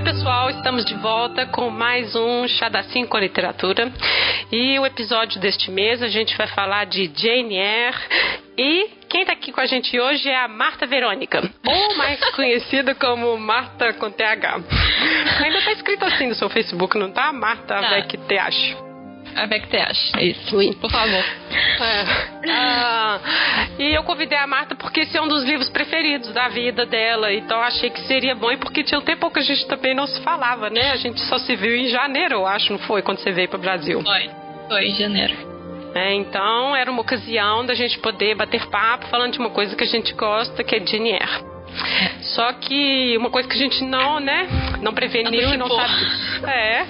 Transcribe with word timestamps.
Oi, 0.00 0.04
pessoal, 0.04 0.48
estamos 0.48 0.86
de 0.86 0.94
volta 0.94 1.44
com 1.44 1.68
mais 1.68 2.16
um 2.16 2.48
Chá 2.48 2.70
da 2.70 2.82
Cinco 2.84 3.18
Literatura. 3.18 3.92
E 4.50 4.78
o 4.78 4.86
episódio 4.86 5.38
deste 5.38 5.70
mês 5.70 6.02
a 6.02 6.08
gente 6.08 6.34
vai 6.38 6.46
falar 6.46 6.86
de 6.86 7.12
Jane 7.14 7.54
Eyre 7.54 7.98
e 8.56 8.88
quem 9.10 9.20
está 9.20 9.34
aqui 9.34 9.52
com 9.52 9.60
a 9.60 9.66
gente 9.66 10.00
hoje 10.00 10.26
é 10.26 10.38
a 10.38 10.48
Marta 10.48 10.86
Verônica, 10.86 11.42
ou 11.66 11.96
mais 11.98 12.18
conhecida 12.34 12.94
como 12.94 13.36
Marta 13.36 13.92
com 13.92 14.10
TH. 14.10 14.62
Ainda 15.44 15.58
está 15.58 15.72
escrito 15.72 16.02
assim 16.06 16.28
no 16.28 16.34
seu 16.34 16.48
Facebook, 16.48 16.96
não 16.96 17.10
tá? 17.10 17.30
Marta 17.30 17.66
tá. 17.66 17.86
Avec 17.86 18.16
TH. 18.16 18.89
Avec 19.36 19.68
TH, 19.68 20.20
isso. 20.20 20.56
Oui. 20.56 20.74
Por 20.76 20.90
favor. 20.90 21.24
É. 21.80 22.50
Ah, 22.50 23.18
e 23.78 23.94
eu 23.94 24.02
convidei 24.02 24.36
a 24.36 24.46
Marta 24.46 24.74
porque 24.74 25.00
esse 25.00 25.16
é 25.16 25.22
um 25.22 25.28
dos 25.28 25.44
livros 25.44 25.70
preferidos 25.70 26.30
da 26.32 26.48
vida 26.48 26.84
dela. 26.84 27.32
Então 27.32 27.58
achei 27.60 27.88
que 27.88 28.00
seria 28.02 28.34
bom, 28.34 28.52
e 28.52 28.58
porque 28.58 28.82
tinha 28.82 28.98
um 28.98 29.02
tempo 29.02 29.30
que 29.30 29.38
a 29.38 29.42
gente 29.42 29.66
também 29.66 29.94
não 29.94 30.06
se 30.06 30.20
falava, 30.20 30.68
né? 30.68 30.90
A 30.90 30.96
gente 30.96 31.20
só 31.22 31.38
se 31.38 31.56
viu 31.56 31.74
em 31.74 31.88
janeiro, 31.88 32.34
eu 32.34 32.46
acho, 32.46 32.72
não 32.72 32.78
foi? 32.80 33.00
Quando 33.00 33.18
você 33.18 33.30
veio 33.30 33.48
para 33.48 33.58
o 33.58 33.60
Brasil. 33.60 34.02
Foi, 34.02 34.30
foi 34.68 34.88
em 34.88 34.94
janeiro. 34.94 35.34
É, 35.94 36.12
então 36.14 36.76
era 36.76 36.90
uma 36.90 37.00
ocasião 37.00 37.64
da 37.64 37.74
gente 37.74 37.98
poder 37.98 38.34
bater 38.34 38.66
papo 38.66 39.06
falando 39.06 39.32
de 39.32 39.38
uma 39.38 39.50
coisa 39.50 39.74
que 39.74 39.84
a 39.84 39.86
gente 39.86 40.12
gosta, 40.14 40.62
que 40.62 40.76
é 40.76 40.86
Jane 40.86 41.12
Eyre. 41.12 41.49
Só 42.34 42.52
que 42.54 43.16
uma 43.18 43.30
coisa 43.30 43.48
que 43.48 43.54
a 43.54 43.58
gente 43.58 43.84
não, 43.84 44.20
né, 44.20 44.48
não 44.82 44.92
preveniu 44.92 45.54
e 45.54 45.56
não 45.56 45.68
sabe. 45.68 45.94
É, 46.46 46.86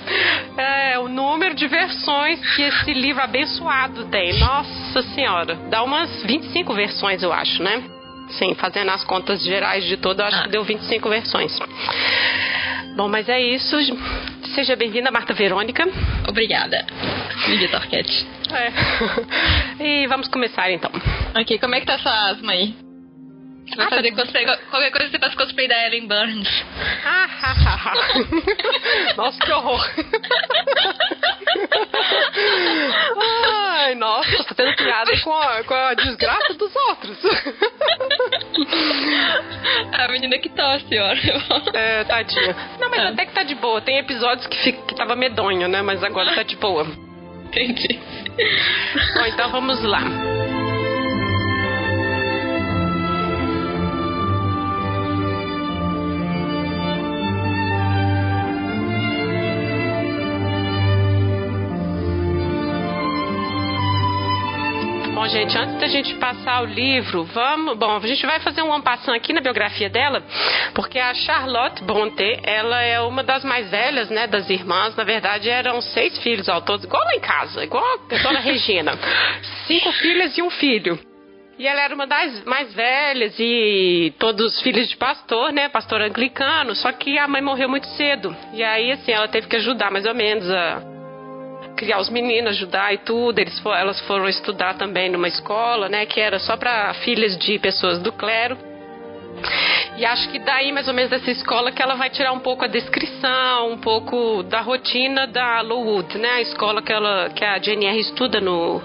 é 0.92 0.98
o 0.98 1.08
número 1.08 1.54
de 1.54 1.66
versões 1.66 2.40
que 2.54 2.62
esse 2.62 2.92
livro 2.92 3.22
abençoado 3.22 4.04
tem. 4.06 4.38
Nossa 4.38 5.02
Senhora, 5.14 5.54
dá 5.70 5.82
umas 5.82 6.22
25 6.22 6.74
versões, 6.74 7.22
eu 7.22 7.32
acho, 7.32 7.62
né? 7.62 7.82
Sim, 8.30 8.54
fazendo 8.54 8.90
as 8.90 9.02
contas 9.04 9.42
gerais 9.42 9.84
de 9.84 9.96
todo, 9.96 10.20
eu 10.20 10.26
acho 10.26 10.38
ah. 10.38 10.42
que 10.44 10.50
deu 10.50 10.62
25 10.62 11.08
versões. 11.08 11.58
Bom, 12.96 13.08
mas 13.08 13.28
é 13.28 13.40
isso. 13.40 13.76
Seja 14.54 14.76
bem-vinda, 14.76 15.10
Marta 15.10 15.32
Verônica. 15.32 15.84
Obrigada, 16.28 16.84
Lídia 17.48 17.68
Torquete. 17.68 18.26
É. 18.52 18.70
E 19.82 20.06
vamos 20.08 20.28
começar 20.28 20.70
então. 20.70 20.90
Ok, 21.34 21.58
como 21.58 21.74
é 21.74 21.80
que 21.80 21.86
tá 21.86 21.94
essa 21.94 22.10
asma 22.10 22.52
aí? 22.52 22.74
Você 23.70 23.76
vai 23.76 23.86
ah, 23.86 23.90
fazer 23.90 24.10
tá... 24.10 24.22
cosplay, 24.22 24.46
qualquer 24.68 24.90
coisa 24.90 25.10
você 25.10 25.18
faz 25.18 25.34
cosplay 25.34 25.68
da 25.68 25.86
Ellen 25.86 26.08
Burns. 26.08 26.64
nossa, 29.16 29.38
que 29.38 29.52
horror. 29.52 29.88
Ai, 33.46 33.94
nossa, 33.94 34.44
tá 34.44 34.54
tendo 34.56 34.74
piada 34.76 35.12
com 35.22 35.32
a, 35.32 35.62
com 35.62 35.74
a 35.74 35.94
desgraça 35.94 36.54
dos 36.54 36.74
outros. 36.88 37.16
A 39.92 40.08
menina 40.08 40.36
que 40.38 40.48
tosse, 40.48 40.98
ó. 40.98 41.14
É, 41.72 42.02
tadinha. 42.04 42.56
Não, 42.80 42.90
mas 42.90 43.00
ah. 43.00 43.08
até 43.10 43.26
que 43.26 43.32
tá 43.32 43.44
de 43.44 43.54
boa. 43.54 43.80
Tem 43.80 43.98
episódios 43.98 44.48
que, 44.48 44.56
fica, 44.64 44.82
que 44.82 44.96
tava 44.96 45.14
medonho, 45.14 45.68
né? 45.68 45.82
Mas 45.82 46.02
agora 46.02 46.34
tá 46.34 46.42
de 46.42 46.56
boa. 46.56 46.84
Entendi. 47.46 48.00
Bom, 49.14 49.26
então 49.26 49.50
vamos 49.50 49.82
lá. 49.82 50.00
Gente, 65.30 65.56
antes 65.56 65.76
da 65.78 65.86
gente 65.86 66.14
passar 66.16 66.62
o 66.62 66.66
livro, 66.66 67.24
vamos. 67.24 67.78
Bom, 67.78 67.96
a 67.96 68.06
gente 68.06 68.26
vai 68.26 68.40
fazer 68.40 68.62
um 68.62 68.72
ampassão 68.72 69.14
aqui 69.14 69.32
na 69.32 69.40
biografia 69.40 69.88
dela, 69.88 70.22
porque 70.74 70.98
a 70.98 71.14
Charlotte 71.14 71.82
Brontë, 71.84 72.40
ela 72.42 72.82
é 72.82 73.00
uma 73.00 73.22
das 73.22 73.44
mais 73.44 73.70
velhas, 73.70 74.10
né, 74.10 74.26
das 74.26 74.50
irmãs. 74.50 74.96
Na 74.96 75.04
verdade, 75.04 75.48
eram 75.48 75.80
seis 75.80 76.18
filhos 76.18 76.48
ao 76.48 76.62
todo, 76.62 76.84
igual 76.84 77.02
lá 77.04 77.14
em 77.14 77.20
casa, 77.20 77.64
igual 77.64 77.84
a 77.84 78.22
dona 78.22 78.40
Regina. 78.40 78.92
Cinco 79.66 79.92
filhas 79.92 80.36
e 80.36 80.42
um 80.42 80.50
filho. 80.50 80.98
E 81.58 81.66
ela 81.66 81.82
era 81.82 81.94
uma 81.94 82.06
das 82.06 82.42
mais 82.44 82.72
velhas 82.74 83.34
e 83.38 84.14
todos 84.18 84.60
filhos 84.62 84.88
de 84.88 84.96
pastor, 84.96 85.52
né? 85.52 85.68
Pastor 85.68 86.00
anglicano. 86.00 86.74
Só 86.74 86.90
que 86.90 87.18
a 87.18 87.28
mãe 87.28 87.42
morreu 87.42 87.68
muito 87.68 87.86
cedo. 87.88 88.34
E 88.54 88.64
aí, 88.64 88.90
assim, 88.92 89.12
ela 89.12 89.28
teve 89.28 89.46
que 89.46 89.56
ajudar 89.56 89.90
mais 89.90 90.06
ou 90.06 90.14
menos 90.14 90.50
a, 90.50 90.80
criar 91.80 91.98
os 91.98 92.10
meninos, 92.10 92.52
ajudar 92.52 92.92
e 92.92 92.98
tudo. 92.98 93.38
Eles 93.38 93.58
for, 93.60 93.74
elas 93.74 93.98
foram 94.02 94.28
estudar 94.28 94.74
também 94.74 95.08
numa 95.08 95.26
escola, 95.26 95.88
né, 95.88 96.04
que 96.04 96.20
era 96.20 96.38
só 96.38 96.54
para 96.54 96.92
filhas 96.94 97.38
de 97.38 97.58
pessoas 97.58 97.98
do 97.98 98.12
clero. 98.12 98.58
E 99.96 100.04
acho 100.04 100.28
que 100.30 100.38
daí, 100.38 100.70
mais 100.72 100.86
ou 100.88 100.92
menos, 100.92 101.10
dessa 101.10 101.30
escola 101.30 101.72
que 101.72 101.82
ela 101.82 101.94
vai 101.94 102.10
tirar 102.10 102.32
um 102.32 102.40
pouco 102.40 102.64
a 102.64 102.68
descrição, 102.68 103.72
um 103.72 103.78
pouco 103.78 104.42
da 104.42 104.60
rotina 104.60 105.26
da 105.26 105.62
Lowood, 105.62 106.18
né? 106.18 106.32
A 106.32 106.40
escola 106.42 106.82
que, 106.82 106.92
ela, 106.92 107.30
que 107.30 107.44
a 107.44 107.56
JNR 107.58 107.98
estuda 107.98 108.40
no, 108.40 108.82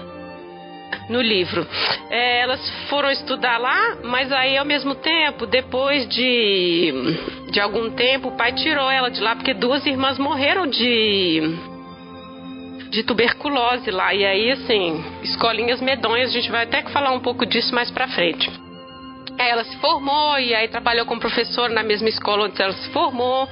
no 1.10 1.20
livro. 1.20 1.66
É, 2.08 2.40
elas 2.40 2.60
foram 2.88 3.10
estudar 3.10 3.58
lá, 3.58 3.98
mas 4.04 4.32
aí 4.32 4.56
ao 4.56 4.64
mesmo 4.64 4.94
tempo, 4.94 5.46
depois 5.46 6.08
de, 6.08 6.92
de 7.50 7.60
algum 7.60 7.90
tempo, 7.90 8.28
o 8.28 8.36
pai 8.36 8.52
tirou 8.52 8.90
ela 8.90 9.10
de 9.10 9.20
lá 9.20 9.36
porque 9.36 9.52
duas 9.52 9.84
irmãs 9.84 10.18
morreram 10.18 10.66
de 10.66 11.75
de 12.96 13.02
tuberculose 13.02 13.90
lá. 13.90 14.14
E 14.14 14.24
aí, 14.24 14.50
assim, 14.52 15.04
escolinhas 15.22 15.80
medonhas, 15.82 16.30
a 16.30 16.32
gente 16.32 16.50
vai 16.50 16.64
até 16.64 16.82
falar 16.84 17.12
um 17.12 17.20
pouco 17.20 17.44
disso 17.44 17.74
mais 17.74 17.90
pra 17.90 18.08
frente. 18.08 18.50
Aí 19.38 19.50
ela 19.50 19.64
se 19.64 19.76
formou 19.76 20.38
e 20.38 20.54
aí 20.54 20.66
trabalhou 20.68 21.04
como 21.04 21.20
professora 21.20 21.72
na 21.72 21.82
mesma 21.82 22.08
escola 22.08 22.46
onde 22.46 22.60
ela 22.60 22.72
se 22.72 22.90
formou. 22.90 23.46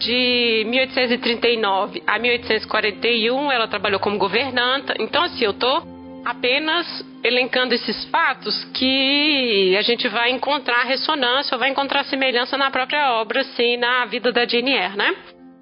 De 0.00 0.64
1839 0.66 2.02
a 2.04 2.18
1841 2.18 3.52
ela 3.52 3.68
trabalhou 3.68 4.00
como 4.00 4.18
governanta. 4.18 4.96
Então, 4.98 5.22
assim, 5.22 5.44
eu 5.44 5.52
tô 5.52 5.82
apenas 6.24 7.04
elencando 7.22 7.72
esses 7.72 8.04
fatos 8.06 8.64
que 8.74 9.76
a 9.78 9.82
gente 9.82 10.08
vai 10.08 10.32
encontrar 10.32 10.82
ressonância 10.82 11.54
ou 11.54 11.60
vai 11.60 11.70
encontrar 11.70 12.04
semelhança 12.04 12.58
na 12.58 12.68
própria 12.68 13.12
obra, 13.12 13.42
assim, 13.42 13.76
na 13.76 14.04
vida 14.06 14.32
da 14.32 14.44
Jane 14.44 14.72
Eyre, 14.72 14.96
né? 14.96 15.14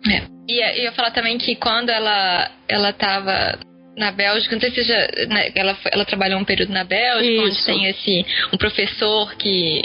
É. 0.08 0.39
E 0.50 0.58
eu 0.58 0.84
ia 0.84 0.92
falar 0.92 1.12
também 1.12 1.38
que 1.38 1.54
quando 1.54 1.90
ela, 1.90 2.50
ela 2.68 2.92
tava 2.92 3.56
na 3.96 4.10
Bélgica, 4.10 4.56
não 4.56 4.60
sei 4.60 4.72
se 4.72 4.82
já, 4.82 4.98
né, 5.28 5.52
ela, 5.54 5.76
ela 5.92 6.04
trabalhou 6.04 6.40
um 6.40 6.44
período 6.44 6.72
na 6.72 6.82
Bélgica, 6.82 7.32
Isso. 7.32 7.44
onde 7.44 7.64
tem 7.64 7.86
esse 7.86 8.26
um 8.52 8.56
professor 8.56 9.32
que 9.36 9.82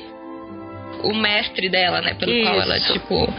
o 1.03 1.13
mestre 1.13 1.69
dela, 1.69 2.01
né, 2.01 2.15
pelo 2.15 2.31
Isso. 2.31 2.49
qual 2.49 2.61
ela 2.61 2.79
tipo 2.79 3.33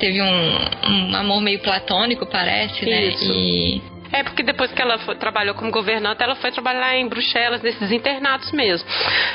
teve 0.00 0.20
um, 0.20 0.26
um 0.26 1.16
amor 1.16 1.40
meio 1.40 1.60
platônico, 1.60 2.26
parece, 2.26 2.84
né? 2.84 3.06
Isso. 3.06 3.32
E 3.32 3.82
é 4.12 4.22
porque 4.22 4.42
depois 4.42 4.72
que 4.72 4.80
ela 4.80 4.98
foi, 4.98 5.14
trabalhou 5.16 5.54
como 5.54 5.70
governanta, 5.70 6.24
ela 6.24 6.34
foi 6.36 6.50
trabalhar 6.50 6.96
em 6.96 7.08
Bruxelas, 7.08 7.62
nesses 7.62 7.90
internatos 7.92 8.50
mesmo. 8.52 8.88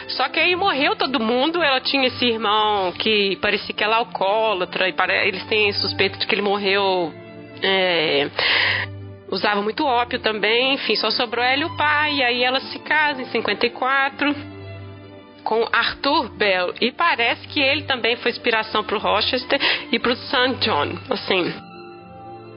Só 0.10 0.28
que 0.30 0.40
aí 0.40 0.56
morreu 0.56 0.96
todo 0.96 1.20
mundo. 1.20 1.62
Ela 1.62 1.80
tinha 1.80 2.08
esse 2.08 2.26
irmão 2.26 2.92
que 2.94 3.38
parecia 3.38 3.74
que 3.74 3.84
ela 3.84 3.96
é 3.96 4.00
alcoólatra, 4.00 4.90
e 4.90 4.96
eles 5.28 5.44
têm 5.46 5.72
suspeita 5.74 6.18
de 6.18 6.26
que 6.26 6.34
ele 6.34 6.42
morreu. 6.42 7.14
É, 7.62 8.30
usava 9.30 9.62
muito 9.62 9.86
ópio 9.86 10.20
também, 10.20 10.74
enfim, 10.74 10.96
só 10.96 11.10
sobrou 11.12 11.44
ela 11.44 11.62
e 11.62 11.66
o 11.66 11.78
pai. 11.78 12.16
E 12.16 12.24
aí 12.24 12.44
ela 12.44 12.60
se 12.60 12.80
casa 12.80 13.22
em 13.22 13.26
54 13.26 14.54
com 15.44 15.68
Arthur 15.72 16.30
Bell. 16.30 16.74
E 16.82 16.92
parece 16.92 17.48
que 17.48 17.60
ele 17.60 17.84
também 17.84 18.16
foi 18.18 18.32
inspiração 18.32 18.84
para 18.84 18.96
o 18.96 19.00
Rochester 19.00 19.60
e 19.92 20.00
para 20.00 20.12
o 20.12 20.16
St. 20.16 20.56
John. 20.62 20.98
Assim, 21.10 21.54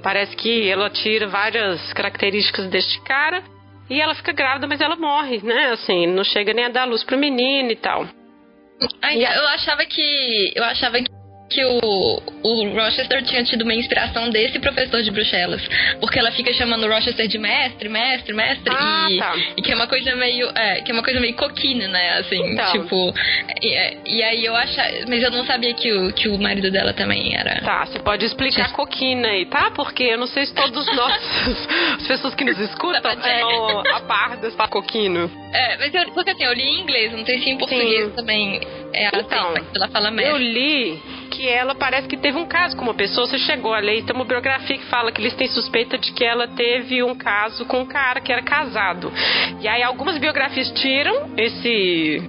Parece 0.06 0.36
que 0.36 0.70
ela 0.70 0.88
tira 0.88 1.26
várias 1.26 1.92
características 1.92 2.68
deste 2.68 3.00
cara 3.00 3.42
e 3.90 4.00
ela 4.00 4.14
fica 4.14 4.30
grávida, 4.30 4.64
mas 4.68 4.80
ela 4.80 4.94
morre, 4.94 5.40
né? 5.42 5.72
Assim, 5.72 6.06
não 6.06 6.22
chega 6.22 6.54
nem 6.54 6.64
a 6.64 6.68
dar 6.68 6.84
luz 6.84 7.02
pro 7.02 7.18
menino 7.18 7.72
e 7.72 7.74
tal. 7.74 8.06
Ai, 9.02 9.24
eu 9.24 9.48
achava 9.48 9.84
que. 9.84 10.52
Eu 10.54 10.62
achava 10.62 10.98
que 10.98 11.15
que 11.48 11.64
o, 11.64 12.22
o 12.42 12.68
Rochester 12.74 13.22
tinha 13.24 13.42
tido 13.44 13.62
uma 13.62 13.74
inspiração 13.74 14.28
desse 14.30 14.58
professor 14.58 15.02
de 15.02 15.10
Bruxelas. 15.10 15.62
Porque 16.00 16.18
ela 16.18 16.32
fica 16.32 16.52
chamando 16.52 16.84
o 16.84 16.88
Rochester 16.88 17.28
de 17.28 17.38
mestre, 17.38 17.88
mestre, 17.88 18.34
mestre. 18.34 18.74
Ah, 18.76 19.06
e, 19.10 19.18
tá. 19.18 19.34
e 19.56 19.62
que 19.62 19.72
é 19.72 19.74
uma 19.74 19.86
coisa 19.86 20.14
meio. 20.16 20.50
É, 20.54 20.80
que 20.82 20.90
é 20.90 20.94
uma 20.94 21.02
coisa 21.02 21.20
meio 21.20 21.34
coquina, 21.34 21.88
né? 21.88 22.18
Assim, 22.18 22.40
então. 22.52 22.72
tipo. 22.72 23.14
E, 23.62 23.74
é, 23.74 23.98
e, 24.06 24.22
aí 24.22 24.44
eu 24.44 24.56
achava. 24.56 24.88
Mas 25.08 25.22
eu 25.22 25.30
não 25.30 25.44
sabia 25.44 25.72
que 25.74 25.92
o, 25.92 26.12
que 26.12 26.28
o 26.28 26.38
marido 26.38 26.70
dela 26.70 26.92
também 26.92 27.36
era. 27.36 27.60
Tá, 27.60 27.86
você 27.86 27.98
pode 28.00 28.24
explicar 28.24 28.72
coquina 28.72 29.28
aí, 29.28 29.46
tá? 29.46 29.70
Porque 29.70 30.02
eu 30.02 30.18
não 30.18 30.26
sei 30.26 30.46
se 30.46 30.54
todos 30.54 30.86
nós, 30.94 31.22
as 31.98 32.06
pessoas 32.06 32.34
que 32.34 32.44
nos 32.44 32.58
escutam, 32.58 33.02
são 33.02 33.80
a 33.94 34.00
par 34.00 34.36
dessa 34.36 34.66
coquino. 34.68 35.30
É, 35.52 35.78
mas 35.78 35.94
eu, 35.94 36.10
porque 36.12 36.30
assim, 36.30 36.44
eu 36.44 36.52
li 36.52 36.62
em 36.62 36.80
inglês, 36.80 37.12
não 37.12 37.24
sei 37.24 37.38
se 37.38 37.50
em 37.50 37.58
português 37.58 38.06
Sim. 38.06 38.12
também 38.12 38.60
é 38.96 39.10
então, 39.18 39.50
assim, 39.50 39.66
ela 39.74 39.88
fala 39.88 40.10
mestre. 40.10 40.32
Eu 40.32 40.38
li 40.38 41.02
que 41.30 41.48
ela 41.48 41.74
parece 41.74 42.08
que 42.08 42.16
teve 42.16 42.38
um 42.38 42.46
caso 42.46 42.76
com 42.76 42.82
uma 42.82 42.94
pessoa, 42.94 43.26
você 43.26 43.38
chegou 43.38 43.74
a 43.74 43.78
ler, 43.78 44.04
tem 44.04 44.14
uma 44.14 44.24
biografia 44.24 44.78
que 44.78 44.86
fala 44.86 45.12
que 45.12 45.20
eles 45.20 45.34
têm 45.34 45.48
suspeita 45.48 45.98
de 45.98 46.12
que 46.12 46.24
ela 46.24 46.48
teve 46.48 47.02
um 47.02 47.14
caso 47.14 47.66
com 47.66 47.80
um 47.80 47.86
cara 47.86 48.20
que 48.20 48.32
era 48.32 48.42
casado. 48.42 49.12
E 49.60 49.68
aí 49.68 49.82
algumas 49.82 50.18
biografias 50.18 50.70
tiram 50.72 51.34
esse 51.36 52.22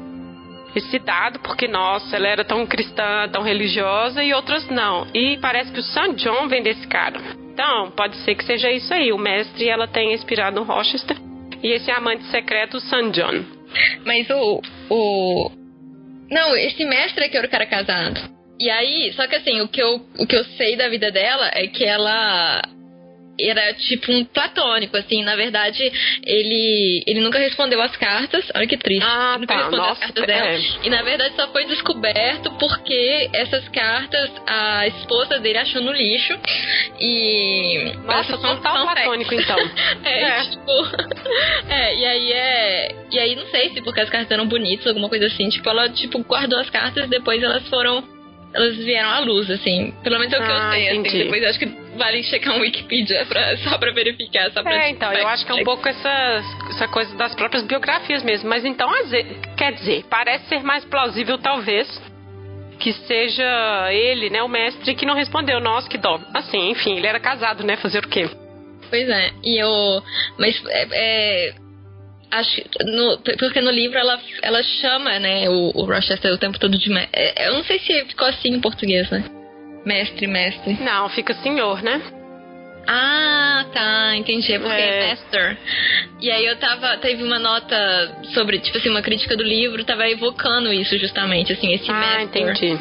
esse 0.76 1.00
dado, 1.00 1.40
porque, 1.40 1.68
nossa, 1.68 2.16
ela 2.16 2.28
era 2.28 2.44
tão 2.44 2.66
cristã, 2.66 3.28
tão 3.32 3.42
religiosa, 3.42 4.24
e 4.24 4.34
outras 4.34 4.68
não. 4.70 5.08
E 5.14 5.38
parece 5.38 5.72
que 5.72 5.80
o 5.80 5.84
San 5.84 6.14
John 6.14 6.48
vem 6.48 6.62
desse 6.62 6.86
cara. 6.88 7.20
Então, 7.52 7.90
pode 7.92 8.16
ser 8.18 8.36
que 8.36 8.44
seja 8.44 8.70
isso 8.70 8.94
aí. 8.94 9.12
O 9.12 9.18
mestre, 9.18 9.68
ela 9.68 9.88
tenha 9.88 10.14
inspirado 10.14 10.60
no 10.60 10.66
Rochester. 10.66 11.18
E 11.64 11.70
esse 11.70 11.90
amante 11.90 12.24
secreto, 12.26 12.78
o 12.78 12.82
San 12.82 13.10
John. 13.10 13.44
Mas 14.06 14.30
o, 14.30 14.62
o... 14.90 15.52
Não, 16.30 16.56
esse 16.56 16.84
mestre 16.86 17.26
é 17.26 17.30
que 17.30 17.38
era 17.38 17.48
o 17.48 17.50
cara 17.50 17.66
casado. 17.66 18.38
E 18.60 18.70
aí, 18.70 19.14
só 19.14 19.28
que 19.28 19.36
assim, 19.36 19.62
o 19.62 19.68
que 19.68 19.82
eu, 19.82 20.02
o 20.18 20.26
que 20.26 20.36
eu 20.36 20.44
sei 20.58 20.76
da 20.76 20.90
vida 20.90 21.12
dela 21.12 21.50
é 21.54 21.68
que 21.68 21.86
ela 21.86 22.62
era 23.40 23.74
tipo 23.74 24.12
um 24.12 24.24
platônico, 24.26 24.96
assim, 24.98 25.24
na 25.24 25.36
verdade, 25.36 25.82
ele 26.26 27.04
ele 27.06 27.20
nunca 27.22 27.40
respondeu 27.40 27.82
as 27.82 27.96
cartas, 27.98 28.46
olha 28.56 28.68
que 28.68 28.78
triste. 28.78 29.06
Ah, 29.06 29.38
nunca 29.40 29.54
tá. 29.54 29.60
respondeu 29.60 29.80
Nossa, 29.80 29.94
as 29.94 30.00
cartas 30.00 30.26
dela. 30.28 30.48
é. 30.50 30.60
E 30.84 30.90
na 30.90 31.02
verdade 31.04 31.36
só 31.36 31.48
foi 31.52 31.66
descoberto 31.66 32.52
porque 32.60 33.30
essas 33.34 33.68
cartas 33.70 34.32
a 34.48 34.88
esposa 34.88 35.40
dele 35.40 35.58
achou 35.60 35.82
no 35.82 35.92
lixo. 35.92 36.34
E. 37.00 37.92
Nossa, 38.06 38.34
Essa 38.34 38.38
total 38.38 38.86
fact. 38.86 38.96
platônico, 38.96 39.34
então. 39.34 39.58
É, 40.04 40.22
É. 40.24 40.42
tipo. 40.44 40.72
É, 41.70 41.96
e 41.96 42.06
aí 42.06 42.32
é. 42.32 42.96
E 43.12 43.20
aí 43.20 43.36
não 43.36 43.46
sei 43.48 43.70
se 43.72 43.82
porque 43.82 44.00
as 44.02 44.10
cartas 44.10 44.32
eram 44.32 44.48
bonitas, 44.48 44.88
alguma 44.88 45.10
coisa 45.10 45.26
assim. 45.28 45.50
Tipo, 45.50 45.70
ela 45.70 45.90
tipo, 45.90 46.20
guardou 46.24 46.60
as 46.60 46.70
cartas 46.70 47.06
e 47.06 47.10
depois 47.10 47.42
elas 47.44 47.68
foram. 47.68 48.04
Elas 48.54 48.78
vieram 48.78 49.10
à 49.10 49.20
luz, 49.20 49.52
assim. 49.52 49.94
Pelo 50.04 50.18
menos 50.18 50.34
é 50.34 50.38
o 50.40 50.42
que 50.44 50.52
Ah, 50.52 50.56
eu 50.56 50.72
sei, 50.72 51.00
assim. 51.10 51.18
Depois 51.26 51.44
eu 51.44 51.50
acho 51.50 51.60
que 51.60 51.66
vale 51.98 52.24
checar 52.24 52.56
um 52.56 52.62
Wikipedia 52.62 53.26
pra, 53.26 53.58
só 53.70 53.78
pra 53.78 53.92
verificar. 53.92 54.52
Só 54.52 54.64
pra 54.64 54.86
É, 54.86 54.90
então, 54.90 55.12
eu 55.12 55.28
acho 55.28 55.46
que 55.46 55.52
é 55.52 55.56
um 55.56 55.64
pouco 55.64 55.88
essa, 55.88 56.44
essa 56.70 56.88
coisa 56.88 57.16
das 57.16 57.36
próprias 57.36 57.64
biografias 57.64 58.24
mesmo. 58.24 58.50
Mas 58.50 58.64
então, 58.64 58.90
quer 59.58 59.74
dizer, 59.74 60.06
parece 60.10 60.48
ser 60.48 60.64
mais 60.64 60.86
plausível, 60.86 61.38
talvez, 61.38 61.88
que 62.80 62.94
seja 62.94 63.92
ele, 63.92 64.30
né, 64.30 64.42
o 64.42 64.48
mestre, 64.48 64.96
que 64.96 65.06
não 65.06 65.16
respondeu. 65.16 65.60
Nossa, 65.60 65.90
que 65.90 65.98
dó. 65.98 66.20
Assim, 66.34 66.70
enfim, 66.70 66.98
ele 66.98 67.08
era 67.08 67.20
casado, 67.20 67.64
né? 67.64 67.76
Fazer 67.78 68.00
o 68.00 68.08
quê? 68.08 68.30
Pois 68.90 69.10
é, 69.10 69.32
e 69.44 69.62
eu. 69.62 70.04
Mas 70.38 70.62
é. 70.68 70.88
é, 70.92 71.56
acho. 72.32 72.62
No, 72.86 73.18
porque 73.18 73.62
no 73.62 73.72
livro 73.72 73.98
ela, 73.98 74.20
ela 74.42 74.64
chama, 74.64 75.20
né, 75.20 75.50
o, 75.50 75.72
o 75.76 75.86
Rochester 75.86 76.32
o 76.32 76.38
tempo 76.38 76.60
todo 76.60 76.78
de. 76.78 76.92
é, 77.12 77.50
Eu 77.50 77.56
não 77.56 77.64
sei 77.64 77.80
se 77.80 78.06
ficou 78.06 78.28
assim 78.28 78.50
em 78.50 78.62
português, 78.62 79.10
né? 79.10 79.24
Mestre, 79.88 80.28
mestre. 80.28 80.74
Não, 80.82 81.08
fica 81.10 81.34
senhor, 81.36 81.82
né? 81.82 82.02
Ah, 82.86 83.66
tá, 83.74 84.16
entendi. 84.18 84.54
É 84.54 84.60
porque 84.60 84.82
É. 84.82 85.10
master. 85.10 85.58
E 86.22 86.30
aí 86.30 86.46
eu 86.46 86.58
tava. 86.58 86.98
Teve 86.98 87.24
uma 87.24 87.40
nota 87.40 87.76
sobre, 88.34 88.60
tipo 88.60 88.78
assim, 88.78 88.90
uma 88.90 89.02
crítica 89.02 89.36
do 89.36 89.44
livro, 89.44 89.84
tava 89.86 90.10
evocando 90.10 90.72
isso 90.74 90.98
justamente, 90.98 91.54
assim, 91.54 91.74
esse 91.74 91.90
ah, 91.90 91.94
master. 91.94 92.22
entendi. 92.22 92.80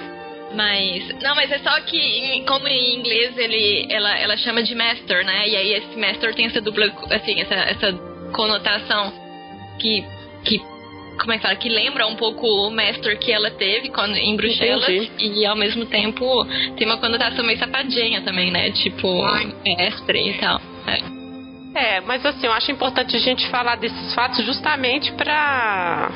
Mas. 0.55 1.09
Não, 1.23 1.35
mas 1.35 1.51
é 1.51 1.59
só 1.59 1.81
que, 1.83 2.45
como 2.47 2.67
em 2.69 2.97
inglês 2.97 3.37
ele, 3.37 3.87
ela, 3.91 4.19
ela 4.19 4.37
chama 4.37 4.63
de 4.63 4.75
master, 4.75 5.25
né? 5.25 5.49
E 5.49 5.57
aí 5.57 5.73
esse 5.75 5.97
master 5.99 6.35
tem 6.35 6.47
essa 6.47 6.61
dupla, 6.61 6.87
assim, 7.11 7.41
essa, 7.41 7.55
essa 7.55 7.93
conotação 8.33 9.13
que. 9.79 10.05
que 10.45 10.61
como 11.19 11.33
é 11.33 11.37
que 11.37 11.43
fala? 11.43 11.57
Que 11.57 11.69
lembra 11.69 12.07
um 12.07 12.17
pouco 12.17 12.47
o 12.47 12.71
master 12.71 13.19
que 13.19 13.33
ela 13.33 13.51
teve 13.51 13.91
quando, 13.91 14.17
em 14.17 14.37
Bruxelas. 14.37 14.89
Entendi. 14.89 15.41
E 15.41 15.47
ao 15.47 15.57
mesmo 15.57 15.87
tempo 15.87 16.45
tem 16.77 16.87
uma 16.87 16.99
conotação 16.99 17.45
meio 17.45 17.59
safadinha 17.59 18.23
também, 18.23 18.51
né? 18.51 18.71
Tipo, 18.73 19.09
mestre 19.65 20.31
e 20.31 20.39
tal. 20.39 20.61
É. 20.87 21.17
É, 21.77 22.01
mas 22.01 22.25
assim, 22.25 22.47
eu 22.47 22.53
acho 22.53 22.71
importante 22.73 23.15
a 23.15 23.19
gente 23.19 23.47
falar 23.49 23.77
desses 23.77 24.15
fatos 24.15 24.45
justamente 24.47 25.13
pra 25.13 26.11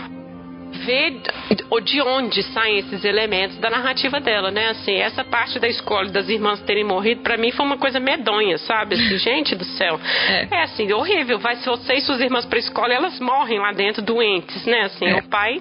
ver 0.73 1.11
de- 1.21 1.81
de 1.85 2.01
onde 2.03 2.43
saem 2.53 2.79
esses 2.79 3.05
elementos 3.05 3.57
da 3.59 3.71
narrativa 3.71 4.21
dela, 4.21 4.51
né? 4.51 4.69
Assim, 4.71 4.97
essa 4.97 5.25
parte 5.25 5.59
da 5.59 5.69
escola 5.69 6.09
das 6.11 6.29
irmãs 6.29 6.61
terem 6.63 6.85
morrido, 6.85 7.23
pra 7.23 7.37
mim 7.37 7.51
foi 7.53 7.65
uma 7.67 7.79
coisa 7.79 7.99
medonha, 8.01 8.59
sabe? 8.59 8.95
Assim, 8.95 9.19
gente 9.19 9.55
do 9.55 9.65
céu. 9.65 9.99
É. 10.29 10.49
É 10.51 10.63
assim, 10.63 10.93
horrível. 10.93 11.39
Vai 11.39 11.57
ser 11.57 11.71
você 11.71 11.95
e 11.95 12.01
suas 12.01 12.21
irmãs 12.21 12.45
pra 12.47 12.59
escola 12.59 12.93
elas 12.93 13.19
morrem 13.21 13.59
lá 13.59 13.73
dentro 13.73 14.03
doentes, 14.03 14.65
né? 14.67 14.83
Assim, 14.83 15.07
É. 15.07 15.17
o 15.17 15.29
pai 15.29 15.61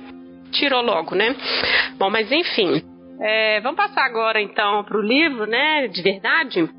tirou 0.51 0.81
logo, 0.81 1.15
né? 1.15 1.35
Bom, 1.97 2.09
mas 2.09 2.31
enfim. 2.31 2.81
É, 3.21 3.59
vamos 3.61 3.77
passar 3.77 4.05
agora 4.05 4.41
então 4.41 4.83
pro 4.83 5.01
livro, 5.01 5.45
né? 5.45 5.87
De 5.87 6.01
verdade. 6.01 6.69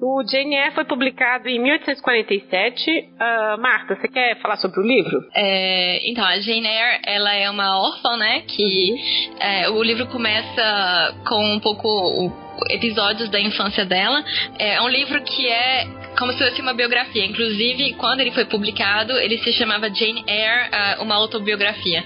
O 0.00 0.22
Jane 0.30 0.54
Eyre 0.54 0.74
foi 0.74 0.84
publicado 0.84 1.48
em 1.48 1.58
1847. 1.60 3.08
Ah, 3.18 3.56
Marta, 3.58 3.96
você 3.96 4.06
quer 4.06 4.40
falar 4.40 4.56
sobre 4.56 4.78
o 4.80 4.82
livro? 4.82 5.18
É, 5.34 6.08
então, 6.08 6.24
a 6.24 6.38
Jane 6.38 6.66
Eyre, 6.68 7.00
ela 7.04 7.34
é 7.34 7.50
uma 7.50 7.76
órfã, 7.80 8.16
né? 8.16 8.42
Que 8.46 8.94
é, 9.40 9.68
o 9.70 9.82
livro 9.82 10.06
começa 10.06 11.14
com 11.28 11.54
um 11.56 11.58
pouco 11.60 11.88
o- 11.88 12.32
episódios 12.70 13.28
da 13.28 13.40
infância 13.40 13.84
dela. 13.84 14.22
É 14.58 14.80
um 14.82 14.88
livro 14.88 15.20
que 15.22 15.48
é 15.48 15.84
como 16.16 16.32
se 16.32 16.38
fosse 16.38 16.60
uma 16.60 16.74
biografia. 16.74 17.24
Inclusive, 17.26 17.94
quando 17.94 18.20
ele 18.20 18.30
foi 18.30 18.44
publicado, 18.44 19.12
ele 19.18 19.38
se 19.38 19.52
chamava 19.52 19.92
Jane 19.92 20.22
Eyre, 20.28 20.68
ah, 20.72 20.96
uma 21.00 21.16
autobiografia. 21.16 22.04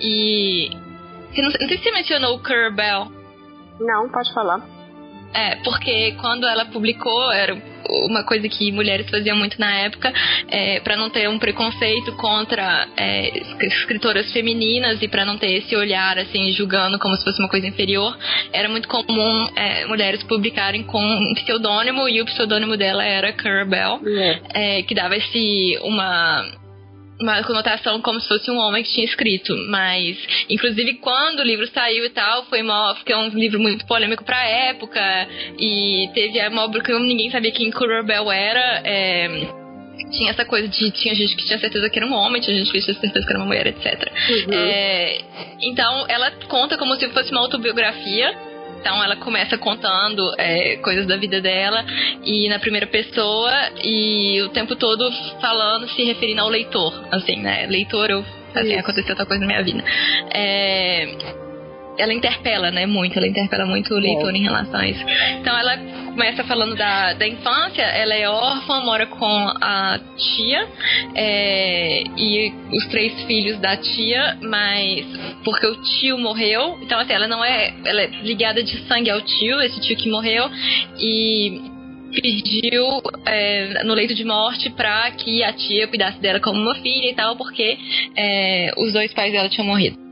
E... 0.00 0.70
você 1.32 1.42
Não, 1.42 1.50
não 1.50 1.68
sei 1.68 1.76
se 1.78 1.82
você 1.84 1.90
mencionou 1.92 2.36
o 2.36 2.40
Bell. 2.72 3.06
Não, 3.80 4.08
pode 4.10 4.32
falar. 4.32 4.60
É, 5.34 5.56
porque 5.64 6.12
quando 6.20 6.46
ela 6.46 6.66
publicou, 6.66 7.30
era 7.32 7.56
uma 8.06 8.22
coisa 8.22 8.48
que 8.48 8.70
mulheres 8.70 9.08
faziam 9.10 9.36
muito 9.36 9.58
na 9.58 9.72
época, 9.80 10.12
é, 10.48 10.80
para 10.80 10.96
não 10.96 11.10
ter 11.10 11.28
um 11.28 11.38
preconceito 11.38 12.12
contra 12.12 12.86
é, 12.96 13.38
es- 13.38 13.56
escritoras 13.60 14.30
femininas 14.32 15.02
e 15.02 15.08
para 15.08 15.24
não 15.24 15.36
ter 15.36 15.52
esse 15.52 15.74
olhar, 15.76 16.18
assim, 16.18 16.52
julgando 16.52 16.98
como 16.98 17.16
se 17.16 17.24
fosse 17.24 17.40
uma 17.40 17.48
coisa 17.48 17.66
inferior, 17.66 18.16
era 18.52 18.68
muito 18.68 18.88
comum 18.88 19.48
é, 19.56 19.84
mulheres 19.86 20.22
publicarem 20.22 20.82
com 20.84 21.02
um 21.02 21.34
pseudônimo 21.34 22.08
e 22.08 22.20
o 22.20 22.24
pseudônimo 22.26 22.76
dela 22.76 23.04
era 23.04 23.32
Curl 23.32 23.66
Bell, 23.66 24.00
é, 24.54 24.82
que 24.82 24.94
dava 24.94 25.16
esse 25.16 25.78
uma 25.82 26.44
uma 27.20 27.42
conotação 27.44 28.00
como 28.00 28.20
se 28.20 28.28
fosse 28.28 28.50
um 28.50 28.58
homem 28.58 28.82
que 28.82 28.92
tinha 28.92 29.06
escrito, 29.06 29.54
mas 29.68 30.16
inclusive 30.48 30.94
quando 30.94 31.40
o 31.40 31.44
livro 31.44 31.66
saiu 31.68 32.04
e 32.04 32.10
tal, 32.10 32.44
foi 32.46 32.62
mó, 32.62 32.94
porque 32.94 33.12
é 33.12 33.16
um 33.16 33.28
livro 33.28 33.60
muito 33.60 33.86
polêmico 33.86 34.24
pra 34.24 34.44
época 34.44 35.00
e 35.58 36.08
teve 36.14 36.40
a 36.40 36.50
mó 36.50 36.68
porque 36.68 36.92
ninguém 36.92 37.30
sabia 37.30 37.52
quem 37.52 37.70
Currer 37.70 38.04
era, 38.32 38.82
é, 38.84 39.28
tinha 40.10 40.30
essa 40.30 40.44
coisa 40.44 40.68
de 40.68 40.90
tinha 40.90 41.14
gente 41.14 41.36
que 41.36 41.44
tinha 41.46 41.58
certeza 41.58 41.88
que 41.88 41.98
era 41.98 42.06
um 42.06 42.14
homem, 42.14 42.40
tinha 42.40 42.56
gente 42.56 42.70
que 42.70 42.80
tinha 42.80 42.94
certeza 42.94 43.26
que 43.26 43.32
era 43.32 43.38
uma 43.38 43.46
mulher, 43.46 43.66
etc. 43.66 44.12
É, 44.52 45.20
então 45.60 46.06
ela 46.08 46.30
conta 46.48 46.76
como 46.76 46.94
se 46.96 47.08
fosse 47.10 47.30
uma 47.30 47.40
autobiografia. 47.40 48.51
Então 48.82 49.02
ela 49.02 49.14
começa 49.14 49.56
contando 49.56 50.34
é, 50.36 50.76
coisas 50.78 51.06
da 51.06 51.16
vida 51.16 51.40
dela 51.40 51.84
e 52.24 52.48
na 52.48 52.58
primeira 52.58 52.86
pessoa 52.86 53.52
e 53.80 54.42
o 54.42 54.48
tempo 54.48 54.74
todo 54.74 55.08
falando, 55.40 55.88
se 55.90 56.02
referindo 56.02 56.40
ao 56.40 56.48
leitor, 56.48 56.92
assim, 57.12 57.36
né? 57.36 57.66
Leitor, 57.68 58.10
eu 58.10 58.24
assim, 58.52 58.74
aconteceu 58.74 59.14
tal 59.14 59.24
coisa 59.24 59.40
na 59.40 59.46
minha 59.46 59.62
vida. 59.62 59.84
É, 60.34 61.41
ela 61.98 62.12
interpela, 62.12 62.70
né, 62.70 62.86
muito, 62.86 63.18
ela 63.18 63.26
interpela 63.26 63.66
muito 63.66 63.94
o 63.94 63.98
leitor 63.98 64.34
em 64.34 64.42
relação 64.42 64.80
a 64.80 64.88
isso. 64.88 65.04
Então 65.40 65.56
ela 65.56 65.76
começa 66.06 66.44
falando 66.44 66.74
da, 66.74 67.14
da 67.14 67.26
infância, 67.26 67.82
ela 67.82 68.14
é 68.14 68.28
órfã, 68.28 68.80
mora 68.80 69.06
com 69.06 69.26
a 69.60 69.98
tia 70.16 70.68
é, 71.14 72.02
e 72.16 72.52
os 72.72 72.86
três 72.88 73.22
filhos 73.24 73.58
da 73.58 73.76
tia, 73.76 74.38
mas 74.42 75.06
porque 75.44 75.66
o 75.66 75.82
tio 75.82 76.18
morreu, 76.18 76.78
então 76.82 76.98
assim, 76.98 77.12
ela 77.12 77.28
não 77.28 77.44
é, 77.44 77.74
ela 77.84 78.02
é 78.02 78.06
ligada 78.22 78.62
de 78.62 78.76
sangue 78.86 79.10
ao 79.10 79.20
tio, 79.20 79.60
esse 79.60 79.80
tio 79.80 79.96
que 79.96 80.10
morreu, 80.10 80.50
e 80.98 81.60
pediu 82.20 82.86
é, 83.24 83.82
no 83.84 83.94
leito 83.94 84.14
de 84.14 84.24
morte 84.24 84.68
pra 84.70 85.10
que 85.12 85.42
a 85.42 85.52
tia 85.52 85.88
cuidasse 85.88 86.20
dela 86.20 86.40
como 86.40 86.60
uma 86.60 86.74
filha 86.76 87.10
e 87.10 87.14
tal, 87.14 87.36
porque 87.36 87.78
é, 88.16 88.72
os 88.76 88.92
dois 88.92 89.12
pais 89.14 89.32
dela 89.32 89.48
tinham 89.48 89.66
morrido. 89.66 90.11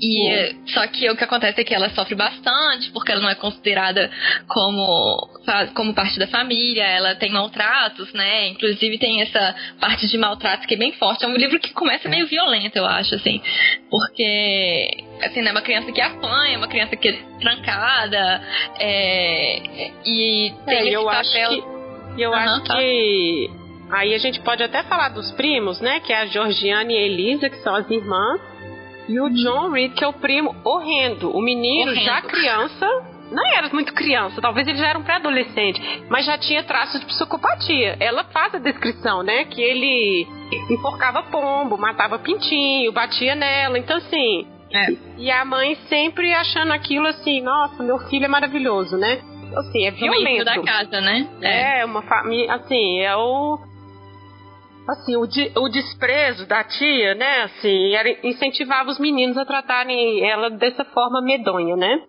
E 0.00 0.54
só 0.72 0.86
que 0.86 1.10
o 1.10 1.16
que 1.16 1.24
acontece 1.24 1.60
é 1.60 1.64
que 1.64 1.74
ela 1.74 1.90
sofre 1.90 2.14
bastante, 2.14 2.90
porque 2.92 3.10
ela 3.10 3.20
não 3.20 3.28
é 3.30 3.34
considerada 3.34 4.08
como, 4.46 5.28
como 5.74 5.92
parte 5.92 6.18
da 6.20 6.28
família, 6.28 6.84
ela 6.84 7.16
tem 7.16 7.32
maltratos, 7.32 8.12
né? 8.12 8.48
Inclusive 8.48 8.96
tem 8.98 9.20
essa 9.22 9.54
parte 9.80 10.06
de 10.06 10.16
maltratos 10.16 10.66
que 10.66 10.74
é 10.74 10.76
bem 10.78 10.92
forte. 10.92 11.24
É 11.24 11.28
um 11.28 11.34
livro 11.36 11.58
que 11.58 11.72
começa 11.72 12.08
meio 12.08 12.28
violento, 12.28 12.76
eu 12.76 12.86
acho, 12.86 13.14
assim. 13.16 13.42
Porque, 13.90 15.04
assim, 15.22 15.42
né, 15.42 15.48
é 15.48 15.52
uma 15.52 15.62
criança 15.62 15.90
que 15.90 16.00
apanha, 16.00 16.58
uma 16.58 16.68
criança 16.68 16.94
que 16.96 17.08
é 17.08 17.18
trancada, 17.40 18.40
é, 18.78 19.90
e 20.06 20.52
tem 20.64 20.74
É, 20.76 20.82
esse 20.84 20.92
eu 20.92 21.08
acho 21.08 21.32
papel. 21.32 21.50
que. 21.50 21.78
Eu 22.22 22.32
Aham, 22.34 22.54
acho 22.56 22.64
tá. 22.64 22.76
que. 22.76 23.50
Aí 23.90 24.14
a 24.14 24.18
gente 24.18 24.40
pode 24.40 24.62
até 24.62 24.82
falar 24.82 25.08
dos 25.08 25.30
primos, 25.32 25.80
né? 25.80 26.00
Que 26.00 26.12
é 26.12 26.18
a 26.18 26.26
Georgiana 26.26 26.92
e 26.92 26.96
a 26.96 27.00
Elisa, 27.00 27.48
que 27.48 27.56
são 27.62 27.74
as 27.74 27.88
irmãs. 27.90 28.40
E 29.08 29.18
o 29.20 29.30
John 29.30 29.70
Reed, 29.70 29.94
que 29.94 30.04
é 30.04 30.08
o 30.08 30.12
primo 30.12 30.54
horrendo. 30.64 31.30
O 31.36 31.40
menino, 31.40 31.90
Horrendo. 31.90 32.04
já 32.04 32.20
criança, 32.22 32.86
não 33.30 33.46
era 33.56 33.68
muito 33.72 33.92
criança, 33.94 34.40
talvez 34.40 34.66
ele 34.68 34.78
já 34.78 34.88
era 34.88 34.98
um 34.98 35.02
pré-adolescente, 35.02 35.80
mas 36.08 36.26
já 36.26 36.36
tinha 36.38 36.62
traços 36.62 37.00
de 37.00 37.06
psicopatia. 37.06 37.96
Ela 38.00 38.24
faz 38.24 38.54
a 38.54 38.58
descrição, 38.58 39.22
né? 39.22 39.44
Que 39.44 39.62
ele 39.62 40.26
enforcava 40.70 41.22
pombo, 41.24 41.78
matava 41.78 42.18
pintinho, 42.18 42.92
batia 42.92 43.34
nela. 43.34 43.78
Então, 43.78 43.96
assim, 43.96 44.46
É. 44.70 44.86
E 45.16 45.30
a 45.30 45.44
mãe 45.46 45.74
sempre 45.88 46.32
achando 46.34 46.72
aquilo 46.72 47.06
assim, 47.06 47.40
nossa, 47.40 47.82
meu 47.82 47.98
filho 48.10 48.26
é 48.26 48.28
maravilhoso, 48.28 48.98
né? 48.98 49.20
Assim, 49.56 49.86
é 49.86 49.90
violento. 49.90 50.44
da 50.44 50.62
casa, 50.62 51.00
né? 51.00 51.26
É, 51.40 51.80
é 51.80 51.84
uma 51.86 52.02
família, 52.02 52.52
assim, 52.52 53.00
é 53.00 53.16
o 53.16 53.58
assim, 54.92 55.16
o, 55.16 55.26
de, 55.26 55.52
o 55.56 55.68
desprezo 55.68 56.46
da 56.46 56.64
tia, 56.64 57.14
né, 57.14 57.42
assim, 57.42 57.94
era, 57.94 58.08
incentivava 58.26 58.90
os 58.90 58.98
meninos 58.98 59.36
a 59.36 59.44
tratarem 59.44 60.28
ela 60.28 60.50
dessa 60.50 60.84
forma 60.84 61.20
medonha, 61.20 61.76
né? 61.76 62.02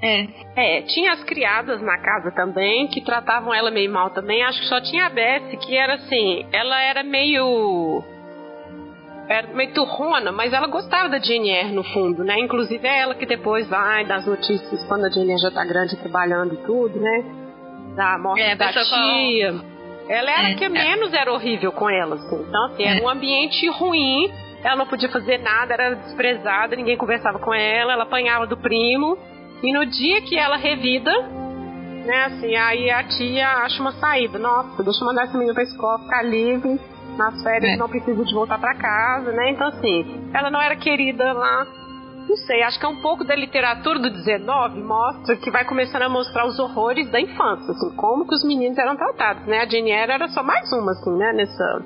É. 0.00 0.28
É, 0.56 0.82
tinha 0.82 1.12
as 1.12 1.24
criadas 1.24 1.80
na 1.82 1.98
casa 1.98 2.30
também, 2.30 2.86
que 2.86 3.00
tratavam 3.00 3.52
ela 3.52 3.70
meio 3.70 3.92
mal 3.92 4.10
também. 4.10 4.42
Acho 4.44 4.60
que 4.60 4.68
só 4.68 4.80
tinha 4.80 5.06
a 5.06 5.10
Bessie, 5.10 5.56
que 5.58 5.76
era 5.76 5.94
assim, 5.94 6.46
ela 6.52 6.80
era 6.80 7.02
meio. 7.02 8.02
Era 9.28 9.48
meio 9.48 9.74
turrona, 9.74 10.32
mas 10.32 10.52
ela 10.52 10.68
gostava 10.68 11.08
da 11.08 11.18
Jane 11.18 11.72
no 11.72 11.82
fundo, 11.82 12.24
né? 12.24 12.38
Inclusive 12.38 12.86
é 12.86 13.00
ela 13.00 13.14
que 13.14 13.26
depois 13.26 13.68
vai 13.68 14.04
das 14.06 14.24
notícias 14.24 14.82
quando 14.86 15.04
a 15.04 15.10
Jane 15.10 15.36
já 15.36 15.50
tá 15.50 15.64
grande 15.64 15.96
trabalhando 15.96 16.54
e 16.54 16.58
tudo, 16.58 16.98
né? 16.98 17.24
Da 17.96 18.18
morte 18.18 18.40
é, 18.40 18.54
da 18.54 18.72
tia. 18.72 19.77
Ela 20.08 20.30
era 20.30 20.50
é, 20.50 20.54
que 20.54 20.68
menos 20.68 21.12
era 21.12 21.32
horrível 21.32 21.70
com 21.70 21.88
ela, 21.88 22.16
assim. 22.16 22.40
Então, 22.40 22.64
assim, 22.66 22.82
era 22.82 23.00
é. 23.00 23.02
um 23.02 23.08
ambiente 23.08 23.68
ruim. 23.68 24.32
Ela 24.64 24.76
não 24.76 24.86
podia 24.86 25.08
fazer 25.08 25.38
nada, 25.38 25.74
era 25.74 25.94
desprezada, 25.94 26.74
ninguém 26.74 26.96
conversava 26.96 27.38
com 27.38 27.54
ela, 27.54 27.92
ela 27.92 28.02
apanhava 28.04 28.46
do 28.46 28.56
primo. 28.56 29.16
E 29.62 29.72
no 29.72 29.84
dia 29.84 30.22
que 30.22 30.36
ela 30.36 30.56
revida, 30.56 31.12
né, 32.06 32.24
assim, 32.24 32.56
aí 32.56 32.90
a 32.90 33.04
tia 33.04 33.48
acha 33.64 33.80
uma 33.80 33.92
saída. 33.92 34.38
Nossa, 34.38 34.82
deixa 34.82 35.00
eu 35.00 35.06
mandar 35.06 35.24
essa 35.24 35.34
menina 35.36 35.54
pra 35.54 35.62
escola, 35.62 35.98
ficar 36.00 36.22
livre. 36.22 36.80
Nas 37.16 37.42
férias 37.42 37.74
é. 37.74 37.76
não 37.76 37.88
precisa 37.88 38.24
de 38.24 38.32
voltar 38.32 38.58
para 38.58 38.74
casa, 38.76 39.32
né? 39.32 39.50
Então, 39.50 39.66
assim, 39.66 40.30
ela 40.32 40.50
não 40.50 40.60
era 40.60 40.76
querida 40.76 41.32
lá. 41.32 41.66
Não 42.28 42.36
sei, 42.36 42.62
acho 42.62 42.78
que 42.78 42.84
é 42.84 42.88
um 42.88 43.00
pouco 43.00 43.24
da 43.24 43.34
literatura 43.34 43.98
do 43.98 44.10
19 44.10 44.80
mostra 44.82 45.36
que 45.36 45.50
vai 45.50 45.64
começando 45.64 46.02
a 46.02 46.08
mostrar 46.08 46.46
os 46.46 46.58
horrores 46.58 47.10
da 47.10 47.20
infância, 47.20 47.72
assim, 47.72 47.96
como 47.96 48.28
que 48.28 48.34
os 48.34 48.44
meninos 48.44 48.76
eram 48.76 48.96
tratados, 48.96 49.46
né? 49.46 49.60
A 49.60 49.66
Jane 49.66 49.90
era 49.90 50.28
só 50.28 50.42
mais 50.42 50.70
uma, 50.72 50.92
assim, 50.92 51.16
né, 51.16 51.32
nessa 51.32 51.82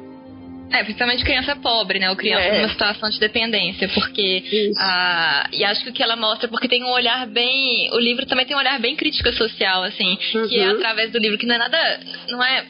é, 0.72 0.82
principalmente 0.84 1.22
criança 1.22 1.54
pobre, 1.56 1.98
né? 1.98 2.08
Ou 2.08 2.16
criança 2.16 2.46
é. 2.46 2.58
numa 2.58 2.70
situação 2.70 3.10
de 3.10 3.20
dependência, 3.20 3.88
porque 3.92 4.72
ah, 4.78 5.46
e 5.52 5.62
acho 5.64 5.84
que 5.84 5.90
o 5.90 5.92
que 5.92 6.02
ela 6.02 6.16
mostra, 6.16 6.48
porque 6.48 6.66
tem 6.66 6.82
um 6.82 6.90
olhar 6.90 7.26
bem, 7.26 7.90
o 7.92 7.98
livro 7.98 8.24
também 8.26 8.46
tem 8.46 8.56
um 8.56 8.58
olhar 8.58 8.80
bem 8.80 8.96
crítica 8.96 9.32
social, 9.32 9.82
assim, 9.82 10.18
uhum. 10.34 10.48
que 10.48 10.58
é 10.58 10.70
uhum. 10.70 10.76
através 10.76 11.12
do 11.12 11.18
livro 11.18 11.36
que 11.36 11.46
não 11.46 11.56
é 11.56 11.58
nada, 11.58 12.00
não 12.30 12.42
é 12.42 12.64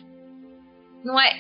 não 1.05 1.21
é 1.21 1.33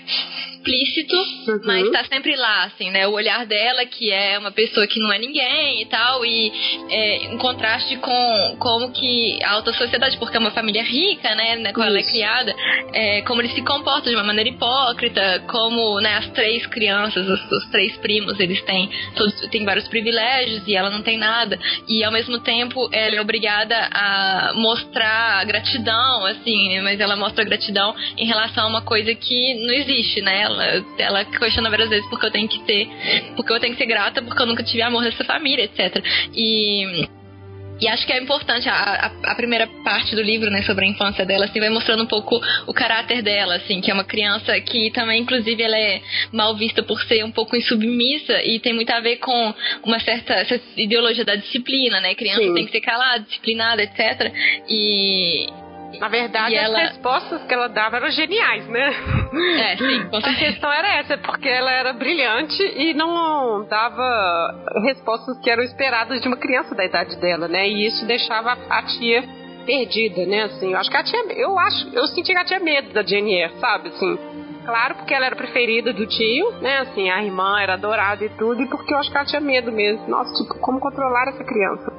explícito, 0.62 1.16
uhum. 1.16 1.60
mas 1.64 1.90
tá 1.90 2.04
sempre 2.04 2.36
lá, 2.36 2.64
assim, 2.64 2.90
né? 2.90 3.06
O 3.06 3.12
olhar 3.12 3.44
dela, 3.46 3.84
que 3.86 4.12
é 4.12 4.38
uma 4.38 4.52
pessoa 4.52 4.86
que 4.86 5.00
não 5.00 5.12
é 5.12 5.18
ninguém 5.18 5.82
e 5.82 5.86
tal, 5.86 6.24
e 6.24 6.52
é, 6.88 7.16
em 7.26 7.38
contraste 7.38 7.96
com 7.96 8.56
como 8.58 8.92
que 8.92 9.38
a 9.42 9.52
alta 9.52 9.72
sociedade, 9.72 10.16
porque 10.18 10.36
é 10.36 10.40
uma 10.40 10.52
família 10.52 10.82
rica, 10.82 11.34
né? 11.34 11.56
né 11.56 11.72
como 11.72 11.86
ela 11.86 11.98
é 11.98 12.02
criada, 12.02 12.54
é, 12.92 13.22
como 13.22 13.40
eles 13.40 13.54
se 13.54 13.62
comportam 13.62 14.10
de 14.10 14.16
uma 14.16 14.24
maneira 14.24 14.50
hipócrita, 14.50 15.44
como 15.48 16.00
né, 16.00 16.16
as 16.16 16.28
três 16.30 16.64
crianças, 16.66 17.26
os, 17.28 17.50
os 17.50 17.70
três 17.70 17.96
primos, 17.96 18.38
eles 18.38 18.62
têm, 18.62 18.88
todos, 19.16 19.34
têm 19.50 19.64
vários 19.64 19.88
privilégios 19.88 20.66
e 20.66 20.76
ela 20.76 20.90
não 20.90 21.02
tem 21.02 21.18
nada, 21.18 21.58
e 21.88 22.04
ao 22.04 22.12
mesmo 22.12 22.38
tempo 22.40 22.88
ela 22.92 23.16
é 23.16 23.20
obrigada 23.20 23.88
a 23.92 24.52
mostrar 24.54 25.44
gratidão, 25.44 26.24
assim, 26.26 26.80
mas 26.80 27.00
ela 27.00 27.16
mostra 27.16 27.44
gratidão 27.44 27.94
em 28.16 28.26
relação 28.26 28.64
a 28.64 28.68
uma 28.68 28.82
coisa 28.82 29.14
que 29.14 29.51
não 29.54 29.74
existe, 29.74 30.20
né? 30.20 30.42
Ela, 30.42 30.84
ela 30.98 31.24
questiona 31.24 31.70
várias 31.70 31.88
vezes 31.88 32.08
porque 32.08 32.26
eu 32.26 32.30
tenho 32.30 32.48
que 32.48 32.60
ter, 32.64 32.88
porque 33.36 33.52
eu 33.52 33.60
tenho 33.60 33.74
que 33.74 33.78
ser 33.78 33.86
grata, 33.86 34.22
porque 34.22 34.42
eu 34.42 34.46
nunca 34.46 34.62
tive 34.62 34.82
amor 34.82 35.02
nessa 35.02 35.24
família, 35.24 35.64
etc. 35.64 36.02
E 36.34 37.08
e 37.82 37.88
acho 37.88 38.06
que 38.06 38.12
é 38.12 38.22
importante 38.22 38.68
a, 38.68 38.74
a, 38.74 39.32
a, 39.32 39.34
primeira 39.34 39.66
parte 39.82 40.14
do 40.14 40.22
livro, 40.22 40.48
né, 40.50 40.62
sobre 40.62 40.84
a 40.84 40.88
infância 40.88 41.26
dela, 41.26 41.46
assim, 41.46 41.58
vai 41.58 41.68
mostrando 41.68 42.04
um 42.04 42.06
pouco 42.06 42.40
o 42.64 42.72
caráter 42.72 43.22
dela, 43.22 43.56
assim, 43.56 43.80
que 43.80 43.90
é 43.90 43.94
uma 43.94 44.04
criança 44.04 44.58
que 44.60 44.92
também, 44.92 45.22
inclusive, 45.22 45.60
ela 45.60 45.76
é 45.76 46.00
mal 46.30 46.54
vista 46.56 46.80
por 46.84 47.02
ser 47.02 47.24
um 47.24 47.32
pouco 47.32 47.56
insubmissa 47.56 48.40
e 48.44 48.60
tem 48.60 48.72
muito 48.72 48.90
a 48.90 49.00
ver 49.00 49.16
com 49.16 49.54
uma 49.82 49.98
certa 49.98 50.46
ideologia 50.76 51.24
da 51.24 51.34
disciplina, 51.34 52.00
né? 52.00 52.14
Criança 52.14 52.42
Sim. 52.42 52.54
tem 52.54 52.66
que 52.66 52.70
ser 52.70 52.82
calada, 52.82 53.24
disciplinada, 53.24 53.82
etc. 53.82 54.32
E, 54.68 55.46
na 55.98 56.08
verdade, 56.08 56.56
as 56.56 56.72
respostas 56.72 57.42
que 57.44 57.54
ela 57.54 57.68
dava 57.68 57.96
eram 57.96 58.10
geniais, 58.10 58.66
né? 58.68 58.94
É, 59.58 59.76
sim. 59.76 60.08
A 60.12 60.34
questão 60.34 60.72
era 60.72 60.98
essa, 60.98 61.18
porque 61.18 61.48
ela 61.48 61.70
era 61.70 61.92
brilhante 61.92 62.62
e 62.62 62.94
não 62.94 63.64
dava 63.68 64.54
respostas 64.84 65.38
que 65.40 65.50
eram 65.50 65.62
esperadas 65.62 66.20
de 66.20 66.28
uma 66.28 66.36
criança 66.36 66.74
da 66.74 66.84
idade 66.84 67.16
dela, 67.16 67.48
né? 67.48 67.68
E 67.68 67.86
isso 67.86 68.06
deixava 68.06 68.56
a 68.68 68.82
tia 68.82 69.22
perdida, 69.64 70.26
né? 70.26 70.44
Assim, 70.44 70.72
eu 70.72 70.78
acho 70.78 70.90
que 70.90 70.96
ela 70.96 71.04
tinha, 71.04 71.24
eu 71.32 71.58
acho, 71.58 71.88
eu 71.92 72.06
senti 72.08 72.32
que 72.32 72.36
ela 72.36 72.44
tinha 72.44 72.60
medo 72.60 72.92
da 72.92 73.02
Jennifer, 73.02 73.58
sabe? 73.58 73.88
Assim, 73.88 74.18
claro, 74.64 74.96
porque 74.96 75.14
ela 75.14 75.26
era 75.26 75.36
preferida 75.36 75.92
do 75.92 76.06
tio, 76.06 76.52
né? 76.60 76.78
Assim, 76.78 77.10
a 77.10 77.22
irmã 77.22 77.60
era 77.60 77.74
adorada 77.74 78.24
e 78.24 78.28
tudo, 78.30 78.62
e 78.62 78.68
porque 78.68 78.92
eu 78.92 78.98
acho 78.98 79.10
que 79.10 79.16
ela 79.16 79.26
tinha 79.26 79.40
medo 79.40 79.70
mesmo. 79.72 80.08
Nossa, 80.08 80.32
tipo, 80.34 80.58
como 80.60 80.80
controlar 80.80 81.28
essa 81.28 81.44
criança? 81.44 81.92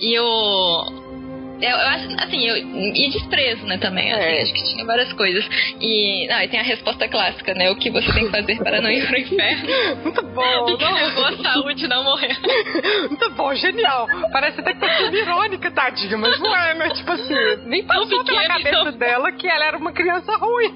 e 0.00 0.18
o 0.18 1.13
eu, 1.60 1.70
eu 1.70 1.88
acho, 1.88 2.08
assim, 2.18 2.46
eu, 2.46 2.56
e 2.56 3.10
desprezo, 3.10 3.66
né, 3.66 3.78
também. 3.78 4.12
Assim, 4.12 4.22
é. 4.22 4.42
Acho 4.42 4.54
que 4.54 4.64
tinha 4.64 4.84
várias 4.84 5.12
coisas. 5.12 5.44
E, 5.80 6.28
ah, 6.30 6.44
e 6.44 6.48
tem 6.48 6.60
a 6.60 6.64
resposta 6.64 7.08
clássica, 7.08 7.54
né? 7.54 7.70
O 7.70 7.76
que 7.76 7.90
você 7.90 8.12
tem 8.12 8.24
que 8.24 8.30
fazer 8.30 8.58
para 8.58 8.80
não 8.80 8.90
ir 8.90 9.06
pro 9.06 9.18
inferno. 9.18 9.68
Muito 10.02 10.22
bom. 10.22 10.64
Boa 11.14 11.42
saúde 11.42 11.86
não 11.88 12.04
morrer. 12.04 12.36
Muito 13.08 13.30
bom, 13.30 13.54
genial. 13.54 14.06
Parece 14.32 14.60
até 14.60 14.74
que 14.74 14.80
tá 14.80 14.88
sendo 14.96 15.16
irônica, 15.16 15.70
tadinha, 15.70 16.18
mas 16.18 16.38
não 16.40 16.56
é, 16.56 16.74
né? 16.74 16.88
Tipo 16.90 17.12
assim, 17.12 17.34
nem 17.66 17.84
passou 17.84 18.24
pela 18.24 18.46
cabeça 18.46 18.68
então... 18.68 18.92
dela 18.92 19.32
que 19.32 19.46
ela 19.46 19.64
era 19.64 19.78
uma 19.78 19.92
criança 19.92 20.36
ruim. 20.36 20.74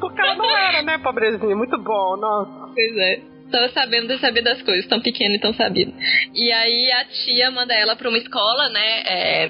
Porque 0.00 0.20
ela 0.20 0.34
não 0.34 0.56
era, 0.56 0.82
né, 0.82 0.98
pobrezinha? 0.98 1.56
Muito 1.56 1.78
bom, 1.78 2.16
nossa. 2.16 2.72
Pois 2.74 2.96
é 2.98 3.35
tava 3.50 3.68
sabendo 3.70 4.08
de 4.08 4.18
saber 4.20 4.42
das 4.42 4.60
coisas, 4.62 4.86
tão 4.86 5.00
pequena 5.00 5.34
e 5.34 5.40
tão 5.40 5.54
sabida. 5.54 5.92
E 6.34 6.52
aí 6.52 6.90
a 6.92 7.04
tia 7.04 7.50
manda 7.50 7.74
ela 7.74 7.96
pra 7.96 8.08
uma 8.08 8.18
escola, 8.18 8.68
né? 8.68 9.02
É, 9.06 9.48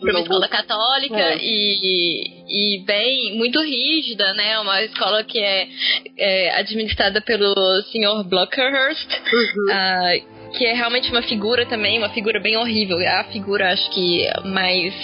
pra 0.00 0.10
uma 0.10 0.20
escola 0.20 0.48
católica 0.48 1.16
é. 1.16 1.38
e, 1.40 2.24
e 2.48 2.84
bem, 2.84 3.36
muito 3.36 3.60
rígida, 3.60 4.34
né? 4.34 4.58
Uma 4.58 4.82
escola 4.82 5.24
que 5.24 5.38
é, 5.38 5.68
é 6.18 6.54
administrada 6.56 7.20
pelo 7.20 7.54
Sr. 7.82 8.24
Blockerhurst. 8.24 9.10
Uhum. 9.32 9.66
Uh, 9.70 10.42
que 10.52 10.66
é 10.66 10.74
realmente 10.74 11.10
uma 11.10 11.22
figura 11.22 11.66
também, 11.66 11.98
uma 11.98 12.10
figura 12.10 12.38
bem 12.40 12.56
horrível. 12.56 13.00
É 13.00 13.20
a 13.20 13.24
figura, 13.24 13.72
acho 13.72 13.90
que, 13.90 14.26
mais. 14.44 14.94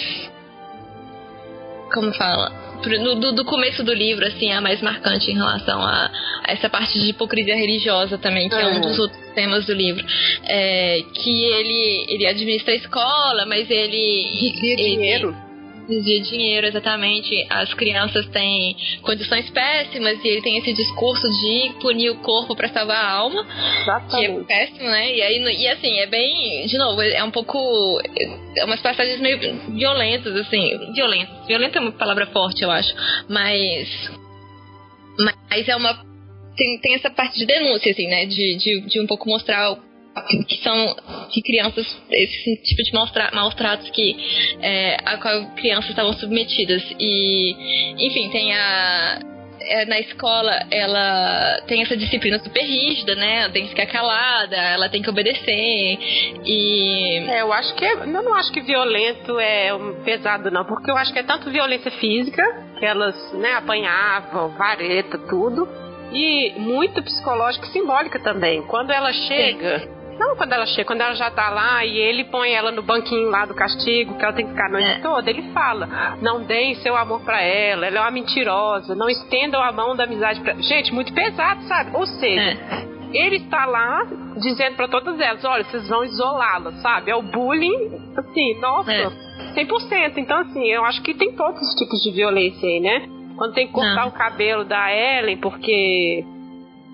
Como 1.91 2.13
fala? 2.13 2.69
no, 2.87 3.15
do, 3.15 3.31
do, 3.33 3.45
começo 3.45 3.83
do 3.83 3.93
livro, 3.93 4.25
assim, 4.25 4.51
é 4.51 4.55
a 4.55 4.61
mais 4.61 4.81
marcante 4.81 5.29
em 5.31 5.35
relação 5.35 5.81
a, 5.81 6.09
a 6.45 6.51
essa 6.51 6.69
parte 6.69 6.99
de 6.99 7.09
hipocrisia 7.09 7.55
religiosa 7.55 8.17
também, 8.17 8.47
que 8.47 8.55
é, 8.55 8.61
é 8.61 8.67
um 8.67 8.81
dos 8.81 8.97
outros 8.97 9.19
temas 9.33 9.65
do 9.65 9.73
livro. 9.73 10.05
É, 10.45 11.01
que 11.13 11.43
ele, 11.45 12.05
ele 12.07 12.25
administra 12.25 12.73
a 12.73 12.77
escola, 12.77 13.45
mas 13.45 13.69
ele. 13.69 14.51
Desvia 14.51 14.75
dinheiro. 14.77 15.48
Desvia 15.89 16.21
dinheiro, 16.21 16.67
exatamente. 16.67 17.45
As 17.49 17.73
crianças 17.73 18.27
têm 18.27 18.75
condições 19.01 19.49
péssimas 19.49 20.23
e 20.23 20.27
ele 20.27 20.41
tem 20.41 20.57
esse 20.57 20.71
discurso 20.71 21.27
de 21.27 21.73
punir 21.81 22.11
o 22.11 22.17
corpo 22.17 22.55
para 22.55 22.69
salvar 22.69 22.97
a 22.97 23.11
alma. 23.11 23.45
Exatamente. 23.81 24.45
Que 24.45 24.53
é 24.53 24.57
péssimo, 24.57 24.89
né? 24.89 25.15
E, 25.15 25.21
aí, 25.21 25.61
e 25.61 25.67
assim, 25.67 25.99
é 25.99 26.05
bem. 26.05 26.67
De 26.67 26.77
novo, 26.77 27.01
é 27.01 27.23
um 27.23 27.31
pouco. 27.31 27.99
É 28.55 28.65
umas 28.65 28.81
passagens 28.81 29.19
meio 29.19 29.39
violentas, 29.73 30.35
assim. 30.35 30.93
Violentas. 30.93 31.47
Violenta 31.47 31.79
é 31.79 31.81
uma 31.81 31.91
palavra 31.91 32.27
forte, 32.27 32.63
eu 32.63 32.69
acho. 32.69 32.93
Mas. 33.27 34.11
Mas 35.49 35.67
é 35.67 35.75
uma 35.75 36.07
tem, 36.59 36.77
tem 36.79 36.95
essa 36.95 37.09
parte 37.09 37.39
de 37.39 37.45
denúncia, 37.45 37.91
assim, 37.91 38.07
né? 38.07 38.25
De, 38.25 38.57
de, 38.57 38.81
de 38.81 39.01
um 39.01 39.07
pouco 39.07 39.29
mostrar 39.29 39.77
que 40.47 40.57
são 40.63 40.95
que 41.31 41.41
crianças 41.41 41.85
esse 42.11 42.55
tipo 42.63 42.83
de 42.83 42.91
maus 42.91 43.53
tratos 43.55 43.89
que 43.91 44.15
é, 44.61 44.97
a 45.05 45.17
qual 45.17 45.51
crianças 45.55 45.89
estavam 45.89 46.13
submetidas 46.13 46.83
e 46.99 47.95
enfim 47.97 48.29
tem 48.29 48.53
a 48.53 49.19
é, 49.61 49.85
na 49.85 49.99
escola 49.99 50.51
ela 50.71 51.61
tem 51.67 51.81
essa 51.81 51.95
disciplina 51.95 52.39
super 52.39 52.63
rígida, 52.63 53.13
né? 53.15 53.41
Ela 53.41 53.49
tem 53.49 53.63
que 53.63 53.69
ficar 53.69 53.85
calada, 53.87 54.55
ela 54.55 54.89
tem 54.89 55.01
que 55.01 55.09
obedecer. 55.09 55.97
E. 56.45 57.25
É, 57.27 57.41
eu 57.41 57.53
acho 57.53 57.75
que. 57.75 57.85
É, 57.85 57.93
eu 57.93 58.07
não 58.07 58.33
acho 58.35 58.51
que 58.51 58.61
violento 58.61 59.39
é 59.39 59.69
pesado, 60.03 60.49
não, 60.49 60.65
porque 60.65 60.89
eu 60.89 60.97
acho 60.97 61.13
que 61.13 61.19
é 61.19 61.23
tanto 61.23 61.51
violência 61.51 61.91
física, 61.91 62.43
que 62.79 62.85
elas 62.85 63.33
né, 63.33 63.53
apanhavam, 63.53 64.49
vareta, 64.49 65.17
tudo 65.29 65.67
e 66.11 66.53
muito 66.57 67.03
psicológica 67.03 67.67
e 67.67 67.71
simbólica 67.71 68.19
também. 68.19 68.61
Quando 68.63 68.91
ela 68.91 69.13
chega. 69.13 69.79
Sim. 69.79 69.98
Não 70.19 70.35
quando 70.35 70.51
ela 70.51 70.65
chega, 70.65 70.85
quando 70.85 71.01
ela 71.01 71.15
já 71.15 71.31
tá 71.31 71.49
lá 71.49 71.85
e 71.85 71.97
ele 71.97 72.25
põe 72.25 72.51
ela 72.51 72.71
no 72.71 72.83
banquinho 72.83 73.29
lá 73.29 73.45
do 73.45 73.53
castigo, 73.53 74.17
que 74.17 74.23
ela 74.23 74.33
tem 74.33 74.45
que 74.45 74.51
ficar 74.51 74.65
a 74.65 74.69
noite 74.69 74.89
é. 74.89 74.99
toda, 74.99 75.29
ele 75.29 75.51
fala: 75.53 76.17
não 76.21 76.43
deem 76.43 76.75
seu 76.75 76.97
amor 76.97 77.21
para 77.21 77.41
ela, 77.41 77.85
ela 77.87 77.97
é 77.97 78.01
uma 78.01 78.11
mentirosa, 78.11 78.93
não 78.95 79.09
estendam 79.09 79.63
a 79.63 79.71
mão 79.71 79.95
da 79.95 80.03
amizade 80.03 80.41
pra. 80.41 80.53
Gente, 80.55 80.93
muito 80.93 81.13
pesado, 81.13 81.63
sabe? 81.63 81.91
Ou 81.95 82.05
seja. 82.05 82.51
É 82.51 82.99
ele 83.13 83.37
está 83.37 83.65
lá 83.65 84.05
dizendo 84.37 84.75
para 84.75 84.87
todas 84.87 85.19
elas: 85.19 85.43
olha, 85.43 85.63
vocês 85.63 85.87
vão 85.87 86.03
isolá-las, 86.03 86.75
sabe? 86.81 87.11
É 87.11 87.15
o 87.15 87.21
bullying, 87.21 87.91
assim, 88.15 88.59
nossa, 88.59 88.91
é. 88.91 89.09
100%. 89.55 90.17
Então, 90.17 90.37
assim, 90.37 90.67
eu 90.67 90.85
acho 90.85 91.01
que 91.01 91.13
tem 91.13 91.33
todos 91.33 91.61
os 91.61 91.75
tipos 91.75 92.01
de 92.01 92.11
violência 92.11 92.67
aí, 92.67 92.79
né? 92.79 93.07
Quando 93.35 93.53
tem 93.53 93.67
que 93.67 93.73
cortar 93.73 94.01
não. 94.01 94.09
o 94.09 94.11
cabelo 94.11 94.65
da 94.65 94.93
Ellen 94.93 95.37
porque 95.37 96.23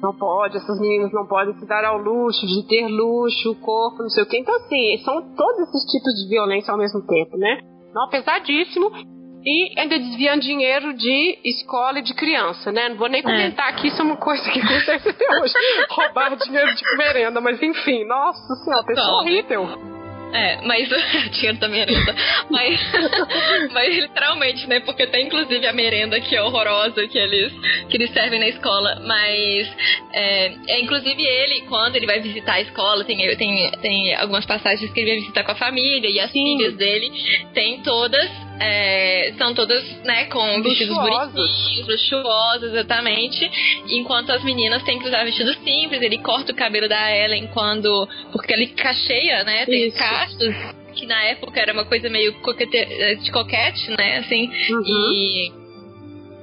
não 0.05 0.13
pode, 0.13 0.57
essas 0.57 0.79
meninas 0.79 1.12
não 1.12 1.25
podem 1.25 1.55
se 1.55 1.65
dar 1.65 1.83
ao 1.83 1.97
luxo 1.97 2.45
de 2.45 2.67
ter 2.67 2.88
luxo, 2.88 3.55
corpo, 3.55 4.03
não 4.03 4.09
sei 4.09 4.24
o 4.24 4.27
que. 4.27 4.38
Então, 4.38 4.55
assim, 4.55 4.97
são 5.03 5.21
todos 5.35 5.59
esses 5.62 5.91
tipos 5.91 6.13
de 6.13 6.29
violência 6.29 6.71
ao 6.71 6.77
mesmo 6.77 7.01
tempo, 7.07 7.35
né? 7.38 7.59
Não, 7.93 8.07
pesadíssimo. 8.09 8.91
E 9.43 9.79
ainda 9.79 9.97
desviando 9.97 10.41
dinheiro 10.41 10.93
de 10.93 11.39
escola 11.43 12.00
e 12.00 12.01
de 12.01 12.13
criança, 12.15 12.71
né? 12.71 12.89
Não 12.89 12.97
vou 12.97 13.07
nem 13.07 13.19
é. 13.19 13.24
comentar 13.24 13.69
é. 13.69 13.74
que 13.74 13.88
isso 13.88 14.01
é 14.01 14.03
uma 14.05 14.17
coisa 14.17 14.43
que 14.51 14.59
acontece 14.59 15.09
até 15.09 15.25
hoje. 15.41 15.53
Roubar 15.89 16.35
dinheiro 16.35 16.75
de 16.75 16.97
merenda, 16.97 17.41
mas 17.41 17.62
enfim, 17.62 18.05
nossa 18.05 18.55
senhora, 18.63 18.83
pessoa 18.85 19.21
horrível. 19.21 19.67
É, 20.34 20.62
mas 20.62 20.89
dinheiro 21.32 21.58
da 21.58 21.67
merenda. 21.67 22.15
Mas, 22.50 22.79
mas 23.72 23.96
literalmente, 23.96 24.67
né? 24.67 24.79
Porque 24.82 25.08
tem 25.08 25.27
inclusive 25.27 25.65
a 25.65 25.74
merenda 25.74 26.20
que 26.20 26.36
é 26.36 26.41
horrorosa 26.41 27.08
que 27.08 27.17
eles, 27.17 27.53
que 27.89 27.98
eles 27.98 28.12
servem 28.12 28.39
na 28.39 28.48
escola. 28.48 29.01
Mas 29.05 29.72
é, 30.13 30.53
é 30.67 30.82
inclusive 30.82 31.22
ele, 31.22 31.62
quando 31.62 31.96
ele 31.96 32.05
vai 32.05 32.20
visitar 32.20 32.53
a 32.53 32.62
escola, 32.62 33.03
tem, 33.03 33.17
tem, 33.38 33.72
tem 33.82 34.15
algumas 34.15 34.46
passagens 34.46 34.91
que 34.91 35.00
ele 35.00 35.12
vai 35.12 35.20
visitar 35.20 35.44
com 35.44 35.51
a 35.51 35.55
família 35.55 36.10
e 36.10 36.20
as 36.20 36.32
Sim. 36.32 36.58
filhas 36.58 36.75
dele 36.75 37.12
tem 37.53 37.82
todas 37.82 38.46
é, 38.59 39.33
são 39.38 39.53
todas, 39.53 39.83
né, 40.03 40.25
com 40.25 40.62
vestidos 40.62 40.95
bonitinhos, 40.95 41.88
luxuosos, 41.88 42.74
exatamente. 42.74 43.50
Enquanto 43.89 44.31
as 44.31 44.43
meninas 44.43 44.83
têm 44.83 45.00
que 45.00 45.07
usar 45.07 45.24
vestidos 45.24 45.57
simples, 45.63 46.01
ele 46.01 46.17
corta 46.19 46.51
o 46.51 46.55
cabelo 46.55 46.88
da 46.88 47.15
Ellen 47.15 47.47
quando. 47.47 48.07
Porque 48.31 48.53
ele 48.53 48.67
cacheia, 48.67 49.43
né? 49.43 49.65
Tem 49.65 49.88
Isso. 49.88 49.97
cachos, 49.97 50.55
que 50.95 51.05
na 51.05 51.24
época 51.25 51.59
era 51.59 51.74
uma 51.74 51.85
coisa 51.85 52.09
meio 52.09 52.33
coquete, 52.41 52.85
de 53.21 53.31
coquete, 53.31 53.91
né? 53.97 54.17
Assim. 54.19 54.50
Uhum. 54.71 55.12
E. 55.13 55.51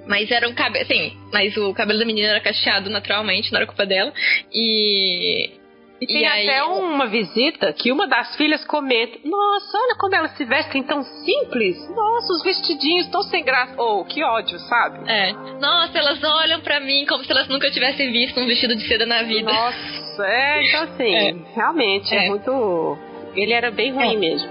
Mas 0.06 0.30
era 0.30 0.48
um 0.48 0.54
cabelo. 0.54 0.84
Assim, 0.84 1.16
mas 1.32 1.56
o 1.56 1.72
cabelo 1.72 1.98
da 1.98 2.04
menina 2.04 2.28
era 2.28 2.40
cacheado 2.40 2.90
naturalmente, 2.90 3.52
não 3.52 3.58
era 3.58 3.66
culpa 3.66 3.86
dela. 3.86 4.12
E 4.52 5.61
e 6.02 6.06
tem 6.06 6.22
e 6.22 6.26
até 6.26 6.58
aí... 6.58 6.62
uma 6.62 7.06
visita 7.06 7.72
que 7.72 7.92
uma 7.92 8.08
das 8.08 8.34
filhas 8.34 8.64
comenta: 8.64 9.20
Nossa, 9.24 9.78
olha 9.78 9.94
como 9.96 10.14
elas 10.16 10.36
se 10.36 10.44
vestem 10.44 10.82
tão 10.82 11.04
simples. 11.04 11.78
Nossa, 11.90 12.32
os 12.32 12.42
vestidinhos 12.42 13.06
tão 13.06 13.22
sem 13.22 13.44
graça. 13.44 13.80
Ou 13.80 14.00
oh, 14.00 14.04
que 14.04 14.22
ódio, 14.24 14.58
sabe? 14.58 15.08
É. 15.08 15.32
Nossa, 15.60 15.96
elas 15.96 16.22
olham 16.22 16.60
para 16.60 16.80
mim 16.80 17.06
como 17.06 17.24
se 17.24 17.30
elas 17.30 17.46
nunca 17.46 17.70
tivessem 17.70 18.10
visto 18.10 18.40
um 18.40 18.46
vestido 18.46 18.74
de 18.74 18.86
seda 18.88 19.06
na 19.06 19.22
vida. 19.22 19.52
Nossa, 19.52 20.26
é, 20.26 20.66
então 20.66 20.82
assim, 20.82 21.14
é. 21.14 21.34
realmente 21.54 22.12
é. 22.12 22.26
é. 22.26 22.28
muito. 22.28 22.98
Ele 23.36 23.52
era 23.52 23.70
bem 23.70 23.92
ruim 23.92 24.16
é. 24.16 24.18
mesmo. 24.18 24.50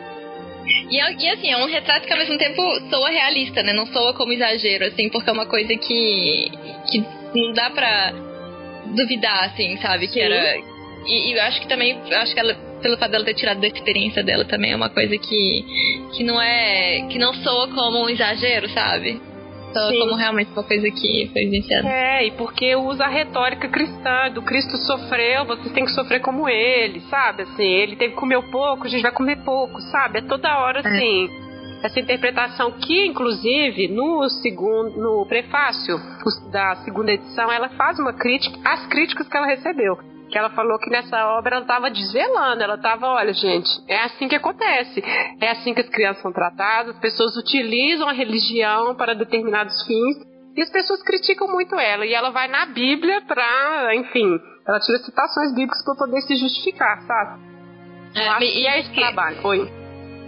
E, 0.90 0.96
e, 0.96 1.30
assim, 1.30 1.52
é 1.52 1.58
um 1.58 1.66
retrato 1.66 2.08
que 2.08 2.14
ao 2.14 2.20
mesmo 2.20 2.38
tempo 2.38 2.62
soa 2.90 3.10
realista, 3.10 3.62
né? 3.62 3.74
Não 3.74 3.86
soa 3.88 4.14
como 4.14 4.32
exagero, 4.32 4.86
assim, 4.86 5.10
porque 5.10 5.30
é 5.30 5.34
uma 5.34 5.46
coisa 5.46 5.76
que. 5.76 6.52
que 6.90 7.04
não 7.36 7.52
dá 7.52 7.70
pra 7.72 8.14
duvidar, 8.96 9.46
assim, 9.46 9.76
sabe? 9.78 10.08
Sim. 10.08 10.14
Que 10.14 10.20
era 10.22 10.71
e, 11.06 11.32
e, 11.32 11.34
eu 11.34 11.42
acho 11.44 11.62
que 11.62 11.68
também, 11.68 12.00
acho 12.14 12.34
que 12.34 12.40
ela, 12.40 12.54
pelo 12.82 12.98
fato 12.98 13.12
dela 13.12 13.26
ter 13.26 13.34
tirado 13.34 13.60
da 13.60 13.68
experiência 13.68 14.24
dela 14.24 14.46
também 14.46 14.72
é 14.72 14.76
uma 14.76 14.90
coisa 14.90 15.18
que, 15.18 15.66
que 16.16 16.24
não 16.24 16.42
é. 16.42 17.08
que 17.10 17.18
não 17.18 17.34
soa 17.34 17.68
como 17.70 18.06
um 18.06 18.10
exagero, 18.10 18.70
sabe? 18.70 19.20
Soa 19.74 19.90
Sim. 19.90 20.00
como 20.00 20.16
realmente 20.16 20.52
uma 20.52 20.64
coisa 20.64 20.92
que 20.92 21.30
foi 21.32 21.46
vivenciada. 21.46 21.88
É, 21.88 22.28
e 22.28 22.32
porque 22.32 22.76
usa 22.76 23.06
a 23.06 23.08
retórica 23.08 23.70
cristã, 23.70 24.30
do 24.32 24.42
Cristo 24.42 24.78
sofreu, 24.78 25.46
vocês 25.46 25.72
têm 25.72 25.86
que 25.86 25.92
sofrer 25.92 26.20
como 26.20 26.48
ele, 26.48 27.00
sabe? 27.10 27.44
Assim, 27.44 27.68
ele 27.68 27.96
teve 27.96 28.14
que 28.14 28.20
comer 28.20 28.42
pouco, 28.52 28.86
a 28.86 28.90
gente 28.90 29.02
vai 29.02 29.12
comer 29.12 29.38
pouco, 29.44 29.80
sabe? 29.84 30.20
É 30.20 30.22
toda 30.22 30.60
hora 30.60 30.82
é. 30.82 30.88
assim. 30.88 31.30
É. 31.48 31.52
Essa 31.88 32.00
interpretação 32.00 32.74
que, 32.74 33.08
inclusive, 33.08 33.88
no 33.88 34.30
segundo, 34.30 34.92
no 34.98 35.26
prefácio 35.26 36.00
da 36.52 36.76
segunda 36.84 37.12
edição, 37.12 37.52
ela 37.52 37.70
faz 37.70 37.98
uma 37.98 38.14
crítica 38.14 38.56
às 38.64 38.86
críticas 38.86 39.28
que 39.28 39.36
ela 39.36 39.48
recebeu 39.48 39.98
que 40.32 40.38
ela 40.38 40.50
falou 40.52 40.80
que 40.80 40.90
nessa 40.90 41.38
obra 41.38 41.58
ela 41.58 41.64
estava 41.64 41.92
desvelando, 41.92 42.64
ela 42.64 42.76
estava, 42.76 43.08
olha, 43.08 43.34
gente, 43.34 43.70
é 43.88 44.02
assim 44.04 44.28
que 44.28 44.36
acontece, 44.36 45.04
é 45.42 45.52
assim 45.52 45.74
que 45.74 45.82
as 45.82 45.90
crianças 45.90 46.22
são 46.22 46.32
tratadas, 46.32 46.96
as 46.96 47.02
pessoas 47.02 47.36
utilizam 47.36 48.08
a 48.08 48.14
religião 48.14 48.96
para 48.96 49.14
determinados 49.14 49.86
fins 49.86 50.18
e 50.56 50.62
as 50.62 50.70
pessoas 50.70 51.04
criticam 51.04 51.48
muito 51.48 51.78
ela 51.78 52.06
e 52.06 52.14
ela 52.14 52.30
vai 52.32 52.48
na 52.48 52.66
Bíblia 52.68 53.22
para, 53.22 53.96
enfim, 53.96 54.40
ela 54.68 54.80
tira 54.80 55.00
citações 55.00 55.54
bíblicas 55.54 55.84
para 55.84 55.96
poder 55.96 56.22
se 56.22 56.36
justificar, 56.36 57.02
sabe? 57.02 57.42
É, 58.16 58.28
acho 58.28 58.40
que 58.40 58.68
é 58.68 58.80
esse 58.80 58.94
trabalho. 58.94 59.38
Oi. 59.44 59.81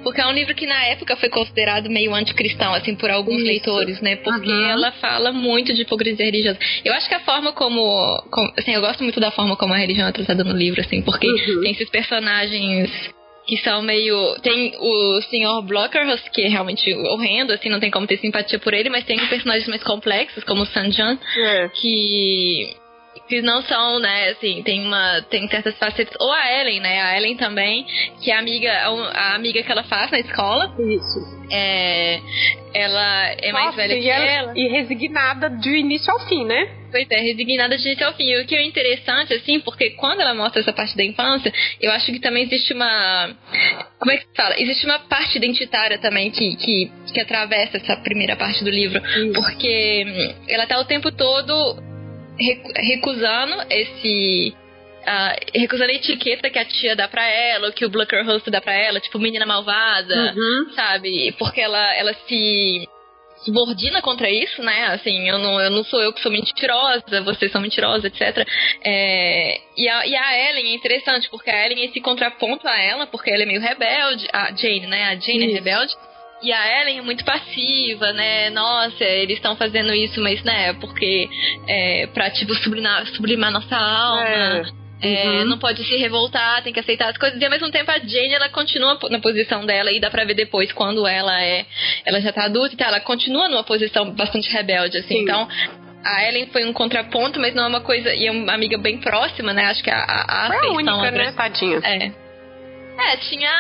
Porque 0.03 0.21
é 0.21 0.27
um 0.27 0.31
livro 0.31 0.53
que 0.53 0.65
na 0.65 0.85
época 0.85 1.15
foi 1.15 1.29
considerado 1.29 1.89
meio 1.89 2.13
anticristão, 2.13 2.73
assim, 2.73 2.95
por 2.95 3.09
alguns 3.09 3.37
Isso. 3.37 3.45
leitores, 3.45 4.01
né? 4.01 4.17
Porque 4.17 4.51
uhum. 4.51 4.69
ela 4.69 4.91
fala 4.93 5.31
muito 5.31 5.73
de 5.73 5.81
hipocrisia 5.81 6.25
religiosa. 6.25 6.59
Eu 6.83 6.93
acho 6.93 7.07
que 7.07 7.15
a 7.15 7.21
forma 7.21 7.53
como, 7.53 7.81
como, 8.29 8.53
Assim, 8.57 8.73
eu 8.73 8.81
gosto 8.81 9.03
muito 9.03 9.19
da 9.19 9.31
forma 9.31 9.55
como 9.55 9.73
a 9.73 9.77
religião 9.77 10.07
é 10.07 10.11
tratada 10.11 10.43
no 10.43 10.55
livro, 10.55 10.81
assim, 10.81 11.01
porque 11.01 11.27
uhum. 11.27 11.61
tem 11.61 11.71
esses 11.71 11.89
personagens 11.89 12.89
que 13.45 13.57
são 13.57 13.81
meio. 13.81 14.35
Tem 14.41 14.73
o 14.79 15.21
Sr. 15.21 15.61
Blockerhurst, 15.63 16.29
que 16.31 16.41
é 16.41 16.49
realmente 16.49 16.93
horrendo, 16.93 17.53
assim, 17.53 17.69
não 17.69 17.79
tem 17.79 17.91
como 17.91 18.07
ter 18.07 18.17
simpatia 18.17 18.59
por 18.59 18.73
ele, 18.73 18.89
mas 18.89 19.05
tem 19.05 19.17
personagens 19.27 19.67
mais 19.67 19.83
complexos, 19.83 20.43
como 20.43 20.63
o 20.63 20.65
Sanjan, 20.67 21.17
é. 21.37 21.69
que 21.69 22.75
que 23.27 23.41
não 23.41 23.61
são, 23.63 23.99
né, 23.99 24.29
assim, 24.29 24.61
tem 24.63 24.85
uma 24.85 25.21
tem 25.29 25.47
certas 25.47 25.77
facetas 25.77 26.15
ou 26.19 26.31
a 26.31 26.59
Ellen, 26.59 26.79
né, 26.81 27.01
a 27.01 27.17
Ellen 27.17 27.37
também, 27.37 27.85
que 28.21 28.31
é 28.31 28.35
a 28.35 28.39
amiga 28.39 28.71
a 28.71 29.35
amiga 29.35 29.63
que 29.63 29.71
ela 29.71 29.83
faz 29.83 30.11
na 30.11 30.19
escola. 30.19 30.73
Isso. 30.79 31.43
É, 31.51 32.19
ela 32.73 33.27
é 33.41 33.51
Nossa, 33.51 33.63
mais 33.63 33.75
velha 33.75 33.99
que 33.99 34.09
ela, 34.09 34.25
ela. 34.25 34.53
E 34.55 34.67
resignada 34.67 35.49
de 35.49 35.69
início 35.77 36.11
ao 36.11 36.19
fim, 36.27 36.45
né? 36.45 36.67
Pois 36.91 37.07
é, 37.09 37.19
resignada 37.21 37.77
de 37.77 37.87
início 37.87 38.05
ao 38.05 38.13
fim. 38.13 38.35
O 38.37 38.45
que 38.45 38.55
é 38.55 38.63
interessante, 38.63 39.33
assim, 39.33 39.59
porque 39.59 39.91
quando 39.91 40.21
ela 40.21 40.33
mostra 40.33 40.61
essa 40.61 40.73
parte 40.73 40.95
da 40.97 41.03
infância, 41.03 41.53
eu 41.81 41.91
acho 41.91 42.11
que 42.11 42.19
também 42.19 42.43
existe 42.43 42.73
uma. 42.73 43.35
Como 43.99 44.11
é 44.11 44.17
que 44.17 44.23
se 44.23 44.35
fala? 44.35 44.59
Existe 44.59 44.85
uma 44.85 44.99
parte 44.99 45.37
identitária 45.37 45.97
também 45.97 46.31
que, 46.31 46.55
que, 46.55 46.91
que 47.13 47.21
atravessa 47.21 47.77
essa 47.77 47.97
primeira 47.97 48.35
parte 48.35 48.63
do 48.63 48.69
livro. 48.69 49.01
Isso. 49.05 49.33
Porque 49.33 50.05
hum, 50.07 50.35
ela 50.47 50.65
tá 50.65 50.79
o 50.79 50.85
tempo 50.85 51.11
todo 51.11 51.92
recusando 52.37 53.55
esse. 53.69 54.55
Uh, 55.03 55.59
recusando 55.59 55.91
a 55.91 55.95
etiqueta 55.95 56.49
que 56.49 56.57
a 56.57 56.63
tia 56.63 56.95
dá 56.95 57.09
pra 57.09 57.27
ela, 57.27 57.67
ou 57.67 57.73
que 57.73 57.85
o 57.85 57.89
Bluckerhost 57.89 58.49
dá 58.49 58.61
pra 58.61 58.73
ela, 58.73 59.01
tipo 59.01 59.19
menina 59.19 59.45
malvada, 59.45 60.33
uhum. 60.33 60.71
sabe? 60.73 61.33
Porque 61.37 61.59
ela, 61.59 61.93
ela 61.97 62.13
se 62.25 62.87
subordina 63.43 64.01
contra 64.01 64.29
isso, 64.29 64.61
né? 64.63 64.85
Assim, 64.87 65.27
eu 65.27 65.37
não, 65.37 65.59
eu 65.59 65.69
não 65.69 65.83
sou 65.83 66.01
eu 66.01 66.13
que 66.13 66.21
sou 66.21 66.31
mentirosa, 66.31 67.21
vocês 67.23 67.51
são 67.51 67.61
mentirosos, 67.61 68.05
etc. 68.05 68.47
É, 68.83 69.59
e, 69.77 69.89
a, 69.89 70.07
e 70.07 70.15
a 70.15 70.49
Ellen 70.49 70.71
é 70.71 70.75
interessante, 70.75 71.29
porque 71.29 71.49
a 71.49 71.65
Ellen 71.65 71.81
é 71.81 71.85
esse 71.85 71.99
contraponto 72.01 72.67
a 72.67 72.81
ela, 72.81 73.07
porque 73.07 73.29
ela 73.29 73.43
é 73.43 73.45
meio 73.45 73.61
rebelde, 73.61 74.27
a 74.31 74.51
Jane, 74.55 74.87
né? 74.87 75.03
A 75.05 75.15
Jane 75.15 75.43
é 75.43 75.45
isso. 75.47 75.51
é 75.51 75.59
rebelde. 75.59 75.93
E 76.43 76.51
a 76.51 76.81
Ellen 76.81 76.99
é 76.99 77.01
muito 77.01 77.23
passiva, 77.23 78.11
né? 78.11 78.49
Nossa, 78.49 79.03
eles 79.03 79.37
estão 79.37 79.55
fazendo 79.55 79.93
isso, 79.93 80.21
mas, 80.21 80.43
né, 80.43 80.73
porque 80.73 81.29
é 81.67 82.07
pra, 82.07 82.29
tipo, 82.29 82.53
sublimar, 82.55 83.07
sublimar 83.07 83.51
nossa 83.51 83.77
alma. 83.77 84.27
É. 84.27 84.83
É, 85.05 85.27
uhum. 85.27 85.45
não 85.45 85.57
pode 85.57 85.83
se 85.83 85.97
revoltar, 85.97 86.63
tem 86.63 86.71
que 86.71 86.79
aceitar 86.79 87.09
as 87.09 87.17
coisas. 87.17 87.39
E 87.41 87.43
ao 87.43 87.51
mesmo 87.51 87.69
tempo 87.69 87.91
a 87.91 87.99
Jane, 87.99 88.33
ela 88.33 88.47
continua 88.47 88.97
na 89.09 89.19
posição 89.19 89.65
dela 89.65 89.91
e 89.91 89.99
dá 89.99 90.09
pra 90.09 90.23
ver 90.23 90.33
depois 90.33 90.71
quando 90.71 91.05
ela 91.05 91.43
é. 91.43 91.65
Ela 92.05 92.21
já 92.21 92.31
tá 92.31 92.45
adulta 92.45 92.73
e 92.73 92.77
tal, 92.77 92.87
ela 92.87 93.01
continua 93.01 93.49
numa 93.49 93.65
posição 93.65 94.09
bastante 94.11 94.49
rebelde, 94.49 94.97
assim. 94.97 95.15
Sim. 95.15 95.23
Então, 95.23 95.45
a 96.05 96.25
Ellen 96.25 96.47
foi 96.47 96.63
um 96.63 96.71
contraponto, 96.71 97.37
mas 97.37 97.53
não 97.53 97.65
é 97.65 97.67
uma 97.67 97.81
coisa. 97.81 98.13
E 98.13 98.27
é 98.27 98.31
uma 98.31 98.53
amiga 98.53 98.77
bem 98.77 98.97
próxima, 98.97 99.51
né? 99.51 99.65
Acho 99.65 99.83
que 99.83 99.91
a. 99.91 99.97
a, 99.97 100.45
a 100.45 100.47
foi 100.47 100.67
a 100.67 100.71
única, 100.71 101.11
né, 101.11 101.33
tadinha? 101.33 101.79
É. 101.83 102.22
É, 102.97 103.17
tinha 103.17 103.51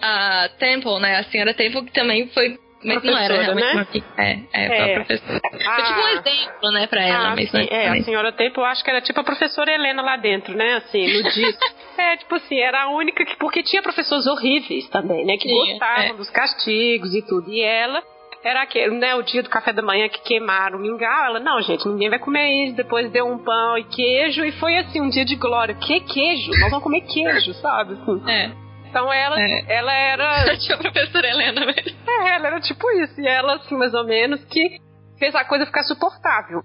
a, 0.00 0.44
a 0.44 0.48
Temple, 0.50 1.00
né? 1.00 1.16
A 1.18 1.24
senhora 1.24 1.54
Temple 1.54 1.84
que 1.84 1.92
também 1.92 2.28
foi 2.28 2.58
mas 2.84 3.02
não 3.02 3.18
era 3.18 3.42
realmente 3.42 3.64
né? 3.64 3.72
uma 3.74 4.24
É, 4.24 4.38
é, 4.52 4.92
é. 4.92 4.94
professora. 4.94 5.40
Ah, 5.44 5.74
foi 5.74 5.84
tipo 5.84 6.00
um 6.00 6.08
exemplo, 6.08 6.70
né, 6.70 6.86
pra 6.86 7.02
ela. 7.02 7.28
Ah, 7.30 7.34
mas 7.36 7.50
sim, 7.50 7.66
é, 7.70 7.88
a 7.88 8.02
senhora 8.04 8.32
Temple, 8.32 8.60
eu 8.60 8.64
acho 8.66 8.84
que 8.84 8.90
era 8.90 9.00
tipo 9.00 9.18
a 9.18 9.24
professora 9.24 9.72
Helena 9.72 10.00
lá 10.00 10.16
dentro, 10.16 10.54
né, 10.54 10.74
assim, 10.74 11.12
no 11.12 11.22
disco. 11.28 11.64
é, 11.98 12.16
tipo 12.18 12.36
assim, 12.36 12.58
era 12.60 12.84
a 12.84 12.90
única 12.90 13.24
que... 13.24 13.36
Porque 13.36 13.62
tinha 13.64 13.82
professores 13.82 14.26
horríveis 14.26 14.88
também, 14.90 15.24
né, 15.24 15.36
que 15.36 15.48
sim, 15.48 15.54
gostavam 15.54 16.04
é. 16.04 16.14
dos 16.14 16.30
castigos 16.30 17.14
e 17.14 17.22
tudo. 17.22 17.50
E 17.50 17.60
ela 17.60 18.00
era 18.42 18.62
aquele, 18.62 18.96
né, 18.96 19.14
o 19.14 19.22
dia 19.22 19.42
do 19.42 19.50
café 19.50 19.72
da 19.72 19.82
manhã 19.82 20.08
que 20.08 20.22
queimaram 20.22 20.78
o 20.78 20.80
mingau. 20.80 21.24
Ela, 21.26 21.40
não, 21.40 21.60
gente, 21.60 21.86
ninguém 21.88 22.08
vai 22.08 22.18
comer 22.18 22.66
isso. 22.66 22.76
Depois 22.76 23.10
deu 23.10 23.26
um 23.26 23.38
pão 23.38 23.76
e 23.76 23.84
queijo 23.84 24.44
e 24.44 24.52
foi 24.52 24.76
assim, 24.76 25.00
um 25.00 25.08
dia 25.08 25.24
de 25.24 25.36
glória. 25.36 25.74
Que 25.74 26.00
queijo? 26.00 26.50
Nós 26.60 26.70
vamos 26.70 26.82
comer 26.82 27.00
queijo, 27.02 27.52
sabe? 27.54 27.94
Assim. 27.94 28.30
É. 28.30 28.50
Então 28.88 29.12
ela, 29.12 29.40
é. 29.40 29.64
ela 29.68 29.92
era. 29.92 30.56
Tinha 30.58 30.76
a 30.76 30.80
professora 30.80 31.28
Helena 31.28 31.66
mesmo. 31.66 31.98
É, 32.06 32.36
ela 32.36 32.46
era 32.46 32.60
tipo 32.60 32.90
isso. 32.92 33.20
E 33.20 33.26
ela, 33.26 33.56
assim, 33.56 33.76
mais 33.76 33.92
ou 33.92 34.04
menos, 34.04 34.42
que 34.44 34.78
fez 35.18 35.34
a 35.34 35.44
coisa 35.44 35.66
ficar 35.66 35.82
suportável. 35.82 36.62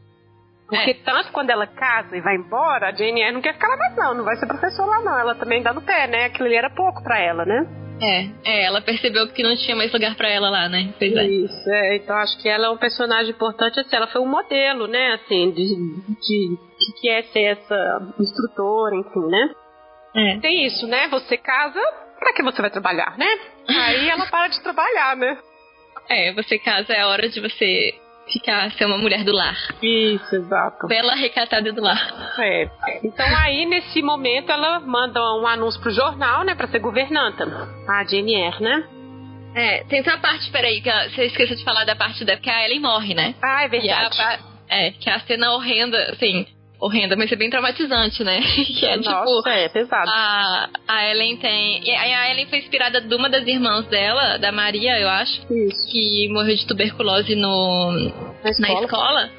Porque 0.67 0.91
é. 0.91 0.93
tanto 0.93 1.31
quando 1.31 1.49
ela 1.49 1.67
casa 1.67 2.15
e 2.15 2.21
vai 2.21 2.36
embora, 2.36 2.89
a 2.89 2.91
Jane 2.91 3.21
Eyre 3.21 3.33
não 3.33 3.41
quer 3.41 3.53
ficar 3.53 3.67
lá 3.67 3.77
mais 3.77 3.95
não, 3.95 4.13
não 4.15 4.23
vai 4.23 4.36
ser 4.38 4.47
professor 4.47 4.86
lá 4.86 5.01
não. 5.01 5.19
Ela 5.19 5.36
também 5.36 5.62
dá 5.62 5.73
no 5.73 5.81
pé, 5.81 6.07
né? 6.07 6.25
Aquilo 6.25 6.45
ali 6.45 6.55
era 6.55 6.69
pouco 6.69 7.03
para 7.03 7.19
ela, 7.19 7.45
né? 7.45 7.83
É, 8.01 8.29
é, 8.43 8.65
ela 8.65 8.82
percebeu 8.82 9.27
que 9.29 9.43
não 9.43 9.56
tinha 9.56 9.75
mais 9.75 9.91
lugar 9.91 10.15
para 10.15 10.29
ela 10.29 10.49
lá, 10.49 10.67
né? 10.67 10.93
Pois 10.97 11.15
é. 11.15 11.25
Isso, 11.25 11.69
é, 11.69 11.95
então 11.97 12.15
acho 12.17 12.38
que 12.41 12.49
ela 12.49 12.67
é 12.67 12.69
um 12.69 12.77
personagem 12.77 13.32
importante, 13.32 13.79
assim, 13.79 13.95
ela 13.95 14.08
foi 14.08 14.21
um 14.21 14.27
modelo, 14.27 14.88
né, 14.88 15.13
assim, 15.13 15.51
de, 15.51 15.65
de, 15.65 16.58
de 16.79 16.99
que 16.99 17.10
é 17.10 17.23
ser 17.23 17.43
essa 17.43 18.13
instrutora, 18.19 18.95
enfim, 18.95 19.27
né? 19.27 19.49
É. 20.15 20.38
Tem 20.39 20.65
isso, 20.65 20.86
né? 20.88 21.08
Você 21.08 21.38
casa, 21.38 21.79
pra 22.19 22.34
que 22.34 22.43
você 22.43 22.62
vai 22.62 22.69
trabalhar, 22.69 23.17
né? 23.17 23.27
Aí 23.67 24.10
ela 24.10 24.25
para 24.27 24.47
de 24.47 24.62
trabalhar, 24.62 25.15
né? 25.15 25.38
É, 26.10 26.34
você 26.34 26.60
casa, 26.60 26.93
é 26.93 27.06
hora 27.06 27.29
de 27.29 27.39
você 27.39 27.93
ficar 28.31 28.71
ser 28.71 28.86
uma 28.86 28.97
mulher 28.97 29.23
do 29.23 29.31
lar. 29.31 29.57
Isso, 29.81 30.36
exato. 30.36 30.88
Bela 30.88 31.15
recatada 31.15 31.71
do 31.71 31.81
lar. 31.81 32.33
É. 32.39 32.69
Então 33.03 33.25
aí 33.38 33.65
nesse 33.65 34.01
momento 34.01 34.51
ela 34.51 34.79
manda 34.79 35.19
um 35.36 35.47
anúncio 35.47 35.81
pro 35.81 35.91
jornal, 35.91 36.43
né, 36.43 36.55
para 36.55 36.67
ser 36.67 36.79
governanta. 36.79 37.45
A 37.88 38.03
Jane 38.05 38.33
né? 38.59 38.83
É, 39.55 39.83
tem 39.83 39.99
essa 39.99 40.17
parte, 40.17 40.49
peraí, 40.51 40.81
que 40.81 40.89
você 41.09 41.25
esqueceu 41.25 41.55
de 41.55 41.63
falar 41.63 41.86
da 41.86 41.95
parte 41.95 42.25
da 42.25 42.36
que 42.38 42.49
a 42.49 42.65
Ellen 42.65 42.79
morre, 42.79 43.13
né? 43.13 43.36
Ah, 43.41 43.63
é 43.63 43.67
verdade. 43.67 44.19
A, 44.19 44.39
é, 44.67 44.91
que 44.91 45.09
a 45.09 45.19
cena 45.19 45.53
horrenda, 45.53 46.12
assim, 46.12 46.47
horrenda, 46.84 47.15
mas 47.15 47.32
é 47.32 47.36
bem 47.36 47.50
traumatizante, 47.50 48.24
né? 48.24 48.41
que 48.78 48.86
é 48.86 48.98
Nossa, 48.98 49.26
tipo. 49.26 49.50
É, 49.50 49.69
pesado. 49.69 50.10
A, 50.10 50.69
a 50.88 51.10
Ellen 51.10 51.38
tem. 51.38 51.82
A 51.98 52.32
Ellen 52.32 52.48
foi 52.48 52.60
inspirada 52.60 53.00
de 53.00 53.15
uma 53.15 53.30
das 53.30 53.48
irmãs 53.48 53.88
dela, 53.88 54.38
da 54.38 54.52
Maria, 54.52 55.00
eu 55.00 55.10
acho. 55.10 55.41
Isso. 55.54 55.89
Que 55.89 56.28
morreu 56.30 56.56
de 56.56 56.67
tuberculose 56.67 57.36
no, 57.36 57.91
na 58.43 58.50
escola. 58.50 58.80
Na 58.80 58.86
escola. 58.86 59.32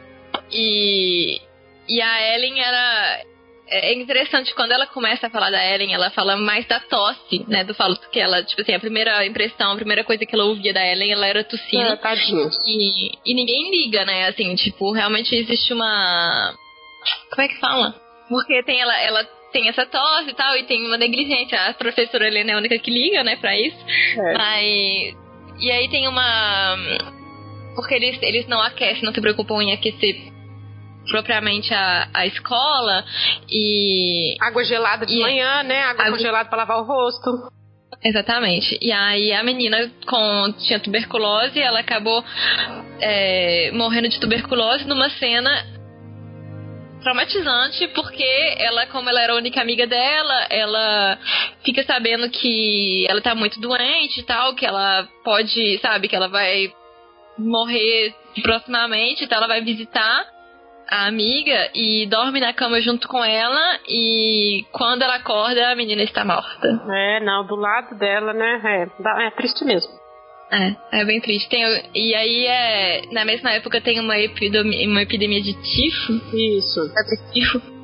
E. 0.51 1.41
E 1.87 2.01
a 2.01 2.35
Ellen 2.35 2.61
era. 2.61 3.23
É 3.67 3.95
interessante 3.95 4.55
quando 4.55 4.73
ela 4.73 4.87
começa 4.87 5.27
a 5.27 5.31
falar 5.31 5.51
da 5.51 5.75
Ellen, 5.75 5.95
ela 5.95 6.11
fala 6.11 6.37
mais 6.37 6.67
da 6.67 6.81
tosse, 6.81 7.45
né? 7.49 7.65
Do 7.65 7.75
falo 7.75 7.97
que 8.13 8.21
ela, 8.21 8.43
tipo 8.43 8.61
assim, 8.61 8.75
a 8.75 8.79
primeira 8.79 9.25
impressão, 9.27 9.73
a 9.73 9.77
primeira 9.77 10.05
coisa 10.05 10.25
que 10.25 10.35
ela 10.35 10.45
ouvia 10.45 10.73
da 10.73 10.87
Ellen, 10.87 11.13
ela 11.13 11.27
era 11.27 11.43
tossindo. 11.43 11.83
É, 11.83 11.97
tadinho. 11.97 12.51
E, 12.67 13.13
e 13.25 13.35
ninguém 13.35 13.71
liga, 13.71 14.05
né? 14.05 14.29
Assim, 14.29 14.55
tipo, 14.55 14.93
realmente 14.93 15.35
existe 15.35 15.73
uma 15.73 16.55
como 17.31 17.43
é 17.43 17.49
que 17.49 17.59
fala? 17.59 17.95
Porque 18.29 18.63
tem 18.63 18.81
ela, 18.81 18.99
ela 19.01 19.25
tem 19.53 19.69
essa 19.69 19.87
tosse 19.87 20.31
e 20.31 20.35
tal, 20.35 20.57
e 20.57 20.65
tem 20.65 20.85
uma 20.85 20.99
negligência. 20.99 21.59
A 21.69 21.75
professora 21.75 22.27
Helena 22.27 22.51
é 22.51 22.55
a 22.55 22.59
única 22.59 22.79
que 22.79 22.91
liga, 22.91 23.23
né, 23.23 23.37
pra 23.37 23.57
isso. 23.59 23.79
É. 24.19 24.35
Mas. 24.37 25.17
E 25.61 25.71
aí 25.71 25.89
tem 25.89 26.09
uma. 26.09 26.77
Porque 27.77 27.95
eles, 27.95 28.21
eles 28.21 28.47
não 28.49 28.61
aquecem, 28.61 29.05
não 29.05 29.15
se 29.15 29.21
preocupam 29.21 29.63
em 29.63 29.73
aquecer 29.73 30.33
propriamente 31.11 31.73
a, 31.73 32.09
a 32.13 32.27
escola 32.27 33.05
e. 33.49 34.37
Água 34.41 34.65
gelada 34.65 35.07
de 35.07 35.15
e, 35.15 35.21
manhã, 35.21 35.63
né? 35.63 35.83
Água, 35.83 36.03
água 36.03 36.17
congelada 36.17 36.49
pra 36.49 36.59
lavar 36.59 36.79
o 36.79 36.85
rosto. 36.85 37.31
Exatamente. 38.03 38.77
E 38.83 38.91
aí 38.91 39.33
a 39.33 39.43
menina 39.45 39.91
com 40.07 40.53
tinha 40.67 40.81
tuberculose, 40.81 41.59
ela 41.61 41.81
acabou 41.81 42.25
é, 43.01 43.71
morrendo 43.73 44.09
de 44.09 44.21
tuberculose 44.21 44.85
numa 44.87 45.09
cena 45.11 45.75
traumatizante 47.05 47.87
porque 47.89 48.25
ela, 48.59 48.87
como 48.87 49.09
ela 49.09 49.21
era 49.21 49.35
a 49.35 49.37
única 49.37 49.61
amiga 49.61 49.87
dela, 49.87 50.47
ela 50.51 51.19
fica 51.65 51.85
sabendo 51.85 52.29
que 52.31 53.07
ela 53.09 53.21
tá 53.21 53.35
muito 53.35 53.61
doente 53.61 54.21
e 54.21 54.25
tal, 54.25 54.55
que 54.55 54.67
ela 54.67 55.07
pode, 55.23 55.79
sabe, 55.79 56.09
que 56.09 56.17
ela 56.17 56.29
vai 56.29 56.73
morrer 57.39 58.15
proximamente, 58.43 59.25
então 59.25 59.39
ela 59.39 59.47
vai 59.47 59.61
visitar 59.61 60.27
a 60.91 61.07
amiga 61.07 61.71
e 61.75 62.07
dorme 62.07 62.41
na 62.41 62.53
cama 62.53 62.81
junto 62.81 63.09
com 63.09 63.25
ela 63.25 63.79
e 63.89 64.65
quando 64.73 65.03
ela 65.03 65.17
acorda 65.17 65.71
a 65.71 65.77
menina 65.77 66.03
está 66.03 66.25
morta. 66.25 66.69
É, 66.91 67.21
não, 67.21 67.47
do 67.47 67.57
lado 67.57 67.97
dela, 67.99 68.33
né? 68.33 68.61
É, 68.65 69.27
é 69.27 69.31
triste 69.31 69.65
mesmo. 69.65 70.04
É, 70.55 71.01
é 71.01 71.05
bem 71.05 71.21
triste. 71.21 71.49
Tem, 71.49 71.63
e 71.95 72.15
aí, 72.15 72.47
é, 72.47 73.03
na 73.13 73.25
mesma 73.25 73.51
época, 73.51 73.81
tem 73.81 73.99
uma 73.99 74.19
epidemia, 74.19 74.89
uma 74.89 75.03
epidemia 75.03 75.43
de 75.43 75.53
tifo. 75.55 76.13
Isso. 76.33 76.81
É 76.97 77.33
tifo. 77.33 77.75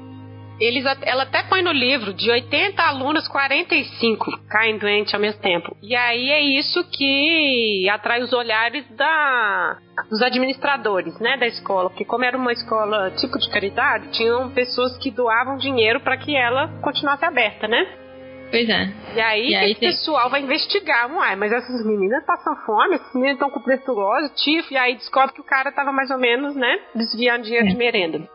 Eles, 0.60 0.84
ela 1.02 1.22
até 1.22 1.42
põe 1.44 1.62
no 1.62 1.72
livro, 1.72 2.12
de 2.12 2.30
80 2.30 2.82
alunos, 2.82 3.26
45 3.28 4.26
caem 4.46 4.76
doentes 4.76 5.12
ao 5.14 5.18
mesmo 5.18 5.40
tempo. 5.40 5.74
E 5.82 5.96
aí 5.96 6.30
é 6.30 6.40
isso 6.40 6.84
que 6.90 7.88
atrai 7.88 8.22
os 8.22 8.30
olhares 8.34 8.84
da, 8.90 9.78
dos 10.10 10.20
administradores, 10.20 11.18
né, 11.18 11.38
da 11.38 11.46
escola. 11.46 11.88
Porque 11.88 12.04
como 12.04 12.26
era 12.26 12.36
uma 12.36 12.52
escola 12.52 13.10
tipo 13.12 13.38
de 13.38 13.48
caridade, 13.48 14.10
tinham 14.10 14.50
pessoas 14.50 14.98
que 14.98 15.10
doavam 15.10 15.56
dinheiro 15.56 15.98
para 16.00 16.18
que 16.18 16.36
ela 16.36 16.68
continuasse 16.82 17.24
aberta, 17.24 17.66
né? 17.66 18.09
Pois 18.50 18.68
é. 18.68 18.88
E 19.14 19.20
aí, 19.20 19.50
e 19.50 19.54
aí 19.54 19.72
o 19.72 19.76
tem... 19.76 19.88
pessoal 19.88 20.28
vai 20.28 20.40
investigar, 20.42 21.10
uai, 21.12 21.36
mas 21.36 21.52
essas 21.52 21.84
meninas 21.86 22.24
passam 22.24 22.56
fome, 22.66 22.96
essas 22.96 23.14
meninas 23.14 23.34
estão 23.34 23.50
com 23.50 23.60
tuberculose, 23.60 24.34
tifo, 24.34 24.72
e 24.72 24.76
aí 24.76 24.96
descobre 24.96 25.34
que 25.34 25.40
o 25.40 25.44
cara 25.44 25.70
tava 25.72 25.92
mais 25.92 26.10
ou 26.10 26.18
menos, 26.18 26.56
né, 26.56 26.78
desviando 26.94 27.44
dinheiro 27.44 27.66
é. 27.66 27.70
de 27.70 27.76
merenda. 27.76 28.28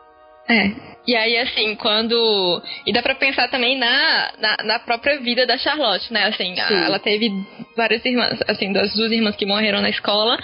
É. 0.48 0.72
E 1.08 1.16
aí, 1.16 1.38
assim, 1.38 1.76
quando. 1.76 2.62
E 2.86 2.94
dá 2.94 3.02
pra 3.02 3.16
pensar 3.16 3.48
também 3.50 3.78
na, 3.78 4.32
na, 4.40 4.58
na 4.64 4.80
própria 4.80 5.20
vida 5.20 5.46
da 5.46 5.58
Charlotte, 5.58 6.12
né? 6.14 6.26
Assim, 6.26 6.60
a, 6.60 6.86
ela 6.86 7.00
teve 7.00 7.32
várias 7.76 8.06
irmãs, 8.06 8.40
assim, 8.48 8.72
das 8.72 8.94
duas 8.94 9.12
irmãs 9.12 9.36
que 9.36 9.46
morreram 9.46 9.82
na 9.82 9.90
escola 9.90 10.38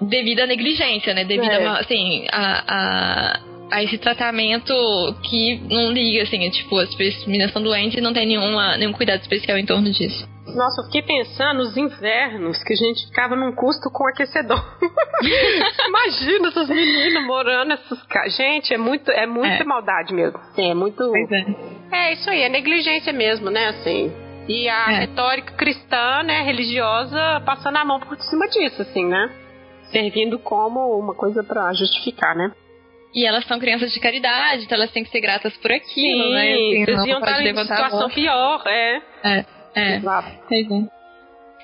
devido 0.00 0.40
à 0.40 0.46
negligência, 0.46 1.12
né? 1.12 1.24
Devido 1.24 1.52
é. 1.52 1.66
a, 1.66 1.72
assim, 1.74 2.26
a, 2.32 2.64
a 2.68 3.40
a 3.74 3.82
esse 3.82 3.98
tratamento 3.98 4.72
que 5.22 5.60
não 5.68 5.90
liga, 5.90 6.22
assim, 6.22 6.46
é, 6.46 6.50
tipo, 6.50 6.78
as 6.78 6.94
meninas 7.26 7.48
estão 7.48 7.62
doentes 7.62 7.98
e 7.98 8.00
não 8.00 8.12
tem 8.12 8.26
nenhuma, 8.26 8.76
nenhum 8.76 8.92
cuidado 8.92 9.20
especial 9.20 9.58
em 9.58 9.66
torno 9.66 9.90
disso. 9.90 10.28
Nossa, 10.54 10.82
eu 10.82 10.84
fiquei 10.84 11.02
pensando 11.02 11.64
nos 11.64 11.76
invernos 11.76 12.62
que 12.62 12.72
a 12.72 12.76
gente 12.76 13.06
ficava 13.06 13.34
num 13.34 13.52
custo 13.52 13.90
com 13.92 14.06
aquecedor. 14.06 14.62
Imagina 15.88 16.48
essas 16.48 16.68
meninas 16.68 17.24
morando 17.24 17.72
essas 17.72 17.98
Gente, 18.36 18.72
é 18.72 18.78
muito, 18.78 19.10
é 19.10 19.26
muita 19.26 19.62
é. 19.62 19.64
maldade 19.64 20.14
mesmo. 20.14 20.38
Sim, 20.54 20.70
é 20.70 20.74
muito. 20.74 21.02
É. 21.90 22.10
é. 22.10 22.12
isso 22.12 22.30
aí, 22.30 22.42
é 22.42 22.48
negligência 22.48 23.12
mesmo, 23.12 23.50
né? 23.50 23.68
Assim. 23.68 24.12
E 24.46 24.68
a 24.68 24.92
é. 24.92 25.00
retórica 25.00 25.54
cristã, 25.54 26.22
né, 26.22 26.42
religiosa, 26.42 27.42
passando 27.44 27.78
a 27.78 27.84
mão 27.84 27.98
por 27.98 28.16
cima 28.20 28.46
disso, 28.48 28.82
assim, 28.82 29.04
né? 29.06 29.30
Servindo 29.90 30.38
como 30.38 30.96
uma 30.98 31.14
coisa 31.14 31.42
para 31.42 31.72
justificar, 31.72 32.36
né? 32.36 32.52
E 33.14 33.24
elas 33.24 33.46
são 33.46 33.60
crianças 33.60 33.92
de 33.92 34.00
caridade, 34.00 34.64
então 34.64 34.76
elas 34.76 34.90
têm 34.90 35.04
que 35.04 35.10
ser 35.10 35.20
gratas 35.20 35.56
por 35.58 35.70
aquilo, 35.70 36.24
Sim, 36.24 36.32
né? 36.32 36.52
Assim, 36.52 36.84
deviam 36.84 37.18
estar 37.20 37.42
em 37.42 37.56
situação 37.56 38.10
pior, 38.10 38.62
é. 38.66 39.00
É, 39.22 39.44
é. 39.76 39.96
Exato. 39.96 40.30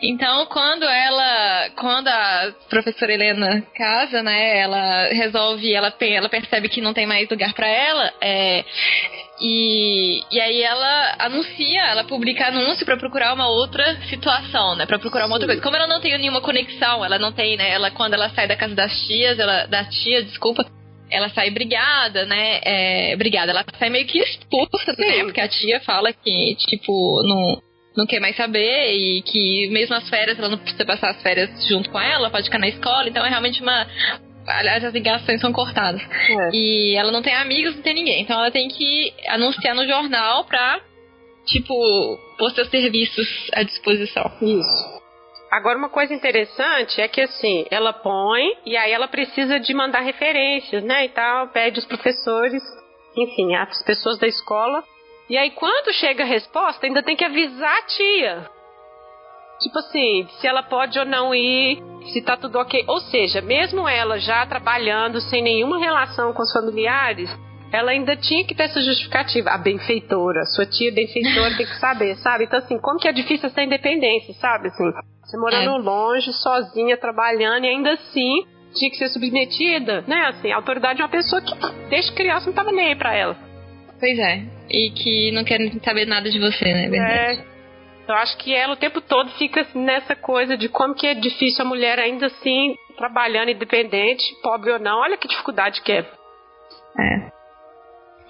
Então, 0.03 0.47
quando 0.47 0.85
ela, 0.85 1.71
quando 1.77 2.09
a 2.09 2.55
professora 2.71 3.13
Helena 3.13 3.63
casa, 3.77 4.23
né, 4.23 4.59
ela 4.59 5.09
resolve, 5.09 5.75
ela, 5.75 5.93
ela 6.01 6.29
percebe 6.29 6.71
que 6.71 6.81
não 6.81 6.95
tem 6.95 7.07
mais 7.07 7.29
lugar 7.29 7.53
para 7.53 7.69
ela, 7.69 8.11
é, 8.23 8.65
e, 9.43 10.23
e 10.33 10.41
aí 10.41 10.63
ela 10.63 11.17
anuncia, 11.19 11.83
ela 11.83 12.05
publica 12.05 12.47
anúncio 12.47 12.87
para 12.87 12.97
procurar 12.97 13.35
uma 13.35 13.49
outra 13.49 14.01
situação, 14.09 14.75
né, 14.75 14.87
para 14.87 14.99
procurar 14.99 15.27
uma 15.27 15.35
outra 15.35 15.49
coisa. 15.49 15.63
Como 15.63 15.77
ela 15.77 15.87
não 15.87 16.01
tem 16.01 16.17
nenhuma 16.17 16.41
conexão, 16.41 17.05
ela 17.05 17.19
não 17.19 17.33
tem, 17.33 17.59
né, 17.59 17.71
ela 17.71 17.91
quando 17.91 18.15
ela 18.15 18.31
sai 18.31 18.49
da 18.49 18.57
casa 18.57 18.75
das 18.75 18.93
tias, 19.07 19.39
ela 19.39 19.67
da 19.67 19.85
tia, 19.85 20.23
desculpa, 20.23 20.65
ela 21.11 21.29
sai 21.31 21.51
brigada, 21.51 22.25
né? 22.25 22.61
É, 22.63 23.17
brigada, 23.17 23.51
ela 23.53 23.65
sai 23.79 23.91
meio 23.91 24.07
que 24.07 24.19
expulsa, 24.19 24.95
né? 24.99 25.25
Porque 25.25 25.41
a 25.41 25.49
tia 25.49 25.81
fala 25.81 26.13
que, 26.13 26.55
tipo, 26.57 27.23
não, 27.25 27.63
não 27.97 28.07
quer 28.07 28.21
mais 28.21 28.37
saber 28.37 28.93
e 28.95 29.23
que 29.23 29.69
mesmo 29.69 29.95
as 29.95 30.09
férias, 30.09 30.39
ela 30.39 30.49
não 30.49 30.59
precisa 30.59 30.85
passar 30.85 31.11
as 31.11 31.23
férias 31.23 31.51
junto 31.69 31.91
com 31.91 32.01
ela, 32.01 32.31
pode 32.31 32.45
ficar 32.45 32.59
na 32.59 32.69
escola, 32.69 33.09
então 33.09 33.25
é 33.25 33.29
realmente 33.29 33.61
uma. 33.63 33.87
Aliás, 34.47 34.85
as 34.85 34.95
ligações 34.95 35.41
são 35.41 35.53
cortadas. 35.53 36.01
É. 36.03 36.51
E 36.53 36.97
ela 36.97 37.13
não 37.13 37.23
tem 37.23 37.35
amigos, 37.35 37.77
não 37.77 37.83
tem 37.83 37.95
ninguém. 37.95 38.23
Então 38.23 38.39
ela 38.39 38.51
tem 38.51 38.69
que 38.69 39.13
anunciar 39.29 39.75
no 39.75 39.87
jornal 39.87 40.45
pra, 40.45 40.81
tipo, 41.47 41.75
pôr 42.39 42.51
seus 42.53 42.69
serviços 42.69 43.29
à 43.53 43.63
disposição. 43.63 44.31
Isso. 44.41 45.01
Agora, 45.51 45.77
uma 45.77 45.89
coisa 45.89 46.15
interessante 46.15 47.01
é 47.01 47.09
que, 47.09 47.21
assim, 47.21 47.67
ela 47.71 47.93
põe 47.93 48.57
e 48.65 48.77
aí 48.77 48.93
ela 48.93 49.09
precisa 49.09 49.59
de 49.59 49.75
mandar 49.75 50.01
referências, 50.01 50.85
né, 50.85 51.07
e 51.07 51.09
tal, 51.09 51.49
pede 51.49 51.81
os 51.81 51.87
professores, 51.87 52.63
enfim, 53.17 53.57
as 53.57 53.83
pessoas 53.83 54.19
da 54.19 54.29
escola. 54.29 54.85
E 55.29 55.37
aí, 55.37 55.51
quando 55.51 55.93
chega 55.95 56.23
a 56.23 56.27
resposta, 56.27 56.87
ainda 56.87 57.03
tem 57.03 57.17
que 57.17 57.25
avisar 57.25 57.79
a 57.79 57.83
tia. 57.83 58.51
Tipo 59.61 59.79
assim, 59.81 60.27
se 60.39 60.47
ela 60.47 60.63
pode 60.63 60.99
ou 60.99 61.05
não 61.05 61.35
ir, 61.35 61.83
se 62.13 62.23
tá 62.23 62.37
tudo 62.37 62.59
ok. 62.59 62.85
Ou 62.89 63.01
seja, 63.01 63.43
mesmo 63.43 63.87
ela 63.89 64.19
já 64.19 64.47
trabalhando 64.47 65.21
sem 65.21 65.43
nenhuma 65.43 65.79
relação 65.79 66.33
com 66.33 66.43
os 66.43 66.53
familiares, 66.53 67.29
ela 67.73 67.93
ainda 67.93 68.17
tinha 68.17 68.45
que 68.45 68.55
ter 68.55 68.65
essa 68.65 68.81
justificativa. 68.81 69.51
A 69.51 69.59
benfeitora, 69.59 70.45
sua 70.47 70.67
tia 70.67 70.93
benfeitora 70.93 71.57
tem 71.57 71.67
que 71.67 71.79
saber, 71.79 72.17
sabe? 72.17 72.45
Então, 72.45 72.59
assim, 72.59 72.79
como 72.79 72.99
que 72.99 73.09
é 73.09 73.13
difícil 73.13 73.49
essa 73.49 73.63
independência, 73.63 74.35
sabe? 74.35 74.69
Assim, 74.69 74.91
você 75.23 75.37
morando 75.37 75.77
é. 75.77 75.79
longe, 75.79 76.33
sozinha, 76.33 76.97
trabalhando, 76.97 77.65
e 77.65 77.69
ainda 77.69 77.93
assim 77.93 78.45
tinha 78.75 78.91
que 78.91 78.97
ser 78.97 79.09
submetida, 79.09 80.03
né? 80.07 80.27
Assim, 80.29 80.51
a 80.53 80.57
autoridade 80.57 81.01
é 81.01 81.05
uma 81.05 81.11
pessoa 81.11 81.41
que 81.41 81.53
desde 81.89 82.13
criança 82.13 82.47
não 82.47 82.55
tava 82.55 82.73
nem 82.73 82.89
aí 82.89 82.97
pra 82.97 83.15
ela. 83.15 83.37
Pois 83.99 84.19
é. 84.19 84.43
E 84.71 84.91
que 84.91 85.31
não 85.33 85.45
quer 85.45 85.59
saber 85.85 86.07
nada 86.07 86.31
de 86.31 86.39
você, 86.39 86.65
né? 86.65 86.89
Verdade. 86.89 87.41
É. 87.47 87.51
Eu 88.09 88.15
acho 88.17 88.37
que 88.39 88.53
ela 88.53 88.73
o 88.73 88.77
tempo 88.77 89.01
todo 89.01 89.31
fica 89.33 89.65
nessa 89.75 90.17
coisa 90.17 90.57
de 90.57 90.69
como 90.69 90.95
que 90.95 91.07
é 91.07 91.15
difícil 91.15 91.65
a 91.65 91.69
mulher 91.69 91.99
ainda 91.99 92.27
assim, 92.27 92.75
trabalhando 92.97 93.51
independente, 93.51 94.25
pobre 94.43 94.73
ou 94.73 94.81
não. 94.81 95.01
Olha 95.01 95.17
que 95.17 95.29
dificuldade 95.29 95.81
que 95.83 95.93
é. 95.93 95.99
É. 96.99 97.40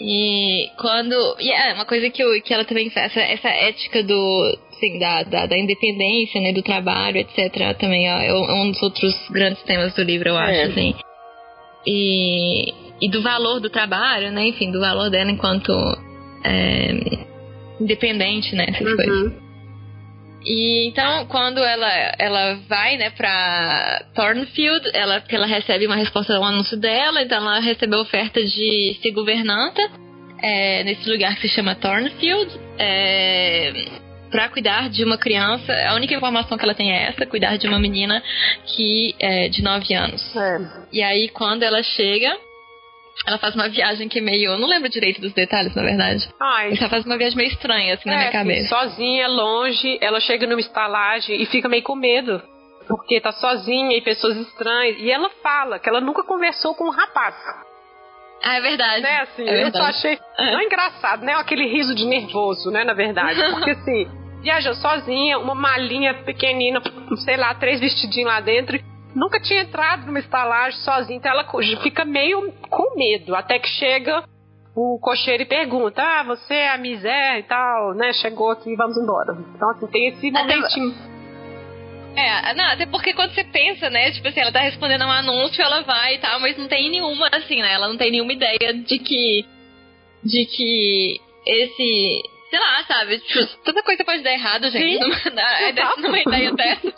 E 0.01 0.71
quando. 0.79 1.15
E 1.39 1.53
é 1.53 1.75
uma 1.75 1.85
coisa 1.85 2.09
que, 2.09 2.23
eu, 2.23 2.41
que 2.43 2.55
ela 2.55 2.65
também 2.65 2.89
faz, 2.91 3.15
essa, 3.15 3.21
essa 3.21 3.49
ética 3.49 4.03
do. 4.03 4.59
Assim, 4.71 4.99
da, 4.99 5.23
da, 5.25 5.47
da, 5.47 5.59
independência, 5.59 6.41
né, 6.41 6.53
do 6.55 6.63
trabalho, 6.63 7.19
etc. 7.19 7.77
Também 7.79 8.09
é, 8.09 8.29
é 8.29 8.33
um 8.33 8.71
dos 8.71 8.83
outros 8.83 9.15
grandes 9.29 9.63
temas 9.65 9.95
do 9.95 10.03
livro, 10.03 10.31
eu 10.31 10.39
acho, 10.39 10.59
é. 10.59 10.63
assim. 10.63 10.95
E, 11.87 12.73
e 13.01 13.11
do 13.11 13.23
valor 13.23 13.61
do 13.61 13.69
trabalho, 13.69 14.33
né? 14.33 14.47
Enfim, 14.47 14.71
do 14.71 14.81
valor 14.81 15.11
dela 15.11 15.31
enquanto 15.31 15.71
é, 16.45 16.93
independente, 17.79 18.55
né? 18.55 18.67
Essas 18.69 18.87
uhum. 18.87 18.97
coisas. 18.97 19.50
E 20.45 20.89
então, 20.89 21.27
quando 21.27 21.59
ela, 21.59 22.15
ela 22.19 22.55
vai, 22.69 22.97
né, 22.97 23.11
pra 23.11 24.05
Thornfield, 24.15 24.91
ela, 24.95 25.23
ela 25.29 25.47
recebe 25.47 25.87
uma 25.87 25.97
resposta 25.97 26.35
ao 26.35 26.45
anúncio 26.45 26.79
dela, 26.79 27.23
então 27.23 27.39
ela 27.39 27.61
recebeu 27.61 28.01
oferta 28.01 28.43
de 28.43 28.99
ser 29.03 29.11
governanta 29.11 29.83
é, 30.43 30.83
nesse 30.85 31.09
lugar 31.09 31.35
que 31.35 31.43
se 31.43 31.55
chama 31.55 31.75
Thornfield, 31.75 32.51
é, 32.79 33.73
para 34.31 34.49
cuidar 34.49 34.89
de 34.89 35.05
uma 35.05 35.19
criança. 35.19 35.73
A 35.89 35.95
única 35.95 36.15
informação 36.15 36.57
que 36.57 36.65
ela 36.65 36.75
tem 36.75 36.93
é 36.93 37.09
essa, 37.09 37.27
cuidar 37.27 37.57
de 37.57 37.67
uma 37.67 37.79
menina 37.79 38.23
que 38.65 39.15
é 39.19 39.49
de 39.49 39.63
9 39.63 39.93
anos. 39.95 40.37
É. 40.37 40.59
E 40.93 41.03
aí, 41.03 41.29
quando 41.29 41.63
ela 41.63 41.83
chega, 41.83 42.37
ela 43.27 43.39
faz 43.39 43.55
uma 43.55 43.69
viagem 43.69 44.09
que 44.09 44.19
é 44.19 44.23
meio. 44.23 44.53
Eu 44.53 44.59
não 44.59 44.69
lembro 44.69 44.89
direito 44.89 45.21
dos 45.21 45.33
detalhes, 45.33 45.75
na 45.75 45.83
verdade. 45.83 46.29
Ai. 46.41 46.75
Ela 46.79 46.89
faz 46.89 47.05
uma 47.05 47.19
viagem 47.19 47.37
meio 47.37 47.51
estranha, 47.51 47.95
assim, 47.95 48.09
é, 48.09 48.13
na 48.13 48.19
minha 48.19 48.33
cabeça. 48.33 48.69
sozinha, 48.69 49.29
longe, 49.29 49.99
ela 50.01 50.21
chega 50.21 50.47
numa 50.47 50.61
estalagem 50.61 51.41
e 51.41 51.47
fica 51.47 51.69
meio 51.69 51.83
com 51.83 51.95
medo. 51.95 52.43
Porque 52.89 53.21
tá 53.21 53.31
sozinha 53.33 53.97
e 53.97 54.01
pessoas 54.01 54.37
estranhas. 54.37 54.97
E 54.99 55.11
ela 55.11 55.31
fala 55.43 55.79
que 55.79 55.89
ela 55.89 56.01
nunca 56.01 56.25
conversou 56.25 56.75
com 56.75 56.85
um 56.85 56.91
rapaz. 56.91 57.35
Ah, 58.43 58.57
é 58.57 58.61
verdade. 58.61 59.03
Né, 59.03 59.21
assim, 59.21 59.47
é 59.47 59.65
eu 59.65 59.71
só 59.71 59.83
achei. 59.83 60.19
É. 60.39 60.53
Não 60.53 60.63
engraçado, 60.63 61.23
né? 61.23 61.35
Aquele 61.35 61.67
riso 61.67 61.95
de 61.95 62.07
nervoso, 62.07 62.71
né, 62.71 62.85
na 62.85 62.95
verdade. 62.95 63.39
Porque 63.53 63.71
assim, 63.71 64.09
viaja 64.43 64.75
sozinha, 64.75 65.39
uma 65.39 65.55
malinha 65.55 66.15
pequenina, 66.25 66.81
sei 67.25 67.37
lá, 67.37 67.55
três 67.55 67.79
vestidinhos 67.79 68.31
lá 68.31 68.41
dentro 68.41 68.81
nunca 69.15 69.41
tinha 69.41 69.63
entrado 69.63 70.07
numa 70.07 70.19
estalagem 70.19 70.79
sozinha, 70.81 71.19
então 71.19 71.31
ela 71.31 71.45
fica 71.83 72.05
meio 72.05 72.53
com 72.69 72.97
medo, 72.97 73.35
até 73.35 73.59
que 73.59 73.69
chega 73.69 74.25
o 74.75 74.99
cocheiro 75.01 75.43
e 75.43 75.47
pergunta: 75.47 76.03
Ah, 76.03 76.23
você 76.25 76.55
é 76.55 76.71
a 76.71 76.79
miséria 76.79 77.41
e 77.41 77.43
tal, 77.43 77.95
né? 77.95 78.13
Chegou 78.15 78.51
aqui, 78.51 78.75
vamos 78.77 78.97
embora. 78.97 79.37
Então, 79.55 79.71
assim, 79.71 79.87
tem 79.89 80.09
esse 80.09 80.31
momentinho. 80.31 80.95
É, 82.17 82.55
não, 82.55 82.65
até 82.65 82.87
porque 82.87 83.15
quando 83.15 83.33
você 83.33 83.45
pensa, 83.45 83.89
né, 83.89 84.11
tipo 84.11 84.27
assim, 84.27 84.41
ela 84.41 84.51
tá 84.51 84.61
respondendo 84.61 85.03
a 85.03 85.07
um 85.07 85.13
anúncio, 85.13 85.63
ela 85.63 85.83
vai 85.83 86.17
e 86.17 86.19
tal, 86.19 86.41
mas 86.41 86.57
não 86.59 86.67
tem 86.67 86.91
nenhuma, 86.91 87.29
assim, 87.33 87.63
né, 87.63 87.73
ela 87.73 87.89
não 87.89 87.97
tem 87.97 88.11
nenhuma 88.11 88.33
ideia 88.33 88.75
de 88.75 88.99
que, 88.99 89.45
de 90.25 90.45
que 90.47 91.21
esse, 91.47 92.23
sei 92.51 92.59
lá, 92.59 92.85
sabe? 92.85 93.19
Tipo, 93.21 93.47
tanta 93.65 93.83
coisa 93.83 94.05
pode 94.05 94.23
dar 94.23 94.33
errado, 94.33 94.69
gente. 94.71 95.03
Sim. 95.23 95.31
Numa, 95.31 95.97
numa 95.97 96.19
ideia 96.19 96.53
dessa. 96.53 96.89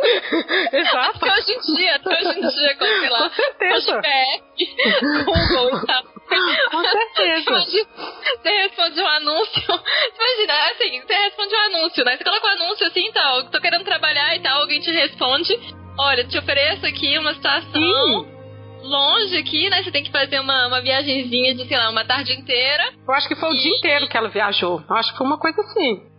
Exato. 0.72 1.18
Até 1.22 1.34
hoje 1.38 1.52
em 1.52 1.74
dia, 1.76 1.96
até 1.96 2.10
hoje 2.10 2.38
em 2.38 2.48
dia, 2.48 2.76
com, 2.76 2.86
sei 2.86 3.08
lá, 3.10 3.18
com 3.18 3.34
certeza. 3.34 3.80
GPS, 3.80 5.24
Google 5.24 5.76
e 5.76 5.86
tal. 5.86 6.04
Com 6.70 6.82
certeza. 6.82 7.60
Você 7.60 8.50
responde 8.62 9.00
um 9.00 9.06
anúncio. 9.06 9.62
Imagina, 10.16 10.70
assim, 10.70 11.00
você 11.02 11.14
responde 11.14 11.54
um 11.54 11.58
anúncio, 11.58 12.04
né? 12.04 12.16
Você 12.16 12.24
coloca 12.24 12.46
um 12.46 12.50
anúncio 12.50 12.86
assim, 12.86 13.06
então, 13.06 13.50
tô 13.50 13.60
querendo 13.60 13.84
trabalhar 13.84 14.34
e 14.34 14.40
tal, 14.40 14.62
alguém 14.62 14.80
te 14.80 14.90
responde. 14.90 15.54
Olha, 15.98 16.24
te 16.24 16.38
ofereço 16.38 16.86
aqui 16.86 17.18
uma 17.18 17.34
situação. 17.34 17.72
Sim 17.72 18.31
longe 18.82 19.36
aqui, 19.36 19.70
né? 19.70 19.82
Você 19.82 19.90
tem 19.90 20.04
que 20.04 20.10
fazer 20.10 20.40
uma, 20.40 20.66
uma 20.68 20.80
viagemzinha 20.80 21.54
de, 21.54 21.66
sei 21.66 21.76
lá, 21.76 21.90
uma 21.90 22.04
tarde 22.04 22.32
inteira. 22.32 22.92
Eu 23.06 23.14
acho 23.14 23.28
que 23.28 23.36
foi 23.36 23.50
o 23.50 23.56
dia 23.56 23.76
inteiro 23.76 24.08
que 24.08 24.16
ela 24.16 24.28
viajou. 24.28 24.82
Eu 24.88 24.96
acho 24.96 25.12
que 25.12 25.18
foi 25.18 25.26
uma 25.26 25.38
coisa 25.38 25.60
assim. 25.60 26.12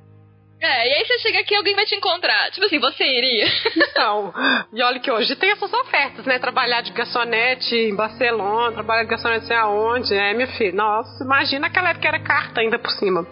É, 0.63 0.89
e 0.89 0.93
aí 0.93 1.06
você 1.06 1.19
chega 1.19 1.39
aqui 1.39 1.54
e 1.54 1.58
alguém 1.58 1.76
vai 1.76 1.86
te 1.86 1.93
encontrar. 1.93 2.49
Tipo 2.52 2.65
assim, 2.65 2.80
você 2.80 3.04
iria. 3.04 3.45
Então, 3.93 4.34
e 4.73 4.82
olha 4.82 4.99
que 4.99 5.12
hoje 5.12 5.36
tem 5.36 5.52
essas 5.52 5.71
ofertas, 5.71 6.26
né? 6.26 6.39
Trabalhar 6.39 6.82
de 6.82 6.91
garçonete 6.91 7.76
em 7.76 7.95
Barcelona, 7.95 8.71
trabalhar 8.71 9.04
de 9.04 9.10
garçonete 9.10 9.45
sei 9.45 9.56
aonde, 9.56 10.13
né, 10.15 10.34
meu 10.34 10.47
filho? 10.47 10.76
Nossa, 10.76 11.23
imagina 11.23 11.67
aquela 11.67 11.91
época 11.91 12.08
era 12.08 12.19
carta 12.19 12.62
ainda 12.62 12.80
por 12.80 12.89
cima. 12.91 13.28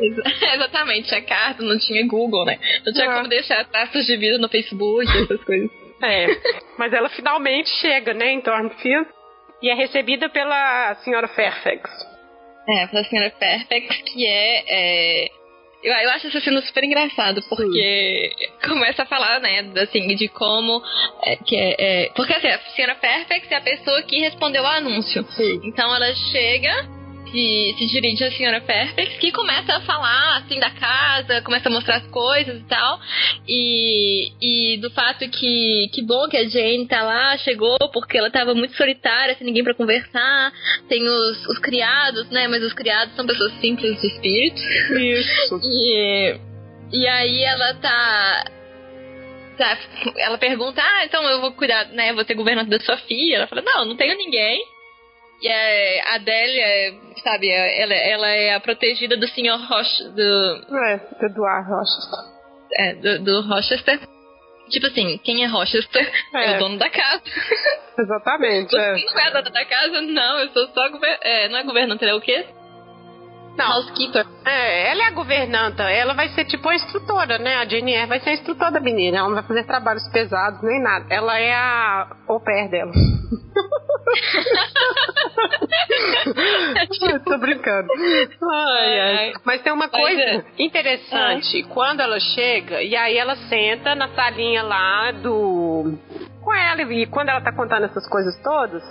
Exatamente, 0.00 1.08
tinha 1.08 1.22
carta, 1.22 1.62
não 1.62 1.78
tinha 1.78 2.06
Google, 2.06 2.46
né? 2.46 2.58
Não 2.86 2.92
tinha 2.92 3.10
é. 3.10 3.14
como 3.14 3.28
deixar 3.28 3.64
traços 3.66 4.06
de 4.06 4.16
vida 4.16 4.38
no 4.38 4.48
Facebook, 4.48 5.06
essas 5.06 5.44
coisas. 5.44 5.70
É, 6.02 6.26
mas 6.78 6.92
ela 6.92 7.08
finalmente 7.10 7.68
chega, 7.80 8.14
né, 8.14 8.32
em 8.32 8.40
Thornfield 8.40 9.08
e 9.62 9.70
é 9.70 9.74
recebida 9.74 10.28
pela 10.28 10.94
senhora 10.96 11.28
Fairfax. 11.28 11.90
É, 12.68 12.86
pela 12.86 13.04
senhora 13.04 13.30
Fairfax, 13.38 14.02
que 14.02 14.26
é, 14.26 14.64
é... 14.68 15.28
Eu, 15.82 15.94
eu 15.94 16.10
acho 16.10 16.26
essa 16.26 16.40
cena 16.40 16.60
super 16.60 16.84
engraçado, 16.84 17.42
porque 17.48 18.30
Sim. 18.38 18.68
começa 18.68 19.02
a 19.02 19.06
falar, 19.06 19.40
né, 19.40 19.72
assim, 19.78 20.06
de 20.14 20.28
como. 20.28 20.82
É, 21.22 21.36
que 21.36 21.56
é, 21.56 21.76
é, 21.78 22.10
porque 22.14 22.34
assim, 22.34 22.48
a 22.48 22.58
senhora 22.58 22.96
Fairfax 22.96 23.50
é 23.50 23.54
a 23.56 23.60
pessoa 23.62 24.02
que 24.02 24.20
respondeu 24.20 24.66
ao 24.66 24.74
anúncio. 24.74 25.24
Sim. 25.30 25.60
Então 25.64 25.94
ela 25.94 26.14
chega 26.14 26.99
que 27.30 27.74
se 27.78 27.86
dirige 27.86 28.24
à 28.24 28.32
senhora 28.32 28.60
Fairfax, 28.60 29.18
que 29.18 29.32
começa 29.32 29.76
a 29.76 29.80
falar 29.80 30.38
assim 30.38 30.58
da 30.58 30.70
casa, 30.70 31.42
começa 31.42 31.68
a 31.68 31.72
mostrar 31.72 31.96
as 31.96 32.06
coisas 32.08 32.60
e 32.60 32.64
tal. 32.64 33.00
E, 33.46 34.32
e 34.40 34.76
do 34.78 34.90
fato 34.90 35.28
que 35.28 35.88
que 35.92 36.02
bom 36.02 36.28
que 36.28 36.36
a 36.36 36.48
Jane 36.48 36.86
tá 36.86 37.02
lá, 37.02 37.36
chegou, 37.38 37.78
porque 37.92 38.18
ela 38.18 38.30
tava 38.30 38.54
muito 38.54 38.76
solitária, 38.76 39.34
sem 39.36 39.46
ninguém 39.46 39.64
para 39.64 39.74
conversar. 39.74 40.52
Tem 40.88 41.06
os, 41.06 41.46
os 41.46 41.58
criados, 41.58 42.28
né? 42.30 42.48
Mas 42.48 42.62
os 42.62 42.72
criados 42.72 43.14
são 43.14 43.26
pessoas 43.26 43.52
simples 43.60 44.00
de 44.00 44.06
espírito. 44.06 44.60
Isso. 44.98 45.60
e, 45.64 46.36
e 46.92 47.06
aí 47.06 47.42
ela 47.44 47.74
tá 47.74 48.44
tá, 49.60 49.78
ela 50.16 50.38
pergunta, 50.38 50.82
ah, 50.82 51.04
então 51.04 51.22
eu 51.22 51.40
vou 51.42 51.52
cuidar, 51.52 51.86
né, 51.88 52.14
vou 52.14 52.24
ter 52.24 52.34
governante 52.34 52.70
da 52.70 52.80
sua 52.80 52.96
filha. 52.96 53.36
Ela 53.36 53.46
fala, 53.46 53.62
não, 53.62 53.84
não 53.84 53.96
tenho 53.96 54.16
ninguém. 54.16 54.64
E 55.42 55.48
a 55.48 56.14
Adélia, 56.16 56.94
sabe, 57.22 57.48
ela, 57.48 57.94
ela 57.94 58.28
é 58.28 58.54
a 58.54 58.60
protegida 58.60 59.16
do 59.16 59.26
Sr. 59.26 59.56
Rochester. 59.68 60.12
Do... 60.12 60.76
É, 60.76 60.96
do 60.98 61.26
Eduardo 61.26 61.70
Rochester. 61.70 62.18
É, 62.74 62.94
do, 62.94 63.24
do 63.24 63.40
Rochester. 63.48 64.00
Tipo 64.70 64.86
assim, 64.86 65.18
quem 65.18 65.42
é 65.42 65.46
Rochester 65.46 66.12
é, 66.34 66.52
é 66.52 66.56
o 66.56 66.58
dono 66.58 66.78
da 66.78 66.88
casa. 66.90 67.22
Exatamente. 67.98 68.70
Você 68.70 68.78
é. 68.78 68.92
não 68.92 69.20
é 69.20 69.30
dona 69.30 69.50
da 69.50 69.64
casa? 69.64 70.00
Não, 70.00 70.38
eu 70.38 70.48
sou 70.50 70.68
só 70.68 70.86
é, 71.22 71.48
não 71.48 71.58
é 71.58 71.62
governanta, 71.64 72.04
ela 72.04 72.12
é 72.12 72.16
o 72.16 72.20
quê? 72.20 72.46
Não. 73.56 73.76
Housekeeper. 73.76 74.26
É, 74.44 74.90
ela 74.90 75.02
é 75.02 75.06
a 75.06 75.10
governanta. 75.10 75.82
Ela 75.84 76.14
vai 76.14 76.28
ser 76.30 76.44
tipo 76.44 76.68
a 76.68 76.74
instrutora, 76.74 77.38
né? 77.38 77.56
A 77.56 77.66
Jane 77.66 77.92
Eyre 77.92 78.06
vai 78.06 78.20
ser 78.20 78.30
a 78.30 78.34
instrutora 78.34 78.70
da 78.70 78.80
menina. 78.80 79.18
Ela 79.18 79.28
não 79.28 79.34
vai 79.34 79.44
fazer 79.44 79.64
trabalhos 79.64 80.06
pesados 80.08 80.62
nem 80.62 80.82
nada. 80.82 81.06
Ela 81.10 81.38
é 81.38 81.52
a 81.52 82.16
au 82.28 82.40
pair 82.40 82.70
dela. 82.70 82.92
Tô 87.24 87.38
brincando. 87.38 87.88
Ai, 88.42 89.00
ai. 89.00 89.32
Mas 89.44 89.62
tem 89.62 89.72
uma 89.72 89.88
coisa 89.88 90.20
é. 90.20 90.44
interessante. 90.58 91.64
Ah. 91.64 91.68
Quando 91.72 92.00
ela 92.00 92.18
chega, 92.18 92.82
e 92.82 92.96
aí 92.96 93.16
ela 93.16 93.36
senta 93.36 93.94
na 93.94 94.08
salinha 94.08 94.62
lá 94.62 95.12
do. 95.12 95.96
Com 96.42 96.54
ela, 96.54 96.82
e 96.82 97.06
quando 97.06 97.28
ela 97.28 97.40
tá 97.40 97.52
contando 97.52 97.84
essas 97.84 98.08
coisas 98.08 98.36
todas, 98.42 98.82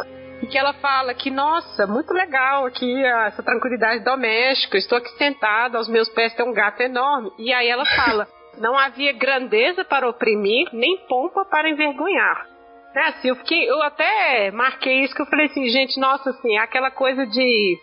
e 0.41 0.47
que 0.47 0.57
ela 0.57 0.73
fala 0.73 1.13
que, 1.13 1.29
nossa, 1.29 1.85
muito 1.85 2.13
legal 2.13 2.65
aqui 2.65 3.03
essa 3.03 3.43
tranquilidade 3.43 4.03
doméstica, 4.03 4.77
estou 4.77 4.97
aqui 4.97 5.09
sentada, 5.17 5.77
aos 5.77 5.89
meus 5.89 6.09
pés 6.09 6.33
tem 6.33 6.45
um 6.45 6.53
gato 6.53 6.81
enorme. 6.81 7.31
E 7.37 7.53
aí 7.53 7.67
ela 7.67 7.85
fala: 7.85 8.27
não 8.57 8.77
havia 8.77 9.13
grandeza 9.13 9.83
para 9.83 10.07
oprimir, 10.07 10.69
nem 10.73 10.97
pompa 11.07 11.45
para 11.45 11.69
envergonhar. 11.69 12.47
É 12.95 13.01
assim, 13.09 13.27
eu 13.29 13.35
fiquei, 13.35 13.69
eu 13.69 13.81
até 13.83 14.49
marquei 14.51 15.03
isso 15.03 15.13
que 15.13 15.21
eu 15.21 15.27
falei 15.27 15.45
assim, 15.45 15.69
gente, 15.69 15.99
nossa, 15.99 16.31
assim, 16.31 16.57
aquela 16.57 16.89
coisa 16.89 17.25
de 17.25 17.77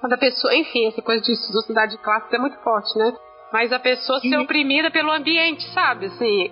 quando 0.00 0.14
a 0.14 0.18
pessoa, 0.18 0.52
enfim, 0.56 0.88
essa 0.88 1.00
coisa 1.00 1.22
de 1.22 1.36
sociedade 1.36 1.92
de 1.92 2.02
classe 2.02 2.34
é 2.34 2.38
muito 2.38 2.58
forte, 2.64 2.98
né? 2.98 3.12
Mas 3.52 3.72
a 3.72 3.78
pessoa 3.78 4.18
ser 4.18 4.36
uhum. 4.36 4.42
oprimida 4.42 4.90
pelo 4.90 5.12
ambiente, 5.12 5.62
sabe? 5.72 6.06
Assim, 6.06 6.50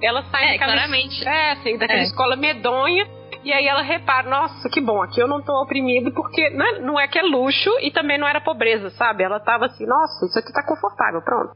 ela 0.00 0.22
sai 0.30 0.44
é, 0.44 0.52
daquela, 0.52 0.72
claramente. 0.72 1.28
É, 1.28 1.50
assim, 1.52 1.76
daquela 1.76 2.00
é. 2.00 2.04
escola 2.04 2.36
medonha 2.36 3.21
e 3.44 3.52
aí 3.52 3.66
ela 3.66 3.82
repara, 3.82 4.28
nossa, 4.28 4.68
que 4.68 4.80
bom, 4.80 5.02
aqui 5.02 5.20
eu 5.20 5.28
não 5.28 5.42
tô 5.42 5.52
oprimido 5.62 6.12
porque 6.12 6.50
não 6.50 6.66
é, 6.66 6.78
não 6.80 7.00
é 7.00 7.08
que 7.08 7.18
é 7.18 7.22
luxo 7.22 7.70
e 7.80 7.90
também 7.90 8.18
não 8.18 8.28
era 8.28 8.40
pobreza, 8.40 8.90
sabe? 8.90 9.24
Ela 9.24 9.40
tava 9.40 9.66
assim, 9.66 9.86
nossa, 9.86 10.26
isso 10.26 10.38
aqui 10.38 10.52
tá 10.52 10.64
confortável, 10.66 11.22
pronto. 11.22 11.52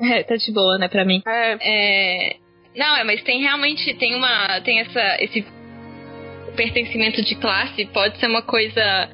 É, 0.00 0.22
tá 0.22 0.36
de 0.36 0.52
boa, 0.52 0.78
né, 0.78 0.88
pra 0.88 1.04
mim. 1.04 1.22
É. 1.26 1.56
é... 1.60 2.36
Não, 2.76 2.96
é, 2.96 3.04
mas 3.04 3.22
tem 3.22 3.40
realmente, 3.40 3.92
tem 3.94 4.14
uma, 4.14 4.60
tem 4.60 4.80
essa, 4.80 5.16
esse 5.20 5.44
pertencimento 6.56 7.22
de 7.22 7.34
classe 7.36 7.84
pode 7.86 8.18
ser 8.18 8.26
uma 8.26 8.42
coisa 8.42 9.10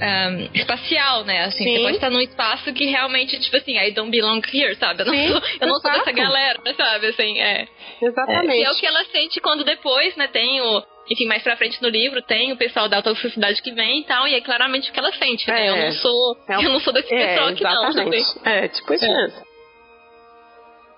um, 0.00 0.48
espacial, 0.54 1.24
né? 1.24 1.44
Assim, 1.44 1.64
Sim. 1.64 1.76
você 1.76 1.82
pode 1.82 1.94
estar 1.96 2.10
num 2.10 2.20
espaço 2.20 2.72
que 2.72 2.86
realmente, 2.86 3.38
tipo 3.40 3.56
assim, 3.56 3.76
I 3.78 3.92
don't 3.92 4.10
belong 4.10 4.40
here, 4.52 4.74
sabe? 4.76 5.02
Eu 5.02 5.06
não, 5.06 5.14
Sim, 5.14 5.28
sou, 5.28 5.42
eu 5.60 5.68
não 5.68 5.80
sou 5.80 5.90
dessa 5.92 6.12
galera, 6.12 6.60
sabe? 6.76 7.06
Assim, 7.08 7.38
é. 7.38 7.66
Exatamente. 8.00 8.52
É, 8.52 8.60
e 8.60 8.64
é 8.64 8.70
o 8.70 8.74
que 8.74 8.86
ela 8.86 9.04
sente 9.06 9.40
quando 9.40 9.64
depois, 9.64 10.16
né, 10.16 10.28
tem 10.28 10.60
o. 10.60 10.82
Enfim, 11.10 11.26
mais 11.26 11.42
pra 11.42 11.56
frente 11.56 11.80
no 11.82 11.88
livro 11.88 12.20
tem 12.22 12.52
o 12.52 12.56
pessoal 12.56 12.88
da 12.88 12.98
alta 12.98 13.14
sociedade 13.14 13.62
que 13.62 13.72
vem 13.72 14.00
e 14.00 14.04
tal, 14.04 14.28
e 14.28 14.34
é 14.34 14.40
claramente 14.40 14.90
o 14.90 14.92
que 14.92 14.98
ela 14.98 15.12
sente, 15.12 15.48
né? 15.48 15.66
É. 15.66 15.70
Eu 15.70 15.76
não 15.76 15.92
sou. 15.92 16.36
É, 16.48 16.56
eu 16.56 16.62
não 16.70 16.80
sou 16.80 16.92
desse 16.92 17.14
é, 17.14 17.26
pessoal 17.26 17.48
aqui, 17.48 17.64
não. 17.64 17.92
Sabe? 17.92 18.22
É, 18.44 18.68
tipo 18.68 18.94
isso 18.94 19.04
é. 19.04 19.48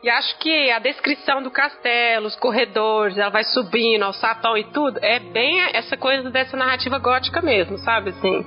E 0.02 0.08
acho 0.08 0.38
que 0.38 0.70
a 0.70 0.78
descrição 0.78 1.42
do 1.42 1.50
castelo, 1.50 2.26
os 2.26 2.36
corredores, 2.36 3.18
ela 3.18 3.28
vai 3.28 3.44
subindo 3.44 4.02
ao 4.02 4.14
sapão 4.14 4.56
e 4.56 4.64
tudo, 4.64 4.98
é 5.02 5.18
bem 5.18 5.60
essa 5.74 5.94
coisa 5.96 6.30
dessa 6.30 6.56
narrativa 6.56 6.98
gótica 6.98 7.42
mesmo, 7.42 7.76
sabe? 7.78 8.10
Assim. 8.10 8.46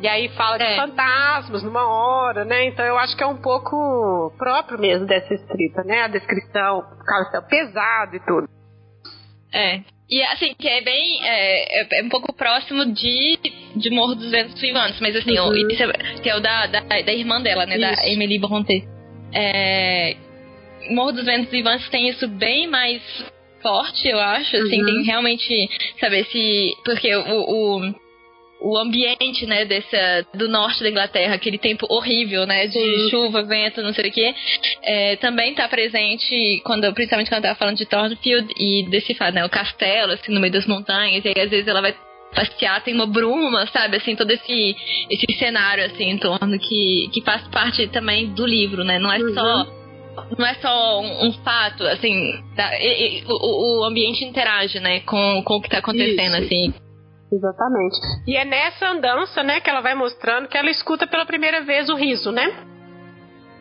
E 0.00 0.06
aí 0.06 0.28
fala 0.36 0.56
é. 0.56 0.74
de 0.74 0.76
fantasmas 0.76 1.62
numa 1.62 1.88
hora, 1.88 2.44
né? 2.44 2.66
Então 2.66 2.84
eu 2.84 2.98
acho 2.98 3.16
que 3.16 3.22
é 3.22 3.26
um 3.26 3.40
pouco 3.40 4.30
próprio 4.36 4.78
mesmo 4.78 5.06
dessa 5.06 5.32
escrita, 5.32 5.82
né? 5.82 6.02
A 6.02 6.08
descrição, 6.08 6.82
castelo 7.06 7.46
pesado 7.48 8.16
e 8.16 8.20
tudo. 8.20 8.46
É. 9.54 9.80
E 10.08 10.22
assim, 10.22 10.54
que 10.54 10.68
é 10.68 10.80
bem. 10.80 11.24
É, 11.24 11.80
é, 11.80 12.00
é, 12.00 12.02
um 12.02 12.08
pouco 12.08 12.32
próximo 12.32 12.84
de, 12.92 13.38
de 13.74 13.90
Morro 13.90 14.14
dos 14.14 14.30
Ventos 14.30 14.60
Vivantes, 14.60 15.00
mas 15.00 15.16
assim, 15.16 15.38
uhum. 15.38 15.68
isso 15.68 15.82
é, 15.82 15.92
que 16.22 16.30
é 16.30 16.36
o 16.36 16.40
da, 16.40 16.66
da, 16.66 16.80
da 16.80 17.12
irmã 17.12 17.40
dela, 17.42 17.66
né? 17.66 17.76
Isso. 17.76 17.96
Da 17.96 18.08
Emily 18.08 18.38
Brontë. 18.38 18.84
É, 19.32 20.16
Morro 20.90 21.12
dos 21.12 21.24
Ventos 21.24 21.50
Vivantes 21.50 21.88
tem 21.88 22.08
isso 22.08 22.28
bem 22.28 22.68
mais 22.68 23.02
forte, 23.60 24.06
eu 24.06 24.20
acho. 24.20 24.56
Assim, 24.56 24.80
uhum. 24.80 24.86
tem 24.86 25.02
realmente, 25.02 25.68
sabe, 25.98 26.20
esse. 26.20 26.76
Porque 26.84 27.14
o, 27.14 27.40
o, 27.40 27.94
o 28.66 28.76
ambiente, 28.76 29.46
né, 29.46 29.64
dessa, 29.64 30.26
do 30.34 30.48
norte 30.48 30.82
da 30.82 30.90
Inglaterra, 30.90 31.34
aquele 31.34 31.56
tempo 31.56 31.86
horrível, 31.88 32.44
né, 32.46 32.66
de 32.66 32.72
Sim. 32.72 33.10
chuva, 33.10 33.44
vento, 33.44 33.80
não 33.80 33.94
sei 33.94 34.10
o 34.10 34.12
quê, 34.12 34.34
é, 34.82 35.16
também 35.16 35.50
está 35.50 35.68
presente, 35.68 36.60
quando, 36.64 36.92
principalmente 36.92 37.28
quando 37.28 37.44
ela 37.44 37.54
tava 37.54 37.58
falando 37.58 37.76
de 37.76 37.86
Thornfield 37.86 38.52
e 38.58 38.86
desse 38.90 39.16
né, 39.32 39.44
o 39.44 39.48
castelo, 39.48 40.12
assim, 40.12 40.32
no 40.32 40.40
meio 40.40 40.52
das 40.52 40.66
montanhas, 40.66 41.24
e 41.24 41.28
aí 41.28 41.40
às 41.40 41.50
vezes 41.50 41.68
ela 41.68 41.80
vai 41.80 41.94
passear, 42.34 42.82
tem 42.82 42.92
uma 42.92 43.06
bruma, 43.06 43.66
sabe, 43.68 43.98
assim, 43.98 44.16
todo 44.16 44.30
esse, 44.32 44.76
esse 45.08 45.38
cenário, 45.38 45.84
assim, 45.86 46.10
em 46.10 46.18
torno 46.18 46.58
que, 46.58 47.08
que 47.12 47.22
faz 47.22 47.46
parte 47.48 47.86
também 47.88 48.26
do 48.34 48.44
livro, 48.44 48.82
né, 48.82 48.98
não 48.98 49.12
é 49.12 49.18
uhum. 49.18 49.34
só 49.34 49.76
não 50.38 50.46
é 50.46 50.54
só 50.54 51.00
um, 51.02 51.28
um 51.28 51.32
fato, 51.44 51.84
assim, 51.84 52.32
tá, 52.56 52.70
e, 52.80 53.20
e, 53.20 53.24
o, 53.28 53.80
o, 53.80 53.84
ambiente 53.84 54.24
interage, 54.24 54.80
né, 54.80 55.00
com, 55.00 55.42
com 55.44 55.54
o 55.54 55.60
que 55.60 55.66
está 55.68 55.78
acontecendo, 55.78 56.36
Isso. 56.36 56.46
assim. 56.46 56.85
Exatamente. 57.32 57.96
E 58.26 58.36
é 58.36 58.44
nessa 58.44 58.88
andança, 58.88 59.42
né, 59.42 59.60
que 59.60 59.68
ela 59.68 59.80
vai 59.80 59.94
mostrando 59.94 60.48
que 60.48 60.56
ela 60.56 60.70
escuta 60.70 61.06
pela 61.06 61.26
primeira 61.26 61.62
vez 61.62 61.88
o 61.88 61.96
riso, 61.96 62.30
né? 62.30 62.52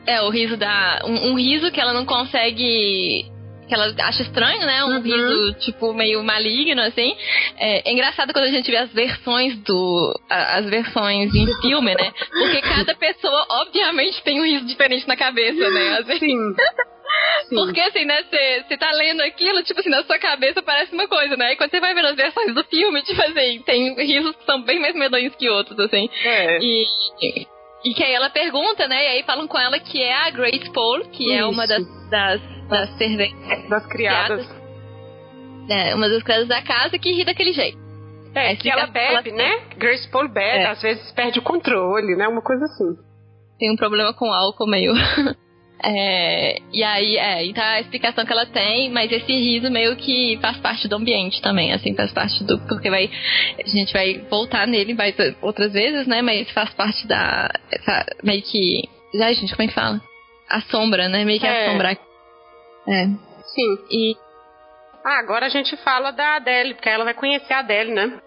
É, 0.08 0.22
o 0.22 0.30
riso 0.30 0.56
da. 0.56 1.02
Um, 1.04 1.32
um 1.32 1.36
riso 1.36 1.72
que 1.72 1.82
ela 1.82 1.94
não 1.94 2.06
consegue 2.06 3.26
que 3.68 3.74
ela 3.74 3.94
acha 4.00 4.22
estranho, 4.22 4.62
né? 4.62 4.84
Um 4.84 4.98
uhum. 4.98 5.02
riso, 5.02 5.54
tipo, 5.60 5.94
meio 5.94 6.24
maligno, 6.24 6.82
assim. 6.82 7.16
É, 7.58 7.90
é, 7.90 7.94
engraçado 7.94 8.32
quando 8.32 8.46
a 8.46 8.52
gente 8.52 8.70
vê 8.70 8.78
as 8.78 8.92
versões 8.94 9.58
do. 9.64 10.20
as 10.30 10.66
versões 10.70 11.34
em 11.34 11.62
filme, 11.62 11.96
né? 11.96 12.12
Porque 12.32 12.62
cada 12.62 12.96
pessoa, 12.96 13.46
obviamente, 13.50 14.22
tem 14.24 14.40
um 14.40 14.46
riso 14.46 14.66
diferente 14.66 15.08
na 15.08 15.18
cabeça, 15.18 15.70
né? 15.70 15.98
Assim. 16.00 16.20
Sim. 16.20 16.56
Sim. 17.50 17.56
Porque 17.56 17.80
assim, 17.82 18.06
né, 18.06 18.24
você 18.24 18.78
tá 18.78 18.92
lendo 18.92 19.22
aquilo, 19.22 19.64
tipo 19.64 19.80
assim, 19.80 19.90
na 19.90 20.04
sua 20.04 20.18
cabeça 20.18 20.62
parece 20.62 20.94
uma 20.94 21.08
coisa, 21.08 21.36
né? 21.38 21.54
E 21.54 21.56
quando 21.56 21.72
você 21.72 21.80
vai 21.80 21.94
ver 21.94 22.06
as 22.06 22.16
versões 22.16 22.54
do 22.54 22.64
filme, 22.66 23.02
tipo 23.04 23.22
assim, 23.22 23.62
tem 23.66 23.94
risos 23.96 24.36
que 24.36 24.46
são 24.46 24.62
bem 24.64 24.80
mais 24.80 24.96
medonhos 24.96 25.36
que 25.36 25.50
outros, 25.50 25.80
assim. 25.80 26.10
É. 26.24 26.60
E, 26.60 26.86
e 27.86 27.94
que 27.94 28.04
aí 28.04 28.14
ela 28.14 28.30
pergunta, 28.30 28.88
né? 28.88 29.04
E 29.04 29.08
aí 29.08 29.24
falam 29.24 29.48
com 29.48 29.60
ela 29.60 29.80
que 29.80 30.02
é 30.02 30.14
a 30.14 30.30
Grace 30.32 30.72
Paul, 30.72 31.02
que 31.10 31.26
Isso. 31.26 31.34
é 31.34 31.46
uma 31.46 31.68
das, 31.68 32.10
das, 32.10 32.42
das 32.68 32.98
serventes. 32.98 33.70
Das 33.70 33.86
criadas. 33.88 34.48
É, 35.70 35.96
uma 35.96 36.10
das 36.10 36.24
criadas 36.24 36.48
da 36.48 36.62
casa 36.62 36.98
que 36.98 37.12
ri 37.12 37.26
daquele 37.26 37.54
jeito. 37.54 37.78
É, 38.34 38.52
é 38.52 38.56
que 38.56 38.70
ela 38.70 38.88
bebe, 38.88 39.30
ela... 39.30 39.38
né? 39.38 39.62
Grace 39.78 40.10
Paul 40.10 40.28
bebe, 40.28 40.64
é. 40.64 40.68
às 40.68 40.82
vezes 40.82 41.12
perde 41.14 41.40
o 41.40 41.42
controle, 41.42 42.16
né? 42.16 42.28
Uma 42.28 42.42
coisa 42.42 42.66
assim. 42.66 42.98
Tem 43.58 43.72
um 43.72 43.78
problema 43.78 44.14
com 44.14 44.34
álcool 44.34 44.68
meio. 44.68 44.94
É, 45.88 46.58
e 46.74 46.84
aí, 46.84 47.16
é, 47.16 47.46
então 47.46 47.64
a 47.64 47.80
explicação 47.80 48.26
que 48.26 48.32
ela 48.32 48.48
tem, 48.48 48.90
mas 48.90 49.12
esse 49.12 49.32
riso 49.32 49.70
meio 49.70 49.96
que 49.96 50.36
faz 50.42 50.58
parte 50.58 50.88
do 50.88 50.96
ambiente 50.96 51.40
também, 51.44 51.72
assim, 51.74 51.96
faz 51.96 52.12
parte 52.12 52.44
do. 52.44 52.58
Porque 52.68 52.90
vai. 52.90 53.08
A 53.64 53.70
gente 53.70 53.94
vai 53.94 54.18
voltar 54.28 54.66
nele 54.66 54.96
vai, 54.96 55.14
outras 55.44 55.74
vezes, 55.74 56.08
né? 56.08 56.24
Mas 56.24 56.50
faz 56.50 56.74
parte 56.74 57.06
da. 57.06 57.52
Essa, 57.72 58.04
meio 58.24 58.42
que. 58.42 58.90
Já, 59.14 59.32
gente, 59.34 59.56
como 59.56 59.64
é 59.64 59.68
que 59.68 59.76
fala? 59.76 60.02
A 60.50 60.62
sombra, 60.62 61.08
né? 61.08 61.24
Meio 61.24 61.40
que 61.40 61.46
é. 61.46 61.68
assombrar. 61.68 61.94
É. 61.94 63.06
Sim. 63.54 63.78
E. 63.92 64.16
Ah, 65.06 65.20
agora 65.20 65.46
a 65.46 65.50
gente 65.50 65.78
fala 65.78 66.10
da 66.10 66.38
Adele, 66.38 66.74
porque 66.74 66.90
ela 66.90 67.04
vai 67.04 67.14
conhecer 67.14 67.54
a 67.54 67.60
Adele, 67.60 67.94
né? 67.94 68.20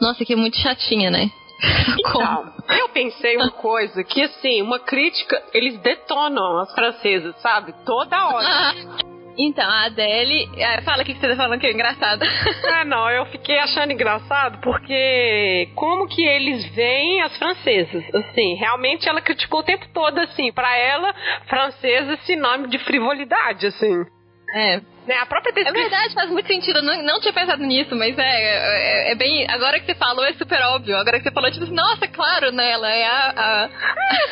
Nossa, 0.00 0.24
que 0.24 0.32
é 0.32 0.36
muito 0.36 0.56
chatinha, 0.56 1.12
né? 1.12 1.30
Então, 2.00 2.52
eu 2.78 2.88
pensei 2.88 3.36
uma 3.36 3.50
coisa 3.50 4.02
que, 4.02 4.22
assim, 4.22 4.62
uma 4.62 4.78
crítica, 4.78 5.42
eles 5.52 5.78
detonam 5.80 6.60
as 6.60 6.72
francesas, 6.74 7.36
sabe? 7.40 7.74
Toda 7.84 8.28
hora. 8.28 8.74
Então, 9.38 9.64
a 9.64 9.86
Adele. 9.86 10.50
É, 10.56 10.82
fala 10.82 11.02
o 11.02 11.04
que 11.04 11.14
você 11.14 11.28
tá 11.28 11.36
falando 11.36 11.58
que 11.60 11.66
é 11.66 11.72
engraçado. 11.72 12.22
Ah, 12.70 12.84
não, 12.84 13.10
eu 13.10 13.26
fiquei 13.26 13.58
achando 13.58 13.92
engraçado 13.92 14.58
porque 14.60 15.68
como 15.74 16.06
que 16.06 16.22
eles 16.22 16.66
veem 16.74 17.22
as 17.22 17.36
francesas? 17.36 18.04
Assim, 18.14 18.54
realmente 18.54 19.08
ela 19.08 19.20
criticou 19.20 19.60
o 19.60 19.64
tempo 19.64 19.86
todo, 19.92 20.18
assim, 20.18 20.52
para 20.52 20.76
ela, 20.76 21.14
francesa 21.46 22.14
é 22.14 22.16
sinônimo 22.18 22.68
de 22.68 22.78
frivolidade, 22.78 23.66
assim. 23.66 24.04
É. 24.54 24.80
Né, 25.06 25.16
a 25.16 25.26
própria 25.26 25.52
descrição... 25.52 25.80
É 25.80 25.88
verdade, 25.88 26.14
faz 26.14 26.30
muito 26.30 26.46
sentido. 26.46 26.78
Eu 26.78 26.82
não, 26.82 27.02
não 27.02 27.20
tinha 27.20 27.32
pensado 27.32 27.62
nisso, 27.62 27.96
mas 27.96 28.16
é, 28.18 28.22
é, 28.22 29.12
é, 29.12 29.14
bem. 29.14 29.46
Agora 29.50 29.80
que 29.80 29.86
você 29.86 29.94
falou, 29.94 30.24
é 30.24 30.32
super 30.34 30.60
óbvio. 30.62 30.96
Agora 30.96 31.18
que 31.18 31.24
você 31.24 31.32
falou, 31.32 31.50
tipo 31.50 31.64
assim, 31.64 31.74
nossa, 31.74 32.06
claro, 32.06 32.52
né? 32.52 32.70
Ela 32.70 32.90
é 32.90 33.04
a. 33.04 33.32
a... 33.36 33.70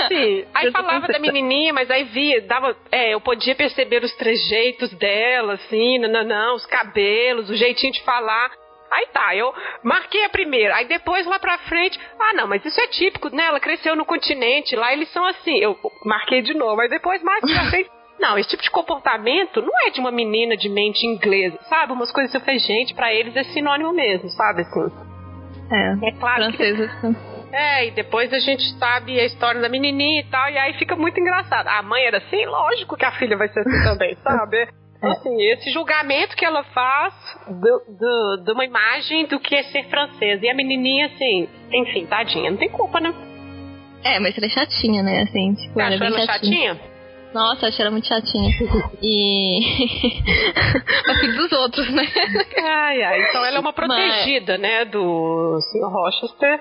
É, 0.02 0.08
sim. 0.08 0.44
Aí 0.54 0.70
falava 0.70 1.08
da 1.08 1.18
menininha, 1.18 1.72
mas 1.72 1.90
aí 1.90 2.04
via, 2.04 2.42
dava. 2.42 2.76
É, 2.92 3.14
eu 3.14 3.20
podia 3.20 3.54
perceber 3.54 4.04
os 4.04 4.14
trejeitos 4.16 4.90
dela, 4.94 5.54
assim, 5.54 5.98
não, 5.98 6.08
não, 6.10 6.24
não, 6.24 6.54
os 6.54 6.66
cabelos, 6.66 7.50
o 7.50 7.56
jeitinho 7.56 7.92
de 7.92 8.02
falar. 8.02 8.50
Aí 8.90 9.06
tá, 9.12 9.34
eu 9.36 9.52
marquei 9.82 10.24
a 10.24 10.30
primeira. 10.30 10.76
Aí 10.76 10.86
depois 10.86 11.26
lá 11.26 11.38
pra 11.38 11.58
frente, 11.58 11.98
ah 12.18 12.32
não, 12.34 12.46
mas 12.46 12.64
isso 12.64 12.80
é 12.80 12.86
típico, 12.86 13.28
né? 13.34 13.44
Ela 13.44 13.60
cresceu 13.60 13.94
no 13.94 14.04
continente, 14.04 14.76
lá 14.76 14.92
eles 14.92 15.10
são 15.12 15.24
assim. 15.26 15.58
Eu 15.58 15.78
marquei 16.04 16.40
de 16.40 16.54
novo. 16.54 16.80
Aí 16.80 16.88
depois 16.88 17.22
mais 17.22 17.40
pra 17.40 17.64
frente. 17.70 17.97
Não, 18.18 18.36
esse 18.36 18.48
tipo 18.48 18.62
de 18.62 18.70
comportamento 18.70 19.62
não 19.62 19.86
é 19.86 19.90
de 19.90 20.00
uma 20.00 20.10
menina 20.10 20.56
de 20.56 20.68
mente 20.68 21.06
inglesa, 21.06 21.58
sabe? 21.68 21.92
Umas 21.92 22.10
coisas 22.10 22.30
que 22.30 22.36
eu 22.36 22.40
falei, 22.40 22.58
gente, 22.58 22.94
pra 22.94 23.14
eles 23.14 23.36
é 23.36 23.44
sinônimo 23.44 23.92
mesmo, 23.92 24.28
sabe? 24.30 24.62
Assim. 24.62 24.90
É, 25.70 26.08
é 26.08 26.12
claro 26.12 26.44
francesa, 26.44 26.88
que... 27.00 27.28
É, 27.52 27.86
e 27.86 27.90
depois 27.92 28.32
a 28.32 28.38
gente 28.38 28.62
sabe 28.78 29.18
a 29.18 29.24
história 29.24 29.60
da 29.60 29.68
menininha 29.68 30.20
e 30.20 30.24
tal, 30.24 30.50
e 30.50 30.58
aí 30.58 30.74
fica 30.74 30.96
muito 30.96 31.18
engraçado. 31.18 31.66
A 31.68 31.82
mãe 31.82 32.04
era 32.04 32.18
assim, 32.18 32.44
lógico 32.44 32.96
que 32.96 33.04
a 33.04 33.12
filha 33.12 33.36
vai 33.36 33.48
ser 33.48 33.60
assim 33.60 33.82
também, 33.84 34.14
sabe? 34.22 34.68
É. 35.00 35.06
Assim, 35.06 35.42
esse 35.52 35.70
julgamento 35.70 36.36
que 36.36 36.44
ela 36.44 36.64
faz 36.64 37.14
do, 37.46 37.82
do, 37.98 38.42
de 38.44 38.52
uma 38.52 38.64
imagem 38.64 39.26
do 39.26 39.38
que 39.38 39.54
é 39.54 39.62
ser 39.62 39.84
francesa. 39.84 40.44
E 40.44 40.50
a 40.50 40.54
menininha, 40.54 41.06
assim, 41.06 41.48
enfim, 41.72 42.04
tadinha, 42.06 42.50
não 42.50 42.58
tem 42.58 42.68
culpa, 42.68 42.98
né? 43.00 43.14
É, 44.02 44.18
mas 44.18 44.36
ela 44.36 44.46
é 44.46 44.50
chatinha, 44.50 45.02
né? 45.02 45.22
Assim, 45.22 45.54
tipo, 45.54 45.74
Você 45.74 45.80
ela 45.80 45.94
é 45.94 46.06
ela 46.06 46.26
chatinha? 46.26 46.74
chatinha? 46.74 46.97
Nossa, 47.32 47.66
achei 47.66 47.82
ela 47.82 47.90
muito 47.90 48.06
chatinha. 48.06 48.50
E. 49.02 49.60
a 51.10 51.14
filha 51.20 51.32
dos 51.34 51.52
outros, 51.52 51.90
né? 51.90 52.02
Ai, 52.56 53.02
ai. 53.02 53.22
Então 53.28 53.44
ela 53.44 53.58
é 53.58 53.60
uma 53.60 53.72
protegida, 53.72 54.52
Mas... 54.52 54.60
né? 54.60 54.84
Do 54.86 55.58
Sr. 55.60 55.88
Rochester. 55.88 56.60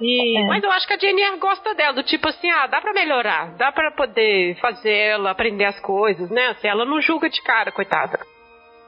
E... 0.00 0.38
É. 0.38 0.46
Mas 0.46 0.64
eu 0.64 0.70
acho 0.72 0.86
que 0.86 0.94
a 0.94 0.98
Jennifer 0.98 1.38
gosta 1.38 1.74
dela, 1.74 1.92
do 1.92 2.02
tipo 2.02 2.28
assim, 2.28 2.50
ah, 2.50 2.66
dá 2.66 2.80
pra 2.80 2.92
melhorar, 2.92 3.54
dá 3.56 3.70
pra 3.70 3.92
poder 3.92 4.56
fazer 4.56 4.92
ela 4.92 5.30
aprender 5.30 5.66
as 5.66 5.78
coisas, 5.80 6.30
né? 6.30 6.48
Assim, 6.48 6.68
ela 6.68 6.84
não 6.84 7.00
julga 7.00 7.28
de 7.28 7.40
cara, 7.42 7.70
coitada. 7.70 8.18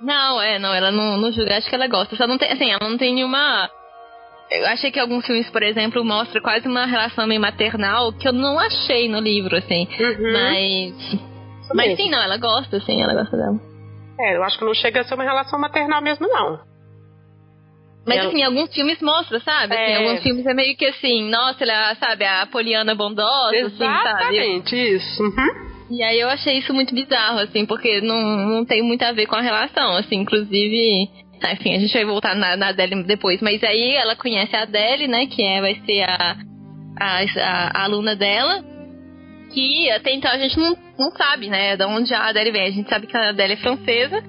Não, 0.00 0.40
é, 0.40 0.58
não, 0.58 0.74
ela 0.74 0.90
não, 0.90 1.16
não 1.16 1.30
julga, 1.30 1.56
acho 1.56 1.68
que 1.68 1.74
ela 1.74 1.86
gosta. 1.86 2.16
Só 2.16 2.26
não 2.26 2.38
tem, 2.38 2.50
assim, 2.50 2.70
ela 2.70 2.88
não 2.88 2.98
tem 2.98 3.14
nenhuma 3.14 3.70
eu 4.60 4.66
achei 4.66 4.90
que 4.90 4.98
alguns 4.98 5.24
filmes, 5.26 5.48
por 5.50 5.62
exemplo, 5.62 6.04
mostram 6.04 6.42
quase 6.42 6.66
uma 6.66 6.86
relação 6.86 7.26
meio 7.26 7.40
maternal 7.40 8.12
que 8.12 8.26
eu 8.26 8.32
não 8.32 8.58
achei 8.58 9.08
no 9.08 9.20
livro, 9.20 9.56
assim. 9.56 9.86
Uhum. 9.98 10.32
Mas. 10.32 11.32
Mas 11.74 11.96
sim, 11.96 12.10
não, 12.10 12.22
ela 12.22 12.36
gosta, 12.36 12.80
sim, 12.80 13.02
ela 13.02 13.14
gosta 13.14 13.36
dela. 13.36 13.58
É, 14.20 14.36
eu 14.36 14.42
acho 14.42 14.58
que 14.58 14.64
não 14.64 14.74
chega 14.74 15.00
a 15.00 15.04
ser 15.04 15.14
uma 15.14 15.24
relação 15.24 15.58
maternal 15.58 16.02
mesmo, 16.02 16.28
não. 16.28 16.60
Mas 18.06 18.18
ela... 18.18 18.28
assim, 18.28 18.42
alguns 18.42 18.72
filmes 18.74 19.00
mostram, 19.00 19.40
sabe? 19.40 19.74
Assim, 19.74 19.92
é. 19.92 19.96
Alguns 19.96 20.22
filmes 20.22 20.46
é 20.46 20.54
meio 20.54 20.76
que 20.76 20.86
assim, 20.86 21.30
nossa, 21.30 21.64
ela, 21.64 21.94
sabe, 21.94 22.24
a 22.24 22.46
Poliana 22.46 22.94
bondosa, 22.94 23.56
Exatamente, 23.56 23.74
assim, 23.74 24.12
sabe? 24.18 24.36
Exatamente, 24.36 24.96
isso. 24.96 25.22
Uhum. 25.22 25.72
E 25.90 26.02
aí 26.02 26.20
eu 26.20 26.28
achei 26.28 26.58
isso 26.58 26.72
muito 26.72 26.94
bizarro, 26.94 27.38
assim, 27.38 27.66
porque 27.66 28.00
não, 28.00 28.16
não 28.16 28.64
tem 28.64 28.82
muito 28.82 29.02
a 29.02 29.12
ver 29.12 29.26
com 29.26 29.36
a 29.36 29.40
relação, 29.40 29.96
assim, 29.96 30.16
inclusive 30.16 31.08
Enfim, 31.50 31.74
a 31.74 31.80
gente 31.80 31.92
vai 31.92 32.04
voltar 32.04 32.34
na, 32.34 32.56
na 32.56 32.68
Adele 32.68 33.02
depois. 33.04 33.40
Mas 33.40 33.62
aí 33.64 33.96
ela 33.96 34.14
conhece 34.14 34.54
a 34.54 34.62
Adele, 34.62 35.08
né? 35.08 35.26
Que 35.26 35.42
é, 35.42 35.60
vai 35.60 35.74
ser 35.86 36.02
a, 36.02 36.36
a, 37.00 37.20
a, 37.20 37.80
a 37.80 37.84
aluna 37.84 38.14
dela. 38.14 38.64
Que 39.52 39.90
até 39.90 40.14
então 40.14 40.30
a 40.30 40.38
gente 40.38 40.58
não, 40.58 40.76
não 40.98 41.10
sabe, 41.12 41.48
né? 41.48 41.76
De 41.76 41.84
onde 41.84 42.12
a 42.14 42.28
Adele 42.28 42.52
vem. 42.52 42.66
A 42.66 42.70
gente 42.70 42.88
sabe 42.88 43.06
que 43.06 43.16
a 43.16 43.30
Adele 43.30 43.54
é 43.54 43.56
francesa 43.56 44.22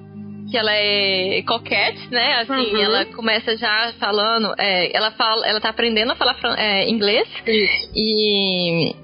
que 0.50 0.58
ela 0.58 0.72
é 0.72 1.42
coquete, 1.42 2.08
né? 2.10 2.40
Assim, 2.40 2.74
uhum. 2.74 2.82
ela 2.82 3.04
começa 3.06 3.56
já 3.56 3.92
falando, 3.98 4.54
é, 4.58 4.94
ela 4.94 5.10
fala, 5.12 5.46
ela 5.46 5.58
tá 5.58 5.70
aprendendo 5.70 6.12
a 6.12 6.16
falar 6.16 6.36
é, 6.58 6.88
inglês. 6.88 7.26
Isso. 7.46 7.90
E 7.94 8.94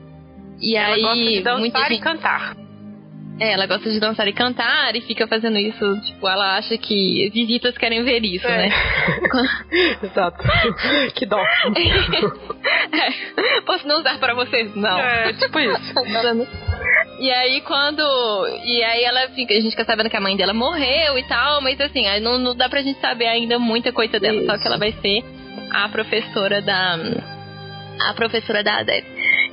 e 0.60 0.76
ela 0.76 0.94
aí 0.94 1.02
gosta 1.02 1.24
de 1.24 1.40
dançar 1.40 1.88
gente, 1.88 1.98
e 1.98 2.02
cantar. 2.02 2.56
É, 3.40 3.52
ela 3.52 3.66
gosta 3.66 3.90
de 3.90 3.98
dançar 3.98 4.28
e 4.28 4.34
cantar 4.34 4.94
e 4.94 5.00
fica 5.00 5.26
fazendo 5.26 5.56
isso, 5.56 5.98
tipo, 6.02 6.28
ela 6.28 6.58
acha 6.58 6.76
que 6.76 7.30
visitas 7.32 7.78
querem 7.78 8.04
ver 8.04 8.22
isso, 8.22 8.46
é. 8.46 8.68
né? 8.68 8.74
Exato. 10.02 10.44
que 11.14 11.24
dó. 11.24 11.40
é. 12.92 13.10
Posso 13.62 13.88
não 13.88 14.00
usar 14.00 14.18
para 14.18 14.34
vocês? 14.34 14.76
Não. 14.76 14.98
É, 14.98 15.32
tipo 15.32 15.58
isso. 15.58 15.94
E 17.20 17.30
aí 17.30 17.60
quando. 17.60 18.00
E 18.64 18.82
aí 18.82 19.04
ela 19.04 19.28
fica. 19.28 19.52
A 19.52 19.60
gente 19.60 19.72
fica 19.72 19.84
sabendo 19.84 20.08
que 20.08 20.16
a 20.16 20.20
mãe 20.20 20.36
dela 20.36 20.54
morreu 20.54 21.18
e 21.18 21.22
tal, 21.24 21.60
mas 21.60 21.78
assim, 21.78 22.06
não, 22.20 22.38
não 22.38 22.56
dá 22.56 22.66
pra 22.66 22.80
gente 22.80 22.98
saber 22.98 23.26
ainda 23.26 23.58
muita 23.58 23.92
coisa 23.92 24.18
dela, 24.18 24.38
Isso. 24.38 24.46
só 24.46 24.56
que 24.56 24.66
ela 24.66 24.78
vai 24.78 24.92
ser 24.92 25.22
a 25.70 25.86
professora 25.90 26.62
da. 26.62 26.96
A 28.08 28.14
professora 28.14 28.64
da 28.64 28.78
Adele. 28.78 29.06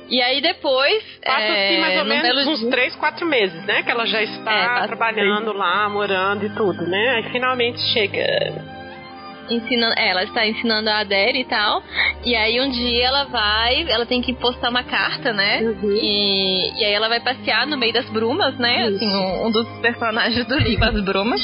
E 0.08 0.22
aí 0.22 0.40
depois. 0.40 1.02
Passa 1.24 1.40
é, 1.40 1.68
assim 1.68 1.80
mais 1.80 1.98
ou 1.98 2.04
menos 2.04 2.46
uns 2.46 2.60
dia... 2.60 2.70
três, 2.70 2.96
quatro 2.96 3.26
meses, 3.26 3.62
né? 3.64 3.82
Que 3.82 3.90
ela 3.90 4.06
já 4.06 4.22
está 4.22 4.82
é, 4.82 4.86
trabalhando 4.86 5.52
lá, 5.52 5.88
morando 5.88 6.46
e 6.46 6.50
tudo, 6.50 6.86
né? 6.86 7.10
Aí 7.16 7.30
finalmente 7.30 7.78
chega 7.92 8.78
ensinando, 9.50 9.94
é, 9.98 10.08
ela 10.08 10.22
está 10.24 10.46
ensinando 10.46 10.90
a 10.90 10.98
Adele 10.98 11.40
e 11.40 11.44
tal. 11.44 11.82
E 12.24 12.34
aí 12.34 12.60
um 12.60 12.70
dia 12.70 13.06
ela 13.06 13.24
vai, 13.24 13.90
ela 13.90 14.06
tem 14.06 14.20
que 14.20 14.32
postar 14.34 14.70
uma 14.70 14.84
carta, 14.84 15.32
né? 15.32 15.60
Uhum. 15.62 15.92
E, 15.92 16.80
e 16.80 16.84
aí 16.84 16.92
ela 16.92 17.08
vai 17.08 17.20
passear 17.20 17.66
no 17.66 17.76
meio 17.76 17.92
das 17.92 18.08
brumas, 18.10 18.56
né? 18.58 18.88
Isso. 18.88 18.96
Assim, 18.96 19.08
um, 19.08 19.46
um, 19.46 19.50
dos 19.50 19.68
personagens 19.80 20.46
do 20.46 20.58
livro, 20.58 20.84
as 20.84 21.00
brumas. 21.04 21.40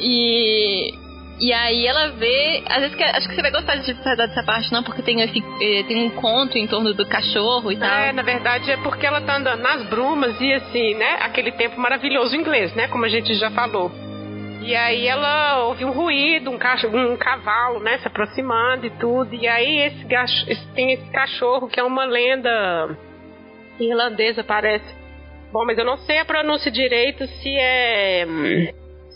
E 0.00 0.92
e 1.38 1.52
aí 1.52 1.86
ela 1.86 2.10
vê. 2.12 2.62
Às 2.66 2.80
vezes 2.80 2.96
que, 2.96 3.02
acho 3.02 3.28
que 3.28 3.34
você 3.34 3.42
vai 3.42 3.50
gostar 3.50 3.76
de 3.76 3.94
falar 4.02 4.16
dessa 4.16 4.42
parte, 4.42 4.72
não, 4.72 4.82
porque 4.82 5.02
tem, 5.02 5.20
esse, 5.20 5.38
eh, 5.60 5.82
tem 5.84 6.06
um 6.06 6.10
conto 6.10 6.56
em 6.56 6.66
torno 6.66 6.94
do 6.94 7.04
cachorro 7.06 7.70
e 7.70 7.76
tal. 7.76 7.88
É, 7.88 8.12
na 8.12 8.22
verdade 8.22 8.70
é 8.70 8.76
porque 8.78 9.06
ela 9.06 9.20
tá 9.20 9.36
andando 9.36 9.60
nas 9.60 9.82
brumas 9.88 10.40
e 10.40 10.52
assim, 10.54 10.94
né? 10.94 11.18
Aquele 11.20 11.52
tempo 11.52 11.78
maravilhoso 11.78 12.34
inglês, 12.34 12.74
né? 12.74 12.88
Como 12.88 13.04
a 13.04 13.08
gente 13.08 13.34
já 13.34 13.50
falou. 13.50 13.90
E 14.62 14.74
aí 14.74 15.06
ela 15.06 15.64
ouve 15.64 15.84
um 15.84 15.92
ruído, 15.92 16.50
um, 16.50 16.58
cachorro, 16.58 16.98
um 16.98 17.16
cavalo, 17.16 17.78
né, 17.78 17.98
se 17.98 18.08
aproximando 18.08 18.86
e 18.86 18.90
tudo. 18.90 19.32
E 19.32 19.46
aí 19.46 19.78
esse, 19.78 20.06
esse, 20.50 20.66
tem 20.74 20.92
esse 20.92 21.08
cachorro 21.12 21.68
que 21.68 21.78
é 21.78 21.84
uma 21.84 22.04
lenda 22.04 22.96
irlandesa, 23.78 24.42
parece. 24.42 24.86
Bom, 25.52 25.64
mas 25.64 25.78
eu 25.78 25.84
não 25.84 25.98
sei 25.98 26.18
a 26.18 26.24
pronúncia 26.24 26.70
direito 26.70 27.26
se 27.26 27.56
é 27.56 28.26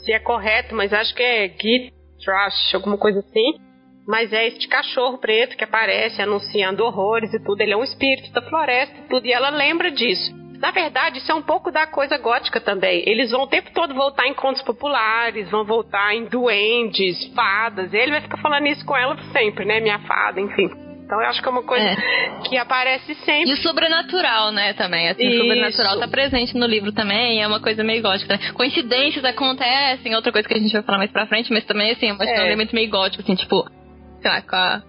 se 0.04 0.12
é 0.12 0.18
correto, 0.18 0.74
mas 0.74 0.92
acho 0.92 1.14
que 1.14 1.22
é 1.22 1.48
Git 1.48 1.92
Trash, 2.24 2.74
alguma 2.74 2.96
coisa 2.96 3.20
assim. 3.20 3.60
Mas 4.06 4.32
é 4.32 4.48
este 4.48 4.66
cachorro 4.66 5.18
preto 5.18 5.56
que 5.56 5.64
aparece 5.64 6.20
anunciando 6.20 6.84
horrores 6.84 7.32
e 7.32 7.38
tudo. 7.44 7.60
Ele 7.60 7.72
é 7.72 7.76
um 7.76 7.84
espírito 7.84 8.32
da 8.32 8.42
floresta 8.42 8.94
e 8.98 9.08
tudo. 9.08 9.26
E 9.26 9.32
ela 9.32 9.50
lembra 9.50 9.90
disso. 9.90 10.34
Na 10.58 10.70
verdade, 10.70 11.18
isso 11.18 11.32
é 11.32 11.34
um 11.34 11.42
pouco 11.42 11.70
da 11.70 11.86
coisa 11.86 12.18
gótica 12.18 12.60
também. 12.60 13.02
Eles 13.06 13.30
vão 13.30 13.42
o 13.42 13.46
tempo 13.46 13.70
todo 13.72 13.94
voltar 13.94 14.26
em 14.26 14.34
contos 14.34 14.62
populares, 14.62 15.50
vão 15.50 15.64
voltar 15.64 16.14
em 16.14 16.26
duendes, 16.26 17.32
fadas. 17.34 17.94
Ele 17.94 18.12
vai 18.12 18.20
ficar 18.20 18.36
falando 18.38 18.66
isso 18.66 18.84
com 18.84 18.96
ela 18.96 19.16
sempre, 19.32 19.64
né? 19.64 19.80
Minha 19.80 20.00
fada, 20.00 20.38
enfim. 20.38 20.89
Então 21.10 21.20
eu 21.20 21.28
acho 21.28 21.42
que 21.42 21.48
é 21.48 21.50
uma 21.50 21.64
coisa 21.64 21.84
é. 21.84 21.96
que 22.48 22.56
aparece 22.56 23.16
sempre. 23.24 23.50
E 23.50 23.54
o 23.54 23.56
sobrenatural, 23.56 24.52
né, 24.52 24.74
também. 24.74 25.08
Assim, 25.08 25.26
o 25.26 25.38
sobrenatural 25.38 25.98
tá 25.98 26.06
presente 26.06 26.56
no 26.56 26.66
livro 26.66 26.92
também, 26.92 27.42
é 27.42 27.48
uma 27.48 27.58
coisa 27.58 27.82
meio 27.82 28.00
gótica. 28.00 28.36
Né? 28.36 28.52
Coincidências 28.52 29.24
acontecem, 29.24 30.14
outra 30.14 30.30
coisa 30.30 30.46
que 30.46 30.54
a 30.54 30.60
gente 30.60 30.72
vai 30.72 30.82
falar 30.82 30.98
mais 30.98 31.10
pra 31.10 31.26
frente, 31.26 31.52
mas 31.52 31.64
também, 31.64 31.90
assim, 31.90 32.10
é 32.10 32.12
um 32.12 32.22
é. 32.22 32.46
elemento 32.46 32.72
meio 32.72 32.88
gótico, 32.88 33.24
assim, 33.24 33.34
tipo, 33.34 33.68
sei 34.22 34.30
lá, 34.30 34.40
a, 34.52 34.82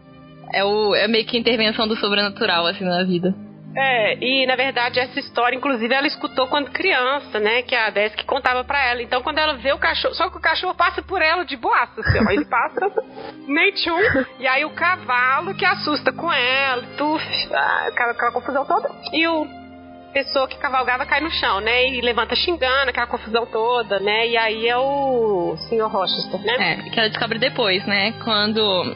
é, 0.53 0.63
o, 0.63 0.93
é 0.93 1.07
meio 1.07 1.25
que 1.25 1.37
a 1.37 1.39
intervenção 1.39 1.87
do 1.87 1.95
sobrenatural, 1.95 2.67
assim, 2.67 2.83
na 2.83 3.03
vida. 3.03 3.33
É, 3.75 4.17
e 4.23 4.45
na 4.45 4.55
verdade 4.55 4.99
essa 4.99 5.19
história, 5.19 5.55
inclusive, 5.55 5.93
ela 5.93 6.07
escutou 6.07 6.47
quando 6.47 6.71
criança, 6.71 7.39
né? 7.39 7.61
Que 7.61 7.75
a 7.75 7.91
que 7.91 8.25
contava 8.25 8.63
pra 8.63 8.83
ela. 8.85 9.01
Então 9.01 9.21
quando 9.21 9.37
ela 9.37 9.53
vê 9.55 9.71
o 9.71 9.79
cachorro, 9.79 10.13
só 10.13 10.29
que 10.29 10.37
o 10.37 10.41
cachorro 10.41 10.75
passa 10.75 11.01
por 11.01 11.21
ela 11.21 11.43
de 11.43 11.55
boaça, 11.55 12.01
assim, 12.01 12.19
ó, 12.19 12.31
ele 12.31 12.45
passa 12.45 12.91
nem 13.47 13.71
tchum, 13.73 13.99
e 14.39 14.47
aí 14.47 14.65
o 14.65 14.71
cavalo 14.71 15.53
que 15.55 15.65
assusta 15.65 16.11
com 16.11 16.31
ela, 16.31 16.83
tuf, 16.97 17.23
aquela, 17.87 18.11
aquela 18.11 18.31
confusão 18.31 18.65
toda. 18.65 18.89
E 19.13 19.27
o 19.27 19.61
pessoa 20.11 20.47
que 20.47 20.57
cavalgava 20.57 21.05
cai 21.05 21.21
no 21.21 21.31
chão, 21.31 21.61
né? 21.61 21.87
E 21.87 22.01
levanta 22.01 22.35
xingando, 22.35 22.89
aquela 22.89 23.07
confusão 23.07 23.45
toda, 23.45 23.99
né? 23.99 24.27
E 24.27 24.37
aí 24.37 24.67
é 24.67 24.77
o 24.77 25.55
senhor 25.69 25.89
Rochester, 25.89 26.41
né? 26.41 26.73
É, 26.73 26.89
que 26.89 26.99
ela 26.99 27.09
descobre 27.09 27.39
depois, 27.39 27.85
né? 27.85 28.13
Quando 28.23 28.95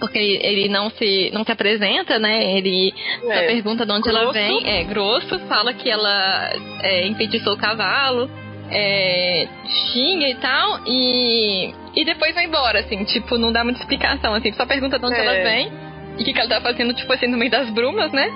porque 0.00 0.18
ele 0.18 0.68
não 0.68 0.90
se, 0.90 1.30
não 1.32 1.44
se 1.44 1.52
apresenta, 1.52 2.18
né? 2.18 2.56
Ele 2.56 2.92
é. 3.22 3.34
só 3.34 3.46
pergunta 3.46 3.86
de 3.86 3.92
onde 3.92 4.08
grosso. 4.08 4.18
ela 4.18 4.32
vem. 4.32 4.68
É 4.68 4.84
grosso, 4.84 5.38
fala 5.40 5.72
que 5.74 5.88
ela 5.88 6.52
é, 6.82 7.06
enfeitiçou 7.06 7.52
o 7.52 7.58
cavalo, 7.58 8.28
é, 8.70 9.46
xinga 9.92 10.28
e 10.28 10.34
tal, 10.36 10.80
e, 10.86 11.74
e 11.94 12.04
depois 12.04 12.34
vai 12.34 12.46
embora, 12.46 12.80
assim, 12.80 13.04
tipo, 13.04 13.36
não 13.36 13.52
dá 13.52 13.62
muita 13.62 13.80
explicação, 13.80 14.34
assim, 14.34 14.52
só 14.52 14.64
pergunta 14.66 14.98
de 14.98 15.04
onde 15.04 15.16
é. 15.16 15.20
ela 15.20 15.44
vem 15.44 15.90
e 16.18 16.22
o 16.22 16.24
que, 16.24 16.32
que 16.32 16.38
ela 16.38 16.48
tá 16.48 16.60
fazendo, 16.60 16.92
tipo 16.94 17.12
assim, 17.12 17.26
no 17.26 17.38
meio 17.38 17.50
das 17.50 17.70
brumas, 17.70 18.12
né? 18.12 18.30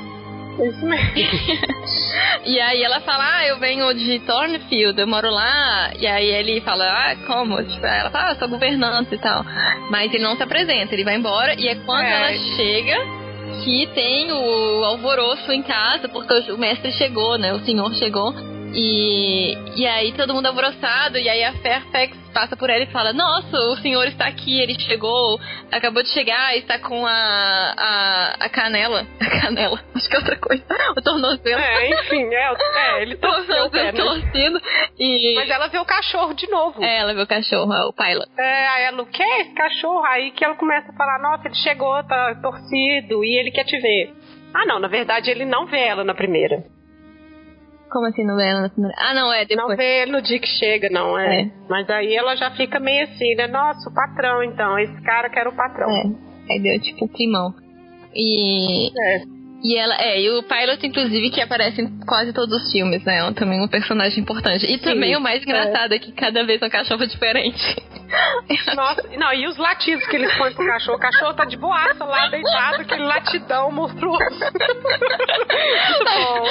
Isso 0.62 0.86
mesmo. 0.86 1.12
e 2.44 2.60
aí 2.60 2.82
ela 2.82 3.00
fala, 3.00 3.38
ah, 3.38 3.46
eu 3.46 3.58
venho 3.58 3.92
de 3.94 4.20
Thornfield, 4.20 5.00
eu 5.00 5.06
moro 5.06 5.30
lá. 5.30 5.92
E 5.98 6.06
aí 6.06 6.26
ele 6.26 6.60
fala, 6.60 6.84
ah, 6.84 7.16
como? 7.26 7.62
Tipo, 7.62 7.86
ela 7.86 8.10
fala, 8.10 8.30
ah, 8.30 8.34
sou 8.36 8.48
governante 8.48 9.14
e 9.14 9.18
tal. 9.18 9.44
Mas 9.90 10.12
ele 10.12 10.22
não 10.22 10.36
se 10.36 10.42
apresenta, 10.42 10.94
ele 10.94 11.04
vai 11.04 11.16
embora. 11.16 11.54
E 11.58 11.68
é 11.68 11.74
quando 11.76 12.06
é. 12.06 12.12
ela 12.12 12.32
chega 12.56 13.24
que 13.64 13.86
tem 13.94 14.32
o 14.32 14.84
alvoroço 14.84 15.50
em 15.52 15.62
casa, 15.62 16.08
porque 16.08 16.52
o 16.52 16.58
mestre 16.58 16.92
chegou, 16.92 17.38
né? 17.38 17.52
O 17.52 17.60
senhor 17.60 17.92
chegou. 17.94 18.53
E, 18.76 19.56
e 19.76 19.86
aí 19.86 20.12
todo 20.14 20.34
mundo 20.34 20.46
alvoroçado, 20.46 21.16
e 21.16 21.28
aí 21.28 21.44
a 21.44 21.52
Fairfax 21.54 22.18
passa 22.34 22.56
por 22.56 22.68
ela 22.68 22.82
e 22.82 22.90
fala: 22.90 23.12
Nossa, 23.12 23.56
o 23.56 23.76
senhor 23.76 24.04
está 24.08 24.26
aqui, 24.26 24.60
ele 24.60 24.78
chegou, 24.80 25.38
acabou 25.70 26.02
de 26.02 26.08
chegar, 26.08 26.56
está 26.56 26.80
com 26.80 27.06
a, 27.06 27.74
a, 27.78 28.34
a 28.40 28.48
canela. 28.48 29.06
A 29.24 29.46
canela, 29.46 29.78
acho 29.94 30.08
que 30.08 30.16
é 30.16 30.18
outra 30.18 30.36
coisa. 30.36 30.64
O 30.96 31.02
tornozelo. 31.02 31.60
É, 31.60 31.90
enfim, 31.90 32.24
é, 32.32 32.54
é 32.76 33.02
ele 33.02 33.16
torceu 33.18 33.66
o 33.66 33.70
pé, 33.70 33.92
né? 33.92 34.00
E... 34.98 35.34
Mas 35.36 35.50
ela 35.50 35.66
vê 35.68 35.78
o 35.78 35.84
cachorro 35.84 36.32
de 36.32 36.48
novo. 36.48 36.82
É, 36.82 36.98
ela 36.98 37.12
vê 37.12 37.20
o 37.20 37.26
cachorro, 37.26 37.70
o 37.88 37.92
pilot. 37.92 38.30
É, 38.38 38.68
aí 38.68 38.84
ela, 38.84 39.02
o 39.02 39.06
que 39.06 39.22
é 39.22 39.42
esse 39.42 39.54
cachorro? 39.54 40.02
Aí 40.06 40.30
que 40.30 40.44
ela 40.44 40.54
começa 40.54 40.90
a 40.90 40.96
falar: 40.96 41.18
Nossa, 41.20 41.46
ele 41.46 41.56
chegou, 41.56 42.02
tá 42.04 42.34
torcido, 42.42 43.22
e 43.22 43.38
ele 43.38 43.50
quer 43.50 43.64
te 43.64 43.78
ver. 43.78 44.14
Ah, 44.54 44.64
não, 44.66 44.78
na 44.78 44.88
verdade 44.88 45.30
ele 45.30 45.44
não 45.44 45.66
vê 45.66 45.80
ela 45.80 46.04
na 46.04 46.14
primeira. 46.14 46.64
Como 47.94 48.06
assim 48.06 48.24
não 48.24 48.40
ela 48.40 48.62
na 48.62 48.68
primeira? 48.68 48.96
Ah, 48.98 49.14
não, 49.14 49.32
é 49.32 49.44
depois. 49.44 49.68
Não 49.68 49.76
vê 49.76 50.04
no 50.04 50.20
dia 50.20 50.40
que 50.40 50.48
chega, 50.48 50.88
não, 50.90 51.16
é. 51.16 51.42
é. 51.42 51.50
Mas 51.68 51.88
aí 51.88 52.12
ela 52.12 52.34
já 52.34 52.50
fica 52.50 52.80
meio 52.80 53.04
assim, 53.04 53.36
né? 53.36 53.46
Nossa, 53.46 53.88
o 53.88 53.94
patrão, 53.94 54.42
então. 54.42 54.76
Esse 54.80 55.00
cara 55.02 55.30
que 55.30 55.38
era 55.38 55.48
o 55.48 55.54
patrão. 55.54 55.88
É. 55.88 56.02
Aí 56.50 56.60
deu 56.60 56.80
tipo 56.80 57.06
climão. 57.06 57.54
E. 58.12 58.90
É. 59.00 59.33
E 59.64 59.78
ela, 59.78 59.96
é, 59.98 60.20
e 60.20 60.30
o 60.30 60.42
Pilot, 60.42 60.86
inclusive, 60.86 61.30
que 61.30 61.40
aparece 61.40 61.80
em 61.80 61.98
quase 62.04 62.34
todos 62.34 62.62
os 62.62 62.70
filmes, 62.70 63.02
né? 63.02 63.26
É 63.26 63.32
também 63.32 63.62
um 63.62 63.66
personagem 63.66 64.20
importante. 64.20 64.66
E 64.66 64.76
Sim, 64.76 64.84
também 64.84 65.16
o 65.16 65.20
mais 65.20 65.42
engraçado 65.42 65.92
é. 65.92 65.96
é 65.96 65.98
que 65.98 66.12
cada 66.12 66.44
vez 66.44 66.60
é 66.60 66.66
um 66.66 66.70
cachorro 66.70 67.06
diferente. 67.06 67.82
Nossa, 68.76 69.02
não, 69.16 69.32
e 69.32 69.46
os 69.48 69.56
latidos 69.56 70.06
que 70.06 70.16
eles 70.16 70.32
põem 70.36 70.52
pro 70.52 70.66
cachorro? 70.66 70.98
O 70.98 71.00
cachorro 71.00 71.34
tá 71.34 71.46
de 71.46 71.56
boaça 71.56 72.04
lá, 72.04 72.28
deitado, 72.28 72.82
aquele 72.82 73.04
latidão 73.04 73.72
monstruoso. 73.72 74.40
bom. 76.04 76.46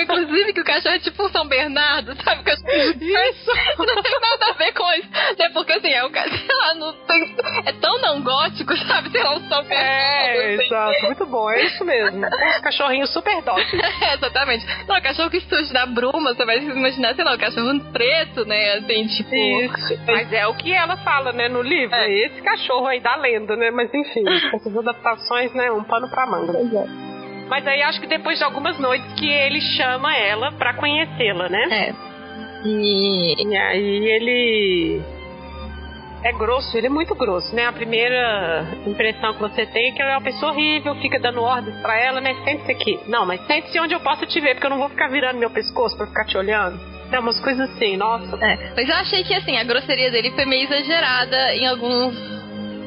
Inclusive 0.00 0.52
que 0.54 0.60
o 0.60 0.64
cachorro 0.64 0.94
é 0.94 0.98
tipo 0.98 1.22
um 1.22 1.28
São 1.28 1.46
Bernardo, 1.46 2.16
sabe? 2.24 2.40
O 2.40 2.44
cachorro... 2.44 2.70
Isso! 3.00 3.50
Não 3.78 4.02
tem 4.02 4.20
nada 4.20 4.46
a 4.48 4.52
ver 4.54 4.72
com 4.72 4.90
isso. 4.94 5.08
É 5.38 5.48
porque 5.50 5.72
assim, 5.72 5.90
é 5.90 6.04
o 6.04 6.10
sei 6.12 6.56
lá, 6.56 6.74
não 6.74 6.92
tem... 7.06 7.36
é 7.66 7.72
tão 7.72 8.00
não 8.00 8.22
gótico, 8.22 8.76
sabe? 8.78 9.10
Sei 9.10 9.22
lá, 9.22 9.34
um 9.34 9.48
São 9.48 9.62
Bernardo. 9.62 10.40
É, 10.40 10.54
assim. 10.54 10.64
exato, 10.64 11.02
muito 11.02 11.26
bom, 11.26 11.50
é 11.50 11.64
isso 11.64 11.84
mesmo. 11.84 12.29
Cachorrinho 12.62 13.06
super 13.06 13.42
dócil. 13.42 13.78
é, 14.02 14.14
exatamente. 14.14 14.66
Não, 14.86 14.96
o 14.96 15.02
cachorro 15.02 15.30
que 15.30 15.40
surge 15.40 15.72
da 15.72 15.86
bruma, 15.86 16.34
você 16.34 16.44
vai 16.44 16.58
imaginar, 16.58 17.14
sei 17.14 17.24
lá, 17.24 17.34
o 17.34 17.38
cachorro 17.38 17.80
preto, 17.92 18.44
né? 18.44 18.74
Assim, 18.74 19.06
tipo. 19.06 19.34
Isso. 19.34 20.00
Mas 20.06 20.32
é 20.32 20.46
o 20.46 20.54
que 20.54 20.72
ela 20.72 20.96
fala, 20.98 21.32
né, 21.32 21.48
no 21.48 21.62
livro. 21.62 21.94
É. 21.94 22.10
Esse 22.26 22.42
cachorro 22.42 22.86
aí 22.86 23.00
da 23.00 23.16
lenda, 23.16 23.56
né? 23.56 23.70
Mas 23.70 23.92
enfim, 23.92 24.24
essas 24.54 24.76
adaptações, 24.76 25.52
né? 25.54 25.70
Um 25.70 25.84
pano 25.84 26.08
pra 26.08 26.26
manga. 26.26 26.52
Pois 26.52 26.72
é. 26.72 26.86
Mas 27.48 27.66
aí 27.66 27.82
acho 27.82 28.00
que 28.00 28.06
depois 28.06 28.38
de 28.38 28.44
algumas 28.44 28.78
noites 28.78 29.12
que 29.14 29.28
ele 29.28 29.60
chama 29.60 30.16
ela 30.16 30.52
pra 30.52 30.74
conhecê-la, 30.74 31.48
né? 31.48 31.64
É. 31.70 32.10
E... 32.64 33.34
e 33.42 33.56
aí 33.56 34.06
ele 34.06 35.02
é 36.22 36.32
grosso, 36.32 36.76
ele 36.76 36.86
é 36.86 36.90
muito 36.90 37.14
grosso, 37.14 37.54
né? 37.54 37.66
A 37.66 37.72
primeira 37.72 38.66
impressão 38.86 39.34
que 39.34 39.40
você 39.40 39.66
tem 39.66 39.88
é 39.88 39.92
que 39.92 40.02
ele 40.02 40.10
é 40.10 40.14
uma 40.14 40.22
pessoa 40.22 40.52
horrível, 40.52 40.94
fica 40.96 41.18
dando 41.18 41.42
ordens 41.42 41.80
para 41.80 41.98
ela, 41.98 42.20
né? 42.20 42.34
Sente-se 42.44 42.72
aqui. 42.72 43.00
Não, 43.06 43.24
mas 43.24 43.44
sente-se 43.46 43.78
onde 43.80 43.94
eu 43.94 44.00
posso 44.00 44.26
te 44.26 44.40
ver, 44.40 44.54
porque 44.54 44.66
eu 44.66 44.70
não 44.70 44.78
vou 44.78 44.88
ficar 44.88 45.08
virando 45.08 45.38
meu 45.38 45.50
pescoço 45.50 45.96
para 45.96 46.06
ficar 46.06 46.24
te 46.26 46.36
olhando. 46.36 46.78
É 47.10 47.18
umas 47.18 47.40
coisas 47.40 47.70
assim, 47.70 47.96
nossa. 47.96 48.36
É, 48.36 48.72
mas 48.76 48.88
eu 48.88 48.94
achei 48.94 49.24
que 49.24 49.34
assim, 49.34 49.56
a 49.56 49.64
grosseria 49.64 50.10
dele 50.10 50.30
foi 50.32 50.44
meio 50.44 50.64
exagerada 50.64 51.54
em 51.56 51.66
alguns 51.66 52.39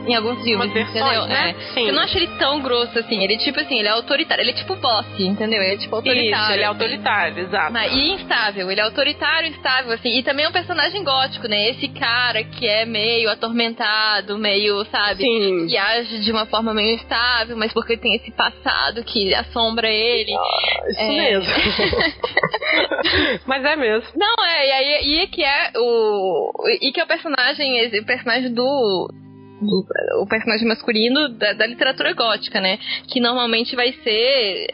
em 0.08 0.16
alguns 0.16 0.42
filmes, 0.44 0.72
versões, 0.74 0.96
entendeu? 1.04 1.26
Né? 1.28 1.50
É. 1.58 1.74
Sim. 1.74 1.88
Eu 1.88 1.94
não 1.94 2.04
acho 2.04 2.18
ele 2.18 2.28
tão 2.38 2.62
grosso 2.62 2.98
assim. 3.00 3.24
Ele, 3.24 3.38
tipo 3.38 3.60
assim, 3.60 3.80
ele 3.80 3.88
é 3.88 3.92
autoritário. 3.92 4.42
Ele 4.42 4.52
é 4.52 4.54
tipo 4.54 4.76
boss, 4.76 5.06
entendeu? 5.20 5.62
Ele 5.62 5.74
é 5.74 5.78
tipo 5.78 5.96
autoritário. 5.96 6.44
Isso, 6.44 6.52
ele 6.54 6.64
é 6.64 6.66
autoritário, 6.66 7.40
exato. 7.44 7.74
Mas, 7.74 7.94
e 7.94 8.12
instável. 8.12 8.70
Ele 8.70 8.80
é 8.80 8.84
autoritário, 8.84 9.50
instável, 9.50 9.92
assim. 9.94 10.18
E 10.18 10.24
também 10.24 10.46
é 10.46 10.50
um 10.50 10.52
personagem 10.52 11.04
gótico, 11.04 11.48
né? 11.48 11.70
Esse 11.70 11.88
cara 11.90 12.44
que 12.44 12.68
é 12.68 12.86
meio 12.86 13.30
atormentado, 13.30 14.38
meio, 14.38 14.84
sabe? 14.86 15.24
Sim. 15.24 15.68
Que 15.68 15.78
age 15.78 16.20
de 16.20 16.32
uma 16.32 16.46
forma 16.46 16.74
meio 16.74 16.96
instável, 16.96 17.56
mas 17.58 17.72
porque 17.74 17.98
tem 17.98 18.16
esse 18.16 18.32
passado 18.32 19.04
que 19.04 19.34
assombra 19.34 19.88
ele. 19.90 20.34
Ah, 20.34 20.90
isso 20.90 21.02
É. 21.02 21.08
mesmo. 21.10 21.54
mas 23.46 23.64
é 23.64 23.76
mesmo. 23.76 24.08
Não, 24.16 24.46
é, 24.46 24.68
e 24.68 24.72
aí 24.72 25.24
e 25.24 25.28
que 25.28 25.44
é 25.44 25.72
o. 25.78 26.52
E 26.82 26.92
que 26.92 27.00
é 27.00 27.04
o 27.04 27.08
personagem, 27.08 28.00
o 28.00 28.06
personagem 28.06 28.54
do. 28.54 29.10
O 30.22 30.28
personagem 30.28 30.68
masculino 30.68 31.30
da, 31.30 31.54
da 31.54 31.66
literatura 31.68 32.14
gótica, 32.14 32.60
né? 32.62 32.78
Que 33.12 33.20
normalmente 33.20 33.76
vai 33.76 33.92
ser 34.04 34.68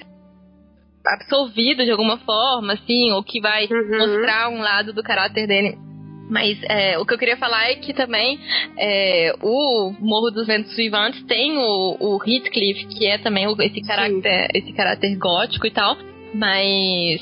absolvido 1.05 1.83
de 1.85 1.91
alguma 1.91 2.17
forma, 2.19 2.73
assim, 2.73 3.11
ou 3.11 3.23
que 3.23 3.39
vai 3.41 3.67
Uhum. 3.67 3.97
mostrar 3.97 4.49
um 4.49 4.59
lado 4.59 4.93
do 4.93 5.01
caráter 5.03 5.47
dele. 5.47 5.77
Mas 6.29 6.59
é, 6.69 6.99
o 6.99 7.05
que 7.05 7.13
eu 7.13 7.17
queria 7.17 7.37
falar 7.37 7.71
é 7.71 7.75
que 7.75 7.91
também 7.91 8.39
é, 8.77 9.33
o 9.41 9.91
Morro 9.99 10.29
dos 10.29 10.45
Ventos 10.45 10.75
Vivantes 10.75 11.23
tem 11.25 11.57
o, 11.57 11.97
o 11.99 12.19
Heathcliff, 12.23 12.85
que 12.87 13.07
é 13.07 13.17
também 13.17 13.47
o- 13.47 13.59
esse 13.59 13.81
caráter, 13.81 14.47
esse 14.53 14.71
caráter 14.73 15.17
gótico 15.17 15.65
e 15.65 15.71
tal. 15.71 15.97
Mas. 16.35 17.19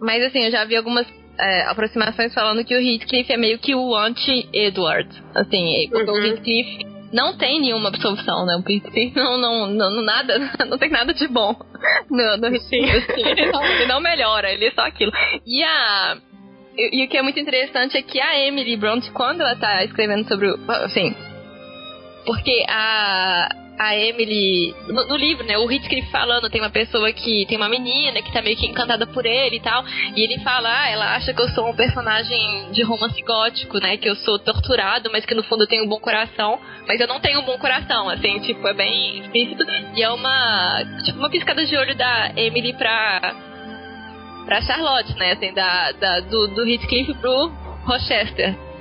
Mas 0.00 0.24
assim, 0.24 0.40
eu 0.46 0.50
já 0.50 0.64
vi 0.64 0.74
algumas 0.74 1.06
é, 1.38 1.62
aproximações 1.68 2.34
falando 2.34 2.64
que 2.64 2.74
o 2.74 2.80
Heathcliff 2.80 3.32
é 3.32 3.36
meio 3.36 3.60
que 3.60 3.76
o 3.76 3.94
anti-Edward. 3.94 5.08
Assim, 5.36 5.88
porque 5.92 6.10
o 6.10 6.14
Uhum. 6.14 6.24
Heathcliff 6.26 6.86
não 7.12 7.36
tem 7.36 7.60
nenhuma 7.60 7.88
absolvição, 7.88 8.46
né? 8.46 8.56
O 8.56 8.70
Heathcliff 8.70 9.14
não, 9.14 9.36
não, 9.36 9.66
não, 9.66 10.02
nada, 10.02 10.38
não 10.66 10.78
tem 10.78 10.90
nada 10.90 11.12
de 11.12 11.28
bom 11.28 11.54
no, 12.10 12.36
no 12.36 12.60
Sim. 12.60 12.90
Assim, 12.90 13.26
ele, 13.26 13.52
não, 13.52 13.64
ele 13.64 13.86
não 13.86 14.00
melhora, 14.00 14.50
ele 14.50 14.66
é 14.66 14.70
só 14.72 14.82
aquilo. 14.82 15.12
E 15.46 15.62
a. 15.62 16.16
E, 16.76 17.02
e 17.02 17.04
o 17.04 17.08
que 17.08 17.18
é 17.18 17.22
muito 17.22 17.38
interessante 17.38 17.98
é 17.98 18.02
que 18.02 18.18
a 18.18 18.38
Emily 18.46 18.76
Bronte, 18.76 19.10
quando 19.10 19.42
ela 19.42 19.54
tá 19.56 19.84
escrevendo 19.84 20.26
sobre 20.26 20.50
o. 20.50 20.58
Assim. 20.70 21.14
Porque 22.24 22.64
a. 22.68 23.61
A 23.82 23.96
Emily. 23.96 24.72
No, 24.86 25.08
no 25.08 25.16
livro, 25.16 25.44
né? 25.44 25.58
O 25.58 25.68
Heathcliff 25.68 26.08
falando, 26.10 26.48
tem 26.48 26.60
uma 26.60 26.70
pessoa 26.70 27.12
que. 27.12 27.44
Tem 27.46 27.56
uma 27.56 27.68
menina 27.68 28.22
que 28.22 28.32
tá 28.32 28.40
meio 28.40 28.56
que 28.56 28.66
encantada 28.66 29.06
por 29.08 29.26
ele 29.26 29.56
e 29.56 29.60
tal. 29.60 29.84
E 30.14 30.22
ele 30.22 30.38
fala, 30.44 30.68
ah, 30.70 30.88
ela 30.88 31.16
acha 31.16 31.34
que 31.34 31.40
eu 31.40 31.48
sou 31.48 31.68
um 31.68 31.74
personagem 31.74 32.70
de 32.70 32.82
romance 32.84 33.20
gótico, 33.22 33.78
né? 33.78 33.96
Que 33.96 34.08
eu 34.08 34.14
sou 34.16 34.38
torturado, 34.38 35.10
mas 35.10 35.26
que 35.26 35.34
no 35.34 35.42
fundo 35.42 35.64
eu 35.64 35.68
tenho 35.68 35.84
um 35.84 35.88
bom 35.88 35.98
coração. 35.98 36.60
Mas 36.86 37.00
eu 37.00 37.08
não 37.08 37.18
tenho 37.18 37.40
um 37.40 37.44
bom 37.44 37.58
coração, 37.58 38.08
assim, 38.08 38.38
tipo, 38.40 38.66
é 38.68 38.74
bem 38.74 39.18
explícito. 39.18 39.64
E 39.96 40.02
é 40.02 40.10
uma. 40.10 40.84
Tipo, 41.04 41.18
uma 41.18 41.30
piscada 41.30 41.64
de 41.64 41.76
olho 41.76 41.96
da 41.96 42.32
Emily 42.36 42.74
pra 42.74 43.34
pra 44.44 44.60
Charlotte, 44.62 45.16
né? 45.16 45.32
Assim, 45.32 45.52
da, 45.52 45.92
da, 45.92 46.20
do, 46.20 46.48
do 46.48 46.68
Heathcliff 46.68 47.14
pro 47.14 47.48
Rochester. 47.84 48.71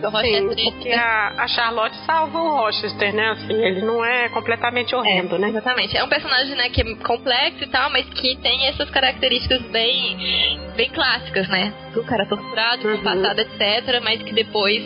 Do 0.00 0.10
Sim, 0.20 0.70
porque 0.72 0.92
a, 0.92 1.28
a 1.38 1.48
Charlotte 1.48 1.96
salva 2.04 2.38
o 2.38 2.48
Rochester, 2.58 3.14
né? 3.14 3.30
Assim, 3.30 3.54
ele 3.54 3.80
não 3.82 4.04
é 4.04 4.28
completamente 4.28 4.94
horrendo, 4.94 5.38
né? 5.38 5.48
Exatamente. 5.48 5.96
É 5.96 6.04
um 6.04 6.08
personagem, 6.08 6.54
né, 6.54 6.68
que 6.68 6.82
é 6.82 6.94
complexo 6.96 7.64
e 7.64 7.66
tal, 7.68 7.90
mas 7.90 8.04
que 8.10 8.36
tem 8.36 8.66
essas 8.66 8.90
características 8.90 9.62
bem, 9.70 10.58
bem 10.76 10.90
clássicas, 10.90 11.48
né? 11.48 11.72
Do 11.94 12.04
cara 12.04 12.26
torturado, 12.26 12.86
Uhum. 12.88 13.02
passado, 13.02 13.40
etc., 13.40 14.00
mas 14.04 14.22
que 14.22 14.32
depois 14.34 14.84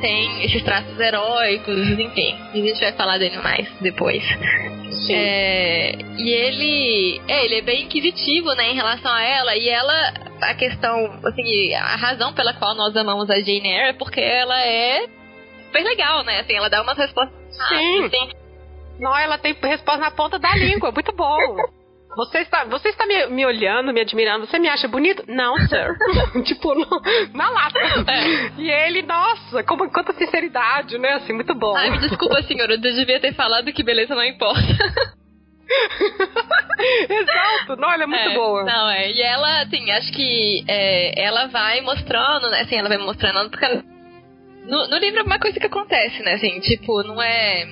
tem 0.00 0.44
esses 0.44 0.62
traços 0.62 0.98
heróicos, 0.98 1.76
enfim. 1.98 2.36
E 2.54 2.62
a 2.62 2.64
gente 2.66 2.80
vai 2.80 2.92
falar 2.92 3.18
dele 3.18 3.38
mais 3.38 3.68
depois. 3.80 4.22
Sim. 5.06 5.14
É, 5.14 5.92
e 6.18 6.28
ele, 6.30 7.20
é, 7.28 7.44
ele 7.44 7.54
é 7.56 7.62
bem 7.62 7.84
inquisitivo, 7.84 8.52
né, 8.54 8.70
em 8.70 8.74
relação 8.74 9.10
a 9.12 9.22
ela. 9.22 9.56
E 9.56 9.68
ela, 9.68 10.12
a 10.42 10.54
questão, 10.54 11.20
assim, 11.24 11.74
a 11.74 11.96
razão 11.96 12.32
pela 12.32 12.52
qual 12.54 12.74
nós 12.74 12.96
amamos 12.96 13.30
a 13.30 13.38
Jane 13.38 13.68
Eyre 13.68 13.88
é 13.90 13.92
porque 13.92 14.20
ela 14.20 14.60
é 14.60 15.06
super 15.66 15.82
legal, 15.84 16.24
né? 16.24 16.40
Assim, 16.40 16.54
ela 16.54 16.68
dá 16.68 16.82
umas 16.82 16.98
respostas. 16.98 17.34
Sim. 17.68 18.04
assim, 18.04 18.28
Não, 18.98 19.16
ela 19.16 19.38
tem 19.38 19.54
resposta 19.62 20.00
na 20.00 20.10
ponta 20.10 20.38
da 20.38 20.54
língua. 20.56 20.90
Muito 20.92 21.12
bom. 21.14 21.38
Você 22.16 22.38
está, 22.38 22.64
você 22.64 22.88
está 22.88 23.06
me, 23.06 23.26
me 23.28 23.46
olhando, 23.46 23.92
me 23.92 24.00
admirando. 24.00 24.44
Você 24.44 24.58
me 24.58 24.68
acha 24.68 24.88
bonito? 24.88 25.22
Não, 25.28 25.56
sir. 25.68 25.96
tipo, 26.44 26.74
no- 26.74 27.00
na 27.32 27.50
lata. 27.50 27.78
É. 27.78 28.50
E 28.60 28.68
ele, 28.68 29.02
nossa, 29.50 29.64
como, 29.64 29.90
quanta 29.90 30.12
sinceridade, 30.14 30.96
né? 30.98 31.14
Assim, 31.14 31.32
muito 31.32 31.54
bom. 31.54 31.76
Ai, 31.76 31.90
me 31.90 31.98
desculpa, 31.98 32.42
senhora, 32.46 32.74
eu 32.74 32.80
devia 32.80 33.20
ter 33.20 33.34
falado 33.34 33.72
que 33.72 33.82
beleza 33.82 34.14
não 34.14 34.24
importa. 34.24 34.60
Exato. 37.08 37.76
Não, 37.76 37.92
ela 37.92 38.04
é 38.04 38.06
muito 38.06 38.28
É, 38.28 38.34
boa. 38.34 38.64
Não, 38.64 38.90
é. 38.90 39.10
E 39.12 39.20
ela, 39.20 39.62
assim, 39.62 39.90
acho 39.90 40.12
que 40.12 40.64
é, 40.66 41.22
ela 41.22 41.46
vai 41.46 41.80
mostrando, 41.80 42.50
né? 42.50 42.62
Assim, 42.62 42.76
ela 42.76 42.88
vai 42.88 42.98
mostrando. 42.98 43.50
Porque 43.50 43.66
no, 44.66 44.88
no 44.88 44.98
livro 44.98 45.20
é 45.20 45.22
uma 45.22 45.38
coisa 45.38 45.60
que 45.60 45.66
acontece, 45.66 46.22
né? 46.22 46.34
Assim, 46.34 46.58
tipo, 46.60 47.02
não 47.02 47.22
é. 47.22 47.68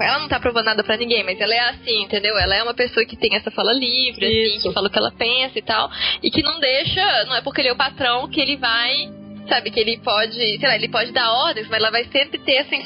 Ela 0.00 0.18
não 0.20 0.28
tá 0.28 0.38
provando 0.38 0.66
nada 0.66 0.84
pra 0.84 0.96
ninguém, 0.96 1.24
mas 1.24 1.40
ela 1.40 1.54
é 1.54 1.70
assim, 1.70 2.02
entendeu? 2.02 2.36
Ela 2.38 2.54
é 2.56 2.62
uma 2.62 2.74
pessoa 2.74 3.04
que 3.04 3.16
tem 3.16 3.34
essa 3.34 3.50
fala 3.50 3.72
livre, 3.72 4.26
assim, 4.26 4.68
que 4.68 4.74
fala 4.74 4.86
o 4.86 4.90
que 4.90 4.98
ela 4.98 5.10
pensa 5.10 5.58
e 5.58 5.62
tal. 5.62 5.90
E 6.22 6.30
que 6.30 6.42
não 6.42 6.60
deixa, 6.60 7.24
não 7.24 7.34
é 7.34 7.40
porque 7.40 7.60
ele 7.60 7.68
é 7.68 7.72
o 7.72 7.76
patrão 7.76 8.28
que 8.28 8.40
ele 8.40 8.56
vai. 8.56 9.21
Sabe, 9.48 9.70
que 9.70 9.80
ele 9.80 9.98
pode, 9.98 10.34
sei 10.34 10.58
lá, 10.68 10.76
ele 10.76 10.88
pode 10.88 11.12
dar 11.12 11.30
ordens, 11.32 11.68
mas 11.68 11.78
ela 11.80 11.90
vai 11.90 12.04
sempre 12.04 12.38
ter, 12.38 12.58
assim, 12.58 12.80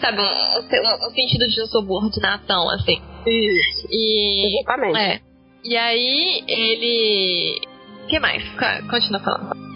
sabe, 0.00 0.20
um, 0.20 0.24
um, 0.24 1.06
um 1.06 1.10
sentido 1.10 1.46
de 1.48 1.66
subordinação, 1.70 2.68
assim. 2.70 3.00
Isso. 3.26 3.88
E. 3.90 4.60
Exatamente. 4.60 4.98
É. 4.98 5.20
E 5.64 5.76
aí 5.76 6.44
ele. 6.46 7.60
O 8.04 8.06
que 8.08 8.20
mais? 8.20 8.42
Co- 8.50 8.88
Continua 8.90 9.20
falando. 9.20 9.66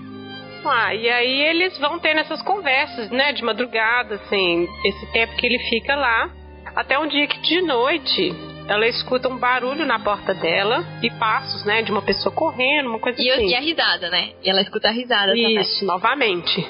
Ah, 0.65 0.95
e 0.95 1.09
aí 1.09 1.41
eles 1.47 1.77
vão 1.79 1.99
tendo 1.99 2.21
essas 2.21 2.43
conversas, 2.43 3.11
né, 3.11 3.33
de 3.33 3.43
madrugada, 3.43 4.17
assim, 4.17 4.69
esse 4.85 5.11
tempo 5.11 5.35
que 5.37 5.47
ele 5.47 5.59
fica 5.71 5.97
lá, 5.97 6.31
até 6.77 6.99
um 6.99 7.09
dia 7.09 7.27
que 7.27 7.41
de 7.41 7.63
noite 7.63 8.31
ela 8.71 8.87
escuta 8.87 9.29
um 9.29 9.37
barulho 9.37 9.85
na 9.85 9.99
porta 9.99 10.33
dela 10.33 10.85
e 11.03 11.11
passos, 11.11 11.65
né, 11.65 11.83
de 11.83 11.91
uma 11.91 12.03
pessoa 12.03 12.33
correndo, 12.35 12.89
uma 12.89 13.01
coisa 13.01 13.21
E, 13.21 13.27
eu- 13.27 13.35
assim. 13.35 13.49
e 13.49 13.55
a 13.57 13.61
risada, 13.61 14.09
né? 14.11 14.31
E 14.45 14.49
ela 14.49 14.63
escuta 14.63 14.89
a 14.89 14.93
risada 14.93 15.33
também. 15.33 15.61
Isso, 15.61 15.85
novamente. 15.85 16.67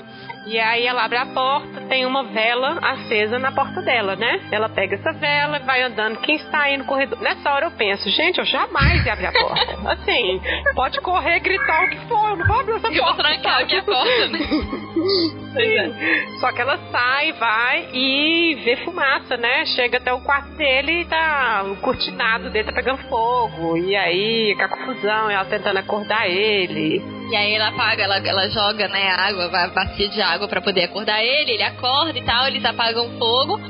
E 0.47 0.59
aí 0.59 0.87
ela 0.87 1.05
abre 1.05 1.19
a 1.19 1.27
porta, 1.27 1.83
tem 1.83 2.07
uma 2.07 2.25
vela 2.25 2.79
acesa 2.83 3.39
na 3.39 3.53
porta 3.53 3.83
dela, 3.83 4.17
né? 4.17 4.41
Ela 4.51 4.69
pega 4.71 4.95
essa 4.97 5.13
vela 5.13 5.59
e 5.59 5.63
vai 5.65 5.83
andando. 5.83 6.19
Quem 6.21 6.37
está 6.37 6.63
aí 6.63 6.77
no 6.79 6.87
corredor? 6.87 7.21
Nessa 7.21 7.53
hora 7.53 7.67
eu 7.67 7.71
penso, 7.73 8.09
gente, 8.09 8.39
eu 8.39 8.45
jamais 8.47 9.05
ia 9.05 9.13
abrir 9.13 9.27
a 9.27 9.33
porta. 9.33 9.79
Assim, 9.93 10.41
pode 10.75 10.99
correr, 11.03 11.41
gritar 11.41 11.85
o 11.85 11.89
que 11.91 11.99
for, 12.09 12.31
eu 12.31 12.37
não 12.37 12.47
vou 12.47 12.61
abrir 12.61 12.75
essa 12.77 12.87
Eu 12.89 12.95
vou 12.95 13.15
porta. 13.15 13.23
trancar 13.23 13.61
a 13.63 13.65
minha 13.67 13.83
porta, 13.83 14.29
né? 14.29 14.39
Pois 15.53 15.69
é. 15.69 15.89
Sim. 15.89 16.39
Só 16.41 16.53
que 16.53 16.61
ela 16.61 16.79
sai, 16.93 17.33
vai 17.33 17.89
e 17.93 18.55
vê 18.65 18.77
fumaça, 18.85 19.37
né? 19.37 19.65
Chega 19.67 19.99
até 19.99 20.13
o 20.13 20.21
quarto 20.21 20.51
dele 20.57 21.01
e 21.01 21.05
tá 21.07 21.65
o 21.67 21.77
cortinado 21.77 22.51
dele 22.51 22.67
tá 22.67 22.73
pegando 22.73 22.99
fogo. 23.09 23.77
E 23.77 23.97
aí, 23.97 24.55
com 24.57 24.63
a 24.63 24.69
confusão, 24.69 25.29
ela 25.31 25.45
tentando 25.47 25.79
acordar 25.79 26.29
ele. 26.29 27.03
E 27.31 27.37
aí 27.37 27.55
ela 27.55 27.69
apaga, 27.69 28.03
ela, 28.03 28.17
ela 28.19 28.49
joga, 28.51 28.89
né, 28.89 29.09
água, 29.09 29.45
a 29.47 29.69
bacia 29.69 30.09
de 30.09 30.21
água 30.21 30.49
pra 30.49 30.61
poder 30.61 30.85
acordar 30.85 31.23
ele, 31.25 31.53
ele 31.53 31.63
acorda 31.63 32.19
e 32.19 32.25
tal, 32.25 32.49
eles 32.49 32.65
apagam 32.65 33.07
o 33.07 33.19
fogo 33.19 33.61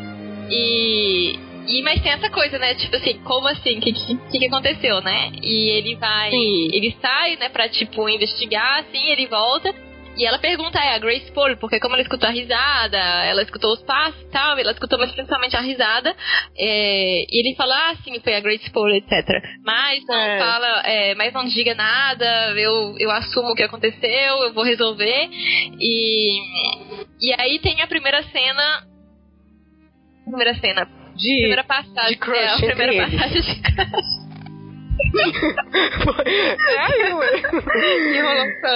e. 0.51 1.39
E, 1.69 1.83
mas 1.83 2.03
tem 2.03 2.11
essa 2.11 2.31
coisa, 2.31 2.59
né? 2.59 2.75
Tipo 2.75 2.97
assim, 2.97 3.19
como 3.19 3.47
assim? 3.47 3.79
O 3.79 3.81
que, 3.81 3.93
que, 3.93 4.39
que 4.39 4.47
aconteceu, 4.47 5.01
né? 5.03 5.31
E 5.43 5.71
ele 5.71 5.95
vai. 5.95 6.31
Sim. 6.31 6.71
Ele 6.73 6.97
sai, 7.01 7.37
né, 7.37 7.49
pra, 7.51 7.69
tipo, 7.69 8.09
investigar, 8.09 8.81
assim, 8.81 9.07
ele 9.11 9.27
volta. 9.27 9.73
E 10.17 10.27
ela 10.27 10.39
pergunta 10.39 10.79
é, 10.79 10.95
a 10.95 10.99
Grace 10.99 11.31
Poole, 11.33 11.57
porque 11.57 11.79
como 11.81 11.95
ela 11.95 12.03
escutou 12.03 12.29
a 12.29 12.33
risada, 12.33 12.99
ela 12.99 13.43
escutou 13.43 13.73
os 13.73 13.83
passos 13.85 14.21
e 14.21 14.31
tal, 14.31 14.59
ela 14.59 14.73
escutou 14.73 14.99
mas 14.99 15.13
principalmente 15.13 15.57
a 15.57 15.61
risada. 15.61 16.15
é, 16.59 17.25
e 17.31 17.41
ele 17.41 17.55
fala, 17.57 17.75
ah, 17.91 17.97
sim, 18.05 18.19
foi 18.21 18.35
a 18.35 18.41
Grace 18.41 18.71
Poole, 18.71 18.99
etc. 18.99 19.11
Mas 19.65 20.05
não 20.07 20.15
É. 20.21 20.39
fala, 20.39 20.83
é, 20.85 21.15
mas 21.15 21.33
não 21.33 21.45
diga 21.47 21.75
nada, 21.75 22.53
eu, 22.59 22.95
eu 22.99 23.11
assumo 23.13 23.53
o 23.53 23.55
que 23.55 23.63
aconteceu, 23.63 24.37
eu 24.43 24.53
vou 24.53 24.65
resolver. 24.65 25.29
E, 25.81 26.39
e 27.21 27.33
aí 27.41 27.59
tem 27.61 27.81
a 27.81 27.87
primeira 27.87 28.23
cena. 28.25 28.83
Primeira 30.25 30.55
cena. 30.55 30.85
De, 31.17 31.37
Primeira 31.39 31.65
passagem. 31.65 32.13
de 32.13 32.17
crush 32.19 32.37
é, 32.37 32.49
a 32.51 32.57
primeira 32.57 32.95
eles. 32.95 33.11
passagem 33.13 33.41
de 33.43 33.63
crush. 33.63 34.20
é, 36.27 37.15
ué. 37.15 37.43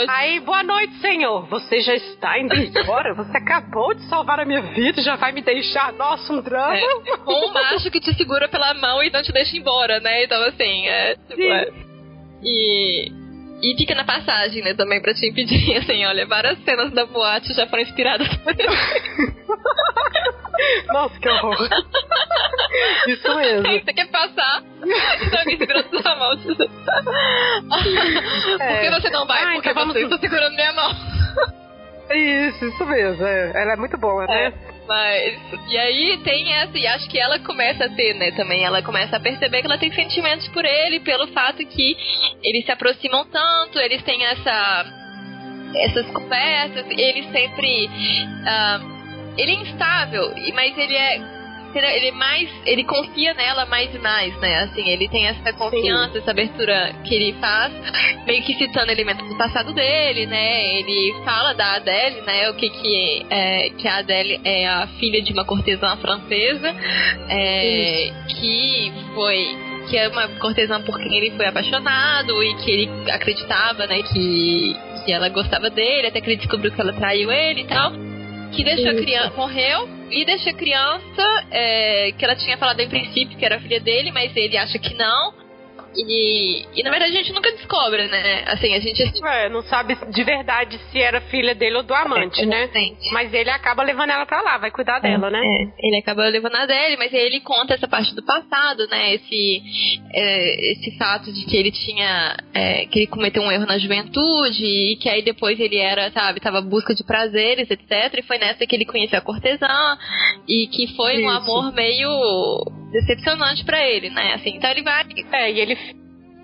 Aí, 0.08 0.40
boa 0.40 0.62
noite, 0.62 0.94
senhor. 1.00 1.46
Você 1.46 1.80
já 1.80 1.94
está 1.94 2.38
indo 2.38 2.54
embora? 2.54 3.14
Você 3.14 3.36
acabou 3.36 3.94
de 3.94 4.02
salvar 4.08 4.40
a 4.40 4.44
minha 4.44 4.62
vida 4.62 5.00
e 5.00 5.04
já 5.04 5.16
vai 5.16 5.32
me 5.32 5.42
deixar? 5.42 5.92
Nossa, 5.92 6.32
um 6.32 6.40
drama. 6.40 6.76
É. 6.76 6.84
Um 7.26 7.52
macho 7.52 7.90
que 7.90 8.00
te 8.00 8.14
segura 8.14 8.48
pela 8.48 8.74
mão 8.74 9.02
e 9.02 9.10
não 9.10 9.22
te 9.22 9.32
deixa 9.32 9.56
embora, 9.56 10.00
né? 10.00 10.24
Então, 10.24 10.42
assim, 10.44 10.88
é. 10.88 11.16
Tipo, 11.28 11.42
é. 11.42 11.68
E 12.42 13.24
e 13.62 13.74
fica 13.78 13.94
na 13.94 14.04
passagem, 14.04 14.62
né, 14.62 14.74
também 14.74 15.00
pra 15.00 15.14
te 15.14 15.26
impedir, 15.26 15.76
assim, 15.78 16.04
olha, 16.04 16.26
várias 16.26 16.62
cenas 16.64 16.92
da 16.92 17.06
boate 17.06 17.54
já 17.54 17.66
foram 17.66 17.82
inspiradas 17.82 18.28
por 18.36 18.52
ele. 18.52 18.68
Nossa, 20.88 21.18
que 21.18 21.28
horror. 21.28 21.56
Isso 23.08 23.34
mesmo. 23.36 23.72
Você 23.72 23.92
quer 23.92 24.08
passar? 24.08 24.62
Então 25.22 25.38
alguém 25.38 25.58
segurando 25.58 26.02
sua 26.02 26.16
mão. 26.16 26.32
É. 28.60 28.74
Por 28.74 28.80
que 28.80 28.90
você 29.00 29.10
não 29.10 29.26
vai? 29.26 29.42
Ai, 29.42 29.54
Porque 29.54 29.70
então 29.70 29.82
vamos... 29.82 29.94
você 29.94 30.04
está 30.04 30.18
segurando 30.18 30.54
minha 30.54 30.72
mão. 30.72 30.90
Isso, 32.10 32.66
isso 32.66 32.86
mesmo. 32.86 33.26
É. 33.26 33.62
Ela 33.62 33.72
é 33.72 33.76
muito 33.76 33.96
boa, 33.98 34.26
né? 34.26 34.46
É. 34.46 34.52
Mas. 34.86 35.40
E 35.68 35.78
aí 35.78 36.18
tem 36.18 36.52
essa, 36.52 36.76
e 36.76 36.86
acho 36.86 37.08
que 37.08 37.18
ela 37.18 37.38
começa 37.38 37.86
a 37.86 37.88
ter, 37.88 38.14
né, 38.14 38.30
também. 38.32 38.64
Ela 38.64 38.82
começa 38.82 39.16
a 39.16 39.20
perceber 39.20 39.60
que 39.60 39.66
ela 39.66 39.78
tem 39.78 39.92
sentimentos 39.92 40.46
por 40.48 40.64
ele, 40.64 41.00
pelo 41.00 41.26
fato 41.28 41.64
que 41.64 41.96
eles 42.42 42.64
se 42.64 42.72
aproximam 42.72 43.24
tanto, 43.26 43.78
eles 43.78 44.02
têm 44.02 44.24
essa. 44.24 44.84
essas 45.76 46.06
conversas, 46.10 46.86
ele 46.90 47.22
sempre. 47.32 47.86
Uh, 47.88 48.93
ele 49.36 49.52
é 49.52 49.54
instável, 49.54 50.32
mas 50.54 50.76
ele 50.76 50.94
é 50.94 51.34
ele 51.82 52.08
é 52.08 52.12
mais. 52.12 52.48
Ele 52.64 52.84
confia 52.84 53.34
nela 53.34 53.66
mais 53.66 53.94
e 53.94 53.98
mais, 53.98 54.36
né? 54.38 54.64
Assim, 54.64 54.88
ele 54.88 55.08
tem 55.08 55.26
essa 55.26 55.52
confiança, 55.52 56.12
Sim. 56.12 56.18
essa 56.18 56.30
abertura 56.30 56.94
que 57.04 57.14
ele 57.14 57.32
faz, 57.40 57.72
meio 58.26 58.42
que 58.44 58.54
citando 58.54 58.92
elementos 58.92 59.28
do 59.28 59.36
passado 59.36 59.72
dele, 59.72 60.26
né? 60.26 60.78
Ele 60.78 61.14
fala 61.24 61.52
da 61.54 61.74
Adele, 61.74 62.20
né? 62.22 62.50
O 62.50 62.54
que 62.54 62.68
que 62.70 63.26
é, 63.30 63.70
que 63.70 63.88
a 63.88 63.96
Adele 63.96 64.40
é 64.44 64.66
a 64.66 64.86
filha 64.98 65.22
de 65.22 65.32
uma 65.32 65.44
cortesã 65.44 65.96
francesa, 65.96 66.74
é, 67.28 68.12
que 68.28 68.92
foi 69.14 69.74
que 69.88 69.98
é 69.98 70.08
uma 70.08 70.28
cortesã 70.38 70.80
por 70.80 70.98
quem 70.98 71.14
ele 71.14 71.36
foi 71.36 71.46
apaixonado 71.46 72.42
e 72.42 72.54
que 72.54 72.70
ele 72.70 73.10
acreditava, 73.10 73.86
né, 73.86 74.02
que, 74.02 74.74
que 75.04 75.12
ela 75.12 75.28
gostava 75.28 75.68
dele, 75.68 76.06
até 76.06 76.22
que 76.22 76.30
ele 76.30 76.36
descobriu 76.36 76.72
que 76.72 76.80
ela 76.80 76.94
traiu 76.94 77.30
ele 77.30 77.60
e 77.60 77.66
tal 77.66 77.92
que 78.54 78.64
deixou 78.64 78.90
a 78.90 78.94
criança, 78.94 79.36
morreu 79.36 79.88
e 80.10 80.24
deixou 80.24 80.52
a 80.52 80.54
criança, 80.54 81.46
é, 81.50 82.12
que 82.12 82.24
ela 82.24 82.36
tinha 82.36 82.56
falado 82.56 82.80
em 82.80 82.88
princípio 82.88 83.36
que 83.36 83.44
era 83.44 83.58
filha 83.60 83.80
dele, 83.80 84.12
mas 84.12 84.34
ele 84.36 84.56
acha 84.56 84.78
que 84.78 84.94
não. 84.94 85.43
E, 85.96 86.66
e 86.74 86.82
na 86.82 86.90
verdade 86.90 87.12
a 87.12 87.16
gente 87.16 87.32
nunca 87.32 87.50
descobre, 87.52 88.08
né? 88.08 88.44
Assim, 88.46 88.74
a 88.74 88.80
gente. 88.80 89.02
É, 89.24 89.48
não 89.48 89.62
sabe 89.62 89.96
de 90.10 90.24
verdade 90.24 90.78
se 90.90 91.00
era 91.00 91.20
filha 91.22 91.54
dele 91.54 91.76
ou 91.76 91.82
do 91.82 91.94
amante, 91.94 92.42
é, 92.42 92.46
né? 92.46 92.70
Mas 93.12 93.32
ele 93.32 93.50
acaba 93.50 93.82
levando 93.82 94.10
ela 94.10 94.26
pra 94.26 94.42
lá, 94.42 94.58
vai 94.58 94.70
cuidar 94.70 94.98
dela, 95.00 95.30
né? 95.30 95.38
É, 95.38 95.86
ele 95.86 95.98
acaba 95.98 96.26
levando 96.28 96.56
a 96.56 96.66
dele, 96.66 96.96
mas 96.96 97.12
ele 97.12 97.40
conta 97.40 97.74
essa 97.74 97.86
parte 97.86 98.14
do 98.14 98.24
passado, 98.24 98.86
né? 98.88 99.14
Esse, 99.14 99.62
é, 100.12 100.72
esse 100.72 100.96
fato 100.98 101.32
de 101.32 101.44
que 101.44 101.56
ele 101.56 101.70
tinha. 101.70 102.36
É, 102.52 102.86
que 102.86 103.00
ele 103.00 103.06
cometeu 103.06 103.42
um 103.42 103.50
erro 103.50 103.66
na 103.66 103.78
juventude 103.78 104.64
e 104.64 104.96
que 104.96 105.08
aí 105.08 105.22
depois 105.22 105.58
ele 105.60 105.76
era, 105.76 106.10
sabe, 106.10 106.40
tava 106.40 106.60
busca 106.60 106.94
de 106.94 107.04
prazeres, 107.04 107.70
etc. 107.70 108.18
E 108.18 108.22
foi 108.22 108.38
nessa 108.38 108.66
que 108.66 108.74
ele 108.74 108.84
conheceu 108.84 109.18
a 109.18 109.22
cortesã 109.22 109.98
e 110.48 110.66
que 110.68 110.94
foi 110.96 111.16
Isso. 111.16 111.24
um 111.24 111.30
amor 111.30 111.72
meio 111.72 112.64
decepcionante 112.94 113.64
para 113.64 113.84
ele, 113.86 114.08
né? 114.10 114.34
Assim, 114.34 114.56
então 114.56 114.70
ele 114.70 114.82
vai. 114.82 115.04
É, 115.32 115.50
e 115.50 115.60
ele 115.60 115.76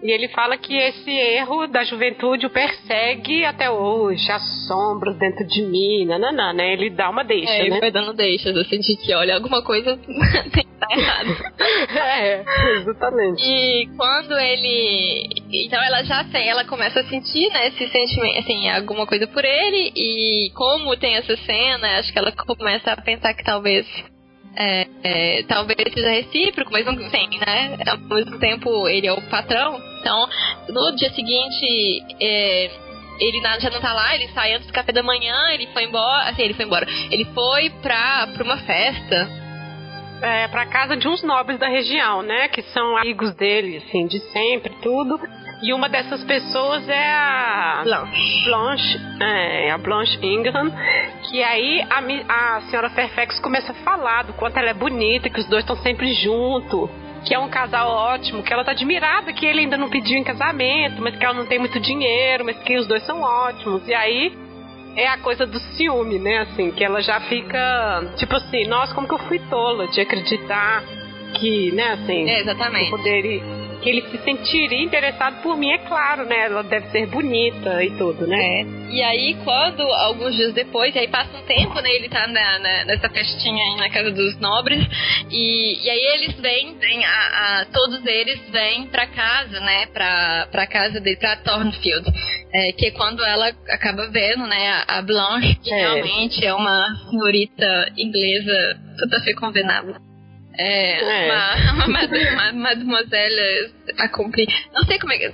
e 0.03 0.11
ele 0.11 0.28
fala 0.28 0.57
que 0.57 0.74
esse 0.74 1.11
erro 1.11 1.66
da 1.66 1.84
juventude 1.84 2.46
o 2.46 2.51
persegue 2.51 3.44
até 3.44 3.70
hoje, 3.70 4.30
assombros 4.32 5.18
dentro 5.18 5.46
de 5.46 5.62
mim, 5.62 6.07
nananã, 6.07 6.53
né? 6.55 6.72
Ele 6.72 6.88
dá 6.90 7.11
uma 7.11 7.22
deixa, 7.22 7.53
é, 7.53 7.66
ele 7.66 7.78
vai 7.78 7.90
dando 7.90 8.14
deixas, 8.14 8.57
assim, 8.57 8.78
de 8.78 8.96
que, 8.96 9.14
olha, 9.14 9.34
alguma 9.34 9.62
coisa 9.62 9.96
tem 10.53 10.64
que 10.64 10.70
estar 10.72 10.90
errado. 10.90 11.36
é, 11.94 12.44
exatamente. 12.78 13.42
E 13.44 13.88
quando 13.96 14.38
ele... 14.38 15.28
Então 15.66 15.82
ela 15.82 16.03
já 16.03 16.24
tem, 16.24 16.48
ela 16.48 16.64
começa 16.64 17.01
a 17.01 17.05
sentir, 17.05 17.51
né, 17.51 17.68
esse 17.68 17.86
sentimento, 17.88 18.38
assim, 18.38 18.70
alguma 18.70 19.07
coisa 19.07 19.26
por 19.26 19.44
ele, 19.44 19.92
e 19.94 20.51
como 20.55 20.96
tem 20.96 21.16
essa 21.16 21.36
cena, 21.36 21.98
acho 21.98 22.11
que 22.12 22.18
ela 22.18 22.32
começa 22.32 22.92
a 22.92 23.01
pensar 23.01 23.34
que 23.34 23.44
talvez 23.44 23.86
é, 24.57 24.86
é, 25.03 25.42
talvez 25.44 25.92
seja 25.92 26.11
recíproco, 26.11 26.72
mas 26.72 26.84
não 26.84 26.96
tem, 27.11 27.28
né? 27.38 27.78
Ao 27.86 27.98
mesmo 27.98 28.38
tempo, 28.38 28.88
ele 28.88 29.07
é 29.07 29.12
o 29.12 29.22
patrão. 29.22 29.89
Então, 30.01 30.28
no 30.68 30.96
dia 30.96 31.11
seguinte, 31.11 32.05
é, 32.20 32.70
ele 33.20 33.40
já 33.61 33.70
não 33.70 33.80
tá 33.80 33.92
lá, 33.92 34.14
ele 34.14 34.28
sai 34.28 34.55
antes 34.55 34.66
do 34.66 34.72
café 34.72 34.92
da 34.92 35.03
manhã, 35.03 35.51
ele 35.53 35.66
foi 35.68 35.84
embora. 35.84 36.30
Assim, 36.30 36.42
ele 36.42 36.55
foi 36.55 36.64
embora. 36.64 36.86
Ele 37.11 37.24
foi 37.26 37.70
pra, 37.82 38.26
pra 38.28 38.42
uma 38.42 38.57
festa. 38.59 39.28
É, 40.22 40.48
pra 40.48 40.66
casa 40.66 40.96
de 40.96 41.09
uns 41.09 41.22
nobres 41.22 41.59
da 41.59 41.68
região, 41.68 42.22
né? 42.22 42.48
Que 42.48 42.62
são 42.62 42.96
amigos 42.96 43.34
dele, 43.34 43.78
assim, 43.78 44.07
de 44.07 44.20
sempre, 44.32 44.74
tudo. 44.82 45.18
E 45.62 45.74
uma 45.74 45.88
dessas 45.90 46.24
pessoas 46.24 46.88
é 46.88 47.11
a 47.11 47.82
Blanche, 47.84 48.44
Blanche 48.46 49.01
é, 49.20 49.70
a 49.70 49.76
Blanche 49.76 50.18
Ingram, 50.22 50.72
que 51.28 51.42
aí 51.42 51.82
a, 51.82 52.57
a 52.57 52.61
senhora 52.62 52.88
Fairfax 52.88 53.38
começa 53.40 53.72
a 53.72 53.74
falar 53.76 54.24
do 54.24 54.32
quanto 54.32 54.57
ela 54.57 54.70
é 54.70 54.74
bonita, 54.74 55.28
que 55.28 55.38
os 55.38 55.46
dois 55.48 55.62
estão 55.62 55.76
sempre 55.76 56.14
juntos 56.14 56.88
que 57.25 57.35
é 57.35 57.39
um 57.39 57.49
casal 57.49 57.89
ótimo, 57.89 58.43
que 58.43 58.53
ela 58.53 58.64
tá 58.64 58.73
admirada 58.73 59.33
que 59.33 59.45
ele 59.45 59.61
ainda 59.61 59.77
não 59.77 59.91
pediu 59.91 60.18
em 60.18 60.25
casamento, 60.25 61.03
mas 61.03 61.16
que 61.16 61.25
ela 61.25 61.35
não 61.35 61.47
tem 61.47 61.59
muito 61.59 61.79
dinheiro, 61.79 62.45
mas 62.45 62.59
que 62.59 62.77
os 62.77 62.87
dois 62.87 63.05
são 63.05 63.21
ótimos. 63.21 63.87
E 63.87 63.95
aí 63.95 64.33
é 64.97 65.07
a 65.07 65.18
coisa 65.18 65.47
do 65.47 65.59
ciúme, 65.59 66.18
né? 66.18 66.39
Assim, 66.39 66.71
que 66.71 66.83
ela 66.83 67.01
já 67.03 67.21
fica 67.21 68.12
tipo 68.16 68.35
assim, 68.35 68.66
nossa, 68.66 68.95
como 68.95 69.07
que 69.07 69.14
eu 69.14 69.18
fui 69.21 69.39
tola 69.51 69.87
de 69.89 70.01
acreditar 70.01 70.83
que, 71.39 71.71
né, 71.73 71.93
assim, 71.93 72.29
é, 72.29 72.41
exatamente. 72.41 72.91
poderia 72.91 73.59
que 73.81 73.89
ele 73.89 74.03
se 74.03 74.18
sentiria 74.18 74.83
interessado 74.83 75.43
por 75.43 75.57
mim, 75.57 75.70
é 75.70 75.78
claro, 75.78 76.24
né? 76.26 76.47
Ela 76.47 76.62
deve 76.62 76.89
ser 76.91 77.07
bonita 77.07 77.83
e 77.83 77.91
tudo, 77.97 78.26
né? 78.26 78.37
É. 78.61 78.64
E 78.91 79.03
aí, 79.03 79.37
quando, 79.45 79.83
alguns 79.83 80.35
dias 80.35 80.53
depois, 80.53 80.97
aí 80.97 81.09
passa 81.09 81.37
um 81.37 81.43
tempo, 81.43 81.81
né? 81.81 81.91
Ele 81.91 82.09
tá 82.09 82.26
na, 82.26 82.59
na, 82.59 82.85
nessa 82.85 83.09
festinha 83.09 83.62
aí 83.62 83.76
na 83.78 83.91
casa 83.91 84.11
dos 84.11 84.39
nobres, 84.39 84.85
e, 85.31 85.85
e 85.85 85.91
aí 85.91 86.05
eles 86.14 86.41
vêm, 86.41 86.76
vêm 86.78 87.05
a, 87.05 87.61
a, 87.61 87.66
todos 87.72 88.05
eles 88.05 88.41
vêm 88.51 88.87
pra 88.89 89.07
casa, 89.07 89.61
né? 89.61 89.87
Pra, 89.87 90.49
pra 90.51 90.66
casa 90.66 91.01
dele, 91.01 91.16
pra 91.16 91.37
Thornfield. 91.37 92.11
É, 92.53 92.72
que 92.72 92.87
é 92.87 92.91
quando 92.91 93.24
ela 93.24 93.49
acaba 93.68 94.09
vendo, 94.09 94.47
né? 94.47 94.83
A, 94.89 95.01
Blanche, 95.03 95.55
que 95.62 95.72
é. 95.72 95.78
realmente 95.78 96.45
é 96.45 96.53
uma 96.53 96.85
senhorita 97.09 97.93
inglesa 97.97 98.76
toda 98.99 99.22
fé 99.22 99.33
convenada. 99.35 100.09
É, 100.61 101.26
é. 101.26 101.32
Uma, 101.72 101.86
uma, 101.86 101.86
uma 101.86 102.52
mademoiselle. 102.52 103.72
Não 104.74 104.84
sei 104.84 104.98
como 104.98 105.12
é 105.12 105.18
que. 105.18 105.32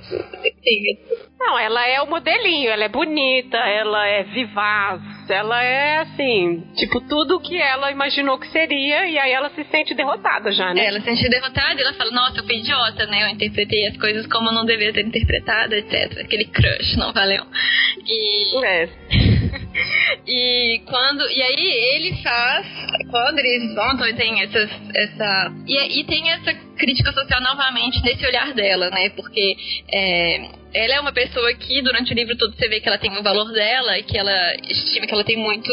Não, 1.37 1.59
ela 1.59 1.85
é 1.85 2.01
o 2.01 2.07
modelinho, 2.07 2.69
ela 2.71 2.85
é 2.85 2.89
bonita, 2.89 3.57
ela 3.57 4.07
é 4.07 4.23
vivaz, 4.23 5.01
ela 5.29 5.61
é 5.61 5.99
assim, 5.99 6.63
tipo, 6.75 7.01
tudo 7.01 7.39
que 7.39 7.55
ela 7.57 7.91
imaginou 7.91 8.39
que 8.39 8.47
seria, 8.47 9.05
e 9.07 9.17
aí 9.19 9.31
ela 9.31 9.49
se 9.49 9.63
sente 9.65 9.93
derrotada 9.93 10.51
já, 10.51 10.73
né? 10.73 10.85
É, 10.85 10.87
ela 10.87 10.99
se 10.99 11.05
sente 11.05 11.29
derrotada 11.29 11.79
e 11.79 11.83
ela 11.83 11.93
fala, 11.93 12.11
nossa, 12.11 12.39
eu 12.39 12.45
fui 12.45 12.57
idiota, 12.57 13.05
né? 13.05 13.23
Eu 13.23 13.29
interpretei 13.29 13.87
as 13.87 13.97
coisas 13.97 14.25
como 14.27 14.49
eu 14.49 14.53
não 14.53 14.65
devia 14.65 14.91
ter 14.93 15.05
interpretado, 15.05 15.75
etc. 15.75 16.19
Aquele 16.21 16.45
crush, 16.45 16.97
não 16.97 17.11
valeu. 17.13 17.45
E. 18.05 18.65
É. 18.65 19.36
e 20.27 20.81
quando. 20.85 21.21
E 21.31 21.41
aí 21.41 21.95
ele 21.95 22.21
faz. 22.21 22.67
Quando 23.09 23.39
eles 23.39 23.75
voltam 23.75 24.07
e 24.07 24.13
tem 24.13 24.41
essas, 24.41 24.69
essa. 24.95 25.53
E, 25.67 25.99
e 25.99 26.03
tem 26.05 26.29
essa 26.31 26.53
crítica 26.77 27.11
social 27.11 27.41
novamente 27.41 28.01
nesse 28.03 28.25
olhar 28.25 28.53
dela, 28.53 28.89
né? 28.89 29.09
Porque 29.09 29.55
é, 29.91 30.49
ela 30.73 30.93
é 30.93 30.99
uma 30.99 31.11
pessoa 31.11 31.53
que 31.55 31.81
durante 31.81 32.11
o 32.11 32.15
livro 32.15 32.37
todo 32.37 32.55
você 32.55 32.67
vê 32.67 32.79
que 32.79 32.87
ela 32.87 32.97
tem 32.97 33.17
o 33.17 33.23
valor 33.23 33.51
dela 33.51 33.97
e 33.97 34.03
que 34.03 34.17
ela 34.17 34.55
estima 34.69 35.07
que 35.07 35.13
ela 35.13 35.23
tem 35.23 35.37
muito 35.37 35.71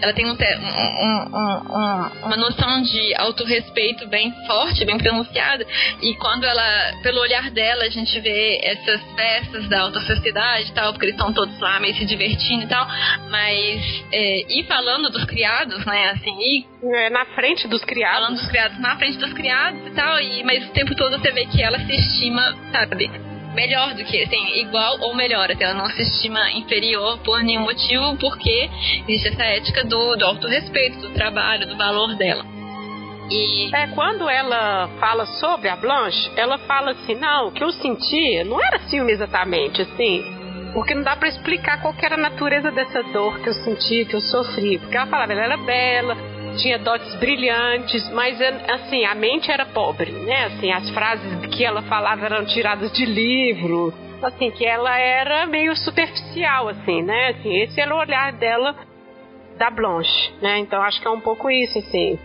ela 0.00 0.12
tem 0.12 0.26
um, 0.26 0.32
um, 0.32 0.34
um, 0.34 2.26
uma 2.26 2.36
noção 2.36 2.82
de 2.82 3.14
autorrespeito 3.16 4.06
bem 4.08 4.32
forte, 4.46 4.84
bem 4.84 4.98
pronunciada. 4.98 5.66
E 6.02 6.14
quando 6.16 6.44
ela, 6.44 6.92
pelo 7.02 7.20
olhar 7.20 7.50
dela, 7.50 7.84
a 7.84 7.90
gente 7.90 8.18
vê 8.20 8.60
essas 8.62 9.00
festas 9.14 9.68
da 9.68 9.80
alta 9.82 10.00
sociedade 10.00 10.70
e 10.70 10.74
tal, 10.74 10.92
porque 10.92 11.06
eles 11.06 11.16
estão 11.16 11.32
todos 11.32 11.58
lá 11.60 11.80
meio 11.80 11.94
se 11.96 12.04
divertindo 12.04 12.64
e 12.64 12.68
tal. 12.68 12.86
Mas, 13.30 14.04
é, 14.12 14.58
e 14.60 14.64
falando 14.64 15.10
dos 15.10 15.24
criados, 15.24 15.84
né, 15.84 16.10
assim, 16.10 16.36
e. 16.40 16.66
É, 16.82 17.10
na 17.10 17.24
frente 17.26 17.66
dos 17.66 17.84
criados. 17.84 18.18
Falando 18.18 18.36
dos 18.36 18.48
criados, 18.48 18.78
na 18.78 18.96
frente 18.96 19.18
dos 19.18 19.32
criados 19.32 19.86
e 19.86 19.90
tal, 19.90 20.20
e, 20.20 20.44
mas 20.44 20.64
o 20.68 20.72
tempo 20.72 20.94
todo 20.94 21.18
você 21.18 21.30
vê 21.32 21.46
que 21.46 21.62
ela 21.62 21.78
se 21.78 21.94
estima, 21.94 22.56
sabe? 22.72 23.27
Melhor 23.54 23.94
do 23.94 24.04
que, 24.04 24.22
assim, 24.22 24.60
igual 24.60 24.98
ou 25.00 25.14
melhor, 25.14 25.50
até 25.50 25.64
ela 25.64 25.74
não 25.74 25.90
se 25.90 26.02
estima 26.02 26.50
inferior 26.52 27.18
por 27.18 27.42
nenhum 27.42 27.62
motivo, 27.62 28.16
porque 28.16 28.70
existe 29.06 29.28
essa 29.28 29.44
ética 29.44 29.84
do, 29.84 30.16
do 30.16 30.24
autorrespeito, 30.24 31.00
do 31.00 31.10
trabalho, 31.10 31.66
do 31.66 31.76
valor 31.76 32.14
dela. 32.16 32.44
E... 33.30 33.74
É, 33.74 33.88
quando 33.88 34.28
ela 34.28 34.88
fala 34.98 35.26
sobre 35.26 35.68
a 35.68 35.76
Blanche, 35.76 36.30
ela 36.36 36.58
fala 36.58 36.92
assim, 36.92 37.14
não, 37.14 37.48
o 37.48 37.52
que 37.52 37.62
eu 37.62 37.70
sentia 37.72 38.44
não 38.44 38.62
era 38.62 38.78
ciúme 38.80 39.12
exatamente, 39.12 39.82
assim, 39.82 40.24
porque 40.72 40.94
não 40.94 41.02
dá 41.02 41.16
para 41.16 41.28
explicar 41.28 41.80
qual 41.80 41.94
era 42.00 42.14
a 42.14 42.18
natureza 42.18 42.70
dessa 42.70 43.02
dor 43.02 43.40
que 43.40 43.48
eu 43.48 43.54
senti, 43.54 44.04
que 44.04 44.14
eu 44.14 44.20
sofri. 44.20 44.78
Porque 44.78 44.96
ela 44.96 45.06
falava, 45.06 45.32
ela 45.32 45.42
era 45.42 45.56
bela, 45.56 46.16
tinha 46.56 46.78
dotes 46.78 47.14
brilhantes, 47.16 48.08
mas 48.12 48.40
assim, 48.40 49.04
a 49.04 49.14
mente 49.14 49.50
era 49.50 49.66
pobre, 49.66 50.10
né? 50.10 50.46
Assim, 50.46 50.72
as 50.72 50.88
frases 50.90 51.46
que 51.46 51.64
ela 51.64 51.82
falava 51.82 52.24
eram 52.24 52.44
tiradas 52.44 52.92
de 52.92 53.04
livro, 53.04 53.92
assim, 54.22 54.50
que 54.50 54.64
ela 54.64 54.98
era 54.98 55.46
meio 55.46 55.76
superficial, 55.76 56.68
assim, 56.68 57.02
né? 57.02 57.28
Assim, 57.28 57.62
esse 57.62 57.80
era 57.80 57.94
o 57.94 57.98
olhar 57.98 58.32
dela 58.32 58.74
da 59.58 59.70
Blanche, 59.70 60.32
né? 60.40 60.58
Então 60.58 60.80
acho 60.82 61.00
que 61.00 61.06
é 61.06 61.10
um 61.10 61.20
pouco 61.20 61.50
isso, 61.50 61.78
assim. 61.78 62.18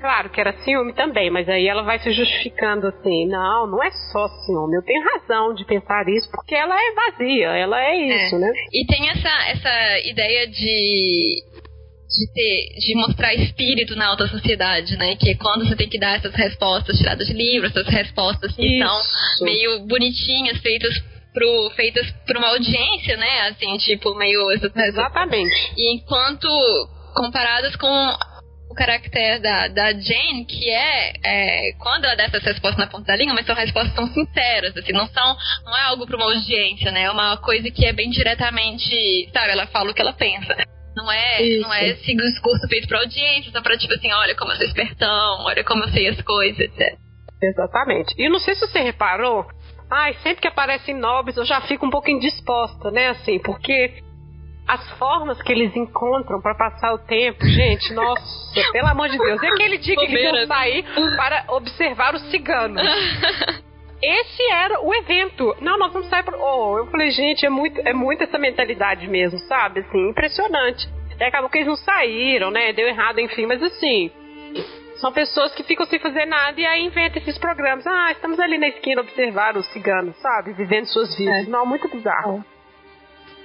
Claro 0.00 0.30
que 0.30 0.40
era 0.40 0.52
ciúme 0.58 0.92
também, 0.92 1.28
mas 1.28 1.48
aí 1.48 1.66
ela 1.66 1.82
vai 1.82 1.98
se 1.98 2.12
justificando 2.12 2.86
assim, 2.86 3.26
não, 3.26 3.66
não 3.66 3.82
é 3.82 3.90
só 3.90 4.28
ciúme, 4.28 4.76
eu 4.76 4.84
tenho 4.84 5.02
razão 5.02 5.52
de 5.54 5.64
pensar 5.64 6.08
isso, 6.08 6.30
porque 6.30 6.54
ela 6.54 6.76
é 6.76 6.92
vazia, 6.92 7.48
ela 7.48 7.82
é 7.82 7.96
isso, 7.96 8.36
é. 8.36 8.38
né? 8.38 8.52
E 8.72 8.86
tem 8.86 9.10
essa, 9.10 9.28
essa 9.50 10.08
ideia 10.08 10.46
de 10.46 11.42
de 12.08 12.32
ter, 12.32 12.80
de 12.80 12.94
mostrar 12.94 13.34
espírito 13.34 13.94
na 13.94 14.06
alta 14.06 14.26
sociedade, 14.28 14.96
né? 14.96 15.14
Que 15.16 15.30
é 15.30 15.34
quando 15.34 15.66
você 15.66 15.76
tem 15.76 15.88
que 15.88 15.98
dar 15.98 16.16
essas 16.16 16.34
respostas 16.34 16.96
tiradas 16.96 17.26
de 17.26 17.34
livros, 17.34 17.70
essas 17.70 17.92
respostas 17.92 18.54
que 18.54 18.66
Isso. 18.66 18.86
são 18.86 19.44
meio 19.44 19.80
bonitinhas, 19.86 20.58
feitas 20.58 20.94
pro, 21.34 21.70
feitas 21.76 22.10
para 22.26 22.38
uma 22.38 22.48
audiência, 22.48 23.16
né? 23.16 23.48
Assim, 23.48 23.76
tipo, 23.78 24.14
meio. 24.14 24.50
Exatamente. 24.50 25.72
E 25.76 25.94
enquanto 25.94 26.48
comparadas 27.14 27.76
com 27.76 27.88
o 28.70 28.74
caráter 28.74 29.40
da, 29.40 29.68
da 29.68 29.92
Jane, 29.92 30.44
que 30.46 30.70
é, 30.70 31.12
é, 31.24 31.72
quando 31.78 32.04
ela 32.04 32.14
dá 32.14 32.24
essas 32.24 32.42
respostas 32.42 32.78
na 32.78 32.90
ponta 32.90 33.06
da 33.06 33.16
língua, 33.16 33.34
mas 33.34 33.46
são 33.46 33.54
respostas 33.54 33.94
tão 33.94 34.06
sinceras, 34.08 34.76
assim, 34.76 34.92
não 34.92 35.08
são, 35.08 35.36
não 35.64 35.76
é 35.76 35.82
algo 35.82 36.06
para 36.06 36.16
uma 36.16 36.26
audiência, 36.26 36.90
né? 36.90 37.02
É 37.02 37.10
uma 37.10 37.36
coisa 37.38 37.70
que 37.70 37.84
é 37.84 37.92
bem 37.92 38.10
diretamente, 38.10 39.28
sabe, 39.32 39.52
ela 39.52 39.66
fala 39.66 39.90
o 39.90 39.94
que 39.94 40.00
ela 40.00 40.12
pensa. 40.12 40.56
Não 40.98 41.12
é, 41.12 41.58
não 41.60 41.72
é 41.72 41.90
esse 41.90 42.12
discurso 42.12 42.66
feito 42.68 42.88
pra 42.88 42.98
audiência, 42.98 43.52
só 43.52 43.62
pra 43.62 43.78
tipo 43.78 43.94
assim, 43.94 44.12
olha 44.12 44.34
como 44.34 44.50
eu 44.50 44.56
sou 44.56 44.66
espertão, 44.66 45.44
olha 45.44 45.62
como 45.62 45.84
eu 45.84 45.88
sei 45.90 46.08
as 46.08 46.20
coisas, 46.22 46.58
etc. 46.58 46.98
Exatamente. 47.40 48.12
E 48.18 48.28
não 48.28 48.40
sei 48.40 48.56
se 48.56 48.66
você 48.66 48.80
reparou, 48.80 49.46
ai, 49.88 50.14
sempre 50.24 50.42
que 50.42 50.48
aparecem 50.48 50.96
nobres 50.96 51.36
eu 51.36 51.44
já 51.44 51.60
fico 51.60 51.86
um 51.86 51.90
pouco 51.90 52.10
indisposta, 52.10 52.90
né, 52.90 53.10
assim, 53.10 53.38
porque 53.38 54.02
as 54.66 54.90
formas 54.98 55.40
que 55.40 55.52
eles 55.52 55.74
encontram 55.76 56.40
para 56.42 56.56
passar 56.56 56.92
o 56.92 56.98
tempo, 56.98 57.46
gente, 57.46 57.94
nossa, 57.94 58.22
pelo 58.72 58.88
amor 58.88 59.08
de 59.08 59.16
Deus. 59.16 59.40
E 59.40 59.46
aquele 59.46 59.78
dia 59.78 59.94
que 59.94 60.04
eles 60.04 60.20
iam 60.20 60.46
sair 60.48 60.84
para 61.16 61.44
observar 61.48 62.14
os 62.16 62.22
ciganos. 62.30 62.82
Esse 64.02 64.42
era 64.52 64.80
o 64.80 64.94
evento. 64.94 65.56
Não, 65.60 65.76
nós 65.78 65.92
vamos 65.92 66.08
sair 66.08 66.22
pro. 66.22 66.38
Oh, 66.40 66.78
eu 66.78 66.86
falei, 66.86 67.10
gente, 67.10 67.44
é 67.44 67.50
muito, 67.50 67.80
é 67.80 67.92
muito 67.92 68.22
essa 68.22 68.38
mentalidade 68.38 69.08
mesmo, 69.08 69.38
sabe? 69.40 69.80
Assim, 69.80 70.10
impressionante. 70.10 70.88
E 71.18 71.24
acabou 71.24 71.50
que 71.50 71.58
eles 71.58 71.68
não 71.68 71.76
saíram, 71.76 72.50
né? 72.50 72.72
Deu 72.72 72.86
errado, 72.86 73.18
enfim, 73.18 73.46
mas 73.46 73.62
assim. 73.62 74.10
São 75.00 75.12
pessoas 75.12 75.54
que 75.54 75.62
ficam 75.62 75.86
sem 75.86 75.98
fazer 75.98 76.26
nada 76.26 76.60
e 76.60 76.66
aí 76.66 76.84
inventam 76.84 77.22
esses 77.22 77.38
programas. 77.38 77.86
Ah, 77.86 78.10
estamos 78.12 78.38
ali 78.38 78.58
na 78.58 78.68
esquina 78.68 79.00
observar 79.00 79.56
os 79.56 79.66
ciganos, 79.72 80.16
sabe? 80.16 80.52
Vivendo 80.52 80.86
suas 80.86 81.16
vidas. 81.16 81.46
É. 81.46 81.50
Não, 81.50 81.64
muito 81.66 81.88
bizarro. 81.88 82.44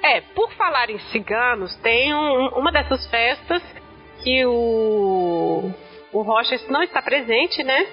É, 0.02 0.22
por 0.22 0.52
falar 0.54 0.90
em 0.90 1.00
ciganos, 1.12 1.76
tem 1.78 2.14
um, 2.14 2.48
uma 2.50 2.72
dessas 2.72 3.08
festas 3.10 3.64
que 4.24 4.46
o, 4.46 5.72
o 6.12 6.22
Rocha 6.22 6.60
não 6.70 6.84
está 6.84 7.02
presente, 7.02 7.64
né? 7.64 7.88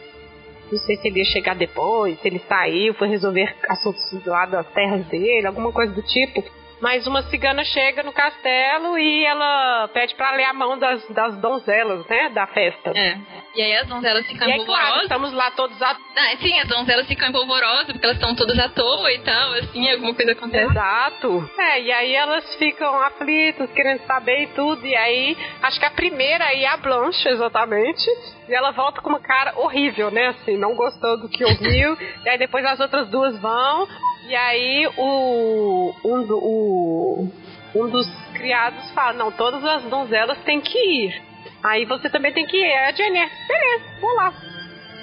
Não 0.70 0.78
sei 0.78 0.96
se 0.96 1.08
ele 1.08 1.18
ia 1.18 1.24
chegar 1.24 1.54
depois, 1.56 2.20
se 2.20 2.28
ele 2.28 2.38
saiu, 2.48 2.94
foi 2.94 3.08
resolver 3.08 3.54
assuntos 3.68 4.24
lá 4.24 4.46
das 4.46 4.66
terras 4.72 5.04
dele, 5.06 5.46
alguma 5.46 5.72
coisa 5.72 5.92
do 5.92 6.02
tipo. 6.02 6.44
Mas 6.80 7.06
uma 7.06 7.22
cigana 7.24 7.64
chega 7.64 8.02
no 8.02 8.12
castelo 8.12 8.98
e 8.98 9.24
ela 9.24 9.88
pede 9.88 10.14
para 10.14 10.32
ler 10.32 10.44
a 10.44 10.52
mão 10.52 10.78
das, 10.78 11.06
das 11.10 11.36
donzelas, 11.36 12.06
né? 12.06 12.30
Da 12.30 12.46
festa. 12.46 12.92
É. 12.94 13.18
E 13.54 13.62
aí 13.62 13.76
as 13.76 13.86
donzelas 13.86 14.26
ficam 14.26 14.48
e 14.48 14.52
empolvorosas. 14.52 14.88
Claro, 14.88 15.02
estamos 15.02 15.32
lá 15.32 15.50
todos 15.50 15.80
à 15.82 15.90
ah, 15.90 16.36
Sim, 16.40 16.58
as 16.58 16.68
donzelas 16.68 17.06
ficam 17.06 17.28
empolvorosas 17.28 17.86
porque 17.86 18.04
elas 18.04 18.16
estão 18.16 18.34
todas 18.34 18.58
à 18.58 18.68
toa 18.68 19.12
e 19.12 19.18
tal, 19.20 19.52
assim, 19.54 19.90
alguma 19.90 20.14
coisa 20.14 20.32
acontece. 20.32 20.70
Exato. 20.70 21.50
É, 21.58 21.82
e 21.82 21.92
aí 21.92 22.14
elas 22.14 22.54
ficam 22.56 23.00
aflitas, 23.02 23.70
querendo 23.72 24.00
saber 24.06 24.44
e 24.44 24.46
tudo. 24.48 24.86
E 24.86 24.96
aí, 24.96 25.36
acho 25.62 25.78
que 25.78 25.86
a 25.86 25.90
primeira 25.90 26.44
aí 26.44 26.64
é 26.64 26.68
a 26.68 26.76
Blanche, 26.76 27.28
exatamente. 27.28 28.08
E 28.48 28.54
ela 28.54 28.70
volta 28.70 29.00
com 29.00 29.10
uma 29.10 29.20
cara 29.20 29.58
horrível, 29.58 30.10
né? 30.10 30.28
Assim, 30.28 30.56
não 30.56 30.74
gostou 30.74 31.18
do 31.18 31.28
que 31.28 31.44
ouviu. 31.44 31.96
e 32.24 32.28
aí 32.28 32.38
depois 32.38 32.64
as 32.64 32.80
outras 32.80 33.08
duas 33.08 33.38
vão. 33.38 33.86
E 34.30 34.36
aí 34.36 34.86
o 34.96 35.92
um, 36.04 36.20
o, 36.30 37.28
um 37.74 37.90
dos 37.90 38.08
criados 38.32 38.88
fala, 38.92 39.12
não, 39.14 39.32
todas 39.32 39.64
as 39.64 39.82
donzelas 39.82 40.38
têm 40.44 40.60
que 40.60 40.78
ir. 40.78 41.22
Aí 41.64 41.84
você 41.84 42.08
também 42.08 42.32
tem 42.32 42.46
que 42.46 42.56
ir. 42.56 42.62
Aí 42.62 42.90
a 42.90 42.92
Jenny, 42.92 43.18
beleza, 43.18 43.84
vou 44.00 44.14
lá. 44.14 44.32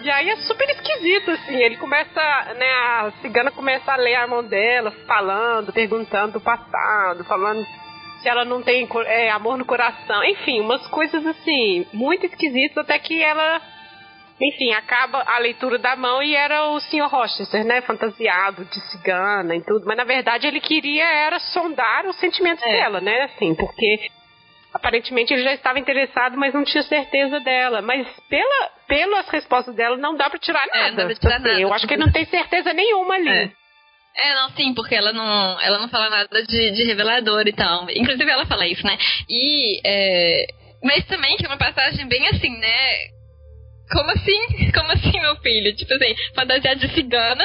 E 0.01 0.09
aí 0.09 0.30
é 0.30 0.38
super 0.38 0.69
esquisito, 0.69 1.32
assim. 1.32 1.57
Ele 1.57 1.75
começa, 1.75 2.21
né, 2.57 2.71
a 2.71 3.11
cigana 3.21 3.51
começa 3.51 3.91
a 3.91 3.97
ler 3.97 4.15
a 4.15 4.28
mão 4.28 4.41
dela, 4.41 4.91
falando, 5.05 5.73
perguntando 5.73 6.39
do 6.39 6.39
passado, 6.39 7.25
falando 7.25 7.67
se 8.21 8.30
ela 8.30 8.45
não 8.45 8.61
tem 8.63 8.88
é, 9.07 9.30
amor 9.30 9.57
no 9.57 9.65
coração. 9.65 10.23
Enfim, 10.23 10.61
umas 10.61 10.88
coisas 10.88 11.28
assim, 11.28 11.86
muito 11.91 12.25
esquisitas, 12.25 12.78
até 12.78 12.97
que 12.97 13.21
ela 13.21 13.61
enfim, 14.40 14.72
acaba 14.74 15.24
a 15.26 15.40
leitura 15.40 15.80
da 15.80 15.96
mão 15.96 16.22
e 16.22 16.36
era 16.36 16.70
o 16.70 16.80
Sr. 16.80 17.08
Rochester, 17.10 17.66
né? 17.66 17.82
Fantasiado 17.82 18.66
de 18.66 18.80
cigana 18.92 19.56
e 19.56 19.62
tudo. 19.62 19.86
Mas 19.86 19.98
na 19.98 20.04
verdade 20.04 20.46
ele 20.46 20.60
queria 20.60 21.06
era 21.06 21.40
sondar 21.40 22.06
os 22.06 22.16
sentimentos 22.20 22.64
é. 22.64 22.72
dela, 22.72 23.02
né? 23.02 23.24
Assim, 23.24 23.56
porque 23.56 24.10
aparentemente 24.72 25.34
ele 25.34 25.44
já 25.44 25.54
estava 25.54 25.80
interessado, 25.80 26.38
mas 26.38 26.54
não 26.54 26.64
tinha 26.64 26.84
certeza 26.84 27.40
dela. 27.40 27.82
Mas 27.82 28.08
pela, 28.30 28.70
pelas 28.88 29.28
respostas 29.30 29.76
dela 29.76 29.98
não 29.98 30.16
dá 30.16 30.30
para 30.30 30.40
tirar 30.40 30.68
nada. 30.68 30.80
É, 30.80 30.90
não 30.92 30.98
dá 30.98 31.06
pra 31.06 31.16
tirar 31.16 31.36
assim, 31.38 31.48
nada. 31.48 31.60
Eu 31.60 31.74
acho 31.74 31.88
que 31.88 31.94
ele 31.96 32.06
não 32.06 32.12
tem 32.12 32.26
certeza 32.26 32.74
nenhuma 32.74 33.16
ali. 33.16 33.30
É. 33.30 33.52
É, 34.20 34.34
não, 34.34 34.50
sim, 34.50 34.74
porque 34.74 34.96
ela 34.96 35.14
não, 35.14 35.62
ela 35.62 35.78
não 35.78 35.90
fala 35.90 36.10
nada 36.10 36.44
de, 36.44 36.72
de 36.72 36.84
revelador 36.86 37.48
e 37.48 37.54
tal. 37.54 37.88
Inclusive 37.90 38.30
ela 38.30 38.48
fala 38.48 38.68
isso, 38.68 38.86
né? 38.86 38.98
E, 39.30 39.80
é, 39.86 40.48
mas 40.84 41.06
também 41.06 41.38
que 41.38 41.46
é 41.46 41.48
uma 41.48 41.58
passagem 41.58 42.08
bem 42.08 42.28
assim, 42.30 42.58
né? 42.58 43.16
Como 43.92 44.12
assim? 44.12 44.72
Como 44.74 44.92
assim, 44.92 45.20
meu 45.20 45.36
filho? 45.38 45.76
Tipo 45.76 45.94
assim, 45.94 46.16
fantasia 46.36 46.76
de 46.76 46.90
cigana 46.90 47.44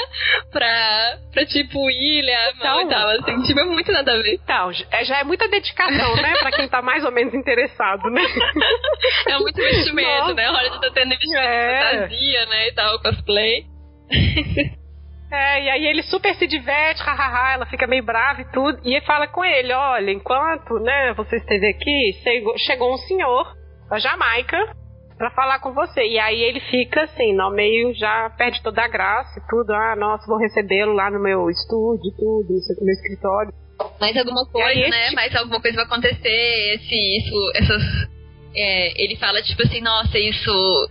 pra, 0.51 1.19
pra 1.33 1.47
tipo, 1.47 1.91
ilha, 1.91 2.53
então, 2.57 2.83
e 2.83 2.89
tal, 2.89 3.09
assim. 3.11 3.43
Tipo, 3.43 3.61
é 3.61 3.65
muito 3.65 3.93
nada 3.93 4.13
a 4.13 4.23
ver. 4.23 4.35
Então, 4.35 4.71
é, 4.91 5.05
já 5.05 5.19
é 5.19 5.25
muita 5.25 5.49
dedicação, 5.49 6.17
né? 6.17 6.37
pra 6.39 6.53
quem 6.53 6.69
tá 6.69 6.83
mais 6.83 7.05
ou 7.05 7.13
menos 7.13 7.33
interessado, 7.35 8.11
né? 8.11 8.23
é 9.29 9.39
muito 9.39 9.61
investimento, 9.61 10.21
Nossa. 10.21 10.35
né? 10.35 10.49
Hollywood 10.49 10.81
tá 10.81 10.91
tendo 10.93 11.15
investimento 11.15 11.47
é. 11.47 11.91
fantasia, 11.91 12.47
né? 12.47 12.69
E 12.69 12.73
tal, 12.73 12.99
cosplay. 13.01 13.65
É, 15.35 15.65
e 15.65 15.71
aí 15.71 15.87
ele 15.87 16.03
super 16.03 16.35
se 16.35 16.47
diverte, 16.47 17.03
hahaha, 17.03 17.55
ela 17.55 17.65
fica 17.65 17.87
meio 17.87 18.05
brava 18.05 18.43
e 18.43 18.53
tudo. 18.53 18.79
E 18.85 18.95
ele 18.95 19.07
fala 19.07 19.27
com 19.27 19.43
ele, 19.43 19.73
olha, 19.73 20.11
enquanto, 20.11 20.75
né, 20.75 21.15
você 21.15 21.37
esteve 21.37 21.69
aqui, 21.69 22.13
chegou 22.59 22.93
um 22.93 22.99
senhor 22.99 23.57
da 23.89 23.99
Jamaica 23.99 24.77
para 25.23 25.31
falar 25.31 25.61
com 25.61 25.73
você. 25.73 26.03
E 26.05 26.19
aí 26.19 26.43
ele 26.43 26.59
fica 26.59 27.05
assim, 27.05 27.33
no 27.33 27.49
meio 27.51 27.95
já 27.95 28.29
perde 28.31 28.61
toda 28.61 28.83
a 28.83 28.89
graça 28.89 29.39
e 29.39 29.49
tudo. 29.49 29.73
Ah, 29.73 29.95
nossa, 29.95 30.27
vou 30.27 30.37
recebê-lo 30.37 30.93
lá 30.95 31.09
no 31.13 31.23
meu 31.23 31.49
estúdio, 31.49 32.11
tudo, 32.19 32.59
isso 32.59 32.73
aqui 32.73 32.81
no 32.81 32.87
meu 32.87 32.95
escritório. 32.95 33.53
Mais 34.01 34.17
alguma 34.17 34.45
coisa, 34.47 34.69
aí, 34.69 34.91
né? 34.91 35.07
Esse... 35.07 35.15
Mais 35.15 35.37
alguma 35.37 35.61
coisa 35.61 35.77
vai 35.77 35.85
acontecer, 35.85 36.75
esse, 36.75 37.19
isso, 37.19 37.53
essas. 37.55 37.83
É, 38.55 39.05
ele 39.05 39.17
fala 39.17 39.41
tipo 39.43 39.63
assim, 39.63 39.81
nossa, 39.81 40.19
isso. 40.19 40.91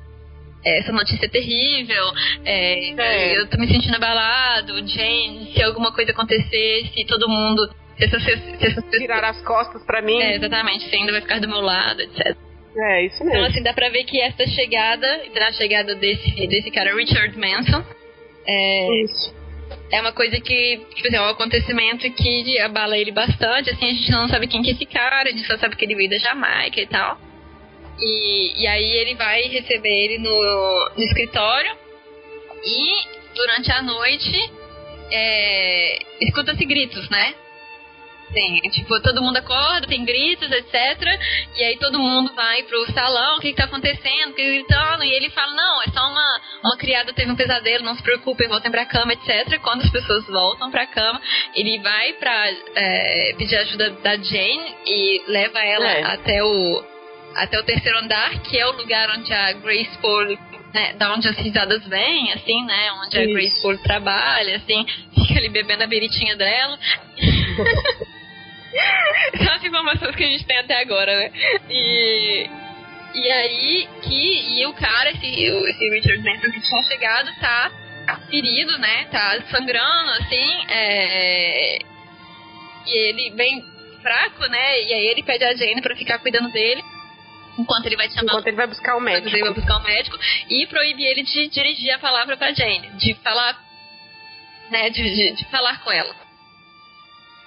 Essa 0.64 0.92
notícia 0.92 1.26
é 1.26 1.30
terrível, 1.30 2.06
é, 2.46 2.92
é. 2.92 3.38
eu 3.40 3.50
tô 3.50 3.58
me 3.58 3.68
sentindo 3.68 3.96
abalado, 3.96 4.88
Jane, 4.88 5.52
se 5.52 5.64
alguma 5.64 5.92
coisa 5.92 6.12
acontecer, 6.12 6.88
se 6.94 7.04
todo 7.06 7.28
mundo. 7.28 7.68
Se 7.98 8.06
essas, 8.06 8.24
se 8.24 8.32
essas 8.32 8.86
pessoas... 8.86 9.02
Tirar 9.02 9.24
as 9.24 9.42
costas 9.42 9.84
pra 9.86 10.02
mim. 10.04 10.22
É, 10.22 10.36
exatamente, 10.36 10.88
você 10.88 10.96
ainda 10.96 11.12
vai 11.12 11.22
ficar 11.22 11.42
do 11.42 11.50
meu 11.50 11.62
lado, 11.62 12.02
etc. 12.02 12.38
É, 12.76 13.06
isso 13.06 13.24
mesmo. 13.24 13.40
Então, 13.40 13.50
assim, 13.50 13.64
dá 13.64 13.74
pra 13.74 13.90
ver 13.90 14.04
que 14.06 14.20
essa 14.22 14.48
chegada, 14.48 15.24
a 15.36 15.52
chegada 15.52 15.96
desse, 15.96 16.32
desse 16.48 16.72
cara, 16.72 16.96
Richard 16.96 17.38
Manson, 17.38 17.84
é, 18.48 19.04
isso. 19.04 19.36
é 19.92 20.02
uma 20.02 20.14
coisa 20.14 20.40
que, 20.40 20.82
tipo 20.96 21.08
assim, 21.08 21.18
é 21.18 21.22
um 21.22 21.30
acontecimento 21.30 22.10
que 22.12 22.60
abala 22.60 22.98
ele 22.98 23.12
bastante, 23.12 23.70
assim, 23.70 23.86
a 23.86 23.94
gente 23.94 24.12
não 24.12 24.28
sabe 24.30 24.48
quem 24.48 24.62
que 24.62 24.70
é 24.70 24.74
esse 24.74 24.86
cara, 24.86 25.30
a 25.30 25.32
gente 25.32 25.46
só 25.46 25.58
sabe 25.58 25.76
que 25.76 25.84
ele 25.84 25.96
veio 25.96 26.10
da 26.10 26.18
Jamaica 26.18 26.80
e 26.80 26.88
tal. 26.88 27.20
E, 28.00 28.64
e 28.64 28.68
aí 28.68 28.98
ele 28.98 29.16
vai 29.16 29.42
receber 29.44 29.90
ele 29.90 30.18
no, 30.18 30.92
no 30.96 31.04
escritório 31.04 31.76
e 32.64 33.36
durante 33.36 33.72
a 33.72 33.82
noite 33.82 34.52
é, 35.12 36.00
escuta-se 36.22 36.66
gritos, 36.66 37.10
né? 37.10 37.36
Sim, 38.34 38.62
tipo, 38.72 39.00
todo 39.02 39.22
mundo 39.22 39.38
acorda, 39.38 39.88
tem 39.88 40.06
gritos, 40.06 40.50
etc. 40.50 40.74
E 41.56 41.64
aí 41.64 41.78
todo 41.78 42.00
mundo 42.00 42.34
vai 42.34 42.64
pro 42.64 42.92
salão, 42.94 43.38
o 43.38 43.42
que, 43.42 43.50
que 43.50 43.58
tá 43.58 43.66
acontecendo, 43.66 44.34
que 44.34 44.44
gritando, 44.44 45.04
e 45.04 45.14
ele 45.14 45.30
fala, 45.32 45.54
não, 45.54 45.82
é 45.82 45.88
só 45.92 46.10
uma, 46.10 46.42
uma 46.64 46.78
criada 46.78 47.14
teve 47.14 47.32
um 47.32 47.36
pesadelo, 47.36 47.84
não 47.84 47.96
se 47.96 48.04
preocupem, 48.04 48.48
voltem 48.48 48.72
pra 48.72 48.86
cama, 48.86 49.14
etc. 49.14 49.60
Quando 49.62 49.82
as 49.82 49.90
pessoas 49.90 50.26
voltam 50.28 50.72
pra 50.72 50.88
cama, 50.88 51.22
ele 51.56 51.80
vai 51.80 52.14
pra 52.14 52.50
é, 52.76 53.34
pedir 53.38 53.58
ajuda 53.58 53.92
da 54.02 54.16
Jane 54.16 54.76
e 54.86 55.24
leva 55.28 55.60
ela 55.60 55.92
é. 55.92 56.04
até 56.04 56.44
o 56.44 56.92
até 57.36 57.58
o 57.58 57.64
terceiro 57.64 57.98
andar, 58.00 58.42
que 58.42 58.60
é 58.60 58.68
o 58.68 58.74
lugar 58.74 59.10
onde 59.18 59.34
a 59.34 59.54
Grace 59.54 59.98
Paul 60.00 60.38
né, 60.74 60.94
da 60.94 61.14
onde 61.14 61.28
as 61.28 61.38
risadas 61.38 61.86
vêm, 61.88 62.32
assim, 62.34 62.66
né? 62.66 62.92
Onde 63.04 63.18
Isso. 63.18 63.30
a 63.30 63.34
Grace 63.34 63.62
Paul 63.62 63.78
trabalha, 63.78 64.58
assim, 64.58 64.86
fica 65.16 65.40
ali 65.40 65.50
bebendo 65.50 65.84
a 65.84 65.88
beritinha 65.88 66.36
dela. 66.36 66.78
São 69.44 69.54
as 69.54 69.64
informações 69.64 70.16
que 70.16 70.24
a 70.24 70.28
gente 70.28 70.46
tem 70.46 70.58
até 70.58 70.82
agora, 70.82 71.16
né? 71.18 71.32
E, 71.70 72.50
e 73.16 73.32
aí 73.32 73.90
que 74.02 74.60
e 74.60 74.66
o 74.66 74.74
cara, 74.74 75.12
esse, 75.12 75.28
esse 75.28 75.90
Richard 75.90 76.24
Manson 76.24 76.52
que 76.52 76.62
tinha 76.62 76.84
chegado, 76.84 77.32
tá 77.40 77.72
ferido, 78.30 78.78
né? 78.78 79.06
Tá 79.06 79.42
sangrando, 79.50 80.12
assim. 80.12 80.66
É, 80.70 81.80
e 82.88 82.98
ele 83.10 83.32
bem 83.32 83.64
fraco, 84.02 84.46
né? 84.48 84.84
E 84.84 84.94
aí 84.94 85.08
ele 85.08 85.24
pede 85.24 85.44
a 85.44 85.56
Jane 85.56 85.82
pra 85.82 85.96
ficar 85.96 86.20
cuidando 86.20 86.52
dele. 86.52 86.84
Enquanto 87.58 87.86
ele 87.86 87.98
vai 87.98 88.10
chamar. 88.10 88.24
Enquanto 88.24 88.48
ele 88.48 88.58
vai 88.58 88.68
buscar 88.68 88.96
o 88.96 89.02
médico. 89.02 89.36
Ele 89.36 89.44
vai 89.44 89.54
buscar 89.54 89.78
o 89.78 89.84
médico. 89.84 90.18
E 90.50 90.66
proíbe 90.68 91.04
ele 91.04 91.24
de 91.24 91.48
dirigir 91.50 91.92
a 91.92 92.00
palavra 92.00 92.38
pra 92.38 92.54
Jane. 92.54 92.90
De 92.96 93.14
falar. 93.16 93.62
Né? 94.70 94.90
De, 94.90 95.04
de, 95.04 95.32
de 95.34 95.46
falar 95.46 95.82
com 95.84 95.92
ela. 95.92 96.16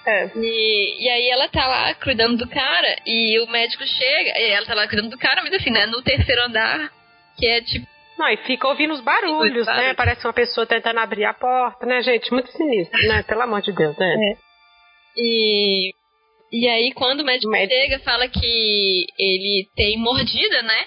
É. 0.05 0.31
E, 0.35 1.03
e 1.03 1.09
aí 1.09 1.29
ela 1.29 1.47
tá 1.47 1.65
lá 1.65 1.93
cuidando 1.95 2.37
do 2.37 2.47
cara 2.47 2.95
e 3.05 3.39
o 3.39 3.47
médico 3.47 3.83
chega, 3.85 4.39
e 4.39 4.51
ela 4.51 4.65
tá 4.65 4.75
lá 4.75 4.87
cuidando 4.87 5.09
do 5.09 5.17
cara, 5.17 5.41
mas 5.41 5.53
assim, 5.53 5.71
né, 5.71 5.85
no 5.87 6.01
terceiro 6.03 6.43
andar, 6.43 6.91
que 7.37 7.47
é 7.47 7.61
tipo. 7.61 7.87
Não, 8.17 8.29
e 8.29 8.37
fica 8.37 8.67
ouvindo 8.67 8.93
os 8.93 9.01
barulhos, 9.01 9.67
né? 9.67 9.93
Parece 9.93 10.25
uma 10.25 10.31
pessoa 10.31 10.65
tentando 10.65 10.99
abrir 10.99 11.25
a 11.25 11.33
porta, 11.33 11.85
né, 11.85 12.01
gente? 12.01 12.31
Muito 12.31 12.49
sinistro, 12.49 12.97
né? 13.07 13.23
Pelo 13.23 13.41
amor 13.41 13.61
de 13.61 13.73
Deus, 13.73 13.97
né? 13.97 14.07
É. 14.07 14.37
E, 15.17 15.93
e 16.51 16.67
aí, 16.69 16.93
quando 16.93 17.21
o 17.21 17.25
médico, 17.25 17.49
o 17.49 17.51
médico 17.51 17.75
chega, 17.75 17.99
fala 17.99 18.29
que 18.29 19.05
ele 19.19 19.67
tem 19.75 19.97
mordida, 19.97 20.61
né? 20.61 20.85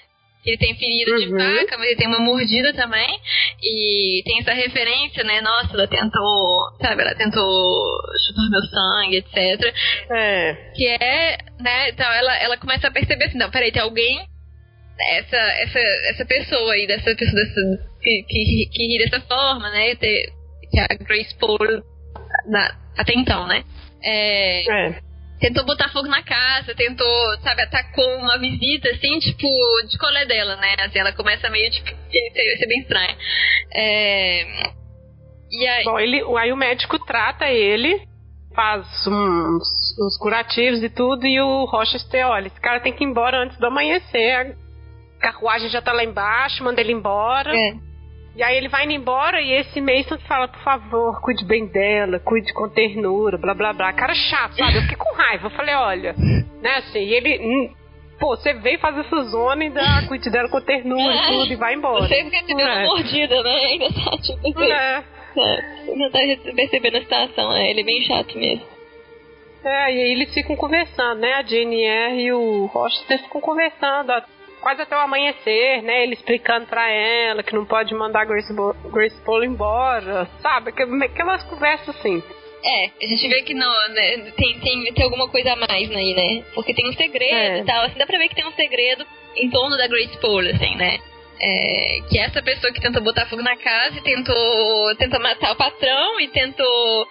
Ele 0.50 0.58
tem 0.58 0.74
ferida 0.74 1.12
uhum. 1.12 1.18
de 1.18 1.28
vaca, 1.30 1.78
mas 1.78 1.88
ele 1.88 1.96
tem 1.96 2.08
uma 2.08 2.20
mordida 2.20 2.72
também. 2.74 3.18
E 3.62 4.22
tem 4.24 4.40
essa 4.40 4.52
referência, 4.52 5.24
né? 5.24 5.40
Nossa, 5.40 5.74
ela 5.74 5.86
tentou, 5.86 6.70
sabe, 6.80 7.02
ela 7.02 7.14
tentou 7.14 7.88
chupar 8.26 8.50
meu 8.50 8.62
sangue, 8.62 9.16
etc. 9.16 9.74
É. 10.10 10.72
Que 10.74 10.86
é, 10.86 11.38
né? 11.60 11.90
Então 11.90 12.06
ela, 12.12 12.36
ela 12.38 12.56
começa 12.56 12.88
a 12.88 12.92
perceber 12.92 13.26
assim, 13.26 13.38
não, 13.38 13.50
peraí, 13.50 13.72
tem 13.72 13.82
alguém. 13.82 14.26
Essa, 15.00 15.36
essa, 15.36 15.78
essa 16.10 16.24
pessoa 16.24 16.72
aí, 16.72 16.84
dessa 16.86 17.14
pessoa 17.14 17.32
dessa, 17.32 17.60
que, 18.02 18.24
que, 18.28 18.68
que 18.72 18.86
ri 18.86 18.98
dessa 18.98 19.20
forma, 19.20 19.70
né? 19.70 19.94
Que 19.94 20.32
a 20.80 21.04
Grace 21.04 21.34
Paul 21.38 21.58
até 22.96 23.14
então, 23.14 23.46
né? 23.46 23.62
É. 24.02 24.68
é 24.68 25.07
tentou 25.40 25.64
botar 25.64 25.88
fogo 25.90 26.08
na 26.08 26.22
casa, 26.22 26.74
tentou, 26.74 27.38
sabe, 27.40 27.62
atacou 27.62 28.18
uma 28.18 28.38
visita, 28.38 28.90
assim, 28.90 29.18
tipo, 29.18 29.46
de 29.88 29.96
colé 29.98 30.26
dela, 30.26 30.56
né? 30.56 30.76
Assim, 30.80 30.98
ela 30.98 31.12
começa 31.12 31.48
meio, 31.50 31.70
tipo, 31.70 31.88
ser, 31.88 32.66
bem 32.66 32.80
estranha. 32.80 33.16
É... 33.72 34.70
E 35.50 35.66
aí... 35.66 35.84
Bom, 35.84 35.98
ele, 35.98 36.22
aí 36.38 36.52
o 36.52 36.56
médico 36.56 36.98
trata 37.04 37.48
ele, 37.48 38.02
faz 38.54 38.86
uns, 39.06 39.96
uns 39.98 40.18
curativos 40.18 40.82
e 40.82 40.90
tudo, 40.90 41.26
e 41.26 41.40
o 41.40 41.64
Rochester, 41.64 42.26
olha, 42.26 42.48
esse 42.48 42.60
cara 42.60 42.80
tem 42.80 42.92
que 42.92 43.04
ir 43.04 43.06
embora 43.06 43.42
antes 43.42 43.56
do 43.58 43.66
amanhecer, 43.66 44.56
a 45.16 45.20
carruagem 45.20 45.68
já 45.68 45.80
tá 45.80 45.92
lá 45.92 46.04
embaixo, 46.04 46.62
manda 46.64 46.80
ele 46.80 46.92
embora. 46.92 47.56
É. 47.56 47.87
E 48.38 48.42
aí 48.44 48.56
ele 48.56 48.68
vai 48.68 48.84
indo 48.84 48.92
embora 48.92 49.40
e 49.40 49.50
esse 49.50 49.80
Mason 49.80 50.16
fala, 50.28 50.46
por 50.46 50.60
favor, 50.60 51.20
cuide 51.20 51.44
bem 51.44 51.66
dela, 51.66 52.20
cuide 52.20 52.52
com 52.52 52.68
ternura, 52.68 53.36
blá 53.36 53.52
blá 53.52 53.72
blá. 53.72 53.92
Cara 53.92 54.14
chato, 54.14 54.54
sabe? 54.54 54.76
Eu 54.76 54.82
fiquei 54.82 54.96
com 54.96 55.12
raiva. 55.12 55.46
Eu 55.46 55.50
falei, 55.50 55.74
olha, 55.74 56.14
né, 56.62 56.76
assim, 56.76 57.00
e 57.00 57.14
ele. 57.14 57.40
Hum, 57.40 57.74
pô, 58.20 58.36
você 58.36 58.54
veio 58.54 58.78
fazer 58.78 59.00
essa 59.00 59.22
zona 59.24 59.64
e 59.64 59.70
dá, 59.70 60.04
cuide 60.06 60.30
dela 60.30 60.48
com 60.48 60.60
ternura 60.60 61.16
e 61.16 61.26
tudo 61.32 61.52
e 61.52 61.56
vai 61.56 61.74
embora. 61.74 62.06
Você 62.06 62.24
fica 62.26 62.44
te 62.44 62.54
deu 62.54 62.64
é. 62.64 62.84
mordida, 62.84 63.42
né? 63.42 63.56
Ainda 63.56 63.86
tá, 63.86 64.16
tipo 64.18 64.48
assim. 64.48 64.72
É. 64.72 65.04
é. 65.36 65.96
Não 65.96 66.08
tá 66.08 66.20
percebendo 66.54 66.98
a 66.98 67.00
situação, 67.00 67.52
é, 67.52 67.70
ele 67.70 67.80
é 67.80 67.84
bem 67.84 68.02
chato 68.02 68.38
mesmo. 68.38 68.64
É, 69.64 69.92
e 69.92 70.00
aí 70.00 70.12
eles 70.12 70.32
ficam 70.32 70.54
conversando, 70.54 71.18
né? 71.18 71.34
A 71.34 71.42
JNR 71.42 72.22
e 72.22 72.32
o 72.32 72.66
Rochester 72.66 73.20
ficam 73.20 73.40
conversando 73.40 74.12
quase 74.60 74.82
até 74.82 74.96
o 74.96 75.00
amanhecer, 75.00 75.82
né? 75.82 76.02
Ele 76.02 76.14
explicando 76.14 76.66
pra 76.66 76.88
ela 76.90 77.42
que 77.42 77.54
não 77.54 77.64
pode 77.64 77.94
mandar 77.94 78.24
Grace, 78.24 78.52
Bo 78.52 78.74
Grace 78.92 79.16
Polo 79.22 79.44
embora, 79.44 80.28
sabe? 80.40 80.70
Aquelas 80.70 81.42
conversas 81.44 81.96
assim. 81.96 82.22
É, 82.64 82.86
a 82.86 83.06
gente 83.06 83.28
vê 83.28 83.42
que 83.42 83.54
não, 83.54 83.88
né, 83.90 84.32
tem, 84.36 84.58
tem, 84.58 84.92
tem 84.92 85.04
alguma 85.04 85.28
coisa 85.28 85.52
a 85.52 85.56
mais 85.56 85.90
aí, 85.90 86.14
né? 86.14 86.44
Porque 86.54 86.74
tem 86.74 86.88
um 86.88 86.92
segredo 86.92 87.34
é. 87.34 87.60
e 87.60 87.64
tal, 87.64 87.84
assim, 87.84 87.98
dá 87.98 88.06
pra 88.06 88.18
ver 88.18 88.28
que 88.28 88.34
tem 88.34 88.46
um 88.46 88.52
segredo 88.52 89.06
em 89.36 89.48
torno 89.48 89.76
da 89.76 89.86
Grace 89.86 90.18
Pole, 90.18 90.50
assim, 90.50 90.74
né? 90.74 90.98
É, 91.40 91.98
que 92.08 92.18
é 92.18 92.22
essa 92.22 92.42
pessoa 92.42 92.72
que 92.72 92.80
tentou 92.80 93.00
botar 93.00 93.26
fogo 93.26 93.42
na 93.42 93.56
casa 93.56 93.96
e 93.96 94.02
tentou, 94.02 94.96
tentou 94.96 95.20
matar 95.20 95.52
o 95.52 95.56
patrão 95.56 96.20
e 96.20 96.26
tentou 96.28 97.06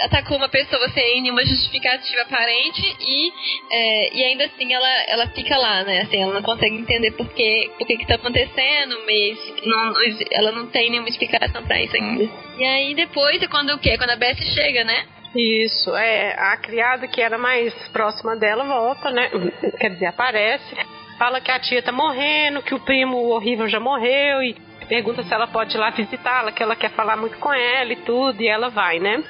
atacou 0.00 0.36
uma 0.36 0.48
pessoa 0.48 0.88
sem 0.90 1.22
nenhuma 1.22 1.44
justificativa 1.44 2.22
aparente 2.22 2.96
e, 3.00 3.32
é, 3.70 4.16
e 4.16 4.24
ainda 4.24 4.44
assim 4.44 4.72
ela, 4.72 4.88
ela 5.06 5.26
fica 5.28 5.56
lá, 5.56 5.84
né? 5.84 6.02
Assim, 6.02 6.22
ela 6.22 6.34
não 6.34 6.42
consegue 6.42 6.76
entender 6.76 7.12
por 7.12 7.28
que, 7.32 7.70
por 7.78 7.86
que, 7.86 7.98
que 7.98 8.06
tá 8.06 8.14
acontecendo, 8.14 8.96
mas 9.06 9.66
não, 9.66 9.94
ela 10.32 10.52
não 10.52 10.66
tem 10.66 10.90
nenhuma 10.90 11.08
explicação 11.08 11.62
pra 11.64 11.82
isso 11.82 11.96
ainda. 11.96 12.28
E 12.58 12.64
aí 12.64 12.94
depois 12.94 13.42
é 13.42 13.46
quando 13.46 13.70
o 13.70 13.78
quê? 13.78 13.96
Quando 13.96 14.10
a 14.10 14.16
Beth 14.16 14.40
chega, 14.54 14.84
né? 14.84 15.04
Isso, 15.34 15.94
é, 15.94 16.34
a 16.36 16.56
criada 16.56 17.06
que 17.06 17.20
era 17.20 17.38
mais 17.38 17.72
próxima 17.88 18.36
dela 18.36 18.64
volta, 18.64 19.10
né? 19.10 19.30
Quer 19.78 19.90
dizer, 19.90 20.06
aparece, 20.06 20.76
fala 21.18 21.40
que 21.40 21.50
a 21.50 21.60
tia 21.60 21.82
tá 21.82 21.92
morrendo, 21.92 22.62
que 22.62 22.74
o 22.74 22.80
primo 22.80 23.28
horrível 23.28 23.68
já 23.68 23.78
morreu 23.78 24.42
e 24.42 24.56
pergunta 24.88 25.22
se 25.22 25.32
ela 25.32 25.46
pode 25.46 25.76
ir 25.76 25.78
lá 25.78 25.90
visitá-la, 25.90 26.50
que 26.50 26.62
ela 26.62 26.74
quer 26.74 26.90
falar 26.90 27.16
muito 27.16 27.38
com 27.38 27.52
ela 27.52 27.92
e 27.92 27.96
tudo, 27.96 28.42
e 28.42 28.48
ela 28.48 28.68
vai, 28.70 28.98
né? 28.98 29.22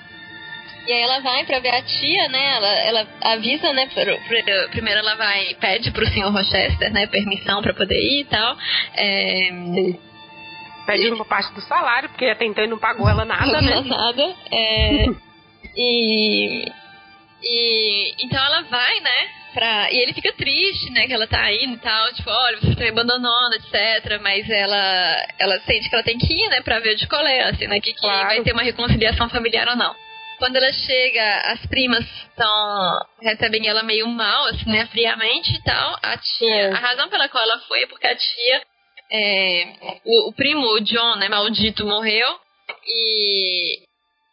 E 0.90 0.92
aí 0.92 1.02
ela 1.02 1.20
vai 1.20 1.44
pra 1.44 1.60
ver 1.60 1.68
a 1.68 1.82
tia, 1.82 2.28
né? 2.30 2.56
Ela, 2.56 2.68
ela 2.80 3.06
avisa, 3.20 3.72
né? 3.72 3.88
Primeiro 4.72 4.98
ela 4.98 5.14
vai, 5.14 5.54
pede 5.60 5.92
pro 5.92 6.04
senhor 6.08 6.32
Rochester, 6.32 6.92
né? 6.92 7.06
Permissão 7.06 7.62
pra 7.62 7.72
poder 7.72 7.94
ir 7.94 8.22
e 8.22 8.24
tal. 8.24 8.56
É... 8.96 9.50
Pede 10.86 11.08
uma 11.12 11.24
parte 11.24 11.54
do 11.54 11.60
salário, 11.60 12.08
porque 12.08 12.24
até 12.26 12.44
então 12.44 12.64
ele 12.64 12.72
não 12.72 12.78
pagou 12.80 13.08
ela 13.08 13.24
nada, 13.24 13.60
né? 13.62 13.80
nada. 13.82 14.34
É... 14.50 15.06
e... 15.78 16.72
E... 17.40 18.24
Então 18.24 18.44
ela 18.44 18.62
vai, 18.62 18.98
né? 18.98 19.28
Pra... 19.54 19.92
E 19.92 19.96
ele 19.96 20.12
fica 20.12 20.32
triste, 20.32 20.90
né? 20.90 21.06
Que 21.06 21.12
ela 21.12 21.28
tá 21.28 21.52
indo 21.52 21.74
e 21.74 21.78
tal, 21.78 22.12
tipo, 22.14 22.28
olha, 22.28 22.58
você 22.58 22.74
tá 22.74 22.82
me 22.82 22.88
abandonando, 22.88 23.54
etc. 23.54 24.20
Mas 24.20 24.50
ela, 24.50 25.26
ela 25.38 25.60
sente 25.60 25.88
que 25.88 25.94
ela 25.94 26.02
tem 26.02 26.18
que 26.18 26.34
ir, 26.34 26.48
né? 26.48 26.62
Pra 26.62 26.80
ver 26.80 26.96
de 26.96 27.06
colé, 27.06 27.44
assim, 27.44 27.68
né? 27.68 27.78
Que, 27.78 27.92
que 27.92 28.00
claro. 28.00 28.26
vai 28.26 28.42
ter 28.42 28.52
uma 28.52 28.64
reconciliação 28.64 29.28
familiar 29.28 29.68
ou 29.68 29.76
não. 29.76 29.94
Quando 30.40 30.56
ela 30.56 30.72
chega, 30.72 31.52
as 31.52 31.66
primas 31.66 32.02
estão 32.02 32.98
recebem 33.20 33.68
ela 33.68 33.82
meio 33.82 34.08
mal, 34.08 34.46
assim, 34.46 34.70
né, 34.70 34.86
friamente 34.86 35.54
e 35.54 35.62
tal. 35.62 35.98
A 36.02 36.16
tia, 36.16 36.48
é. 36.48 36.72
a 36.72 36.78
razão 36.78 37.10
pela 37.10 37.28
qual 37.28 37.44
ela 37.44 37.58
foi 37.68 37.82
é 37.82 37.86
porque 37.86 38.06
a 38.06 38.16
tia, 38.16 38.62
é, 39.12 39.64
o, 40.02 40.30
o, 40.30 40.32
primo, 40.32 40.66
o 40.66 40.80
John, 40.80 41.16
né, 41.16 41.28
maldito, 41.28 41.84
morreu 41.84 42.26
e 42.86 43.84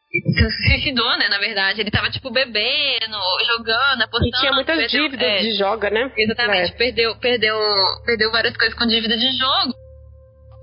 se 0.34 0.70
suicidou, 0.70 1.18
né, 1.18 1.28
na 1.28 1.40
verdade. 1.40 1.82
Ele 1.82 1.92
tava, 1.92 2.10
tipo, 2.10 2.32
bebendo, 2.32 3.18
jogando, 3.46 4.04
apostando. 4.04 4.30
E 4.30 4.40
tinha 4.40 4.54
muitas 4.54 4.78
perdeu, 4.78 5.04
dívidas 5.04 5.28
é, 5.28 5.40
de 5.40 5.58
joga, 5.58 5.90
né? 5.90 6.10
Exatamente, 6.18 6.72
é. 6.72 6.78
perdeu, 6.78 7.18
perdeu, 7.18 7.60
perdeu 8.06 8.32
várias 8.32 8.56
coisas 8.56 8.80
com 8.80 8.88
dívida 8.88 9.18
de 9.18 9.38
jogo. 9.38 9.74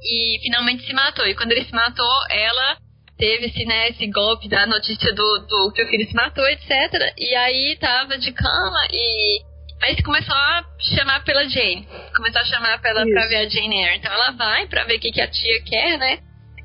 E 0.02 0.38
finalmente 0.42 0.86
se 0.86 0.92
matou. 0.94 1.26
E 1.26 1.34
quando 1.34 1.52
ele 1.52 1.66
se 1.66 1.72
matou, 1.72 2.26
ela 2.30 2.78
teve 3.18 3.46
esse, 3.46 3.64
né, 3.64 3.88
esse 3.88 4.06
golpe 4.08 4.48
da 4.48 4.66
notícia 4.66 5.12
do, 5.12 5.38
do 5.46 5.72
que 5.72 5.82
o 5.82 5.88
filho 5.88 6.06
se 6.06 6.14
matou, 6.14 6.46
etc. 6.48 6.70
E 7.16 7.34
aí 7.34 7.76
tava 7.80 8.18
de 8.18 8.32
cama 8.32 8.88
e 8.92 9.40
aí 9.82 10.02
começou 10.02 10.34
a 10.34 10.64
chamar 10.80 11.24
pela 11.24 11.48
Jane. 11.48 11.86
Começou 12.16 12.40
a 12.40 12.44
chamar 12.44 12.80
pela, 12.80 13.04
pra 13.06 13.26
ver 13.26 13.36
a 13.36 13.48
Jane 13.48 13.76
Eyre. 13.76 13.96
Então 13.98 14.12
ela 14.12 14.32
vai 14.32 14.66
pra 14.66 14.84
ver 14.84 14.96
o 14.96 15.00
que, 15.00 15.12
que 15.12 15.20
a 15.20 15.28
tia 15.28 15.62
quer, 15.62 15.98
né? 15.98 16.18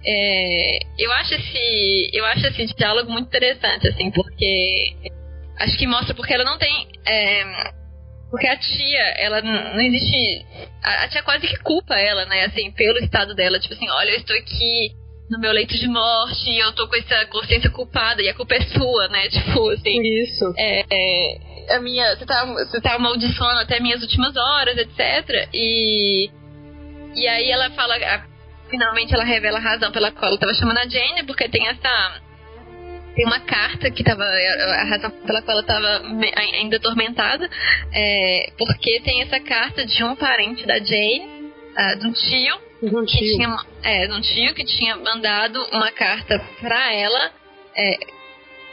É, 0.05 0.79
eu 0.97 1.11
acho 1.11 1.33
esse 1.33 2.09
eu 2.13 2.25
acho 2.25 2.47
esse 2.47 2.73
diálogo 2.73 3.11
muito 3.11 3.27
interessante 3.27 3.85
assim 3.85 4.09
porque 4.11 4.95
acho 5.59 5.77
que 5.77 5.85
mostra 5.85 6.15
porque 6.15 6.33
ela 6.33 6.45
não 6.45 6.57
tem 6.57 6.87
é, 7.05 7.43
porque 8.31 8.47
a 8.47 8.57
tia 8.57 9.03
ela 9.17 9.41
não 9.41 9.81
existe 9.81 10.45
a, 10.81 11.03
a, 11.03 11.09
tia 11.09 11.21
quase 11.21 11.45
que 11.45 11.57
culpa 11.57 11.99
ela 11.99 12.25
né 12.27 12.45
assim 12.45 12.71
pelo 12.71 12.97
estado 12.99 13.35
dela 13.35 13.59
tipo 13.59 13.73
assim 13.73 13.89
olha 13.89 14.11
eu 14.11 14.19
estou 14.19 14.37
aqui 14.37 14.93
no 15.29 15.39
meu 15.39 15.51
leito 15.51 15.77
de 15.77 15.87
morte 15.87 16.49
e 16.49 16.59
eu 16.59 16.73
tô 16.73 16.87
com 16.87 16.95
essa 16.95 17.25
consciência 17.27 17.69
culpada 17.69 18.21
e 18.21 18.29
a 18.29 18.33
culpa 18.33 18.55
é 18.55 18.61
sua, 18.61 19.07
né? 19.09 19.29
Tipo, 19.29 19.69
assim. 19.69 20.01
Isso. 20.23 20.53
É, 20.57 20.85
é, 20.91 21.75
a 21.75 21.79
minha. 21.79 22.15
Você 22.15 22.25
tá, 22.25 22.45
você 22.45 22.81
tá 22.81 22.95
amaldiçoando 22.95 23.59
até 23.59 23.79
minhas 23.79 24.01
últimas 24.01 24.35
horas, 24.35 24.77
etc. 24.77 25.49
E. 25.53 26.29
E 27.15 27.27
aí 27.27 27.51
ela 27.51 27.69
fala. 27.71 27.95
Finalmente 28.69 29.13
ela 29.13 29.23
revela 29.23 29.57
a 29.57 29.61
razão 29.61 29.91
pela 29.91 30.11
qual 30.11 30.27
ela 30.27 30.39
tava 30.39 30.53
chamando 30.53 30.77
a 30.77 30.87
Jane, 30.87 31.23
porque 31.25 31.47
tem 31.47 31.67
essa. 31.67 32.21
Tem 33.15 33.25
uma 33.25 33.39
carta 33.39 33.91
que 33.91 34.03
tava. 34.03 34.23
A 34.23 34.83
razão 34.85 35.11
pela 35.11 35.41
qual 35.43 35.57
ela 35.57 35.65
tava 35.65 36.01
ainda 36.55 36.77
atormentada. 36.77 37.47
É, 37.93 38.51
porque 38.57 38.99
tem 39.01 39.21
essa 39.21 39.39
carta 39.39 39.85
de 39.85 40.03
um 40.03 40.15
parente 40.15 40.65
da 40.65 40.79
Jane, 40.79 41.51
uh, 41.77 41.99
de 41.99 42.07
um 42.07 42.13
tio 42.13 42.68
um 42.81 43.05
que 43.05 43.17
tinha, 43.17 43.57
é, 43.83 44.13
um 44.13 44.21
tio 44.21 44.53
que 44.53 44.63
tinha 44.63 44.95
mandado 44.95 45.61
uma 45.71 45.91
carta 45.91 46.39
para 46.59 46.93
ela, 46.93 47.31
é, 47.75 47.97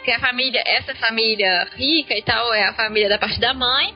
que 0.05 0.11
a 0.13 0.21
família, 0.21 0.63
essa 0.65 0.95
família 0.95 1.69
rica 1.75 2.17
e 2.17 2.23
tal, 2.23 2.55
é 2.55 2.65
a 2.65 2.75
família 2.75 3.09
da 3.09 3.19
parte 3.19 3.41
da 3.41 3.53
mãe. 3.53 3.95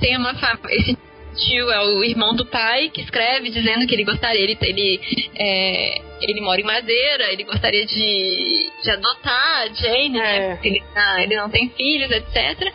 Tem 0.00 0.16
uma 0.16 0.32
esse 0.70 0.96
tio 1.34 1.70
é 1.70 1.80
o 1.84 2.02
irmão 2.02 2.34
do 2.34 2.46
pai 2.46 2.88
que 2.88 3.02
escreve 3.02 3.50
dizendo 3.50 3.86
que 3.86 3.94
ele 3.94 4.04
gostaria, 4.04 4.40
ele, 4.40 4.56
ele, 4.62 5.00
é, 5.36 6.00
ele 6.22 6.40
mora 6.40 6.60
em 6.60 6.64
Madeira, 6.64 7.32
ele 7.32 7.44
gostaria 7.44 7.84
de, 7.84 8.70
de 8.82 8.90
adotar 8.90 9.62
a 9.62 9.66
Jane, 9.66 10.08
né? 10.10 10.36
é. 10.36 10.48
né? 10.48 10.58
Ele, 10.62 10.82
ah, 10.94 11.22
ele 11.22 11.36
não 11.36 11.50
tem 11.50 11.68
filhos, 11.70 12.10
etc. 12.10 12.72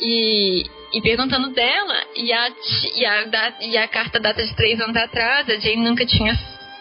E, 0.00 0.64
e 0.92 1.00
perguntando 1.00 1.50
dela, 1.50 1.94
e 2.14 2.32
a, 2.32 2.48
e 2.96 3.06
a, 3.06 3.52
e 3.60 3.76
a 3.76 3.88
carta 3.88 4.20
data 4.20 4.44
de 4.44 4.54
três 4.54 4.80
anos 4.80 4.96
atrás, 4.96 5.48
a 5.48 5.58
Jane 5.58 5.76
nunca 5.76 6.04
tinha 6.04 6.34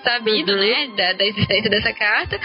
sabido, 0.04 0.52
uhum. 0.52 0.60
né, 0.60 0.88
da, 0.96 1.14
da, 1.14 1.24
existência 1.24 1.70
dessa 1.70 1.94
carta. 1.94 2.40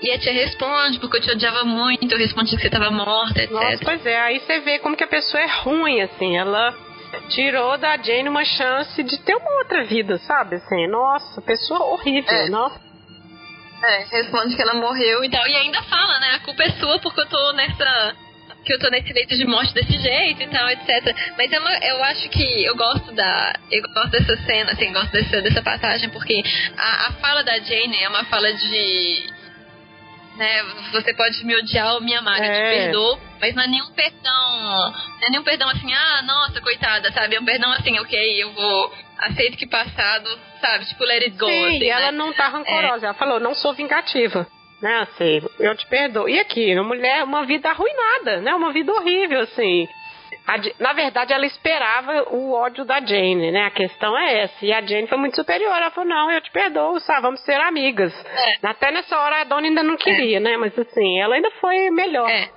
E 0.00 0.10
a 0.10 0.18
tia 0.18 0.32
responde, 0.32 0.98
porque 0.98 1.18
eu 1.18 1.20
te 1.20 1.30
odiava 1.30 1.64
muito, 1.64 2.10
eu 2.10 2.18
respondi 2.18 2.54
que 2.56 2.62
você 2.62 2.68
estava 2.68 2.90
morta, 2.90 3.42
etc. 3.42 3.50
Nossa, 3.50 3.84
pois 3.84 4.06
é, 4.06 4.20
aí 4.20 4.40
você 4.40 4.60
vê 4.60 4.78
como 4.78 4.96
que 4.96 5.04
a 5.04 5.08
pessoa 5.08 5.42
é 5.42 5.46
ruim, 5.46 6.00
assim, 6.00 6.36
ela 6.36 6.74
tirou 7.28 7.76
da 7.76 7.96
Jane 7.96 8.28
uma 8.28 8.44
chance 8.44 9.02
de 9.02 9.18
ter 9.18 9.34
uma 9.34 9.58
outra 9.58 9.84
vida, 9.84 10.18
sabe? 10.18 10.56
Assim, 10.56 10.86
nossa, 10.86 11.42
pessoa 11.42 11.84
horrível, 11.92 12.32
é. 12.32 12.48
nossa. 12.48 12.80
É, 13.82 14.04
responde 14.10 14.54
que 14.54 14.62
ela 14.62 14.74
morreu 14.74 15.24
e 15.24 15.30
tal. 15.30 15.46
E 15.46 15.56
ainda 15.56 15.82
fala, 15.82 16.20
né? 16.20 16.34
A 16.34 16.40
culpa 16.40 16.62
é 16.62 16.70
sua 16.72 16.98
porque 16.98 17.20
eu 17.20 17.26
tô 17.26 17.52
nessa 17.52 18.14
que 18.70 18.74
eu 18.74 18.78
tô 18.78 18.88
nesse 18.88 19.12
leito 19.12 19.36
de 19.36 19.44
morte 19.44 19.74
desse 19.74 19.98
jeito 19.98 20.42
e 20.44 20.46
tal, 20.46 20.68
etc. 20.70 21.34
Mas 21.36 21.52
é 21.52 21.58
uma, 21.58 21.76
eu 21.78 22.04
acho 22.04 22.28
que 22.28 22.64
eu 22.64 22.76
gosto 22.76 23.12
da. 23.12 23.52
Eu 23.68 23.82
gosto 23.82 24.10
dessa 24.10 24.36
cena, 24.44 24.72
assim, 24.72 24.92
gosto 24.92 25.10
dessa, 25.10 25.42
dessa 25.42 25.60
passagem, 25.60 26.08
porque 26.10 26.40
a, 26.76 27.08
a 27.08 27.12
fala 27.14 27.42
da 27.42 27.58
Jane 27.58 28.00
é 28.00 28.08
uma 28.08 28.24
fala 28.26 28.52
de. 28.52 29.40
Né, 30.36 30.62
você 30.92 31.12
pode 31.12 31.44
me 31.44 31.54
odiar 31.54 31.94
ou 31.94 32.00
me 32.00 32.14
amar, 32.14 32.40
é. 32.40 32.46
eu 32.46 32.52
te 32.52 32.60
é. 32.60 32.84
perdoo, 32.84 33.20
mas 33.40 33.54
não 33.54 33.62
é 33.64 33.66
nenhum 33.66 33.90
perdão. 33.90 34.92
Não 35.20 35.26
é 35.26 35.30
nenhum 35.30 35.42
perdão 35.42 35.68
assim, 35.68 35.92
ah, 35.92 36.22
nossa, 36.22 36.60
coitada, 36.60 37.12
sabe? 37.12 37.34
É 37.34 37.40
um 37.40 37.44
perdão 37.44 37.70
assim, 37.72 37.98
ok, 37.98 38.42
eu 38.42 38.52
vou. 38.52 38.94
Aceito 39.18 39.58
que 39.58 39.66
passado, 39.66 40.30
sabe? 40.60 40.86
Tipo, 40.86 41.04
let 41.04 41.24
it 41.24 41.36
go. 41.36 41.46
Sim, 41.46 41.76
assim, 41.76 41.90
ela 41.90 42.12
né? 42.12 42.18
não 42.18 42.32
tá 42.32 42.48
rancorosa. 42.48 43.04
É. 43.04 43.08
Ela 43.08 43.14
falou, 43.14 43.40
não 43.40 43.54
sou 43.54 43.74
vingativa 43.74 44.46
né, 44.80 44.98
assim, 45.00 45.42
eu 45.58 45.76
te 45.76 45.86
perdoo. 45.86 46.28
E 46.28 46.38
aqui, 46.38 46.74
uma 46.74 46.84
mulher, 46.84 47.24
uma 47.24 47.44
vida 47.44 47.68
arruinada, 47.70 48.40
né, 48.40 48.54
uma 48.54 48.72
vida 48.72 48.92
horrível, 48.92 49.40
assim. 49.40 49.88
A, 50.46 50.56
na 50.82 50.92
verdade, 50.92 51.32
ela 51.32 51.46
esperava 51.46 52.24
o 52.34 52.52
ódio 52.52 52.84
da 52.84 53.00
Jane, 53.00 53.50
né? 53.52 53.66
A 53.66 53.70
questão 53.70 54.18
é 54.18 54.42
essa. 54.42 54.64
E 54.64 54.72
a 54.72 54.80
Jane 54.80 55.06
foi 55.06 55.18
muito 55.18 55.36
superior. 55.36 55.72
Ela 55.72 55.90
falou: 55.90 56.08
Não, 56.08 56.30
eu 56.30 56.40
te 56.40 56.50
perdoo, 56.50 56.98
sabe? 57.00 57.22
Vamos 57.22 57.40
ser 57.40 57.60
amigas. 57.60 58.12
É. 58.26 58.66
Até 58.66 58.90
nessa 58.90 59.18
hora 59.18 59.40
a 59.40 59.44
dona 59.44 59.68
ainda 59.68 59.82
não 59.82 59.96
queria, 59.96 60.38
é. 60.38 60.40
né? 60.40 60.56
Mas 60.56 60.76
assim, 60.78 61.20
ela 61.20 61.34
ainda 61.34 61.50
foi 61.60 61.90
melhor. 61.90 62.28
É. 62.28 62.48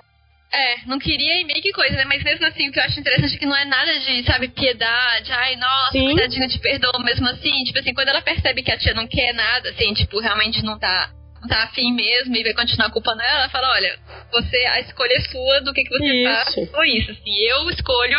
É, 0.52 0.86
não 0.86 1.00
queria 1.00 1.40
e 1.40 1.44
meio 1.44 1.60
que 1.60 1.72
coisa, 1.72 1.96
né? 1.96 2.04
Mas 2.04 2.22
mesmo 2.22 2.46
assim, 2.46 2.68
o 2.68 2.72
que 2.72 2.78
eu 2.78 2.84
acho 2.84 3.00
interessante 3.00 3.34
é 3.34 3.38
que 3.38 3.46
não 3.46 3.56
é 3.56 3.64
nada 3.64 3.98
de, 3.98 4.22
sabe, 4.22 4.46
piedade, 4.48 5.32
ai, 5.32 5.56
nossa, 5.56 5.92
Sim. 5.92 6.04
coitadinha, 6.04 6.46
te 6.46 6.60
perdoa 6.60 7.02
mesmo 7.02 7.28
assim. 7.28 7.64
Tipo 7.64 7.80
assim, 7.80 7.92
quando 7.92 8.08
ela 8.08 8.22
percebe 8.22 8.62
que 8.62 8.70
a 8.70 8.78
tia 8.78 8.94
não 8.94 9.08
quer 9.08 9.34
nada, 9.34 9.70
assim, 9.70 9.92
tipo, 9.94 10.20
realmente 10.20 10.64
não 10.64 10.78
tá 10.78 11.10
tá 11.48 11.64
afim 11.64 11.92
mesmo 11.92 12.34
e 12.36 12.42
vai 12.42 12.54
continuar 12.54 12.90
culpando 12.90 13.20
ela, 13.22 13.40
ela 13.40 13.48
fala, 13.50 13.72
olha, 13.72 13.98
você, 14.32 14.56
a 14.66 14.80
escolha 14.80 15.12
é 15.12 15.20
sua 15.20 15.60
do 15.62 15.72
que, 15.72 15.84
que 15.84 15.90
você 15.90 16.12
isso. 16.12 16.54
faz 16.54 16.74
ou 16.74 16.84
isso, 16.84 17.10
assim, 17.10 17.36
eu 17.44 17.70
escolho, 17.70 18.18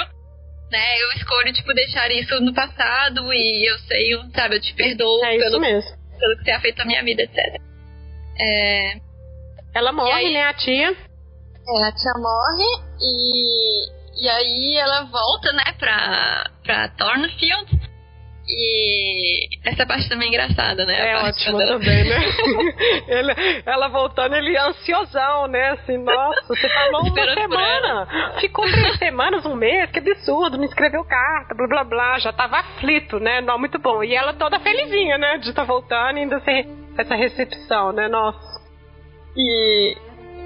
né, 0.71 1.01
eu 1.01 1.11
escolho, 1.13 1.53
tipo, 1.53 1.73
deixar 1.73 2.11
isso 2.11 2.39
no 2.41 2.53
passado 2.53 3.33
e 3.33 3.69
eu 3.69 3.79
sei, 3.79 4.09
sabe, 4.35 4.55
eu 4.55 4.61
te 4.61 4.73
perdoo 4.73 5.23
é 5.25 5.37
pelo, 5.37 5.59
mesmo. 5.59 5.97
pelo 6.19 6.37
que 6.37 6.43
você 6.43 6.59
feito 6.59 6.77
na 6.77 6.85
minha 6.85 7.03
vida, 7.03 7.23
etc. 7.23 7.37
É... 8.39 8.97
Ela 9.73 9.91
morre, 9.91 10.11
aí, 10.11 10.33
né, 10.33 10.43
a 10.43 10.53
tia? 10.53 10.91
É, 10.91 11.87
a 11.87 11.91
tia 11.91 12.13
morre 12.17 12.83
e, 13.01 14.23
e 14.23 14.29
aí 14.29 14.77
ela 14.77 15.03
volta, 15.03 15.51
né, 15.53 15.73
pra, 15.77 16.49
pra 16.63 16.87
Thornfield 16.89 17.94
e 18.47 19.47
essa 19.63 19.85
parte 19.87 20.07
também 20.07 20.27
é 20.27 20.29
engraçada, 20.29 20.85
né? 20.85 21.11
É 21.11 21.17
ótimo 21.17 21.57
também, 21.57 22.03
né? 22.03 22.17
ele, 23.07 23.63
ela 23.65 23.87
voltando, 23.87 24.35
ele 24.35 24.55
é 24.55 24.61
ansiosão, 24.61 25.47
né? 25.47 25.71
Assim, 25.71 25.97
nossa, 25.97 26.47
você 26.47 26.69
falou 26.69 27.01
uma 27.01 27.33
semana. 27.33 28.35
Ficou 28.39 28.65
três 28.65 28.97
semanas, 28.97 29.45
um 29.45 29.55
mês, 29.55 29.89
que 29.89 29.97
absurdo, 29.97 30.59
me 30.59 30.65
escreveu 30.65 31.03
carta, 31.05 31.55
blá 31.55 31.67
blá 31.67 31.83
blá. 31.83 32.19
Já 32.19 32.31
tava 32.31 32.57
aflito, 32.57 33.19
né? 33.19 33.41
Não, 33.41 33.57
muito 33.57 33.79
bom. 33.79 34.03
E 34.03 34.13
ela 34.13 34.33
toda 34.33 34.59
felizinha, 34.59 35.17
né? 35.17 35.37
De 35.37 35.49
estar 35.49 35.63
tá 35.63 35.67
voltando 35.67 36.17
e 36.17 36.21
ainda 36.21 36.39
ser 36.41 36.67
essa 36.97 37.15
recepção, 37.15 37.91
né? 37.91 38.07
Nossa. 38.07 38.63
E, 39.35 39.97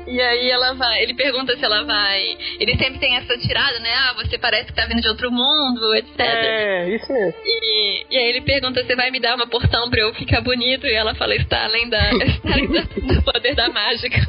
e 0.08 0.22
aí 0.22 0.50
ela 0.50 0.74
vai, 0.74 1.04
ele 1.04 1.14
pergunta 1.14 1.56
se 1.56 1.64
ela 1.64 1.84
vai. 1.84 2.38
Ele 2.60 2.78
sempre 2.78 3.00
tem 3.00 3.16
essa 3.16 3.38
tirada, 3.38 3.80
né? 3.80 3.94
Ah, 3.94 4.14
você 4.14 4.38
parece 4.38 4.68
que 4.68 4.76
tá 4.76 4.86
vindo 4.86 5.02
de 5.02 5.08
outro 5.08 5.32
mundo, 5.32 5.96
etc. 5.96 6.20
É, 6.20 6.90
isso 6.90 7.12
mesmo. 7.12 7.34
E, 7.46 8.06
e 8.10 8.18
aí 8.18 8.30
ele 8.30 8.42
pergunta 8.42 8.84
se 8.84 8.96
vai 8.96 9.12
me 9.12 9.20
dar 9.20 9.36
uma 9.36 9.48
porção 9.48 9.90
pra 9.90 10.02
eu 10.02 10.14
ficar 10.14 10.42
bonito. 10.42 10.86
E 10.88 10.94
ela 10.94 11.16
fala, 11.16 11.36
está 11.36 11.64
além, 11.66 11.90
da, 11.90 12.12
está 12.14 12.54
além 12.54 12.68
da, 12.72 12.82
do 12.82 13.24
poder 13.24 13.56
da 13.56 13.70
mágica. 13.70 14.18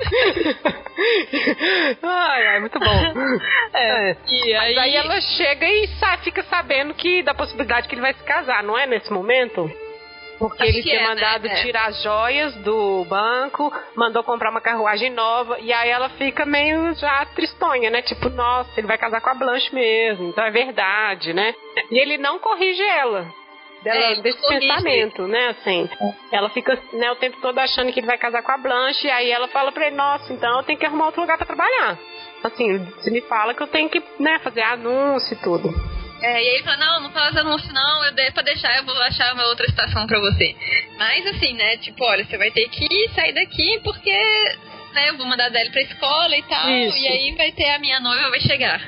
ai, 2.03 2.47
ai, 2.47 2.61
muito 2.61 2.79
bom. 2.79 3.41
É. 3.75 4.11
é. 4.11 4.17
E 4.29 4.55
aí... 4.55 4.75
Mas 4.75 4.85
aí 4.85 4.97
ela 4.97 5.21
chega 5.21 5.67
e 5.67 5.89
fica 6.23 6.43
sabendo 6.45 6.95
que 6.95 7.23
da 7.23 7.35
possibilidade 7.35 7.89
que 7.89 7.95
ele 7.95 8.03
vai 8.03 8.15
se 8.15 8.23
casar, 8.23 8.63
não 8.63 8.79
é? 8.79 8.87
Nesse 8.87 9.13
momento? 9.13 9.71
Porque 10.41 10.63
Acho 10.63 10.73
ele 10.73 10.83
tinha 10.83 11.01
é, 11.01 11.07
mandado 11.07 11.47
né? 11.47 11.63
tirar 11.63 11.89
as 11.89 12.03
joias 12.03 12.55
do 12.57 13.05
banco, 13.05 13.71
mandou 13.95 14.25
comprar 14.25 14.51
uma 14.51 14.63
carruagem 14.63 15.11
nova, 15.11 15.61
e 15.61 15.71
aí 15.71 15.91
ela 15.91 16.09
fica 16.09 16.47
meio 16.47 16.95
já 16.95 17.27
tristonha, 17.27 17.91
né? 17.91 18.01
Tipo, 18.01 18.31
nossa, 18.31 18.71
ele 18.79 18.87
vai 18.87 18.97
casar 18.97 19.21
com 19.21 19.29
a 19.29 19.35
Blanche 19.35 19.73
mesmo, 19.75 20.31
então 20.31 20.43
é 20.43 20.51
verdade, 20.51 21.35
né? 21.35 21.55
E 21.91 21.99
ele 21.99 22.17
não 22.17 22.39
corrige 22.39 22.83
ela. 22.83 23.27
Dela, 23.83 23.99
é, 23.99 24.15
desse 24.23 24.47
pensamento, 24.49 25.27
né? 25.27 25.49
Assim, 25.49 25.89
ela 26.33 26.49
fica 26.49 26.79
né, 26.95 27.13
o 27.13 27.17
tempo 27.17 27.39
todo 27.43 27.59
achando 27.59 27.93
que 27.93 28.01
ele 28.01 28.07
vai 28.07 28.17
casar 28.17 28.43
com 28.43 28.53
a 28.53 28.59
Blanche, 28.59 29.07
e 29.07 29.11
aí 29.11 29.31
ela 29.31 29.49
fala 29.49 29.71
pra 29.73 29.89
ele: 29.89 29.97
Nossa, 29.97 30.33
então 30.33 30.57
eu 30.59 30.63
tenho 30.63 30.79
que 30.79 30.87
arrumar 30.87 31.07
outro 31.07 31.21
lugar 31.21 31.37
para 31.37 31.47
trabalhar. 31.47 31.99
Assim, 32.43 32.87
se 33.03 33.11
me 33.11 33.21
fala 33.23 33.53
que 33.53 33.63
eu 33.63 33.67
tenho 33.67 33.91
que 33.91 34.03
né, 34.19 34.39
fazer 34.39 34.63
anúncio 34.63 35.35
e 35.35 35.43
tudo. 35.43 36.00
É, 36.23 36.33
e 36.33 36.37
aí 36.37 36.47
ele 36.57 36.63
fala, 36.65 36.77
não, 36.77 37.01
não 37.01 37.11
faz 37.13 37.37
anúncio 37.37 37.73
não, 37.73 38.05
eu 38.05 38.13
dei 38.13 38.31
pra 38.31 38.43
deixar, 38.43 38.77
eu 38.77 38.85
vou 38.85 38.95
achar 39.03 39.33
uma 39.35 39.47
outra 39.47 39.67
estação 39.67 40.07
pra 40.07 40.19
você. 40.19 40.55
Mas 40.99 41.27
assim, 41.27 41.55
né, 41.55 41.77
tipo, 41.79 42.05
olha, 42.05 42.25
você 42.25 42.37
vai 42.37 42.51
ter 42.51 42.69
que 42.69 43.09
sair 43.15 43.33
daqui 43.33 43.81
porque, 43.83 44.13
né, 44.93 45.09
eu 45.09 45.17
vou 45.17 45.27
mandar 45.27 45.45
a 45.45 45.47
Adele 45.47 45.71
pra 45.71 45.83
escola 45.83 46.37
e 46.37 46.43
tal, 46.43 46.69
isso. 46.69 46.99
e 46.99 47.09
aí 47.09 47.35
vai 47.37 47.53
ter 47.53 47.71
a 47.71 47.79
minha 47.79 48.01
noiva 48.01 48.29
vai 48.31 48.41
chegar. 48.41 48.81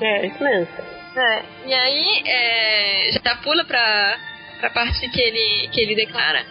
É, 0.00 0.26
isso 0.26 0.42
mesmo. 0.42 0.68
É, 1.16 1.42
e 1.66 1.74
aí, 1.74 2.22
é, 2.24 3.10
já 3.12 3.36
pula 3.36 3.64
pra, 3.64 4.18
pra 4.60 4.70
parte 4.70 5.08
que 5.10 5.20
ele, 5.20 5.68
que 5.68 5.80
ele 5.80 5.94
declara? 5.94 6.46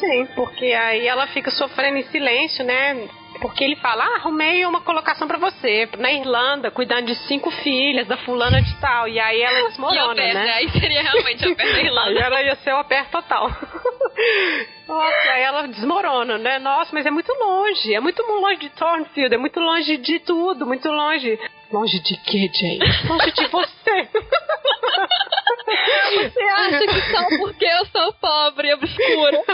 Sim, 0.00 0.26
porque 0.34 0.66
aí 0.66 1.06
ela 1.06 1.26
fica 1.28 1.50
sofrendo 1.50 1.98
em 1.98 2.04
silêncio, 2.04 2.64
né? 2.64 3.08
Porque 3.40 3.64
ele 3.64 3.76
fala: 3.76 4.04
ah, 4.04 4.16
arrumei 4.16 4.64
uma 4.66 4.80
colocação 4.80 5.28
para 5.28 5.38
você 5.38 5.88
na 5.98 6.12
Irlanda, 6.12 6.70
cuidando 6.70 7.06
de 7.06 7.14
cinco 7.26 7.50
filhas 7.50 8.06
da 8.06 8.16
fulana 8.18 8.60
de 8.60 8.74
tal. 8.80 9.08
E 9.08 9.18
aí 9.18 9.40
ela 9.40 9.68
desmorona, 9.70 10.14
pé, 10.14 10.34
né? 10.34 10.52
Aí 10.54 10.68
seria 10.70 11.02
realmente 11.02 11.48
o 11.48 11.56
pé 11.56 11.72
da 11.72 11.80
Irlanda. 11.82 12.10
aí 12.10 12.18
ela 12.18 12.42
ia 12.42 12.56
ser 12.56 12.72
o 12.74 12.84
pé 12.84 13.04
total. 13.04 13.50
Nossa, 14.88 15.30
aí 15.30 15.42
ela 15.42 15.68
desmorona, 15.68 16.38
né? 16.38 16.58
Nossa, 16.58 16.90
mas 16.94 17.04
é 17.04 17.10
muito 17.10 17.32
longe. 17.34 17.94
É 17.94 18.00
muito 18.00 18.22
longe 18.22 18.56
de 18.60 18.70
Thornfield, 18.70 19.34
é 19.34 19.38
muito 19.38 19.60
longe 19.60 19.96
de 19.98 20.18
tudo, 20.20 20.66
muito 20.66 20.88
longe. 20.88 21.38
Longe 21.70 22.00
de 22.00 22.16
quê, 22.16 22.50
Jane? 22.52 22.78
Longe 23.06 23.32
de 23.32 23.46
você. 23.48 24.08
você 26.16 26.42
acha 26.42 26.86
que 26.86 27.00
só 27.12 27.28
porque 27.38 27.66
eu 27.66 27.86
sou 27.86 28.12
pobre 28.14 28.68
e 28.68 28.74
obscura? 28.74 29.44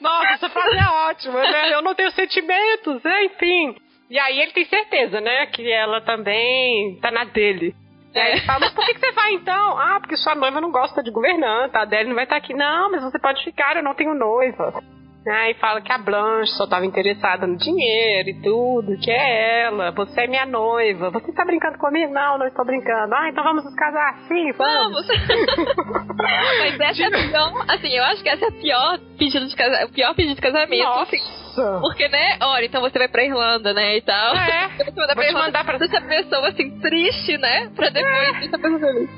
Nossa, 0.00 0.34
essa 0.34 0.48
frase 0.48 0.76
é 0.76 0.88
ótima, 1.08 1.40
né? 1.40 1.74
Eu 1.74 1.82
não 1.82 1.94
tenho 1.94 2.10
sentimentos, 2.12 3.02
né? 3.02 3.24
Enfim. 3.24 3.76
E 4.10 4.18
aí 4.18 4.40
ele 4.40 4.52
tem 4.52 4.64
certeza, 4.66 5.20
né? 5.20 5.46
Que 5.46 5.70
ela 5.70 6.00
também 6.00 6.98
tá 7.00 7.10
na 7.10 7.24
dele. 7.24 7.74
E 8.14 8.18
aí 8.18 8.32
ele 8.32 8.40
fala, 8.42 8.60
mas 8.60 8.72
por 8.74 8.84
que, 8.84 8.94
que 8.94 9.00
você 9.00 9.12
vai 9.12 9.32
então? 9.32 9.78
Ah, 9.78 9.98
porque 9.98 10.16
sua 10.16 10.34
noiva 10.34 10.60
não 10.60 10.70
gosta 10.70 11.02
de 11.02 11.10
governanta, 11.10 11.78
a 11.78 11.82
Adele 11.82 12.08
não 12.08 12.14
vai 12.14 12.24
estar 12.24 12.36
aqui. 12.36 12.52
Não, 12.52 12.90
mas 12.90 13.02
você 13.02 13.18
pode 13.18 13.42
ficar, 13.42 13.76
eu 13.76 13.82
não 13.82 13.94
tenho 13.94 14.14
noiva. 14.14 14.82
Né? 15.24 15.50
E 15.50 15.54
fala 15.54 15.80
que 15.80 15.92
a 15.92 15.98
Blanche 15.98 16.52
só 16.56 16.64
estava 16.64 16.84
interessada 16.84 17.46
no 17.46 17.56
dinheiro 17.56 18.28
e 18.28 18.42
tudo, 18.42 18.98
que 18.98 19.10
é 19.10 19.64
ela, 19.64 19.90
você 19.92 20.22
é 20.22 20.26
minha 20.26 20.46
noiva. 20.46 21.10
Você 21.10 21.30
está 21.30 21.44
brincando 21.44 21.78
comigo? 21.78 22.12
Não, 22.12 22.38
não 22.38 22.46
estou 22.46 22.64
brincando. 22.64 23.14
Ah, 23.14 23.28
então 23.28 23.44
vamos 23.44 23.64
nos 23.64 23.74
casar? 23.74 24.18
Sim, 24.28 24.52
vamos. 24.52 25.06
vamos. 25.06 25.06
Mas 26.16 26.80
essa 26.80 27.02
é 27.02 27.06
a 27.06 27.10
pior, 27.10 27.64
assim, 27.68 27.96
eu 27.96 28.04
acho 28.04 28.22
que 28.22 28.28
essa 28.28 28.44
é 28.44 28.48
a 28.48 28.52
pior 28.52 28.98
pedido 29.18 29.46
de 29.46 29.56
casamento, 29.56 29.90
o 29.90 29.92
pior 29.92 30.14
pedido 30.14 30.34
de 30.34 30.40
casamento. 30.40 30.84
Nossa. 30.84 31.16
Assim, 31.16 31.42
porque, 31.80 32.08
né, 32.08 32.38
olha, 32.40 32.64
então 32.64 32.80
você 32.80 32.98
vai 32.98 33.08
pra 33.08 33.24
Irlanda, 33.24 33.74
né, 33.74 33.98
e 33.98 34.00
tal. 34.00 34.36
É, 34.36 34.68
você 34.84 34.92
vai 34.92 35.14
pra 35.14 35.26
Irlanda, 35.26 35.46
mandar 35.46 35.64
pra... 35.64 35.76
essa 35.76 36.00
pessoa, 36.00 36.48
assim, 36.48 36.80
triste, 36.80 37.36
né, 37.38 37.70
pra 37.76 37.90
depois 37.90 38.14
é. 38.14 38.44
essa 38.46 38.58
pessoa 38.58 38.80
feliz. 38.80 39.10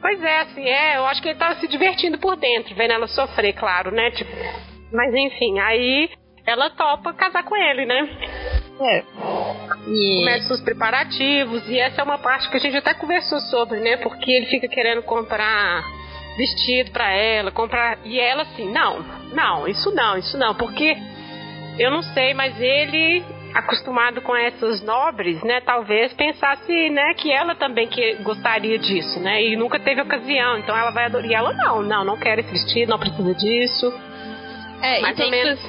Pois 0.00 0.22
é, 0.22 0.40
assim, 0.40 0.68
é, 0.68 0.96
eu 0.96 1.06
acho 1.06 1.22
que 1.22 1.28
ele 1.28 1.38
tava 1.38 1.56
se 1.56 1.68
divertindo 1.68 2.18
por 2.18 2.36
dentro, 2.36 2.74
vendo 2.74 2.92
ela 2.92 3.06
sofrer, 3.08 3.52
claro, 3.52 3.90
né, 3.90 4.10
tipo... 4.12 4.71
Mas 4.92 5.14
enfim, 5.14 5.58
aí 5.58 6.10
ela 6.46 6.70
topa 6.70 7.12
casar 7.14 7.44
com 7.44 7.56
ele, 7.56 7.86
né? 7.86 8.08
É. 8.80 9.02
Começa 9.84 10.54
os 10.54 10.60
preparativos, 10.60 11.68
e 11.68 11.78
essa 11.78 12.00
é 12.00 12.04
uma 12.04 12.18
parte 12.18 12.48
que 12.50 12.56
a 12.56 12.60
gente 12.60 12.76
até 12.76 12.94
conversou 12.94 13.40
sobre, 13.40 13.80
né? 13.80 13.96
Porque 13.98 14.30
ele 14.30 14.46
fica 14.46 14.68
querendo 14.68 15.02
comprar 15.02 15.84
vestido 16.36 16.90
para 16.90 17.10
ela, 17.12 17.50
comprar. 17.50 17.98
E 18.04 18.18
ela 18.18 18.42
assim, 18.42 18.70
não, 18.70 19.04
não, 19.32 19.68
isso 19.68 19.94
não, 19.94 20.16
isso 20.16 20.36
não, 20.38 20.54
porque 20.54 20.96
eu 21.78 21.90
não 21.90 22.02
sei, 22.02 22.34
mas 22.34 22.60
ele 22.60 23.24
acostumado 23.54 24.22
com 24.22 24.34
essas 24.34 24.82
nobres, 24.82 25.42
né, 25.42 25.60
talvez 25.60 26.12
pensasse, 26.14 26.88
né, 26.88 27.12
que 27.14 27.30
ela 27.30 27.54
também 27.54 27.86
que 27.86 28.14
gostaria 28.22 28.78
disso, 28.78 29.20
né, 29.20 29.44
e 29.44 29.56
nunca 29.56 29.78
teve 29.78 30.00
ocasião, 30.00 30.58
então 30.58 30.76
ela 30.76 30.90
vai 30.90 31.04
adorar. 31.04 31.30
E 31.30 31.34
ela 31.34 31.52
não, 31.52 31.82
não, 31.82 32.04
não 32.04 32.16
quer 32.18 32.38
esse 32.38 32.50
vestido, 32.50 32.90
não 32.90 32.98
precisa 32.98 33.34
disso. 33.34 33.92
É, 34.82 35.00
Mais 35.00 35.16
tem, 35.16 35.30
menos... 35.30 35.60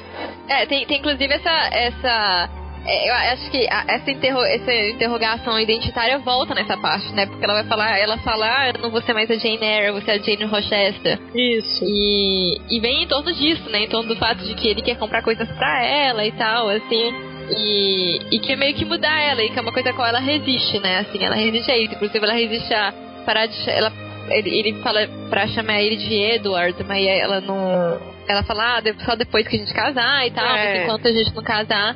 é, 0.48 0.66
tem, 0.66 0.86
tem 0.86 0.98
inclusive 0.98 1.32
essa, 1.32 1.50
essa 1.72 2.50
é, 2.86 3.08
eu 3.08 3.14
acho 3.32 3.50
que 3.50 3.66
essa, 3.66 4.10
interro 4.10 4.42
essa 4.44 4.72
interrogação 4.90 5.58
identitária 5.58 6.18
volta 6.18 6.54
nessa 6.54 6.76
parte, 6.76 7.10
né? 7.14 7.24
Porque 7.24 7.42
ela 7.42 7.54
vai 7.54 7.64
falar, 7.64 7.98
ela 7.98 8.18
fala, 8.18 8.46
ah, 8.46 8.68
eu 8.68 8.82
não 8.82 8.90
vou 8.90 9.00
ser 9.00 9.14
mais 9.14 9.30
a 9.30 9.36
Jane 9.36 9.58
Eyre, 9.62 9.86
eu 9.86 9.92
vou 9.94 10.02
ser 10.02 10.10
a 10.12 10.18
Jane 10.18 10.44
Rochester. 10.44 11.18
Isso. 11.34 11.82
E, 11.82 12.60
e 12.70 12.80
vem 12.80 13.04
em 13.04 13.06
torno 13.06 13.32
disso, 13.32 13.70
né? 13.70 13.84
Em 13.84 13.88
torno 13.88 14.08
do 14.14 14.16
fato 14.16 14.44
de 14.44 14.54
que 14.54 14.68
ele 14.68 14.82
quer 14.82 14.98
comprar 14.98 15.22
coisas 15.22 15.48
pra 15.52 15.82
ela 15.82 16.26
e 16.26 16.32
tal, 16.32 16.68
assim. 16.68 17.14
E, 17.56 18.18
e 18.32 18.38
quer 18.40 18.56
meio 18.56 18.74
que 18.74 18.84
mudar 18.84 19.18
ela, 19.18 19.42
e 19.42 19.50
que 19.50 19.58
é 19.58 19.62
uma 19.62 19.72
coisa 19.72 19.90
a 19.90 19.94
qual 19.94 20.08
ela 20.08 20.20
resiste, 20.20 20.78
né? 20.80 20.98
Assim, 20.98 21.24
ela 21.24 21.36
resiste 21.36 21.70
a 21.70 21.78
isso. 21.78 21.94
Inclusive, 21.94 22.24
ela 22.24 22.34
resiste 22.34 22.74
a 22.74 22.92
parar 23.24 23.46
de. 23.46 23.70
Ela, 23.70 23.90
ele, 24.28 24.50
ele 24.50 24.82
fala 24.82 25.08
pra 25.28 25.46
chamar 25.48 25.80
ele 25.80 25.96
de 25.96 26.14
Edward, 26.14 26.82
mas 26.84 27.06
ela 27.06 27.40
não 27.40 28.14
ela 28.26 28.42
fala, 28.42 28.78
ah, 28.78 28.82
só 29.04 29.14
depois 29.14 29.46
que 29.46 29.56
a 29.56 29.58
gente 29.58 29.74
casar 29.74 30.26
e 30.26 30.30
tal, 30.30 30.44
é. 30.46 30.48
mas 30.48 30.82
enquanto 30.82 31.08
a 31.08 31.12
gente 31.12 31.34
não 31.34 31.42
casar, 31.42 31.94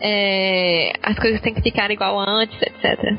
é, 0.00 0.92
as 1.02 1.18
coisas 1.18 1.40
têm 1.40 1.54
que 1.54 1.62
ficar 1.62 1.90
igual 1.90 2.18
antes, 2.18 2.60
etc. 2.62 3.18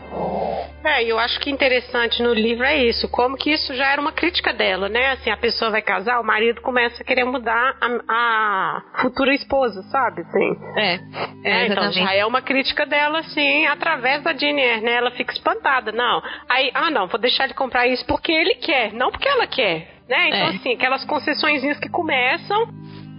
É, 0.84 1.04
eu 1.04 1.20
acho 1.20 1.40
que 1.40 1.52
interessante 1.52 2.24
no 2.24 2.34
livro 2.34 2.66
é 2.66 2.84
isso, 2.84 3.08
como 3.10 3.38
que 3.38 3.52
isso 3.52 3.74
já 3.76 3.92
era 3.92 4.02
uma 4.02 4.12
crítica 4.12 4.52
dela, 4.52 4.90
né? 4.90 5.12
Assim, 5.12 5.30
a 5.30 5.38
pessoa 5.38 5.70
vai 5.70 5.82
casar, 5.82 6.20
o 6.20 6.24
marido 6.24 6.60
começa 6.62 7.04
a 7.04 7.06
querer 7.06 7.24
mudar 7.24 7.76
a, 7.80 8.00
a 8.10 8.82
futura 9.02 9.34
esposa, 9.34 9.84
sabe? 9.84 10.22
Assim. 10.22 10.58
É, 10.76 10.94
é, 10.96 11.00
é 11.44 11.68
então 11.68 11.92
já 11.92 12.14
é 12.14 12.26
uma 12.26 12.42
crítica 12.42 12.86
dela, 12.86 13.20
assim, 13.20 13.68
através 13.68 14.24
da 14.24 14.34
Jenny 14.34 14.62
né? 14.82 14.94
Ela 14.94 15.12
fica 15.12 15.34
espantada, 15.34 15.92
não. 15.92 16.22
Aí, 16.50 16.72
ah, 16.74 16.90
não, 16.90 17.08
vou 17.08 17.20
deixar 17.20 17.46
ele 17.46 17.54
comprar 17.54 17.86
isso 17.88 18.06
porque 18.08 18.32
ele 18.32 18.56
quer, 18.56 18.92
não 18.94 19.12
porque 19.12 19.28
ela 19.28 19.46
quer. 19.46 20.02
Né? 20.10 20.28
Então, 20.28 20.48
é. 20.48 20.56
assim, 20.56 20.74
aquelas 20.74 21.06
concessões 21.06 21.80
que 21.80 21.90
começam 21.90 22.68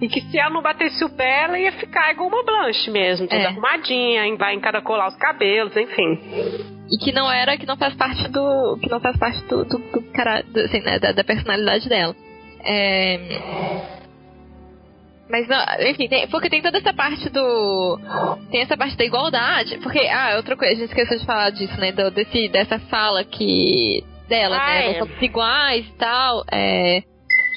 e 0.03 0.09
que 0.09 0.21
se 0.21 0.37
ela 0.37 0.51
não 0.51 0.61
batesse 0.61 1.05
o 1.05 1.11
pé, 1.11 1.45
ela 1.45 1.57
ia 1.57 1.71
ficar 1.73 2.11
igual 2.11 2.29
uma 2.29 2.45
Blanche 2.45 2.91
mesmo, 2.91 3.29
toda 3.29 3.41
é. 3.41 3.47
arrumadinha, 3.47 4.37
vai 4.37 4.53
encaracolar 4.55 5.07
os 5.07 5.17
cabelos, 5.17 5.77
enfim. 5.77 6.19
E 6.91 6.99
que 6.99 7.13
não 7.13 7.31
era, 7.31 7.57
que 7.57 7.65
não 7.65 7.77
faz 7.77 7.95
parte 7.95 8.27
do. 8.29 8.79
que 8.83 8.91
não 8.91 8.99
faz 8.99 9.17
parte 9.17 9.41
do, 9.45 9.65
do, 9.65 9.79
do 9.79 10.03
cara, 10.13 10.43
do, 10.43 10.59
assim, 10.59 10.81
né, 10.81 10.99
da, 10.99 11.13
da, 11.13 11.23
personalidade 11.23 11.89
dela. 11.89 12.17
É. 12.65 13.21
Mas, 15.31 15.47
enfim, 15.89 16.09
tem, 16.09 16.27
porque 16.27 16.51
tem 16.51 16.61
toda 16.61 16.79
essa 16.79 16.93
parte 16.93 17.31
do. 17.31 18.01
Tem 18.51 18.63
essa 18.63 18.77
parte 18.77 18.97
da 18.97 19.05
igualdade. 19.05 19.79
Porque, 19.79 20.01
ah, 20.01 20.35
outra 20.37 20.57
coisa, 20.57 20.73
a 20.73 20.77
gente 20.77 20.89
esqueceu 20.89 21.17
de 21.17 21.25
falar 21.25 21.51
disso, 21.51 21.79
né? 21.79 21.93
Do, 21.93 22.11
desse, 22.11 22.49
dessa 22.49 22.81
fala 22.81 23.23
que. 23.23 24.05
dela, 24.29 24.57
ah, 24.57 24.67
né? 24.67 24.91
É. 24.91 24.99
Somos 24.99 25.23
iguais 25.23 25.87
e 25.87 25.93
tal. 25.93 26.43
É 26.51 27.03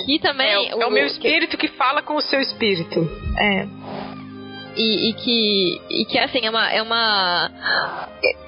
que 0.04 0.20
também. 0.20 0.70
É, 0.70 0.76
o, 0.76 0.82
é 0.82 0.86
o 0.86 0.92
meu 0.92 1.06
espírito 1.06 1.58
que... 1.58 1.68
que 1.68 1.78
fala 1.78 2.02
com 2.02 2.16
o 2.16 2.22
seu 2.22 2.40
espírito. 2.42 3.08
É. 3.38 3.68
E, 4.78 5.10
e, 5.10 5.14
que 5.14 5.82
e 5.90 6.06
que 6.06 6.20
assim 6.20 6.46
é 6.46 6.50
uma 6.50 6.70
é 6.70 6.82
uma 6.82 7.50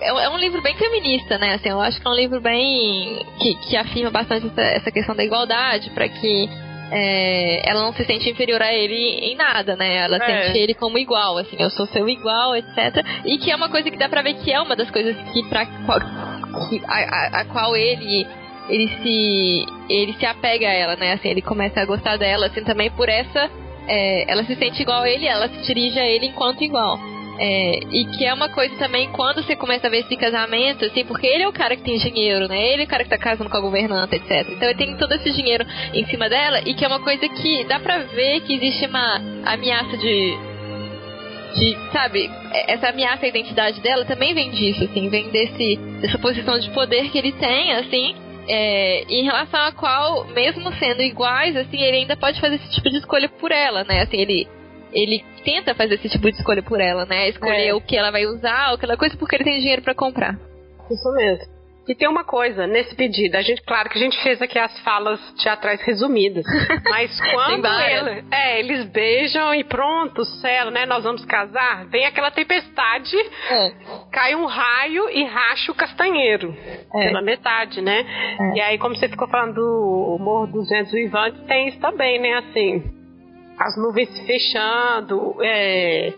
é, 0.02 0.26
é, 0.26 0.30
um 0.30 0.38
livro 0.38 0.62
bem 0.62 0.76
feminista 0.76 1.38
né 1.38 1.54
assim 1.54 1.70
eu 1.70 1.80
acho 1.80 2.02
que 2.02 2.06
é 2.06 2.12
um 2.12 2.16
livro 2.16 2.42
bem 2.42 3.26
que, 3.40 3.56
que 3.56 3.78
afirma 3.78 4.12
bastante 4.12 4.48
essa, 4.48 4.62
essa 4.62 4.92
questão 4.92 5.16
da 5.16 5.24
igualdade 5.24 5.90
para 5.92 6.10
que 6.10 6.50
é, 6.92 7.70
ela 7.70 7.82
não 7.82 7.94
se 7.94 8.04
sente 8.04 8.30
inferior 8.30 8.62
a 8.62 8.74
ele 8.74 8.96
em 8.96 9.38
nada 9.38 9.78
né 9.78 10.00
ela 10.00 10.18
é. 10.18 10.48
sente 10.48 10.58
ele 10.58 10.74
como 10.74 10.98
igual 10.98 11.38
assim 11.38 11.56
eu 11.58 11.70
sou 11.70 11.88
seu 11.88 12.10
igual 12.10 12.58
etc 12.58 12.76
e 13.24 13.38
que 13.38 13.50
é 13.50 13.56
uma 13.56 13.70
coisa 13.70 13.90
que 13.90 13.98
dá 13.98 14.10
para 14.10 14.22
ver 14.22 14.34
que 14.34 14.52
é 14.52 14.60
uma 14.60 14.76
das 14.76 14.92
coisas 14.92 15.16
que 15.32 15.44
para 15.48 15.62
a, 15.62 16.98
a, 16.98 17.40
a 17.40 17.46
qual 17.46 17.74
ele 17.74 18.28
ele 18.70 18.88
se 19.02 19.66
ele 19.90 20.14
se 20.14 20.26
apega 20.26 20.68
a 20.68 20.74
ela, 20.74 20.96
né? 20.96 21.14
Assim, 21.14 21.30
ele 21.30 21.42
começa 21.42 21.80
a 21.80 21.86
gostar 21.86 22.18
dela, 22.18 22.48
assim, 22.48 22.64
também 22.64 22.92
por 22.92 23.08
essa 23.08 23.50
é, 23.88 24.30
ela 24.32 24.44
se 24.44 24.56
sente 24.56 24.82
igual 24.82 25.02
a 25.02 25.10
ele, 25.10 25.26
ela 25.26 25.48
se 25.48 25.62
dirige 25.62 26.00
a 26.00 26.06
ele 26.06 26.28
enquanto 26.28 26.64
igual. 26.64 27.00
É, 27.40 27.80
e 27.92 28.06
que 28.06 28.26
é 28.26 28.34
uma 28.34 28.50
coisa 28.50 28.76
também 28.78 29.10
quando 29.12 29.44
você 29.44 29.56
começa 29.56 29.86
a 29.86 29.90
ver 29.92 30.00
esse 30.00 30.18
casamento, 30.18 30.84
assim, 30.84 31.06
porque 31.06 31.28
ele 31.28 31.44
é 31.44 31.48
o 31.48 31.54
cara 31.54 31.76
que 31.76 31.84
tem 31.84 31.98
dinheiro, 31.98 32.48
né? 32.48 32.74
Ele 32.74 32.82
é 32.82 32.86
o 32.86 32.88
cara 32.88 33.04
que 33.04 33.10
tá 33.10 33.18
casando 33.18 33.50
com 33.50 33.58
a 33.58 33.62
governanta, 33.62 34.16
etc. 34.16 34.50
Então 34.50 34.68
ele 34.68 34.78
tem 34.78 34.98
todo 34.98 35.12
esse 35.14 35.32
dinheiro 35.32 35.64
em 35.94 36.06
cima 36.08 36.28
dela 36.28 36.62
e 36.66 36.74
que 36.74 36.84
é 36.84 36.88
uma 36.88 37.00
coisa 37.00 37.30
que 37.30 37.64
dá 37.66 37.80
pra 37.80 38.00
ver 38.00 38.42
que 38.42 38.56
existe 38.56 38.88
uma 38.88 39.22
ameaça 39.46 39.98
de. 39.98 40.38
de 41.60 41.78
sabe? 41.94 42.28
Essa 42.68 42.90
ameaça 42.90 43.28
à 43.28 43.30
identidade 43.30 43.82
dela 43.82 44.04
também 44.06 44.34
vem 44.34 44.50
disso, 44.50 44.84
assim, 44.86 45.08
vem 45.08 45.30
desse, 45.30 45.76
dessa 46.02 46.18
posição 46.18 46.58
de 46.58 46.72
poder 46.72 47.12
que 47.12 47.20
ele 47.20 47.34
tem, 47.34 47.72
assim 47.74 48.27
é, 48.48 49.04
em 49.04 49.24
relação 49.24 49.60
a 49.60 49.72
qual, 49.72 50.26
mesmo 50.26 50.72
sendo 50.74 51.02
iguais, 51.02 51.56
assim, 51.56 51.82
ele 51.82 51.98
ainda 51.98 52.16
pode 52.16 52.40
fazer 52.40 52.56
esse 52.56 52.72
tipo 52.72 52.90
de 52.90 52.98
escolha 52.98 53.30
por 53.30 53.52
ela, 53.52 53.84
né? 53.84 54.02
Assim, 54.02 54.20
ele, 54.20 54.48
ele 54.94 55.24
tenta 55.44 55.76
fazer 55.76 55.96
esse 55.96 56.10
tipo 56.10 56.32
de 56.32 56.38
escolha 56.38 56.64
por 56.64 56.80
ela, 56.80 57.06
né? 57.06 57.30
Escolher 57.30 57.68
é. 57.68 57.74
o 57.74 57.82
que 57.82 57.98
ela 57.98 58.12
vai 58.12 58.26
usar, 58.26 58.74
aquela 58.74 58.98
coisa, 58.98 59.18
porque 59.18 59.36
ele 59.36 59.44
tem 59.44 59.60
dinheiro 59.60 59.82
para 59.82 59.94
comprar. 59.94 60.40
Isso 60.90 61.12
mesmo. 61.16 61.57
E 61.88 61.96
tem 61.96 62.08
uma 62.08 62.26
coisa 62.26 62.68
nesse 62.68 62.94
pedido, 62.96 63.36
a 63.36 63.42
gente, 63.42 63.62
claro 63.64 63.90
que 63.90 63.98
a 63.98 64.02
gente 64.02 64.22
fez 64.22 64.42
aqui 64.42 64.60
as 64.60 64.78
falas 64.80 65.20
teatrais 65.42 65.82
resumidas, 65.82 66.44
mas 66.84 67.18
quando 67.32 67.66
ele, 67.66 68.26
é, 68.30 68.60
eles 68.60 68.86
beijam 68.90 69.56
e 69.56 69.64
pronto, 69.64 70.26
céu, 70.42 70.70
né, 70.70 70.86
nós 70.86 71.04
vamos 71.06 71.24
casar, 71.24 71.86
vem 71.86 72.06
aquela 72.06 72.30
tempestade, 72.30 73.16
é. 73.50 73.72
cai 74.12 74.36
um 74.36 74.46
raio 74.46 75.10
e 75.10 75.24
racha 75.24 75.72
o 75.72 75.76
castanheiro 75.76 76.54
é. 76.94 77.08
pela 77.08 77.22
metade, 77.22 77.82
né? 77.82 78.06
É. 78.38 78.58
E 78.58 78.62
aí, 78.62 78.78
como 78.78 78.96
você 78.96 79.08
ficou 79.08 79.28
falando 79.30 79.56
do 79.56 80.18
Morro 80.20 80.48
dos 80.48 80.68
Ventos 80.68 80.92
Vivantes, 80.92 81.42
tem 81.48 81.70
isso 81.70 81.80
também, 81.80 82.20
né, 82.20 82.34
assim, 82.34 82.84
as 83.58 83.78
nuvens 83.78 84.10
se 84.10 84.26
fechando, 84.26 85.38
é 85.42 86.14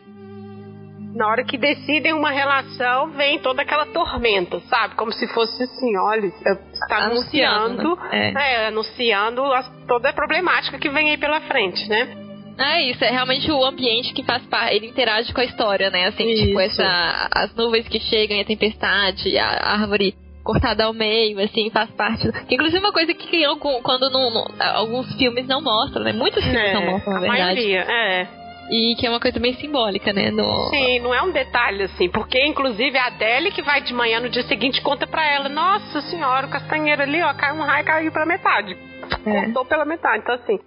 na 1.13 1.27
hora 1.27 1.43
que 1.43 1.57
decidem 1.57 2.13
uma 2.13 2.31
relação, 2.31 3.11
vem 3.11 3.39
toda 3.39 3.61
aquela 3.61 3.85
tormenta, 3.87 4.59
sabe? 4.69 4.95
Como 4.95 5.11
se 5.11 5.27
fosse 5.33 5.63
assim, 5.63 5.97
olha, 5.97 6.25
está 6.25 7.05
anunciando, 7.05 7.81
anunciando, 7.81 7.95
né? 8.11 8.33
é. 8.35 8.53
É, 8.53 8.67
anunciando 8.67 9.43
toda 9.87 10.09
a 10.09 10.13
problemática 10.13 10.77
que 10.77 10.89
vem 10.89 11.11
aí 11.11 11.17
pela 11.17 11.41
frente, 11.41 11.87
né? 11.89 12.15
É 12.57 12.81
isso, 12.83 13.03
é 13.03 13.09
realmente 13.09 13.49
o 13.49 13.63
ambiente 13.63 14.13
que 14.13 14.21
faz 14.23 14.45
parte, 14.45 14.75
ele 14.75 14.87
interage 14.87 15.33
com 15.33 15.39
a 15.39 15.45
história, 15.45 15.89
né? 15.89 16.07
Assim, 16.07 16.29
isso. 16.29 16.45
tipo, 16.45 16.59
essa, 16.59 17.29
as 17.33 17.55
nuvens 17.55 17.87
que 17.87 17.99
chegam, 18.01 18.39
a 18.39 18.43
tempestade, 18.43 19.37
a 19.37 19.81
árvore 19.81 20.13
cortada 20.43 20.83
ao 20.83 20.93
meio, 20.93 21.39
assim, 21.39 21.69
faz 21.69 21.89
parte. 21.91 22.27
Inclusive 22.49 22.79
uma 22.79 22.91
coisa 22.91 23.13
que 23.13 23.45
quando 23.81 24.09
não, 24.09 24.29
não, 24.31 24.45
alguns 24.75 25.15
filmes 25.15 25.47
não 25.47 25.61
mostram, 25.61 26.03
né? 26.03 26.11
Muitos 26.11 26.43
filmes 26.43 26.61
é, 26.61 26.73
não 26.73 26.85
mostram, 26.85 27.13
na 27.13 27.19
verdade. 27.21 27.41
A 27.41 27.45
maioria, 27.45 27.79
é. 27.81 28.27
E 28.69 28.95
que 28.95 29.07
é 29.07 29.09
uma 29.09 29.19
coisa 29.19 29.39
bem 29.39 29.53
simbólica, 29.55 30.13
né? 30.13 30.29
No... 30.29 30.69
Sim, 30.69 30.99
não 30.99 31.13
é 31.13 31.21
um 31.23 31.31
detalhe 31.31 31.83
assim, 31.83 32.07
porque 32.09 32.45
inclusive 32.45 32.97
a 32.97 33.07
Adele 33.07 33.51
que 33.51 33.63
vai 33.63 33.81
de 33.81 33.93
manhã 33.93 34.19
no 34.19 34.29
dia 34.29 34.43
seguinte 34.43 34.81
conta 34.81 35.07
pra 35.07 35.25
ela: 35.25 35.49
Nossa 35.49 36.01
senhora, 36.01 36.45
o 36.45 36.49
castanheiro 36.49 37.01
ali, 37.01 37.21
ó, 37.21 37.33
caiu 37.33 37.55
um 37.55 37.63
raio 37.63 37.81
e 37.81 37.85
caiu 37.85 38.11
pela 38.11 38.25
metade. 38.25 38.77
É. 39.25 39.41
Cortou 39.45 39.65
pela 39.65 39.85
metade. 39.85 40.21
Então, 40.21 40.35
assim, 40.35 40.59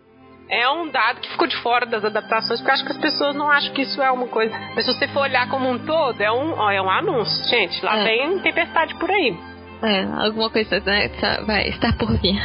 é 0.49 0.69
um 0.69 0.89
dado 0.91 1.21
que 1.21 1.31
ficou 1.31 1.47
de 1.47 1.57
fora 1.63 1.87
das 1.87 2.05
adaptações, 2.05 2.61
porque 2.61 2.71
eu 2.71 2.75
acho 2.75 2.85
que 2.85 2.93
as 2.93 2.99
pessoas 2.99 3.35
não 3.37 3.49
acham 3.49 3.73
que 3.73 3.83
isso 3.83 4.03
é 4.03 4.11
uma 4.11 4.27
coisa. 4.27 4.53
Mas 4.75 4.85
se 4.85 4.93
você 4.93 5.07
for 5.09 5.21
olhar 5.21 5.49
como 5.49 5.71
um 5.71 5.79
todo, 5.79 6.21
é 6.21 6.31
um, 6.31 6.59
ó, 6.59 6.71
é 6.71 6.83
um 6.83 6.91
anúncio, 6.91 7.45
gente. 7.49 7.83
Lá 7.85 7.99
é. 7.99 8.05
vem 8.05 8.39
tempestade 8.41 8.95
por 8.97 9.11
aí. 9.11 9.37
É, 9.83 10.03
alguma 10.25 10.51
coisa 10.51 10.79
né, 10.81 11.11
vai 11.47 11.69
estar 11.69 11.97
por 11.97 12.17
vir. 12.21 12.39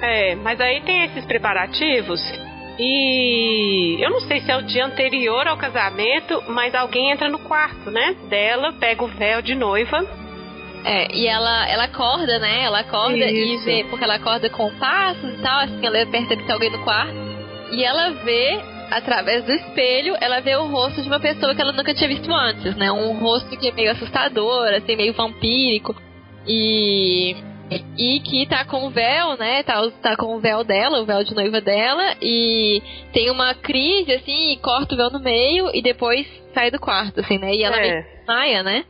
É, 0.00 0.34
mas 0.36 0.60
aí 0.60 0.80
tem 0.82 1.04
esses 1.04 1.24
preparativos 1.24 2.20
E 2.78 3.96
eu 4.00 4.10
não 4.10 4.20
sei 4.20 4.40
se 4.40 4.50
é 4.50 4.56
o 4.56 4.62
dia 4.62 4.84
anterior 4.84 5.46
ao 5.46 5.56
casamento, 5.56 6.42
mas 6.48 6.74
alguém 6.74 7.10
entra 7.12 7.28
no 7.28 7.38
quarto, 7.38 7.90
né? 7.90 8.16
Dela, 8.28 8.72
pega 8.72 9.04
o 9.04 9.08
véu 9.08 9.40
de 9.42 9.54
noiva. 9.54 10.04
É, 10.84 11.14
e 11.14 11.26
ela, 11.26 11.66
ela 11.68 11.84
acorda, 11.84 12.38
né? 12.38 12.64
Ela 12.64 12.80
acorda 12.80 13.16
Isso. 13.16 13.62
e 13.62 13.64
vê, 13.64 13.84
porque 13.88 14.04
ela 14.04 14.16
acorda 14.16 14.50
com 14.50 14.70
passos 14.76 15.38
e 15.38 15.42
tal, 15.42 15.60
assim, 15.60 15.86
ela 15.86 16.04
percebe 16.06 16.42
que 16.42 16.46
tem 16.46 16.52
alguém 16.52 16.70
no 16.70 16.84
quarto. 16.84 17.14
E 17.72 17.82
ela 17.82 18.10
vê, 18.10 18.60
através 18.90 19.44
do 19.44 19.52
espelho, 19.52 20.14
ela 20.20 20.40
vê 20.40 20.54
o 20.56 20.66
rosto 20.66 21.00
de 21.00 21.08
uma 21.08 21.20
pessoa 21.20 21.54
que 21.54 21.62
ela 21.62 21.72
nunca 21.72 21.94
tinha 21.94 22.08
visto 22.08 22.30
antes, 22.32 22.76
né? 22.76 22.92
Um 22.92 23.18
rosto 23.18 23.56
que 23.56 23.68
é 23.68 23.72
meio 23.72 23.92
assustador, 23.92 24.68
assim, 24.74 24.96
meio 24.96 25.14
vampírico. 25.14 25.94
E 26.46 27.34
e 27.98 28.20
que 28.20 28.46
tá 28.46 28.64
com 28.64 28.86
o 28.86 28.90
véu, 28.90 29.36
né? 29.36 29.62
Tá, 29.62 29.80
tá 30.02 30.16
com 30.16 30.36
o 30.36 30.40
véu 30.40 30.64
dela, 30.64 31.00
o 31.00 31.06
véu 31.06 31.24
de 31.24 31.34
noiva 31.34 31.60
dela, 31.60 32.16
e 32.20 32.82
tem 33.12 33.30
uma 33.30 33.54
crise, 33.54 34.12
assim, 34.12 34.52
e 34.52 34.56
corta 34.58 34.94
o 34.94 34.98
véu 34.98 35.10
no 35.10 35.20
meio 35.20 35.70
e 35.74 35.82
depois 35.82 36.26
sai 36.52 36.70
do 36.70 36.78
quarto, 36.78 37.20
assim, 37.20 37.38
né? 37.38 37.54
E 37.54 37.62
ela 37.62 37.76
é. 37.76 38.04
meio 38.26 38.64
né? 38.64 38.84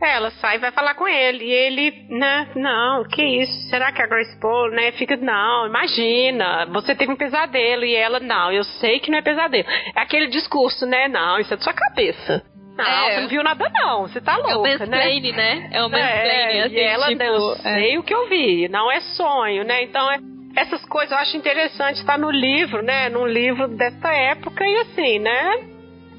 É, 0.00 0.14
ela 0.14 0.30
sai 0.32 0.56
e 0.56 0.60
vai 0.60 0.70
falar 0.70 0.94
com 0.94 1.08
ele. 1.08 1.44
E 1.44 1.50
ele, 1.50 2.06
né, 2.08 2.48
não, 2.54 3.04
que 3.04 3.22
isso? 3.22 3.68
Será 3.68 3.90
que 3.90 4.00
a 4.00 4.06
Grace 4.06 4.38
Paul, 4.40 4.70
né, 4.70 4.92
fica, 4.92 5.16
não, 5.16 5.66
imagina, 5.66 6.66
você 6.66 6.94
teve 6.94 7.12
um 7.12 7.16
pesadelo. 7.16 7.84
E 7.84 7.94
ela, 7.96 8.20
não, 8.20 8.52
eu 8.52 8.62
sei 8.62 9.00
que 9.00 9.10
não 9.10 9.18
é 9.18 9.22
pesadelo. 9.22 9.66
É 9.96 10.00
aquele 10.00 10.28
discurso, 10.28 10.86
né, 10.86 11.08
não, 11.08 11.40
isso 11.40 11.52
é 11.52 11.56
da 11.56 11.62
sua 11.62 11.72
cabeça. 11.72 12.44
Não, 12.78 12.86
é. 12.86 13.14
você 13.14 13.20
não 13.22 13.28
viu 13.28 13.42
nada 13.42 13.68
não, 13.74 14.02
você 14.02 14.20
tá 14.20 14.36
louca, 14.36 14.70
é 14.70 14.76
o 14.76 14.86
né? 14.86 15.20
né? 15.32 15.70
É 15.72 15.82
o 15.82 15.90
mansplaining, 15.90 16.58
é, 16.58 16.62
assim, 16.62 16.74
E 16.76 16.80
ela, 16.80 17.08
tipo, 17.08 17.22
eu 17.24 17.56
sei 17.56 17.94
é. 17.94 17.98
o 17.98 18.02
que 18.04 18.14
eu 18.14 18.28
vi, 18.28 18.68
não 18.68 18.90
é 18.90 19.00
sonho, 19.00 19.64
né? 19.64 19.82
Então, 19.82 20.08
é, 20.10 20.20
essas 20.54 20.84
coisas 20.84 21.10
eu 21.10 21.18
acho 21.18 21.36
interessante 21.36 21.96
estar 21.96 22.12
tá 22.12 22.18
no 22.18 22.30
livro, 22.30 22.80
né? 22.82 23.08
Num 23.08 23.26
livro 23.26 23.66
dessa 23.66 24.12
época 24.12 24.64
e 24.64 24.76
assim, 24.78 25.18
né? 25.18 25.68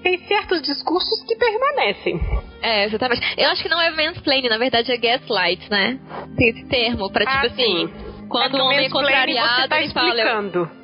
Tem 0.03 0.17
certos 0.27 0.61
discursos 0.61 1.23
que 1.25 1.35
permanecem. 1.35 2.19
É, 2.61 2.85
exatamente. 2.85 3.21
Eu 3.37 3.49
acho 3.49 3.63
que 3.63 3.69
não 3.69 3.81
é 3.81 3.91
mansplaining, 3.91 4.49
na 4.49 4.57
verdade 4.57 4.91
é 4.91 4.97
gaslight, 4.97 5.69
né? 5.69 5.97
Tem 6.37 6.49
esse 6.49 6.67
termo 6.67 7.09
pra, 7.09 7.25
tipo 7.25 7.37
ah, 7.37 7.47
assim... 7.47 7.87
Sim 7.87 8.08
quando 8.29 8.57
é 8.57 8.61
o 8.61 8.65
homem 8.65 8.85
é 8.85 8.89
contrariado, 8.89 9.67
tá 9.67 9.81
ele 9.81 9.91
fala. 9.91 10.21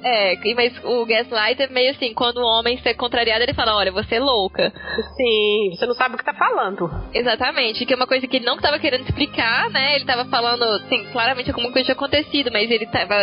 É, 0.03 0.35
mas 0.55 0.83
o 0.83 1.05
gaslight 1.05 1.61
é 1.61 1.67
meio 1.67 1.91
assim, 1.91 2.13
quando 2.13 2.37
o 2.37 2.45
homem 2.45 2.79
é 2.83 2.93
contrariado, 2.93 3.43
ele 3.43 3.53
fala, 3.53 3.75
olha, 3.75 3.91
você 3.91 4.15
é 4.15 4.19
louca. 4.19 4.73
Sim, 5.15 5.69
você 5.71 5.85
não 5.85 5.93
sabe 5.93 6.15
o 6.15 6.17
que 6.17 6.25
tá 6.25 6.33
falando. 6.33 6.89
Exatamente, 7.13 7.85
que 7.85 7.93
é 7.93 7.95
uma 7.95 8.07
coisa 8.07 8.27
que 8.27 8.37
ele 8.37 8.45
não 8.45 8.57
tava 8.57 8.79
querendo 8.79 9.07
explicar, 9.07 9.69
né? 9.69 9.95
Ele 9.95 10.05
tava 10.05 10.25
falando, 10.25 10.63
assim, 10.63 11.05
claramente 11.11 11.49
alguma 11.49 11.71
coisa 11.71 11.85
tinha 11.85 11.95
acontecido, 11.95 12.51
mas 12.51 12.69
ele 12.69 12.87
tava. 12.87 13.15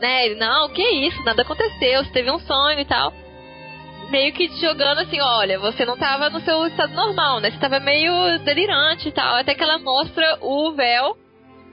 Né, 0.00 0.26
ele, 0.26 0.34
não, 0.36 0.66
o 0.66 0.70
que 0.70 0.82
é 0.82 0.92
isso? 1.06 1.22
Nada 1.24 1.42
aconteceu, 1.42 2.04
você 2.04 2.12
teve 2.12 2.30
um 2.30 2.38
sonho 2.38 2.78
e 2.78 2.84
tal 2.84 3.12
meio 4.10 4.32
que 4.32 4.48
jogando 4.60 4.98
assim, 4.98 5.20
olha, 5.20 5.56
você 5.60 5.84
não 5.84 5.96
tava 5.96 6.28
no 6.30 6.40
seu 6.40 6.66
estado 6.66 6.92
normal, 6.92 7.38
né? 7.38 7.50
Você 7.50 7.58
tava 7.58 7.78
meio 7.78 8.40
delirante 8.40 9.08
e 9.08 9.12
tal. 9.12 9.36
Até 9.36 9.54
que 9.54 9.62
ela 9.62 9.78
mostra 9.78 10.36
o 10.40 10.72
véu 10.72 11.16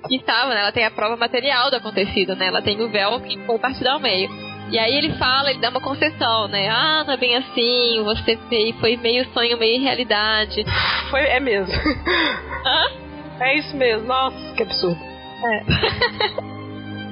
que 0.07 0.15
estava, 0.15 0.53
né? 0.53 0.61
Ela 0.61 0.71
tem 0.71 0.85
a 0.85 0.91
prova 0.91 1.15
material 1.15 1.69
do 1.69 1.77
acontecido, 1.77 2.35
né? 2.35 2.47
Ela 2.47 2.61
tem 2.61 2.79
o 2.81 2.89
véu 2.89 3.19
que 3.21 3.37
foi 3.39 3.57
partido 3.57 3.87
ao 3.87 3.99
meio. 3.99 4.29
E 4.69 4.77
aí 4.77 4.95
ele 4.97 5.13
fala, 5.13 5.49
ele 5.49 5.59
dá 5.59 5.69
uma 5.69 5.79
concessão, 5.79 6.47
né? 6.49 6.67
Ah, 6.69 7.03
não 7.05 7.13
é 7.13 7.17
bem 7.17 7.35
assim, 7.37 8.03
você 8.03 8.37
foi 8.79 8.97
meio 8.97 9.25
sonho, 9.31 9.57
meio 9.57 9.81
realidade. 9.81 10.65
Foi, 11.09 11.21
é 11.21 11.39
mesmo. 11.39 11.73
Hã? 12.65 13.07
É 13.39 13.57
isso 13.57 13.75
mesmo, 13.77 14.07
nossa, 14.07 14.53
que 14.55 14.63
absurdo. 14.63 14.99
É. 15.45 16.47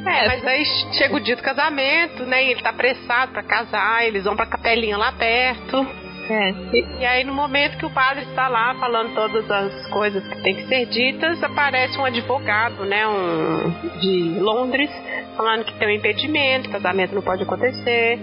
É, 0.07 0.27
mas 0.27 0.45
aí 0.45 0.63
chega 0.93 1.15
o 1.15 1.19
dia 1.19 1.35
do 1.35 1.41
casamento, 1.41 2.27
né? 2.27 2.43
E 2.43 2.51
ele 2.51 2.61
tá 2.61 2.69
apressado 2.69 3.31
para 3.31 3.41
casar, 3.41 4.05
eles 4.05 4.23
vão 4.23 4.35
pra 4.35 4.45
capelinha 4.45 4.97
lá 4.97 5.11
perto. 5.11 6.04
É. 6.29 6.49
E, 6.73 6.85
e, 6.99 7.05
aí, 7.05 7.23
no 7.23 7.33
momento 7.33 7.77
que 7.77 7.85
o 7.85 7.89
padre 7.89 8.23
está 8.23 8.47
lá 8.47 8.75
falando 8.75 9.13
todas 9.13 9.49
as 9.49 9.87
coisas 9.87 10.27
que 10.27 10.41
tem 10.41 10.55
que 10.55 10.67
ser 10.67 10.85
ditas, 10.87 11.43
aparece 11.43 11.97
um 11.99 12.05
advogado, 12.05 12.83
né, 12.85 13.07
um 13.07 13.99
de 13.99 14.39
Londres, 14.39 14.89
falando 15.35 15.65
que 15.65 15.73
tem 15.75 15.87
um 15.87 15.91
impedimento, 15.91 16.69
casamento 16.69 17.13
não 17.13 17.21
pode 17.21 17.43
acontecer. 17.43 18.19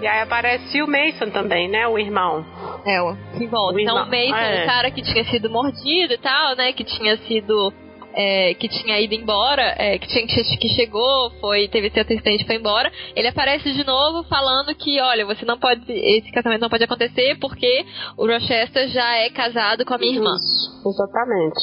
E 0.00 0.06
aí 0.06 0.20
aparece 0.20 0.82
o 0.82 0.86
Mason 0.86 1.30
também, 1.30 1.68
né? 1.68 1.88
O 1.88 1.98
irmão. 1.98 2.44
É, 2.84 3.00
o 3.00 3.16
que 3.38 3.46
volta. 3.46 3.76
O 3.76 3.80
então 3.80 3.96
o 3.96 4.10
Mason, 4.10 4.36
é. 4.36 4.62
o 4.62 4.66
cara 4.66 4.90
que 4.90 5.02
tinha 5.02 5.24
sido 5.24 5.48
mordido 5.48 6.12
e 6.12 6.18
tal, 6.18 6.54
né? 6.54 6.72
Que 6.74 6.84
tinha 6.84 7.16
sido 7.16 7.72
é, 8.16 8.54
que 8.54 8.66
tinha 8.68 8.98
ido 8.98 9.14
embora, 9.14 9.74
é, 9.76 9.98
que, 9.98 10.08
tinha, 10.08 10.26
que 10.26 10.68
chegou, 10.70 11.30
foi, 11.38 11.68
teve 11.68 11.90
seu 11.90 12.02
assistente 12.02 12.46
foi 12.46 12.56
embora, 12.56 12.90
ele 13.14 13.28
aparece 13.28 13.72
de 13.72 13.84
novo 13.84 14.26
falando 14.26 14.74
que, 14.74 14.98
olha, 15.00 15.26
você 15.26 15.44
não 15.44 15.58
pode, 15.58 15.82
esse 15.92 16.32
casamento 16.32 16.62
não 16.62 16.70
pode 16.70 16.84
acontecer 16.84 17.36
porque 17.38 17.84
o 18.16 18.26
Rochester 18.26 18.88
já 18.88 19.16
é 19.16 19.28
casado 19.28 19.84
com 19.84 19.92
a 19.92 19.98
minha 19.98 20.16
irmã. 20.16 20.34
Isso, 20.34 20.88
exatamente. 20.88 21.60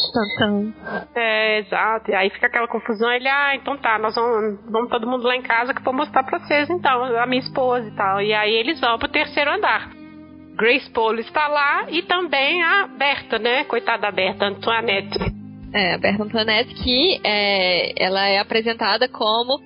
É, 1.15 1.59
exato. 1.59 2.11
E 2.11 2.15
aí 2.15 2.29
fica 2.29 2.45
aquela 2.45 2.67
confusão, 2.67 3.11
ele, 3.11 3.27
ah, 3.27 3.55
então 3.55 3.75
tá, 3.77 3.97
nós 3.97 4.13
vamos, 4.13 4.59
vamos 4.69 4.89
todo 4.89 5.07
mundo 5.07 5.23
lá 5.23 5.35
em 5.35 5.41
casa 5.41 5.73
que 5.73 5.79
eu 5.79 5.85
vou 5.85 5.93
mostrar 5.93 6.23
pra 6.23 6.39
vocês, 6.39 6.69
então, 6.69 7.03
a 7.03 7.25
minha 7.25 7.41
esposa 7.41 7.87
e 7.87 7.95
tal. 7.95 8.21
E 8.21 8.31
aí 8.31 8.53
eles 8.53 8.79
vão 8.79 8.99
pro 8.99 9.07
terceiro 9.07 9.51
andar. 9.51 9.89
Grace 10.55 10.87
Polo 10.91 11.19
está 11.19 11.47
lá 11.47 11.87
e 11.89 12.03
também 12.03 12.61
a 12.61 12.87
Berta, 12.87 13.39
né? 13.39 13.63
Coitada 13.63 14.03
da 14.03 14.11
Berta, 14.11 14.45
Antoinette. 14.45 15.42
É, 15.73 15.93
a 15.93 15.97
Berta 15.97 16.23
Antoinette, 16.23 16.73
que 16.75 17.19
é, 17.23 18.03
ela 18.03 18.27
é 18.27 18.37
apresentada 18.37 19.07
como 19.07 19.59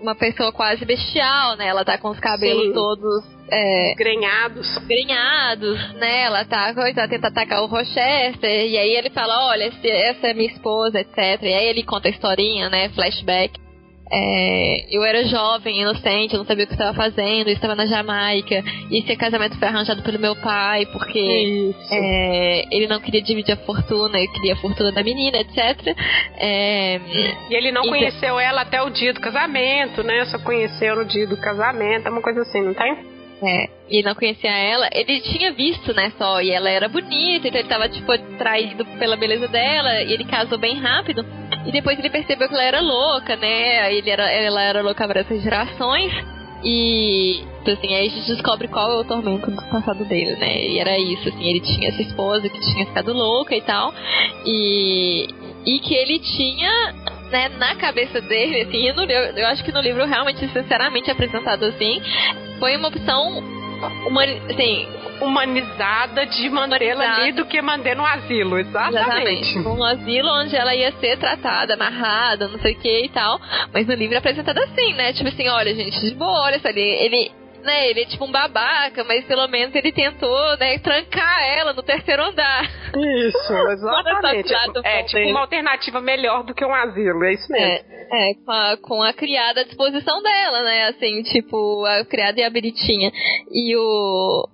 uma 0.00 0.14
pessoa 0.14 0.52
quase 0.52 0.84
bestial, 0.84 1.56
né? 1.56 1.66
Ela 1.66 1.84
tá 1.84 1.98
com 1.98 2.10
os 2.10 2.20
cabelos 2.20 2.66
Sim. 2.66 2.72
todos 2.72 3.24
é, 3.50 3.94
grenhados. 3.96 4.78
Grenhados, 4.86 5.94
né? 5.94 6.22
Ela 6.22 6.44
tá 6.44 6.74
coisa, 6.74 7.08
tenta 7.08 7.28
atacar 7.28 7.62
o 7.62 7.66
Rochester, 7.66 8.66
e 8.66 8.76
aí 8.76 8.94
ele 8.94 9.10
fala, 9.10 9.46
olha, 9.48 9.64
essa 9.64 10.28
é 10.28 10.34
minha 10.34 10.52
esposa, 10.52 11.00
etc. 11.00 11.42
E 11.42 11.54
aí 11.54 11.66
ele 11.66 11.82
conta 11.82 12.08
a 12.08 12.10
historinha, 12.10 12.68
né? 12.68 12.90
Flashback 12.90 13.63
é, 14.16 14.86
eu 14.90 15.02
era 15.02 15.24
jovem, 15.24 15.80
inocente, 15.80 16.34
eu 16.34 16.38
não 16.38 16.46
sabia 16.46 16.64
o 16.64 16.66
que 16.68 16.74
estava 16.74 16.94
fazendo, 16.94 17.48
eu 17.48 17.52
estava 17.52 17.74
na 17.74 17.84
Jamaica, 17.84 18.62
e 18.88 19.00
esse 19.00 19.16
casamento 19.16 19.58
foi 19.58 19.66
arranjado 19.66 20.02
pelo 20.02 20.20
meu 20.20 20.36
pai, 20.36 20.86
porque 20.86 21.74
é, 21.90 22.64
ele 22.70 22.86
não 22.86 23.00
queria 23.00 23.20
dividir 23.20 23.52
a 23.52 23.56
fortuna, 23.56 24.16
ele 24.16 24.28
queria 24.28 24.52
a 24.52 24.58
fortuna 24.58 24.92
da 24.92 25.02
menina, 25.02 25.38
etc. 25.38 25.96
É, 26.36 27.00
e 27.50 27.54
ele 27.54 27.72
não 27.72 27.82
então, 27.82 27.92
conheceu 27.92 28.38
ela 28.38 28.62
até 28.62 28.80
o 28.80 28.90
dia 28.90 29.12
do 29.12 29.20
casamento, 29.20 30.04
né? 30.04 30.24
Só 30.26 30.38
conheceu 30.38 30.94
no 30.94 31.04
dia 31.04 31.26
do 31.26 31.36
casamento, 31.36 32.06
é 32.06 32.10
uma 32.10 32.22
coisa 32.22 32.42
assim, 32.42 32.62
não 32.62 32.74
tem? 32.74 33.13
É, 33.46 33.68
e 33.90 34.02
não 34.02 34.14
conhecia 34.14 34.50
ela, 34.50 34.88
ele 34.90 35.20
tinha 35.20 35.52
visto, 35.52 35.92
né, 35.92 36.10
só, 36.16 36.40
e 36.40 36.50
ela 36.50 36.70
era 36.70 36.88
bonita, 36.88 37.46
então 37.46 37.60
ele 37.60 37.68
tava, 37.68 37.90
tipo, 37.90 38.10
atraído 38.10 38.86
pela 38.98 39.16
beleza 39.16 39.46
dela, 39.48 40.00
e 40.00 40.14
ele 40.14 40.24
casou 40.24 40.56
bem 40.56 40.78
rápido, 40.78 41.26
e 41.66 41.70
depois 41.70 41.98
ele 41.98 42.08
percebeu 42.08 42.48
que 42.48 42.54
ela 42.54 42.64
era 42.64 42.80
louca, 42.80 43.36
né, 43.36 43.94
ele 43.94 44.08
era, 44.08 44.30
ela 44.30 44.62
era 44.62 44.80
louca 44.80 45.06
para 45.06 45.20
essas 45.20 45.42
gerações, 45.42 46.10
e, 46.64 47.44
então, 47.60 47.74
assim, 47.74 47.94
aí 47.94 48.06
a 48.06 48.10
gente 48.10 48.26
descobre 48.28 48.66
qual 48.68 48.90
é 48.90 49.00
o 49.00 49.04
tormento 49.04 49.50
do 49.50 49.62
passado 49.68 50.06
dele, 50.06 50.36
né, 50.36 50.66
e 50.66 50.78
era 50.78 50.98
isso, 50.98 51.28
assim, 51.28 51.46
ele 51.46 51.60
tinha 51.60 51.90
essa 51.90 52.00
esposa 52.00 52.48
que 52.48 52.60
tinha 52.72 52.86
ficado 52.86 53.12
louca 53.12 53.54
e 53.54 53.60
tal, 53.60 53.92
e, 54.46 55.26
e 55.66 55.80
que 55.80 55.94
ele 55.94 56.18
tinha 56.18 56.94
né, 57.34 57.48
na 57.58 57.74
cabeça 57.74 58.20
dele, 58.20 58.60
assim, 58.60 58.92
no, 58.92 59.02
eu, 59.02 59.36
eu 59.36 59.46
acho 59.48 59.64
que 59.64 59.72
no 59.72 59.80
livro 59.80 60.06
realmente, 60.06 60.46
sinceramente, 60.52 61.10
apresentado 61.10 61.64
assim, 61.64 62.00
foi 62.60 62.76
uma 62.76 62.86
opção 62.86 63.42
humani 64.06 64.40
assim, 64.48 64.86
humanizada 65.20 66.26
de 66.26 66.48
mantê-la 66.48 67.16
ali 67.16 67.32
do 67.32 67.44
que 67.44 67.60
manter 67.60 67.96
no 67.96 68.06
asilo, 68.06 68.56
exatamente. 68.56 69.00
exatamente. 69.00 69.58
Um 69.58 69.82
asilo 69.82 70.30
onde 70.30 70.54
ela 70.54 70.76
ia 70.76 70.92
ser 70.92 71.18
tratada, 71.18 71.74
amarrada, 71.74 72.46
não 72.46 72.58
sei 72.60 72.74
o 72.74 72.78
que 72.78 73.04
e 73.06 73.08
tal. 73.08 73.40
Mas 73.72 73.84
no 73.88 73.94
livro 73.94 74.14
é 74.14 74.18
apresentado 74.18 74.58
assim, 74.58 74.92
né? 74.94 75.12
Tipo 75.12 75.28
assim, 75.28 75.48
olha, 75.48 75.74
gente, 75.74 76.00
de 76.00 76.14
boa, 76.14 76.44
olha 76.44 76.60
ele, 76.64 76.80
ele 76.80 77.32
né, 77.64 77.90
ele 77.90 78.02
é 78.02 78.04
tipo 78.06 78.24
um 78.24 78.30
babaca, 78.30 79.02
mas 79.04 79.24
pelo 79.24 79.48
menos 79.48 79.74
ele 79.74 79.90
tentou, 79.90 80.56
né, 80.58 80.78
trancar 80.78 81.42
ela 81.42 81.72
no 81.72 81.82
terceiro 81.82 82.22
andar. 82.22 82.64
Isso, 82.94 83.52
exatamente. 83.72 84.54
é, 84.84 85.02
tipo 85.02 85.14
dele. 85.14 85.30
uma 85.30 85.40
alternativa 85.40 86.00
melhor 86.00 86.44
do 86.44 86.54
que 86.54 86.64
um 86.64 86.74
asilo, 86.74 87.24
é 87.24 87.32
isso 87.32 87.50
mesmo. 87.50 87.66
É, 87.66 88.30
é 88.30 88.34
com, 88.34 88.52
a, 88.52 88.76
com 88.76 89.02
a 89.02 89.12
criada 89.12 89.62
à 89.62 89.64
disposição 89.64 90.22
dela, 90.22 90.62
né, 90.62 90.84
assim, 90.88 91.22
tipo, 91.24 91.84
a 91.86 92.04
criada 92.04 92.40
e 92.40 92.44
a 92.44 92.50
beritinha. 92.50 93.10
E 93.50 93.74
o, 93.76 94.48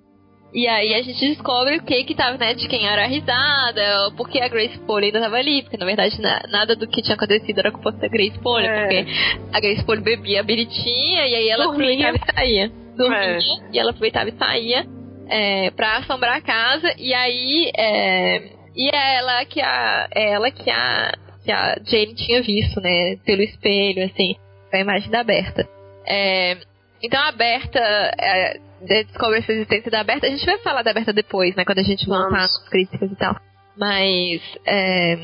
e 0.52 0.66
aí 0.66 0.94
a 0.94 1.02
gente 1.02 1.20
descobre 1.20 1.76
o 1.76 1.82
que 1.82 2.04
que 2.04 2.14
tava, 2.14 2.36
né, 2.36 2.54
de 2.54 2.66
quem 2.68 2.86
era 2.88 3.04
a 3.04 3.06
risada, 3.06 4.12
porque 4.16 4.40
a 4.40 4.48
Grace 4.48 4.78
Polly 4.80 5.06
ainda 5.06 5.20
tava 5.20 5.36
ali, 5.36 5.62
porque 5.62 5.76
na 5.76 5.86
verdade 5.86 6.20
na, 6.20 6.42
nada 6.48 6.74
do 6.74 6.88
que 6.88 7.02
tinha 7.02 7.14
acontecido 7.14 7.58
era 7.58 7.70
culpa 7.70 7.92
da 7.92 8.08
Grace 8.08 8.38
Polly, 8.40 8.66
é. 8.66 8.80
porque 8.80 9.06
a 9.52 9.60
Grace 9.60 9.84
Polly 9.84 10.02
bebia 10.02 10.40
a 10.40 10.44
beritinha 10.44 11.26
e 11.26 11.34
aí 11.34 11.48
ela 11.48 11.64
Dormia. 11.64 12.12
e 12.12 12.34
saía 12.34 12.72
dormia 13.00 13.38
é. 13.38 13.38
e 13.72 13.78
ela 13.78 13.90
aproveitava 13.90 14.28
e 14.28 14.38
saía 14.38 14.86
é, 15.28 15.70
pra 15.70 15.98
assombrar 15.98 16.36
a 16.36 16.40
casa 16.40 16.92
e 16.98 17.14
aí 17.14 17.70
é, 17.76 18.38
e 18.74 18.88
é 18.94 19.16
ela 19.16 19.44
que 19.44 19.60
a 19.60 20.08
é 20.14 20.30
ela 20.32 20.50
que 20.50 20.70
a 20.70 21.12
que 21.44 21.50
a 21.50 21.76
Jane 21.84 22.14
tinha 22.14 22.42
visto, 22.42 22.80
né, 22.80 23.16
pelo 23.24 23.42
espelho, 23.42 24.04
assim, 24.04 24.36
a 24.72 24.78
imagem 24.78 25.10
da 25.10 25.24
Berta. 25.24 25.66
É, 26.06 26.58
Então 27.02 27.20
a 27.20 27.32
Berta 27.32 27.78
é, 27.78 28.60
descobre 28.82 29.38
essa 29.38 29.52
existência 29.52 29.90
da 29.90 30.04
Berta. 30.04 30.26
A 30.26 30.30
gente 30.30 30.44
vai 30.44 30.58
falar 30.58 30.82
da 30.82 30.92
Berta 30.92 31.12
depois, 31.12 31.54
né? 31.56 31.64
Quando 31.64 31.78
a 31.78 31.82
gente 31.82 32.08
montar 32.08 32.44
as 32.44 32.68
críticas 32.68 33.10
e 33.10 33.16
tal. 33.16 33.36
Mas. 33.76 34.42
É, 34.66 35.18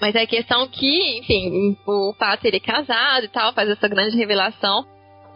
mas 0.00 0.14
é 0.14 0.22
a 0.22 0.26
questão 0.26 0.66
que, 0.66 1.18
enfim, 1.18 1.76
o 1.86 2.14
fato 2.18 2.40
de 2.40 2.48
ele 2.48 2.56
é 2.56 2.60
casado 2.60 3.24
e 3.24 3.28
tal, 3.28 3.52
faz 3.52 3.68
essa 3.68 3.86
grande 3.86 4.16
revelação. 4.16 4.84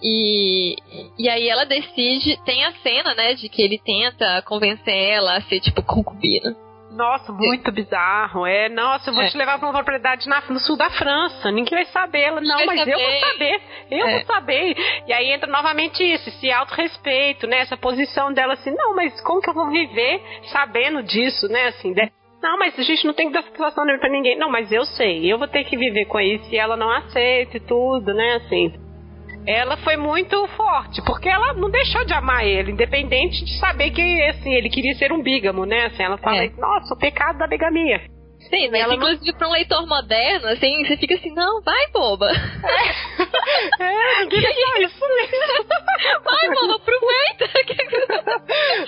E, 0.03 0.77
e 1.19 1.29
aí 1.29 1.49
ela 1.49 1.65
decide, 1.65 2.39
tem 2.45 2.65
a 2.65 2.73
cena, 2.83 3.15
né, 3.15 3.35
de 3.35 3.49
que 3.49 3.63
ele 3.63 3.79
tenta 3.79 4.43
convencer 4.43 4.95
ela 4.95 5.37
a 5.37 5.43
ser, 5.43 5.61
tipo, 5.61 5.83
concubina. 5.83 6.55
Nossa, 6.95 7.33
muito 7.33 7.73
bizarro. 7.73 8.47
É, 8.47 8.69
nossa, 8.69 9.11
eu 9.11 9.15
vou 9.15 9.25
é. 9.25 9.29
te 9.29 9.37
levar 9.37 9.59
para 9.59 9.67
uma 9.67 9.75
propriedade 9.75 10.29
na, 10.29 10.41
no 10.49 10.61
sul 10.61 10.77
da 10.77 10.89
França. 10.91 11.51
Ninguém 11.51 11.75
vai 11.75 11.87
saber. 11.87 12.21
Ela, 12.21 12.41
não, 12.41 12.65
mas 12.67 12.79
saber. 12.79 12.93
eu 12.93 12.99
vou 12.99 13.21
saber. 13.21 13.63
Eu 13.91 14.07
é. 14.07 14.13
vou 14.13 14.27
saber. 14.27 14.77
E 15.09 15.13
aí 15.13 15.33
entra 15.33 15.51
novamente 15.51 16.05
isso, 16.05 16.29
esse 16.29 16.53
autorrespeito, 16.53 17.49
né? 17.49 17.59
Essa 17.59 17.77
posição 17.77 18.33
dela 18.33 18.55
assim, 18.55 18.71
não, 18.71 18.95
mas 18.95 19.21
como 19.23 19.41
que 19.41 19.51
eu 19.51 19.55
vou 19.55 19.71
viver 19.71 20.23
sabendo 20.53 21.03
disso, 21.03 21.49
né? 21.49 21.67
Assim, 21.67 21.93
de, 21.93 22.13
não, 22.41 22.59
mas 22.59 22.79
a 22.79 22.83
gente 22.83 23.05
não 23.07 23.15
tem 23.15 23.27
que 23.27 23.33
dar 23.33 23.43
satisfação 23.43 23.85
para 23.85 24.09
ninguém. 24.09 24.39
Não, 24.39 24.49
mas 24.51 24.71
eu 24.71 24.85
sei. 24.85 25.33
Eu 25.33 25.39
vou 25.39 25.49
ter 25.49 25.65
que 25.65 25.77
viver 25.77 26.05
com 26.05 26.21
isso 26.21 26.49
e 26.53 26.57
ela 26.57 26.77
não 26.77 26.91
aceita 26.91 27.57
e 27.57 27.61
tudo, 27.61 28.15
né? 28.15 28.35
Assim 28.35 28.84
ela 29.47 29.77
foi 29.79 29.97
muito 29.97 30.47
forte, 30.49 31.03
porque 31.03 31.29
ela 31.29 31.53
não 31.55 31.71
deixou 31.71 32.05
de 32.05 32.13
amar 32.13 32.47
ele, 32.47 32.73
independente 32.73 33.45
de 33.45 33.59
saber 33.59 33.91
que 33.91 34.23
assim, 34.25 34.55
ele 34.55 34.71
queria 34.71 34.95
ser 34.95 35.13
um 35.13 35.23
bígamo, 35.23 35.65
né? 35.67 35.87
Assim, 35.87 36.03
ela 36.03 36.19
fala, 36.19 36.45
é. 36.45 36.51
nossa, 36.57 36.95
o 36.95 36.99
pecado 36.99 37.39
da 37.39 37.47
bigamia. 37.47 38.01
Sim, 38.51 38.69
mas 38.71 38.83
ela 38.83 38.95
inclusive 38.95 39.33
não... 39.33 39.39
pra 39.39 39.49
um 39.49 39.53
leitor 39.53 39.87
moderno, 39.87 40.49
assim, 40.49 40.85
você 40.85 40.97
fica 40.97 41.15
assim, 41.15 41.33
não, 41.35 41.63
vai, 41.63 41.87
boba. 41.93 42.31
É, 43.81 43.85
é 44.21 44.25
ninguém 44.25 44.43
isso 44.85 45.01
mesmo. 45.01 45.65
Vai, 46.25 46.55
boba, 46.55 46.77
aproveita. 46.77 47.49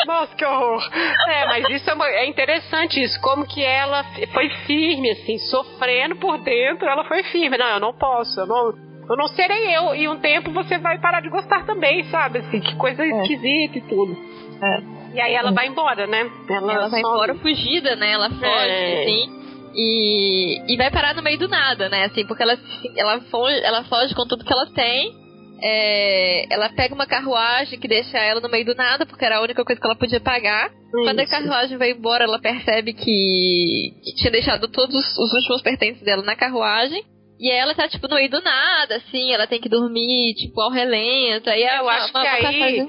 Nossa, 0.07 0.35
que 0.35 0.45
horror. 0.45 0.83
É, 1.29 1.47
mas 1.47 1.69
isso 1.71 1.91
é, 1.91 2.25
é 2.25 2.27
interessante 2.27 3.03
isso, 3.03 3.19
como 3.21 3.47
que 3.47 3.65
ela 3.65 4.05
foi 4.33 4.51
firme, 4.67 5.11
assim, 5.13 5.39
sofrendo 5.39 6.17
por 6.17 6.39
dentro, 6.39 6.87
ela 6.87 7.05
foi 7.05 7.23
firme. 7.25 7.57
Não, 7.57 7.67
eu 7.67 7.81
não 7.81 7.95
posso, 7.95 8.41
eu 8.41 8.47
não 8.47 8.87
eu 9.09 9.17
não 9.17 9.29
serei 9.29 9.77
eu. 9.77 9.95
E 9.95 10.09
um 10.09 10.19
tempo 10.19 10.53
você 10.53 10.79
vai 10.79 10.99
parar 10.99 11.21
de 11.21 11.29
gostar 11.29 11.65
também, 11.65 12.05
sabe? 12.11 12.41
Assim, 12.41 12.61
que 12.61 12.75
coisa 12.77 13.03
é. 13.05 13.09
esquisita 13.09 13.79
e 13.79 13.81
tudo. 13.83 14.17
É. 14.63 14.97
E 15.15 15.21
aí 15.21 15.35
ela 15.35 15.51
é. 15.51 15.53
vai 15.53 15.67
embora, 15.67 16.07
né? 16.07 16.31
Ela, 16.49 16.73
ela 16.73 16.89
vai 16.89 17.01
embora 17.01 17.35
fugida, 17.37 17.97
né? 17.97 18.13
Ela 18.13 18.29
foge, 18.31 18.45
é. 18.45 19.03
assim. 19.03 19.37
E, 19.75 20.73
e 20.73 20.77
vai 20.77 20.91
parar 20.91 21.15
no 21.15 21.23
meio 21.23 21.39
do 21.39 21.49
nada, 21.49 21.89
né? 21.89 22.05
Assim, 22.05 22.27
porque 22.27 22.43
ela, 22.43 22.59
ela, 22.97 23.21
foge, 23.23 23.61
ela 23.63 23.85
foge 23.85 24.15
com 24.15 24.27
tudo 24.27 24.45
que 24.45 24.53
ela 24.53 24.67
tem. 24.73 25.15
É, 25.63 26.53
ela 26.53 26.69
pega 26.69 26.95
uma 26.95 27.07
carruagem 27.07 27.79
que 27.79 27.89
deixa 27.89 28.19
ela 28.19 28.41
no 28.41 28.49
meio 28.49 28.65
do 28.65 28.75
nada, 28.75 29.07
porque 29.07 29.25
era 29.25 29.39
a 29.39 29.43
única 29.43 29.65
coisa 29.65 29.81
que 29.81 29.87
ela 29.87 29.97
podia 29.97 30.21
pagar. 30.21 30.69
Isso. 30.69 31.05
Quando 31.05 31.21
a 31.21 31.27
carruagem 31.27 31.79
vai 31.79 31.91
embora, 31.93 32.25
ela 32.25 32.39
percebe 32.39 32.93
que, 32.93 33.95
que 34.03 34.15
tinha 34.17 34.31
deixado 34.31 34.69
todos 34.69 34.95
os 34.95 35.33
últimos 35.35 35.63
pertences 35.63 36.03
dela 36.03 36.23
na 36.23 36.37
carruagem. 36.37 37.05
E 37.39 37.51
ela 37.51 37.75
tá, 37.75 37.89
tipo, 37.89 38.09
no 38.09 38.17
meio 38.17 38.31
do 38.31 38.41
nada, 38.41 38.97
assim, 38.97 39.33
ela 39.33 39.47
tem 39.47 39.61
que 39.61 39.69
dormir, 39.69 40.35
tipo, 40.35 40.61
ao 40.61 40.71
relento. 40.71 41.51
Aí 41.51 41.63
eu 41.63 41.89
acho 41.89 42.13
que 42.13 42.19
aí. 42.19 42.89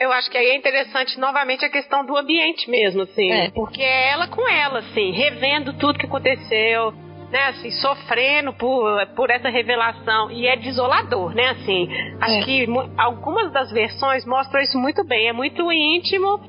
Eu 0.00 0.10
acho 0.10 0.30
que 0.30 0.38
aí 0.38 0.46
é 0.46 0.56
interessante 0.56 1.20
novamente 1.20 1.64
a 1.64 1.70
questão 1.70 2.04
do 2.04 2.16
ambiente 2.16 2.68
mesmo, 2.68 3.02
assim. 3.02 3.30
É. 3.30 3.50
Porque 3.50 3.82
é 3.82 4.10
ela 4.10 4.26
com 4.26 4.48
ela, 4.48 4.80
assim, 4.80 5.12
revendo 5.12 5.74
tudo 5.74 5.98
que 5.98 6.06
aconteceu, 6.06 6.92
né, 7.30 7.46
assim, 7.48 7.70
sofrendo 7.70 8.52
por, 8.54 9.06
por 9.14 9.30
essa 9.30 9.48
revelação. 9.48 10.30
E 10.30 10.46
é 10.46 10.56
desolador, 10.56 11.34
né, 11.34 11.50
assim. 11.50 11.88
Acho 12.20 12.34
é. 12.34 12.42
que 12.42 12.66
algumas 12.96 13.52
das 13.52 13.70
versões 13.70 14.24
mostram 14.24 14.62
isso 14.62 14.78
muito 14.78 15.04
bem. 15.04 15.28
É 15.28 15.32
muito 15.32 15.70
íntimo 15.70 16.40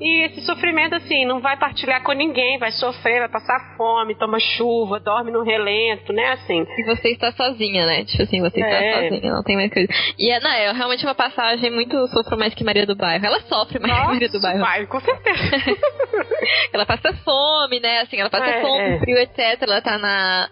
e 0.00 0.24
esse 0.24 0.40
sofrimento, 0.46 0.94
assim, 0.94 1.26
não 1.26 1.40
vai 1.40 1.58
partilhar 1.58 2.02
com 2.02 2.12
ninguém, 2.12 2.58
vai 2.58 2.72
sofrer, 2.72 3.18
vai 3.20 3.28
passar 3.28 3.76
fome, 3.76 4.14
toma 4.14 4.40
chuva, 4.40 4.98
dorme 4.98 5.30
no 5.30 5.42
relento, 5.42 6.10
né, 6.10 6.32
assim. 6.32 6.66
E 6.78 6.84
você 6.84 7.10
está 7.10 7.30
sozinha, 7.32 7.84
né? 7.84 8.04
Tipo 8.04 8.22
assim, 8.22 8.40
você 8.40 8.60
está 8.60 8.82
é. 8.82 9.10
sozinha, 9.10 9.32
não 9.32 9.42
tem 9.42 9.56
mais 9.56 9.70
coisa. 9.70 9.88
E 10.18 10.30
é, 10.30 10.40
não, 10.40 10.50
é 10.50 10.72
realmente 10.72 11.04
uma 11.04 11.14
passagem 11.14 11.70
muito 11.70 12.06
sofro 12.08 12.38
mais 12.38 12.54
que 12.54 12.64
Maria 12.64 12.86
do 12.86 12.96
Bairro. 12.96 13.26
Ela 13.26 13.40
sofre 13.40 13.78
mais 13.78 13.92
Nossa, 13.92 14.06
que 14.06 14.12
Maria 14.14 14.28
do 14.30 14.40
Bairro. 14.40 14.60
Vai, 14.60 14.86
com 14.86 15.00
certeza. 15.00 15.76
ela 16.72 16.86
passa 16.86 17.12
fome, 17.22 17.80
né? 17.80 18.00
Assim, 18.00 18.16
ela 18.16 18.30
passa 18.30 18.46
é, 18.46 18.60
fome, 18.62 18.94
é. 18.94 18.98
frio, 19.00 19.18
etc. 19.18 19.60
Ela 19.60 19.82
tá 19.82 19.98
na. 19.98 20.48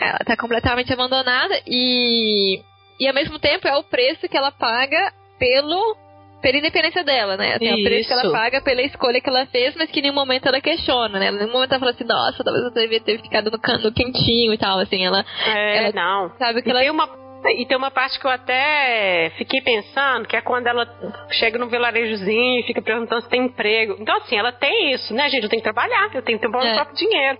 Ela 0.00 0.18
tá 0.18 0.36
completamente 0.36 0.92
abandonada 0.92 1.54
e. 1.64 2.60
E 2.98 3.06
ao 3.06 3.14
mesmo 3.14 3.38
tempo 3.38 3.68
é 3.68 3.76
o 3.76 3.84
preço 3.84 4.28
que 4.28 4.36
ela 4.36 4.50
paga 4.50 5.12
pelo 5.38 5.96
pela 6.40 6.58
independência 6.58 7.04
dela, 7.04 7.36
né? 7.36 7.54
Assim, 7.54 7.72
o 7.72 7.84
preço 7.84 8.08
que 8.08 8.12
ela 8.12 8.32
paga 8.32 8.60
pela 8.60 8.82
escolha 8.82 9.20
que 9.20 9.28
ela 9.28 9.46
fez, 9.46 9.74
mas 9.76 9.90
que 9.90 10.00
em 10.00 10.02
nenhum 10.02 10.14
momento 10.14 10.46
ela 10.46 10.60
questiona, 10.60 11.18
né? 11.18 11.28
Em 11.28 11.32
nenhum 11.32 11.52
momento 11.52 11.72
ela 11.72 11.80
fala 11.80 11.92
assim, 11.92 12.04
nossa, 12.04 12.42
talvez 12.42 12.64
eu 12.64 12.70
devia 12.70 13.00
ter 13.00 13.20
ficado 13.20 13.50
no 13.50 13.58
cano 13.58 13.92
quentinho 13.92 14.52
e 14.52 14.58
tal, 14.58 14.78
assim, 14.78 15.04
ela... 15.04 15.24
É, 15.46 15.78
ela 15.78 15.92
não. 15.92 16.30
Sabe 16.38 16.62
que 16.62 16.68
e 16.68 16.70
ela... 16.70 16.80
Tem 16.80 16.90
uma... 16.90 17.20
E 17.56 17.64
tem 17.64 17.74
uma 17.74 17.90
parte 17.90 18.20
que 18.20 18.26
eu 18.26 18.30
até 18.30 19.32
fiquei 19.38 19.62
pensando, 19.62 20.28
que 20.28 20.36
é 20.36 20.42
quando 20.42 20.66
ela 20.66 20.86
chega 21.30 21.58
no 21.58 21.70
vilarejozinho 21.70 22.60
e 22.60 22.64
fica 22.64 22.82
perguntando 22.82 23.22
se 23.22 23.30
tem 23.30 23.46
emprego. 23.46 23.96
Então, 23.98 24.14
assim, 24.18 24.36
ela 24.36 24.52
tem 24.52 24.92
isso, 24.92 25.14
né, 25.14 25.26
gente? 25.30 25.44
Eu 25.44 25.48
tenho 25.48 25.62
que 25.62 25.72
trabalhar, 25.72 26.10
eu 26.12 26.20
tenho 26.20 26.38
que 26.38 26.46
ter 26.46 26.54
um 26.54 26.60
é. 26.60 26.74
próprio 26.74 26.96
dinheiro 26.96 27.38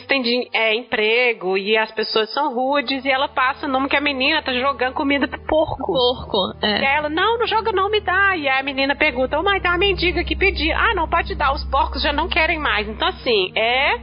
se 0.00 0.06
tem 0.06 0.48
é, 0.54 0.74
emprego 0.74 1.58
e 1.58 1.76
as 1.76 1.92
pessoas 1.92 2.32
são 2.32 2.54
rudes 2.54 3.04
e 3.04 3.10
ela 3.10 3.28
passa 3.28 3.66
o 3.66 3.68
nome 3.68 3.88
que 3.90 3.96
a 3.96 4.00
menina 4.00 4.42
tá 4.42 4.52
jogando 4.54 4.94
comida 4.94 5.28
pro 5.28 5.38
porco. 5.40 5.92
Porco, 5.92 6.56
é. 6.62 6.80
E 6.80 6.84
ela, 6.84 7.10
não, 7.10 7.38
não 7.38 7.46
joga 7.46 7.70
não, 7.72 7.90
me 7.90 8.00
dá. 8.00 8.34
E 8.36 8.48
a 8.48 8.62
menina 8.62 8.96
pergunta, 8.96 9.38
oh, 9.38 9.42
mãe, 9.42 9.60
tem 9.60 9.70
uma 9.70 9.76
mendiga 9.76 10.24
que 10.24 10.34
pedir. 10.34 10.72
Ah, 10.72 10.94
não, 10.94 11.06
pode 11.06 11.34
dar, 11.34 11.52
os 11.52 11.62
porcos 11.64 12.02
já 12.02 12.12
não 12.12 12.26
querem 12.26 12.58
mais. 12.58 12.88
Então, 12.88 13.06
assim, 13.08 13.52
é 13.54 14.00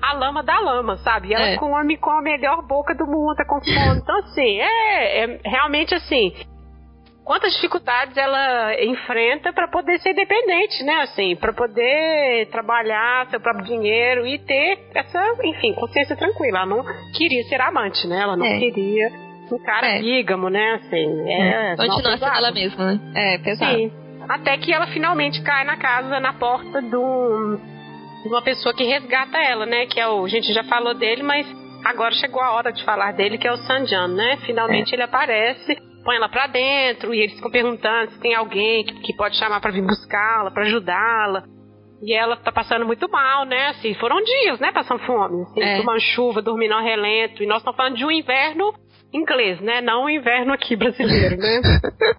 a 0.00 0.12
lama 0.12 0.44
da 0.44 0.60
lama, 0.60 0.96
sabe? 0.98 1.28
E 1.28 1.34
ela 1.34 1.48
é. 1.48 1.56
come 1.56 1.96
com 1.96 2.10
a 2.10 2.22
melhor 2.22 2.62
boca 2.62 2.94
do 2.94 3.06
mundo, 3.06 3.34
tá 3.34 3.44
com 3.44 3.60
fome. 3.60 3.98
Então, 3.98 4.16
assim, 4.20 4.60
é, 4.60 5.24
é 5.24 5.40
realmente 5.44 5.92
assim 5.92 6.32
quantas 7.26 7.52
dificuldades 7.54 8.16
ela 8.16 8.72
enfrenta 8.82 9.52
para 9.52 9.68
poder 9.68 9.98
ser 9.98 10.12
independente, 10.12 10.82
né? 10.84 11.02
Assim, 11.02 11.34
para 11.34 11.52
poder 11.52 12.46
trabalhar 12.52 13.28
seu 13.28 13.40
próprio 13.40 13.66
dinheiro 13.66 14.24
e 14.24 14.38
ter 14.38 14.78
essa, 14.94 15.34
enfim, 15.42 15.74
consciência 15.74 16.16
tranquila. 16.16 16.60
Ela 16.60 16.66
não 16.66 16.84
queria 17.12 17.42
ser 17.44 17.60
amante, 17.60 18.06
né? 18.06 18.20
Ela 18.20 18.36
não 18.36 18.46
é. 18.46 18.58
queria 18.58 19.10
um 19.52 19.58
cara 19.58 19.88
é. 19.88 19.98
bígamo, 19.98 20.48
né? 20.48 20.74
Assim, 20.74 21.30
é, 21.30 21.72
é. 21.72 21.76
Continua 21.76 22.16
sendo 22.16 22.36
ela 22.36 22.52
mesma, 22.52 22.92
né? 22.92 23.00
É, 23.14 23.38
pesado. 23.38 23.76
Sim. 23.76 23.92
Até 24.28 24.56
que 24.58 24.72
ela 24.72 24.86
finalmente 24.86 25.42
cai 25.42 25.64
na 25.64 25.76
casa, 25.76 26.20
na 26.20 26.32
porta 26.32 26.80
de, 26.80 26.96
um, 26.96 27.56
de 28.22 28.28
uma 28.28 28.42
pessoa 28.42 28.74
que 28.74 28.84
resgata 28.84 29.36
ela, 29.38 29.66
né? 29.66 29.86
Que 29.86 29.98
é 29.98 30.08
o. 30.08 30.24
A 30.24 30.28
gente 30.28 30.52
já 30.52 30.62
falou 30.64 30.94
dele, 30.94 31.24
mas 31.24 31.46
agora 31.84 32.12
chegou 32.14 32.40
a 32.40 32.52
hora 32.52 32.72
de 32.72 32.84
falar 32.84 33.12
dele, 33.12 33.36
que 33.36 33.46
é 33.48 33.52
o 33.52 33.56
Sanjan, 33.56 34.08
né? 34.08 34.36
Finalmente 34.46 34.92
é. 34.92 34.94
ele 34.94 35.02
aparece 35.02 35.76
põe 36.06 36.16
ela 36.16 36.28
pra 36.28 36.46
dentro 36.46 37.12
e 37.12 37.20
eles 37.20 37.34
ficam 37.34 37.50
perguntando 37.50 38.12
se 38.12 38.20
tem 38.20 38.32
alguém 38.34 38.84
que, 38.84 38.94
que 39.00 39.16
pode 39.16 39.36
chamar 39.36 39.60
para 39.60 39.72
vir 39.72 39.82
buscá-la, 39.82 40.52
para 40.52 40.62
ajudá-la. 40.62 41.42
E 42.00 42.14
ela 42.14 42.36
tá 42.36 42.52
passando 42.52 42.86
muito 42.86 43.10
mal, 43.10 43.44
né? 43.44 43.68
Assim, 43.68 43.94
foram 43.94 44.22
dias, 44.22 44.60
né? 44.60 44.70
Passando 44.70 45.00
fome. 45.00 45.42
Assim, 45.42 45.62
é. 45.62 45.78
Tomando 45.78 46.00
chuva, 46.00 46.42
dormindo 46.42 46.72
ao 46.72 46.82
relento. 46.82 47.42
E 47.42 47.46
nós 47.46 47.58
estamos 47.58 47.76
falando 47.76 47.96
de 47.96 48.04
um 48.04 48.10
inverno 48.10 48.72
inglês, 49.12 49.60
né? 49.60 49.80
Não 49.80 50.04
o 50.04 50.10
inverno 50.10 50.52
aqui 50.52 50.76
brasileiro, 50.76 51.36
né? 51.38 51.60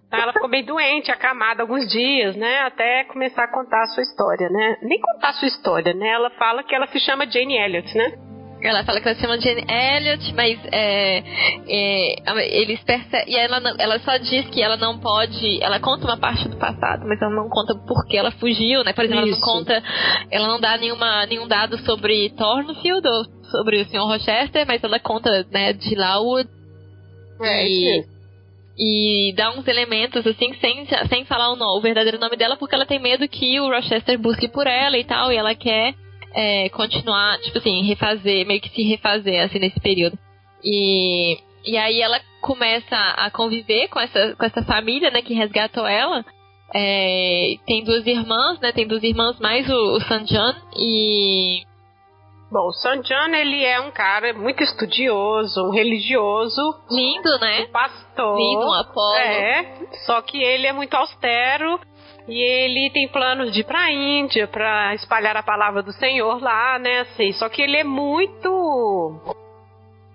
então 0.07 0.19
ela 0.19 0.33
ficou 0.33 0.49
bem 0.49 0.65
doente, 0.65 1.11
acamada 1.11 1.61
alguns 1.61 1.87
dias, 1.87 2.35
né? 2.35 2.61
Até 2.61 3.03
começar 3.05 3.43
a 3.43 3.51
contar 3.51 3.83
a 3.83 3.87
sua 3.87 4.01
história, 4.01 4.49
né? 4.49 4.77
Nem 4.81 4.99
contar 4.99 5.29
a 5.29 5.33
sua 5.33 5.47
história, 5.47 5.93
né? 5.93 6.07
Ela 6.07 6.31
fala 6.31 6.63
que 6.63 6.73
ela 6.73 6.87
se 6.87 6.99
chama 6.99 7.29
Jane 7.29 7.57
Elliot, 7.57 7.95
né? 7.95 8.26
Ela 8.61 8.83
fala 8.83 8.99
que 8.99 9.07
ela 9.07 9.15
se 9.15 9.21
chama 9.21 9.39
Jane 9.39 9.65
Elliot, 9.69 10.33
mas 10.33 10.59
é, 10.71 11.23
é, 11.67 12.59
eles 12.59 12.81
percebem. 12.83 13.33
E 13.33 13.37
ela, 13.37 13.61
ela 13.77 13.99
só 13.99 14.17
diz 14.17 14.47
que 14.49 14.61
ela 14.61 14.77
não 14.77 14.99
pode. 14.99 15.61
Ela 15.61 15.79
conta 15.79 16.05
uma 16.05 16.17
parte 16.17 16.47
do 16.49 16.57
passado, 16.57 17.05
mas 17.07 17.21
ela 17.21 17.35
não 17.35 17.49
conta 17.49 17.75
por 17.75 18.05
que 18.07 18.17
ela 18.17 18.31
fugiu, 18.31 18.83
né? 18.83 18.93
Por 18.93 19.05
exemplo, 19.05 19.27
Isso. 19.27 19.35
ela 19.35 19.39
não 19.39 19.41
conta. 19.41 19.83
Ela 20.31 20.47
não 20.47 20.59
dá 20.59 20.77
nenhuma, 20.77 21.25
nenhum 21.27 21.47
dado 21.47 21.77
sobre 21.79 22.31
Thornfield 22.31 23.07
ou 23.07 23.25
sobre 23.51 23.81
o 23.81 23.85
Sr. 23.85 23.99
Rochester, 23.99 24.65
mas 24.67 24.83
ela 24.83 24.99
conta, 24.99 25.45
né, 25.51 25.73
de 25.73 25.95
Lawood. 25.95 26.49
É, 27.39 27.67
e, 27.67 28.05
e 28.79 29.33
dá 29.35 29.51
uns 29.51 29.67
elementos 29.67 30.25
assim 30.25 30.53
sem, 30.55 30.87
sem 31.07 31.25
falar 31.25 31.51
o, 31.51 31.55
nome, 31.55 31.77
o 31.77 31.81
verdadeiro 31.81 32.19
nome 32.19 32.35
dela 32.35 32.57
porque 32.57 32.73
ela 32.73 32.85
tem 32.85 32.99
medo 32.99 33.27
que 33.27 33.59
o 33.59 33.69
Rochester 33.69 34.17
busque 34.17 34.47
por 34.47 34.65
ela 34.65 34.97
e 34.97 35.03
tal 35.03 35.31
e 35.31 35.35
ela 35.35 35.53
quer 35.53 35.93
é, 36.37 36.69
continuar, 36.69 37.39
tipo 37.39 37.57
assim, 37.57 37.81
refazer, 37.81 38.45
meio 38.45 38.61
que 38.61 38.69
se 38.69 38.83
refazer, 38.83 39.43
assim, 39.43 39.57
nesse 39.57 39.79
período. 39.79 40.19
E, 40.63 41.39
e 41.65 41.75
aí 41.75 41.99
ela 41.99 42.21
começa 42.41 42.95
a 42.95 43.31
conviver 43.31 43.87
com 43.87 43.99
essa, 43.99 44.35
com 44.35 44.45
essa 44.45 44.61
família, 44.61 45.09
né, 45.09 45.23
que 45.23 45.33
resgatou 45.33 45.87
ela. 45.87 46.23
É, 46.75 47.55
tem 47.65 47.83
duas 47.83 48.05
irmãs, 48.05 48.59
né, 48.59 48.71
tem 48.71 48.87
duas 48.87 49.01
irmãs 49.01 49.39
mais 49.39 49.67
o, 49.67 49.95
o 49.95 50.01
Sanjan 50.01 50.55
e... 50.77 51.63
Bom, 52.51 52.67
o 52.67 52.71
Sanjan, 52.71 53.35
ele 53.35 53.65
é 53.65 53.81
um 53.81 53.91
cara 53.91 54.31
muito 54.33 54.63
estudioso, 54.63 55.65
um 55.65 55.71
religioso. 55.71 56.61
Lindo, 56.89 57.37
né? 57.39 57.63
Um 57.63 57.71
pastor. 57.71 58.37
Lindo, 58.37 58.67
um 58.67 58.73
Apolo. 58.73 59.17
É, 59.17 59.75
só 60.05 60.21
que 60.21 60.37
ele 60.37 60.65
é 60.65 60.71
muito 60.71 60.93
austero 60.93 61.77
e 62.27 62.41
ele 62.41 62.89
tem 62.91 63.07
planos 63.07 63.53
de 63.53 63.61
ir 63.61 63.63
pra 63.63 63.91
Índia 63.91 64.47
para 64.47 64.93
espalhar 64.95 65.37
a 65.37 65.43
palavra 65.43 65.81
do 65.81 65.93
Senhor 65.93 66.41
lá, 66.41 66.77
né, 66.77 67.01
assim. 67.01 67.31
Só 67.33 67.47
que 67.47 67.61
ele 67.61 67.77
é 67.77 67.83
muito 67.83 69.35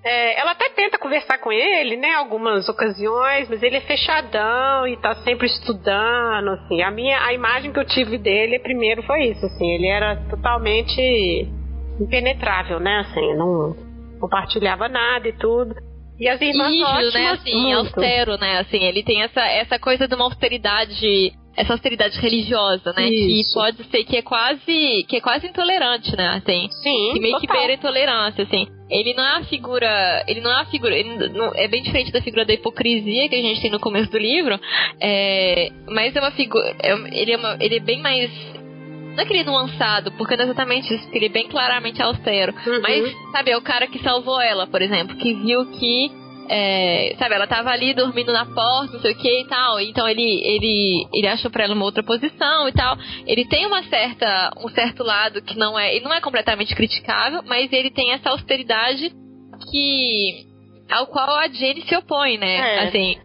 é, 0.04 0.40
ela 0.40 0.50
até 0.50 0.68
tenta 0.70 0.98
conversar 0.98 1.38
com 1.38 1.52
ele, 1.52 1.96
né, 1.96 2.14
algumas 2.14 2.68
ocasiões, 2.68 3.48
mas 3.48 3.62
ele 3.62 3.76
é 3.76 3.80
fechadão 3.80 4.86
e 4.86 4.96
tá 4.96 5.14
sempre 5.16 5.46
estudando, 5.46 6.50
assim. 6.50 6.82
A 6.82 6.90
minha 6.90 7.24
a 7.24 7.32
imagem 7.32 7.72
que 7.72 7.78
eu 7.78 7.86
tive 7.86 8.18
dele 8.18 8.58
primeiro 8.58 9.02
foi 9.04 9.26
isso, 9.26 9.46
assim, 9.46 9.70
ele 9.70 9.86
era 9.86 10.16
totalmente 10.28 11.48
impenetrável, 12.00 12.80
né? 12.80 13.04
Assim, 13.06 13.34
não 13.34 13.76
compartilhava 14.20 14.88
nada 14.88 15.28
e 15.28 15.32
tudo. 15.32 15.74
E 16.18 16.28
as 16.28 16.40
irmãs 16.40 16.68
Rígido, 16.68 16.88
ótimas, 16.88 17.14
né? 17.14 17.30
Assim, 17.30 17.62
muito. 17.62 17.78
austero, 17.78 18.38
né? 18.38 18.58
Assim, 18.58 18.84
ele 18.84 19.02
tem 19.04 19.22
essa, 19.22 19.40
essa 19.40 19.78
coisa 19.78 20.08
de 20.08 20.14
uma 20.14 20.24
austeridade, 20.24 21.32
essa 21.56 21.72
austeridade 21.74 22.18
religiosa, 22.18 22.92
né? 22.96 23.08
Isso. 23.08 23.48
Que 23.52 23.54
pode 23.54 23.84
ser 23.90 24.04
que 24.04 24.16
é 24.16 24.22
quase, 24.22 25.04
que 25.08 25.16
é 25.16 25.20
quase 25.20 25.46
intolerante, 25.46 26.16
né? 26.16 26.28
Assim, 26.42 26.68
Sim, 26.82 27.10
que 27.12 27.20
meio 27.20 27.38
que 27.38 27.46
total. 27.46 27.58
beira 27.58 27.72
a 27.72 27.76
intolerância, 27.76 28.44
assim. 28.44 28.66
Ele 28.90 29.14
não 29.14 29.24
é 29.24 29.38
a 29.38 29.44
figura, 29.44 30.24
ele 30.26 30.40
não 30.40 30.50
é 30.50 30.62
a 30.62 30.64
figura, 30.66 30.94
ele 30.96 31.28
não- 31.30 31.52
é 31.54 31.66
bem 31.68 31.82
diferente 31.82 32.12
da 32.12 32.20
figura 32.22 32.44
da 32.44 32.52
hipocrisia 32.54 33.28
que 33.28 33.34
a 33.34 33.42
gente 33.42 33.60
tem 33.60 33.70
no 33.70 33.80
começo 33.80 34.10
do 34.10 34.18
livro, 34.18 34.58
é, 35.00 35.70
mas 35.88 36.14
é 36.14 36.20
uma 36.20 36.30
figura, 36.32 36.74
é- 36.82 37.20
ele, 37.20 37.32
é 37.32 37.36
uma, 37.36 37.56
ele 37.60 37.76
é 37.76 37.80
bem 37.80 38.00
mais 38.00 38.30
não 39.14 39.22
é 39.22 39.26
que 39.26 39.32
ele 39.34 39.40
é 39.40 39.44
nuançado, 39.44 40.10
porque 40.12 40.34
não 40.36 40.44
é 40.44 40.46
exatamente 40.46 40.94
isso, 40.94 41.02
porque 41.02 41.18
ele 41.18 41.26
é 41.26 41.28
bem 41.28 41.46
claramente 41.46 42.00
austero. 42.00 42.54
Uhum. 42.66 42.80
Mas, 42.80 43.14
sabe, 43.30 43.50
é 43.50 43.56
o 43.58 43.60
cara 43.60 43.86
que 43.86 43.98
salvou 44.02 44.40
ela, 44.40 44.66
por 44.66 44.80
exemplo, 44.80 45.14
que 45.16 45.34
viu 45.34 45.66
que. 45.72 46.10
É, 46.48 47.14
sabe, 47.18 47.34
ela 47.34 47.46
tava 47.46 47.70
ali 47.70 47.94
dormindo 47.94 48.32
na 48.32 48.46
porta, 48.46 48.94
não 48.94 49.00
sei 49.00 49.12
o 49.12 49.16
que 49.18 49.40
e 49.40 49.46
tal. 49.46 49.80
Então 49.80 50.08
ele, 50.08 50.40
ele, 50.44 51.06
ele 51.12 51.28
achou 51.28 51.50
pra 51.50 51.64
ela 51.64 51.74
uma 51.74 51.84
outra 51.84 52.02
posição 52.02 52.68
e 52.68 52.72
tal. 52.72 52.96
Ele 53.26 53.44
tem 53.46 53.66
uma 53.66 53.82
certa, 53.84 54.52
um 54.58 54.68
certo 54.68 55.02
lado 55.02 55.42
que 55.42 55.56
não 55.56 55.78
é. 55.78 55.94
Ele 55.94 56.04
não 56.04 56.14
é 56.14 56.20
completamente 56.20 56.74
criticável, 56.74 57.42
mas 57.46 57.72
ele 57.72 57.90
tem 57.90 58.12
essa 58.12 58.30
austeridade 58.30 59.12
que. 59.70 60.46
ao 60.90 61.06
qual 61.06 61.36
a 61.36 61.48
Jenny 61.48 61.82
se 61.82 61.96
opõe, 61.96 62.38
né? 62.38 62.56
É. 62.56 62.88
Assim. 62.88 63.16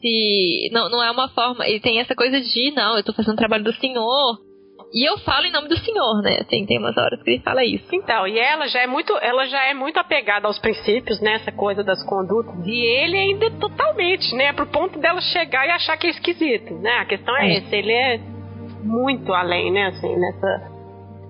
Se 0.00 0.68
não, 0.72 0.88
não 0.88 1.02
é 1.02 1.10
uma 1.10 1.28
forma. 1.28 1.66
Ele 1.66 1.80
tem 1.80 2.00
essa 2.00 2.14
coisa 2.14 2.40
de, 2.40 2.72
não, 2.72 2.96
eu 2.96 3.04
tô 3.04 3.12
fazendo 3.12 3.34
o 3.34 3.38
trabalho 3.38 3.64
do 3.64 3.74
senhor. 3.74 4.45
E 4.94 5.08
eu 5.08 5.18
falo 5.18 5.46
em 5.46 5.52
nome 5.52 5.68
do 5.68 5.76
senhor, 5.78 6.22
né? 6.22 6.38
Assim, 6.40 6.64
tem 6.64 6.78
umas 6.78 6.96
horas 6.96 7.22
que 7.22 7.30
ele 7.30 7.42
fala 7.42 7.64
isso. 7.64 7.86
Então, 7.92 8.26
e 8.26 8.38
ela 8.38 8.66
já 8.68 8.80
é 8.80 8.86
muito, 8.86 9.12
ela 9.20 9.44
já 9.46 9.62
é 9.64 9.74
muito 9.74 9.98
apegada 9.98 10.46
aos 10.46 10.58
princípios, 10.58 11.20
né? 11.20 11.34
Essa 11.34 11.52
coisa 11.52 11.82
das 11.82 12.02
condutas. 12.04 12.54
E 12.66 12.86
ele 12.86 13.18
ainda 13.18 13.50
totalmente, 13.52 14.34
né? 14.34 14.52
Pro 14.52 14.66
ponto 14.66 14.98
dela 14.98 15.20
chegar 15.20 15.66
e 15.66 15.70
achar 15.70 15.96
que 15.96 16.06
é 16.06 16.10
esquisito, 16.10 16.74
né? 16.74 16.98
A 17.00 17.04
questão 17.04 17.36
é, 17.36 17.48
É. 17.48 17.56
essa, 17.58 17.76
ele 17.76 17.92
é 17.92 18.18
muito 18.82 19.32
além, 19.34 19.72
né? 19.72 19.86
Assim, 19.86 20.16
nessa, 20.16 20.70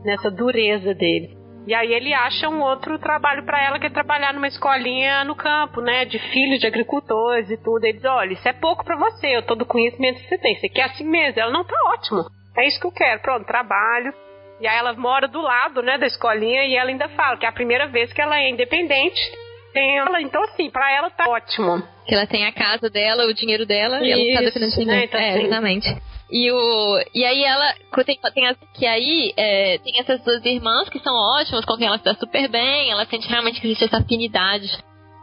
nessa 0.05 0.31
dureza 0.31 0.95
dele. 0.95 1.35
E 1.67 1.75
aí 1.75 1.93
ele 1.93 2.15
acha 2.15 2.49
um 2.49 2.61
outro 2.63 2.97
trabalho 2.97 3.45
pra 3.45 3.61
ela, 3.61 3.81
que 3.81 3.87
é 3.87 3.91
trabalhar 3.91 4.33
numa 4.33 4.47
escolinha 4.47 5.25
no 5.25 5.35
campo, 5.35 5.81
né? 5.81 6.05
De 6.05 6.19
filhos 6.31 6.61
de 6.61 6.67
agricultores 6.67 7.51
e 7.51 7.57
tudo. 7.57 7.85
Ele 7.85 7.95
diz, 7.95 8.05
olha, 8.05 8.35
isso 8.35 8.47
é 8.49 8.53
pouco 8.53 8.85
pra 8.85 8.97
você, 8.97 9.29
eu 9.37 9.43
todo 9.43 9.67
conhecimento 9.67 10.21
que 10.21 10.29
você 10.29 10.39
tem. 10.39 10.55
Você 10.61 10.69
quer 10.69 10.85
assim 10.85 11.05
mesmo? 11.05 11.41
Ela, 11.41 11.51
não, 11.51 11.65
tá 11.65 11.75
ótimo. 11.89 12.25
É 12.57 12.67
isso 12.67 12.81
que 12.81 12.87
eu 12.87 12.93
quero. 12.93 13.21
Pronto, 13.21 13.47
trabalho. 13.47 14.13
E 14.61 14.67
aí 14.67 14.77
ela 14.79 14.95
mora 14.95 15.29
do 15.29 15.41
lado, 15.41 15.83
né, 15.83 15.99
da 15.99 16.07
escolinha 16.07 16.65
e 16.65 16.77
ela 16.77 16.89
ainda 16.89 17.09
fala 17.11 17.37
que 17.37 17.45
é 17.45 17.49
a 17.49 17.53
primeira 17.53 17.87
vez 17.89 18.13
que 18.13 18.21
ela 18.23 18.39
é 18.39 18.49
independente. 18.51 19.21
Tem 19.75 19.99
ela, 19.99 20.23
então 20.23 20.43
assim, 20.45 20.71
pra 20.71 20.91
ela 20.91 21.11
tá 21.11 21.29
ótimo. 21.29 21.83
Que 22.07 22.15
ela 22.15 22.27
tem 22.27 22.47
a 22.47 22.53
casa 22.53 22.89
dela, 22.89 23.27
o 23.27 23.35
dinheiro 23.35 23.67
dela, 23.67 24.01
e 24.03 24.11
ela 24.11 24.23
não 24.25 24.33
tá 24.33 24.43
Isso, 24.43 24.45
dependendo 24.45 24.73
de 24.81 24.85
né? 24.87 25.05
Então, 25.05 25.21
é, 25.21 25.31
assim- 25.31 25.41
exatamente. 25.45 25.97
E, 26.31 26.51
o, 26.51 27.05
e 27.15 27.25
aí 27.25 27.45
ela 27.45 27.75
tem, 28.05 28.19
tem 28.35 28.47
as- 28.49 28.57
que 28.75 28.87
aí 28.87 29.33
é, 29.37 29.79
tem 29.79 30.01
essas 30.01 30.25
duas 30.25 30.43
irmãs 30.45 30.89
que 30.89 30.99
são 31.01 31.15
ótimas, 31.15 31.65
com 31.67 31.77
quem 31.77 31.87
ela 31.87 31.99
se 31.99 32.05
dá 32.05 32.15
super 32.15 32.49
bem, 32.49 32.91
ela 32.91 33.05
sente 33.07 33.29
realmente 33.29 33.61
que 33.61 33.67
existe 33.67 33.85
essa 33.85 33.99
afinidade 33.99 34.67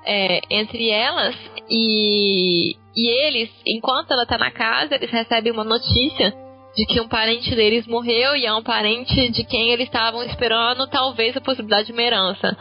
é, 0.05 0.39
entre 0.51 0.89
elas 0.91 1.35
e, 1.69 2.75
e 2.95 3.07
eles, 3.25 3.49
enquanto 3.65 4.11
ela 4.11 4.25
tá 4.25 4.37
na 4.37 4.51
casa, 4.51 4.95
eles 4.95 5.09
recebem 5.09 5.51
uma 5.51 5.63
notícia 5.63 6.31
de 6.75 6.85
que 6.85 6.99
um 6.99 7.07
parente 7.07 7.55
deles 7.55 7.85
morreu 7.87 8.35
e 8.35 8.45
é 8.45 8.53
um 8.53 8.63
parente 8.63 9.29
de 9.29 9.43
quem 9.43 9.71
eles 9.71 9.85
estavam 9.85 10.23
esperando 10.23 10.87
talvez 10.89 11.35
a 11.37 11.41
possibilidade 11.41 11.87
de 11.87 11.93
uma 11.93 12.01
herança. 12.01 12.57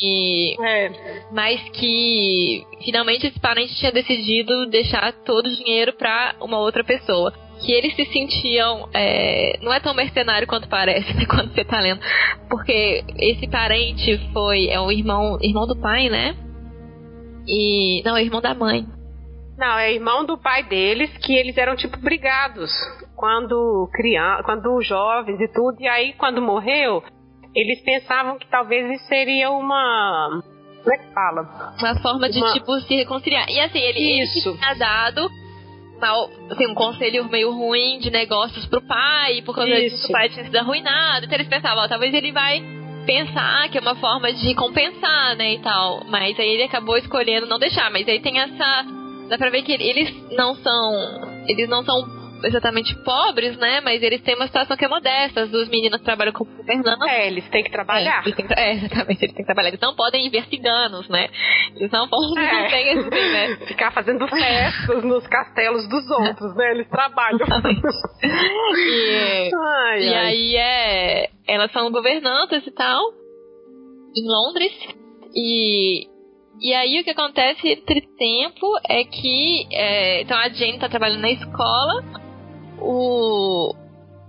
E 0.00 0.54
É. 0.64 0.90
mas 1.32 1.60
que 1.70 2.64
finalmente 2.84 3.26
esse 3.26 3.40
parente 3.40 3.74
tinha 3.76 3.90
decidido 3.90 4.66
deixar 4.66 5.12
todo 5.24 5.46
o 5.46 5.56
dinheiro 5.56 5.92
pra 5.92 6.36
uma 6.40 6.58
outra 6.58 6.84
pessoa. 6.84 7.32
Que 7.60 7.72
eles 7.72 7.96
se 7.96 8.04
sentiam. 8.12 8.88
é, 8.94 9.58
não 9.60 9.72
é 9.72 9.80
tão 9.80 9.92
mercenário 9.92 10.46
quanto 10.46 10.68
parece, 10.68 11.12
né, 11.18 11.26
quando 11.26 11.52
você 11.52 11.64
tá 11.64 11.80
lendo. 11.80 12.00
Porque 12.48 13.02
esse 13.18 13.48
parente 13.48 14.16
foi. 14.32 14.68
É 14.68 14.78
o 14.78 14.92
irmão. 14.92 15.36
Irmão 15.42 15.66
do 15.66 15.74
pai, 15.76 16.08
né? 16.08 16.36
E. 17.48 18.00
Não, 18.04 18.16
é 18.16 18.22
irmão 18.22 18.40
da 18.40 18.54
mãe. 18.54 18.86
Não, 19.56 19.76
é 19.76 19.92
irmão 19.92 20.24
do 20.24 20.38
pai 20.38 20.62
deles 20.62 21.10
que 21.18 21.34
eles 21.34 21.58
eram 21.58 21.74
tipo 21.74 21.98
brigados 21.98 22.70
quando 23.18 23.88
criança, 23.92 24.44
quando 24.44 24.80
jovens 24.82 25.40
e 25.40 25.48
tudo. 25.48 25.76
E 25.80 25.88
aí 25.88 26.12
quando 26.14 26.40
morreu, 26.40 27.02
eles 27.54 27.82
pensavam 27.82 28.38
que 28.38 28.46
talvez 28.48 28.88
isso 28.92 29.06
seria 29.08 29.50
uma 29.50 30.40
como 30.82 30.94
é 30.94 30.98
que 30.98 31.12
fala? 31.12 31.74
Uma 31.78 32.00
forma 32.00 32.30
de, 32.30 32.38
Uma- 32.38 32.52
tipo, 32.52 32.72
se 32.80 32.94
reconciliar. 32.94 33.46
E 33.50 33.60
assim, 33.60 33.78
ele, 33.80 33.98
ele 33.98 34.22
Isso. 34.22 34.56
tinha 34.56 34.74
dado 34.74 35.28
mal, 36.00 36.30
assim, 36.50 36.66
um 36.66 36.74
conselho 36.74 37.28
meio 37.28 37.50
ruim 37.52 37.98
de 37.98 38.10
negócios 38.10 38.64
pro 38.66 38.80
pai, 38.80 39.42
por 39.44 39.54
causa 39.54 39.70
disso 39.74 39.96
Isso. 39.96 40.08
o 40.08 40.12
pai 40.12 40.28
tinha 40.30 40.44
sido 40.44 40.56
arruinado. 40.56 41.26
Então 41.26 41.36
eles 41.36 41.48
pensavam, 41.48 41.84
ó, 41.84 41.88
talvez 41.88 42.14
ele 42.14 42.32
vai 42.32 42.62
pensar 43.04 43.68
que 43.68 43.76
é 43.76 43.80
uma 43.80 43.96
forma 43.96 44.32
de 44.32 44.54
compensar, 44.54 45.36
né, 45.36 45.54
e 45.54 45.58
tal. 45.58 46.04
Mas 46.06 46.38
aí 46.38 46.48
ele 46.48 46.62
acabou 46.62 46.96
escolhendo 46.96 47.46
não 47.46 47.58
deixar. 47.58 47.90
Mas 47.90 48.08
aí 48.08 48.20
tem 48.20 48.38
essa... 48.38 48.84
Dá 49.28 49.36
pra 49.36 49.50
ver 49.50 49.62
que 49.62 49.72
eles 49.72 50.10
não 50.36 50.54
são... 50.54 51.44
Eles 51.46 51.68
não 51.68 51.84
são 51.84 52.17
exatamente 52.44 52.94
pobres, 53.04 53.56
né, 53.56 53.80
mas 53.80 54.02
eles 54.02 54.20
têm 54.22 54.34
uma 54.34 54.46
situação 54.46 54.76
que 54.76 54.84
é 54.84 54.88
modesta. 54.88 55.42
As 55.42 55.50
duas 55.50 55.68
meninas 55.68 56.00
trabalham 56.02 56.32
como 56.32 56.50
governantes. 56.56 57.06
É, 57.08 57.26
eles 57.26 57.48
têm 57.48 57.64
que 57.64 57.70
trabalhar. 57.70 58.22
É, 58.26 58.32
têm 58.32 58.46
é, 58.56 58.72
exatamente, 58.84 59.22
eles 59.24 59.34
têm 59.34 59.44
que 59.44 59.46
trabalhar. 59.46 59.68
Eles 59.68 59.80
não 59.80 59.94
podem 59.94 60.28
ver 60.30 60.44
ciganos, 60.46 61.08
né? 61.08 61.28
Eles 61.76 61.90
não 61.90 62.08
podem, 62.08 62.44
É. 62.44 62.92
esse, 62.92 63.10
né? 63.10 63.56
Ficar 63.66 63.92
fazendo 63.92 64.26
festas 64.28 65.04
nos 65.04 65.26
castelos 65.26 65.88
dos 65.88 66.10
outros, 66.10 66.54
né? 66.56 66.70
Eles 66.72 66.88
trabalham. 66.88 67.46
E, 68.76 69.50
Ai, 69.54 70.02
e 70.02 70.08
ai. 70.08 70.26
aí 70.26 70.56
é. 70.56 71.30
Elas 71.46 71.72
são 71.72 71.90
governantas 71.90 72.66
e 72.66 72.70
tal. 72.70 73.00
Em 74.16 74.26
Londres. 74.26 74.72
E. 75.34 76.06
E 76.60 76.74
aí 76.74 77.00
o 77.00 77.04
que 77.04 77.10
acontece 77.10 77.68
entre 77.68 78.00
tempo 78.18 78.66
é 78.88 79.04
que. 79.04 79.66
é, 79.72 80.22
então 80.22 80.36
a 80.36 80.48
Jane 80.48 80.78
tá 80.78 80.88
trabalhando 80.88 81.20
na 81.20 81.30
escola. 81.30 82.02
O. 82.80 83.74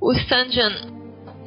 O 0.01 0.13
Sanjan. 0.27 0.97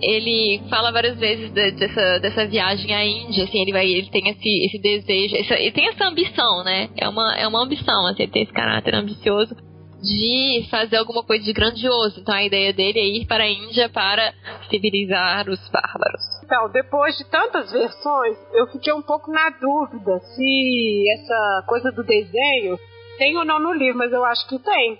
Ele 0.05 0.61
fala 0.69 0.91
várias 0.91 1.17
vezes 1.17 1.53
de- 1.53 1.71
dessa, 1.73 2.19
dessa 2.19 2.45
viagem 2.47 2.93
à 2.93 3.05
Índia, 3.07 3.45
assim, 3.45 3.61
ele 3.63 3.71
vai, 3.73 3.87
ele 3.87 4.11
tem 4.11 4.29
esse, 4.31 4.67
esse 4.67 4.79
desejo, 4.83 5.37
essa- 5.37 5.55
ele 5.55 5.71
tem 5.71 5.87
essa 5.89 6.05
ambição, 6.09 6.65
né? 6.65 6.89
É 6.97 7.09
uma, 7.09 7.37
é 7.39 7.47
uma 7.47 7.63
ambição, 7.63 8.05
assim, 8.09 8.25
ele 8.25 8.33
tem 8.33 8.43
esse 8.43 8.53
caráter 8.53 8.97
ambicioso 8.97 9.55
de 10.03 10.67
fazer 10.69 10.97
alguma 10.97 11.23
coisa 11.23 11.45
de 11.45 11.53
grandioso. 11.53 12.19
Então 12.21 12.35
a 12.35 12.43
ideia 12.43 12.73
dele 12.73 12.99
é 12.99 13.07
ir 13.07 13.27
para 13.29 13.45
a 13.45 13.49
Índia 13.49 13.89
para 13.89 14.35
civilizar 14.69 15.49
os 15.49 15.61
bárbaros. 15.71 16.21
Então, 16.45 16.69
depois 16.73 17.17
de 17.17 17.25
tantas 17.31 17.71
versões, 17.71 18.37
eu 18.55 18.67
fiquei 18.73 18.93
um 18.93 19.03
pouco 19.03 19.31
na 19.31 19.51
dúvida 19.51 20.19
se 20.35 21.05
essa 21.21 21.65
coisa 21.69 21.93
do 21.93 22.03
desenho 22.03 22.77
tem 23.19 23.37
ou 23.37 23.45
não 23.45 23.61
no 23.61 23.73
livro, 23.73 23.99
mas 23.99 24.13
eu 24.13 24.25
acho 24.25 24.49
que 24.49 24.59
tem. 24.59 24.99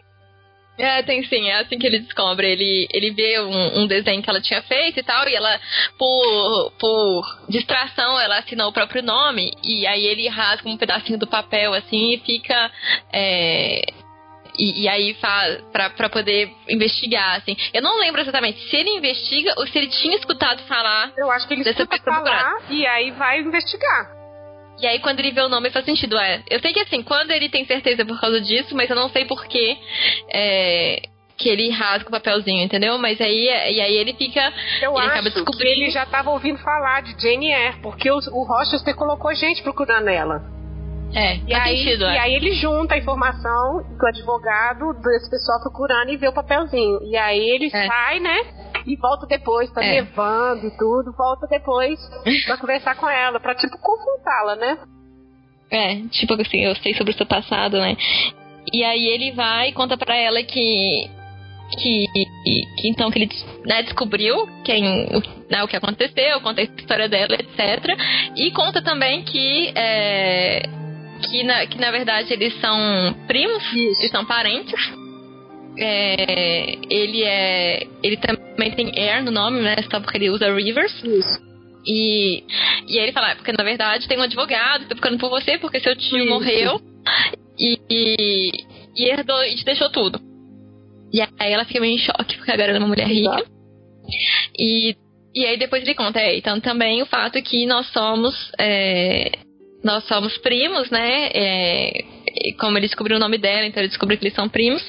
É, 0.79 1.03
tem 1.03 1.23
sim, 1.25 1.49
é 1.49 1.61
assim 1.61 1.79
que 1.79 1.87
ele 1.87 2.01
descobre. 2.01 2.51
Ele, 2.51 2.89
ele 2.93 3.11
vê 3.11 3.41
um, 3.41 3.83
um 3.83 3.87
desenho 3.87 4.23
que 4.23 4.31
ela 4.31 4.41
tinha 4.41 4.63
feito 4.63 4.99
e 4.99 5.03
tal, 5.03 5.29
e 5.29 5.35
ela, 5.35 5.61
por, 5.99 6.73
por 6.79 7.23
distração, 7.49 8.19
ela 8.19 8.39
assinou 8.39 8.69
o 8.69 8.73
próprio 8.73 9.03
nome, 9.03 9.53
e 9.63 9.87
aí 9.87 10.07
ele 10.07 10.29
rasga 10.29 10.69
um 10.69 10.77
pedacinho 10.77 11.19
do 11.19 11.27
papel 11.27 11.75
assim 11.75 12.15
e 12.15 12.19
fica. 12.19 12.71
é, 13.13 13.83
e, 14.59 14.83
e 14.83 14.89
aí 14.89 15.15
faz 15.15 15.63
pra, 15.73 15.91
pra 15.91 16.11
poder 16.11 16.51
investigar, 16.69 17.37
assim. 17.37 17.57
Eu 17.73 17.83
não 17.83 17.99
lembro 17.99 18.21
exatamente 18.21 18.61
se 18.69 18.77
ele 18.77 18.91
investiga 18.91 19.55
ou 19.57 19.67
se 19.67 19.79
ele 19.79 19.89
tinha 19.89 20.17
escutado 20.17 20.63
falar. 20.65 21.13
Eu 21.17 21.31
acho 21.31 21.47
que 21.49 21.55
ele 21.55 21.63
escuta 21.63 21.99
falar 21.99 22.59
e 22.69 22.87
aí 22.87 23.11
vai 23.13 23.41
investigar. 23.41 24.22
E 24.83 24.87
aí, 24.87 24.99
quando 24.99 25.21
ele 25.21 25.31
vê 25.31 25.41
o 25.41 25.49
nome, 25.49 25.71
faz 25.71 25.85
sentido. 25.85 26.19
É, 26.19 26.43
eu 26.51 26.59
sei 26.61 26.73
que 26.73 26.81
assim, 26.81 27.03
quando 27.03 27.31
ele 27.31 27.49
tem 27.49 27.65
certeza 27.65 28.05
por 28.05 28.21
causa 28.21 28.41
disso, 28.41 28.75
mas 28.75 28.91
eu 28.91 28.97
não 28.97 29.09
sei 29.09 29.25
porquê. 29.25 29.79
É, 30.29 31.03
que 31.39 31.49
ele 31.49 31.71
rasga 31.71 32.09
o 32.09 32.11
papelzinho, 32.13 32.63
entendeu? 32.63 32.99
Mas 32.99 33.21
aí, 33.21 33.47
e 33.47 33.81
aí 33.81 33.97
ele 33.97 34.13
fica. 34.15 34.41
Eu 34.81 34.91
ele 34.93 34.99
acho 35.01 35.09
acaba 35.09 35.31
descobrindo. 35.31 35.57
que 35.57 35.69
ele 35.69 35.91
já 35.91 36.03
estava 36.05 36.31
ouvindo 36.31 36.59
falar 36.59 37.03
de 37.03 37.21
Jane 37.21 37.51
Eyre, 37.51 37.77
porque 37.83 38.11
o, 38.11 38.17
o 38.17 38.45
Rochester 38.45 38.95
colocou 38.95 39.35
gente 39.35 39.63
procurando 39.63 40.09
ela. 40.09 40.43
É, 41.15 41.37
e 41.47 41.53
aí, 41.53 41.77
sentido, 41.79 42.05
e 42.05 42.17
é. 42.17 42.21
aí 42.21 42.35
ele 42.35 42.53
junta 42.55 42.95
a 42.95 42.99
informação 42.99 43.85
do 43.99 44.07
advogado 44.07 44.95
desse 45.03 45.29
pessoal 45.31 45.61
procurando 45.61 46.11
e 46.11 46.17
vê 46.17 46.29
o 46.29 46.33
papelzinho. 46.33 47.01
E 47.03 47.17
aí 47.17 47.51
ele 47.51 47.67
É. 47.67 47.87
sai, 47.87 48.19
né? 48.19 48.39
E 48.87 48.97
volta 48.97 49.27
depois, 49.27 49.71
tá 49.71 49.83
É. 49.85 49.95
nevando 50.03 50.67
e 50.67 50.71
tudo, 50.77 51.13
volta 51.13 51.47
depois 51.47 51.99
pra 52.47 52.57
conversar 52.57 52.97
com 52.97 53.09
ela, 53.09 53.39
pra 53.39 53.55
tipo 53.55 53.79
confrontá-la, 53.79 54.57
né? 54.57 54.79
É, 55.71 55.97
tipo 56.11 56.35
assim, 56.35 56.65
eu 56.65 56.75
sei 56.77 56.95
sobre 56.95 57.13
o 57.13 57.17
seu 57.17 57.25
passado, 57.27 57.79
né? 57.79 57.97
E 58.73 58.85
aí 58.85 59.07
ele 59.07 59.33
vai 59.33 59.69
e 59.69 59.73
conta 59.73 59.97
pra 59.97 60.17
ela 60.17 60.43
que. 60.43 61.11
Que, 61.75 62.05
que 62.13 62.89
então 62.89 63.11
que 63.11 63.19
ele 63.19 63.31
né, 63.65 63.83
descobriu 63.83 64.47
quem, 64.63 65.07
o, 65.07 65.23
né, 65.51 65.65
o 65.65 65.69
que 65.69 65.75
aconteceu, 65.75 66.39
conta 66.43 66.61
a 66.61 66.65
história 66.65 67.09
dela, 67.09 67.35
etc. 67.35 67.97
E 68.37 68.51
conta 68.51 68.83
também 68.83 69.23
que 69.23 69.73
é, 69.75 70.69
que, 71.23 71.43
na, 71.43 71.67
que 71.67 71.79
na 71.79 71.91
verdade 71.91 72.31
eles 72.31 72.61
são 72.61 72.77
primos, 73.27 73.65
eles 73.73 74.11
são 74.11 74.23
parentes. 74.27 74.79
É, 75.79 76.77
ele 76.91 77.23
é. 77.23 77.87
Ele 78.03 78.17
também 78.17 78.71
tem 78.73 78.93
Air 78.99 79.25
no 79.25 79.31
nome, 79.31 79.61
né? 79.61 79.77
Só 79.91 80.01
porque 80.01 80.19
ele 80.19 80.31
usa 80.31 80.53
Rivers. 80.55 80.93
Isso. 81.03 81.41
E, 81.87 82.45
e 82.89 82.99
aí 82.99 83.05
ele 83.05 83.13
fala, 83.13 83.33
"Ah, 83.33 83.37
porque 83.37 83.53
na 83.53 83.65
verdade 83.65 84.07
tem 84.07 84.19
um 84.19 84.23
advogado, 84.23 84.87
tô 84.89 84.95
ficando 84.95 85.19
por 85.19 85.31
você, 85.31 85.59
porque 85.59 85.81
seu 85.81 85.97
tio 85.97 86.19
Isso. 86.19 86.29
morreu 86.29 86.81
e, 87.59 87.79
e, 87.91 88.51
e 88.97 89.09
herdou 89.09 89.43
e 89.45 89.57
te 89.57 89.65
deixou 89.65 89.91
tudo. 89.91 90.21
E 91.13 91.21
aí 91.21 91.53
ela 91.53 91.65
fica 91.65 91.81
meio 91.81 91.95
em 91.95 91.99
choque, 91.99 92.37
porque 92.37 92.51
agora 92.53 92.69
ela 92.69 92.79
é 92.79 92.81
uma 92.81 92.89
mulher 92.89 93.07
rica. 93.07 93.31
Exato. 93.31 93.51
E, 94.59 94.97
e 95.35 95.45
aí 95.45 95.57
depois 95.59 95.83
ele 95.83 95.95
conta, 95.95 96.21
é, 96.21 96.37
então 96.37 96.61
também 96.61 97.03
o 97.03 97.07
fato 97.07 97.43
que 97.43 97.67
nós 97.67 97.87
somos. 97.93 98.35
é, 98.59 99.33
nós 99.83 100.05
somos 100.07 100.39
primos, 100.39 100.91
né? 100.91 101.29
É, 101.35 102.05
como 102.59 102.77
ele 102.79 102.87
descobriu 102.87 103.17
o 103.17 103.21
nome 103.21 103.39
dela, 103.39 103.67
então 103.67 103.81
ele 103.83 103.89
descobriu 103.89 104.19
que 104.19 104.25
eles 104.25 104.35
são 104.35 104.49
primos. 104.49 104.83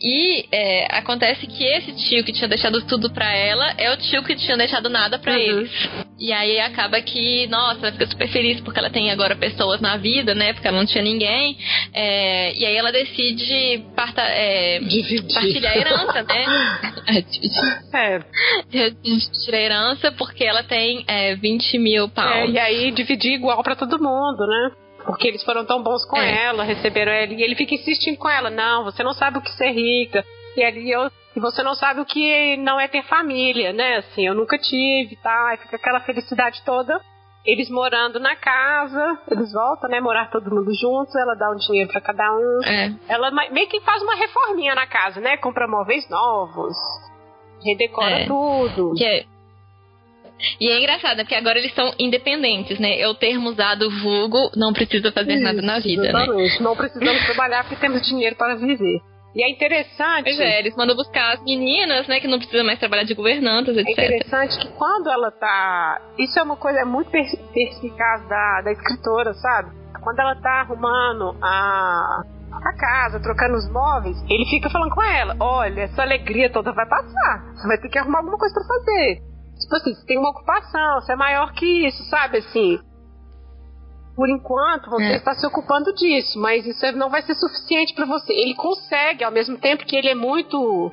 E 0.00 0.46
é, 0.52 0.86
acontece 0.96 1.46
que 1.46 1.64
esse 1.64 1.92
tio 2.08 2.24
que 2.24 2.32
tinha 2.32 2.48
deixado 2.48 2.82
tudo 2.86 3.10
pra 3.12 3.34
ela 3.34 3.74
é 3.78 3.92
o 3.92 3.96
tio 3.96 4.22
que 4.24 4.34
tinha 4.36 4.56
deixado 4.56 4.88
nada 4.88 5.18
pra 5.18 5.32
Uhum. 5.32 5.38
eles. 5.38 5.70
E 6.18 6.32
aí 6.32 6.58
acaba 6.60 7.00
que, 7.00 7.46
nossa, 7.46 7.80
ela 7.86 7.92
fica 7.92 8.06
super 8.06 8.28
feliz 8.28 8.60
porque 8.60 8.78
ela 8.78 8.90
tem 8.90 9.10
agora 9.10 9.34
pessoas 9.36 9.80
na 9.80 9.96
vida, 9.96 10.34
né? 10.34 10.52
Porque 10.52 10.68
ela 10.68 10.76
não 10.78 10.86
tinha 10.86 11.02
ninguém. 11.02 11.56
É, 11.94 12.54
e 12.58 12.64
aí 12.66 12.76
ela 12.76 12.92
decide 12.92 13.84
parta, 13.96 14.22
é, 14.22 14.78
Dividir. 14.80 15.32
partilhar 15.34 15.72
a 15.72 15.78
herança, 15.78 16.22
né? 16.22 16.44
É, 17.10 17.22
dividir 17.22 17.80
É, 17.94 18.90
dividir 19.02 19.54
a 19.54 19.58
herança 19.60 20.12
porque 20.12 20.44
ela 20.44 20.62
tem 20.62 21.04
é, 21.08 21.34
20 21.34 21.78
mil 21.78 22.04
é, 22.04 22.08
pounds. 22.08 22.54
e 22.54 22.58
aí 22.58 22.90
dividir 22.92 23.32
igual 23.32 23.62
pra 23.62 23.74
todo 23.74 23.98
mundo, 23.98 24.46
né? 24.46 24.70
Porque 25.10 25.26
eles 25.28 25.42
foram 25.44 25.64
tão 25.64 25.82
bons 25.82 26.04
com 26.06 26.16
É. 26.16 26.44
ela, 26.46 26.62
receberam 26.62 27.10
ela, 27.12 27.32
e 27.32 27.42
ele 27.42 27.56
fica 27.56 27.74
insistindo 27.74 28.16
com 28.16 28.28
ela, 28.28 28.48
não, 28.48 28.84
você 28.84 29.02
não 29.02 29.12
sabe 29.12 29.38
o 29.38 29.42
que 29.42 29.50
ser 29.52 29.70
rica. 29.72 30.24
E 30.56 30.62
ali 30.64 30.90
eu. 30.90 31.10
E 31.36 31.40
você 31.40 31.62
não 31.62 31.74
sabe 31.74 32.00
o 32.00 32.04
que 32.04 32.56
não 32.58 32.78
é 32.80 32.88
ter 32.88 33.02
família, 33.04 33.72
né? 33.72 33.96
Assim, 33.98 34.26
eu 34.26 34.34
nunca 34.34 34.58
tive, 34.58 35.16
tá? 35.22 35.48
Aí 35.50 35.56
fica 35.58 35.76
aquela 35.76 36.00
felicidade 36.00 36.62
toda. 36.64 37.00
Eles 37.44 37.70
morando 37.70 38.20
na 38.20 38.36
casa, 38.36 39.18
eles 39.30 39.52
voltam, 39.52 39.88
né? 39.88 40.00
Morar 40.00 40.30
todo 40.30 40.50
mundo 40.54 40.72
juntos, 40.74 41.14
ela 41.16 41.34
dá 41.34 41.50
um 41.50 41.56
dinheiro 41.56 41.88
pra 41.90 42.00
cada 42.00 42.30
um. 42.32 42.60
É. 42.64 42.92
Ela 43.08 43.30
meio 43.50 43.68
que 43.68 43.80
faz 43.80 44.02
uma 44.02 44.14
reforminha 44.14 44.74
na 44.74 44.86
casa, 44.86 45.20
né? 45.20 45.36
Compra 45.38 45.66
móveis 45.66 46.06
novos, 46.10 46.76
redecora 47.64 48.20
É. 48.22 48.26
tudo. 48.26 48.94
Que 48.94 49.04
é- 49.04 49.24
E 50.60 50.68
é 50.68 50.78
engraçado, 50.78 51.16
né? 51.18 51.24
Porque 51.24 51.34
agora 51.34 51.58
eles 51.58 51.74
são 51.74 51.92
independentes, 51.98 52.78
né? 52.78 52.98
É 53.00 53.08
o 53.08 53.14
termo 53.14 53.48
usado 53.50 53.90
vulgo, 54.02 54.50
não 54.56 54.72
precisa 54.72 55.10
fazer 55.12 55.36
nada 55.40 55.60
na 55.62 55.78
Isso, 55.78 55.88
vida, 55.88 56.02
né? 56.02 56.08
exatamente. 56.10 56.62
Não 56.62 56.76
precisamos 56.76 57.24
trabalhar 57.26 57.62
porque 57.64 57.76
temos 57.76 58.02
dinheiro 58.06 58.36
para 58.36 58.54
viver. 58.56 59.00
E 59.32 59.44
é 59.44 59.48
interessante. 59.48 60.24
Pois 60.24 60.40
é, 60.40 60.58
eles 60.58 60.74
mandam 60.76 60.96
buscar 60.96 61.34
as 61.34 61.44
meninas, 61.44 62.08
né? 62.08 62.18
Que 62.18 62.26
não 62.26 62.38
precisam 62.38 62.66
mais 62.66 62.78
trabalhar 62.80 63.04
de 63.04 63.14
governantas, 63.14 63.76
É 63.76 63.80
etc. 63.82 63.92
interessante 63.92 64.58
que 64.58 64.68
quando 64.72 65.08
ela 65.08 65.30
tá. 65.30 66.00
Isso 66.18 66.36
é 66.38 66.42
uma 66.42 66.56
coisa 66.56 66.84
muito 66.84 67.10
per- 67.12 67.30
perspicaz 67.54 68.28
da, 68.28 68.62
da 68.62 68.72
escritora, 68.72 69.32
sabe? 69.34 69.70
Quando 70.02 70.18
ela 70.18 70.34
tá 70.34 70.62
arrumando 70.62 71.36
a, 71.42 72.22
a 72.52 72.76
casa, 72.76 73.20
trocando 73.22 73.54
os 73.56 73.70
móveis, 73.70 74.16
ele 74.28 74.46
fica 74.50 74.68
falando 74.68 74.90
com 74.94 75.02
ela: 75.02 75.36
olha, 75.38 75.82
essa 75.82 76.02
alegria 76.02 76.50
toda 76.50 76.72
vai 76.72 76.88
passar. 76.88 77.52
Você 77.54 77.68
vai 77.68 77.78
ter 77.78 77.88
que 77.88 77.98
arrumar 77.98 78.18
alguma 78.18 78.36
coisa 78.38 78.52
pra 78.54 78.64
fazer. 78.64 79.20
Tipo 79.70 79.76
assim, 79.76 79.94
você 79.94 80.04
tem 80.06 80.18
uma 80.18 80.30
ocupação, 80.30 81.00
você 81.00 81.12
é 81.12 81.16
maior 81.16 81.52
que 81.52 81.86
isso, 81.86 82.02
sabe? 82.10 82.38
Assim. 82.38 82.76
Por 84.16 84.28
enquanto, 84.28 84.90
você 84.90 85.04
É. 85.12 85.16
está 85.16 85.32
se 85.32 85.46
ocupando 85.46 85.94
disso, 85.94 86.40
mas 86.40 86.66
isso 86.66 86.84
não 86.96 87.08
vai 87.08 87.22
ser 87.22 87.34
suficiente 87.36 87.94
pra 87.94 88.04
você. 88.04 88.32
Ele 88.32 88.54
consegue, 88.56 89.22
ao 89.22 89.30
mesmo 89.30 89.56
tempo 89.58 89.86
que 89.86 89.94
ele 89.94 90.08
é 90.08 90.14
muito 90.14 90.90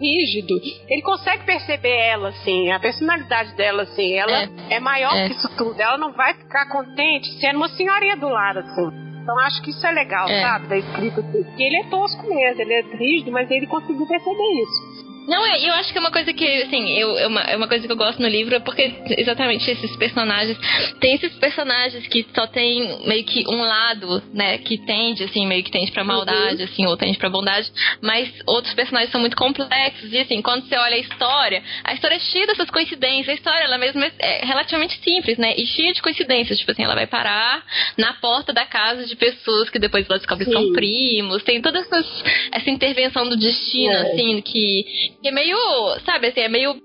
rígido, 0.00 0.54
ele 0.88 1.02
consegue 1.02 1.44
perceber 1.44 1.96
ela, 1.96 2.28
assim, 2.30 2.70
a 2.72 2.80
personalidade 2.80 3.54
dela, 3.54 3.84
assim, 3.84 4.12
ela 4.14 4.48
é, 4.70 4.80
maior 4.80 5.14
É. 5.14 5.28
que 5.28 5.34
isso 5.34 5.48
tudo. 5.56 5.80
Ela 5.80 5.96
não 5.98 6.12
vai 6.12 6.34
ficar 6.34 6.68
contente 6.68 7.28
sendo 7.40 7.56
uma 7.58 7.68
senhorinha 7.68 8.16
do 8.16 8.28
lar, 8.28 8.58
assim. 8.58 8.90
Então 9.22 9.38
acho 9.38 9.62
que 9.62 9.70
isso 9.70 9.86
é 9.86 9.92
legal, 9.92 10.28
É. 10.28 10.42
sabe, 10.42 10.66
da 10.66 10.76
escrita. 10.76 11.20
Assim, 11.20 11.44
porque 11.44 11.62
ele 11.62 11.76
é 11.76 11.90
tosco 11.90 12.22
mesmo, 12.28 12.60
ele 12.60 12.74
é 12.74 12.82
rígido, 12.96 13.30
mas 13.30 13.48
ele 13.50 13.66
conseguiu 13.68 14.06
perceber 14.06 14.62
isso. 14.62 15.08
Não, 15.28 15.44
é, 15.44 15.68
eu 15.68 15.74
acho 15.74 15.92
que 15.92 15.98
é 15.98 16.00
uma 16.00 16.10
coisa 16.10 16.32
que, 16.32 16.62
assim, 16.62 16.88
eu, 16.98 17.18
é, 17.18 17.26
uma, 17.26 17.40
é 17.42 17.56
uma 17.56 17.68
coisa 17.68 17.86
que 17.86 17.92
eu 17.92 17.96
gosto 17.96 18.20
no 18.20 18.28
livro, 18.28 18.54
é 18.54 18.60
porque 18.60 18.94
exatamente 19.18 19.70
esses 19.70 19.94
personagens. 19.96 20.58
Tem 21.00 21.14
esses 21.14 21.34
personagens 21.34 22.06
que 22.08 22.26
só 22.34 22.46
tem 22.46 23.06
meio 23.06 23.24
que 23.24 23.44
um 23.46 23.60
lado, 23.60 24.22
né? 24.32 24.56
Que 24.56 24.78
tende, 24.78 25.24
assim, 25.24 25.46
meio 25.46 25.62
que 25.62 25.70
tende 25.70 25.92
pra 25.92 26.02
maldade, 26.02 26.62
assim, 26.62 26.86
ou 26.86 26.96
tende 26.96 27.18
pra 27.18 27.28
bondade. 27.28 27.70
Mas 28.02 28.32
outros 28.46 28.72
personagens 28.72 29.12
são 29.12 29.20
muito 29.20 29.36
complexos. 29.36 30.10
E, 30.10 30.18
assim, 30.18 30.40
quando 30.40 30.66
você 30.66 30.76
olha 30.76 30.96
a 30.96 31.00
história, 31.00 31.62
a 31.84 31.92
história 31.92 32.14
é 32.14 32.20
cheia 32.20 32.46
dessas 32.46 32.70
coincidências. 32.70 33.28
A 33.28 33.34
história, 33.34 33.64
ela 33.64 33.76
mesma 33.76 34.10
é 34.18 34.46
relativamente 34.46 34.98
simples, 35.02 35.36
né? 35.36 35.54
E 35.58 35.66
cheia 35.66 35.92
de 35.92 36.00
coincidências. 36.00 36.58
Tipo 36.58 36.72
assim, 36.72 36.84
ela 36.84 36.94
vai 36.94 37.06
parar 37.06 37.62
na 37.98 38.14
porta 38.14 38.50
da 38.52 38.64
casa 38.64 39.04
de 39.04 39.14
pessoas 39.14 39.68
que 39.68 39.78
depois 39.78 40.06
ela 40.08 40.18
descobre 40.18 40.46
que 40.46 40.52
são 40.52 40.72
primos. 40.72 41.42
Tem 41.42 41.60
toda 41.60 41.80
essas, 41.80 42.06
essa 42.50 42.70
intervenção 42.70 43.28
do 43.28 43.36
destino, 43.36 43.92
É. 43.92 44.12
assim, 44.12 44.40
que 44.40 45.17
é 45.24 45.30
meio, 45.30 45.56
sabe, 46.04 46.28
assim, 46.28 46.40
é 46.40 46.48
meio. 46.48 46.76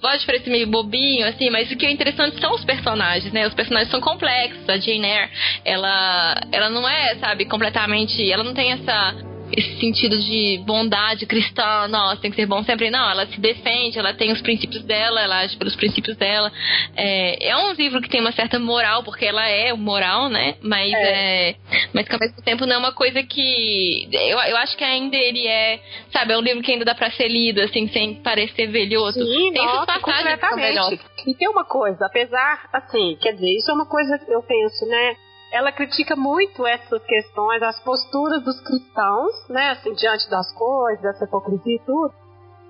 Pode 0.00 0.26
parecer 0.26 0.50
meio 0.50 0.66
bobinho, 0.66 1.26
assim, 1.26 1.48
mas 1.48 1.70
o 1.70 1.76
que 1.76 1.86
é 1.86 1.90
interessante 1.90 2.38
são 2.38 2.54
os 2.54 2.64
personagens, 2.64 3.32
né? 3.32 3.46
Os 3.46 3.54
personagens 3.54 3.90
são 3.90 4.02
complexos. 4.02 4.68
A 4.68 4.76
Jane 4.76 5.06
Eyre, 5.06 5.30
ela, 5.64 6.34
ela 6.52 6.68
não 6.68 6.86
é, 6.86 7.16
sabe, 7.16 7.46
completamente. 7.46 8.30
Ela 8.30 8.44
não 8.44 8.52
tem 8.52 8.72
essa 8.72 9.33
esse 9.56 9.78
sentido 9.78 10.18
de 10.18 10.62
bondade 10.66 11.26
cristã, 11.26 11.86
nossa, 11.88 12.20
tem 12.20 12.30
que 12.30 12.36
ser 12.36 12.46
bom 12.46 12.62
sempre. 12.64 12.90
Não, 12.90 13.10
ela 13.10 13.26
se 13.26 13.40
defende, 13.40 13.98
ela 13.98 14.12
tem 14.12 14.32
os 14.32 14.40
princípios 14.40 14.82
dela, 14.84 15.20
ela 15.20 15.40
age 15.40 15.56
pelos 15.56 15.76
princípios 15.76 16.16
dela. 16.16 16.50
É, 16.96 17.48
é 17.50 17.56
um 17.56 17.72
livro 17.72 18.00
que 18.00 18.08
tem 18.08 18.20
uma 18.20 18.32
certa 18.32 18.58
moral, 18.58 19.04
porque 19.04 19.24
ela 19.24 19.46
é 19.48 19.72
moral, 19.72 20.28
né? 20.28 20.56
Mas 20.60 20.92
é. 20.92 21.54
mas 21.92 22.06
que 22.06 22.14
ao 22.14 22.20
mesmo 22.20 22.42
tempo 22.42 22.66
não 22.66 22.76
é 22.76 22.78
uma 22.78 22.92
coisa 22.92 23.22
que. 23.22 24.08
Eu, 24.12 24.38
eu 24.38 24.56
acho 24.56 24.76
que 24.76 24.84
ainda 24.84 25.16
ele 25.16 25.46
é. 25.46 25.80
Sabe, 26.12 26.32
é 26.32 26.38
um 26.38 26.42
livro 26.42 26.62
que 26.62 26.72
ainda 26.72 26.84
dá 26.84 26.94
pra 26.94 27.10
ser 27.10 27.28
lido, 27.28 27.60
assim, 27.60 27.88
sem 27.88 28.14
parecer 28.16 28.66
velhoso. 28.66 29.20
Sim, 29.20 29.52
tem 29.52 29.64
nossa, 29.64 29.86
passagens 29.86 30.40
que 30.40 30.46
são 30.46 30.56
melhores. 30.56 31.00
completamente. 31.00 31.30
E 31.30 31.34
tem 31.34 31.48
uma 31.48 31.64
coisa, 31.64 32.06
apesar, 32.06 32.68
assim, 32.72 33.16
quer 33.20 33.32
dizer, 33.32 33.56
isso 33.56 33.70
é 33.70 33.74
uma 33.74 33.86
coisa 33.86 34.18
que 34.18 34.30
eu 34.30 34.42
penso, 34.42 34.86
né? 34.86 35.16
Ela 35.54 35.70
critica 35.70 36.16
muito 36.16 36.66
essas 36.66 37.00
questões, 37.04 37.62
as 37.62 37.78
posturas 37.84 38.42
dos 38.42 38.60
cristãos, 38.60 39.48
né? 39.48 39.70
Assim, 39.70 39.92
diante 39.94 40.28
das 40.28 40.52
coisas, 40.52 41.00
dessa 41.00 41.26
hipocrisia 41.26 41.76
e 41.76 41.86
tudo. 41.86 42.12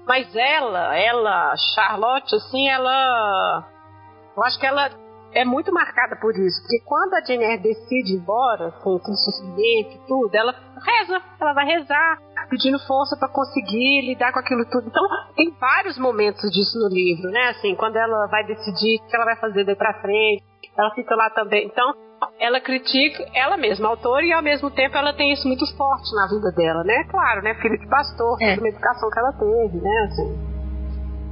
Mas 0.06 0.28
ela, 0.36 0.94
ela, 0.94 1.54
Charlotte, 1.74 2.34
assim, 2.34 2.68
ela. 2.68 3.66
Eu 4.36 4.44
acho 4.44 4.60
que 4.60 4.66
ela 4.66 4.90
é 5.32 5.46
muito 5.46 5.72
marcada 5.72 6.16
por 6.16 6.36
isso. 6.36 6.60
Porque 6.60 6.80
quando 6.84 7.14
a 7.14 7.24
Jane 7.24 7.44
Eyre 7.44 7.62
decide 7.62 8.12
ir 8.12 8.16
embora, 8.16 8.66
assim, 8.66 8.98
com 8.98 9.14
suicídio 9.14 9.92
e 9.94 10.06
tudo, 10.06 10.34
ela 10.34 10.52
reza. 10.52 11.22
Ela 11.40 11.54
vai 11.54 11.64
rezar, 11.64 12.18
pedindo 12.50 12.78
força 12.86 13.16
pra 13.16 13.30
conseguir 13.30 14.02
lidar 14.02 14.30
com 14.30 14.40
aquilo 14.40 14.62
tudo. 14.66 14.88
Então, 14.88 15.02
tem 15.34 15.50
vários 15.58 15.96
momentos 15.96 16.50
disso 16.50 16.78
no 16.78 16.88
livro, 16.94 17.30
né? 17.30 17.48
Assim, 17.48 17.74
quando 17.76 17.96
ela 17.96 18.26
vai 18.26 18.44
decidir 18.44 19.00
o 19.00 19.06
que 19.08 19.16
ela 19.16 19.24
vai 19.24 19.36
fazer 19.36 19.64
daí 19.64 19.74
pra 19.74 20.02
frente, 20.02 20.44
ela 20.76 20.90
fica 20.94 21.14
lá 21.14 21.30
também. 21.30 21.66
Então, 21.66 21.94
ela 22.40 22.60
critica 22.60 23.24
ela 23.34 23.56
mesma, 23.56 23.88
a 23.88 23.90
autora, 23.90 24.24
e 24.24 24.32
ao 24.32 24.42
mesmo 24.42 24.70
tempo 24.70 24.96
ela 24.96 25.12
tem 25.12 25.32
isso 25.32 25.46
muito 25.46 25.66
forte 25.76 26.14
na 26.14 26.26
vida 26.28 26.50
dela, 26.52 26.82
né? 26.84 27.04
Claro, 27.10 27.42
né? 27.42 27.54
Filha 27.54 27.78
de 27.78 27.88
pastor, 27.88 28.36
É. 28.40 28.54
uma 28.56 28.68
educação 28.68 29.10
que 29.10 29.18
ela 29.18 29.32
teve, 29.32 29.78
né? 29.78 30.08
Assim. 30.08 30.38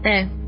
É. 0.04 0.42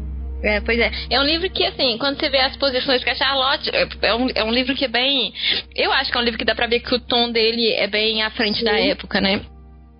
É, 0.47 0.61
pois 0.61 0.79
é. 0.79 0.91
É 1.09 1.19
um 1.19 1.25
livro 1.25 1.49
que, 1.49 1.65
assim, 1.65 1.97
quando 1.97 2.21
você 2.21 2.29
vê 2.29 2.39
as 2.39 2.55
posições 2.59 3.03
que 3.03 3.09
a 3.09 3.15
Charlotte. 3.15 3.71
É 4.03 4.15
um, 4.15 4.29
é 4.35 4.45
um 4.45 4.51
livro 4.51 4.75
que 4.75 4.85
é 4.85 4.89
bem. 4.89 5.33
Eu 5.75 5.91
acho 5.91 6.13
que 6.13 6.19
é 6.19 6.21
um 6.21 6.25
livro 6.25 6.39
que 6.39 6.45
dá 6.45 6.55
pra 6.55 6.67
ver 6.67 6.81
que 6.81 6.95
o 6.95 7.01
tom 7.01 7.33
dele 7.33 7.73
é 7.73 7.87
bem 7.87 8.23
à 8.23 8.31
frente 8.31 8.63
da 8.63 8.73
Sim. 8.77 8.91
época, 8.91 9.23
né? 9.23 9.41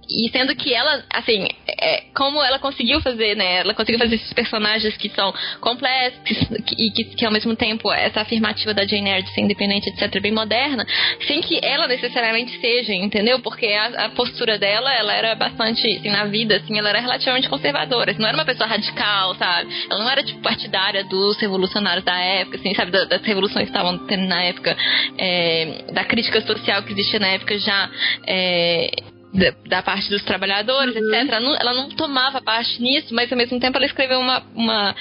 E 0.09 0.31
sendo 0.31 0.55
que 0.55 0.73
ela, 0.75 1.03
assim, 1.11 1.49
é, 1.67 2.05
como 2.15 2.43
ela 2.43 2.59
conseguiu 2.59 3.01
fazer, 3.01 3.37
né? 3.37 3.61
Ela 3.61 3.75
conseguiu 3.75 3.99
fazer 3.99 4.17
esses 4.17 4.33
personagens 4.33 4.97
que 4.97 5.09
são 5.11 5.33
complexos 5.61 6.39
e 6.79 6.91
que, 6.91 7.05
que, 7.05 7.25
ao 7.25 7.33
mesmo 7.33 7.57
tempo 7.57 7.93
essa 7.93 8.21
afirmativa 8.21 8.75
da 8.75 8.87
Jane 8.87 9.11
Eyre 9.11 9.23
de 9.23 9.35
ser 9.35 9.41
independente, 9.41 9.89
etc, 9.91 10.21
bem 10.21 10.33
moderna, 10.33 10.87
sem 11.27 11.41
que 11.41 11.59
ela 11.63 11.87
necessariamente 11.87 12.59
seja, 12.61 12.93
entendeu? 12.93 13.41
Porque 13.41 13.67
a, 13.67 14.07
a 14.07 14.09
postura 14.11 14.59
dela, 14.59 14.93
ela 14.93 15.13
era 15.13 15.35
bastante, 15.35 15.87
assim, 15.87 16.11
na 16.11 16.25
vida, 16.27 16.57
assim, 16.57 16.79
ela 16.79 16.91
era 16.91 17.01
relativamente 17.01 17.49
conservadora. 17.49 18.11
Assim, 18.11 18.21
não 18.21 18.29
era 18.29 18.37
uma 18.37 18.45
pessoa 18.45 18.69
radical, 18.69 19.35
sabe? 19.37 19.71
Ela 19.91 20.01
não 20.01 20.11
era, 20.11 20.23
tipo, 20.23 20.41
partidária 20.41 21.05
dos 21.05 21.39
revolucionários 21.39 22.05
da 22.05 22.19
época, 22.19 22.59
assim, 22.59 22.75
sabe? 22.75 22.91
Das, 22.91 23.09
das 23.09 23.23
revoluções 23.23 23.65
que 23.65 23.77
estavam 23.77 23.99
tendo 24.07 24.27
na 24.27 24.43
época, 24.45 24.77
é, 25.19 25.85
da 25.93 26.05
crítica 26.05 26.41
social 26.43 26.83
que 26.83 26.93
existia 26.93 27.19
na 27.19 27.29
época 27.29 27.59
já. 27.59 27.91
É, 28.27 28.91
da, 29.35 29.51
da, 29.69 29.83
parte 29.83 30.09
dos 30.09 30.23
trabalhadores, 30.23 30.95
uhum. 30.95 31.15
etc. 31.15 31.33
Ela 31.33 31.41
não, 31.41 31.57
ela 31.57 31.75
não, 31.75 31.89
tomava 31.91 32.41
parte 32.41 32.81
nisso, 32.81 33.15
mas 33.15 33.31
ao 33.31 33.37
mesmo 33.39 33.59
tempo 33.59 33.77
ela 33.77 33.87
escreveu 33.87 34.21
uma, 34.21 34.43
uma 34.55 34.95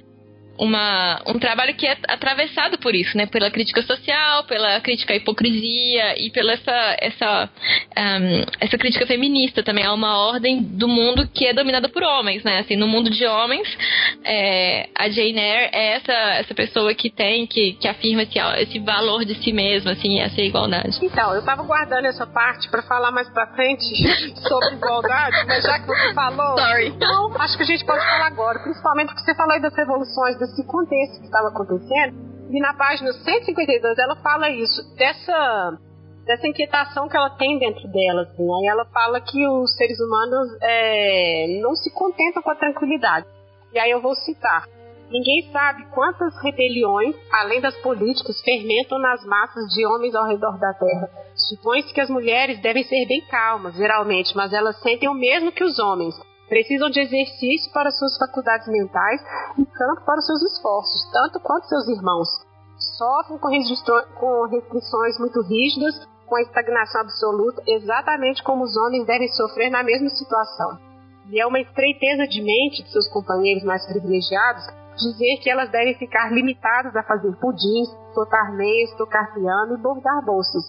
uma, 0.57 1.21
um 1.27 1.39
trabalho 1.39 1.73
que 1.75 1.85
é 1.87 1.97
atravessado 2.07 2.77
por 2.77 2.93
isso, 2.93 3.17
né? 3.17 3.25
Pela 3.25 3.49
crítica 3.49 3.81
social, 3.81 4.43
pela 4.43 4.79
crítica 4.81 5.13
à 5.13 5.15
hipocrisia 5.15 6.19
e 6.19 6.29
pela 6.29 6.53
essa, 6.53 6.97
essa, 6.99 7.49
um, 7.97 8.45
essa 8.59 8.77
crítica 8.77 9.07
feminista 9.07 9.63
também. 9.63 9.83
Há 9.83 9.93
uma 9.93 10.17
ordem 10.17 10.61
do 10.61 10.87
mundo 10.87 11.27
que 11.27 11.47
é 11.47 11.53
dominada 11.53 11.89
por 11.89 12.03
homens, 12.03 12.43
né? 12.43 12.59
Assim, 12.59 12.75
no 12.75 12.87
mundo 12.87 13.09
de 13.09 13.25
homens, 13.25 13.67
é, 14.23 14.89
a 14.95 15.09
Jane 15.09 15.39
Eyre 15.39 15.69
é 15.73 15.95
essa, 15.95 16.11
essa 16.11 16.53
pessoa 16.53 16.93
que 16.93 17.09
tem, 17.09 17.47
que, 17.47 17.73
que 17.73 17.87
afirma 17.87 18.23
esse, 18.23 18.39
esse 18.61 18.79
valor 18.79 19.25
de 19.25 19.35
si 19.43 19.51
mesma, 19.51 19.91
assim, 19.91 20.19
essa 20.19 20.39
igualdade. 20.41 20.99
Então, 21.01 21.33
eu 21.33 21.43
tava 21.43 21.63
guardando 21.63 22.05
essa 22.05 22.27
parte 22.27 22.69
para 22.69 22.83
falar 22.83 23.11
mais 23.11 23.27
pra 23.29 23.47
frente 23.47 23.83
sobre 24.47 24.75
igualdade, 24.75 25.35
mas 25.47 25.63
já 25.63 25.79
que 25.79 25.87
você 25.87 26.13
falou... 26.13 26.57
Sorry. 26.59 26.87
Então, 26.87 27.35
acho 27.39 27.57
que 27.57 27.63
a 27.63 27.65
gente 27.65 27.85
pode 27.85 28.03
falar 28.03 28.27
agora, 28.27 28.59
principalmente 28.59 29.07
porque 29.07 29.23
você 29.23 29.35
falou 29.35 29.53
aí 29.53 29.61
das 29.61 29.75
revoluções 29.75 30.42
desse 30.47 30.65
contexto 30.65 31.19
que 31.19 31.25
estava 31.25 31.49
acontecendo. 31.49 32.33
E 32.49 32.59
na 32.59 32.73
página 32.73 33.11
152 33.11 33.97
ela 33.97 34.15
fala 34.17 34.49
isso, 34.49 34.95
dessa, 34.95 35.77
dessa 36.25 36.47
inquietação 36.47 37.07
que 37.07 37.17
ela 37.17 37.31
tem 37.31 37.57
dentro 37.57 37.87
dela. 37.89 38.23
Assim. 38.23 38.43
Aí 38.43 38.67
ela 38.67 38.85
fala 38.85 39.19
que 39.21 39.47
os 39.47 39.75
seres 39.75 39.99
humanos 39.99 40.49
é, 40.61 41.59
não 41.61 41.75
se 41.75 41.91
contentam 41.93 42.43
com 42.43 42.51
a 42.51 42.55
tranquilidade. 42.55 43.25
E 43.73 43.79
aí 43.79 43.89
eu 43.89 44.01
vou 44.01 44.15
citar. 44.15 44.67
Ninguém 45.09 45.51
sabe 45.51 45.85
quantas 45.93 46.35
rebeliões, 46.41 47.15
além 47.31 47.61
das 47.61 47.75
políticas, 47.77 48.41
fermentam 48.41 48.97
nas 48.97 49.23
massas 49.25 49.65
de 49.73 49.85
homens 49.85 50.15
ao 50.15 50.27
redor 50.27 50.57
da 50.59 50.73
Terra. 50.73 51.09
Supõe-se 51.35 51.93
que 51.93 52.01
as 52.01 52.09
mulheres 52.09 52.59
devem 52.61 52.83
ser 52.83 53.05
bem 53.07 53.21
calmas, 53.29 53.75
geralmente, 53.75 54.35
mas 54.35 54.53
elas 54.53 54.79
sentem 54.81 55.09
o 55.09 55.13
mesmo 55.13 55.51
que 55.51 55.63
os 55.63 55.77
homens 55.77 56.15
precisam 56.53 56.87
de 56.87 57.01
exercício 57.01 57.71
para 57.73 57.89
suas 57.89 58.15
faculdades 58.15 58.67
mentais 58.67 59.19
e 59.57 59.65
campo 59.65 60.05
para 60.05 60.21
seus 60.21 60.43
esforços, 60.43 61.09
tanto 61.11 61.39
quanto 61.39 61.65
seus 61.65 61.87
irmãos. 61.87 62.29
Sofrem 62.95 63.39
com, 63.39 63.49
com 64.19 64.47
restrições 64.47 65.17
muito 65.17 65.41
rígidas, 65.41 66.07
com 66.27 66.35
a 66.35 66.41
estagnação 66.43 67.01
absoluta, 67.01 67.63
exatamente 67.65 68.43
como 68.43 68.63
os 68.63 68.77
homens 68.77 69.07
devem 69.07 69.27
sofrer 69.29 69.71
na 69.71 69.81
mesma 69.81 70.09
situação. 70.09 70.77
E 71.31 71.39
é 71.39 71.47
uma 71.47 71.59
estreiteza 71.59 72.27
de 72.27 72.43
mente 72.43 72.83
de 72.83 72.91
seus 72.91 73.09
companheiros 73.09 73.63
mais 73.63 73.83
privilegiados 73.87 74.63
dizer 74.95 75.41
que 75.41 75.49
elas 75.49 75.71
devem 75.71 75.97
ficar 75.97 76.31
limitadas 76.31 76.95
a 76.95 77.01
fazer 77.01 77.35
pudim, 77.37 77.81
tocar 78.13 78.51
meias, 78.55 78.93
tocar 78.95 79.33
piano 79.33 79.73
e 79.73 79.81
bordar 79.81 80.23
bolsas 80.23 80.63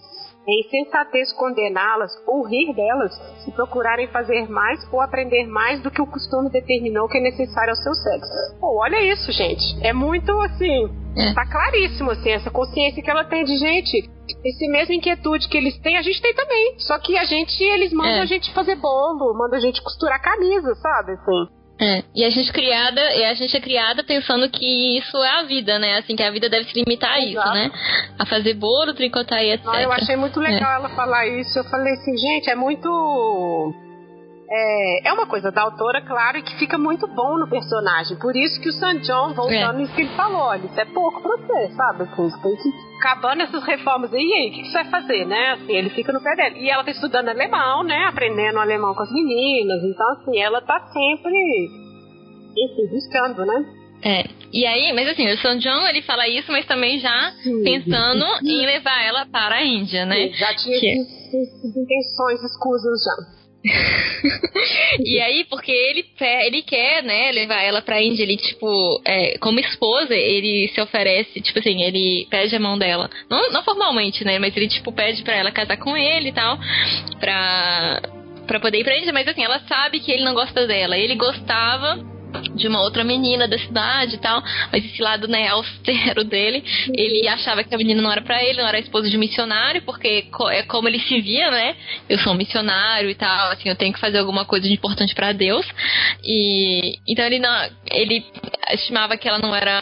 é 0.47 0.59
insensatez 0.59 1.33
condená-las 1.33 2.11
ou 2.27 2.47
rir 2.47 2.73
delas 2.73 3.11
se 3.43 3.51
procurarem 3.51 4.07
fazer 4.07 4.47
mais 4.47 4.79
ou 4.91 5.01
aprender 5.01 5.45
mais 5.47 5.81
do 5.81 5.89
que 5.89 6.01
o 6.01 6.07
costume 6.07 6.49
determinou 6.51 7.07
que 7.07 7.17
é 7.17 7.21
necessário 7.21 7.71
ao 7.71 7.75
seu 7.75 7.93
sexo. 7.95 8.59
Pô, 8.59 8.79
olha 8.79 9.01
isso, 9.01 9.31
gente. 9.31 9.63
É 9.81 9.91
muito 9.91 10.31
assim. 10.41 10.89
É. 11.17 11.33
Tá 11.33 11.45
claríssimo, 11.45 12.11
assim, 12.11 12.31
essa 12.31 12.51
consciência 12.51 13.01
que 13.01 13.09
ela 13.09 13.23
tem 13.23 13.43
de 13.43 13.55
gente. 13.57 14.09
Esse 14.43 14.67
mesmo 14.67 14.93
inquietude 14.93 15.47
que 15.47 15.57
eles 15.57 15.77
têm, 15.79 15.97
a 15.97 16.01
gente 16.01 16.21
tem 16.21 16.33
também. 16.33 16.75
Só 16.79 16.99
que 16.99 17.17
a 17.17 17.23
gente, 17.23 17.63
eles 17.63 17.93
mandam 17.93 18.17
é. 18.17 18.21
a 18.21 18.25
gente 18.25 18.53
fazer 18.53 18.75
bolo, 18.75 19.33
mandam 19.33 19.57
a 19.57 19.61
gente 19.61 19.81
costurar 19.81 20.21
camisa, 20.21 20.75
sabe? 20.75 21.13
Assim. 21.13 21.54
É, 21.79 22.03
e 22.15 22.23
a 22.23 22.29
gente 22.29 22.53
criada, 22.53 23.01
e 23.15 23.25
a 23.25 23.33
gente 23.33 23.55
é 23.55 23.59
criada 23.59 24.01
pensando 24.01 24.49
que 24.49 24.97
isso 24.97 25.17
é 25.17 25.39
a 25.39 25.43
vida, 25.43 25.77
né? 25.77 25.97
Assim, 25.97 26.15
que 26.15 26.23
a 26.23 26.31
vida 26.31 26.49
deve 26.49 26.69
se 26.69 26.73
limitar 26.73 27.11
a 27.11 27.19
isso, 27.19 27.53
né? 27.53 27.69
A 28.17 28.25
fazer 28.25 28.53
bolo, 28.53 28.93
tricotar 28.93 29.43
e 29.43 29.51
etc. 29.51 29.67
Ah, 29.67 29.81
eu 29.81 29.91
achei 29.91 30.15
muito 30.15 30.39
legal 30.39 30.71
é. 30.71 30.75
ela 30.75 30.89
falar 30.89 31.27
isso. 31.27 31.59
Eu 31.59 31.65
falei 31.65 31.93
assim, 31.93 32.15
gente, 32.17 32.49
é 32.49 32.55
muito. 32.55 33.73
É, 34.47 35.09
é 35.09 35.13
uma 35.13 35.25
coisa 35.25 35.51
da 35.51 35.63
autora, 35.63 36.01
claro, 36.01 36.37
e 36.37 36.43
que 36.43 36.57
fica 36.59 36.77
muito 36.77 37.07
bom 37.07 37.37
no 37.37 37.49
personagem. 37.49 38.17
Por 38.17 38.35
isso 38.35 38.61
que 38.61 38.69
o 38.69 38.73
San 38.73 38.99
John, 38.99 39.33
voltando 39.33 39.81
é. 39.81 39.87
que 39.87 40.01
ele 40.01 40.15
falou, 40.15 40.41
olha, 40.41 40.65
isso 40.65 40.79
é 40.79 40.85
pouco 40.85 41.21
pra 41.21 41.35
você, 41.37 41.73
sabe? 41.75 42.03
Assim, 42.03 42.29
tem 42.43 42.55
que 42.55 42.95
acabando 42.97 43.41
essas 43.41 43.63
reformas 43.63 44.13
aí, 44.13 44.23
e 44.23 44.33
aí, 44.33 44.49
o 44.49 44.53
que, 44.53 44.61
que 44.61 44.67
você 44.67 44.83
vai 44.83 44.85
fazer, 44.85 45.25
né? 45.25 45.53
Assim, 45.53 45.73
ele 45.73 45.89
fica 45.89 46.13
no 46.13 46.21
pé 46.21 46.35
dela. 46.35 46.57
E 46.57 46.69
ela 46.69 46.83
tá 46.83 46.91
estudando 46.91 47.29
alemão, 47.29 47.83
né? 47.83 48.05
Aprendendo 48.07 48.59
alemão 48.59 48.93
com 48.93 49.01
as 49.01 49.11
meninas. 49.11 49.83
Então, 49.83 50.09
assim, 50.11 50.39
ela 50.39 50.61
tá 50.61 50.79
sempre, 50.93 51.69
enfim, 52.55 52.87
buscando, 52.91 53.45
né? 53.45 53.65
É, 54.03 54.23
e 54.53 54.65
aí, 54.65 54.93
mas 54.93 55.09
assim, 55.09 55.27
o 55.31 55.37
São 55.37 55.57
John 55.57 55.87
ele 55.87 56.03
fala 56.03 56.27
isso, 56.27 56.51
mas 56.51 56.65
também 56.67 56.99
já 56.99 57.31
Sim. 57.41 57.63
pensando 57.63 58.25
em 58.43 58.65
levar 58.65 59.03
ela 59.03 59.25
para 59.25 59.55
a 59.55 59.65
Índia, 59.65 60.05
né? 60.05 60.27
Sim, 60.27 60.33
já 60.33 60.55
tinha 60.55 60.79
que... 60.79 60.99
essas 60.99 61.75
intenções 61.75 62.43
escusas 62.43 63.03
já. 63.03 63.34
e 65.03 65.19
aí, 65.19 65.45
porque 65.49 65.71
ele, 65.71 66.05
ele 66.45 66.61
quer, 66.61 67.03
né, 67.03 67.31
levar 67.31 67.61
ela 67.61 67.81
pra 67.81 68.01
Índia, 68.01 68.23
ele, 68.23 68.37
tipo, 68.37 69.01
é, 69.05 69.37
como 69.39 69.59
esposa, 69.59 70.15
ele 70.15 70.69
se 70.73 70.79
oferece, 70.79 71.41
tipo 71.41 71.59
assim, 71.59 71.83
ele 71.83 72.27
pede 72.29 72.55
a 72.55 72.59
mão 72.59 72.77
dela. 72.77 73.09
Não, 73.29 73.51
não 73.51 73.63
formalmente, 73.63 74.23
né, 74.23 74.37
mas 74.39 74.55
ele, 74.55 74.67
tipo, 74.67 74.91
pede 74.91 75.23
pra 75.23 75.35
ela 75.35 75.51
casar 75.51 75.77
com 75.77 75.97
ele 75.97 76.29
e 76.29 76.33
tal, 76.33 76.57
pra, 77.19 78.01
pra 78.45 78.59
poder 78.59 78.79
ir 78.79 78.83
pra 78.83 78.97
Índia, 78.97 79.13
mas 79.13 79.27
assim, 79.27 79.43
ela 79.43 79.59
sabe 79.61 79.99
que 79.99 80.11
ele 80.11 80.23
não 80.23 80.33
gosta 80.33 80.67
dela. 80.67 80.97
Ele 80.97 81.15
gostava 81.15 82.14
de 82.41 82.67
uma 82.67 82.81
outra 82.81 83.03
menina 83.03 83.47
da 83.47 83.57
cidade 83.57 84.15
e 84.15 84.19
tal, 84.19 84.41
mas 84.71 84.85
esse 84.85 85.01
lado, 85.01 85.27
né, 85.27 85.47
austero 85.47 86.23
dele, 86.23 86.63
ele 86.93 87.27
achava 87.27 87.63
que 87.63 87.73
a 87.73 87.77
menina 87.77 88.01
não 88.01 88.11
era 88.11 88.21
para 88.21 88.43
ele, 88.43 88.61
não 88.61 88.67
era 88.67 88.79
esposa 88.79 89.09
de 89.09 89.17
missionário, 89.17 89.81
porque 89.83 90.25
é 90.51 90.63
como 90.63 90.87
ele 90.87 90.99
se 90.99 91.19
via, 91.21 91.51
né? 91.51 91.75
Eu 92.09 92.17
sou 92.19 92.33
um 92.33 92.37
missionário 92.37 93.09
e 93.09 93.15
tal, 93.15 93.51
assim, 93.51 93.69
eu 93.69 93.75
tenho 93.75 93.93
que 93.93 93.99
fazer 93.99 94.17
alguma 94.17 94.45
coisa 94.45 94.67
de 94.67 94.73
importante 94.73 95.15
para 95.15 95.31
Deus. 95.31 95.65
E 96.23 96.99
então 97.07 97.25
ele 97.25 97.39
não, 97.39 97.69
ele 97.91 98.23
estimava 98.71 99.17
que 99.17 99.27
ela 99.27 99.39
não 99.39 99.55
era 99.55 99.79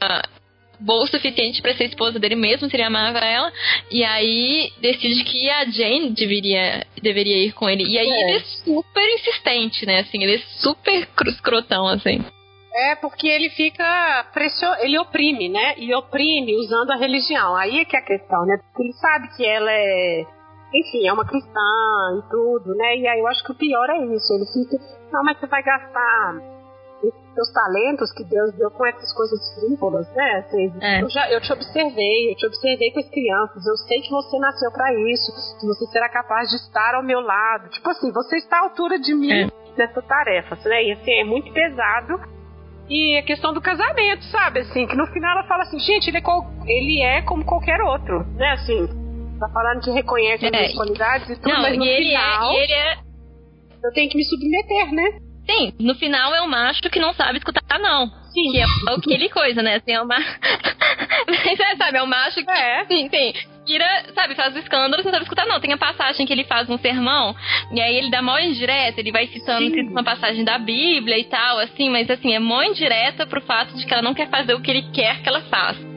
boa 0.84 1.06
o 1.06 1.08
suficiente 1.08 1.62
para 1.62 1.74
ser 1.76 1.86
esposa 1.86 2.20
dele 2.20 2.36
mesmo, 2.36 2.70
se 2.70 2.76
ele 2.76 2.84
amava 2.84 3.20
ela. 3.20 3.52
E 3.90 4.04
aí 4.04 4.72
decide 4.82 5.24
que 5.24 5.50
a 5.50 5.66
Jane 5.66 6.12
deveria, 6.12 6.86
deveria 7.02 7.46
ir 7.46 7.54
com 7.54 7.70
ele. 7.70 7.84
E 7.88 7.98
aí 7.98 8.08
é. 8.08 8.22
ele 8.22 8.38
é 8.38 8.40
super 8.42 9.14
insistente, 9.16 9.86
né? 9.86 10.00
Assim, 10.00 10.22
ele 10.22 10.36
é 10.36 10.42
super 10.62 11.08
escrotão, 11.28 11.88
assim. 11.88 12.24
É 12.74 12.96
porque 12.96 13.28
ele 13.28 13.50
fica 13.52 14.26
pression... 14.34 14.74
ele 14.80 14.98
oprime, 14.98 15.48
né? 15.50 15.76
E 15.78 15.94
oprime 15.94 16.56
usando 16.58 16.92
a 16.92 16.98
religião. 16.98 17.56
Aí 17.56 17.80
é 17.80 17.86
que 17.86 17.96
é 17.96 18.00
a 18.00 18.06
questão, 18.06 18.46
né? 18.46 18.58
Porque 18.58 18.84
ele 18.84 18.94
sabe 18.94 19.28
que 19.36 19.46
ela 19.46 19.72
é, 19.72 20.26
enfim, 20.74 21.08
é 21.08 21.14
uma 21.14 21.26
cristã 21.26 21.60
e 22.18 22.30
tudo, 22.32 22.74
né? 22.76 22.98
E 22.98 23.08
aí 23.08 23.20
eu 23.20 23.28
acho 23.28 23.44
que 23.44 23.52
o 23.52 23.56
pior 23.56 23.90
é 23.90 23.98
isso. 24.16 24.34
Ele 24.34 24.46
fica, 24.46 24.84
não, 25.12 25.24
mas 25.24 25.40
você 25.40 25.46
vai 25.46 25.62
gastar 25.62 26.54
seus 27.36 27.52
talentos 27.52 28.12
que 28.14 28.24
Deus 28.24 28.54
deu 28.54 28.70
com 28.72 28.86
essas 28.86 29.12
coisas 29.14 29.40
frívolas, 29.56 30.08
né? 30.14 30.46
Assim, 30.46 30.74
é. 30.82 31.02
eu, 31.02 31.10
já, 31.10 31.30
eu 31.32 31.42
te 31.42 31.52
observei, 31.52 32.32
eu 32.32 32.36
te 32.36 32.46
observei 32.46 32.92
com 32.92 33.00
as 33.00 33.10
crianças, 33.10 33.66
eu 33.66 33.76
sei 33.88 34.02
que 34.02 34.10
você 34.10 34.38
nasceu 34.40 34.72
para 34.72 34.94
isso, 34.94 35.32
que 35.60 35.66
você 35.66 35.86
será 35.88 36.10
capaz 36.10 36.50
de 36.50 36.56
estar 36.56 36.96
ao 36.96 37.04
meu 37.04 37.20
lado. 37.20 37.70
Tipo 37.70 37.90
assim, 37.90 38.12
você 38.12 38.38
está 38.38 38.58
à 38.58 38.62
altura 38.62 39.00
de 39.00 39.14
mim 39.14 39.32
é. 39.32 39.48
nessa 39.78 40.02
tarefa, 40.02 40.58
né? 40.68 40.84
E 40.84 40.92
assim, 40.94 41.12
é 41.12 41.24
muito 41.24 41.52
pesado 41.52 42.20
e 42.90 43.18
a 43.18 43.24
questão 43.24 43.54
do 43.54 43.62
casamento, 43.62 44.24
sabe? 44.26 44.60
Assim, 44.60 44.86
que 44.86 44.96
no 44.96 45.08
final 45.08 45.38
ela 45.38 45.48
fala 45.48 45.64
assim, 45.64 45.80
gente, 45.80 46.10
ele 46.10 46.18
é, 46.18 46.22
ele 46.68 47.02
é 47.02 47.22
como 47.22 47.46
qualquer 47.46 47.82
outro, 47.82 48.26
né? 48.36 48.52
Assim, 48.52 48.88
tá 49.40 49.50
falando 49.50 49.82
que 49.82 49.92
reconhece 49.92 50.46
é. 50.46 50.66
as 50.66 50.74
qualidades 50.74 51.30
e 51.30 51.36
tudo, 51.36 51.50
Não, 51.50 51.62
mas 51.62 51.78
no 51.78 51.86
e 51.86 51.98
final. 51.98 52.52
É, 52.52 52.64
ele 52.64 52.74
é... 52.74 52.98
Eu 53.84 53.92
tenho 53.94 54.10
que 54.10 54.18
me 54.18 54.24
submeter, 54.24 54.94
né? 54.94 55.20
Sim, 55.46 55.74
no 55.80 55.96
final 55.96 56.34
é 56.34 56.42
um 56.42 56.48
macho 56.48 56.82
que 56.90 57.00
não 57.00 57.14
sabe 57.14 57.38
escutar 57.38 57.78
não. 57.80 58.10
Sim. 58.34 58.52
Que 58.52 58.60
é 58.60 58.66
o 58.94 59.00
que 59.02 59.14
ele 59.14 59.30
coisa, 59.30 59.62
né? 59.62 59.76
Assim, 59.76 59.92
é 59.94 60.02
uma. 60.02 60.18
Você 61.28 61.76
sabe, 61.78 61.98
é 61.98 62.04
um 62.04 62.08
macho 62.08 62.44
que. 62.44 62.52
É. 62.52 62.86
Sim, 62.86 63.10
sim. 63.10 63.34
Tira, 63.66 63.86
sabe, 64.14 64.36
faz 64.36 64.54
escândalos, 64.58 65.06
não 65.06 65.12
sabe 65.12 65.24
escutar, 65.24 65.46
não. 65.46 65.60
Tem 65.60 65.72
a 65.72 65.78
passagem 65.78 66.26
que 66.26 66.34
ele 66.34 66.44
faz 66.44 66.70
um 66.70 66.78
sermão, 66.78 67.34
e 67.72 67.80
aí 67.80 67.96
ele 67.96 68.12
dá 68.12 68.22
mó 68.22 68.38
indireta, 68.38 69.00
ele 69.00 69.12
vai 69.12 69.28
citando 69.28 69.74
uma 69.90 70.04
passagem 70.04 70.44
da 70.44 70.58
Bíblia 70.58 71.18
e 71.18 71.24
tal, 71.24 71.60
assim, 71.60 71.90
mas 71.90 72.10
assim, 72.10 72.34
é 72.34 72.40
mó 72.40 72.62
indireta 72.62 73.26
pro 73.26 73.40
fato 73.42 73.74
de 73.78 73.86
que 73.86 73.94
ela 73.94 74.02
não 74.02 74.14
quer 74.14 74.30
fazer 74.30 74.54
o 74.54 74.62
que 74.62 74.70
ele 74.70 74.92
quer 74.92 75.22
que 75.22 75.30
ela 75.30 75.42
faça. 75.44 75.94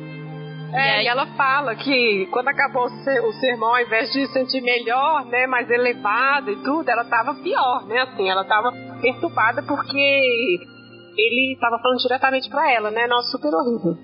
É, 0.73 1.05
e 1.05 1.09
ela 1.09 1.27
fala 1.37 1.75
que 1.75 2.29
quando 2.31 2.49
acabou 2.49 2.85
o 2.85 3.33
sermão, 3.33 3.75
ao 3.75 3.81
invés 3.81 4.13
de 4.13 4.27
sentir 4.29 4.61
melhor, 4.61 5.25
né, 5.25 5.47
mais 5.47 5.69
elevada 5.71 6.51
e 6.53 6.57
tudo, 6.57 6.89
ela 6.89 7.05
tava 7.05 7.35
pior, 7.43 7.85
né, 7.87 8.01
assim, 8.01 8.29
ela 8.29 8.45
tava 8.45 8.73
perturbada 9.01 9.63
porque 9.63 10.76
ele 11.17 11.57
tava 11.61 11.79
falando 11.79 11.99
diretamente 11.99 12.49
para 12.49 12.73
ela, 12.73 12.91
né, 12.91 13.07
nossa, 13.07 13.31
super 13.31 13.53
horrível. 13.55 13.97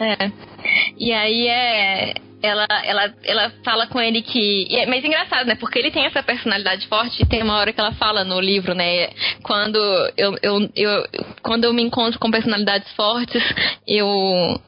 É. 0.00 0.32
E 0.98 1.12
aí 1.12 1.46
é 1.46 2.14
ela, 2.44 2.66
ela, 2.84 3.14
ela 3.24 3.50
fala 3.64 3.86
com 3.86 3.98
ele 3.98 4.20
que. 4.20 4.68
É, 4.70 4.86
mas 4.86 5.02
é 5.02 5.06
engraçado, 5.06 5.46
né? 5.46 5.54
Porque 5.54 5.78
ele 5.78 5.90
tem 5.90 6.04
essa 6.04 6.22
personalidade 6.22 6.86
forte 6.88 7.22
e 7.22 7.26
tem 7.26 7.42
uma 7.42 7.56
hora 7.58 7.72
que 7.72 7.80
ela 7.80 7.92
fala 7.92 8.22
no 8.22 8.38
livro, 8.38 8.74
né? 8.74 9.08
Quando 9.42 9.78
eu, 10.16 10.36
eu, 10.42 10.70
eu, 10.76 11.04
quando 11.42 11.64
eu 11.64 11.72
me 11.72 11.82
encontro 11.82 12.20
com 12.20 12.30
personalidades 12.30 12.92
fortes, 12.92 13.42
eu. 13.88 14.60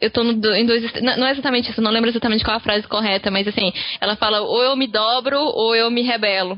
Eu 0.00 0.10
tô 0.12 0.22
no, 0.22 0.30
em 0.54 0.64
dois. 0.64 0.92
Não 1.02 1.26
é 1.26 1.32
exatamente 1.32 1.70
isso, 1.70 1.82
não 1.82 1.90
lembro 1.90 2.08
exatamente 2.08 2.44
qual 2.44 2.56
a 2.56 2.60
frase 2.60 2.86
correta, 2.86 3.32
mas 3.32 3.48
assim, 3.48 3.72
ela 4.00 4.14
fala 4.14 4.40
ou 4.42 4.62
eu 4.62 4.76
me 4.76 4.86
dobro 4.86 5.40
ou 5.40 5.74
eu 5.74 5.90
me 5.90 6.02
rebelo. 6.02 6.56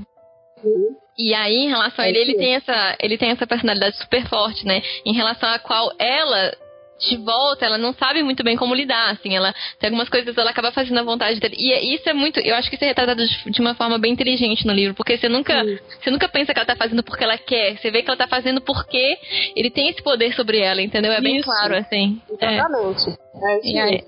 Uhum. 0.62 0.96
E 1.20 1.34
aí, 1.34 1.56
em 1.56 1.68
relação 1.68 2.02
a 2.02 2.08
ele, 2.08 2.18
ele 2.18 2.34
tem 2.34 2.54
essa, 2.54 2.96
ele 2.98 3.18
tem 3.18 3.30
essa 3.30 3.46
personalidade 3.46 3.98
super 3.98 4.26
forte, 4.26 4.64
né? 4.66 4.80
Em 5.04 5.12
relação 5.12 5.50
a 5.50 5.58
qual 5.58 5.92
ela 5.98 6.56
de 6.98 7.16
volta, 7.16 7.64
ela 7.64 7.78
não 7.78 7.94
sabe 7.94 8.22
muito 8.22 8.44
bem 8.44 8.56
como 8.56 8.74
lidar, 8.74 9.10
assim, 9.10 9.34
ela 9.34 9.54
tem 9.78 9.88
algumas 9.88 10.10
coisas 10.10 10.36
ela 10.36 10.50
acaba 10.50 10.70
fazendo 10.70 10.98
a 10.98 11.02
vontade 11.02 11.40
dele. 11.40 11.56
E 11.58 11.72
é, 11.72 11.82
isso 11.82 12.06
é 12.08 12.12
muito, 12.12 12.38
eu 12.40 12.54
acho 12.54 12.68
que 12.68 12.76
isso 12.76 12.84
é 12.84 12.88
retratado 12.88 13.26
de, 13.26 13.50
de 13.50 13.60
uma 13.60 13.74
forma 13.74 13.98
bem 13.98 14.12
inteligente 14.12 14.66
no 14.66 14.72
livro, 14.72 14.94
porque 14.94 15.16
você 15.16 15.28
nunca, 15.28 15.64
você 15.98 16.10
nunca 16.10 16.28
pensa 16.28 16.52
que 16.52 16.58
ela 16.58 16.66
tá 16.66 16.76
fazendo 16.76 17.02
porque 17.02 17.24
ela 17.24 17.38
quer, 17.38 17.78
você 17.78 17.90
vê 17.90 18.02
que 18.02 18.08
ela 18.10 18.18
tá 18.18 18.28
fazendo 18.28 18.60
porque 18.60 19.16
ele 19.56 19.70
tem 19.70 19.88
esse 19.88 20.02
poder 20.02 20.34
sobre 20.34 20.58
ela, 20.58 20.82
entendeu? 20.82 21.10
É 21.12 21.22
bem 21.22 21.36
isso. 21.36 21.44
claro, 21.44 21.74
assim. 21.74 22.20
É. 22.38 22.54
Exatamente. 22.54 23.08
É. 23.08 23.14
É 23.54 23.60
e 23.64 23.78
aí, 23.78 24.04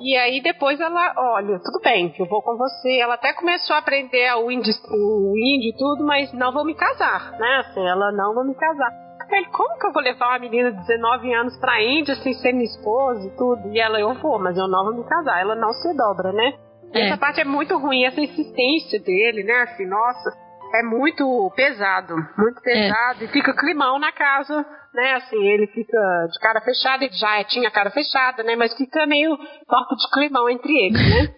e 0.00 0.16
aí 0.16 0.40
depois 0.42 0.80
ela, 0.80 1.14
olha, 1.16 1.58
tudo 1.60 1.80
bem, 1.82 2.14
eu 2.18 2.26
vou 2.26 2.42
com 2.42 2.56
você. 2.56 2.98
Ela 2.98 3.14
até 3.14 3.32
começou 3.34 3.76
a 3.76 3.80
aprender 3.80 4.32
o 4.36 4.50
índio, 4.50 4.72
o 4.90 5.34
índio 5.36 5.70
e 5.70 5.76
tudo, 5.76 6.04
mas 6.04 6.32
não 6.32 6.52
vou 6.52 6.64
me 6.64 6.74
casar, 6.74 7.32
né? 7.38 7.56
Assim, 7.58 7.86
ela 7.86 8.10
não 8.12 8.34
vou 8.34 8.44
me 8.44 8.54
casar 8.54 9.10
ele, 9.36 9.46
como 9.46 9.78
que 9.78 9.86
eu 9.86 9.92
vou 9.92 10.02
levar 10.02 10.28
uma 10.28 10.38
menina 10.38 10.72
de 10.72 10.78
19 10.78 11.34
anos 11.34 11.56
pra 11.58 11.82
Índia 11.82 12.16
sem 12.16 12.34
ser 12.34 12.52
minha 12.52 12.64
esposa 12.64 13.26
e 13.26 13.36
tudo? 13.36 13.68
E 13.72 13.78
ela, 13.78 14.00
eu 14.00 14.14
vou, 14.14 14.38
mas 14.38 14.56
eu 14.56 14.66
não 14.66 14.84
vou 14.84 14.94
me 14.94 15.04
casar. 15.04 15.40
Ela 15.40 15.54
não 15.54 15.72
se 15.72 15.96
dobra, 15.96 16.32
né? 16.32 16.54
É. 16.92 17.06
Essa 17.06 17.16
parte 17.16 17.40
é 17.40 17.44
muito 17.44 17.78
ruim, 17.78 18.04
essa 18.04 18.20
insistência 18.20 18.98
dele, 19.00 19.44
né? 19.44 19.62
Assim, 19.62 19.86
nossa, 19.86 20.32
é 20.74 20.82
muito 20.82 21.52
pesado, 21.56 22.14
muito 22.36 22.58
é. 22.58 22.62
pesado. 22.62 23.22
É. 23.22 23.24
E 23.24 23.28
fica 23.28 23.54
climão 23.54 23.98
na 23.98 24.12
casa, 24.12 24.64
né? 24.94 25.14
Assim, 25.14 25.42
ele 25.48 25.66
fica 25.68 25.98
de 26.30 26.38
cara 26.40 26.60
fechada, 26.60 27.04
ele 27.04 27.14
já 27.14 27.44
tinha 27.44 27.70
cara 27.70 27.90
fechada, 27.90 28.42
né? 28.42 28.56
Mas 28.56 28.76
fica 28.76 29.06
meio 29.06 29.36
torto 29.68 29.96
de 29.96 30.10
climão 30.12 30.48
entre 30.48 30.72
eles, 30.72 31.00
né? 31.00 31.34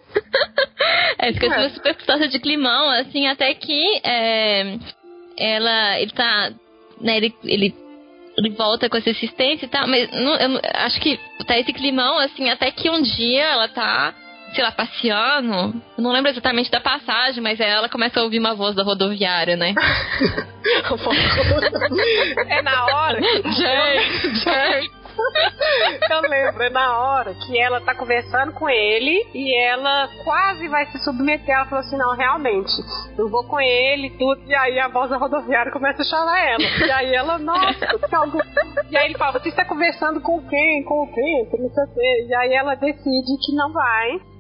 é, 1.18 1.32
fica 1.32 1.46
é. 1.46 1.68
super 1.70 1.94
torta 2.04 2.28
de 2.28 2.38
climão, 2.38 2.90
assim, 2.90 3.26
até 3.26 3.54
que 3.54 4.00
é, 4.04 4.78
ela, 5.38 6.00
ele 6.00 6.12
tá, 6.12 6.52
né, 7.00 7.16
ele, 7.16 7.34
ele 7.44 7.82
ele 8.36 8.50
volta 8.50 8.88
com 8.88 8.96
essa 8.96 9.10
existência 9.10 9.66
e 9.66 9.68
tal, 9.68 9.86
mas 9.86 10.10
não, 10.10 10.34
eu 10.36 10.60
acho 10.74 10.98
que 11.00 11.20
tá 11.46 11.58
esse 11.58 11.72
climão, 11.72 12.18
assim, 12.18 12.48
até 12.48 12.70
que 12.70 12.88
um 12.88 13.02
dia 13.02 13.44
ela 13.44 13.68
tá, 13.68 14.14
sei 14.54 14.62
lá, 14.62 14.72
passeando. 14.72 15.82
Eu 15.96 16.02
não 16.02 16.12
lembro 16.12 16.30
exatamente 16.30 16.70
da 16.70 16.80
passagem, 16.80 17.42
mas 17.42 17.58
ela 17.60 17.88
começa 17.88 18.20
a 18.20 18.22
ouvir 18.22 18.38
uma 18.38 18.54
voz 18.54 18.74
da 18.74 18.82
rodoviária, 18.82 19.56
né? 19.56 19.74
é 22.48 22.62
na 22.62 22.84
hora. 22.84 23.20
Jay, 23.20 24.00
Jay. 24.44 24.90
Eu 26.10 26.20
lembro, 26.22 26.62
é 26.62 26.70
na 26.70 26.98
hora 26.98 27.34
que 27.34 27.58
ela 27.58 27.80
tá 27.80 27.94
conversando 27.94 28.52
com 28.52 28.68
ele 28.68 29.26
e 29.34 29.54
ela 29.66 30.08
quase 30.24 30.68
vai 30.68 30.86
se 30.86 30.98
submeter. 31.04 31.54
Ela 31.54 31.66
falou 31.66 31.84
assim: 31.84 31.96
não, 31.96 32.16
realmente, 32.16 32.72
eu 33.18 33.28
vou 33.28 33.44
com 33.44 33.60
ele 33.60 34.06
e 34.06 34.18
tudo. 34.18 34.42
E 34.46 34.54
aí 34.54 34.78
a 34.78 34.88
voz 34.88 35.10
da 35.10 35.16
rodoviária 35.16 35.72
começa 35.72 36.02
a 36.02 36.04
chamar 36.04 36.38
ela. 36.38 36.62
E 36.62 36.90
aí 36.90 37.14
ela, 37.14 37.38
nossa, 37.38 37.86
calma. 38.10 38.42
E 38.90 38.96
aí 38.96 39.06
ele 39.06 39.18
fala: 39.18 39.38
você 39.38 39.48
está 39.48 39.64
conversando 39.64 40.20
com 40.20 40.40
quem? 40.48 40.82
Com 40.84 41.06
quem? 41.12 41.48
Não 41.60 41.70
sei 41.70 41.84
o 41.84 41.94
quê. 41.94 42.26
E 42.28 42.34
aí 42.34 42.52
ela 42.54 42.74
decide 42.74 43.38
que 43.44 43.54
não 43.54 43.72
vai 43.72 44.31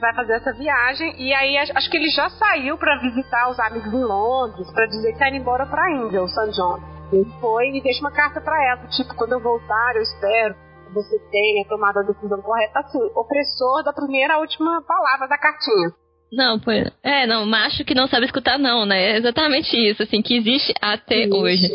vai 0.00 0.14
fazer 0.14 0.34
essa 0.34 0.52
viagem 0.52 1.14
e 1.18 1.32
aí 1.34 1.56
acho 1.58 1.90
que 1.90 1.96
ele 1.96 2.08
já 2.10 2.28
saiu 2.30 2.78
para 2.78 3.00
visitar 3.00 3.50
os 3.50 3.58
amigos 3.60 3.92
em 3.92 4.04
Londres 4.04 4.72
para 4.72 4.86
dizer 4.86 5.12
que 5.12 5.18
tá 5.18 5.28
indo 5.28 5.38
embora 5.38 5.66
para 5.66 5.90
Índia, 5.90 6.22
o 6.22 6.28
San 6.28 6.50
John. 6.50 6.80
Ele 7.12 7.30
foi 7.40 7.68
e 7.68 7.82
deixa 7.82 8.00
uma 8.00 8.10
carta 8.10 8.40
para 8.40 8.56
ela, 8.70 8.86
tipo, 8.88 9.14
quando 9.14 9.32
eu 9.32 9.40
voltar, 9.40 9.96
eu 9.96 10.02
espero 10.02 10.54
que 10.86 10.94
você 10.94 11.18
tenha 11.30 11.64
tomado 11.68 11.98
a 11.98 12.02
decisão 12.02 12.40
correta. 12.40 12.80
Assim, 12.80 12.98
opressor 13.14 13.82
da 13.84 13.92
primeira 13.92 14.34
à 14.34 14.38
última 14.38 14.82
palavra 14.82 15.28
da 15.28 15.36
cartinha. 15.36 15.92
Não, 16.32 16.58
pois. 16.58 16.90
É, 17.02 17.26
não, 17.26 17.44
macho 17.44 17.84
que 17.84 17.94
não 17.94 18.08
sabe 18.08 18.24
escutar, 18.24 18.58
não, 18.58 18.86
né? 18.86 19.12
É 19.12 19.16
exatamente 19.18 19.76
isso, 19.76 20.02
assim, 20.02 20.22
que 20.22 20.38
existe 20.38 20.72
até 20.80 21.28
hoje. 21.30 21.68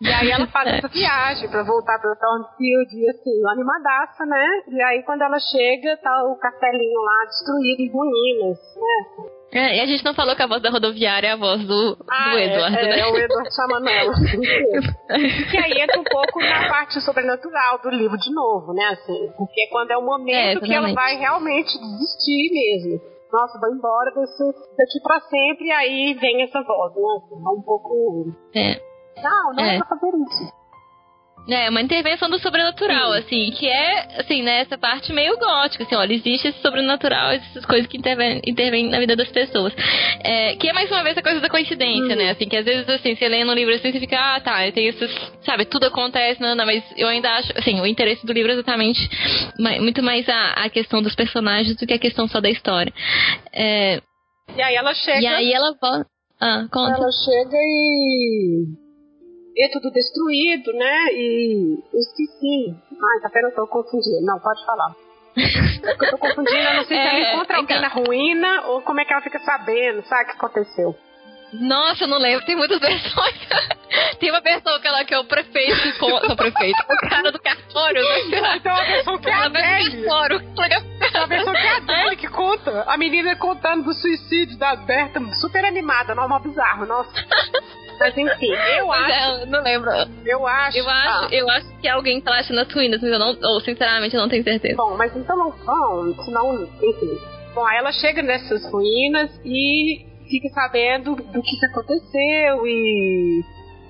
E 0.00 0.08
aí 0.08 0.30
ela 0.30 0.46
faz 0.46 0.68
é. 0.72 0.78
essa 0.78 0.88
viagem 0.88 1.48
pra 1.48 1.64
voltar 1.64 1.98
pra 1.98 2.14
Thornfield 2.14 2.96
e 2.96 3.10
assim, 3.10 3.42
animadaça, 3.50 4.24
né? 4.24 4.46
E 4.68 4.82
aí 4.82 5.02
quando 5.02 5.22
ela 5.22 5.38
chega, 5.40 5.96
tá 5.96 6.22
o 6.24 6.38
castelinho 6.38 7.00
lá 7.00 7.24
destruído 7.26 7.80
em 7.80 7.90
ruínas, 7.90 8.58
né? 8.76 9.34
É, 9.52 9.76
e 9.76 9.80
a 9.80 9.86
gente 9.86 10.04
não 10.04 10.14
falou 10.14 10.34
que 10.34 10.42
a 10.42 10.48
voz 10.48 10.60
da 10.60 10.70
rodoviária 10.70 11.28
é 11.28 11.32
a 11.32 11.36
voz 11.36 11.64
do, 11.64 11.96
ah, 12.10 12.30
do 12.30 12.38
Edward, 12.38 12.76
é, 12.76 12.82
né? 12.82 13.00
É, 13.00 13.06
o 13.06 13.16
Edward 13.16 13.54
Chamanel. 13.54 14.10
que 15.50 15.56
aí 15.56 15.80
entra 15.80 16.00
um 16.00 16.04
pouco 16.04 16.40
na 16.40 16.68
parte 16.68 17.00
sobrenatural 17.00 17.80
do 17.80 17.90
livro 17.90 18.16
de 18.18 18.32
novo, 18.32 18.72
né? 18.74 18.84
Assim, 18.86 19.30
porque 19.36 19.60
é 19.60 19.68
quando 19.70 19.92
é 19.92 19.96
o 19.96 20.02
momento 20.02 20.58
é, 20.58 20.60
que 20.60 20.74
ela 20.74 20.92
vai 20.92 21.16
realmente 21.16 21.70
desistir 21.78 22.50
mesmo. 22.52 23.13
Nossa, 23.34 23.58
vai 23.58 23.68
embora 23.72 24.12
desse, 24.12 24.44
daqui 24.78 25.00
pra 25.02 25.18
sempre, 25.22 25.66
e 25.66 25.72
aí 25.72 26.14
vem 26.14 26.42
essa 26.44 26.62
voz, 26.62 26.94
né? 26.94 27.02
É 27.44 27.48
um 27.48 27.62
pouco. 27.62 28.32
É. 28.54 28.80
Não, 29.20 29.52
não 29.52 29.64
é, 29.64 29.74
é 29.74 29.78
pra 29.78 29.88
fazer 29.88 30.16
isso. 30.16 30.63
É, 31.46 31.68
uma 31.68 31.82
intervenção 31.82 32.30
do 32.30 32.38
sobrenatural, 32.38 33.12
Sim. 33.12 33.18
assim, 33.18 33.50
que 33.50 33.68
é, 33.68 34.20
assim, 34.20 34.42
né, 34.42 34.60
essa 34.60 34.78
parte 34.78 35.12
meio 35.12 35.36
gótica, 35.38 35.84
assim, 35.84 35.94
olha, 35.94 36.14
existe 36.14 36.48
esse 36.48 36.58
sobrenatural, 36.60 37.32
essas 37.32 37.66
coisas 37.66 37.86
que 37.86 37.98
intervêm, 37.98 38.40
intervêm 38.46 38.88
na 38.88 38.98
vida 38.98 39.14
das 39.14 39.28
pessoas. 39.28 39.74
É, 40.20 40.56
que 40.56 40.68
é, 40.68 40.72
mais 40.72 40.90
uma 40.90 41.02
vez, 41.02 41.18
a 41.18 41.22
coisa 41.22 41.40
da 41.40 41.50
coincidência, 41.50 42.14
hum. 42.14 42.18
né, 42.18 42.30
assim, 42.30 42.48
que 42.48 42.56
às 42.56 42.64
vezes, 42.64 42.88
assim, 42.88 43.14
você 43.14 43.28
lê 43.28 43.44
no 43.44 43.52
livro 43.52 43.74
assim, 43.74 43.92
você 43.92 44.00
fica, 44.00 44.18
ah, 44.18 44.40
tá, 44.40 44.72
tem 44.72 44.88
isso, 44.88 45.06
sabe, 45.44 45.66
tudo 45.66 45.84
acontece, 45.84 46.40
não, 46.40 46.54
não, 46.54 46.64
mas 46.64 46.82
eu 46.96 47.08
ainda 47.08 47.30
acho, 47.32 47.52
assim, 47.58 47.78
o 47.78 47.86
interesse 47.86 48.24
do 48.24 48.32
livro 48.32 48.50
é 48.50 48.54
exatamente 48.54 49.00
muito 49.80 50.02
mais 50.02 50.26
a, 50.26 50.52
a 50.64 50.70
questão 50.70 51.02
dos 51.02 51.14
personagens 51.14 51.76
do 51.76 51.86
que 51.86 51.92
a 51.92 51.98
questão 51.98 52.26
só 52.26 52.40
da 52.40 52.48
história. 52.48 52.92
É, 53.52 54.00
e 54.56 54.62
aí 54.62 54.74
ela 54.76 54.94
chega... 54.94 55.20
E 55.20 55.26
aí 55.26 55.52
ela 55.52 55.74
volta... 55.80 56.06
Ah, 56.40 56.66
conta. 56.70 56.96
Ela 56.96 57.10
chega 57.12 57.56
e 57.56 58.83
é 59.56 59.68
tudo 59.68 59.90
destruído, 59.90 60.72
né? 60.72 61.06
E 61.12 61.78
eu 61.92 62.00
esqueci. 62.00 62.74
Ai, 62.92 63.20
tá 63.22 63.30
pena, 63.30 63.48
eu 63.48 63.54
tô 63.54 63.66
confundindo. 63.66 64.24
Não, 64.24 64.38
pode 64.40 64.64
falar. 64.64 64.94
É 65.36 65.94
que 65.94 66.04
eu 66.04 66.10
tô 66.10 66.18
confundindo, 66.18 66.58
eu 66.58 66.74
não 66.74 66.84
sei 66.84 66.96
se 66.96 67.02
ela 67.02 67.18
é, 67.18 67.34
encontra 67.34 67.56
alguém 67.56 67.76
então... 67.76 67.88
na 67.88 67.94
ruína 67.94 68.66
ou 68.68 68.82
como 68.82 69.00
é 69.00 69.04
que 69.04 69.12
ela 69.12 69.22
fica 69.22 69.38
sabendo, 69.40 70.04
sabe 70.06 70.22
o 70.22 70.26
que 70.26 70.32
aconteceu. 70.32 70.96
Nossa, 71.60 72.04
eu 72.04 72.08
não 72.08 72.18
lembro, 72.18 72.44
tem 72.46 72.56
muitas 72.56 72.78
versões. 72.80 73.48
tem 74.18 74.30
uma 74.30 74.40
versão 74.40 74.80
que, 74.80 74.88
ela, 74.88 75.04
que 75.04 75.14
é 75.14 75.18
o 75.18 75.24
prefeito 75.24 75.82
que 75.82 75.98
conta. 75.98 76.32
O 76.32 76.36
prefeito, 76.36 76.78
o 76.82 77.08
cara 77.08 77.30
do 77.30 77.38
cartório, 77.40 78.02
né? 78.02 78.56
Então 78.56 78.74
a 78.74 78.84
versão 78.84 79.18
que 79.18 79.28
é 79.28 79.32
a 79.32 79.44
Adele. 79.44 80.08
A 80.08 81.26
versão 81.26 81.52
que 81.52 81.58
é 81.58 81.70
a 81.70 81.76
Adele 81.76 82.16
que 82.16 82.28
conta. 82.28 82.84
A 82.88 82.96
menina 82.96 83.36
contando 83.36 83.84
do 83.84 83.94
suicídio 83.94 84.58
da 84.58 84.74
Berta, 84.76 85.20
super 85.40 85.64
animada, 85.64 86.14
normal 86.14 86.40
bizarro, 86.40 86.86
nossa. 86.86 87.12
Mas 87.98 88.16
enfim, 88.16 88.50
eu 88.76 88.92
acho. 88.92 89.12
É, 89.12 89.46
não 89.46 89.62
lembro. 89.62 89.90
Eu 90.24 90.46
acho. 90.46 90.78
Eu 90.78 90.88
acho, 90.88 91.24
ah. 91.24 91.28
eu 91.30 91.48
acho 91.50 91.78
que 91.80 91.88
alguém 91.88 92.20
tá 92.20 92.32
achando 92.32 92.56
nas 92.56 92.72
ruínas, 92.72 93.00
mas 93.00 93.10
eu 93.10 93.18
não. 93.18 93.36
Ou 93.42 93.60
sinceramente 93.60 94.14
eu 94.14 94.22
não 94.22 94.28
tenho 94.28 94.44
certeza. 94.44 94.76
Bom, 94.76 94.96
mas 94.96 95.14
então 95.16 95.36
não 95.36 95.50
vão, 95.50 96.14
senão. 96.24 96.64
Enfim. 96.82 97.18
Bom, 97.54 97.64
aí 97.66 97.78
ela 97.78 97.92
chega 97.92 98.22
nessas 98.22 98.70
ruínas 98.70 99.30
e 99.44 100.04
fica 100.28 100.48
sabendo 100.48 101.14
do 101.14 101.42
que 101.42 101.66
aconteceu 101.66 102.66
e 102.66 103.44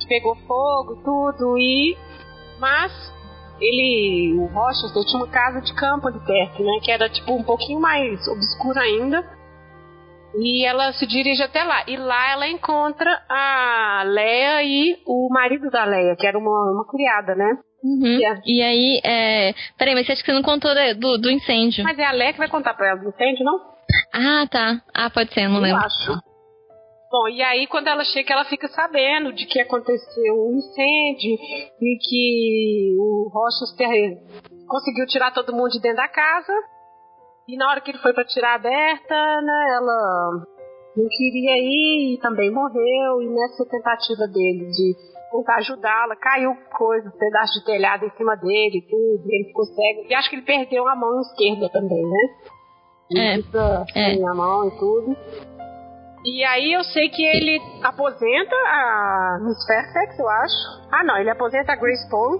pegou 0.08 0.36
fogo, 0.46 0.96
tudo, 1.02 1.58
e. 1.58 1.96
Mas 2.58 2.92
ele, 3.60 4.34
o 4.38 4.46
Rochester, 4.46 5.04
tinha 5.04 5.18
uma 5.22 5.28
casa 5.28 5.60
de 5.60 5.72
campo 5.74 6.08
ali 6.08 6.18
perto, 6.20 6.62
né? 6.62 6.78
Que 6.82 6.90
era 6.90 7.08
tipo 7.08 7.32
um 7.32 7.42
pouquinho 7.42 7.80
mais 7.80 8.26
obscura 8.28 8.80
ainda. 8.80 9.24
E 10.36 10.64
ela 10.66 10.92
se 10.92 11.06
dirige 11.06 11.42
até 11.42 11.62
lá. 11.62 11.84
E 11.86 11.96
lá 11.96 12.32
ela 12.32 12.48
encontra 12.48 13.22
a 13.28 14.02
Leia 14.06 14.62
e 14.62 14.98
o 15.06 15.28
marido 15.30 15.70
da 15.70 15.84
Leia, 15.84 16.16
que 16.16 16.26
era 16.26 16.38
uma, 16.38 16.72
uma 16.72 16.86
criada, 16.88 17.34
né? 17.34 17.58
Uhum. 17.82 18.18
E, 18.18 18.24
a... 18.24 18.40
e, 18.44 18.62
aí, 18.62 19.00
é... 19.04 19.54
peraí, 19.78 19.94
mas 19.94 20.06
você 20.06 20.12
acha 20.12 20.22
que 20.22 20.26
você 20.26 20.34
não 20.34 20.42
contou 20.42 20.70
do, 20.98 21.18
do 21.18 21.30
incêndio? 21.30 21.84
Mas 21.84 21.98
é 21.98 22.04
a 22.04 22.12
Leia 22.12 22.32
que 22.32 22.38
vai 22.38 22.48
contar 22.48 22.74
pra 22.74 22.88
ela 22.88 23.00
do 23.00 23.08
incêndio, 23.08 23.44
não? 23.44 23.58
Ah, 24.12 24.46
tá. 24.50 24.80
Ah, 24.94 25.10
pode 25.10 25.32
ser, 25.32 25.46
não 25.48 25.56
eu 25.56 25.62
lembro. 25.62 25.84
acho. 25.84 26.12
Bom, 27.10 27.28
e 27.28 27.40
aí 27.42 27.68
quando 27.68 27.86
ela 27.86 28.02
chega, 28.04 28.32
ela 28.32 28.44
fica 28.44 28.66
sabendo 28.66 29.32
de 29.32 29.46
que 29.46 29.60
aconteceu 29.60 30.34
um 30.34 30.56
incêndio 30.56 31.38
e 31.80 31.98
que 32.00 32.96
o 32.98 33.30
Rochester 33.32 34.18
conseguiu 34.66 35.06
tirar 35.06 35.30
todo 35.30 35.54
mundo 35.54 35.70
de 35.70 35.80
dentro 35.80 35.98
da 35.98 36.08
casa 36.08 36.52
E 37.48 37.56
na 37.56 37.70
hora 37.70 37.80
que 37.80 37.90
ele 37.90 37.98
foi 37.98 38.12
para 38.12 38.24
tirar 38.24 38.54
a 38.54 38.58
Berta, 38.58 39.42
né, 39.42 39.76
ela 39.76 40.46
não 40.96 41.06
queria 41.08 41.58
ir 41.58 42.14
e 42.14 42.20
também 42.20 42.50
morreu. 42.50 43.22
E 43.22 43.28
nessa 43.28 43.66
tentativa 43.66 44.26
dele 44.26 44.66
de 44.66 44.94
tentar 45.30 45.56
ajudá-la, 45.56 46.16
caiu 46.16 46.54
coisa, 46.76 47.08
um 47.08 47.18
pedaço 47.18 47.58
de 47.58 47.64
telhado 47.66 48.06
em 48.06 48.10
cima 48.10 48.36
dele, 48.36 48.86
tudo, 48.88 49.22
e 49.26 49.36
ele 49.36 49.48
ficou 49.48 49.64
cego. 49.64 50.06
E 50.08 50.14
acho 50.14 50.30
que 50.30 50.36
ele 50.36 50.46
perdeu 50.46 50.88
a 50.88 50.96
mão 50.96 51.20
esquerda 51.20 51.68
também, 51.70 52.02
né? 52.02 52.54
É. 53.16 53.34
Assim, 53.34 54.22
é. 54.22 54.28
a 54.28 54.34
mão 54.34 54.68
e 54.68 54.78
tudo. 54.78 55.16
E 56.24 56.42
aí 56.44 56.72
eu 56.72 56.82
sei 56.84 57.10
que 57.10 57.22
ele 57.22 57.60
aposenta 57.82 58.56
a 58.56 59.38
Miss 59.42 59.66
Fairfax, 59.66 60.18
eu 60.18 60.28
acho. 60.28 60.88
Ah, 60.90 61.04
não, 61.04 61.18
ele 61.18 61.28
aposenta 61.28 61.72
a 61.72 61.76
Grace 61.76 62.08
Poe. 62.08 62.38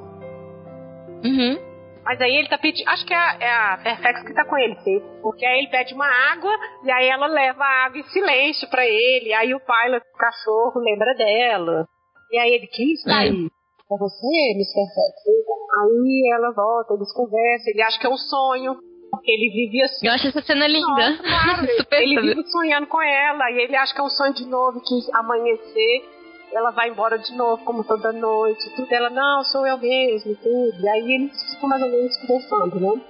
Uhum. 1.23 1.74
Mas 2.05 2.21
aí 2.21 2.37
ele 2.37 2.49
tá 2.49 2.59
pedindo. 2.59 2.89
Acho 2.89 3.07
que 3.07 3.15
é 3.15 3.17
a, 3.17 3.39
é 3.41 3.51
a 3.51 3.79
Fairfax 3.83 4.23
que 4.23 4.35
tá 4.35 4.45
com 4.45 4.59
ele, 4.59 4.77
sim. 4.81 5.01
Porque 5.23 5.45
aí 5.45 5.61
ele 5.61 5.69
pede 5.69 5.95
uma 5.95 6.07
água 6.33 6.53
e 6.85 6.91
aí 6.91 7.09
ela 7.09 7.27
leva 7.27 7.65
a 7.65 7.87
água 7.87 7.99
em 7.99 8.05
silêncio 8.05 8.69
pra 8.69 8.85
ele. 8.87 9.33
Aí 9.33 9.55
o 9.55 9.61
pilot, 9.61 10.05
o 10.07 10.19
cachorro, 10.19 10.81
lembra 10.81 11.15
dela. 11.15 11.89
E 12.31 12.39
aí 12.39 12.53
ele, 12.55 12.67
quem 12.67 12.93
está 12.93 13.19
aí? 13.19 13.49
É 13.91 13.97
você, 13.97 14.55
Miss 14.57 14.73
Fairfax? 14.73 15.15
Aí 15.81 16.31
ela 16.35 16.53
volta, 16.53 16.95
eles 16.95 17.13
conversam, 17.13 17.73
ele 17.73 17.83
acha 17.83 17.99
que 17.99 18.07
é 18.07 18.11
um 18.11 18.17
sonho. 18.17 18.77
Porque 19.11 19.31
ele 19.31 19.51
vive 19.53 19.83
assim. 19.83 20.07
Eu 20.07 20.13
acho 20.13 20.29
essa 20.29 20.43
cena 20.43 20.67
linda. 20.67 21.11
Nossa, 21.11 21.23
claro, 21.23 21.67
Super 21.79 22.03
ele 22.03 22.21
vive 22.21 22.45
sonhando 22.49 22.87
com 22.87 23.01
ela 23.01 23.51
e 23.51 23.63
ele 23.63 23.77
acha 23.77 23.95
que 23.95 24.01
é 24.01 24.05
um 24.05 24.11
sonho 24.11 24.35
de 24.35 24.45
novo, 24.47 24.81
que 24.81 25.17
amanhecer 25.17 26.14
ela 26.55 26.71
vai 26.71 26.89
embora 26.89 27.19
de 27.19 27.35
novo, 27.37 27.65
como 27.65 27.83
toda 27.85 28.13
noite, 28.13 28.71
tudo. 28.77 28.87
Ela, 28.93 29.11
não, 29.11 29.43
sou 29.45 29.67
eu 29.67 29.77
mesmo, 29.79 30.35
tudo. 30.37 30.75
E 30.81 30.89
aí 30.89 31.15
eles 31.15 31.33
ficam 31.55 31.69
mais 31.69 31.83
ou 31.83 31.89
menos 31.91 32.17
conversando, 32.19 32.81
né? 32.81 33.01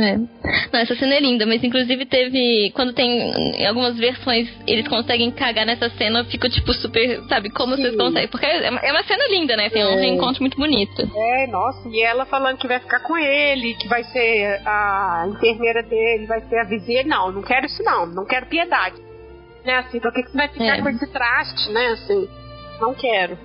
É. 0.00 0.16
Não, 0.16 0.78
essa 0.78 0.94
cena 0.94 1.14
é 1.16 1.20
linda, 1.20 1.44
mas 1.44 1.62
inclusive 1.64 2.06
teve. 2.06 2.70
Quando 2.72 2.92
tem. 2.92 3.32
Em 3.56 3.66
algumas 3.66 3.96
versões 3.98 4.48
eles 4.64 4.86
conseguem 4.86 5.28
cagar 5.32 5.66
nessa 5.66 5.90
cena, 5.90 6.20
eu 6.20 6.24
fico 6.26 6.48
tipo 6.48 6.72
super. 6.72 7.20
Sabe, 7.28 7.50
como 7.50 7.74
Sim. 7.74 7.82
vocês 7.82 7.96
conseguem? 7.96 8.28
Porque 8.28 8.46
é 8.46 8.70
uma, 8.70 8.78
é 8.80 8.92
uma 8.92 9.02
cena 9.02 9.24
linda, 9.28 9.56
né? 9.56 9.66
Assim, 9.66 9.80
é 9.80 9.86
um 9.86 9.98
É. 9.98 10.00
reencontro 10.02 10.40
muito 10.40 10.56
bonito. 10.56 11.02
É, 11.02 11.48
nossa, 11.48 11.88
e 11.88 12.00
ela 12.00 12.24
falando 12.26 12.58
que 12.58 12.68
vai 12.68 12.78
ficar 12.78 13.00
com 13.00 13.16
ele, 13.16 13.74
que 13.74 13.88
vai 13.88 14.04
ser 14.04 14.60
a 14.64 15.26
enfermeira 15.30 15.82
dele, 15.82 16.26
vai 16.26 16.42
ser 16.42 16.58
a 16.60 16.64
vizinha. 16.64 17.02
Não, 17.02 17.32
não 17.32 17.42
quero 17.42 17.66
isso 17.66 17.82
não, 17.82 18.06
não 18.06 18.24
quero 18.24 18.46
piedade. 18.46 18.96
Né, 19.64 19.74
assim, 19.78 19.98
por 19.98 20.12
que 20.12 20.22
que 20.22 20.30
você 20.30 20.36
vai 20.36 20.48
ficar 20.48 20.78
É. 20.78 20.80
com 20.80 20.88
esse 20.90 21.06
traste, 21.08 21.72
né, 21.72 21.86
assim? 21.88 22.28
Não 22.80 22.94
quero. 22.94 23.38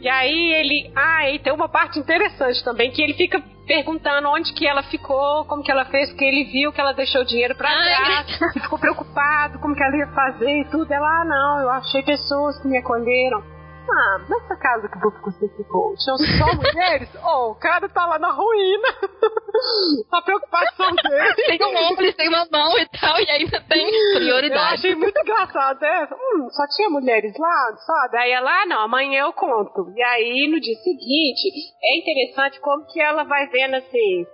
E 0.00 0.08
aí 0.08 0.52
ele. 0.54 0.90
Ah, 0.96 1.30
e 1.30 1.38
tem 1.38 1.52
uma 1.52 1.68
parte 1.68 1.98
interessante 1.98 2.64
também, 2.64 2.90
que 2.90 3.02
ele 3.02 3.14
fica 3.14 3.42
perguntando 3.66 4.28
onde 4.28 4.52
que 4.54 4.66
ela 4.66 4.82
ficou, 4.82 5.44
como 5.44 5.62
que 5.62 5.70
ela 5.70 5.84
fez, 5.84 6.08
porque 6.08 6.24
ele 6.24 6.44
viu 6.44 6.72
que 6.72 6.80
ela 6.80 6.92
deixou 6.92 7.24
dinheiro 7.24 7.54
pra 7.54 7.68
trás, 7.68 8.40
e 8.56 8.60
ficou 8.60 8.78
preocupado 8.78 9.58
como 9.60 9.74
que 9.74 9.82
ela 9.82 9.96
ia 9.96 10.08
fazer 10.08 10.60
e 10.60 10.64
tudo. 10.70 10.90
Ela, 10.90 11.20
ah, 11.20 11.24
não, 11.24 11.60
eu 11.60 11.70
achei 11.70 12.02
pessoas 12.02 12.60
que 12.60 12.66
me 12.66 12.78
acolheram. 12.78 13.42
Ah, 13.92 14.18
nessa 14.28 14.56
casa 14.56 14.88
que 14.88 14.98
você 14.98 15.48
ficou, 15.56 15.94
tinham 15.96 16.16
só 16.18 16.54
mulheres? 16.54 17.08
Oh, 17.22 17.50
o 17.50 17.54
cara 17.56 17.88
tá 17.88 18.06
lá 18.06 18.18
na 18.18 18.30
ruína. 18.32 18.88
a 20.12 20.22
preocupação 20.22 20.94
dele. 20.94 21.34
Tem 21.58 21.58
um 21.66 21.76
ombro, 21.90 22.04
eles 22.04 22.14
têm 22.16 22.28
uma 22.28 22.46
mão 22.50 22.78
e 22.78 22.86
tal, 23.00 23.18
e 23.20 23.30
ainda 23.30 23.60
tem 23.68 23.86
Eu 23.86 24.20
prioridade. 24.20 24.74
achei 24.74 24.94
muito 24.94 25.18
engraçado 25.20 25.82
essa. 25.82 26.14
Hum, 26.14 26.48
só 26.50 26.66
tinha 26.76 26.88
mulheres 26.90 27.32
lá, 27.38 27.76
sabe? 27.86 28.18
Aí 28.18 28.30
ela, 28.32 28.62
ah, 28.62 28.66
não, 28.66 28.80
amanhã 28.80 29.22
eu 29.24 29.32
conto. 29.32 29.92
E 29.96 30.02
aí, 30.02 30.48
no 30.48 30.60
dia 30.60 30.76
seguinte, 30.76 31.48
é 31.82 31.98
interessante 31.98 32.60
como 32.60 32.86
que 32.86 33.00
ela 33.00 33.24
vai 33.24 33.46
vendo 33.48 33.74
assim. 33.74 34.26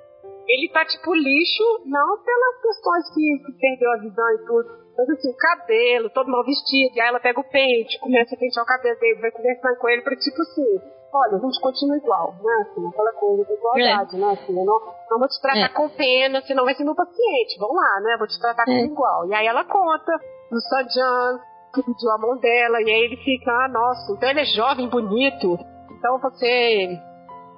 Ele 0.48 0.70
tá 0.72 0.84
tipo 0.84 1.12
lixo, 1.12 1.64
não 1.86 2.22
pelas 2.22 2.62
questões 2.62 3.14
que, 3.14 3.44
que 3.46 3.58
perdeu 3.58 3.92
a 3.92 3.96
visão 3.96 4.30
e 4.30 4.46
tudo. 4.46 4.85
Mas 4.96 5.10
assim, 5.10 5.30
o 5.30 5.36
cabelo, 5.36 6.10
todo 6.10 6.30
mal 6.30 6.44
vestido, 6.44 6.96
e 6.96 7.00
aí 7.00 7.08
ela 7.08 7.20
pega 7.20 7.38
o 7.40 7.44
pente, 7.44 7.98
começa 8.00 8.34
a 8.34 8.38
pentear 8.38 8.64
o 8.64 8.66
cabelo 8.66 8.98
dele, 8.98 9.20
vai 9.20 9.30
conversando 9.30 9.76
com 9.78 9.88
ele 9.90 10.02
pra 10.02 10.16
tipo 10.16 10.40
assim, 10.40 10.80
olha, 11.12 11.36
a 11.36 11.38
gente 11.38 11.60
continua 11.60 11.96
igual, 11.98 12.34
né? 12.42 12.54
Assim, 12.62 12.86
aquela 12.88 13.12
coisa 13.12 13.44
da 13.44 13.54
igualdade, 13.54 14.16
né? 14.16 14.32
Assim, 14.32 14.58
eu 14.58 14.64
não, 14.64 14.80
não 15.10 15.18
vou 15.18 15.28
te 15.28 15.40
tratar 15.42 15.58
É. 15.66 15.68
com 15.68 15.88
pena, 15.90 16.40
senão 16.42 16.64
vai 16.64 16.74
ser 16.74 16.84
meu 16.84 16.94
paciente. 16.94 17.58
Vamos 17.58 17.76
lá, 17.76 18.00
né? 18.00 18.16
Vou 18.18 18.26
te 18.26 18.40
tratar 18.40 18.64
como 18.64 18.76
É. 18.78 18.84
igual. 18.84 19.26
E 19.28 19.34
aí 19.34 19.46
ela 19.46 19.64
conta 19.64 20.12
do 20.50 20.60
Sanjan, 20.60 21.40
que 21.74 21.82
pediu 21.82 22.10
a 22.10 22.18
mão 22.18 22.38
dela, 22.38 22.80
e 22.80 22.90
aí 22.90 23.02
ele 23.04 23.16
fica, 23.18 23.50
ah, 23.52 23.68
nossa, 23.68 24.12
então 24.12 24.30
ele 24.30 24.40
é 24.40 24.44
jovem, 24.46 24.88
bonito, 24.88 25.58
então 25.92 26.18
você 26.20 26.88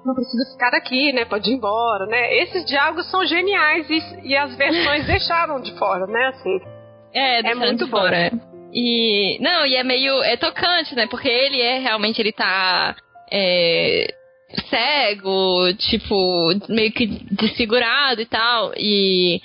não 0.05 0.13
precisa 0.13 0.51
ficar 0.51 0.75
aqui, 0.75 1.13
né? 1.13 1.23
Pode 1.25 1.49
ir 1.49 1.55
embora, 1.55 2.05
né? 2.05 2.35
Esses 2.43 2.65
diálogos 2.65 3.09
são 3.09 3.23
geniais 3.25 3.89
e, 3.89 4.27
e 4.27 4.35
as 4.35 4.55
versões 4.57 5.05
deixaram 5.07 5.61
de 5.61 5.77
fora, 5.79 6.05
né? 6.07 6.27
Assim, 6.27 6.59
É, 7.13 7.41
deixando 7.41 7.65
muito 7.65 7.87
fora. 7.87 8.31
E. 8.73 9.37
Não, 9.41 9.65
e 9.65 9.75
é 9.75 9.83
meio. 9.83 10.21
É 10.23 10.37
tocante, 10.37 10.95
né? 10.95 11.07
Porque 11.07 11.27
ele 11.27 11.61
é 11.61 11.79
realmente. 11.79 12.21
Ele 12.21 12.31
tá. 12.31 12.95
É, 13.31 14.13
cego, 14.69 15.71
tipo, 15.77 16.49
meio 16.67 16.91
que 16.91 17.05
desfigurado 17.31 18.21
e 18.21 18.25
tal. 18.25 18.73
E. 18.77 19.41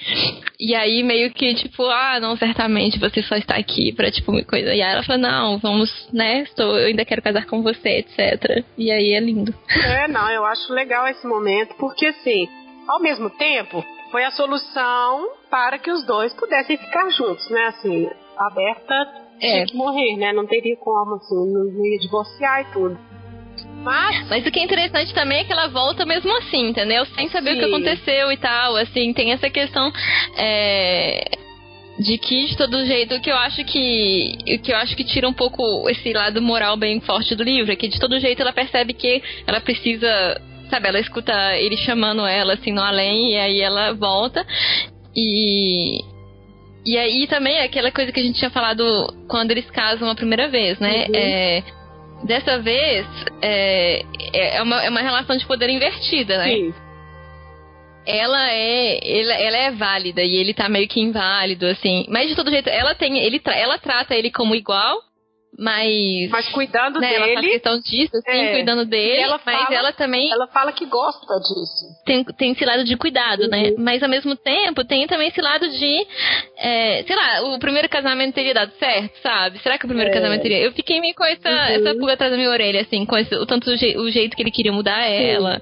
E 0.58 0.74
aí 0.74 1.02
meio 1.02 1.30
que, 1.32 1.54
tipo, 1.54 1.84
ah, 1.84 2.18
não, 2.20 2.36
certamente 2.36 2.98
você 2.98 3.22
só 3.22 3.34
está 3.36 3.56
aqui 3.56 3.92
pra, 3.92 4.10
tipo, 4.10 4.30
uma 4.30 4.44
coisa. 4.44 4.72
E 4.72 4.80
aí 4.80 4.92
ela 4.92 5.02
fala, 5.02 5.18
não, 5.18 5.58
vamos, 5.58 5.90
né? 6.12 6.42
Estou, 6.42 6.78
eu 6.78 6.86
ainda 6.86 7.04
quero 7.04 7.20
casar 7.20 7.44
com 7.46 7.62
você, 7.62 7.98
etc. 7.98 8.64
E 8.78 8.90
aí 8.90 9.12
é 9.12 9.20
lindo. 9.20 9.52
É, 9.68 10.08
não, 10.08 10.30
eu 10.30 10.44
acho 10.44 10.72
legal 10.72 11.06
esse 11.08 11.26
momento, 11.26 11.74
porque 11.74 12.06
assim, 12.06 12.48
ao 12.88 13.00
mesmo 13.00 13.28
tempo, 13.30 13.84
foi 14.14 14.24
a 14.24 14.30
solução 14.30 15.28
para 15.50 15.76
que 15.76 15.90
os 15.90 16.06
dois 16.06 16.32
pudessem 16.34 16.76
ficar 16.76 17.10
juntos, 17.10 17.50
né? 17.50 17.64
Assim, 17.64 18.08
a 18.38 18.48
Berta 18.48 18.94
tinha 19.40 19.62
É. 19.62 19.64
que 19.64 19.74
morrer, 19.74 20.16
né? 20.16 20.32
Não 20.32 20.46
teria 20.46 20.76
como, 20.76 21.16
assim, 21.16 21.34
não 21.34 21.84
ia 21.84 21.98
divorciar 21.98 22.60
e 22.60 22.72
tudo. 22.72 22.96
Mas, 23.82 24.28
Mas 24.28 24.46
o 24.46 24.52
que 24.52 24.60
é 24.60 24.62
interessante 24.62 25.12
também 25.12 25.40
é 25.40 25.44
que 25.44 25.52
ela 25.52 25.66
volta 25.66 26.06
mesmo 26.06 26.30
assim, 26.38 26.68
entendeu? 26.68 27.04
Sem 27.06 27.28
saber 27.28 27.54
o 27.54 27.58
que 27.58 27.64
Sim. 27.64 27.74
aconteceu 27.74 28.30
e 28.30 28.36
tal. 28.36 28.76
Assim, 28.76 29.12
tem 29.12 29.32
essa 29.32 29.50
questão 29.50 29.90
é, 30.38 31.24
de 31.98 32.16
que 32.16 32.46
de 32.46 32.56
todo 32.56 32.86
jeito 32.86 33.16
o 33.16 33.20
que 33.20 33.32
eu 33.32 33.36
acho 33.36 33.64
que 33.64 34.36
o 34.46 34.62
que 34.62 34.72
eu 34.72 34.76
acho 34.76 34.94
que 34.96 35.02
tira 35.02 35.28
um 35.28 35.32
pouco 35.34 35.90
esse 35.90 36.12
lado 36.12 36.40
moral 36.40 36.76
bem 36.76 37.00
forte 37.00 37.34
do 37.34 37.42
livro 37.42 37.72
é 37.72 37.76
que 37.76 37.88
de 37.88 37.98
todo 37.98 38.20
jeito 38.20 38.40
ela 38.40 38.52
percebe 38.52 38.92
que 38.94 39.20
ela 39.44 39.60
precisa 39.60 40.40
sabe 40.70 40.88
ela 40.88 41.00
escuta 41.00 41.32
ele 41.56 41.76
chamando 41.76 42.26
ela 42.26 42.54
assim 42.54 42.72
no 42.72 42.82
além 42.82 43.32
e 43.32 43.36
aí 43.36 43.60
ela 43.60 43.92
volta 43.92 44.44
e 45.16 45.98
e 46.86 46.98
aí 46.98 47.26
também 47.26 47.56
é 47.56 47.64
aquela 47.64 47.90
coisa 47.90 48.12
que 48.12 48.20
a 48.20 48.22
gente 48.22 48.38
tinha 48.38 48.50
falado 48.50 48.84
quando 49.26 49.50
eles 49.50 49.70
casam 49.70 50.10
a 50.10 50.14
primeira 50.14 50.48
vez, 50.48 50.78
né? 50.78 51.06
Uhum. 51.06 51.14
É, 51.14 51.62
dessa 52.24 52.58
vez 52.58 53.06
é, 53.40 54.02
é, 54.34 54.62
uma, 54.62 54.84
é 54.84 54.90
uma 54.90 55.00
relação 55.00 55.36
de 55.36 55.46
poder 55.46 55.70
invertida, 55.70 56.38
né? 56.38 56.44
sim, 56.54 56.74
ela 58.06 58.50
é 58.50 59.20
ela, 59.20 59.34
ela 59.34 59.56
é 59.56 59.70
válida 59.70 60.22
e 60.22 60.36
ele 60.36 60.52
tá 60.52 60.68
meio 60.68 60.86
que 60.86 61.00
inválido 61.00 61.66
assim 61.66 62.04
mas 62.08 62.28
de 62.28 62.34
todo 62.34 62.50
jeito 62.50 62.68
ela 62.68 62.94
tem 62.94 63.18
ele 63.18 63.40
ela 63.46 63.78
trata 63.78 64.14
ele 64.14 64.30
como 64.30 64.54
igual 64.54 64.98
mas 65.58 66.28
mas 66.30 66.48
cuidando 66.50 66.98
né, 67.00 67.14
ela 67.14 67.26
faz 67.26 67.40
dele, 67.40 67.52
questão 67.52 67.78
disso 67.80 68.16
assim 68.16 68.38
É. 68.40 68.52
cuidando 68.54 68.84
dele 68.84 69.20
ela 69.22 69.40
mas 69.44 69.62
fala- 69.62 69.74
ela 69.74 69.92
também 69.92 70.30
ela 70.32 70.46
fala 70.48 70.72
que 70.72 70.84
gosta 70.86 71.34
disso. 71.38 72.02
tem, 72.04 72.24
tem 72.24 72.52
esse 72.52 72.64
lado 72.64 72.84
de 72.84 72.96
cuidado, 72.96 73.48
né? 73.48 73.70
Uhum. 73.70 73.74
Mas 73.78 74.02
ao 74.02 74.08
mesmo 74.08 74.34
tempo 74.36 74.84
tem 74.84 75.06
também 75.06 75.28
esse 75.28 75.40
lado 75.40 75.68
de. 75.68 76.06
é, 76.58 77.02
sei 77.06 77.14
lá, 77.16 77.42
o 77.54 77.58
primeiro 77.58 77.88
casamento 77.88 78.34
teria 78.34 78.54
dado 78.54 78.72
certo, 78.78 79.16
sabe? 79.22 79.58
Será 79.60 79.78
que 79.78 79.84
o 79.84 79.88
primeiro 79.88 80.10
É. 80.10 80.14
casamento 80.14 80.42
teria. 80.42 80.58
Eu 80.58 80.72
fiquei 80.72 81.00
meio 81.00 81.14
com 81.14 81.24
essa, 81.24 81.48
Uhum. 81.48 81.54
essa 81.54 81.94
pulga 81.94 82.14
atrás 82.14 82.32
da 82.32 82.36
minha 82.38 82.50
orelha, 82.50 82.80
assim, 82.80 83.04
com 83.06 83.16
esse, 83.16 83.34
o 83.34 83.46
tanto 83.46 83.70
o, 83.70 83.76
je- 83.76 83.96
o 83.96 84.10
jeito 84.10 84.36
que 84.36 84.42
ele 84.42 84.50
queria 84.50 84.72
mudar 84.72 85.04
ela. 85.04 85.60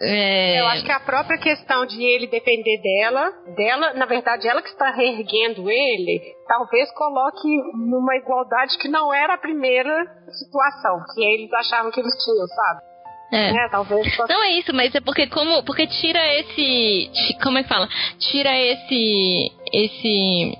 É, 0.00 0.60
Eu 0.60 0.66
acho 0.66 0.84
que 0.84 0.92
a 0.92 1.00
própria 1.00 1.38
questão 1.38 1.86
de 1.86 2.02
ele 2.02 2.26
depender 2.26 2.80
dela, 2.82 3.32
dela, 3.56 3.94
na 3.94 4.04
verdade, 4.04 4.46
ela 4.46 4.60
que 4.60 4.68
está 4.68 4.90
reerguendo 4.90 5.70
ele, 5.70 6.20
talvez 6.46 6.92
coloque 6.92 7.48
numa 7.74 8.16
igualdade 8.16 8.76
que 8.78 8.88
não 8.88 9.12
era 9.12 9.34
a 9.34 9.38
primeira 9.38 10.06
situação, 10.30 11.02
que 11.14 11.24
eles 11.24 11.52
achavam 11.52 11.90
que 11.90 12.00
eles 12.00 12.12
tinham, 12.22 12.46
sabe? 12.46 12.96
é. 13.32 13.52
Né? 13.52 13.68
Talvez 13.70 14.14
fosse 14.14 14.32
Não 14.32 14.42
é 14.42 14.52
isso, 14.52 14.74
mas 14.74 14.94
é 14.94 15.00
porque 15.00 15.26
como 15.28 15.62
porque 15.64 15.86
tira 15.86 16.20
esse 16.34 17.10
como 17.42 17.58
é 17.58 17.62
que 17.62 17.68
fala? 17.68 17.88
Tira 18.18 18.56
esse 18.56 19.50
esse 19.72 20.58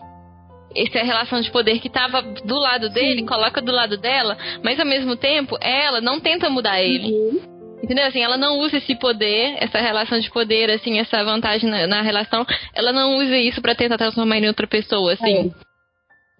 essa 0.74 1.02
relação 1.04 1.40
de 1.40 1.50
poder 1.50 1.80
que 1.80 1.88
tava 1.88 2.20
do 2.22 2.58
lado 2.58 2.90
dele, 2.90 3.24
coloca 3.24 3.62
do 3.62 3.72
lado 3.72 3.96
dela, 3.96 4.36
mas 4.62 4.78
ao 4.78 4.86
mesmo 4.86 5.16
tempo 5.16 5.56
ela 5.60 6.00
não 6.00 6.20
tenta 6.20 6.50
mudar 6.50 6.82
ele. 6.82 7.12
Uhum. 7.12 7.55
Entendeu? 7.86 8.04
Assim, 8.04 8.20
ela 8.20 8.36
não 8.36 8.58
usa 8.58 8.78
esse 8.78 8.96
poder, 8.96 9.54
essa 9.60 9.78
relação 9.78 10.18
de 10.18 10.28
poder, 10.28 10.68
assim, 10.70 10.98
essa 10.98 11.22
vantagem 11.22 11.70
na, 11.70 11.86
na 11.86 12.02
relação, 12.02 12.44
ela 12.74 12.92
não 12.92 13.16
usa 13.18 13.38
isso 13.38 13.62
pra 13.62 13.76
tentar 13.76 13.96
transformar 13.96 14.38
em 14.38 14.48
outra 14.48 14.66
pessoa, 14.66 15.12
assim. 15.12 15.54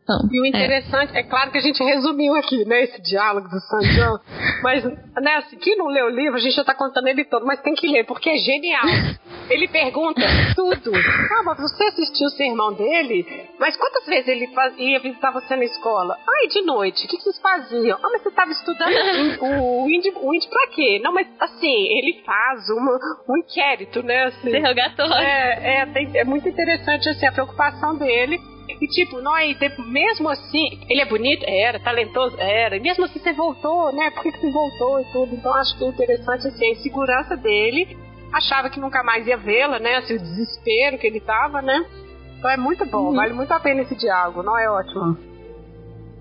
Então, 0.07 0.21
E 0.31 0.41
o 0.41 0.47
é. 0.47 0.49
interessante, 0.49 1.17
é. 1.17 1.25
claro 1.25 1.51
que 1.51 1.59
a 1.59 1.61
gente 1.61 1.83
resumiu 1.83 2.37
aqui, 2.37 2.65
né, 2.65 2.85
esse 2.85 3.03
diálogo 3.03 3.49
do 3.49 3.59
Sanjan, 3.59 4.21
Mas, 4.63 4.85
né, 4.85 5.35
assim, 5.37 5.57
quem 5.57 5.77
não 5.77 5.87
lê 5.87 6.03
o 6.03 6.09
livro, 6.09 6.37
a 6.37 6.41
gente 6.41 6.55
já 6.55 6.65
tá 6.65 6.75
contando 6.75 7.09
ele 7.09 7.25
todo, 7.25 7.45
mas 7.45 7.61
tem 7.61 7.75
que 7.75 7.89
ler, 7.89 8.05
porque 8.05 8.31
é 8.31 8.37
genial. 8.37 8.85
Ele 9.49 9.69
pergunta 9.69 10.23
tudo. 10.57 10.91
Ah, 10.97 11.43
mas 11.45 11.61
você 11.61 11.85
assistiu 11.85 12.27
o 12.27 12.31
sermão 12.31 12.73
dele? 12.73 13.25
Mas 13.61 13.77
quantas 13.77 14.05
vezes 14.05 14.27
ele 14.27 14.49
faz, 14.49 14.77
ia 14.77 14.99
visitar 14.99 15.31
você 15.31 15.55
na 15.55 15.65
escola? 15.65 16.19
Ah, 16.29 16.45
e 16.45 16.49
de 16.49 16.63
noite? 16.63 17.07
O 17.07 17.09
que, 17.09 17.17
que 17.17 17.23
vocês 17.23 17.39
faziam? 17.39 17.97
Ah, 18.03 18.09
mas 18.11 18.23
você 18.23 18.29
estava 18.29 18.51
estudando 18.51 18.91
o 19.41 19.89
índio, 19.89 20.15
o 20.21 20.35
índio 20.35 20.51
pra 20.51 20.67
quê? 20.75 21.01
Não, 21.01 21.13
mas 21.13 21.29
assim, 21.39 21.87
ele 21.97 22.25
faz 22.27 22.69
uma, 22.71 22.99
um 23.29 23.39
inquérito, 23.39 24.03
né? 24.03 24.25
Assim, 24.25 24.49
Interrogatório. 24.49 25.15
É, 25.15 25.83
é, 25.83 25.87
tem, 25.87 26.11
é 26.17 26.25
muito 26.25 26.49
interessante 26.49 27.09
assim, 27.09 27.27
a 27.27 27.31
preocupação 27.31 27.97
dele. 27.97 28.41
E 28.81 28.87
tipo, 28.89 29.21
nós, 29.21 29.57
mesmo 29.87 30.29
assim, 30.29 30.81
ele 30.89 31.01
é 31.01 31.07
bonito? 31.07 31.45
Era, 31.47 31.81
talentoso? 31.81 32.37
Era. 32.39 32.77
E 32.77 32.81
mesmo 32.81 33.05
assim 33.05 33.19
você 33.19 33.33
voltou, 33.33 33.93
né? 33.93 34.11
Por 34.11 34.23
que, 34.23 34.33
você 34.33 34.51
voltou 34.51 35.01
e 35.01 35.05
tudo? 35.13 35.35
Então 35.35 35.53
acho 35.55 35.77
que 35.79 35.85
é 35.85 35.89
interessante 35.89 36.47
assim, 36.49 36.67
a 36.67 36.71
insegurança 36.71 37.37
dele. 37.37 37.97
Achava 38.33 38.69
que 38.69 38.81
nunca 38.81 39.03
mais 39.03 39.27
ia 39.27 39.37
vê-la, 39.37 39.79
né? 39.79 39.97
Assim, 39.97 40.17
o 40.17 40.19
desespero 40.19 40.99
que 40.99 41.07
ele 41.07 41.21
tava, 41.21 41.63
né? 41.63 41.87
Então 42.39 42.51
é 42.51 42.57
muito 42.57 42.85
bom, 42.87 43.09
uhum. 43.09 43.15
vale 43.15 43.33
muito 43.33 43.51
a 43.53 43.61
pena 43.61 43.83
esse 43.83 43.97
diálogo, 43.97 44.43
não 44.43 44.59
é 44.59 44.71
ótimo. 44.71 45.17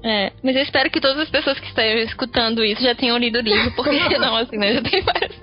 É, 0.02 0.32
mas 0.44 0.56
eu 0.56 0.62
espero 0.62 0.90
que 0.92 1.02
todas 1.02 1.18
as 1.18 1.30
pessoas 1.30 1.60
que 1.60 1.66
estão 1.66 1.84
escutando 1.84 2.64
isso 2.64 2.82
já 2.82 2.94
tenham 2.94 3.18
lido 3.18 3.40
o 3.40 3.42
livro, 3.42 3.72
porque 3.76 3.90
não, 4.20 4.36
assim, 4.38 4.56
né? 4.56 4.74
Já 4.74 4.82
tem 4.84 5.02
vários, 5.02 5.42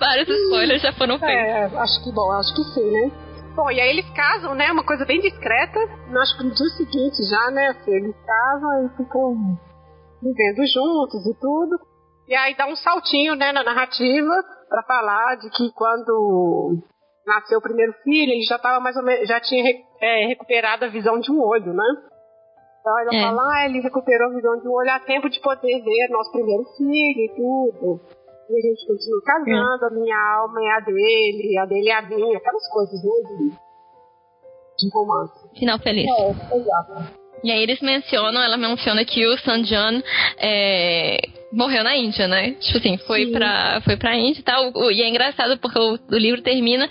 vários 0.00 0.28
spoilers 0.28 0.82
já 0.82 0.92
foram 0.94 1.18
feitos. 1.18 1.36
É, 1.36 1.64
acho 1.64 2.02
que 2.02 2.10
bom, 2.10 2.32
acho 2.32 2.54
que 2.54 2.64
sim, 2.72 2.90
né? 2.90 3.10
Bom, 3.54 3.70
e 3.70 3.80
aí 3.80 3.90
eles 3.90 4.10
casam, 4.10 4.54
né? 4.54 4.70
Uma 4.72 4.84
coisa 4.84 5.04
bem 5.04 5.20
discreta. 5.20 5.78
Acho 5.78 6.38
que 6.38 6.44
no 6.44 6.54
dia 6.54 6.68
seguinte 6.76 7.22
já, 7.30 7.50
né? 7.52 7.68
Assim, 7.68 7.92
eles 7.92 8.16
casam 8.26 8.86
e 8.86 8.96
ficam 8.96 9.58
vivendo 10.20 10.66
juntos 10.66 11.26
e 11.26 11.34
tudo. 11.40 11.78
E 12.26 12.34
aí 12.34 12.56
dá 12.56 12.66
um 12.66 12.74
saltinho, 12.74 13.36
né, 13.36 13.52
na 13.52 13.62
narrativa 13.62 14.32
para 14.68 14.82
falar 14.84 15.36
de 15.36 15.50
que 15.50 15.70
quando 15.72 16.78
nasceu 17.26 17.58
o 17.58 17.62
primeiro 17.62 17.92
filho, 18.02 18.32
ele 18.32 18.44
já 18.44 18.56
estava 18.56 18.80
mais 18.80 18.96
ou 18.96 19.04
menos, 19.04 19.28
já 19.28 19.38
tinha 19.40 19.62
é, 20.00 20.26
recuperado 20.26 20.86
a 20.86 20.88
visão 20.88 21.20
de 21.20 21.30
um 21.30 21.40
olho, 21.40 21.72
né? 21.72 21.84
Então 22.80 22.98
ela 22.98 23.14
é. 23.14 23.22
fala, 23.22 23.42
ah, 23.54 23.64
ele 23.66 23.80
recuperou 23.80 24.30
a 24.30 24.34
visão 24.34 24.58
de 24.60 24.68
um 24.68 24.72
olho 24.72 24.90
a 24.90 25.00
tempo 25.00 25.28
de 25.28 25.40
poder 25.40 25.82
ver 25.82 26.08
nosso 26.10 26.32
primeiro 26.32 26.64
filho 26.76 27.20
e 27.20 27.32
tudo. 27.36 28.00
E 28.48 28.58
a 28.58 28.60
gente 28.60 28.86
continua 28.86 29.22
casando, 29.22 29.84
é. 29.84 29.86
a 29.86 29.90
minha 29.90 30.36
alma 30.36 30.60
é 30.62 30.70
a 30.76 30.80
dele, 30.80 31.58
a 31.58 31.66
dele 31.66 31.88
é 31.88 31.94
a 31.94 32.02
minha, 32.02 32.38
aquelas 32.38 32.68
coisas, 32.70 33.02
né? 33.02 33.10
De, 33.28 33.50
de 34.78 34.90
romance. 34.92 35.58
Final 35.58 35.78
feliz. 35.78 36.06
É, 36.06 36.56
exato. 36.56 37.24
E 37.42 37.50
aí 37.50 37.62
eles 37.62 37.80
mencionam, 37.80 38.42
ela 38.42 38.56
menciona 38.56 39.04
que 39.04 39.26
o 39.26 39.36
Sanjan 39.38 40.02
é, 40.38 41.18
morreu 41.52 41.84
na 41.84 41.96
Índia, 41.96 42.26
né? 42.26 42.52
Tipo 42.52 42.78
assim, 42.78 42.96
foi 43.06 43.26
pra, 43.30 43.80
foi 43.84 43.96
pra 43.96 44.16
Índia 44.16 44.40
e 44.40 44.42
tal. 44.42 44.72
E 44.90 45.02
é 45.02 45.08
engraçado 45.08 45.58
porque 45.58 45.78
o, 45.78 45.98
o 46.10 46.16
livro 46.16 46.42
termina. 46.42 46.88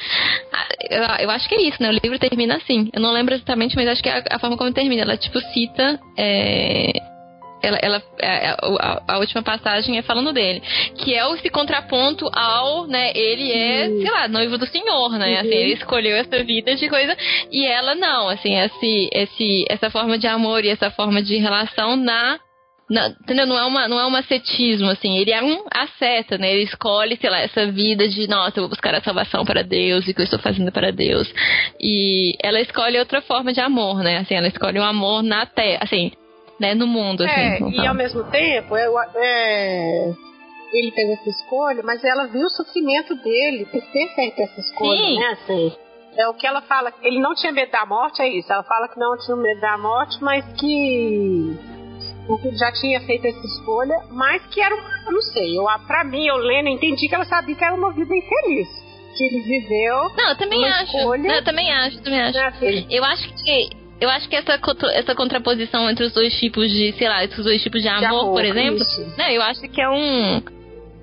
Eu, 0.89 1.01
eu, 1.25 1.29
acho 1.31 1.47
que 1.49 1.55
é 1.55 1.61
isso, 1.61 1.81
né? 1.81 1.89
O 1.89 1.99
livro 2.03 2.19
termina 2.19 2.57
assim. 2.57 2.89
Eu 2.93 3.01
não 3.01 3.11
lembro 3.11 3.33
exatamente, 3.33 3.75
mas 3.75 3.87
acho 3.87 4.03
que 4.03 4.09
é 4.09 4.19
a, 4.19 4.23
a 4.35 4.39
forma 4.39 4.57
como 4.57 4.71
termina. 4.73 5.01
Ela, 5.01 5.17
tipo, 5.17 5.39
cita. 5.39 5.99
É, 6.17 7.12
ela, 7.63 7.79
ela 7.81 8.03
é, 8.19 8.47
é, 8.47 8.49
a, 8.49 9.01
a, 9.07 9.17
última 9.19 9.41
passagem 9.41 9.97
é 9.97 10.01
falando 10.01 10.33
dele, 10.33 10.61
que 10.97 11.15
é 11.15 11.25
o 11.25 11.35
esse 11.35 11.49
contraponto 11.49 12.29
ao, 12.33 12.85
né, 12.87 13.11
ele 13.15 13.51
é, 13.51 13.87
sei 13.87 14.11
lá, 14.11 14.27
noivo 14.27 14.57
do 14.57 14.67
senhor, 14.67 15.11
né, 15.11 15.39
assim, 15.39 15.55
ele 15.55 15.73
escolheu 15.73 16.15
essa 16.17 16.43
vida 16.43 16.75
de 16.75 16.89
coisa, 16.89 17.15
e 17.49 17.65
ela 17.65 17.95
não, 17.95 18.27
assim, 18.29 18.59
esse, 18.59 19.09
esse, 19.13 19.65
essa 19.69 19.89
forma 19.89 20.17
de 20.17 20.27
amor 20.27 20.65
e 20.65 20.69
essa 20.69 20.91
forma 20.91 21.23
de 21.23 21.37
relação 21.37 21.95
na 21.95 22.37
não, 22.89 23.07
entendeu? 23.07 23.47
Não 23.47 23.57
é, 23.57 23.65
uma, 23.65 23.87
não 23.87 23.99
é 23.99 24.05
um 24.05 24.15
ascetismo, 24.15 24.89
assim. 24.89 25.17
Ele 25.17 25.31
é 25.31 25.41
um 25.41 25.65
asceta, 25.73 26.37
né? 26.37 26.53
Ele 26.53 26.63
escolhe, 26.63 27.17
sei 27.17 27.29
lá, 27.29 27.39
essa 27.39 27.71
vida 27.71 28.07
de, 28.07 28.27
nossa, 28.27 28.59
eu 28.59 28.63
vou 28.63 28.69
buscar 28.69 28.93
a 28.93 29.01
salvação 29.01 29.45
para 29.45 29.63
Deus 29.63 30.05
e 30.05 30.11
o 30.11 30.13
que 30.13 30.19
eu 30.19 30.25
estou 30.25 30.37
fazendo 30.37 30.71
para 30.71 30.91
Deus. 30.91 31.27
E 31.79 32.35
ela 32.43 32.59
escolhe 32.59 32.99
outra 32.99 33.21
forma 33.21 33.53
de 33.53 33.61
amor, 33.61 34.03
né? 34.03 34.17
Assim, 34.17 34.35
ela 34.35 34.47
escolhe 34.47 34.79
um 34.79 34.83
amor 34.83 35.23
na 35.23 35.45
terra, 35.45 35.79
assim, 35.81 36.11
né, 36.59 36.73
no 36.73 36.87
mundo. 36.87 37.23
Assim, 37.23 37.33
é, 37.33 37.59
e 37.59 37.87
ao 37.87 37.93
mesmo 37.93 38.23
tempo, 38.25 38.77
eu, 38.77 38.93
é, 39.15 40.13
ele 40.73 40.91
fez 40.91 41.09
essa 41.11 41.29
escolha, 41.29 41.81
mas 41.83 42.03
ela 42.03 42.27
viu 42.27 42.45
o 42.45 42.49
sofrimento 42.49 43.15
dele 43.15 43.65
por 43.65 43.81
ter 43.81 44.15
feito 44.15 44.41
essa 44.41 44.59
escolha, 44.59 44.97
Sim. 44.97 45.19
né? 45.19 45.27
Assim, 45.27 45.73
é 46.17 46.27
o 46.27 46.33
que 46.33 46.45
ela 46.45 46.61
fala, 46.61 46.93
ele 47.01 47.19
não 47.19 47.33
tinha 47.33 47.51
medo 47.51 47.71
da 47.71 47.85
morte, 47.85 48.21
é 48.21 48.27
isso. 48.27 48.51
Ela 48.51 48.63
fala 48.63 48.87
que 48.87 48.99
não 48.99 49.17
tinha 49.17 49.35
medo 49.35 49.61
da 49.61 49.77
morte, 49.77 50.17
mas 50.21 50.45
que 50.59 51.57
já 52.53 52.71
tinha 52.71 53.01
feito 53.01 53.25
essa 53.25 53.45
escolha, 53.45 53.95
mas 54.11 54.45
que 54.47 54.61
era, 54.61 54.75
eu 54.75 55.11
não 55.11 55.21
sei, 55.21 55.57
eu, 55.57 55.65
pra 55.87 56.03
mim, 56.03 56.25
eu 56.25 56.37
lendo, 56.37 56.69
entendi 56.69 57.07
que 57.07 57.15
ela 57.15 57.25
sabia 57.25 57.55
que 57.55 57.63
era 57.63 57.75
uma 57.75 57.91
vida 57.91 58.15
infeliz. 58.15 58.83
Que 59.15 59.25
ele 59.25 59.41
viveu. 59.41 60.09
Não, 60.17 60.29
eu 60.29 60.37
também 60.37 60.65
acho. 60.65 60.97
Escolha, 60.97 61.21
não, 61.21 61.35
eu 61.35 61.43
também 61.43 61.71
acho, 61.71 62.01
também 62.01 62.19
acho. 62.19 62.33
Né, 62.35 62.85
eu 62.89 63.03
acho 63.03 63.31
que 63.35 63.82
eu 64.03 64.09
acho 64.09 64.27
que 64.27 64.35
essa, 64.35 64.59
essa 64.93 65.15
contraposição 65.15 65.89
entre 65.89 66.05
os 66.05 66.13
dois 66.13 66.33
tipos 66.37 66.69
de, 66.69 66.91
sei 66.97 67.07
lá, 67.07 67.23
esses 67.23 67.41
dois 67.43 67.61
tipos 67.63 67.81
de 67.81 67.87
amor, 67.87 67.99
de 67.99 68.05
amor 68.05 68.31
por 68.31 68.43
exemplo, 68.43 68.81
isso. 68.81 69.17
né, 69.17 69.33
eu 69.35 69.41
acho 69.41 69.61
que 69.61 69.81
é 69.81 69.89
um. 69.89 70.43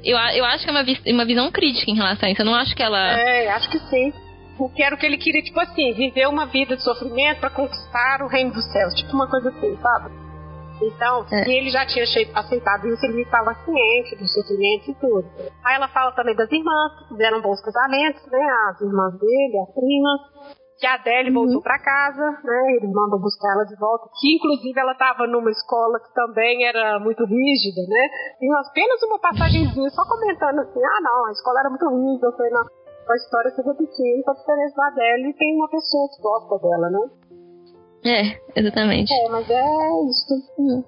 Eu, 0.04 0.18
eu 0.18 0.44
acho 0.44 0.64
que 0.64 0.70
é 0.70 0.72
uma, 0.72 0.84
uma 1.06 1.24
visão 1.24 1.50
crítica 1.50 1.90
em 1.90 1.94
relação 1.94 2.28
a 2.28 2.32
isso. 2.32 2.42
Eu 2.42 2.46
não 2.46 2.54
acho 2.54 2.76
que 2.76 2.82
ela. 2.82 3.18
É, 3.18 3.48
acho 3.52 3.70
que 3.70 3.78
sim. 3.78 4.12
Porque 4.58 4.82
era 4.82 4.94
o 4.94 4.98
que 4.98 5.06
ele 5.06 5.16
queria, 5.16 5.42
tipo 5.42 5.58
assim, 5.58 5.94
viver 5.94 6.28
uma 6.28 6.44
vida 6.44 6.76
de 6.76 6.84
sofrimento 6.84 7.40
para 7.40 7.48
conquistar 7.48 8.20
o 8.22 8.28
reino 8.28 8.52
dos 8.52 8.64
céus. 8.70 8.92
Tipo 8.94 9.14
uma 9.14 9.26
coisa 9.26 9.48
assim, 9.48 9.76
sabe? 9.80 10.10
Então, 10.82 11.24
é. 11.30 11.44
se 11.44 11.50
ele 11.50 11.70
já 11.70 11.86
tinha 11.86 12.04
aceitado 12.04 12.86
isso, 12.88 13.06
ele 13.06 13.22
estava 13.22 13.54
ciente 13.64 14.16
do 14.16 14.28
sofrimento 14.28 14.90
e 14.90 14.94
tudo. 14.94 15.26
Aí 15.64 15.76
ela 15.76 15.88
fala 15.88 16.12
também 16.12 16.34
das 16.36 16.50
irmãs, 16.52 16.98
que 16.98 17.08
fizeram 17.08 17.40
bons 17.40 17.62
casamentos, 17.62 18.22
né? 18.30 18.46
As 18.70 18.80
irmãs 18.80 19.18
dele, 19.18 19.58
as 19.58 19.74
primas 19.74 20.20
que 20.80 20.86
a 20.86 20.94
Adele 20.94 21.28
uhum. 21.28 21.44
voltou 21.44 21.62
para 21.62 21.78
casa, 21.78 22.24
né? 22.42 22.76
Eles 22.80 22.90
mandam 22.90 23.20
buscar 23.20 23.52
ela 23.52 23.64
de 23.64 23.76
volta. 23.76 24.08
Que 24.18 24.36
inclusive 24.36 24.80
ela 24.80 24.92
estava 24.92 25.26
numa 25.26 25.50
escola 25.50 26.00
que 26.00 26.12
também 26.14 26.64
era 26.64 26.98
muito 26.98 27.22
rígida, 27.26 27.82
né? 27.86 28.08
E 28.40 28.48
apenas 28.48 29.02
uma 29.02 29.20
passagenzinha 29.20 29.90
só 29.90 30.02
comentando 30.08 30.60
assim: 30.60 30.80
ah, 30.80 31.00
não, 31.02 31.26
a 31.26 31.32
escola 31.32 31.60
era 31.60 31.68
muito 31.68 31.84
rígida. 31.84 32.26
Eu 32.26 32.32
falei, 32.32 32.50
não, 32.50 32.64
a 32.64 33.16
história 33.16 33.50
se 33.50 33.60
repetindo, 33.60 34.24
a 34.26 34.32
diferença 34.32 34.74
da 34.74 34.86
Adele 34.86 35.34
tem 35.34 35.54
uma 35.56 35.68
pessoa 35.68 36.08
que 36.08 36.22
gosta 36.22 36.58
dela, 36.58 36.88
né? 36.88 37.10
É, 38.00 38.58
exatamente. 38.58 39.12
É, 39.12 39.28
mas 39.28 39.50
é 39.50 39.62
isso. 40.08 40.32
Uhum. 40.56 40.82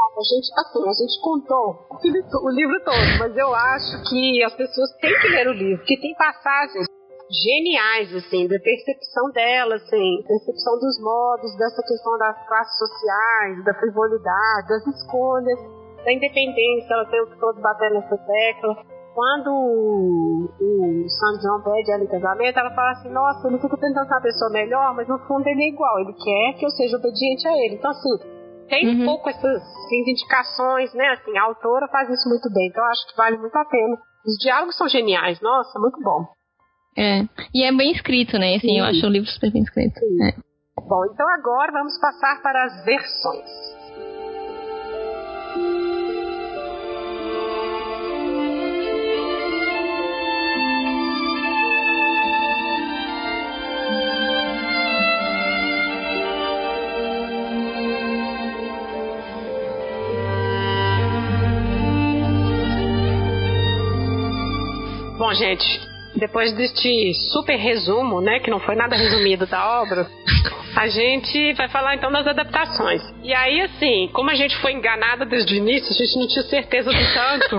A 0.00 0.22
gente, 0.22 0.48
assim, 0.56 0.88
a 0.88 0.92
gente 0.94 1.20
contou 1.20 1.76
o 2.42 2.50
livro 2.50 2.82
todo, 2.82 3.18
mas 3.20 3.36
eu 3.36 3.54
acho 3.54 4.08
que 4.08 4.42
as 4.42 4.54
pessoas 4.54 4.90
têm 5.00 5.12
que 5.20 5.28
ler 5.28 5.46
o 5.46 5.52
livro, 5.52 5.78
porque 5.78 6.00
tem 6.00 6.14
passagens 6.14 6.88
geniais, 7.30 8.14
assim, 8.14 8.48
da 8.48 8.58
percepção 8.58 9.30
dela, 9.32 9.74
assim, 9.76 10.22
percepção 10.26 10.78
dos 10.78 11.00
modos, 11.00 11.56
dessa 11.58 11.82
questão 11.82 12.16
das 12.18 12.46
classes 12.48 12.78
sociais, 12.78 13.64
da 13.64 13.74
frivolidade, 13.74 14.68
das 14.68 14.86
escolhas, 14.86 15.58
da 16.04 16.12
independência, 16.12 16.94
ela 16.94 17.04
tem 17.06 17.20
o 17.20 17.38
todo 17.38 17.60
batendo 17.60 17.94
nessa 17.94 18.16
tecla. 18.16 18.76
Quando 19.14 19.50
o, 19.50 20.48
o 20.60 21.06
John 21.42 21.60
pede 21.64 21.90
ela 21.90 22.04
em 22.04 22.06
casamento, 22.06 22.58
ela 22.58 22.74
fala 22.74 22.92
assim, 22.92 23.10
nossa, 23.10 23.48
ele 23.48 23.58
fica 23.58 23.76
tentando 23.76 24.06
ser 24.06 24.14
uma 24.14 24.22
pessoa 24.22 24.50
melhor, 24.50 24.94
mas 24.94 25.08
no 25.08 25.18
fundo 25.26 25.46
ele 25.48 25.64
é 25.64 25.68
igual, 25.68 25.98
ele 25.98 26.14
quer 26.14 26.58
que 26.58 26.64
eu 26.64 26.70
seja 26.70 26.96
obediente 26.96 27.46
a 27.48 27.52
ele. 27.52 27.74
Então, 27.74 27.90
assim, 27.90 28.16
tem 28.68 28.86
uhum. 28.86 29.02
um 29.02 29.04
pouco 29.04 29.28
essas 29.28 29.62
indicações, 29.92 30.94
né? 30.94 31.08
Assim, 31.08 31.36
a 31.36 31.44
autora 31.44 31.88
faz 31.88 32.08
isso 32.08 32.28
muito 32.28 32.48
bem, 32.52 32.68
então 32.68 32.84
eu 32.84 32.90
acho 32.90 33.08
que 33.08 33.16
vale 33.16 33.36
muito 33.38 33.56
a 33.56 33.64
pena. 33.64 33.98
Os 34.24 34.38
diálogos 34.38 34.76
são 34.76 34.88
geniais, 34.88 35.40
nossa, 35.40 35.80
muito 35.80 36.00
bom. 36.00 36.37
É. 36.98 37.22
E 37.54 37.62
é 37.64 37.72
bem 37.72 37.92
escrito, 37.92 38.36
né? 38.36 38.56
Assim, 38.56 38.70
Sim. 38.70 38.78
eu 38.80 38.84
acho 38.84 39.06
o 39.06 39.08
livro 39.08 39.30
super 39.30 39.52
bem 39.52 39.62
escrito. 39.62 40.00
É. 40.20 40.34
Bom, 40.80 41.04
então 41.12 41.28
agora 41.28 41.70
vamos 41.70 41.96
passar 42.00 42.42
para 42.42 42.64
as 42.64 42.84
versões. 42.84 43.68
Bom, 65.16 65.34
gente, 65.34 65.87
depois 66.18 66.52
deste 66.52 67.14
super 67.32 67.56
resumo, 67.56 68.20
né, 68.20 68.40
que 68.40 68.50
não 68.50 68.60
foi 68.60 68.74
nada 68.74 68.96
resumido 68.96 69.46
da 69.46 69.80
obra, 69.80 70.06
a 70.76 70.88
gente 70.88 71.52
vai 71.54 71.68
falar 71.68 71.94
então 71.94 72.10
das 72.10 72.26
adaptações. 72.26 73.02
E 73.22 73.32
aí, 73.32 73.60
assim, 73.62 74.08
como 74.12 74.30
a 74.30 74.34
gente 74.34 74.56
foi 74.58 74.72
enganada 74.72 75.24
desde 75.24 75.54
o 75.54 75.56
início, 75.56 75.90
a 75.90 75.94
gente 75.94 76.18
não 76.18 76.28
tinha 76.28 76.44
certeza 76.44 76.90
do 76.90 77.14
tanto. 77.14 77.58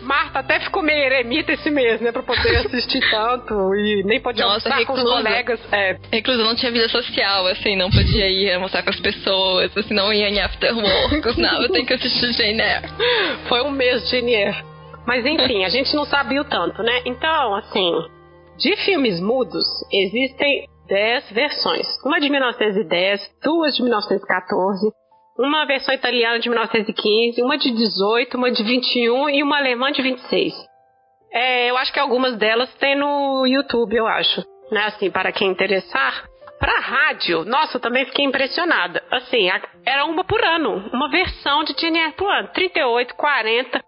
Marta 0.00 0.38
até 0.38 0.58
ficou 0.60 0.82
meio 0.82 1.04
eremita 1.04 1.52
esse 1.52 1.70
mês, 1.70 2.00
né? 2.00 2.10
Pra 2.10 2.22
poder 2.22 2.56
assistir 2.64 3.00
tanto 3.10 3.52
e 3.74 4.02
nem 4.06 4.18
podia 4.18 4.44
Nossa, 4.44 4.70
mostrar 4.70 4.86
com 4.86 4.94
os 4.94 5.02
colegas. 5.02 5.60
É. 5.70 5.98
Reclusa 6.10 6.42
não 6.44 6.54
tinha 6.54 6.72
vida 6.72 6.88
social, 6.88 7.46
assim, 7.46 7.76
não 7.76 7.90
podia 7.90 8.26
ir 8.26 8.50
almoçar 8.54 8.82
com 8.82 8.88
as 8.88 9.00
pessoas, 9.00 9.76
assim, 9.76 9.92
não 9.92 10.10
ia 10.10 10.30
em 10.30 10.40
after 10.40 10.74
work, 10.74 11.36
não, 11.38 11.62
eu 11.62 11.68
tenho 11.68 11.84
que 11.84 11.92
assistir 11.92 12.32
Jane 12.32 12.62
Eyre. 12.62 12.88
Foi 13.48 13.60
um 13.60 13.70
mês 13.70 14.04
de 14.04 14.10
Jane 14.12 14.34
Eyre. 14.34 14.77
Mas 15.08 15.24
enfim, 15.24 15.64
a 15.64 15.70
gente 15.70 15.96
não 15.96 16.04
sabia 16.04 16.42
o 16.42 16.44
tanto, 16.44 16.82
né? 16.82 17.00
Então, 17.06 17.54
assim, 17.54 17.92
de 18.58 18.76
filmes 18.84 19.18
mudos, 19.18 19.64
existem 19.90 20.68
10 20.86 21.32
versões. 21.32 21.86
Uma 22.04 22.20
de 22.20 22.28
1910, 22.28 23.18
duas 23.42 23.74
de 23.74 23.82
1914, 23.84 24.86
uma 25.38 25.64
versão 25.64 25.94
italiana 25.94 26.38
de 26.38 26.50
1915, 26.50 27.42
uma 27.42 27.56
de 27.56 27.70
18, 27.70 28.36
uma 28.36 28.50
de 28.50 28.62
21 28.62 29.30
e 29.30 29.42
uma 29.42 29.56
alemã 29.56 29.90
de 29.90 30.02
26. 30.02 30.52
É, 31.32 31.70
eu 31.70 31.78
acho 31.78 31.90
que 31.90 32.00
algumas 32.00 32.36
delas 32.36 32.70
tem 32.74 32.94
no 32.94 33.46
YouTube, 33.46 33.96
eu 33.96 34.06
acho. 34.06 34.44
Né, 34.70 34.84
assim, 34.88 35.10
para 35.10 35.32
quem 35.32 35.48
interessar. 35.48 36.22
Pra 36.60 36.80
rádio, 36.80 37.46
nossa, 37.46 37.78
eu 37.78 37.80
também 37.80 38.04
fiquei 38.04 38.26
impressionada. 38.26 39.02
Assim, 39.10 39.48
era 39.86 40.04
uma 40.04 40.22
por 40.22 40.44
ano. 40.44 40.90
Uma 40.92 41.08
versão 41.08 41.64
de 41.64 41.72
Jane 41.80 42.12
por 42.12 42.30
ano. 42.30 42.48
38, 42.52 43.14
40, 43.14 43.87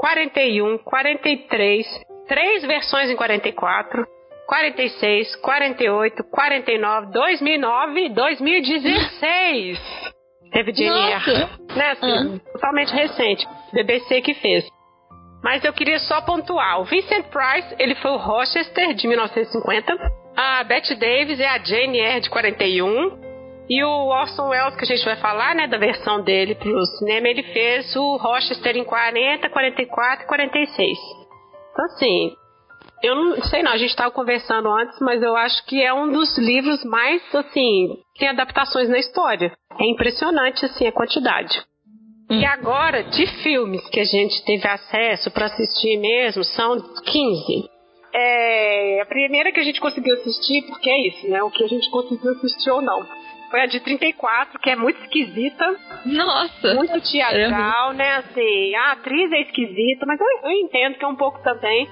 41, 0.00 0.78
43. 0.78 1.86
Três 2.26 2.62
versões 2.62 3.10
em 3.10 3.16
44. 3.16 4.06
46, 4.46 5.36
48, 5.36 6.24
49, 6.24 7.12
2009 7.12 8.00
e 8.00 8.08
2016. 8.08 9.78
Teve 10.50 10.72
Jane 10.72 11.14
Né, 11.76 11.90
assim, 11.90 12.10
uhum. 12.10 12.38
totalmente 12.38 12.92
recente. 12.92 13.46
BBC 13.72 14.22
que 14.22 14.34
fez. 14.34 14.66
Mas 15.42 15.62
eu 15.64 15.72
queria 15.72 15.98
só 16.00 16.22
pontuar. 16.22 16.80
O 16.80 16.84
Vincent 16.84 17.26
Price, 17.26 17.76
ele 17.78 17.94
foi 17.96 18.10
o 18.10 18.16
Rochester, 18.16 18.94
de 18.94 19.06
1950. 19.06 19.96
A 20.36 20.64
Bette 20.64 20.94
Davis 20.96 21.38
é 21.38 21.46
a 21.46 21.58
Jane 21.58 21.98
Eyre, 21.98 22.22
de 22.22 22.30
41. 22.30 23.29
E 23.70 23.84
o 23.84 24.08
Orson 24.08 24.48
Welles, 24.48 24.74
que 24.74 24.82
a 24.82 24.86
gente 24.86 25.04
vai 25.04 25.14
falar, 25.14 25.54
né, 25.54 25.68
da 25.68 25.78
versão 25.78 26.20
dele 26.22 26.56
pro 26.56 26.84
cinema, 26.86 27.28
ele 27.28 27.44
fez 27.44 27.94
o 27.94 28.16
Rochester 28.16 28.76
em 28.76 28.84
40, 28.84 29.48
44 29.48 30.24
e 30.24 30.26
46. 30.26 30.98
Então, 31.70 31.84
assim, 31.84 32.34
eu 33.00 33.14
não 33.14 33.42
sei 33.44 33.62
não, 33.62 33.70
a 33.70 33.76
gente 33.76 33.90
estava 33.90 34.10
conversando 34.10 34.68
antes, 34.68 34.98
mas 35.00 35.22
eu 35.22 35.36
acho 35.36 35.64
que 35.66 35.80
é 35.80 35.94
um 35.94 36.10
dos 36.10 36.36
livros 36.36 36.84
mais, 36.84 37.22
assim, 37.32 37.96
tem 38.18 38.28
adaptações 38.28 38.88
na 38.88 38.98
história. 38.98 39.52
É 39.78 39.86
impressionante, 39.88 40.64
assim, 40.64 40.88
a 40.88 40.92
quantidade. 40.92 41.62
E 42.28 42.44
agora, 42.44 43.04
de 43.04 43.24
filmes 43.42 43.88
que 43.88 44.00
a 44.00 44.04
gente 44.04 44.44
teve 44.44 44.66
acesso 44.66 45.30
para 45.30 45.46
assistir 45.46 45.96
mesmo, 45.96 46.42
são 46.42 46.76
15. 47.04 47.70
É, 48.12 49.00
a 49.00 49.06
primeira 49.06 49.52
que 49.52 49.60
a 49.60 49.64
gente 49.64 49.80
conseguiu 49.80 50.14
assistir, 50.14 50.62
porque 50.66 50.90
é 50.90 51.06
isso, 51.06 51.28
né? 51.28 51.40
O 51.42 51.50
que 51.50 51.62
a 51.62 51.68
gente 51.68 51.88
conseguiu 51.90 52.32
assistir 52.32 52.70
ou 52.70 52.82
não. 52.82 53.06
Foi 53.50 53.60
a 53.60 53.66
de 53.66 53.80
34, 53.80 54.60
que 54.60 54.70
é 54.70 54.76
muito 54.76 55.00
esquisita. 55.02 55.64
Nossa! 56.06 56.74
Muito 56.74 57.00
teatral, 57.00 57.92
né? 57.94 58.16
Assim, 58.18 58.74
a 58.76 58.92
atriz 58.92 59.32
é 59.32 59.40
esquisita, 59.42 60.06
mas 60.06 60.20
eu, 60.20 60.26
eu 60.44 60.50
entendo 60.52 60.96
que 60.96 61.04
é 61.04 61.08
um 61.08 61.16
pouco 61.16 61.42
também 61.42 61.88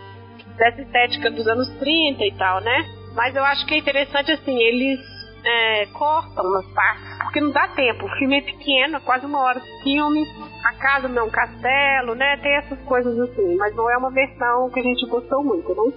dessa 0.57 0.81
estética 0.83 1.31
dos 1.31 1.47
anos 1.49 1.69
30 1.79 2.25
e 2.25 2.33
tal, 2.37 2.61
né? 2.61 2.85
Mas 3.15 3.35
eu 3.35 3.45
acho 3.45 3.67
que 3.67 3.75
é 3.75 3.79
interessante, 3.79 4.31
assim, 4.31 4.57
eles 4.57 5.01
é, 5.45 5.87
cortam 5.87 6.45
umas 6.45 6.67
partes, 6.73 7.19
porque 7.25 7.41
não 7.41 7.51
dá 7.51 7.69
tempo. 7.69 8.07
O 8.07 8.19
filme 8.19 8.39
é 8.39 8.43
pequeno, 8.43 8.97
é 8.97 9.01
quase 9.01 9.27
uma 9.27 9.41
hora 9.41 9.61
de 9.61 9.83
filme. 9.83 10.27
A 10.65 10.75
casa 10.75 11.09
não 11.09 11.23
é 11.23 11.25
um 11.25 11.31
castelo, 11.31 12.15
né? 12.15 12.37
Tem 12.39 12.55
essas 12.57 12.81
coisas 12.83 13.19
assim. 13.19 13.57
Mas 13.57 13.75
não 13.75 13.91
é 13.91 13.97
uma 13.97 14.11
versão 14.11 14.71
que 14.71 14.81
a 14.81 14.83
gente 14.83 15.07
gostou 15.07 15.43
muito, 15.43 15.69
né? 15.75 15.93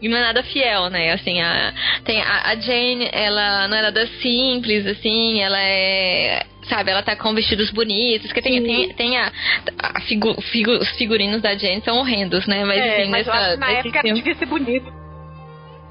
E 0.00 0.08
não 0.08 0.16
é 0.16 0.20
nada 0.20 0.42
fiel, 0.42 0.90
né? 0.90 1.12
Assim, 1.12 1.40
a, 1.40 1.72
tem 2.04 2.20
a, 2.20 2.50
a 2.50 2.56
Jane, 2.56 3.08
ela 3.12 3.68
não 3.68 3.76
é 3.76 3.82
nada 3.82 4.06
simples, 4.20 4.86
assim, 4.86 5.40
ela 5.40 5.60
é 5.60 6.44
sabe, 6.68 6.90
ela 6.90 7.02
tá 7.02 7.14
com 7.14 7.32
vestidos 7.32 7.70
bonitos, 7.70 8.32
que 8.32 8.42
tem, 8.42 8.60
tem, 8.62 8.88
tem 8.94 9.16
a, 9.16 9.32
a 9.78 10.00
figu, 10.00 10.40
figu, 10.42 10.72
os 10.72 10.90
figurinos 10.90 11.40
da 11.40 11.54
Jane 11.54 11.80
são 11.82 11.98
horrendos, 11.98 12.44
né? 12.46 12.64
Mas, 12.64 12.78
é, 12.78 13.02
assim, 13.02 13.10
mas 13.10 13.26
nessa, 13.26 13.56
na 13.56 13.70
época 13.70 14.02
devia 14.02 14.34
ser 14.34 14.46
bonito. 14.46 14.92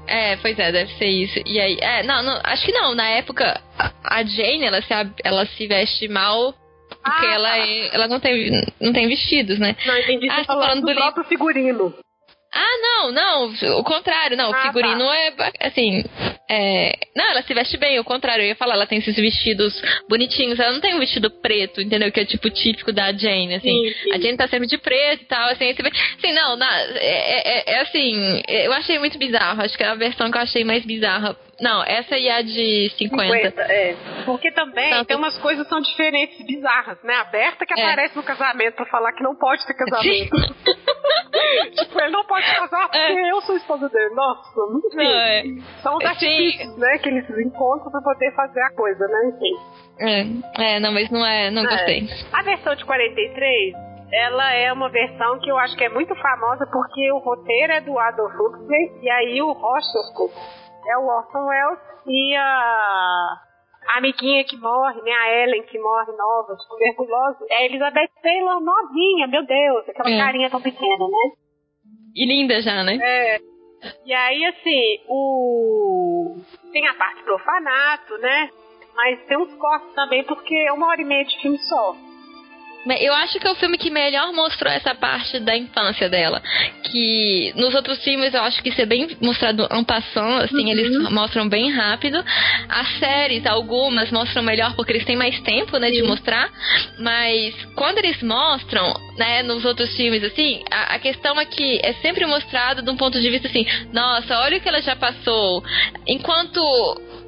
É, 0.06 0.36
pois 0.36 0.56
é, 0.58 0.70
deve 0.70 0.92
ser 0.94 1.08
isso. 1.08 1.40
E 1.46 1.58
aí, 1.58 1.78
é, 1.80 2.02
não, 2.02 2.22
não 2.22 2.40
acho 2.44 2.64
que 2.64 2.72
não. 2.72 2.94
Na 2.94 3.08
época, 3.08 3.60
a 4.04 4.22
Jane, 4.22 4.64
ela 4.64 4.80
se, 4.82 4.92
ela 5.24 5.46
se 5.46 5.66
veste 5.66 6.06
mal 6.08 6.54
porque 7.02 7.26
ah, 7.26 7.34
ela, 7.34 7.48
tá. 7.48 7.58
é, 7.58 7.94
ela 7.94 8.08
não 8.08 8.20
tem, 8.20 8.50
não 8.80 8.92
tem 8.92 9.08
vestidos, 9.08 9.58
né? 9.58 9.76
Não, 9.84 9.98
entendi. 9.98 10.28
Ah, 10.30 10.38
você 10.38 10.44
falando, 10.44 10.62
falando 10.62 10.80
do, 10.82 10.86
do 10.86 10.94
próprio 10.94 11.24
figurino. 11.24 11.94
Ah, 12.56 12.78
não, 12.80 13.12
não, 13.12 13.78
o 13.78 13.84
contrário, 13.84 14.36
não, 14.36 14.50
o 14.50 14.54
ah, 14.54 14.62
figurino 14.62 15.04
tá. 15.36 15.52
é 15.60 15.66
assim. 15.66 16.04
É... 16.48 16.92
Não, 17.14 17.30
ela 17.30 17.42
se 17.42 17.52
veste 17.52 17.76
bem, 17.76 17.98
o 17.98 18.04
contrário, 18.04 18.42
eu 18.42 18.48
ia 18.48 18.56
falar, 18.56 18.74
ela 18.74 18.86
tem 18.86 18.98
esses 18.98 19.16
vestidos 19.16 19.74
bonitinhos, 20.08 20.58
ela 20.58 20.72
não 20.72 20.80
tem 20.80 20.94
um 20.94 20.98
vestido 20.98 21.30
preto, 21.30 21.80
entendeu? 21.80 22.10
Que 22.10 22.20
é 22.20 22.24
tipo 22.24 22.48
típico 22.48 22.92
da 22.92 23.12
Jane, 23.12 23.54
assim. 23.54 23.68
Sim, 23.68 23.94
sim. 24.02 24.12
A 24.12 24.18
Jane 24.18 24.36
tá 24.36 24.48
sempre 24.48 24.66
de 24.66 24.78
preto 24.78 25.22
e 25.22 25.26
tal, 25.26 25.50
assim, 25.50 25.70
assim 25.70 26.32
não, 26.32 26.56
na, 26.56 26.80
é, 26.94 27.58
é, 27.58 27.74
é, 27.74 27.80
assim, 27.80 28.42
eu 28.48 28.72
achei 28.72 28.98
muito 28.98 29.18
bizarro, 29.18 29.62
acho 29.62 29.76
que 29.76 29.82
é 29.82 29.88
a 29.88 29.94
versão 29.94 30.30
que 30.30 30.38
eu 30.38 30.42
achei 30.42 30.64
mais 30.64 30.84
bizarra 30.84 31.36
não, 31.60 31.82
essa 31.84 32.16
é 32.16 32.30
a 32.30 32.42
de 32.42 32.90
50. 32.98 33.32
50 33.32 33.62
é. 33.62 33.96
Porque 34.24 34.50
também 34.52 34.90
Tanto... 34.90 35.08
tem 35.08 35.16
umas 35.16 35.38
coisas 35.38 35.64
que 35.64 35.70
são 35.70 35.80
diferentes, 35.80 36.44
bizarras, 36.44 36.98
né? 37.02 37.14
A 37.14 37.24
Berta 37.24 37.64
que 37.64 37.80
é. 37.80 37.82
aparece 37.82 38.16
no 38.16 38.22
casamento 38.22 38.74
pra 38.74 38.86
falar 38.86 39.12
que 39.12 39.22
não 39.22 39.34
pode 39.34 39.66
ter 39.66 39.74
casamento. 39.74 40.36
tipo, 41.76 42.00
ele 42.00 42.10
não 42.10 42.24
pode 42.24 42.46
casar 42.54 42.88
porque 42.88 42.98
é. 42.98 43.32
eu 43.32 43.40
sou 43.42 43.56
esposa 43.56 43.88
dele. 43.88 44.14
Nossa, 44.14 44.60
muito 44.70 44.94
bem. 44.94 45.08
É. 45.08 45.42
São 45.82 45.96
os 45.96 46.04
artifícios, 46.04 46.76
né? 46.76 46.98
Que 46.98 47.08
eles 47.08 47.28
encontram 47.30 47.90
pra 47.90 48.00
poder 48.00 48.34
fazer 48.34 48.60
a 48.60 48.70
coisa, 48.74 49.06
né? 49.06 49.32
Enfim. 49.34 49.56
É, 50.58 50.76
é 50.76 50.80
não, 50.80 50.92
mas 50.92 51.10
não 51.10 51.26
é, 51.26 51.50
não 51.50 51.64
é. 51.64 51.68
gostei. 51.68 52.08
A 52.32 52.42
versão 52.42 52.74
de 52.74 52.84
43 52.84 53.74
ela 54.12 54.54
é 54.54 54.72
uma 54.72 54.88
versão 54.88 55.38
que 55.40 55.50
eu 55.50 55.58
acho 55.58 55.76
que 55.76 55.84
é 55.84 55.88
muito 55.88 56.14
famosa 56.14 56.64
porque 56.66 57.10
o 57.12 57.18
roteiro 57.18 57.72
é 57.72 57.80
do 57.80 57.98
Adolf 57.98 58.32
Huxley 58.34 58.92
e 59.02 59.10
aí 59.10 59.42
o 59.42 59.52
Rochester 59.52 60.30
é 60.86 60.98
o 60.98 61.06
Orson 61.06 61.46
Welles 61.46 61.78
e 62.06 62.34
a, 62.36 63.36
a 63.88 63.98
amiguinha 63.98 64.44
que 64.44 64.56
morre, 64.56 65.00
né, 65.02 65.12
a 65.12 65.42
Ellen 65.42 65.62
que 65.64 65.78
morre 65.78 66.12
nova, 66.12 66.54
de 66.54 66.68
tuberculose, 66.68 67.44
é 67.50 67.56
a 67.56 67.64
Elizabeth 67.64 68.10
Taylor 68.22 68.60
novinha, 68.60 69.26
meu 69.26 69.44
Deus, 69.44 69.88
aquela 69.88 70.10
é. 70.10 70.18
carinha 70.18 70.50
tão 70.50 70.60
pequena, 70.60 71.06
né? 71.06 71.32
E 72.14 72.26
linda 72.26 72.60
já, 72.60 72.82
né? 72.82 72.98
É. 73.00 73.38
E 74.04 74.12
aí, 74.12 74.44
assim, 74.46 75.00
o... 75.08 76.36
tem 76.72 76.86
a 76.88 76.94
parte 76.94 77.22
do 77.24 77.32
orfanato, 77.32 78.16
né? 78.18 78.50
Mas 78.94 79.22
tem 79.26 79.36
uns 79.36 79.52
cortes 79.54 79.94
também, 79.94 80.24
porque 80.24 80.54
é 80.54 80.72
uma 80.72 80.88
hora 80.88 81.02
e 81.02 81.04
meia 81.04 81.24
de 81.24 81.38
filme 81.40 81.58
só. 81.58 81.94
Eu 83.00 83.12
acho 83.14 83.38
que 83.40 83.46
é 83.46 83.50
o 83.50 83.56
filme 83.56 83.76
que 83.76 83.90
melhor 83.90 84.32
mostrou 84.32 84.72
essa 84.72 84.94
parte 84.94 85.40
da 85.40 85.56
infância 85.56 86.08
dela. 86.08 86.40
Que 86.84 87.52
nos 87.56 87.74
outros 87.74 88.02
filmes 88.04 88.32
eu 88.32 88.42
acho 88.42 88.62
que 88.62 88.68
isso 88.68 88.80
é 88.80 88.86
bem 88.86 89.16
mostrado 89.20 89.66
en 89.72 89.84
passant, 89.84 90.44
assim, 90.44 90.64
uhum. 90.64 90.68
eles 90.68 91.10
mostram 91.10 91.48
bem 91.48 91.70
rápido. 91.72 92.24
As 92.68 92.98
séries, 92.98 93.44
algumas, 93.46 94.10
mostram 94.10 94.42
melhor 94.42 94.74
porque 94.76 94.92
eles 94.92 95.04
têm 95.04 95.16
mais 95.16 95.38
tempo, 95.40 95.78
né, 95.78 95.90
de 95.90 96.02
mostrar. 96.02 96.48
Mas 96.98 97.54
quando 97.74 97.98
eles 97.98 98.22
mostram, 98.22 98.94
né, 99.16 99.42
nos 99.42 99.64
outros 99.64 99.94
filmes, 99.96 100.22
assim, 100.22 100.62
a, 100.70 100.94
a 100.94 100.98
questão 100.98 101.40
é 101.40 101.44
que 101.44 101.80
é 101.82 101.94
sempre 101.94 102.24
mostrado 102.26 102.82
de 102.82 102.90
um 102.90 102.96
ponto 102.96 103.20
de 103.20 103.30
vista 103.30 103.48
assim, 103.48 103.66
nossa, 103.92 104.38
olha 104.40 104.58
o 104.58 104.60
que 104.60 104.68
ela 104.68 104.80
já 104.80 104.94
passou. 104.94 105.62
Enquanto 106.06 106.58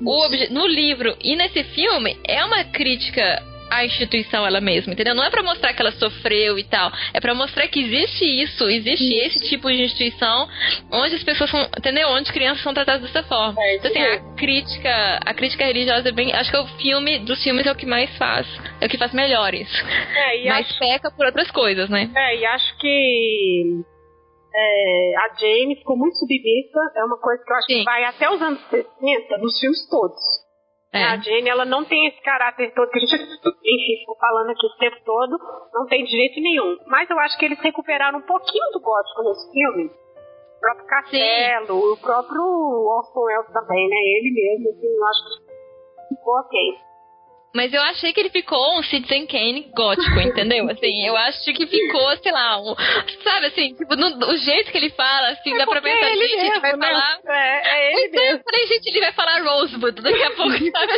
o 0.00 0.28
no 0.50 0.66
livro 0.66 1.16
e 1.22 1.34
nesse 1.34 1.64
filme 1.64 2.16
é 2.24 2.44
uma 2.44 2.64
crítica 2.64 3.42
a 3.70 3.84
instituição 3.84 4.46
ela 4.46 4.60
mesma, 4.60 4.92
entendeu? 4.92 5.14
Não 5.14 5.24
é 5.24 5.30
para 5.30 5.42
mostrar 5.42 5.72
que 5.72 5.80
ela 5.80 5.92
sofreu 5.92 6.58
e 6.58 6.64
tal, 6.64 6.90
é 7.12 7.20
para 7.20 7.34
mostrar 7.34 7.66
que 7.68 7.80
existe 7.80 8.24
isso, 8.24 8.68
existe 8.68 9.14
esse 9.14 9.48
tipo 9.48 9.68
de 9.68 9.82
instituição 9.82 10.48
onde 10.90 11.14
as 11.14 11.22
pessoas 11.22 11.50
são, 11.50 11.60
entendeu? 11.76 12.08
Onde 12.08 12.32
crianças 12.32 12.62
são 12.62 12.74
tratadas 12.74 13.02
dessa 13.02 13.22
forma. 13.22 13.60
É, 13.62 13.76
então 13.76 13.90
assim, 13.90 14.02
a 14.02 14.34
crítica, 14.34 15.20
a 15.24 15.34
crítica 15.34 15.64
religiosa 15.64 16.08
é 16.08 16.12
bem, 16.12 16.32
acho 16.32 16.50
que 16.50 16.56
é 16.56 16.60
o 16.60 16.66
filme 16.78 17.18
dos 17.20 17.42
filmes 17.42 17.66
é 17.66 17.72
o 17.72 17.76
que 17.76 17.86
mais 17.86 18.14
faz, 18.16 18.46
é 18.80 18.86
o 18.86 18.88
que 18.88 18.98
faz 18.98 19.12
melhores. 19.12 19.68
É, 20.16 20.48
Mas 20.48 20.66
acho... 20.66 20.78
peca 20.78 21.10
por 21.10 21.26
outras 21.26 21.50
coisas, 21.50 21.88
né? 21.88 22.10
É, 22.14 22.36
e 22.36 22.46
acho 22.46 22.78
que 22.78 23.84
é, 24.54 25.14
a 25.16 25.34
Jane 25.38 25.76
ficou 25.76 25.96
muito 25.96 26.16
submissa, 26.16 26.80
é 26.96 27.04
uma 27.04 27.18
coisa 27.18 27.42
que 27.44 27.52
eu 27.52 27.56
acho 27.56 27.66
Sim. 27.66 27.78
que 27.78 27.84
vai 27.84 28.04
até 28.04 28.30
os 28.30 28.40
anos 28.40 28.60
60 28.70 29.38
nos 29.38 29.58
filmes 29.60 29.88
todos. 29.88 30.47
É. 30.92 31.04
A 31.04 31.16
Jane, 31.18 31.48
ela 31.48 31.64
não 31.66 31.84
tem 31.84 32.06
esse 32.06 32.20
caráter 32.22 32.72
todo 32.74 32.90
que 32.90 32.98
a 32.98 33.00
gente, 33.00 33.14
enfim, 33.14 34.00
ficou 34.00 34.16
falando 34.16 34.50
aqui 34.50 34.66
o 34.66 34.78
tempo 34.78 34.96
todo, 35.04 35.38
não 35.74 35.86
tem 35.86 36.02
de 36.04 36.10
jeito 36.10 36.40
nenhum. 36.40 36.78
Mas 36.86 37.10
eu 37.10 37.18
acho 37.20 37.38
que 37.38 37.44
eles 37.44 37.60
recuperaram 37.60 38.18
um 38.18 38.26
pouquinho 38.26 38.72
do 38.72 38.80
gótico 38.80 39.22
nesse 39.22 39.52
filme. 39.52 39.86
O 39.86 40.60
próprio 40.60 40.86
Castelo, 40.86 41.66
Sim. 41.66 41.92
o 41.92 41.96
próprio 41.98 42.42
Orson 42.42 43.20
Welles 43.20 43.52
também, 43.52 43.88
né? 43.88 43.96
Ele 43.96 44.32
mesmo, 44.32 44.70
assim, 44.70 44.86
eu 44.86 45.06
acho 45.06 45.24
que 45.24 46.14
ficou 46.16 46.34
ok. 46.40 46.87
Mas 47.54 47.72
eu 47.72 47.80
achei 47.82 48.12
que 48.12 48.20
ele 48.20 48.30
ficou 48.30 48.78
um 48.78 48.82
Citizen 48.82 49.26
Kane 49.26 49.70
gótico, 49.74 50.20
entendeu? 50.20 50.68
Assim, 50.70 51.06
eu 51.06 51.16
acho 51.16 51.52
que 51.52 51.66
ficou, 51.66 52.16
sei 52.22 52.32
lá, 52.32 52.60
um, 52.60 52.74
sabe 53.24 53.46
assim, 53.46 53.74
tipo, 53.74 53.96
no, 53.96 54.30
o 54.30 54.36
jeito 54.36 54.70
que 54.70 54.76
ele 54.76 54.90
fala, 54.90 55.28
assim, 55.30 55.54
é 55.54 55.58
dá 55.58 55.66
pra 55.66 55.80
pensar, 55.80 56.06
é 56.06 56.12
ele, 56.12 56.28
gente, 56.28 56.42
mesmo, 56.42 56.60
vai 56.60 56.76
né? 56.76 56.86
falar. 56.86 57.18
É, 57.26 57.68
é 57.68 57.92
ele 57.92 58.06
então, 58.06 58.22
mesmo. 58.22 58.38
eu 58.38 58.44
falei, 58.44 58.66
gente, 58.66 58.86
ele 58.88 59.00
vai 59.00 59.12
falar 59.12 59.42
Rosebud 59.42 60.02
daqui 60.02 60.22
a 60.22 60.30
pouco, 60.32 60.52
sabe? 60.70 60.92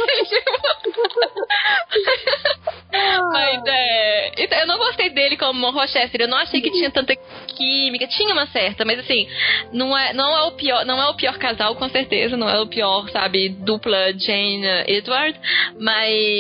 Mas 3.32 3.62
é. 3.66 4.32
então, 4.43 4.59
Eu 4.59 4.66
não 4.66 4.78
gostei 4.78 5.10
dele 5.10 5.36
como 5.36 5.70
Rochester. 5.70 6.22
Eu 6.22 6.28
não 6.28 6.39
achei 6.39 6.60
que 6.60 6.70
tinha 6.70 6.90
tanta 6.90 7.14
química. 7.56 8.06
Tinha 8.09 8.32
uma 8.32 8.47
certa, 8.48 8.85
mas 8.85 8.98
assim, 8.98 9.28
não 9.72 9.97
é, 9.97 10.12
não 10.12 10.36
é 10.36 10.43
o 10.43 10.52
pior, 10.52 10.85
não 10.85 11.01
é 11.01 11.09
o 11.09 11.14
pior 11.14 11.39
casal, 11.39 11.77
com 11.77 11.89
certeza. 11.89 12.36
Não 12.36 12.48
é 12.48 12.60
o 12.60 12.66
pior, 12.66 13.09
sabe, 13.10 13.48
dupla 13.48 14.12
Jane 14.18 14.66
Edward. 14.86 15.39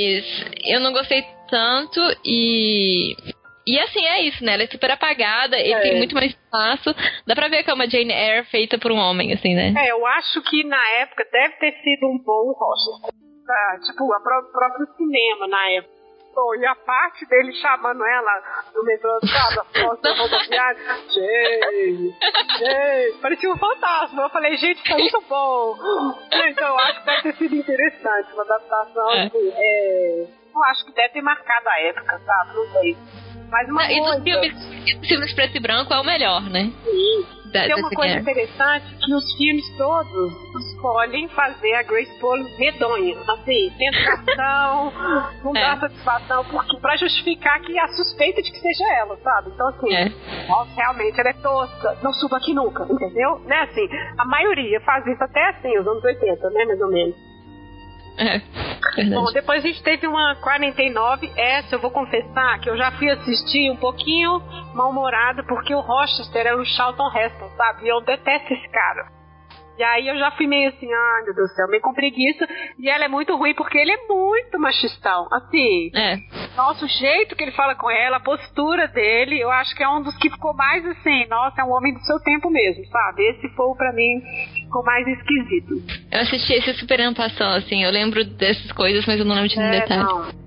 Mas 0.00 0.44
eu 0.64 0.80
não 0.80 0.92
gostei 0.92 1.22
tanto 1.48 2.00
e. 2.24 3.14
E 3.66 3.78
assim, 3.78 4.04
é 4.04 4.22
isso, 4.22 4.42
né? 4.42 4.54
Ela 4.54 4.62
é 4.64 4.66
super 4.66 4.90
apagada, 4.90 5.56
ele 5.58 5.74
É. 5.74 5.80
tem 5.80 5.96
muito 5.98 6.14
mais 6.14 6.32
espaço. 6.32 6.94
Dá 7.26 7.34
pra 7.34 7.48
ver 7.48 7.62
que 7.62 7.70
é 7.70 7.74
uma 7.74 7.88
Jane 7.88 8.12
Eyre 8.12 8.46
feita 8.46 8.78
por 8.78 8.90
um 8.90 8.96
homem, 8.96 9.32
assim, 9.32 9.54
né? 9.54 9.74
É, 9.76 9.92
eu 9.92 10.04
acho 10.06 10.42
que 10.42 10.64
na 10.64 10.88
época 11.00 11.24
deve 11.30 11.54
ter 11.56 11.72
sido 11.82 12.06
um 12.08 12.18
bom 12.18 12.52
Rochester. 12.52 13.14
Ah, 13.48 13.78
tipo, 13.84 14.04
o 14.04 14.22
próprio 14.52 14.86
cinema 14.96 15.46
na 15.46 15.70
época. 15.72 15.99
Pô, 16.34 16.54
e 16.54 16.64
a 16.64 16.74
parte 16.76 17.26
dele 17.26 17.52
chamando 17.54 18.04
ela 18.04 18.42
no 18.74 18.84
metrô, 18.84 19.18
sabe, 19.26 19.58
a 19.58 19.64
próxima 19.64 20.16
rodoviária, 20.16 20.80
gente, 21.08 22.14
gente, 22.58 23.18
parecia 23.20 23.52
um 23.52 23.58
fantasma. 23.58 24.22
Eu 24.22 24.30
falei, 24.30 24.56
gente, 24.56 24.80
isso 24.82 24.92
é 24.92 24.96
muito 24.96 25.20
bom. 25.28 25.76
Então, 26.32 26.68
eu 26.68 26.78
acho 26.78 27.00
que 27.00 27.06
deve 27.06 27.22
ter 27.22 27.36
sido 27.36 27.54
interessante, 27.56 28.32
uma 28.32 28.42
adaptação, 28.44 29.10
É. 29.10 29.22
assim, 29.26 29.52
é, 29.56 30.26
eu 30.54 30.64
acho 30.64 30.86
que 30.86 30.92
deve 30.92 31.08
ter 31.14 31.22
marcado 31.22 31.68
a 31.68 31.80
época, 31.80 32.18
sabe, 32.24 32.54
não 32.54 32.66
sei. 32.72 32.96
Mas 33.50 33.68
uma 33.68 33.84
coisa... 33.86 34.22
filmes, 34.22 34.52
e 34.86 34.94
dos 34.94 35.08
filmes 35.08 35.34
preto 35.34 35.56
e 35.56 35.60
branco 35.60 35.92
é 35.92 36.00
o 36.00 36.04
melhor, 36.04 36.42
né? 36.42 36.72
Sim. 36.84 37.39
Da, 37.52 37.64
Tem 37.64 37.74
uma 37.74 37.90
coisa 37.90 38.14
guerra. 38.14 38.20
interessante 38.20 38.94
que 39.04 39.14
os 39.14 39.36
filmes 39.36 39.76
todos 39.76 40.32
escolhem 40.70 41.28
fazer 41.30 41.74
a 41.74 41.82
Grace 41.82 42.12
Polo 42.20 42.44
medonha. 42.58 43.16
Assim, 43.28 43.72
tentação, 43.76 44.92
não 45.44 45.52
dá 45.52 45.60
É. 45.72 45.76
satisfação, 45.80 46.44
porque 46.44 46.76
pra 46.78 46.96
justificar 46.96 47.60
que 47.62 47.78
há 47.78 47.88
suspeita 47.88 48.40
de 48.42 48.50
que 48.52 48.58
seja 48.58 48.84
ela, 49.00 49.16
sabe? 49.22 49.50
Então 49.54 49.68
assim, 49.68 49.92
É. 49.94 50.08
nossa, 50.48 50.70
realmente 50.76 51.18
ela 51.20 51.30
é 51.30 51.34
tosca, 51.34 51.98
não 52.02 52.12
suba 52.12 52.36
aqui 52.36 52.54
nunca, 52.54 52.84
entendeu? 52.88 53.38
Né, 53.40 53.56
assim, 53.62 53.88
a 54.18 54.24
maioria 54.26 54.80
faz 54.82 55.06
isso 55.06 55.22
até 55.22 55.48
assim, 55.50 55.76
os 55.78 55.86
anos 55.86 56.04
80, 56.04 56.50
né, 56.50 56.64
mais 56.66 56.80
ou 56.80 56.88
menos. 56.88 57.29
É, 58.20 58.38
verdade. 58.96 59.14
Bom, 59.14 59.32
depois 59.32 59.64
a 59.64 59.66
gente 59.66 59.82
teve 59.82 60.06
uma 60.06 60.36
49. 60.36 61.32
Essa 61.36 61.76
eu 61.76 61.80
vou 61.80 61.90
confessar 61.90 62.60
que 62.60 62.68
eu 62.68 62.76
já 62.76 62.92
fui 62.92 63.08
assistir 63.10 63.70
um 63.70 63.76
pouquinho 63.76 64.42
mal-humorada, 64.74 65.42
porque 65.44 65.74
o 65.74 65.80
Rochester 65.80 66.46
era 66.46 66.60
o 66.60 66.64
Charlton 66.64 67.10
Heston, 67.16 67.48
sabe? 67.56 67.86
E 67.86 67.88
eu 67.88 68.02
detesto 68.02 68.52
esse 68.52 68.68
cara. 68.68 69.19
E 69.80 69.82
aí 69.82 70.08
eu 70.08 70.18
já 70.18 70.30
fui 70.32 70.46
meio 70.46 70.68
assim, 70.68 70.86
ai 70.92 71.24
meu 71.24 71.34
Deus 71.34 71.48
do 71.48 71.54
céu, 71.56 71.66
meio 71.68 71.80
com 71.82 71.94
preguiça. 71.94 72.46
E 72.78 72.86
ela 72.90 73.06
é 73.06 73.08
muito 73.08 73.34
ruim 73.34 73.54
porque 73.54 73.78
ele 73.78 73.90
é 73.90 74.06
muito 74.06 74.58
machistão. 74.58 75.26
Assim, 75.32 75.90
É. 75.94 76.18
nossa, 76.54 76.84
o 76.84 76.88
jeito 76.88 77.34
que 77.34 77.42
ele 77.44 77.52
fala 77.52 77.74
com 77.74 77.90
ela, 77.90 78.18
a 78.18 78.20
postura 78.20 78.86
dele, 78.88 79.40
eu 79.40 79.50
acho 79.50 79.74
que 79.74 79.82
é 79.82 79.88
um 79.88 80.02
dos 80.02 80.14
que 80.18 80.28
ficou 80.28 80.52
mais 80.54 80.84
assim, 80.84 81.26
nossa, 81.30 81.62
é 81.62 81.64
um 81.64 81.72
homem 81.72 81.94
do 81.94 82.00
seu 82.00 82.20
tempo 82.20 82.50
mesmo, 82.50 82.84
sabe? 82.88 83.22
Esse 83.30 83.48
foi 83.56 83.66
o 83.68 83.74
pra 83.74 83.90
mim, 83.94 84.20
ficou 84.54 84.84
mais 84.84 85.06
esquisito. 85.08 85.74
Eu 86.12 86.20
assisti 86.20 86.52
esse 86.52 86.74
super 86.74 87.00
ano 87.00 87.16
passado, 87.16 87.56
assim, 87.56 87.82
eu 87.82 87.90
lembro 87.90 88.22
dessas 88.22 88.70
coisas, 88.72 89.06
mas 89.06 89.18
eu 89.18 89.24
não 89.24 89.34
lembro 89.34 89.48
de 89.48 89.58
É, 89.58 89.70
detalhes. 89.80 90.04
não. 90.04 90.40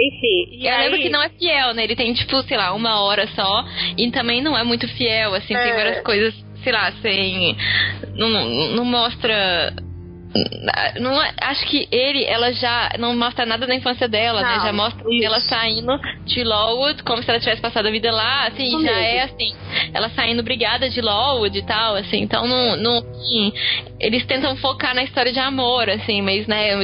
Enfim, 0.00 0.48
e 0.52 0.66
eu 0.68 0.74
aí... 0.74 0.84
lembro 0.84 0.98
que 0.98 1.08
não 1.08 1.22
é 1.22 1.28
fiel, 1.30 1.74
né? 1.74 1.84
Ele 1.84 1.96
tem, 1.96 2.12
tipo, 2.12 2.40
sei 2.42 2.56
lá, 2.56 2.72
uma 2.72 3.00
hora 3.00 3.26
só. 3.28 3.64
E 3.96 4.10
também 4.12 4.40
não 4.42 4.56
é 4.56 4.62
muito 4.62 4.86
fiel, 4.96 5.34
assim, 5.34 5.48
tem 5.54 5.56
É. 5.56 5.74
várias 5.74 6.00
coisas, 6.02 6.34
sei 6.62 6.72
lá, 6.72 6.92
sem. 7.02 7.56
Não, 8.16 8.28
não 8.76 8.84
mostra. 8.84 9.72
Não, 11.00 11.20
é- 11.22 11.32
acho 11.40 11.66
que 11.66 11.88
ele, 11.90 12.22
ela 12.24 12.52
já 12.52 12.90
não 12.98 13.16
mostra 13.16 13.46
nada 13.46 13.66
da 13.66 13.74
infância 13.74 14.06
dela, 14.06 14.42
né? 14.42 14.56
Não, 14.58 14.64
Já 14.66 14.72
mostra 14.74 15.02
isso. 15.10 15.24
ela 15.24 15.40
saindo 15.40 15.98
de 16.26 16.44
Lawwood, 16.44 17.02
como 17.02 17.22
se 17.22 17.30
ela 17.30 17.40
tivesse 17.40 17.62
passado 17.62 17.86
a 17.86 17.90
vida 17.90 18.12
lá, 18.12 18.46
assim, 18.46 18.70
já 18.82 18.92
é 18.92 19.22
assim, 19.22 19.54
ela 19.94 20.10
saindo 20.10 20.42
brigada 20.42 20.88
de 20.90 21.00
Lawwood 21.00 21.58
e 21.58 21.62
tal, 21.62 21.94
assim, 21.96 22.20
então 22.20 22.46
não, 22.46 22.76
não 22.76 22.98
assim, 22.98 23.52
eles 23.98 24.24
tentam 24.26 24.54
focar 24.58 24.94
na 24.94 25.02
história 25.02 25.32
de 25.32 25.40
amor, 25.40 25.88
assim, 25.88 26.20
mas 26.20 26.46
né, 26.46 26.76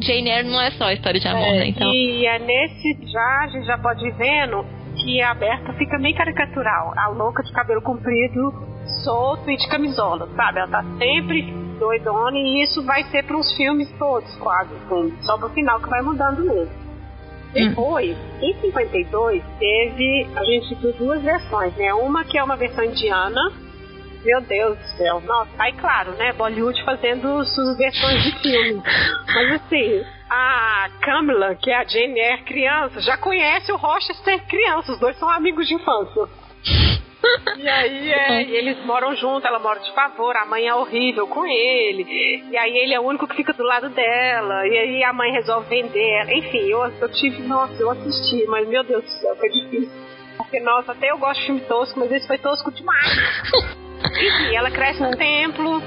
Jane 0.00 0.30
Eyre 0.30 0.48
não 0.48 0.60
é 0.60 0.70
só 0.72 0.90
história 0.92 1.18
de 1.18 1.26
amor, 1.26 1.42
É, 1.48 1.58
né? 1.58 1.66
Então. 1.66 1.92
E 1.92 2.24
é 2.26 2.38
nesse 2.38 3.10
já, 3.10 3.40
a 3.42 3.48
gente 3.48 3.66
já 3.66 3.76
pode 3.76 4.06
ir 4.06 4.12
vendo 4.16 4.64
que 5.02 5.20
a 5.20 5.34
Berta 5.34 5.72
fica 5.74 5.98
meio 5.98 6.14
caricatural. 6.16 6.92
A 6.96 7.08
louca 7.08 7.42
de 7.42 7.52
cabelo 7.52 7.82
comprido, 7.82 8.52
solto 9.02 9.50
e 9.50 9.56
de 9.56 9.68
camisola, 9.68 10.28
sabe? 10.36 10.58
Ela 10.58 10.68
tá 10.68 10.84
sempre 10.98 11.52
doidona 11.78 12.38
e 12.38 12.62
isso 12.62 12.82
vai 12.84 13.04
ser 13.04 13.24
para 13.24 13.36
os 13.36 13.52
filmes 13.56 13.90
todos, 13.98 14.34
quase, 14.36 14.70
assim. 14.74 15.14
Só 15.22 15.36
pro 15.36 15.48
final 15.50 15.80
que 15.80 15.88
vai 15.88 16.02
mudando 16.02 16.44
mesmo. 16.44 16.82
Depois, 17.52 18.16
em 18.40 18.54
52, 18.60 19.42
teve. 19.58 20.26
A 20.34 20.44
gente 20.44 20.74
viu 20.76 20.92
duas 20.94 21.22
versões, 21.22 21.74
né? 21.76 21.92
Uma 21.92 22.24
que 22.24 22.38
é 22.38 22.42
uma 22.42 22.56
versão 22.56 22.84
indiana. 22.84 23.40
Meu 24.24 24.40
Deus 24.40 24.78
do 24.78 24.84
céu, 24.96 25.20
nossa. 25.20 25.50
Aí, 25.58 25.72
claro, 25.72 26.12
né? 26.12 26.32
Bollywood 26.32 26.82
fazendo 26.84 27.44
suas 27.44 27.76
versões 27.76 28.22
de 28.22 28.38
filme. 28.40 28.82
Mas 29.26 29.52
assim, 29.60 30.04
a 30.30 30.88
Camila, 31.02 31.54
que 31.56 31.70
é 31.70 31.76
a 31.76 31.84
Jane 31.84 32.18
Eyre 32.18 32.44
criança, 32.44 33.00
já 33.00 33.16
conhece 33.18 33.70
o 33.70 33.76
Rochester 33.76 34.46
criança. 34.46 34.92
Os 34.92 35.00
dois 35.00 35.18
são 35.18 35.28
amigos 35.28 35.66
de 35.66 35.74
infância. 35.74 36.22
E 37.56 37.68
aí 37.68 38.12
é, 38.12 38.42
e 38.42 38.56
eles 38.56 38.84
moram 38.84 39.14
juntos, 39.14 39.44
ela 39.44 39.58
mora 39.58 39.80
de 39.80 39.92
favor, 39.94 40.36
a 40.36 40.46
mãe 40.46 40.66
é 40.66 40.74
horrível 40.74 41.26
com 41.26 41.46
ele. 41.46 42.04
E 42.50 42.56
aí 42.56 42.76
ele 42.76 42.94
é 42.94 43.00
o 43.00 43.04
único 43.04 43.26
que 43.26 43.36
fica 43.36 43.52
do 43.52 43.62
lado 43.62 43.88
dela. 43.90 44.66
E 44.66 44.76
aí 44.76 45.04
a 45.04 45.12
mãe 45.12 45.30
resolve 45.32 45.68
vender. 45.68 46.28
Enfim, 46.30 46.68
eu, 46.68 46.84
eu 47.00 47.08
tive, 47.12 47.42
nossa, 47.42 47.80
eu 47.80 47.90
assisti, 47.90 48.44
mas 48.46 48.68
meu 48.68 48.82
Deus 48.82 49.04
do 49.04 49.10
céu, 49.10 49.36
foi 49.36 49.48
difícil. 49.50 50.02
Porque, 50.36 50.60
nossa, 50.60 50.92
até 50.92 51.10
eu 51.10 51.18
gosto 51.18 51.40
de 51.40 51.46
filme 51.46 51.60
tosco, 51.62 52.00
mas 52.00 52.10
esse 52.10 52.26
foi 52.26 52.38
tosco 52.38 52.72
demais. 52.72 53.06
Enfim, 54.04 54.56
ela 54.56 54.70
cresce 54.70 55.00
num 55.00 55.12
templo, 55.12 55.80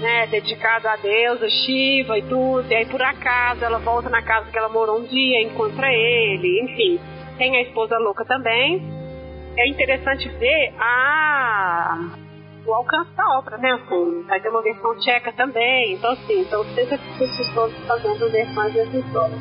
né, 0.00 0.26
dedicado 0.26 0.86
a 0.86 0.96
Deus, 0.96 1.42
a 1.42 1.48
Shiva 1.48 2.18
e 2.18 2.22
tudo. 2.22 2.70
E 2.70 2.74
aí, 2.74 2.86
por 2.86 3.00
acaso, 3.02 3.64
ela 3.64 3.78
volta 3.78 4.10
na 4.10 4.22
casa 4.22 4.50
que 4.50 4.58
ela 4.58 4.68
morou 4.68 5.00
um 5.00 5.04
dia, 5.04 5.40
encontra 5.40 5.92
ele, 5.92 6.60
enfim. 6.62 7.00
Tem 7.38 7.56
a 7.56 7.62
esposa 7.62 7.98
louca 7.98 8.24
também. 8.24 9.03
É 9.56 9.68
interessante 9.68 10.28
ver 10.28 10.74
a 10.78 12.10
o 12.66 12.72
alcance 12.72 13.10
da 13.14 13.38
obra, 13.38 13.58
né? 13.58 13.72
Assim, 13.72 14.22
vai 14.26 14.40
ter 14.40 14.48
uma 14.48 14.62
versão 14.62 14.98
tcheca 14.98 15.32
também. 15.32 15.94
Então, 15.94 16.12
assim, 16.12 16.40
então 16.40 16.64
sempre 16.74 16.98
esses 17.20 17.54
todos 17.54 17.76
fazendo 17.86 18.30
versões 18.30 18.72
dessa 18.72 18.96
história. 18.96 19.36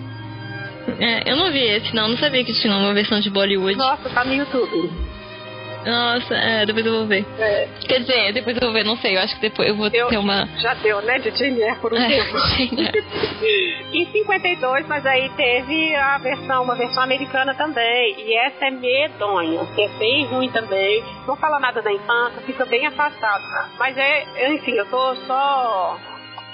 É, 1.00 1.32
eu 1.32 1.38
não 1.38 1.52
vi 1.52 1.64
esse, 1.64 1.96
não. 1.96 2.10
Não 2.10 2.18
sabia 2.18 2.44
que 2.44 2.54
tinha 2.54 2.76
uma 2.76 2.94
versão 2.94 3.20
de 3.20 3.30
Bollywood. 3.30 3.78
Nossa, 3.78 4.10
tá 4.10 4.26
no 4.26 4.34
YouTube. 4.34 4.92
Nossa, 5.86 6.34
é, 6.36 6.66
depois 6.66 6.86
eu 6.86 6.92
vou 6.94 7.06
ver. 7.08 7.26
É, 7.40 7.68
Quer 7.88 8.00
dizer, 8.00 8.34
depois 8.34 8.56
eu 8.56 8.62
vou 8.64 8.74
ver, 8.74 8.84
não 8.86 8.96
sei. 8.98 9.18
Eu 9.18 9.22
acho 9.22 9.36
que 9.36 9.42
depois 9.42 9.68
eu 9.70 9.76
vou 9.76 9.88
Eu- 9.94 10.08
ter 10.08 10.18
uma. 10.18 10.46
já 10.60 10.74
deu, 10.76 11.02
né? 11.02 11.20
De 11.20 11.30
Jane 11.32 11.62
Eyre 11.62 11.80
por 11.80 11.94
um 11.94 11.98
É, 12.02 12.08
tempo. 12.08 12.38
Em 13.94 14.06
52, 14.12 14.88
mas 14.88 15.06
aí 15.06 15.30
teve 15.36 15.96
a 15.96 16.18
versão, 16.18 16.64
uma 16.64 16.76
versão 16.76 17.04
americana 17.04 17.54
também. 17.54 18.16
E 18.20 18.34
essa 18.38 18.66
é 18.66 18.72
medonha, 18.72 19.66
que 19.76 19.82
é 19.84 19.88
bem 20.00 20.26
ruim 20.26 20.50
também. 20.50 21.04
Não 21.28 21.36
fala 21.36 21.60
nada 21.60 21.82
da 21.82 21.92
infância, 21.92 22.42
fica 22.46 22.66
bem 22.66 22.86
afastado. 22.88 23.44
Mas 23.78 23.98
é, 23.98 24.52
enfim, 24.54 24.72
eu 24.74 24.86
tô 24.88 25.16
só 25.28 25.98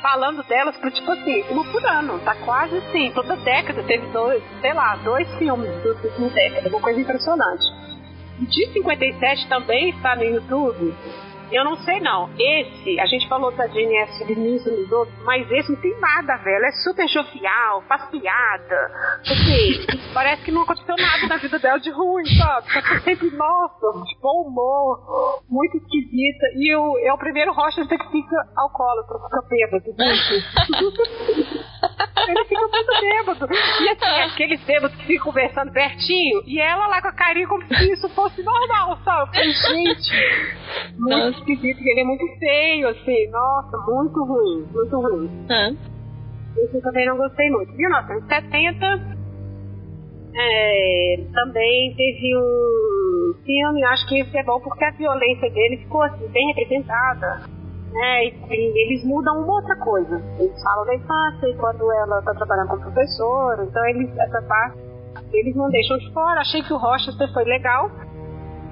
falando 0.01 0.41
delas 0.43 0.75
por 0.77 0.91
tipo 0.91 1.11
assim, 1.11 1.43
uma 1.49 1.63
por 1.71 1.85
ano. 1.85 2.19
Tá 2.19 2.35
quase 2.43 2.77
assim, 2.77 3.11
toda 3.13 3.35
década 3.37 3.83
teve 3.83 4.07
dois, 4.07 4.41
sei 4.61 4.73
lá, 4.73 4.95
dois 5.03 5.27
filmes 5.37 5.69
do 5.83 5.89
última 5.89 6.29
década, 6.29 6.69
uma 6.69 6.81
coisa 6.81 6.99
impressionante. 6.99 7.63
De 8.39 8.71
57 8.71 9.47
também 9.49 9.89
está 9.89 10.15
no 10.15 10.23
YouTube. 10.23 10.93
Eu 11.51 11.63
não 11.63 11.75
sei 11.77 11.99
não. 11.99 12.29
Esse, 12.37 12.99
a 12.99 13.05
gente 13.05 13.27
falou 13.27 13.51
da 13.51 13.67
Jane 13.67 13.95
Eyre 13.95 14.11
submissa 14.17 14.71
nos 14.71 14.91
outros, 14.91 15.15
mas 15.23 15.49
esse 15.51 15.71
não 15.71 15.79
tem 15.81 15.99
nada, 15.99 16.37
velho. 16.37 16.65
É 16.65 16.71
super 16.83 17.07
jovial, 17.07 17.83
faz 17.87 18.05
piada. 18.09 18.91
Assim, 19.21 19.85
parece 20.13 20.43
que 20.43 20.51
não 20.51 20.63
aconteceu 20.63 20.95
nada 20.95 21.27
na 21.27 21.37
vida 21.37 21.59
dela 21.59 21.79
de 21.79 21.89
ruim, 21.89 22.25
sabe? 22.37 22.71
Só 22.71 22.81
que 22.81 22.99
sempre, 23.01 23.31
nossa, 23.31 24.03
de 24.05 24.15
bom 24.21 24.43
humor, 24.47 25.41
muito 25.49 25.77
esquisita. 25.77 26.45
E 26.55 26.75
o, 26.75 26.97
é 26.99 27.13
o 27.13 27.17
primeiro 27.17 27.53
Rochester 27.53 27.97
que 27.97 28.11
fica 28.11 28.35
alcoólatra, 28.55 29.17
fica 29.19 29.41
bêbado. 29.49 29.89
Ele 32.29 32.45
fica 32.45 32.61
muito 32.61 33.01
bêbado. 33.01 33.49
E 33.53 33.89
assim, 33.89 34.21
aqueles 34.31 34.63
bêbados 34.63 34.95
que 34.97 35.05
ficam 35.05 35.25
conversando 35.25 35.71
pertinho, 35.71 36.43
e 36.45 36.59
ela 36.59 36.87
lá 36.87 37.01
com 37.01 37.07
a 37.07 37.13
carinha 37.13 37.47
como 37.47 37.63
se 37.65 37.91
isso 37.91 38.07
fosse 38.09 38.43
normal, 38.43 38.99
sabe? 39.03 39.21
Eu 39.21 39.27
falei, 39.27 39.53
gente, 39.53 40.11
muito 40.97 41.38
Nossa. 41.38 41.38
Esquisito, 41.39 41.81
ele 41.81 42.01
é 42.01 42.03
muito 42.03 42.25
feio, 42.37 42.87
assim, 42.89 43.27
nossa, 43.29 43.77
muito 43.87 44.23
ruim, 44.23 44.67
muito 44.73 44.99
ruim. 44.99 45.29
Ah. 45.49 45.71
Esse 46.57 46.75
eu 46.75 46.81
também 46.81 47.05
não 47.07 47.17
gostei 47.17 47.49
muito. 47.49 47.71
1970 47.73 49.19
é, 50.35 51.19
também 51.33 51.95
teve 51.95 52.37
um 52.37 53.33
filme, 53.45 53.83
acho 53.83 54.07
que 54.07 54.19
esse 54.19 54.37
é 54.37 54.43
bom 54.43 54.59
porque 54.59 54.85
a 54.85 54.91
violência 54.91 55.49
dele 55.49 55.77
ficou 55.77 56.01
assim, 56.03 56.27
bem 56.27 56.53
representada. 56.53 57.41
Né, 57.91 58.25
e, 58.25 58.33
e 58.51 58.85
eles 58.85 59.03
mudam 59.03 59.41
uma 59.41 59.55
outra 59.55 59.75
coisa. 59.77 60.21
Eles 60.37 60.61
falam 60.61 60.85
da 60.85 60.95
infância 60.95 61.47
e 61.47 61.55
quando 61.55 61.91
ela 61.91 62.19
está 62.19 62.35
trabalhando 62.35 62.67
como 62.67 62.81
professora, 62.83 63.63
então 63.63 63.83
eles, 63.87 64.15
essa 64.17 64.41
parte 64.43 64.77
eles 65.33 65.55
não 65.55 65.69
deixam 65.69 65.97
de 65.97 66.11
fora. 66.13 66.41
Achei 66.41 66.61
que 66.61 66.73
o 66.73 66.77
Rochester 66.77 67.31
foi 67.33 67.43
legal. 67.45 67.89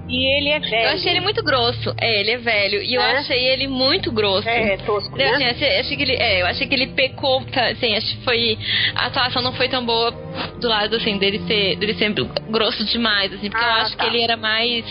E 0.10 0.38
ele 0.38 0.50
é 0.50 0.60
velho. 0.60 0.76
Eu 0.76 0.90
achei 0.90 1.12
ele 1.12 1.20
muito 1.20 1.44
grosso. 1.44 1.94
É, 2.00 2.20
ele 2.22 2.32
é 2.32 2.38
velho. 2.38 2.82
E 2.82 2.94
eu 2.94 3.02
é? 3.02 3.18
achei 3.18 3.46
ele 3.46 3.68
muito 3.68 4.12
grosso. 4.12 4.48
É, 4.48 4.78
tosco, 4.78 5.18
né? 5.18 5.30
Assim, 5.30 5.46
achei, 5.46 5.80
achei, 5.80 5.98
que 5.98 6.04
ele, 6.04 6.16
é, 6.16 6.42
eu 6.42 6.46
achei 6.46 6.68
que 6.68 6.74
ele 6.74 6.88
pecou, 6.88 7.44
tá, 7.46 7.68
assim, 7.68 7.96
acho 7.96 8.18
que 8.18 8.24
foi... 8.24 8.58
A 8.96 9.08
atuação 9.08 9.42
não 9.42 9.54
foi 9.54 9.68
tão 9.68 9.86
boa 9.86 10.12
do 10.60 10.68
lado, 10.68 10.96
assim, 10.96 11.18
dele 11.18 11.40
ser, 11.40 11.76
dele 11.76 11.94
ser 11.96 12.14
grosso 12.50 12.86
demais, 12.86 13.34
assim, 13.34 13.50
porque 13.50 13.66
ah, 13.66 13.68
eu 13.68 13.74
acho 13.84 13.98
tá. 13.98 14.04
que 14.04 14.10
ele 14.10 14.24
era 14.24 14.38
mais... 14.38 14.86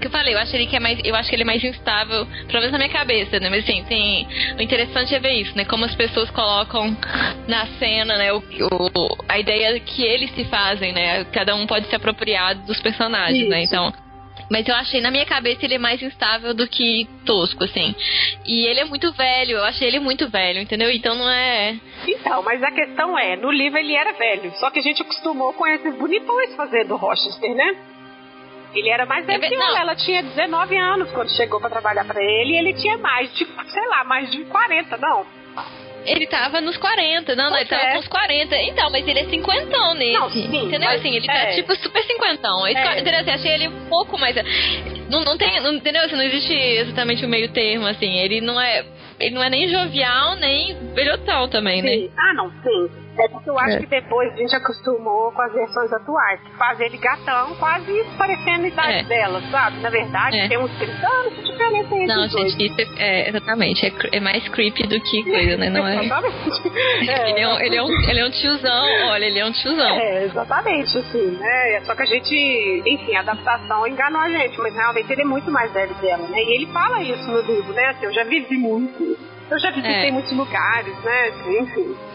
que 0.00 0.06
eu 0.06 0.10
falei, 0.10 0.34
eu 0.34 0.38
acho, 0.38 0.56
ele 0.56 0.66
que 0.66 0.76
é 0.76 0.80
mais, 0.80 0.98
eu 1.04 1.14
acho 1.14 1.28
que 1.28 1.36
ele 1.36 1.42
é 1.42 1.46
mais 1.46 1.62
instável, 1.62 2.26
pelo 2.46 2.60
menos 2.60 2.72
na 2.72 2.78
minha 2.78 2.90
cabeça, 2.90 3.38
né? 3.38 3.50
Mas, 3.50 3.64
assim, 3.64 4.26
o 4.56 4.62
interessante 4.62 5.14
é 5.14 5.18
ver 5.18 5.34
isso, 5.34 5.54
né? 5.54 5.66
Como 5.66 5.84
as 5.84 5.94
pessoas 5.94 6.30
colocam 6.30 6.96
na 7.46 7.66
cena, 7.78 8.16
né? 8.16 8.32
O, 8.32 8.38
o, 8.38 9.16
a 9.28 9.38
ideia 9.38 9.78
que 9.80 10.02
eles 10.02 10.34
se 10.34 10.44
fazem, 10.44 10.92
né? 10.92 11.24
Cada 11.24 11.54
um 11.54 11.66
pode 11.66 11.86
se 11.88 11.94
apropriar 11.94 12.54
dos 12.54 12.80
personagens, 12.80 13.48
né? 13.48 13.62
isso. 13.62 13.74
né? 13.74 13.84
Então 13.90 14.09
mas 14.50 14.66
eu 14.66 14.74
achei, 14.74 15.00
na 15.00 15.12
minha 15.12 15.24
cabeça, 15.24 15.64
ele 15.64 15.74
é 15.74 15.78
mais 15.78 16.02
instável 16.02 16.52
do 16.52 16.66
que 16.66 17.08
tosco, 17.24 17.62
assim. 17.62 17.94
E 18.44 18.66
ele 18.66 18.80
é 18.80 18.84
muito 18.84 19.12
velho, 19.12 19.58
eu 19.58 19.64
achei 19.64 19.86
ele 19.86 20.00
muito 20.00 20.28
velho, 20.28 20.60
entendeu? 20.60 20.90
Então 20.90 21.14
não 21.14 21.30
é. 21.30 21.76
Então, 22.06 22.42
mas 22.42 22.60
a 22.60 22.70
questão 22.72 23.16
é, 23.16 23.36
no 23.36 23.50
livro 23.50 23.78
ele 23.78 23.94
era 23.94 24.12
velho. 24.12 24.50
Só 24.56 24.68
que 24.70 24.80
a 24.80 24.82
gente 24.82 25.02
acostumou 25.02 25.52
com 25.52 25.64
esses 25.66 25.94
bonitões 25.94 26.54
fazendo 26.56 26.96
Rochester, 26.96 27.54
né? 27.54 27.76
Ele 28.74 28.88
era 28.88 29.06
mais 29.06 29.24
velho 29.24 29.44
é, 29.44 29.48
que 29.48 29.54
ela. 29.54 29.80
Ela 29.80 29.94
tinha 29.94 30.22
19 30.22 30.76
anos 30.76 31.10
quando 31.12 31.30
chegou 31.30 31.60
para 31.60 31.70
trabalhar 31.70 32.04
para 32.04 32.20
ele. 32.22 32.54
E 32.54 32.56
ele 32.56 32.72
tinha 32.74 32.98
mais 32.98 33.32
de, 33.34 33.44
sei 33.44 33.86
lá, 33.88 34.04
mais 34.04 34.30
de 34.30 34.44
40, 34.44 34.96
não. 34.96 35.26
Ele 36.06 36.26
tava 36.26 36.60
nos 36.60 36.76
40, 36.76 37.36
não, 37.36 37.50
não, 37.50 37.56
ele 37.56 37.68
tava 37.68 37.82
é. 37.82 37.92
com 37.92 37.98
uns 37.98 38.08
40. 38.08 38.56
Então, 38.56 38.90
mas 38.90 39.06
ele 39.06 39.20
é 39.20 39.24
cinquentão 39.24 39.94
nesse. 39.94 40.12
Não, 40.12 40.30
sim, 40.30 40.66
entendeu? 40.66 40.88
Assim, 40.90 41.14
ele 41.14 41.26
tá, 41.26 41.34
é. 41.34 41.54
tipo 41.54 41.74
super 41.76 42.02
cinquentão. 42.04 42.66
É. 42.66 42.72
Entendeu? 43.00 43.20
Assim, 43.20 43.30
achei 43.30 43.52
ele 43.52 43.68
um 43.68 43.88
pouco 43.88 44.18
mais. 44.18 44.34
Não, 45.10 45.22
não 45.24 45.36
tem. 45.36 45.60
Não, 45.60 45.74
entendeu? 45.74 46.02
Assim, 46.02 46.16
não 46.16 46.22
existe 46.22 46.52
exatamente 46.52 47.24
o 47.24 47.26
um 47.26 47.30
meio 47.30 47.48
termo, 47.52 47.86
assim. 47.86 48.18
Ele 48.18 48.40
não 48.40 48.60
é. 48.60 48.84
Ele 49.18 49.34
não 49.34 49.42
é 49.42 49.50
nem 49.50 49.68
jovial, 49.68 50.36
nem 50.36 50.74
velhotão 50.94 51.48
também, 51.48 51.82
sim. 51.82 52.04
né? 52.04 52.10
Ah, 52.16 52.34
não, 52.34 52.50
sim. 52.62 52.99
É 53.18 53.28
porque 53.28 53.50
eu 53.50 53.58
acho 53.58 53.76
é. 53.76 53.80
que 53.80 53.86
depois 53.86 54.32
a 54.32 54.36
gente 54.36 54.54
acostumou 54.54 55.32
com 55.32 55.42
as 55.42 55.52
versões 55.52 55.92
atuais, 55.92 56.40
que 56.40 56.56
faz 56.56 56.80
ele 56.80 56.96
gatão, 56.96 57.54
quase 57.56 58.04
parecendo 58.16 58.64
a 58.64 58.68
idade 58.68 58.98
é. 58.98 59.02
dela, 59.04 59.42
sabe? 59.50 59.80
Na 59.80 59.90
verdade, 59.90 60.38
é. 60.38 60.48
tem 60.48 60.58
uns 60.58 60.72
30 60.78 61.06
anos 61.06 61.34
de 61.36 61.42
diferença 61.42 61.94
entre 61.94 62.06
Não, 62.06 62.28
gente, 62.28 62.56
dois. 62.56 62.78
isso 62.78 62.94
é, 62.98 63.28
exatamente, 63.28 63.86
é, 63.86 64.16
é, 64.16 64.20
mais 64.20 64.48
creepy 64.48 64.86
do 64.86 65.00
que 65.00 65.24
coisa, 65.30 65.56
né? 65.56 65.70
Não 65.70 65.86
é? 65.86 66.04
exatamente. 66.04 66.68
ele, 67.00 67.40
é 67.40 67.48
um, 67.48 67.60
ele, 67.60 67.76
é 67.76 67.82
um, 67.82 68.10
ele 68.10 68.20
é 68.20 68.26
um 68.26 68.30
tiozão, 68.30 68.86
olha, 69.10 69.24
ele 69.24 69.38
é 69.38 69.44
um 69.44 69.52
tiozão. 69.52 69.98
É, 69.98 70.24
exatamente, 70.24 70.98
assim, 70.98 71.30
né? 71.38 71.80
Só 71.84 71.94
que 71.94 72.02
a 72.02 72.06
gente, 72.06 72.82
enfim, 72.86 73.16
a 73.16 73.20
adaptação 73.20 73.86
enganou 73.86 74.20
a 74.20 74.30
gente, 74.30 74.58
mas 74.58 74.74
realmente 74.74 75.12
ele 75.12 75.22
é 75.22 75.26
muito 75.26 75.50
mais 75.50 75.72
velho 75.72 75.94
dela, 75.96 76.26
né? 76.28 76.42
E 76.42 76.54
ele 76.54 76.66
fala 76.72 77.02
isso 77.02 77.30
no 77.30 77.40
livro, 77.40 77.72
né? 77.72 77.86
Assim, 77.88 78.06
eu 78.06 78.12
já 78.12 78.24
vivi 78.24 78.56
muito, 78.56 79.18
eu 79.50 79.58
já 79.58 79.70
visitei 79.70 80.08
é. 80.08 80.12
muitos 80.12 80.32
lugares, 80.32 80.96
né? 81.02 81.28
Enfim. 81.60 82.09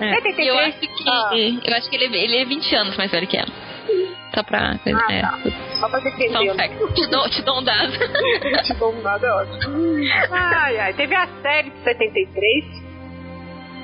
É. 0.00 0.14
83. 0.14 0.48
Eu 0.48 0.58
acho 0.58 0.78
que, 0.80 0.88
ah. 1.08 1.30
eu 1.64 1.76
acho 1.76 1.90
que 1.90 1.96
ele, 1.96 2.16
ele 2.16 2.36
é 2.36 2.44
20 2.44 2.76
anos 2.76 2.96
mais 2.96 3.10
velho 3.10 3.26
que 3.26 3.36
ela. 3.36 3.48
Só 4.34 4.42
pra. 4.42 4.72
Ah, 4.72 5.12
é. 5.12 5.20
tá. 5.20 5.38
Só 5.80 5.88
pra 5.88 5.98
defender. 6.00 6.32
Só 6.32 6.42
um 6.42 6.54
fact. 6.54 6.94
Te 6.94 7.06
dou, 7.06 7.28
te 7.28 7.42
dou 7.42 7.58
um 7.58 7.64
dado. 7.64 7.92
te 8.64 8.74
dou 8.74 8.94
um 8.94 9.02
dado, 9.02 9.26
é 9.26 9.32
ótimo. 9.32 9.96
Ai, 10.30 10.78
ai. 10.78 10.92
Teve 10.94 11.14
a 11.14 11.26
série 11.42 11.70
de 11.70 11.78
73. 11.82 12.88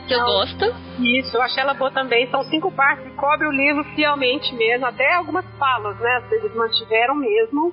Que 0.07 0.13
eu 0.13 0.19
então, 0.19 0.27
gosto. 0.27 0.75
Isso, 1.01 1.37
eu 1.37 1.43
achei 1.43 1.63
ela 1.63 1.75
boa 1.75 1.91
também. 1.91 2.31
São 2.31 2.43
cinco 2.45 2.71
partes 2.71 3.07
e 3.07 3.11
cobre 3.17 3.47
o 3.47 3.51
livro 3.51 3.85
fielmente 3.95 4.55
mesmo. 4.55 4.87
Até 4.87 5.15
algumas 5.15 5.47
falas, 5.59 5.99
né? 5.99 6.23
Eles 6.31 6.55
mantiveram 6.55 7.15
mesmo 7.15 7.73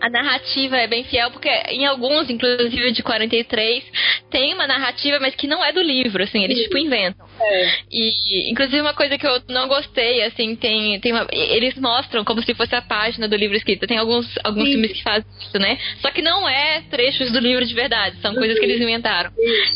a 0.00 0.08
narrativa 0.08 0.76
é 0.76 0.86
bem 0.86 1.04
fiel, 1.04 1.30
porque 1.30 1.48
em 1.68 1.86
alguns, 1.86 2.30
inclusive 2.30 2.92
de 2.92 3.02
43, 3.02 3.84
tem 4.30 4.54
uma 4.54 4.66
narrativa, 4.66 5.18
mas 5.20 5.34
que 5.34 5.46
não 5.46 5.64
é 5.64 5.72
do 5.72 5.82
livro, 5.82 6.22
assim, 6.22 6.42
eles 6.42 6.58
tipo 6.62 6.78
inventam. 6.78 7.26
É. 7.40 7.70
E, 7.90 8.50
inclusive, 8.50 8.80
uma 8.80 8.94
coisa 8.94 9.18
que 9.18 9.26
eu 9.26 9.42
não 9.48 9.68
gostei, 9.68 10.22
assim, 10.22 10.56
tem, 10.56 10.98
tem 11.00 11.12
uma, 11.12 11.26
eles 11.30 11.74
mostram 11.76 12.24
como 12.24 12.42
se 12.42 12.54
fosse 12.54 12.74
a 12.74 12.82
página 12.82 13.28
do 13.28 13.36
livro 13.36 13.56
escrita. 13.56 13.86
Tem 13.86 13.98
alguns, 13.98 14.26
alguns 14.44 14.68
filmes 14.68 14.92
que 14.92 15.02
fazem 15.02 15.24
isso, 15.40 15.58
né? 15.58 15.78
Só 16.00 16.10
que 16.10 16.22
não 16.22 16.48
é 16.48 16.82
trechos 16.90 17.30
do 17.32 17.38
livro 17.38 17.64
de 17.64 17.74
verdade, 17.74 18.16
são 18.20 18.34
coisas 18.34 18.58
que 18.58 18.64
eles 18.64 18.80
inventaram. 18.80 19.30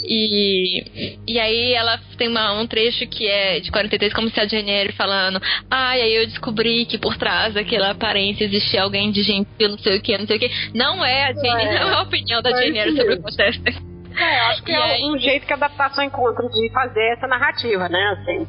E, 0.05 1.17
e 1.27 1.39
aí 1.39 1.73
ela 1.73 1.99
tem 2.17 2.29
uma, 2.29 2.61
um 2.61 2.67
trecho 2.67 3.07
que 3.07 3.27
é 3.27 3.61
de 3.61 3.71
43, 3.71 4.13
como 4.13 4.31
se 4.31 4.41
a 4.41 4.47
Jennifer 4.47 4.95
falando, 4.95 5.41
ai, 5.71 6.01
ah, 6.01 6.05
aí 6.05 6.15
eu 6.15 6.27
descobri 6.27 6.85
que 6.87 6.99
por 6.99 7.17
trás 7.17 7.55
daquela 7.55 7.91
aparência 7.91 8.45
existia 8.45 8.83
alguém 8.83 9.11
de 9.11 9.23
gentil, 9.23 9.69
não 9.69 9.79
sei 9.79 9.97
o 9.97 10.03
que, 10.03 10.14
não 10.19 10.27
sei 10.27 10.37
o 10.37 10.41
que. 10.41 10.51
Não 10.75 11.05
é 11.05 11.31
a 11.31 11.35
não 11.35 11.59
é, 11.59 11.65
não 11.81 11.89
é 11.89 11.95
a 11.95 12.03
opinião 12.03 12.43
da 12.43 12.51
Jenny 12.51 12.97
sobre 12.97 13.15
o 13.15 13.23
Contester. 13.23 13.75
É, 14.17 14.41
acho 14.51 14.63
que 14.63 14.73
e 14.73 14.75
é 14.75 14.95
aí... 14.95 15.05
um 15.05 15.19
jeito 15.19 15.47
que 15.47 15.53
a 15.53 15.57
adaptação 15.57 16.05
encontra 16.05 16.49
de 16.49 16.71
fazer 16.73 17.15
essa 17.15 17.27
narrativa, 17.27 17.89
né? 17.89 18.17
Assim. 18.19 18.47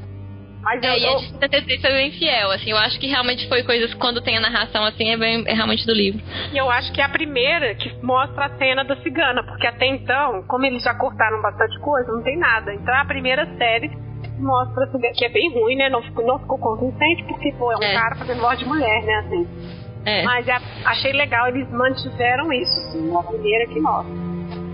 Mas 0.61 0.81
é, 0.81 0.95
eu, 0.95 0.97
e 0.97 1.05
a 1.05 1.15
de 1.17 1.29
73 1.29 1.81
foi 1.81 1.91
bem 1.91 2.11
fiel, 2.11 2.49
assim, 2.49 2.71
eu 2.71 2.77
acho 2.77 2.99
que 2.99 3.05
realmente 3.05 3.47
foi 3.47 3.61
coisas, 3.61 3.93
quando 3.93 4.19
tem 4.19 4.35
a 4.35 4.39
narração, 4.39 4.83
assim, 4.83 5.11
é, 5.11 5.15
bem, 5.17 5.43
é 5.45 5.53
realmente 5.53 5.85
do 5.85 5.93
livro. 5.93 6.19
E 6.51 6.57
eu 6.57 6.71
acho 6.71 6.91
que 6.91 7.01
é 7.01 7.03
a 7.03 7.09
primeira 7.09 7.75
que 7.75 7.93
mostra 8.01 8.47
a 8.47 8.57
cena 8.57 8.83
da 8.83 8.95
cigana, 9.03 9.43
porque 9.43 9.67
até 9.67 9.85
então, 9.85 10.43
como 10.47 10.65
eles 10.65 10.81
já 10.81 10.95
cortaram 10.95 11.39
bastante 11.39 11.79
coisa, 11.81 12.11
não 12.11 12.23
tem 12.23 12.37
nada. 12.39 12.73
Então 12.73 12.91
é 12.95 12.99
a 12.99 13.05
primeira 13.05 13.45
série 13.57 13.91
mostra 14.39 14.87
que 15.13 15.25
é 15.25 15.29
bem 15.29 15.53
ruim, 15.53 15.75
né? 15.75 15.89
Não 15.89 16.01
ficou, 16.01 16.25
não 16.25 16.39
ficou 16.39 16.57
convincente, 16.57 17.23
porque, 17.25 17.53
pô, 17.53 17.71
é 17.71 17.77
um 17.77 17.83
é. 17.83 17.93
cara 17.93 18.15
fazendo 18.15 18.41
voz 18.41 18.59
de 18.59 18.65
mulher, 18.65 19.03
né, 19.03 19.15
assim. 19.15 19.47
É. 20.06 20.23
Mas 20.23 20.48
achei 20.86 21.11
legal, 21.14 21.48
eles 21.48 21.69
mantiveram 21.72 22.53
isso, 22.53 22.80
assim, 22.80 23.15
a 23.18 23.23
primeira 23.23 23.68
que 23.68 23.80
mostra. 23.80 24.14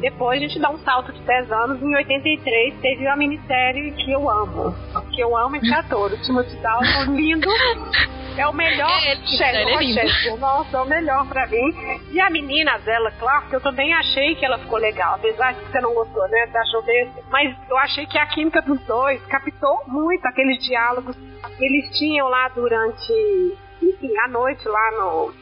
Depois 0.02 0.42
a 0.42 0.48
gente 0.48 0.60
dá 0.60 0.70
um 0.72 0.80
salto 0.80 1.14
de 1.14 1.22
10 1.22 1.52
anos. 1.52 1.82
Em 1.82 1.96
83 1.96 2.74
teve 2.82 3.06
uma 3.06 3.16
minissérie 3.16 3.92
que 3.92 4.12
eu 4.12 4.30
amo. 4.30 4.76
Que 5.12 5.22
eu 5.22 5.38
amo 5.38 5.56
esse 5.56 5.72
ator. 5.74 6.12
O 6.12 6.18
Timothy 6.18 6.56
Dalton, 6.58 7.14
lindo. 7.16 7.48
É 8.38 8.48
o 8.48 8.54
melhor 8.54 8.90
é, 9.04 9.12
ele, 9.12 10.00
é 10.00 10.36
Nossa, 10.38 10.78
é 10.78 10.82
o 10.82 10.86
melhor 10.86 11.28
pra 11.28 11.46
mim. 11.48 11.74
E 12.12 12.20
a 12.20 12.30
menina 12.30 12.78
dela, 12.80 13.12
Clark, 13.12 13.54
eu 13.54 13.62
também 13.62 13.94
achei 13.94 14.36
que 14.36 14.46
ela 14.46 14.58
ficou 14.58 14.80
legal. 14.80 15.16
Apesar 15.16 15.54
de 15.54 15.60
que 15.60 15.72
você 15.72 15.82
não 15.82 15.94
gostou, 15.94 16.28
né? 16.30 16.48
Você 16.48 16.58
achou 16.58 16.82
desse. 16.82 17.12
Mas 17.30 17.56
eu 17.70 17.78
achei 17.78 18.06
que 18.06 18.18
a 18.18 18.26
química 18.26 18.62
dos 18.62 18.80
dois 18.88 19.24
captou 19.26 19.84
muito 19.88 20.26
aqueles 20.26 20.64
diálogos 20.64 21.16
que 21.16 21.66
eles 21.66 21.98
tinham 21.98 22.28
lá 22.28 22.48
durante 22.50 23.58
enfim, 23.82 24.18
à 24.18 24.28
noite 24.28 24.68
lá 24.68 24.92
no, 24.92 25.34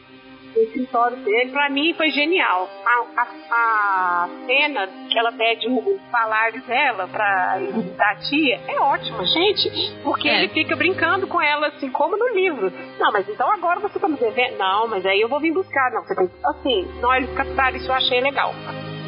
no 0.54 0.62
escritório 0.62 1.16
dele, 1.18 1.50
pra 1.50 1.68
mim 1.70 1.94
foi 1.94 2.10
genial. 2.10 2.68
A, 2.84 3.20
a, 3.20 3.26
a 3.52 4.28
cena 4.46 4.88
que 5.10 5.18
ela 5.18 5.32
pede 5.32 5.68
o 5.68 6.00
salário 6.10 6.62
dela 6.62 7.08
pra 7.08 7.58
visitar 7.58 8.10
a 8.10 8.16
tia 8.16 8.60
é 8.68 8.80
ótima, 8.80 9.24
gente. 9.24 10.02
Porque 10.02 10.28
é. 10.28 10.38
ele 10.38 10.48
fica 10.48 10.76
brincando 10.76 11.26
com 11.26 11.40
ela, 11.40 11.68
assim, 11.68 11.90
como 11.90 12.16
no 12.16 12.28
livro. 12.34 12.72
Não, 12.98 13.12
mas 13.12 13.28
então 13.28 13.50
agora 13.50 13.80
você 13.80 13.98
tá 13.98 14.08
me 14.08 14.16
devendo. 14.16 14.58
Não, 14.58 14.88
mas 14.88 15.04
aí 15.06 15.20
eu 15.20 15.28
vou 15.28 15.40
vir 15.40 15.52
buscar. 15.52 15.90
Não, 15.92 16.02
você 16.02 16.14
tem 16.14 16.30
Assim, 16.44 17.00
nós 17.00 17.30
captaram 17.34 17.76
isso, 17.76 17.88
eu 17.88 17.94
achei 17.94 18.20
legal. 18.20 18.52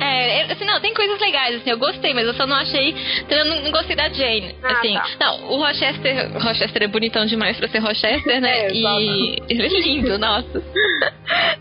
É, 0.03 0.53
assim, 0.53 0.65
não, 0.65 0.81
tem 0.81 0.95
coisas 0.95 1.19
legais, 1.21 1.57
assim, 1.57 1.71
eu 1.71 1.79
gostei, 1.79 2.15
mas 2.15 2.27
eu 2.27 2.35
só 2.35 2.47
não 2.47 2.57
achei. 2.57 2.95
Eu 3.29 3.45
não, 3.45 3.63
não 3.63 3.71
gostei 3.71 3.97
da 3.97 4.09
Jane. 4.09 4.55
Ah, 4.63 4.73
assim, 4.73 4.95
tá. 4.95 5.07
não, 5.21 5.53
o 5.53 5.57
Rochester. 5.59 6.33
Rochester 6.39 6.83
é 6.83 6.87
bonitão 6.87 7.25
demais 7.27 7.57
pra 7.57 7.69
ser 7.69 7.79
Rochester, 7.79 8.41
né? 8.41 8.53
É, 8.63 8.71
e 8.73 9.43
ele 9.49 9.63
é 9.63 9.81
lindo, 9.81 10.19
nossa. 10.19 10.63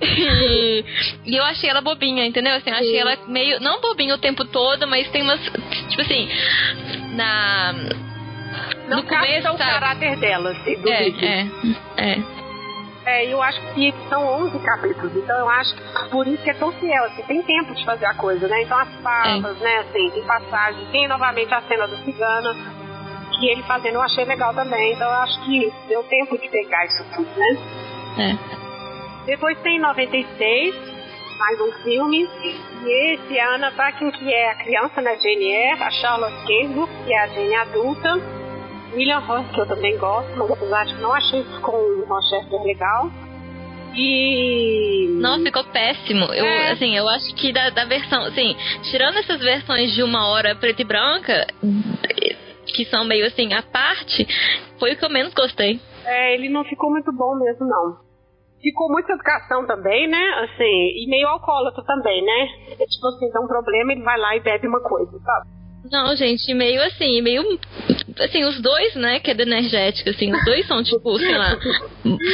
e, 0.01 0.84
e, 1.26 1.35
eu 1.35 1.43
achei 1.43 1.69
ela 1.69 1.80
bobinha, 1.80 2.26
entendeu? 2.26 2.53
Assim, 2.53 2.69
eu 2.69 2.76
achei 2.76 2.91
Sim. 2.91 2.97
ela 2.97 3.18
meio. 3.27 3.59
Não 3.59 3.80
bobinha 3.80 4.13
o 4.13 4.18
tempo 4.18 4.43
todo, 4.45 4.88
mas 4.88 5.09
tem 5.09 5.22
umas. 5.22 5.39
Tipo 5.89 6.01
assim. 6.01 6.27
Na. 7.15 7.73
Não 8.89 8.97
no 8.97 9.03
começo, 9.03 9.49
o 9.49 9.57
caráter 9.57 10.18
dela, 10.18 10.51
assim, 10.51 10.76
do 10.81 10.89
é, 10.89 11.07
é, 11.07 11.47
é. 11.97 12.40
É, 13.05 13.25
eu 13.25 13.41
acho 13.41 13.59
que 13.73 13.93
são 14.09 14.25
11 14.43 14.59
capítulos, 14.59 15.15
então 15.15 15.35
eu 15.39 15.49
acho 15.49 15.75
que 15.75 16.09
por 16.11 16.27
isso 16.27 16.43
que 16.43 16.51
é 16.51 16.53
tão 16.53 16.71
fiel, 16.73 17.03
assim, 17.05 17.23
tem 17.23 17.41
tempo 17.41 17.73
de 17.73 17.83
fazer 17.83 18.05
a 18.05 18.13
coisa, 18.13 18.47
né? 18.47 18.61
Então 18.61 18.77
as 18.77 18.93
falas, 19.01 19.59
é. 19.59 19.63
né, 19.63 19.77
assim, 19.79 20.11
tem 20.11 20.23
passagem, 20.23 20.85
tem 20.91 21.07
novamente 21.07 21.51
a 21.51 21.61
cena 21.63 21.87
do 21.87 21.97
cigano, 21.97 22.53
que 23.39 23.49
ele 23.49 23.63
fazendo 23.63 23.95
eu 23.95 24.01
achei 24.03 24.23
legal 24.23 24.53
também, 24.53 24.93
então 24.93 25.07
eu 25.07 25.17
acho 25.17 25.41
que 25.45 25.73
deu 25.87 26.03
tempo 26.03 26.37
de 26.37 26.47
pegar 26.49 26.85
isso 26.85 27.03
tudo, 27.15 27.29
né? 27.35 27.57
É. 28.19 28.61
Depois 29.25 29.57
tem 29.61 29.79
96, 29.79 30.75
mais 31.37 31.61
um 31.61 31.71
filme. 31.83 32.29
E 32.83 33.13
esse 33.13 33.37
é 33.37 33.41
a 33.41 33.55
Anna 33.55 33.71
Paquin, 33.71 34.11
que 34.11 34.33
é 34.33 34.51
a 34.51 34.55
criança 34.55 35.01
na 35.01 35.15
Jane 35.15 35.45
Eyre, 35.45 35.83
a 35.83 35.89
Charlotte 35.89 36.47
Gainsbourg, 36.47 36.91
que 37.05 37.13
é 37.13 37.19
a 37.19 37.27
Jane 37.27 37.55
adulta, 37.55 38.40
William 38.93 39.19
Ross, 39.19 39.49
que 39.51 39.59
eu 39.59 39.68
também 39.68 39.97
gosto, 39.97 40.31
mas 40.38 40.51
apesar 40.51 40.85
de 40.85 40.95
que 40.95 41.01
não 41.01 41.13
achei 41.13 41.43
com 41.61 41.72
o 41.72 42.05
Rochester 42.05 42.61
legal. 42.63 43.09
E. 43.95 45.07
Não, 45.19 45.43
ficou 45.43 45.63
péssimo. 45.65 46.26
Eu, 46.34 46.45
é. 46.45 46.72
assim, 46.72 46.95
eu 46.95 47.07
acho 47.09 47.35
que 47.35 47.51
da, 47.51 47.69
da 47.69 47.85
versão, 47.85 48.23
assim, 48.23 48.55
tirando 48.89 49.18
essas 49.18 49.39
versões 49.39 49.93
de 49.93 50.01
uma 50.01 50.27
hora 50.27 50.55
preta 50.55 50.81
e 50.81 50.85
branca, 50.85 51.45
que 52.68 52.85
são 52.85 53.03
meio 53.03 53.26
assim, 53.26 53.53
a 53.53 53.61
parte, 53.61 54.26
foi 54.80 54.93
o 54.93 54.97
que 54.97 55.05
eu 55.05 55.09
menos 55.09 55.34
gostei. 55.34 55.80
É, 56.05 56.34
ele 56.35 56.49
não 56.49 56.63
ficou 56.63 56.89
muito 56.89 57.11
bom 57.11 57.35
mesmo, 57.35 57.68
não 57.68 58.11
ficou 58.61 58.89
muita 58.89 59.13
educação 59.13 59.65
também, 59.65 60.07
né? 60.07 60.23
Assim, 60.43 60.63
e 60.63 61.07
meio 61.09 61.27
alcoólatra 61.27 61.84
também, 61.84 62.23
né? 62.23 62.47
É, 62.80 62.85
tipo 62.85 63.07
assim, 63.07 63.30
dá 63.31 63.41
um 63.41 63.47
problema, 63.47 63.91
ele 63.91 64.03
vai 64.03 64.18
lá 64.18 64.35
e 64.35 64.39
bebe 64.39 64.68
uma 64.68 64.81
coisa, 64.81 65.19
sabe? 65.19 65.49
Não, 65.91 66.15
gente, 66.15 66.53
meio 66.53 66.81
assim, 66.84 67.22
meio. 67.22 67.43
Assim, 68.19 68.43
os 68.43 68.59
dois, 68.61 68.95
né, 68.95 69.19
que 69.19 69.31
é 69.31 69.33
do 69.33 69.41
energético, 69.41 70.09
assim, 70.09 70.31
os 70.33 70.43
dois 70.45 70.65
são, 70.67 70.83
tipo, 70.83 71.17
sei 71.17 71.38
lá, 71.38 71.57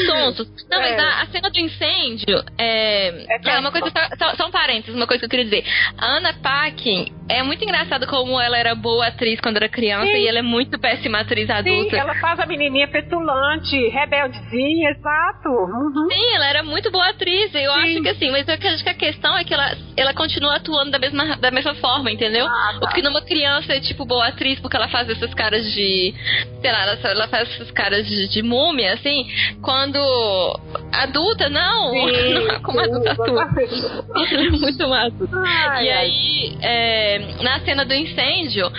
sonsos. 0.06 0.48
Não, 0.70 0.80
mas 0.80 0.91
é. 0.91 0.99
a, 0.99 1.22
a, 1.22 1.26
cena 1.28 1.49
do 1.49 1.60
incêndio 1.60 2.44
é. 2.58 3.26
É, 3.30 3.49
é 3.49 3.60
uma 3.60 3.72
coisa. 3.72 3.91
Só, 4.18 4.36
só 4.36 4.48
um 4.48 4.52
parênteses, 4.52 4.95
uma 4.95 5.08
coisa 5.08 5.20
que 5.20 5.26
eu 5.26 5.30
queria 5.30 5.45
dizer. 5.45 5.64
A 5.98 6.18
Ana 6.18 6.34
Paquin 6.34 7.14
é 7.30 7.44
muito 7.44 7.64
engraçado 7.64 8.08
como 8.08 8.40
ela 8.40 8.58
era 8.58 8.74
boa 8.74 9.08
atriz 9.08 9.40
quando 9.41 9.58
era 9.58 9.68
criança 9.70 10.12
Sim. 10.12 10.18
e 10.18 10.28
ela 10.28 10.40
é 10.40 10.41
muito 10.41 10.80
péssima 10.80 11.20
atriz 11.20 11.49
adulta. 11.49 11.90
Sim, 11.90 11.98
ela 11.98 12.16
faz 12.16 12.40
a 12.40 12.45
menininha 12.45 12.88
petulante, 12.88 13.76
rebeldezinha, 13.90 14.91
exato. 14.91 15.49
Uhum. 15.49 16.10
Sim, 16.10 16.36
ela 16.36 16.48
era 16.48 16.64
muito 16.64 16.90
boa 16.91 17.10
atriz. 17.10 17.54
Eu 17.54 17.72
Sim. 17.74 17.80
acho 17.80 18.02
que 18.02 18.10
assim, 18.10 18.32
mas 18.32 18.48
eu 18.48 18.54
acho 18.54 18.84
que 18.84 18.90
a 18.90 18.94
questão 18.94 19.38
é 19.38 19.44
que 19.44 19.54
ela, 19.54 19.76
ela 19.95 20.14
continua 20.14 20.56
atuando 20.56 20.91
da 20.91 20.99
mesma, 20.99 21.38
da 21.38 21.52
mesma 21.52 21.76
forma, 21.76 22.12
entendeu? 22.12 22.45
Ah, 22.45 22.78
tá. 22.80 22.86
O 22.86 22.94
que 22.94 23.02
numa 23.02 23.22
criança 23.22 23.74
é 23.74 23.80
tipo 23.80 24.06
boa 24.06 24.28
atriz 24.28 24.60
porque 24.60 24.78
ela 24.78 24.88
faz 24.88 25.10
essas 25.10 25.34
caras 25.34 25.66
de. 25.73 26.14
Sei 26.61 26.72
lá, 26.72 26.84
ela, 26.84 26.99
ela 27.03 27.27
faz 27.27 27.49
essas 27.53 27.72
caras 27.72 28.07
de, 28.07 28.27
de 28.27 28.41
múmia, 28.41 28.94
assim. 28.94 29.27
Quando 29.61 29.99
adulta, 30.91 31.49
não. 31.49 31.91
Sim, 31.91 32.34
não 32.34 32.52
é 32.52 32.60
como 32.60 32.80
adulta 32.80 33.10
ela 33.10 33.49
é 34.48 34.49
muito 34.49 34.88
massa. 34.88 35.81
e 35.81 35.89
aí. 35.89 36.57
É, 36.61 37.19
na 37.41 37.60
cena 37.61 37.85
do 37.85 37.94
incêndio, 37.94 38.72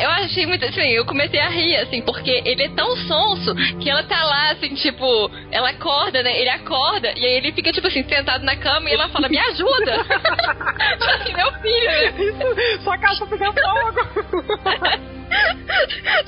eu 0.00 0.10
achei 0.10 0.46
muito 0.46 0.64
assim, 0.64 0.88
eu 0.92 1.04
comecei 1.04 1.38
a 1.38 1.48
rir, 1.48 1.76
assim, 1.76 2.00
porque 2.00 2.42
ele 2.44 2.62
é 2.64 2.68
tão 2.70 2.96
sonso 2.96 3.54
que 3.78 3.90
ela 3.90 4.02
tá 4.04 4.24
lá, 4.24 4.52
assim, 4.52 4.74
tipo, 4.74 5.30
ela 5.50 5.70
acorda, 5.70 6.22
né? 6.22 6.40
Ele 6.40 6.48
acorda 6.48 7.12
e 7.16 7.24
aí 7.24 7.34
ele 7.34 7.52
fica, 7.52 7.70
tipo 7.72 7.86
assim, 7.86 8.02
sentado 8.04 8.42
na 8.44 8.56
cama 8.56 8.88
e 8.88 8.94
ela 8.94 9.08
fala, 9.10 9.28
me 9.28 9.38
ajuda! 9.38 9.98
tipo 10.98 11.10
assim, 11.10 11.34
meu 11.34 11.52
filho! 11.60 11.90
Isso, 12.18 12.82
sua 12.82 12.96
casa 12.98 13.26
pegando 13.26 13.54
fogo! 13.54 15.20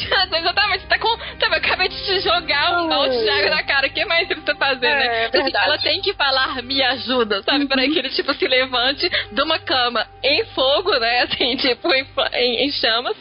Exatamente, 0.33 0.83
você 0.83 0.89
tá 0.89 0.99
com. 0.99 1.09
Sabe, 1.41 1.55
eu 1.55 1.59
acabei 1.59 1.89
de 1.89 2.05
te 2.05 2.21
jogar 2.21 2.83
um 2.83 2.89
balde 2.89 3.19
de 3.19 3.29
água 3.29 3.51
na 3.51 3.63
cara. 3.63 3.87
O 3.87 3.91
que 3.91 4.05
mais 4.05 4.29
você 4.29 4.35
tá 4.37 4.55
fazendo, 4.55 4.85
é, 4.85 5.09
né? 5.09 5.27
Assim, 5.27 5.53
ela 5.55 5.79
tem 5.79 6.01
que 6.01 6.15
falar, 6.15 6.63
me 6.63 6.83
ajuda, 6.83 7.43
sabe? 7.43 7.63
Uhum. 7.63 7.69
Para 7.69 7.83
que 7.83 7.99
ele, 7.99 8.11
tipo, 8.11 8.35
se 8.35 8.47
levante 8.47 9.09
de 9.31 9.43
uma 9.43 9.59
cama 9.59 10.07
em 10.23 10.45
fogo, 10.47 10.91
né? 10.99 11.23
Assim, 11.33 11.57
tipo, 11.57 11.93
em, 11.93 12.07
em, 12.35 12.67
em 12.67 12.73
chamas, 12.73 13.17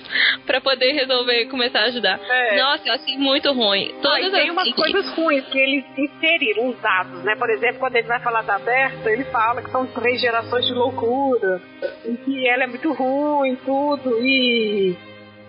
pra 0.45 0.61
poder 0.61 0.91
resolver 0.93 1.45
começar 1.45 1.79
a 1.79 1.85
ajudar. 1.85 2.19
É. 2.29 2.57
Nossa, 2.57 2.87
eu 2.87 2.93
achei 2.93 3.17
muito 3.17 3.51
ruim. 3.51 3.93
Todas 4.01 4.31
tem 4.31 4.49
as... 4.49 4.49
umas 4.49 4.73
coisas 4.73 5.09
ruins 5.15 5.45
que 5.45 5.59
eles 5.59 5.85
inseriram, 5.97 6.69
usados, 6.69 7.23
né? 7.23 7.35
Por 7.35 7.49
exemplo, 7.49 7.79
quando 7.79 7.95
ele 7.95 8.07
vai 8.07 8.19
falar 8.19 8.41
da 8.43 8.59
Berta, 8.59 9.11
ele 9.11 9.23
fala 9.25 9.61
que 9.61 9.71
são 9.71 9.85
três 9.87 10.19
gerações 10.19 10.65
de 10.65 10.73
loucura. 10.73 11.61
E 12.05 12.15
que 12.17 12.47
ela 12.47 12.63
é 12.63 12.67
muito 12.67 12.91
ruim, 12.93 13.55
tudo. 13.65 14.19
E 14.21 14.95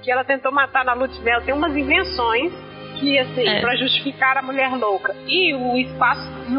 que 0.02 0.10
ela 0.10 0.24
tentou 0.24 0.52
matar 0.52 0.84
na 0.84 0.94
Lute 0.94 1.20
Mel. 1.20 1.40
Tem 1.42 1.54
umas 1.54 1.74
invenções 1.76 2.52
que, 2.98 3.18
assim, 3.18 3.48
é. 3.48 3.60
para 3.60 3.76
justificar 3.76 4.36
a 4.36 4.42
mulher 4.42 4.70
louca. 4.76 5.14
E 5.26 5.54
o 5.54 5.76
espaço 5.78 6.28
e 6.48 6.56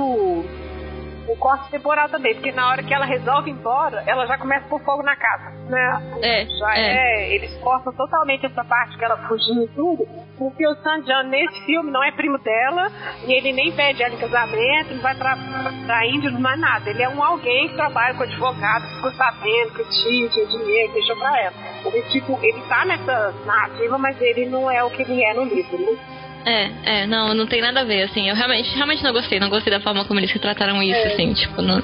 o, 1.27 1.35
corte 1.37 1.69
temporal 1.69 2.09
também, 2.09 2.33
porque 2.33 2.51
na 2.51 2.69
hora 2.69 2.83
que 2.83 2.93
ela 2.93 3.05
resolve 3.05 3.49
ir 3.49 3.53
embora, 3.53 4.03
ela 4.05 4.25
já 4.25 4.37
começa 4.37 4.65
a 4.65 4.69
pôr 4.69 4.79
fogo 4.81 5.03
na 5.03 5.15
casa, 5.15 5.51
né? 5.69 6.19
É, 6.21 6.45
já 6.45 6.75
é. 6.75 6.81
é. 6.81 7.35
Eles 7.35 7.53
cortam 7.61 7.93
totalmente 7.93 8.45
essa 8.45 8.63
parte 8.63 8.97
que 8.97 9.03
ela 9.03 9.17
fugiu 9.27 9.63
e 9.63 9.67
tudo, 9.69 10.07
porque 10.37 10.67
o 10.67 10.75
Sanjan 10.75 11.23
nesse 11.23 11.65
filme 11.65 11.91
não 11.91 12.03
é 12.03 12.11
primo 12.11 12.37
dela, 12.39 12.91
e 13.25 13.33
ele 13.33 13.53
nem 13.53 13.71
pede 13.71 14.03
ela 14.03 14.13
em 14.13 14.17
casamento, 14.17 14.93
não 14.93 15.01
vai 15.01 15.15
pra, 15.15 15.37
pra 15.85 16.05
Índia, 16.07 16.31
não 16.31 16.49
é 16.49 16.55
nada. 16.57 16.89
Ele 16.89 17.03
é 17.03 17.09
um 17.09 17.23
alguém 17.23 17.69
que 17.69 17.75
trabalha 17.75 18.15
com 18.15 18.23
advogado, 18.23 18.83
que 18.87 18.95
ficou 18.95 19.11
sabendo 19.13 19.73
que 19.73 19.81
o 19.81 19.89
tio 19.89 20.29
tinha 20.29 20.45
dinheiro, 20.45 20.87
que 20.89 20.99
deixou 20.99 21.17
pra 21.17 21.39
ela. 21.39 21.53
Ele, 21.85 22.01
tipo, 22.09 22.39
ele 22.41 22.61
tá 22.67 22.85
nessa 22.85 23.33
narrativa, 23.45 23.97
mas 23.97 24.21
ele 24.21 24.45
não 24.45 24.69
é 24.69 24.83
o 24.83 24.89
que 24.89 25.01
ele 25.01 25.23
é 25.23 25.33
no 25.33 25.43
livro, 25.43 25.77
né? 25.77 25.97
É, 26.45 26.71
é, 26.83 27.07
não, 27.07 27.33
não 27.33 27.47
tem 27.47 27.61
nada 27.61 27.81
a 27.81 27.83
ver, 27.83 28.03
assim. 28.03 28.29
Eu 28.29 28.35
realmente, 28.35 28.73
realmente 28.75 29.03
não 29.03 29.13
gostei, 29.13 29.39
não 29.39 29.49
gostei 29.49 29.71
da 29.71 29.79
forma 29.79 30.05
como 30.05 30.19
eles 30.19 30.31
retrataram 30.31 30.81
isso, 30.83 30.99
é. 30.99 31.13
assim, 31.13 31.33
tipo, 31.33 31.61
não. 31.61 31.81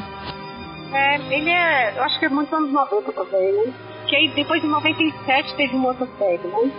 É, 0.93 1.15
ele 1.29 1.49
é. 1.49 1.93
Eu 1.97 2.03
acho 2.03 2.19
que 2.19 2.25
é 2.25 2.29
muito 2.29 2.53
anos 2.55 2.71
90 2.71 3.11
também, 3.13 3.51
né? 3.53 3.73
Que 4.07 4.15
aí 4.15 4.27
depois 4.29 4.61
de 4.61 4.67
97 4.67 5.55
teve 5.55 5.75
uma 5.75 5.89
outra 5.89 6.07
série, 6.17 6.47
né? 6.47 6.71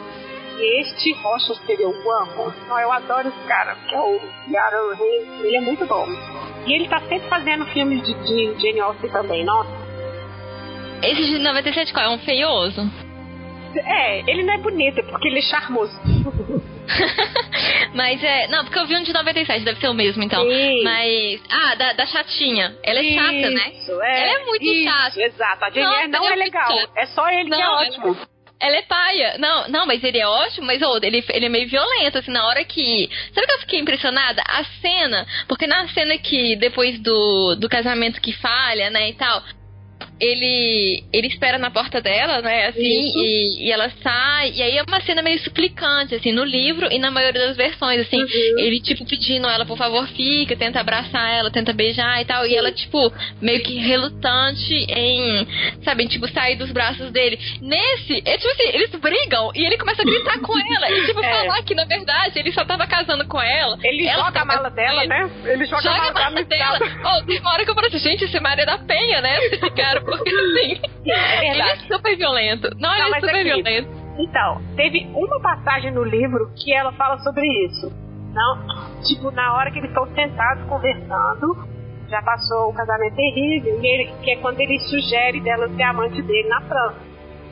E 0.58 0.80
este 0.82 1.12
Rocha 1.22 1.54
eu 1.68 2.12
amo. 2.12 2.52
Não, 2.68 2.78
eu 2.78 2.92
adoro 2.92 3.28
esse 3.28 3.48
cara, 3.48 3.74
que 3.88 3.94
é 3.94 4.00
o 4.00 4.20
Yara 4.50 4.94
Rey. 4.94 5.46
Ele 5.46 5.56
é 5.56 5.60
muito 5.60 5.86
bom. 5.86 6.06
E 6.66 6.72
ele 6.74 6.88
tá 6.88 7.00
sempre 7.00 7.28
fazendo 7.28 7.64
filmes 7.66 8.02
de, 8.02 8.12
de 8.14 8.60
Jane 8.60 8.80
Austen 8.80 9.10
também, 9.10 9.44
nossa. 9.44 9.70
Esse 11.02 11.24
de 11.24 11.38
97 11.38 11.94
qual? 11.94 12.04
É 12.04 12.10
um 12.10 12.18
feioso? 12.18 12.90
É, 13.74 14.30
ele 14.30 14.42
não 14.42 14.52
é 14.52 14.58
bonito, 14.58 14.98
é 14.98 15.02
porque 15.04 15.28
ele 15.28 15.38
é 15.38 15.42
charmoso. 15.42 15.98
Mas 17.94 18.22
é. 18.22 18.48
Não, 18.48 18.64
porque 18.64 18.78
eu 18.78 18.86
vi 18.86 18.96
um 18.96 19.02
de 19.02 19.12
97, 19.12 19.64
deve 19.64 19.80
ser 19.80 19.88
o 19.88 19.94
mesmo 19.94 20.22
então. 20.22 20.42
Sim. 20.42 20.82
Mas. 20.82 21.40
Ah, 21.50 21.74
da, 21.74 21.92
da 21.94 22.06
chatinha. 22.06 22.76
Ela 22.82 23.00
é 23.00 23.02
isso, 23.02 23.14
chata, 23.14 23.50
né? 23.50 23.72
É, 24.02 24.22
ela 24.22 24.40
é 24.40 24.44
muito 24.44 24.64
isso, 24.64 24.84
chata. 24.84 25.22
Exato. 25.22 25.64
A 25.64 25.70
Jennifer 25.70 26.08
não 26.08 26.28
é, 26.28 26.32
é 26.32 26.36
legal. 26.36 26.78
É 26.96 27.06
só 27.06 27.28
ele 27.30 27.48
não, 27.48 27.56
que 27.56 27.62
é 27.62 27.68
ótimo. 27.68 28.06
Ela... 28.08 28.40
Ela 28.62 28.76
é 28.76 28.82
paia. 28.82 29.38
Não, 29.38 29.68
não, 29.68 29.86
mas 29.86 30.04
ele 30.04 30.18
é 30.18 30.26
ótimo, 30.26 30.66
mas 30.66 30.82
oh, 30.82 30.98
ele, 31.02 31.24
ele 31.30 31.46
é 31.46 31.48
meio 31.48 31.66
violento, 31.66 32.18
assim, 32.18 32.30
na 32.30 32.46
hora 32.46 32.62
que. 32.62 33.08
Sabe 33.34 33.46
que 33.46 33.52
eu 33.54 33.60
fiquei 33.60 33.80
impressionada? 33.80 34.42
A 34.46 34.62
cena, 34.82 35.26
porque 35.48 35.66
na 35.66 35.88
cena 35.88 36.18
que 36.18 36.56
depois 36.56 37.00
do, 37.00 37.56
do 37.56 37.68
casamento 37.70 38.20
que 38.20 38.34
falha, 38.34 38.90
né, 38.90 39.08
e 39.08 39.14
tal, 39.14 39.42
ele 40.20 41.02
ele 41.12 41.26
espera 41.26 41.58
na 41.58 41.70
porta 41.70 42.00
dela, 42.00 42.40
né, 42.42 42.66
assim, 42.66 42.80
e, 42.82 43.66
e, 43.66 43.72
ela 43.72 43.90
sai, 44.02 44.52
e 44.52 44.62
aí 44.62 44.76
é 44.76 44.82
uma 44.82 45.00
cena 45.00 45.22
meio 45.22 45.38
suplicante, 45.40 46.14
assim, 46.14 46.32
no 46.32 46.44
livro 46.44 46.88
e 46.90 46.98
na 46.98 47.10
maioria 47.10 47.46
das 47.46 47.56
versões, 47.56 48.00
assim, 48.00 48.20
uhum. 48.20 48.58
ele, 48.58 48.80
tipo, 48.80 49.04
pedindo 49.06 49.48
ela, 49.48 49.64
por 49.64 49.76
favor, 49.76 50.06
fica, 50.08 50.56
tenta 50.56 50.80
abraçar 50.80 51.32
ela, 51.32 51.50
tenta 51.50 51.72
beijar 51.72 52.20
e 52.20 52.24
tal, 52.24 52.46
e 52.46 52.54
ela, 52.54 52.70
tipo, 52.70 53.12
meio 53.40 53.62
que 53.62 53.78
relutante 53.78 54.74
em, 54.74 55.46
sabe, 55.82 56.06
tipo, 56.08 56.28
sair 56.28 56.56
dos 56.56 56.70
braços 56.70 57.10
dele. 57.10 57.38
Nesse, 57.60 58.22
é 58.24 58.36
tipo 58.36 58.50
assim, 58.50 58.68
eles 58.74 58.90
brigam 58.90 59.50
e 59.54 59.64
ele 59.64 59.78
começa 59.78 60.02
a 60.02 60.04
gritar 60.04 60.38
com 60.40 60.58
ela, 60.58 60.90
e, 60.90 61.06
tipo, 61.06 61.20
é. 61.24 61.30
falar 61.30 61.62
que, 61.62 61.74
na 61.74 61.84
verdade, 61.84 62.38
ele 62.38 62.52
só 62.52 62.64
tava 62.64 62.86
casando 62.86 63.26
com 63.26 63.40
ela. 63.40 63.78
Ele 63.82 64.06
ela 64.06 64.26
joga 64.26 64.40
a 64.40 64.44
mala 64.44 64.70
dela, 64.70 65.04
né? 65.06 65.30
Ele 65.44 65.66
joga, 65.66 65.82
joga 65.82 66.08
a 66.08 66.12
mala, 66.12 66.44
dela. 66.44 66.78
Oh, 67.04 67.24
tem 67.24 67.40
uma 67.40 67.52
hora 67.52 67.64
que 67.64 67.70
eu 67.70 67.74
falei 67.74 67.88
assim, 67.88 67.98
gente, 67.98 68.24
esse 68.24 68.40
Maria 68.40 68.66
da 68.66 68.78
Penha, 68.78 69.20
né, 69.20 69.38
esse 69.46 69.70
cara, 69.70 70.00
porque 70.10 70.30
assim. 70.30 70.80
É 71.06 71.50
ele 71.50 71.62
é 71.62 71.76
super 71.76 72.16
violento. 72.16 72.68
Não, 72.78 72.92
ele 72.94 73.14
é 73.14 73.20
super 73.20 73.34
aqui, 73.34 73.44
violento. 73.44 73.88
Então, 74.18 74.60
teve 74.76 75.08
uma 75.14 75.40
passagem 75.40 75.92
no 75.92 76.04
livro 76.04 76.50
que 76.56 76.72
ela 76.72 76.92
fala 76.92 77.18
sobre 77.18 77.46
isso. 77.66 77.90
Não, 78.32 79.02
tipo, 79.06 79.30
na 79.30 79.54
hora 79.54 79.70
que 79.70 79.78
eles 79.78 79.90
estão 79.90 80.06
sentados 80.14 80.64
conversando, 80.68 81.68
já 82.08 82.22
passou 82.22 82.70
o 82.70 82.74
casamento 82.74 83.16
terrível, 83.16 83.80
e 83.82 83.86
ele, 83.86 84.12
que 84.22 84.30
é 84.30 84.36
quando 84.36 84.60
ele 84.60 84.78
sugere 84.80 85.40
dela 85.40 85.68
ser 85.68 85.82
amante 85.82 86.22
dele 86.22 86.48
na 86.48 86.60
França. 86.60 87.00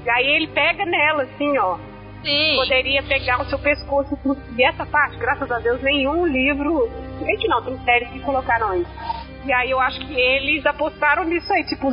E 0.04 0.10
aí 0.10 0.26
ele 0.26 0.46
pega 0.48 0.84
nela, 0.84 1.22
assim, 1.24 1.58
ó. 1.58 1.78
Sim. 2.22 2.56
Poderia 2.56 3.02
pegar 3.04 3.40
o 3.40 3.44
seu 3.46 3.58
pescoço 3.58 4.18
e 4.56 4.62
essa 4.62 4.84
parte, 4.84 5.16
graças 5.18 5.50
a 5.50 5.58
Deus, 5.60 5.80
nenhum 5.82 6.26
livro. 6.26 6.88
Nem 7.20 7.36
que 7.36 7.48
não, 7.48 7.62
tem 7.62 7.78
séries 7.84 8.10
que 8.10 8.20
colocaram 8.20 8.74
isso 8.74 9.27
e 9.48 9.52
aí 9.52 9.70
eu 9.70 9.80
acho 9.80 9.98
que 10.00 10.14
eles 10.14 10.66
apostaram 10.66 11.24
nisso 11.24 11.50
aí, 11.50 11.64
tipo, 11.64 11.90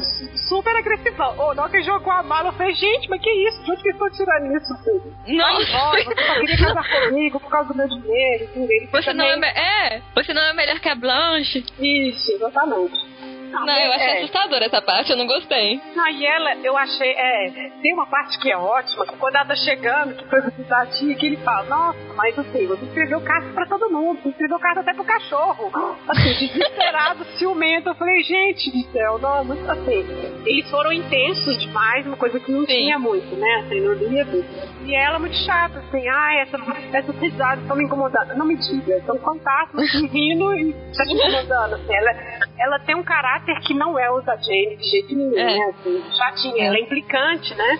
super 0.49 0.75
agressivão. 0.75 1.55
Não 1.55 1.69
que 1.69 1.81
jogou 1.83 2.11
a 2.11 2.21
mala, 2.21 2.49
eu 2.49 2.53
falei, 2.53 2.73
gente, 2.75 3.09
mas 3.09 3.21
que 3.21 3.29
isso? 3.29 3.63
De 3.63 3.71
onde 3.71 3.81
que 3.81 3.89
estão 3.91 4.09
tirando 4.09 4.57
isso, 4.57 4.77
filho? 4.83 5.15
Não. 5.25 5.61
Embora, 5.61 6.03
você 6.03 6.25
só 6.25 6.33
queria 6.33 6.57
casar 6.57 6.89
comigo 7.07 7.39
por 7.39 7.49
causa 7.49 7.69
do 7.69 7.77
meu 7.77 7.87
dinheiro 7.87 8.49
tudo. 8.53 8.69
Ele 8.69 8.87
você 8.91 9.13
não 9.13 9.25
é, 9.25 9.93
é, 9.95 10.01
você 10.13 10.33
não 10.33 10.41
é 10.41 10.53
melhor 10.53 10.79
que 10.81 10.89
a 10.89 10.95
Blanche. 10.95 11.65
Isso, 11.79 12.31
exatamente. 12.33 13.14
Não, 13.61 13.77
eu 13.77 13.91
achei 13.93 14.07
é. 14.07 14.17
assustadora 14.17 14.65
essa 14.65 14.81
parte, 14.81 15.11
eu 15.11 15.17
não 15.17 15.27
gostei. 15.27 15.81
Não, 15.95 16.07
e 16.09 16.25
ela, 16.25 16.55
eu 16.55 16.77
achei, 16.77 17.11
é, 17.11 17.71
tem 17.81 17.93
uma 17.93 18.07
parte 18.07 18.39
que 18.39 18.51
é 18.51 18.57
ótima, 18.57 19.05
que 19.05 19.15
quando 19.17 19.35
ela 19.35 19.45
tá 19.45 19.55
chegando, 19.55 20.15
que 20.15 20.25
foi 20.29 20.41
visitar 20.41 20.81
a 20.81 20.85
que 20.85 21.25
ele 21.25 21.37
fala, 21.37 21.63
nossa, 21.63 21.99
mas 22.15 22.37
assim, 22.37 22.65
você 22.67 22.85
escreveu 22.85 23.21
carta 23.21 23.47
pra 23.53 23.65
todo 23.65 23.89
mundo, 23.89 24.21
você 24.21 24.29
escreveu 24.29 24.59
carta 24.59 24.81
até 24.81 24.93
pro 24.93 25.03
cachorro. 25.03 25.71
Assim, 26.07 26.47
desesperado, 26.47 27.25
ciumento. 27.37 27.89
Eu 27.89 27.95
falei, 27.95 28.23
gente 28.23 28.71
do 28.71 28.91
céu, 28.91 29.19
não, 29.19 29.43
muito 29.43 29.69
assim. 29.69 30.05
Eles 30.45 30.69
foram 30.69 30.91
intensos 30.91 31.59
demais, 31.59 32.05
uma 32.05 32.17
coisa 32.17 32.39
que 32.39 32.51
não 32.51 32.61
Sim. 32.61 32.67
tinha 32.67 32.99
muito, 32.99 33.35
né, 33.35 33.63
assim, 33.65 33.81
no 33.81 33.93
livro. 33.93 34.45
E 34.85 34.95
ela 34.95 35.19
muito 35.19 35.35
chata, 35.37 35.79
assim, 35.79 36.07
ai, 36.07 36.41
essa, 36.41 36.57
essas 36.93 37.15
risadas 37.19 37.61
estão 37.61 37.75
me 37.75 37.83
incomodando. 37.83 38.35
Não 38.35 38.45
me 38.45 38.55
diga, 38.55 39.01
são 39.05 39.17
fantasmas 39.19 39.83
assim, 39.89 40.07
rindo 40.07 40.53
e 40.55 40.73
tá 40.95 41.03
te 41.03 41.13
incomodando, 41.13 41.75
assim. 41.75 41.95
Ela, 41.95 42.11
ela 42.57 42.79
tem 42.79 42.95
um 42.95 43.03
caráter 43.03 43.44
que 43.61 43.73
não 43.73 43.97
é 43.97 44.09
o 44.09 44.21
da 44.21 44.35
Jane 44.35 44.75
de 44.77 44.89
jeito 44.89 45.15
nenhum, 45.15 45.37
é. 45.37 45.43
né, 45.43 45.73
assim, 45.77 46.03
chatinha. 46.17 46.63
É. 46.63 46.67
Ela 46.67 46.77
é 46.77 46.81
implicante, 46.81 47.55
né? 47.55 47.79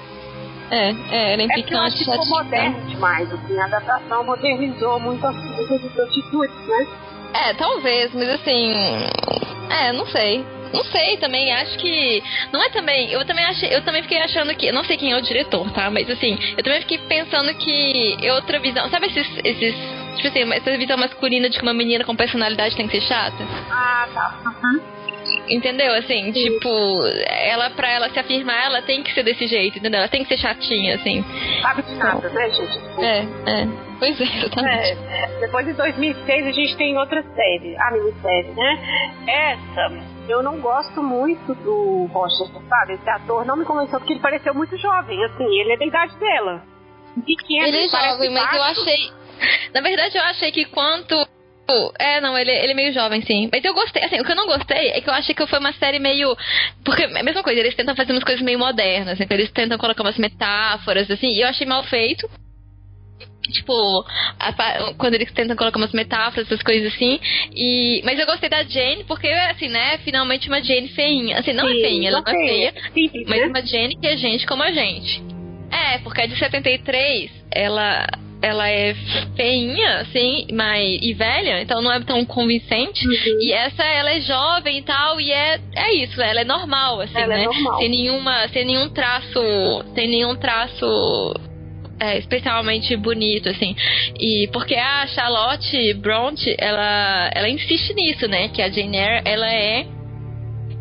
É, 0.72 0.90
é, 1.12 1.34
era 1.34 1.44
implicante. 1.44 1.96
É 2.02 2.06
ficou 2.06 2.26
moderno 2.28 2.82
demais, 2.88 3.32
assim, 3.32 3.60
a 3.60 3.66
adaptação 3.66 4.24
modernizou 4.24 5.00
muito 5.00 5.26
as, 5.26 5.36
muitas 5.36 6.00
atitudes, 6.00 6.68
né? 6.68 6.88
É, 7.34 7.54
talvez, 7.54 8.14
mas 8.14 8.30
assim. 8.30 8.74
É, 9.70 9.92
não 9.92 10.06
sei. 10.08 10.46
Não 10.74 10.84
sei 10.86 11.18
também, 11.18 11.52
acho 11.54 11.78
que. 11.78 12.24
Não 12.52 12.62
é 12.64 12.70
também. 12.70 13.12
Eu 13.12 13.26
também 13.26 13.46
achei. 13.46 13.74
Eu 13.74 13.84
também 13.84 14.02
fiquei 14.02 14.22
achando 14.22 14.54
que. 14.56 14.68
Eu 14.68 14.74
não 14.74 14.84
sei 14.84 14.98
quem 14.98 15.12
é 15.12 15.18
o 15.18 15.22
diretor, 15.22 15.70
tá? 15.72 15.90
Mas 15.90 16.10
assim, 16.10 16.38
eu 16.58 16.64
também 16.64 16.82
fiquei 16.82 16.98
pensando 16.98 17.54
que 17.56 18.18
é 18.22 18.34
outra 18.34 18.60
visão. 18.60 18.90
Sabe 18.90 19.08
esses. 19.08 19.28
esses 19.44 19.76
tipo 20.16 20.28
assim, 20.28 20.54
essa 20.54 20.78
visão 20.78 20.98
masculina 20.98 21.50
de 21.50 21.58
que 21.58 21.64
uma 21.64 21.74
menina 21.74 22.04
com 22.04 22.16
personalidade 22.16 22.76
tem 22.76 22.88
que 22.88 23.00
ser 23.00 23.08
chata? 23.08 23.44
Ah, 23.70 24.08
tá. 24.14 24.40
Uhum. 24.46 24.82
Entendeu? 25.50 25.94
Assim, 25.94 26.32
Sim. 26.32 26.32
tipo, 26.32 26.70
ela, 27.28 27.70
pra 27.70 27.92
ela 27.92 28.10
se 28.10 28.20
afirmar, 28.20 28.66
ela 28.66 28.82
tem 28.82 29.04
que 29.04 29.14
ser 29.14 29.24
desse 29.24 29.48
jeito, 29.48 29.78
entendeu? 29.78 30.00
Ela 30.00 30.10
tem 30.10 30.24
que 30.24 30.30
ser 30.30 30.42
chatinha, 30.42 30.96
assim. 30.96 31.24
Sabe 31.62 31.84
de 31.84 31.96
nada, 31.96 32.30
né, 32.30 32.50
gente? 32.50 32.80
É, 33.00 33.20
é. 33.46 33.68
Pois 34.00 34.20
é, 34.20 34.24
exatamente. 34.24 34.98
É. 35.10 35.40
Depois 35.40 35.66
de 35.66 35.74
2006, 35.74 36.48
a 36.48 36.52
gente 36.52 36.76
tem 36.78 36.98
outra 36.98 37.24
série, 37.36 37.76
a 37.78 37.92
minissérie, 37.92 38.52
né? 38.52 39.14
Essa, 39.28 39.92
eu 40.28 40.44
não 40.44 40.60
gosto 40.60 41.02
muito 41.02 41.54
do 41.56 42.10
Roger, 42.12 42.48
sabe? 42.68 42.94
Esse 42.94 43.10
ator 43.10 43.46
não 43.46 43.56
me 43.56 43.66
convenceu 43.66 44.00
porque 44.00 44.14
ele 44.14 44.20
pareceu 44.20 44.54
muito 44.54 44.76
jovem, 44.78 45.24
assim, 45.26 45.60
ele 45.60 45.74
é 45.74 45.78
da 45.78 45.86
idade 45.86 46.18
dela. 46.18 46.64
Pequeno, 47.26 47.68
ele 47.68 47.86
é 47.86 47.90
jovem, 47.90 48.30
mas 48.32 48.44
baixo. 48.44 48.56
eu 48.56 48.64
achei. 48.64 49.12
Na 49.74 49.82
verdade, 49.82 50.18
eu 50.18 50.24
achei 50.24 50.52
que 50.52 50.66
quanto 50.66 51.16
é, 52.00 52.22
não, 52.22 52.38
ele, 52.38 52.52
ele 52.52 52.72
é 52.72 52.76
meio 52.76 52.94
jovem, 52.94 53.22
sim. 53.22 53.50
Mas 53.52 53.64
eu 53.64 53.74
gostei, 53.74 54.04
assim, 54.04 54.20
o 54.20 54.24
que 54.24 54.32
eu 54.32 54.36
não 54.36 54.46
gostei 54.46 54.90
é 54.90 55.02
que 55.02 55.10
eu 55.10 55.14
achei 55.14 55.34
que 55.34 55.48
foi 55.48 55.60
uma 55.60 55.74
série 55.74 56.00
meio. 56.00 56.36
Porque 56.84 57.04
é 57.04 57.20
a 57.20 57.24
mesma 57.24 57.44
coisa, 57.44 57.60
eles 57.60 57.76
tentam 57.76 57.96
fazer 57.96 58.12
umas 58.12 58.24
coisas 58.24 58.44
meio 58.44 58.60
modernas, 58.60 59.20
então 59.20 59.36
eles 59.38 59.52
tentam 59.52 59.78
colocar 59.78 60.04
umas 60.04 60.18
metáforas, 60.18 61.10
assim, 61.10 61.32
e 61.32 61.42
eu 61.42 61.48
achei 61.48 61.66
mal 61.66 61.84
feito. 61.84 62.30
Tipo, 63.52 64.04
a, 64.40 64.94
quando 64.98 65.14
eles 65.14 65.32
tentam 65.32 65.56
colocar 65.56 65.78
umas 65.78 65.92
metáforas, 65.92 66.48
essas 66.48 66.64
coisas 66.64 66.94
assim. 66.94 67.20
E, 67.56 68.02
mas 68.04 68.20
eu 68.20 68.26
gostei 68.26 68.50
da 68.50 68.64
Jane, 68.64 69.04
porque, 69.04 69.28
assim, 69.28 69.68
né, 69.68 70.00
finalmente 70.00 70.48
uma 70.48 70.64
Jane 70.64 70.90
feinha. 70.90 71.40
Assim, 71.40 71.54
não 71.54 71.68
é 71.68 71.72
Sim, 71.72 71.80
é 71.80 71.88
feinha, 71.88 72.10
ela 72.10 72.22
não 72.22 72.34
é 72.34 72.48
feia, 72.48 72.74
Simples, 72.94 73.28
mas 73.28 73.42
né? 73.42 73.48
uma 73.48 73.66
Jane 73.66 73.96
que 73.96 74.08
é 74.08 74.18
gente 74.18 74.46
como 74.48 74.64
a 74.64 74.72
gente. 74.72 75.22
É, 75.72 76.00
porque 76.00 76.22
a 76.22 76.26
de 76.26 76.38
73, 76.38 77.32
ela 77.52 78.08
ela 78.46 78.70
é 78.70 78.94
feinha, 79.36 80.02
assim, 80.02 80.46
mas, 80.52 81.00
e 81.02 81.14
velha, 81.16 81.64
então 81.64 81.82
não 81.82 81.92
é 81.92 82.00
tão 82.02 82.24
convincente. 82.24 83.08
Uhum. 83.08 83.42
E 83.42 83.52
essa, 83.52 83.84
ela 83.84 84.12
é 84.12 84.22
jovem 84.22 84.78
e 84.78 84.82
tal, 84.84 85.20
e 85.20 85.32
é, 85.32 85.60
é 85.76 85.94
isso, 85.96 86.22
ela 86.22 86.42
é 86.42 86.44
normal, 86.46 87.02
assim, 87.02 87.18
ela 87.18 87.34
é 87.34 87.38
né? 87.38 87.44
É 87.44 87.46
normal. 87.46 87.80
Sem 87.80 87.90
nenhuma, 87.90 88.48
sem 88.50 88.66
nenhum 88.66 88.90
traço, 88.90 89.42
sem 89.96 90.08
nenhum 90.08 90.36
traço 90.36 91.34
é, 92.00 92.20
especialmente 92.20 92.96
bonito, 92.96 93.50
assim. 93.50 93.76
E 94.20 94.48
porque 94.54 94.76
a 94.76 95.08
Charlotte 95.08 95.94
Bronte, 95.96 96.56
ela, 96.60 97.32
ela 97.34 97.50
insiste 97.50 97.96
nisso, 97.96 98.28
né? 98.28 98.50
Que 98.50 98.62
a 98.62 98.70
Jane 98.70 98.96
Eyre, 98.96 99.22
ela 99.26 99.52
é 99.52 99.88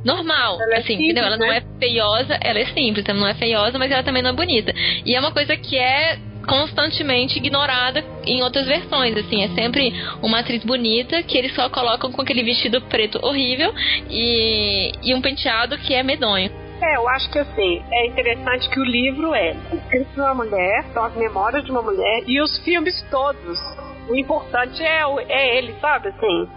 normal, 0.04 0.60
ela 0.60 0.74
é 0.74 0.78
assim, 0.80 0.98
simples, 0.98 1.04
entendeu? 1.06 1.24
Ela 1.24 1.36
né? 1.38 1.46
não 1.46 1.52
é 1.54 1.62
feiosa, 1.78 2.38
ela 2.42 2.58
é 2.58 2.66
simples, 2.66 3.08
ela 3.08 3.18
não 3.18 3.26
é 3.28 3.34
feiosa, 3.34 3.78
mas 3.78 3.90
ela 3.90 4.02
também 4.02 4.22
não 4.22 4.30
é 4.30 4.34
bonita. 4.34 4.74
E 5.06 5.14
é 5.14 5.18
uma 5.18 5.32
coisa 5.32 5.56
que 5.56 5.78
é 5.78 6.18
constantemente 6.46 7.38
ignorada 7.38 8.04
em 8.26 8.42
outras 8.42 8.66
versões, 8.66 9.16
assim, 9.16 9.42
é 9.42 9.48
sempre 9.48 9.92
uma 10.22 10.40
atriz 10.40 10.64
bonita 10.64 11.22
que 11.22 11.36
eles 11.36 11.54
só 11.54 11.68
colocam 11.68 12.12
com 12.12 12.22
aquele 12.22 12.42
vestido 12.42 12.80
preto 12.82 13.18
horrível 13.24 13.72
e, 14.10 14.92
e 15.02 15.14
um 15.14 15.20
penteado 15.20 15.76
que 15.78 15.94
é 15.94 16.02
medonho. 16.02 16.50
É, 16.80 16.96
eu 16.96 17.08
acho 17.08 17.30
que 17.30 17.38
assim, 17.38 17.82
é 17.90 18.06
interessante 18.06 18.68
que 18.68 18.80
o 18.80 18.84
livro 18.84 19.34
é 19.34 19.56
escrito 19.72 20.06
por 20.14 20.24
uma 20.24 20.34
mulher, 20.34 20.84
são 20.92 21.04
as 21.04 21.14
memórias 21.14 21.64
de 21.64 21.70
uma 21.70 21.82
mulher, 21.82 22.24
e 22.26 22.42
os 22.42 22.58
filmes 22.58 23.00
todos. 23.10 23.58
O 24.08 24.14
importante 24.14 24.82
é, 24.82 25.02
é 25.28 25.58
ele, 25.58 25.74
sabe, 25.80 26.08
assim. 26.08 26.48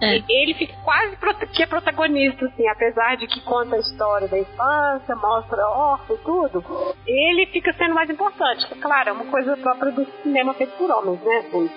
É. 0.00 0.22
Ele 0.28 0.54
fica 0.54 0.74
quase 0.84 1.16
que 1.52 1.62
é 1.62 1.66
protagonista, 1.66 2.44
assim, 2.44 2.68
apesar 2.68 3.16
de 3.16 3.26
que 3.26 3.40
conta 3.40 3.76
a 3.76 3.78
história 3.78 4.28
da 4.28 4.38
infância, 4.38 5.16
mostra 5.16 5.66
órfão 5.68 6.16
e 6.16 6.18
tudo, 6.18 6.64
ele 7.06 7.46
fica 7.46 7.72
sendo 7.72 7.94
mais 7.94 8.10
importante. 8.10 8.66
Claro, 8.80 9.08
é 9.08 9.12
uma 9.12 9.24
coisa 9.24 9.56
própria 9.56 9.92
do 9.92 10.06
cinema 10.22 10.52
feito 10.54 10.76
por 10.76 10.90
homens, 10.90 11.20
né? 11.22 11.36
Assim. 11.38 11.70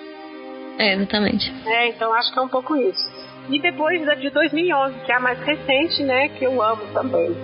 É, 0.78 0.94
exatamente. 0.94 1.52
É, 1.66 1.88
então 1.88 2.12
acho 2.12 2.32
que 2.32 2.38
é 2.38 2.42
um 2.42 2.48
pouco 2.48 2.76
isso. 2.76 3.20
E 3.48 3.58
depois 3.58 4.04
da 4.04 4.14
de 4.14 4.28
2011, 4.30 5.00
que 5.00 5.12
é 5.12 5.16
a 5.16 5.20
mais 5.20 5.38
recente, 5.40 6.02
né, 6.02 6.28
que 6.28 6.44
eu 6.44 6.62
amo 6.62 6.82
também. 6.92 7.34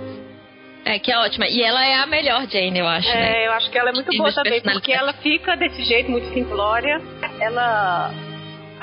É, 0.85 0.99
que 1.01 1.11
é 1.11 1.19
ótima. 1.19 1.47
E 1.49 1.63
ela 1.63 1.85
é 1.85 1.95
a 1.95 2.07
melhor 2.07 2.47
Jane, 2.47 2.79
eu 2.79 2.87
acho. 2.87 3.09
É, 3.09 3.15
né? 3.15 3.47
eu 3.49 3.53
acho 3.53 3.71
que 3.71 3.79
ela 3.79 3.91
é 3.91 3.93
muito 3.93 4.17
boa 4.17 4.33
também, 4.33 4.61
porque 4.61 4.93
ela 4.93 5.13
fica 5.15 5.57
desse 5.57 5.83
jeito, 5.83 6.11
muito 6.11 6.33
simplória. 6.33 7.01
Ela 7.41 8.13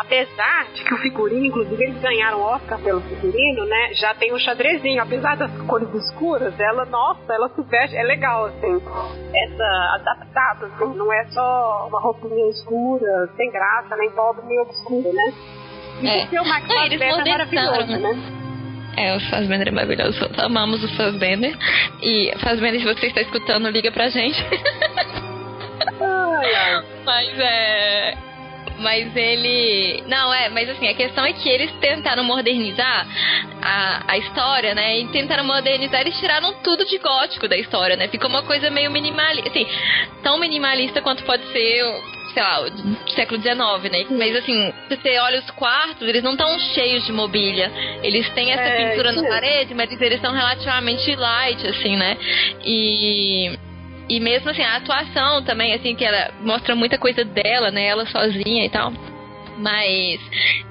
apesar 0.05 0.67
de 0.73 0.83
que 0.83 0.93
o 0.93 0.97
figurino, 0.97 1.45
inclusive 1.45 1.83
eles 1.83 2.01
ganharam 2.01 2.39
o 2.39 2.43
Oscar 2.43 2.79
pelo 2.79 3.01
figurino, 3.01 3.65
né? 3.65 3.93
Já 3.93 4.13
tem 4.13 4.33
um 4.33 4.39
xadrezinho, 4.39 5.01
apesar 5.01 5.35
das 5.35 5.51
cores 5.63 5.93
escuras, 5.93 6.57
ela, 6.59 6.85
nossa, 6.85 7.33
ela 7.33 7.49
se 7.49 7.61
veste, 7.63 7.95
é 7.95 8.03
legal, 8.03 8.45
assim, 8.45 8.81
essa 9.33 9.95
adaptada, 9.95 10.67
assim, 10.67 10.95
não 10.95 11.11
é 11.11 11.25
só 11.31 11.87
uma 11.87 11.99
roupinha 12.01 12.49
escura, 12.49 13.29
sem 13.35 13.51
graça, 13.51 13.95
nem 13.95 14.11
pobre, 14.11 14.45
nem 14.45 14.59
obscura, 14.59 15.11
né? 15.11 15.33
E 16.01 16.35
é. 16.35 16.41
o 16.41 16.47
Max 16.47 16.67
é, 16.69 16.93
é 16.93 17.29
maravilhoso, 17.29 17.87
né? 17.87 17.97
né? 17.97 18.43
É, 18.95 19.15
o 19.15 19.19
Fassbender 19.21 19.69
é 19.69 19.71
maravilhoso. 19.71 20.29
Amamos 20.37 20.83
o 20.83 20.95
Fassbender. 20.95 21.57
E 21.99 22.31
Fassbender, 22.39 22.79
se 22.79 22.85
você 22.85 23.07
está 23.07 23.21
escutando, 23.21 23.67
liga 23.69 23.91
pra 23.91 24.07
gente. 24.09 24.39
ai, 25.99 26.55
ai. 26.55 26.83
Mas 27.03 27.39
é 27.39 28.32
mas 28.79 29.15
ele. 29.15 30.03
Não, 30.07 30.33
é, 30.33 30.49
mas 30.49 30.69
assim, 30.69 30.87
a 30.87 30.93
questão 30.93 31.25
é 31.25 31.33
que 31.33 31.49
eles 31.49 31.71
tentaram 31.79 32.23
modernizar 32.23 33.07
a, 33.61 34.03
a 34.07 34.17
história, 34.17 34.75
né? 34.75 34.99
E 34.99 35.07
tentaram 35.09 35.43
modernizar, 35.43 36.01
eles 36.01 36.17
tiraram 36.19 36.53
tudo 36.61 36.85
de 36.85 36.97
gótico 36.97 37.47
da 37.47 37.57
história, 37.57 37.95
né? 37.95 38.07
Ficou 38.07 38.29
uma 38.29 38.43
coisa 38.43 38.69
meio 38.69 38.91
minimalista. 38.91 39.49
Assim, 39.49 39.65
tão 40.21 40.39
minimalista 40.39 41.01
quanto 41.01 41.23
pode 41.23 41.43
ser 41.51 42.13
sei 42.33 42.41
lá, 42.41 42.65
século 43.15 43.39
XIX, 43.39 43.91
né? 43.91 44.05
Mas 44.09 44.35
assim, 44.35 44.73
se 44.89 44.95
você 44.95 45.19
olha 45.19 45.39
os 45.39 45.51
quartos, 45.51 46.07
eles 46.07 46.23
não 46.23 46.31
estão 46.31 46.57
cheios 46.73 47.05
de 47.05 47.11
mobília. 47.11 47.71
Eles 48.01 48.27
têm 48.29 48.51
essa 48.51 48.63
é, 48.63 48.89
pintura 48.89 49.11
na 49.11 49.21
parede, 49.21 49.73
mas 49.73 50.01
eles 50.01 50.19
são 50.19 50.33
relativamente 50.33 51.15
light, 51.15 51.67
assim, 51.67 51.95
né? 51.95 52.17
E 52.65 53.57
e 54.09 54.19
mesmo 54.19 54.49
assim, 54.49 54.61
a 54.61 54.77
atuação 54.77 55.43
também, 55.43 55.73
assim, 55.73 55.95
que 55.95 56.05
ela 56.05 56.31
mostra 56.41 56.75
muita 56.75 56.97
coisa 56.97 57.23
dela, 57.23 57.71
né? 57.71 57.85
Ela 57.85 58.05
sozinha 58.05 58.65
e 58.65 58.69
tal. 58.69 58.93
Mas 59.57 60.19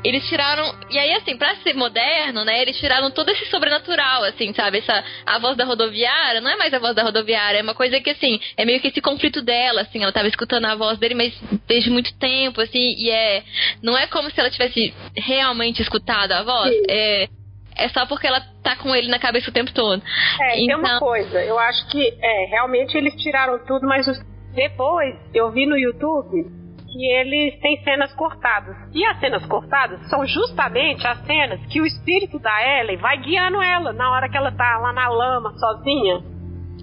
eles 0.03 0.27
tiraram. 0.29 0.75
E 0.91 0.99
aí, 0.99 1.13
assim, 1.13 1.37
pra 1.37 1.55
ser 1.57 1.75
moderno, 1.75 2.45
né? 2.45 2.61
Eles 2.61 2.79
tiraram 2.79 3.11
todo 3.11 3.29
esse 3.31 3.47
sobrenatural, 3.47 4.25
assim, 4.25 4.53
sabe? 4.53 4.79
Essa, 4.79 5.05
a 5.25 5.39
voz 5.39 5.57
da 5.57 5.65
rodoviária 5.65 6.41
não 6.41 6.51
é 6.51 6.57
mais 6.57 6.75
a 6.75 6.79
voz 6.79 6.95
da 6.95 7.03
rodoviária, 7.03 7.59
é 7.59 7.63
uma 7.63 7.75
coisa 7.75 8.01
que, 8.01 8.11
assim, 8.11 8.41
é 8.57 8.65
meio 8.65 8.81
que 8.81 8.89
esse 8.89 9.01
conflito 9.01 9.41
dela, 9.41 9.83
assim. 9.83 10.03
Ela 10.03 10.13
tava 10.13 10.29
escutando 10.29 10.65
a 10.65 10.75
voz 10.75 10.99
dele, 10.99 11.15
mas 11.15 11.33
desde 11.67 11.91
muito 11.91 12.13
tempo, 12.15 12.61
assim, 12.61 12.95
e 12.99 13.11
é. 13.11 13.45
Não 13.83 13.97
é 13.97 14.07
como 14.07 14.31
se 14.31 14.39
ela 14.39 14.51
tivesse 14.51 14.93
realmente 15.17 15.81
escutado 15.81 16.33
a 16.33 16.43
voz. 16.43 16.75
Sim. 16.75 16.83
É 16.89 17.29
é 17.77 17.89
só 17.89 18.07
porque 18.07 18.27
ela 18.27 18.41
tá 18.63 18.77
com 18.77 18.95
ele 18.95 19.09
na 19.09 19.19
cabeça 19.19 19.51
o 19.51 19.53
tempo 19.53 19.73
todo. 19.73 20.03
É, 20.41 20.63
então... 20.63 20.67
tem 20.67 20.75
uma 20.77 20.97
então 20.97 20.99
coisa, 21.01 21.43
eu 21.43 21.59
acho 21.59 21.89
que 21.91 22.19
é, 22.21 22.47
realmente 22.47 22.97
eles 22.97 23.15
tiraram 23.17 23.59
tudo, 23.67 23.87
mas 23.87 24.07
depois 24.55 25.17
eu 25.35 25.51
vi 25.51 25.67
no 25.67 25.77
YouTube 25.77 26.63
que 26.93 27.07
eles 27.07 27.59
têm 27.61 27.83
cenas 27.83 28.13
cortadas. 28.15 28.77
E 28.93 29.05
as 29.05 29.19
cenas 29.19 29.45
cortadas 29.47 30.07
são 30.11 30.27
justamente 30.27 31.07
as 31.07 31.19
cenas 31.25 31.59
que 31.67 31.81
o 31.81 31.87
espírito 31.87 32.39
da 32.39 32.81
Ellen 32.81 32.99
vai 32.99 33.17
guiando 33.19 33.63
ela 33.63 33.93
na 33.93 34.11
hora 34.11 34.29
que 34.29 34.37
ela 34.37 34.53
tá 34.53 34.79
lá 34.79 34.93
na 34.93 35.09
lama 35.09 35.53
sozinha. 35.59 36.32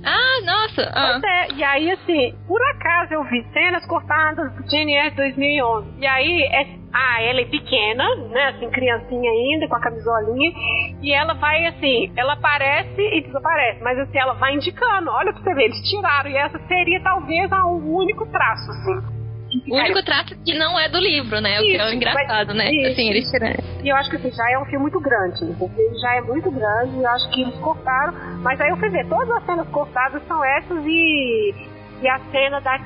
Ah, 0.04 0.42
nossa! 0.46 0.92
Ah. 0.94 1.20
É, 1.24 1.54
e 1.54 1.64
aí, 1.64 1.92
assim, 1.92 2.34
por 2.48 2.62
acaso 2.62 3.14
eu 3.14 3.24
vi 3.26 3.44
cenas 3.52 3.86
cortadas 3.86 4.54
do 4.54 4.64
GNR 4.64 5.12
2011. 5.16 6.00
E 6.00 6.08
aí, 6.08 6.42
é, 6.44 6.68
ah, 6.94 7.22
ela 7.22 7.42
é 7.42 7.46
pequena, 7.46 8.04
né, 8.30 8.46
assim, 8.56 8.70
criancinha 8.70 9.30
ainda, 9.30 9.68
com 9.68 9.76
a 9.76 9.82
camisolinha, 9.82 10.52
e 11.02 11.12
ela 11.12 11.34
vai, 11.34 11.66
assim, 11.68 12.12
ela 12.16 12.34
aparece 12.34 13.02
e 13.02 13.22
desaparece, 13.22 13.84
mas 13.84 14.00
assim, 14.00 14.18
ela 14.18 14.34
vai 14.34 14.56
indicando, 14.56 15.12
olha 15.12 15.34
pra 15.34 15.42
você 15.44 15.54
ver, 15.54 15.66
eles 15.66 15.90
tiraram, 15.90 16.30
e 16.30 16.38
essa 16.38 16.60
seria 16.68 17.02
talvez 17.02 17.52
o 17.52 17.98
único 17.98 18.26
traço, 18.32 18.72
assim. 18.72 19.19
O 19.68 19.76
único 19.76 20.04
traço 20.04 20.36
que 20.44 20.58
não 20.58 20.80
é 20.80 20.88
do 20.90 21.00
livro, 21.00 21.42
né? 21.42 21.56
Isso, 21.56 21.64
o 21.64 21.66
que 21.66 21.78
é 21.78 21.94
engraçado, 21.96 22.54
né? 22.54 22.72
Isso. 22.72 22.92
Assim, 22.92 23.10
eles 23.10 23.32
E 23.84 23.90
eu 23.90 23.96
acho 23.96 24.10
que 24.10 24.18
assim, 24.18 24.32
já 24.32 24.52
é 24.52 24.60
um 24.60 24.66
filme 24.66 24.84
muito 24.84 25.00
grande. 25.00 25.44
Ele 25.44 26.00
já 26.00 26.16
é 26.16 26.22
muito 26.22 26.52
grande, 26.52 26.96
e 26.96 27.04
eu 27.04 27.10
acho 27.10 27.30
que 27.32 27.42
eles 27.42 27.56
cortaram. 27.56 28.14
Mas 28.42 28.62
aí 28.62 28.70
eu 28.70 28.78
fui 28.78 28.90
ver, 28.90 29.08
todas 29.08 29.30
as 29.32 29.46
cenas 29.46 29.68
cortadas 29.70 30.22
são 30.28 30.44
essas 30.44 30.86
e. 30.86 31.56
E 32.02 32.08
a 32.08 32.20
cena 32.32 32.62
da, 32.62 32.80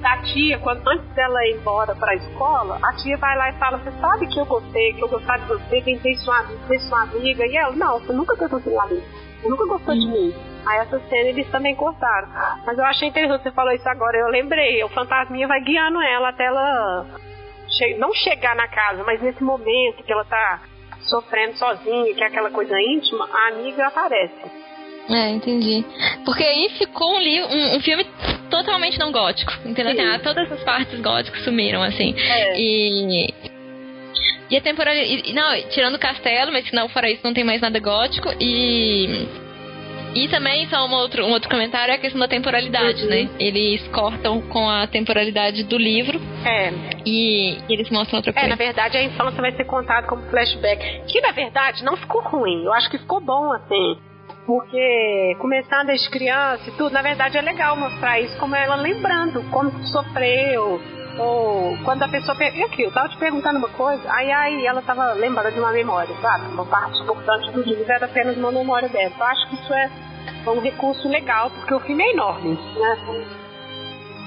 da 0.00 0.16
tia, 0.22 0.58
quando 0.58 0.86
antes 0.88 1.08
dela 1.14 1.46
ir 1.46 1.56
embora 1.56 1.94
pra 1.94 2.14
escola, 2.14 2.78
a 2.82 2.92
tia 2.96 3.16
vai 3.16 3.36
lá 3.36 3.50
e 3.50 3.58
fala: 3.58 3.78
Você 3.78 3.92
sabe 4.00 4.26
que 4.26 4.38
eu 4.38 4.46
gostei, 4.46 4.92
que 4.94 5.04
eu 5.04 5.08
gostava 5.08 5.38
de 5.40 5.46
você, 5.46 5.80
tentei 5.80 6.14
sua, 6.16 6.44
ser 6.66 6.78
sua 6.80 7.02
amiga. 7.02 7.46
E 7.46 7.56
ela: 7.56 7.74
Não, 7.76 7.98
você 7.98 8.12
nunca 8.12 8.36
tentou 8.36 8.60
ser 8.60 8.70
minha 8.70 8.82
amiga. 8.82 9.02
Você 9.40 9.48
nunca 9.48 9.66
gostou 9.66 9.94
de 9.94 10.06
mim. 10.06 10.34
Aí 10.66 10.78
essa 10.80 10.98
cena 11.08 11.28
eles 11.28 11.50
também 11.50 11.74
cortaram. 11.74 12.28
Mas 12.66 12.76
eu 12.76 12.84
achei 12.84 13.08
interessante, 13.08 13.42
você 13.42 13.50
falou 13.50 13.72
isso 13.72 13.88
agora, 13.88 14.18
eu 14.18 14.28
lembrei. 14.28 14.82
O 14.84 14.88
fantasminha 14.90 15.48
vai 15.48 15.60
guiando 15.60 16.00
ela 16.02 16.28
até 16.28 16.44
ela 16.44 17.06
che 17.70 17.94
não 17.94 18.12
chegar 18.12 18.54
na 18.56 18.68
casa, 18.68 19.02
mas 19.04 19.22
nesse 19.22 19.42
momento 19.42 20.02
que 20.02 20.12
ela 20.12 20.24
tá 20.24 20.60
sofrendo 21.02 21.56
sozinha, 21.56 22.14
que 22.14 22.22
é 22.22 22.26
aquela 22.26 22.50
coisa 22.50 22.78
íntima, 22.78 23.28
a 23.32 23.48
amiga 23.48 23.86
aparece. 23.86 24.69
É, 25.10 25.30
entendi. 25.30 25.84
Porque 26.24 26.44
aí 26.44 26.70
ficou 26.78 27.12
um, 27.12 27.18
um, 27.18 27.76
um 27.76 27.80
filme 27.80 28.06
totalmente 28.48 28.98
não 28.98 29.10
gótico. 29.10 29.52
Entendeu? 29.64 29.92
Assim, 29.92 30.02
ah, 30.02 30.18
todas 30.18 30.50
as 30.52 30.62
partes 30.62 31.00
góticas 31.00 31.42
sumiram, 31.42 31.82
assim. 31.82 32.14
É. 32.16 32.58
E. 32.58 33.34
E 34.50 34.56
a 34.56 34.60
temporalidade. 34.60 35.32
Não, 35.32 35.62
tirando 35.70 35.94
o 35.94 35.98
castelo, 35.98 36.52
mas 36.52 36.70
não, 36.72 36.88
fora 36.88 37.10
isso, 37.10 37.20
não 37.24 37.34
tem 37.34 37.44
mais 37.44 37.60
nada 37.60 37.78
gótico. 37.78 38.28
E 38.40 39.28
e 40.14 40.26
também, 40.28 40.66
só 40.68 40.86
um 40.86 40.92
outro, 40.92 41.24
um 41.24 41.30
outro 41.30 41.48
comentário, 41.48 41.92
é 41.92 41.94
a 41.94 41.98
questão 41.98 42.20
da 42.20 42.26
temporalidade, 42.26 43.02
uhum. 43.04 43.08
né? 43.08 43.28
Eles 43.38 43.86
cortam 43.88 44.40
com 44.42 44.68
a 44.68 44.86
temporalidade 44.86 45.62
do 45.64 45.78
livro. 45.78 46.20
É. 46.44 46.72
E, 47.06 47.58
e 47.68 47.72
eles 47.72 47.88
mostram 47.90 48.18
outra 48.18 48.32
coisa. 48.32 48.46
É, 48.46 48.50
na 48.50 48.56
verdade, 48.56 48.96
a 48.96 49.02
infância 49.02 49.40
vai 49.40 49.52
ser 49.52 49.64
contada 49.64 50.08
como 50.08 50.22
flashback. 50.22 51.02
Que, 51.06 51.20
na 51.20 51.30
verdade, 51.30 51.84
não 51.84 51.96
ficou 51.96 52.22
ruim. 52.22 52.64
Eu 52.64 52.72
acho 52.72 52.90
que 52.90 52.98
ficou 52.98 53.20
bom, 53.20 53.52
assim. 53.52 53.98
Porque 54.50 55.36
começando 55.38 55.86
desde 55.86 56.10
criança 56.10 56.68
e 56.68 56.72
tudo, 56.72 56.90
na 56.90 57.02
verdade 57.02 57.38
é 57.38 57.40
legal 57.40 57.76
mostrar 57.76 58.18
isso 58.18 58.36
como 58.36 58.56
ela 58.56 58.74
lembrando 58.74 59.48
como 59.52 59.70
sofreu, 59.84 60.80
ou 61.16 61.78
quando 61.84 62.02
a 62.02 62.08
pessoa. 62.08 62.36
E 62.42 62.64
aqui, 62.64 62.82
eu 62.82 62.90
tava 62.90 63.08
te 63.10 63.16
perguntando 63.16 63.60
uma 63.60 63.68
coisa, 63.68 64.02
aí, 64.12 64.32
aí 64.32 64.66
ela 64.66 64.82
tava 64.82 65.12
lembrando 65.12 65.54
de 65.54 65.60
uma 65.60 65.70
memória, 65.70 66.12
sabe? 66.20 66.46
Uma 66.46 66.66
parte 66.66 67.00
importante 67.00 67.48
do 67.52 67.62
livro 67.62 67.84
era 67.92 68.06
apenas 68.06 68.36
uma 68.36 68.50
memória 68.50 68.88
dela. 68.88 69.12
Eu 69.16 69.24
acho 69.24 69.50
que 69.50 69.54
isso 69.54 69.72
é 69.72 69.88
um 70.48 70.60
recurso 70.60 71.08
legal, 71.08 71.48
porque 71.50 71.72
o 71.72 71.80
filme 71.80 72.02
é 72.02 72.10
enorme, 72.10 72.58
né? 72.76 72.98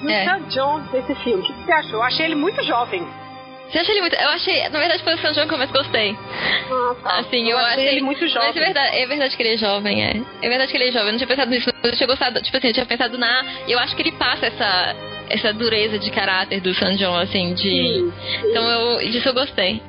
É. 0.08 0.38
o 0.38 0.48
Jones 0.48 0.90
desse 0.92 1.16
filme, 1.16 1.44
o 1.44 1.46
que 1.46 1.66
você 1.66 1.72
achou? 1.74 2.00
Eu 2.00 2.04
achei 2.04 2.26
ele 2.28 2.36
muito 2.36 2.64
jovem. 2.64 3.06
Você 3.74 3.80
acha 3.80 3.92
ele 3.92 4.02
muito. 4.02 4.16
Eu 4.16 4.30
achei. 4.30 4.70
Na 4.70 4.80
verdade, 4.80 5.04
foi 5.04 5.16
o 5.16 5.18
Sam 5.18 5.32
Jones 5.32 5.48
que 5.48 5.54
eu 5.56 5.58
mais 5.58 5.72
gostei. 5.72 6.16
Ah, 6.72 6.96
tá. 7.02 7.18
Assim, 7.18 7.50
eu, 7.50 7.58
eu 7.58 7.66
achei, 7.66 7.88
ele 7.88 8.02
muito 8.02 8.28
jovem. 8.28 8.50
Mas 8.50 8.56
é 8.56 8.60
verdade, 8.60 8.98
é 8.98 9.08
verdade 9.08 9.36
que 9.36 9.42
ele 9.42 9.54
é 9.56 9.58
jovem, 9.58 10.06
é. 10.06 10.22
É 10.44 10.48
verdade 10.48 10.72
que 10.72 10.78
ele 10.78 10.90
é 10.90 10.92
jovem. 10.92 11.08
Eu 11.08 11.12
não 11.14 11.18
tinha 11.18 11.28
pensado 11.28 11.50
nisso, 11.50 11.70
mas 11.82 11.92
eu 11.92 11.98
tinha 11.98 12.08
gostado. 12.08 12.40
Tipo 12.44 12.58
assim, 12.58 12.68
eu 12.68 12.74
tinha 12.74 12.86
pensado 12.86 13.18
na. 13.18 13.44
Eu 13.68 13.80
acho 13.80 13.96
que 13.96 14.04
ele 14.04 14.12
passa 14.12 14.46
essa 14.46 14.96
essa 15.28 15.52
dureza 15.54 15.98
de 15.98 16.12
caráter 16.12 16.62
do 16.62 16.72
San 16.76 16.96
John, 16.98 17.18
assim, 17.18 17.56
de. 17.56 17.64
Sim, 17.64 18.12
sim. 18.12 18.50
Então 18.52 18.70
eu, 18.70 19.10
disso 19.10 19.28
eu 19.28 19.34
gostei. 19.34 19.82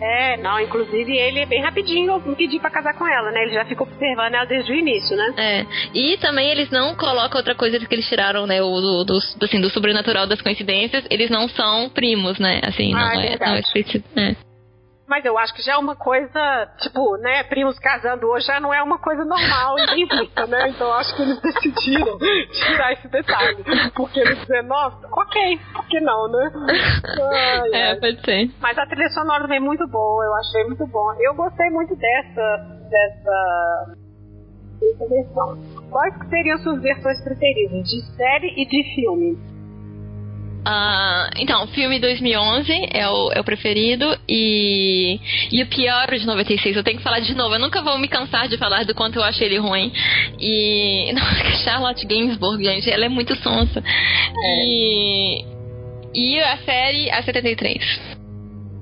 É, 0.00 0.36
não, 0.36 0.60
inclusive 0.60 1.16
ele 1.16 1.40
é 1.40 1.46
bem 1.46 1.60
rapidinho 1.60 2.20
me 2.24 2.36
pedir 2.36 2.60
pra 2.60 2.70
casar 2.70 2.94
com 2.94 3.06
ela, 3.06 3.30
né? 3.30 3.42
Ele 3.42 3.54
já 3.54 3.64
fica 3.64 3.82
observando 3.82 4.34
ela 4.34 4.44
desde 4.44 4.72
o 4.72 4.74
início, 4.74 5.16
né? 5.16 5.34
É. 5.36 5.66
E 5.94 6.16
também 6.18 6.50
eles 6.50 6.70
não 6.70 6.94
colocam 6.94 7.38
outra 7.38 7.54
coisa 7.54 7.78
que 7.78 7.94
eles 7.94 8.08
tiraram, 8.08 8.46
né? 8.46 8.62
O 8.62 8.80
do, 8.80 9.04
do, 9.04 9.18
assim, 9.42 9.60
do 9.60 9.70
sobrenatural 9.70 10.26
das 10.26 10.40
coincidências, 10.40 11.04
eles 11.10 11.30
não 11.30 11.48
são 11.48 11.88
primos, 11.90 12.38
né? 12.38 12.60
Assim, 12.64 12.92
não, 12.92 13.00
ah, 13.00 13.14
é, 13.16 13.34
é, 13.34 13.38
não 13.38 13.54
é. 13.54 13.60
É. 14.30 14.47
Mas 15.08 15.24
eu 15.24 15.38
acho 15.38 15.54
que 15.54 15.62
já 15.62 15.72
é 15.72 15.76
uma 15.78 15.96
coisa, 15.96 16.68
tipo, 16.80 17.16
né, 17.16 17.42
primos 17.44 17.78
casando 17.78 18.28
hoje 18.28 18.46
já 18.46 18.60
não 18.60 18.74
é 18.74 18.82
uma 18.82 18.98
coisa 18.98 19.24
normal 19.24 19.76
e 19.78 20.04
vista, 20.04 20.46
né? 20.46 20.68
Então 20.68 20.92
acho 20.92 21.16
que 21.16 21.22
eles 21.22 21.40
decidiram 21.40 22.18
tirar 22.18 22.92
esse 22.92 23.08
detalhe. 23.08 23.64
Porque 23.96 24.20
eles 24.20 24.38
dizem, 24.40 24.62
nossa, 24.64 25.08
ok, 25.10 25.60
por 25.72 25.86
que 25.86 25.98
não, 26.00 26.28
né? 26.28 26.50
Ai, 27.22 27.70
é, 27.72 27.94
pode 27.96 28.20
ser. 28.22 28.50
Mas 28.60 28.76
a 28.76 28.86
trilha 28.86 29.08
sonora 29.08 29.42
também 29.42 29.56
é 29.56 29.60
muito 29.60 29.86
boa, 29.88 30.24
eu 30.24 30.34
achei 30.34 30.64
muito 30.64 30.86
bom. 30.88 31.12
Eu 31.20 31.34
gostei 31.34 31.70
muito 31.70 31.96
dessa. 31.96 32.66
dessa. 32.90 33.94
dessa 34.78 35.08
versão. 35.08 35.58
Quais 35.90 36.14
seriam 36.28 36.58
suas 36.58 36.82
versões 36.82 37.24
preferidas? 37.24 37.88
De 37.88 38.02
série 38.14 38.52
e 38.60 38.66
de 38.66 38.94
filme? 38.94 39.57
Uh, 40.66 41.30
então, 41.38 41.66
filme 41.68 41.98
2011 41.98 42.88
é 42.92 43.08
o, 43.08 43.32
é 43.32 43.40
o 43.40 43.44
preferido 43.44 44.04
e, 44.28 45.18
e 45.50 45.62
o 45.62 45.66
pior 45.68 46.06
de 46.10 46.26
96. 46.26 46.76
Eu 46.76 46.84
tenho 46.84 46.98
que 46.98 47.02
falar 47.02 47.20
de 47.20 47.34
novo. 47.34 47.54
Eu 47.54 47.60
nunca 47.60 47.82
vou 47.82 47.98
me 47.98 48.08
cansar 48.08 48.48
de 48.48 48.58
falar 48.58 48.84
do 48.84 48.94
quanto 48.94 49.18
eu 49.18 49.24
achei 49.24 49.46
ele 49.46 49.58
ruim. 49.58 49.92
E. 50.38 51.12
Nossa, 51.16 51.64
Charlotte 51.64 52.06
Gainsbourg, 52.06 52.62
gente, 52.62 52.90
ela 52.90 53.06
é 53.06 53.08
muito 53.08 53.34
sonsa. 53.36 53.82
E. 54.44 55.44
E 56.14 56.40
a 56.40 56.56
série, 56.58 57.10
a 57.10 57.22
73. 57.22 58.18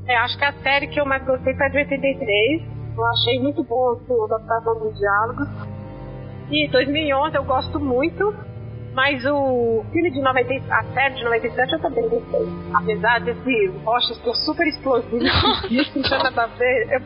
É, 0.09 0.17
acho 0.19 0.39
que 0.39 0.45
a 0.45 0.53
série 0.53 0.87
que 0.87 1.01
eu 1.01 1.05
mais 1.05 1.25
gostei 1.25 1.55
foi 1.55 1.67
a 1.67 1.69
de 1.69 1.79
83. 1.79 2.63
Eu 2.97 3.05
achei 3.05 3.39
muito 3.41 3.63
bom 3.65 3.93
assim, 3.93 4.13
a 4.13 4.25
adaptação 4.25 4.79
dos 4.79 4.99
diálogos. 4.99 5.49
E 6.51 6.69
2011 6.69 7.37
eu 7.37 7.45
gosto 7.45 7.81
muito. 7.81 8.35
Mas 8.97 9.23
o 9.27 9.85
filme 9.93 10.11
de 10.11 10.23
97, 10.23 10.73
a 10.73 10.83
série 10.95 11.17
de 11.17 11.25
97 11.25 11.73
eu 11.75 11.81
também 11.83 12.09
gostei. 12.09 12.49
Apesar 12.75 13.21
desse 13.21 13.67
Rochester 13.85 14.35
super 14.37 14.67
explosivo, 14.67 15.23
isso 15.71 15.93
não 15.95 16.03
tinha 16.03 16.19
nada 16.19 16.45
a 16.45 16.47
ver. 16.47 17.03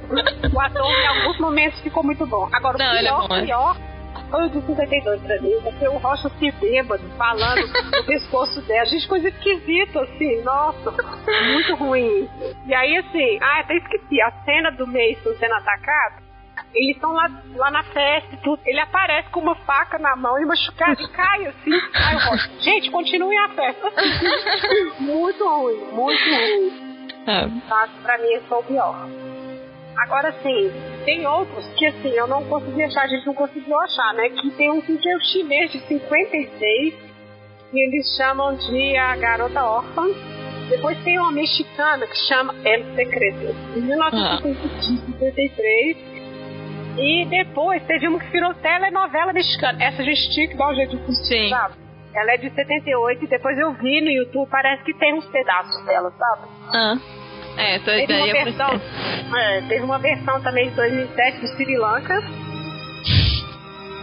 o 0.55 0.61
ator 0.61 0.87
em 0.87 1.07
alguns 1.09 1.41
momentos 1.41 1.81
ficou 1.81 2.05
muito 2.05 2.25
bom. 2.29 2.49
Agora, 2.53 2.79
não, 2.79 2.93
o 2.93 2.95
é 2.95 3.03
pior, 3.03 3.27
é 3.33 3.45
pior 3.45 3.77
foi 4.31 4.47
o 4.47 4.51
de 4.51 4.61
52 4.65 5.23
pra 5.23 5.41
mim, 5.41 5.61
porque 5.65 5.89
o 5.89 5.97
Rocha 5.99 6.29
se 6.39 6.51
bêbado, 6.53 7.03
falando 7.19 7.67
no 7.91 8.05
pescoço 8.07 8.63
dela. 8.63 8.85
Gente, 8.85 9.09
coisa 9.09 9.29
esquisita, 9.29 10.03
assim, 10.03 10.43
nossa, 10.43 10.93
muito 10.93 11.75
ruim. 11.75 12.29
E 12.67 12.73
aí, 12.75 12.99
assim, 12.99 13.39
ah, 13.43 13.61
até 13.61 13.77
esqueci, 13.77 14.23
a 14.23 14.31
cena 14.45 14.71
do 14.71 14.87
Mason 14.87 15.35
sendo 15.41 15.55
atacado, 15.55 16.23
eles 16.75 16.97
estão 16.97 17.13
lá, 17.13 17.31
lá 17.57 17.71
na 17.71 17.85
festa 17.85 18.35
e 18.35 18.39
tudo. 18.39 18.61
Ele 18.65 18.81
aparece 18.81 19.29
com 19.31 19.41
uma 19.41 19.55
faca 19.55 19.99
na 19.99 20.17
mão 20.17 20.41
e 20.41 20.47
machucado 20.47 21.03
e 21.03 21.09
cai 21.09 21.47
assim. 21.47 21.73
Aí 21.95 22.15
eu 22.15 22.21
gente, 22.63 22.91
continue 22.91 23.37
a 23.37 23.49
festa. 23.49 23.93
muito 25.01 25.47
ruim, 25.47 25.77
muito 25.93 26.25
ruim. 26.25 27.07
É. 27.27 27.49
Tá, 27.69 27.89
pra 28.03 28.19
mim 28.19 28.33
esse 28.35 28.47
foi 28.47 28.59
o 28.59 28.63
pior. 28.63 29.09
Agora 29.99 30.33
sim, 30.43 30.71
tem 31.05 31.27
outros 31.27 31.67
que 31.77 31.87
assim, 31.87 32.11
eu 32.11 32.27
não 32.27 32.45
consegui 32.45 32.83
achar, 32.85 33.03
a 33.03 33.09
gente 33.09 33.27
não 33.27 33.35
conseguiu 33.35 33.79
achar, 33.81 34.15
né? 34.15 34.31
Que 34.31 34.51
tem 34.53 34.71
um 34.71 34.81
que 34.81 35.09
é 35.09 35.17
o 35.17 35.21
chinês 35.21 35.73
de 35.73 35.81
56 35.81 36.95
e 37.73 37.87
eles 37.87 38.17
chamam 38.17 38.55
de 38.55 38.97
A 38.97 39.17
Garota 39.17 39.63
Órfã. 39.63 40.07
Depois 40.71 40.97
tem 41.03 41.19
uma 41.19 41.33
mexicana 41.33 42.07
que 42.07 42.17
chama 42.29 42.55
El 42.65 42.95
Secreto. 42.95 43.57
Em 43.77 43.81
1953, 43.81 46.10
e 47.01 47.25
depois 47.25 47.83
teve 47.85 48.07
uma 48.09 48.21
que 48.21 48.31
virou 48.31 48.53
telenovela 48.55 49.33
mexicana. 49.33 49.83
Essa 49.83 50.05
gente 50.05 50.31
tinha 50.33 50.49
que 50.49 50.57
dar 50.57 50.69
um 50.69 50.75
jeito 50.75 50.97
de 50.99 51.27
Sim. 51.27 51.49
sabe? 51.49 51.75
Ela 52.15 52.33
é 52.33 52.37
de 52.37 52.51
78 52.51 53.25
e 53.25 53.29
depois 53.29 53.59
eu 53.59 53.73
vi 53.75 54.01
no 54.01 54.11
YouTube, 54.11 54.49
parece 54.51 54.83
que 54.85 54.93
tem 54.95 55.15
uns 55.15 55.27
pedaços 55.27 55.85
dela, 55.87 56.13
sabe? 56.19 56.49
Ah. 56.75 56.95
É, 57.57 57.77
essa 57.77 57.85
teve 57.85 58.13
uma 58.13 58.33
versão, 58.33 58.81
é, 59.37 59.61
Teve 59.63 59.85
uma 59.85 59.99
versão 59.99 60.41
também 60.43 60.69
de 60.71 60.77
2007 60.77 61.41
do 61.41 61.47
Sri 61.49 61.77
Lanka. 61.77 62.23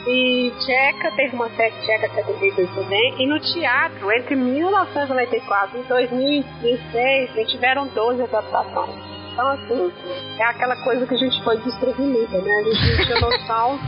E 0.08 0.54
Tcheca, 0.60 1.12
teve 1.18 1.36
uma 1.36 1.50
série 1.50 1.76
Tcheca 1.82 2.10
72 2.10 2.76
também. 2.76 3.16
E 3.20 3.28
no 3.28 3.40
teatro, 3.40 4.12
entre 4.12 4.36
1994 4.36 5.80
e 5.80 5.84
2016, 5.84 7.52
tiveram 7.52 7.88
12 7.88 8.24
adaptações. 8.24 9.07
Então, 9.38 9.52
assim, 9.52 9.94
é 10.40 10.44
aquela 10.46 10.76
coisa 10.78 11.06
que 11.06 11.14
a 11.14 11.18
gente 11.18 11.44
foi 11.44 11.58
desprevenida, 11.60 12.42
né? 12.42 12.52
A 12.58 12.64
gente 12.64 12.98
não 12.98 13.06
tinha 13.06 13.20
noção 13.20 13.80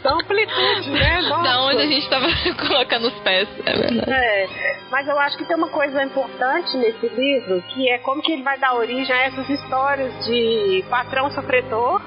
da 0.00 0.12
amplitude, 0.12 0.90
né? 0.92 1.22
Nossa. 1.22 1.42
Da 1.42 1.62
onde 1.64 1.82
a 1.82 1.86
gente 1.86 2.04
estava 2.04 2.26
colocando 2.68 3.08
os 3.08 3.18
pés, 3.18 3.48
é 3.66 3.72
verdade. 3.76 4.12
É, 4.12 4.76
mas 4.92 5.08
eu 5.08 5.18
acho 5.18 5.36
que 5.36 5.44
tem 5.44 5.56
uma 5.56 5.70
coisa 5.70 6.04
importante 6.04 6.76
nesse 6.76 7.08
livro, 7.08 7.60
que 7.74 7.90
é 7.90 7.98
como 7.98 8.22
que 8.22 8.30
ele 8.30 8.44
vai 8.44 8.56
dar 8.60 8.74
origem 8.74 9.12
a 9.12 9.22
essas 9.24 9.50
histórias 9.50 10.24
de 10.24 10.84
patrão 10.88 11.28
sofredor 11.32 12.00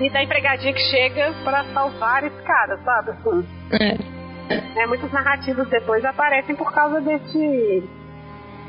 e 0.00 0.08
da 0.08 0.22
empregadinha 0.22 0.72
que 0.72 0.82
chega 0.84 1.34
para 1.44 1.64
salvar 1.74 2.24
esse 2.24 2.42
cara, 2.42 2.78
sabe? 2.78 3.10
Assim. 3.10 3.46
É. 3.72 4.82
é. 4.82 4.86
Muitas 4.86 5.12
narrativas 5.12 5.68
depois 5.68 6.02
aparecem 6.06 6.56
por 6.56 6.72
causa 6.72 7.02
desse, 7.02 7.84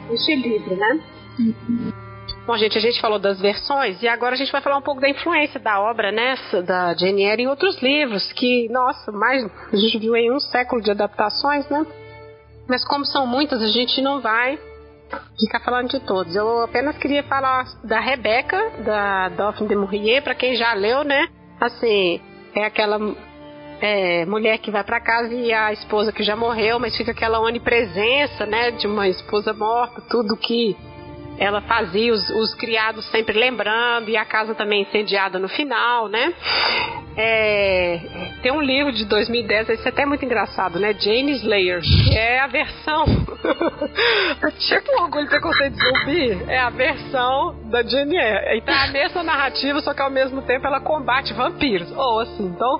desse 0.09 0.35
livro, 0.35 0.75
né? 0.75 0.99
Uhum. 1.39 2.10
Bom, 2.51 2.57
gente, 2.57 2.77
a 2.77 2.81
gente 2.81 2.99
falou 2.99 3.17
das 3.17 3.39
versões 3.39 4.03
e 4.03 4.09
agora 4.09 4.35
a 4.35 4.37
gente 4.37 4.51
vai 4.51 4.59
falar 4.59 4.75
um 4.75 4.81
pouco 4.81 4.99
da 4.99 5.07
influência 5.07 5.57
da 5.57 5.79
obra, 5.79 6.11
né, 6.11 6.35
da 6.67 6.93
Jane 6.93 7.23
Eyre 7.23 7.43
em 7.43 7.47
outros 7.47 7.81
livros 7.81 8.29
que, 8.33 8.67
nossa, 8.67 9.09
mais 9.09 9.49
a 9.71 9.75
gente 9.77 9.97
viu 9.97 10.13
aí 10.13 10.29
um 10.29 10.37
século 10.37 10.81
de 10.81 10.91
adaptações, 10.91 11.69
né? 11.69 11.87
Mas 12.67 12.83
como 12.83 13.05
são 13.05 13.25
muitas, 13.25 13.63
a 13.63 13.69
gente 13.69 14.01
não 14.01 14.19
vai 14.19 14.59
ficar 15.39 15.61
falando 15.61 15.91
de 15.91 16.01
todos. 16.01 16.35
Eu 16.35 16.63
apenas 16.63 16.97
queria 16.97 17.23
falar 17.23 17.63
da 17.85 18.01
Rebeca, 18.01 18.61
da 18.83 19.29
Daphne 19.29 19.69
de 19.69 19.75
Maurier, 19.77 20.21
para 20.21 20.35
quem 20.35 20.53
já 20.53 20.73
leu, 20.73 21.05
né? 21.05 21.29
Assim, 21.57 22.19
é 22.53 22.65
aquela 22.65 22.99
é, 23.79 24.25
mulher 24.25 24.57
que 24.57 24.71
vai 24.71 24.83
para 24.83 24.99
casa 24.99 25.33
e 25.33 25.53
a 25.53 25.71
esposa 25.71 26.11
que 26.11 26.21
já 26.21 26.35
morreu, 26.35 26.81
mas 26.81 26.97
fica 26.97 27.11
aquela 27.11 27.39
onipresença, 27.39 28.45
né, 28.45 28.71
de 28.71 28.87
uma 28.87 29.07
esposa 29.07 29.53
morta, 29.53 30.01
tudo 30.09 30.35
que 30.35 30.75
ela 31.41 31.59
fazia 31.61 32.13
os, 32.13 32.29
os, 32.29 32.53
criados 32.53 33.03
sempre 33.09 33.37
lembrando 33.37 34.09
e 34.09 34.15
a 34.15 34.23
casa 34.23 34.53
também 34.53 34.83
incendiada 34.83 35.39
no 35.39 35.49
final, 35.49 36.07
né? 36.07 36.31
É, 37.17 37.99
tem 38.43 38.51
um 38.51 38.61
livro 38.61 38.91
de 38.91 39.05
2010, 39.05 39.69
esse 39.69 39.87
é 39.87 39.89
até 39.89 40.05
muito 40.05 40.23
engraçado, 40.23 40.79
né? 40.79 40.93
Jane 40.93 41.31
Slayer, 41.31 41.81
é 42.13 42.39
a 42.41 42.45
versão. 42.45 43.05
tipo 44.69 45.01
Orgulho 45.01 45.25
e 45.25 45.29
Preconceito 45.29 45.77
Zumbi, 45.77 46.43
é 46.47 46.59
a 46.59 46.69
versão 46.69 47.55
da 47.71 47.81
Jane 47.81 48.17
Eyre. 48.17 48.59
Então 48.59 48.75
é 48.75 48.87
a 48.87 48.91
mesma 48.91 49.23
narrativa, 49.23 49.81
só 49.81 49.95
que 49.95 50.01
ao 50.03 50.11
mesmo 50.11 50.43
tempo 50.43 50.67
ela 50.67 50.79
combate 50.79 51.33
vampiros. 51.33 51.91
Ou 51.91 52.19
assim, 52.19 52.45
então. 52.45 52.79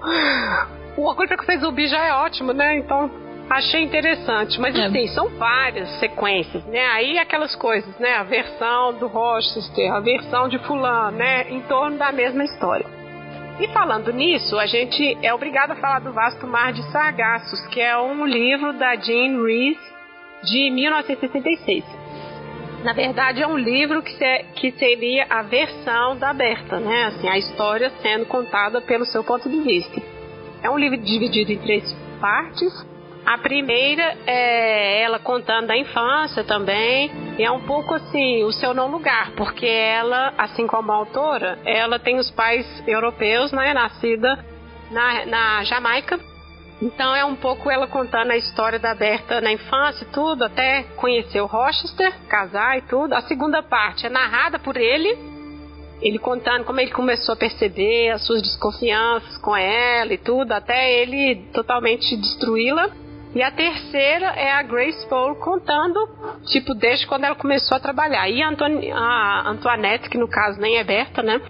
O 0.96 1.08
Orgulho 1.08 1.26
e 1.26 1.30
Preconceito 1.30 1.62
Zumbi 1.62 1.88
já 1.88 2.06
é 2.06 2.14
ótimo, 2.14 2.54
né? 2.54 2.78
Então 2.78 3.10
Achei 3.50 3.84
interessante, 3.84 4.60
mas 4.62 4.76
é. 4.76 4.86
assim, 4.86 5.08
são 5.08 5.28
várias 5.38 5.90
sequências, 6.00 6.64
né? 6.66 6.86
Aí 6.88 7.18
aquelas 7.18 7.56
coisas, 7.56 7.98
né? 8.00 8.16
A 8.16 8.24
versão 8.24 8.94
do 8.94 9.08
Rochester, 9.08 9.94
a 9.94 10.00
versão 10.00 10.48
de 10.48 10.58
fulano, 10.60 11.18
né? 11.18 11.50
Em 11.50 11.60
torno 11.62 11.98
da 11.98 12.12
mesma 12.12 12.44
história. 12.46 12.86
E 13.60 13.68
falando 13.68 14.12
nisso, 14.12 14.58
a 14.58 14.66
gente 14.66 15.18
é 15.22 15.34
obrigado 15.34 15.72
a 15.72 15.76
falar 15.76 16.00
do 16.00 16.14
Vasto 16.14 16.48
Mar 16.48 16.72
de 16.72 16.82
Sargassos, 16.92 17.68
que 17.68 17.82
é 17.82 17.98
um 17.98 18.26
livro 18.26 18.74
da 18.74 18.96
Jean 18.96 19.44
Rees 19.44 19.78
de 20.44 20.70
1966. 20.72 21.84
Na 22.84 22.94
verdade, 22.94 23.44
é 23.44 23.48
um 23.48 23.58
livro 23.58 24.02
que, 24.02 24.12
se, 24.14 24.44
que 24.56 24.72
seria 24.72 25.28
a 25.30 25.44
versão 25.44 26.18
da 26.18 26.34
Berta, 26.34 26.80
né? 26.80 27.06
Assim, 27.06 27.28
a 27.28 27.38
história 27.38 27.92
sendo 28.02 28.26
contada 28.26 28.82
pelo 28.82 29.06
seu 29.06 29.24
ponto 29.24 29.48
de 29.48 29.60
vista. 29.60 30.02
É 30.64 30.70
um 30.70 30.78
livro 30.78 30.98
dividido 30.98 31.52
em 31.52 31.60
três 31.60 31.94
partes 32.20 32.91
a 33.26 33.38
primeira 33.38 34.18
é 34.26 35.02
ela 35.04 35.20
contando 35.20 35.68
da 35.68 35.78
infância 35.78 36.44
também. 36.44 37.12
E 37.38 37.44
é 37.44 37.52
um 37.52 37.62
pouco 37.62 37.94
assim, 37.94 38.44
o 38.44 38.52
seu 38.52 38.74
não 38.74 38.90
lugar, 38.90 39.32
porque 39.32 39.66
ela, 39.66 40.34
assim 40.38 40.68
como 40.68 40.92
a 40.92 40.96
autora, 40.96 41.60
ela 41.66 42.00
tem 42.00 42.18
os 42.18 42.30
pais 42.32 42.66
europeus, 42.88 43.52
né? 43.52 43.74
Nascida 43.74 44.44
na, 44.92 45.26
na 45.26 45.64
Jamaica. 45.64 46.20
Então 46.82 47.16
é 47.16 47.24
um 47.24 47.36
pouco 47.36 47.70
ela 47.70 47.86
contando 47.86 48.32
a 48.32 48.38
história 48.38 48.80
da 48.80 48.96
Berta 48.96 49.40
na 49.40 49.52
infância 49.52 50.08
tudo, 50.12 50.44
até 50.44 50.84
conhecer 50.96 51.40
o 51.40 51.46
Rochester, 51.46 52.12
casar 52.28 52.80
e 52.80 52.82
tudo. 52.82 53.14
A 53.14 53.22
segunda 53.22 53.62
parte 53.62 54.08
é 54.08 54.10
narrada 54.10 54.58
por 54.58 54.76
ele, 54.76 55.16
ele 56.02 56.18
contando 56.18 56.66
como 56.66 56.80
ele 56.80 56.90
começou 56.90 57.34
a 57.34 57.38
perceber 57.38 58.10
as 58.10 58.26
suas 58.26 58.42
desconfianças 58.42 59.38
com 59.38 59.56
ela 59.56 60.12
e 60.12 60.18
tudo, 60.18 60.52
até 60.52 60.92
ele 61.02 61.48
totalmente 61.54 62.18
destruí-la. 62.18 62.90
E 63.34 63.42
a 63.42 63.50
terceira 63.50 64.28
é 64.36 64.52
a 64.52 64.62
Grace 64.62 65.08
Paul 65.08 65.36
contando, 65.36 66.00
tipo, 66.52 66.74
desde 66.74 67.08
quando 67.08 67.24
ela 67.24 67.36
começou 67.36 67.78
a 67.78 67.80
trabalhar. 67.80 68.30
E 68.30 68.42
a, 68.42 68.50
Antoni 68.50 68.92
a 68.92 69.50
Antoinette, 69.50 70.10
que 70.10 70.18
no 70.18 70.28
caso 70.28 70.60
nem 70.60 70.78
é 70.78 70.84
Berta, 70.84 71.24
né? 71.24 71.42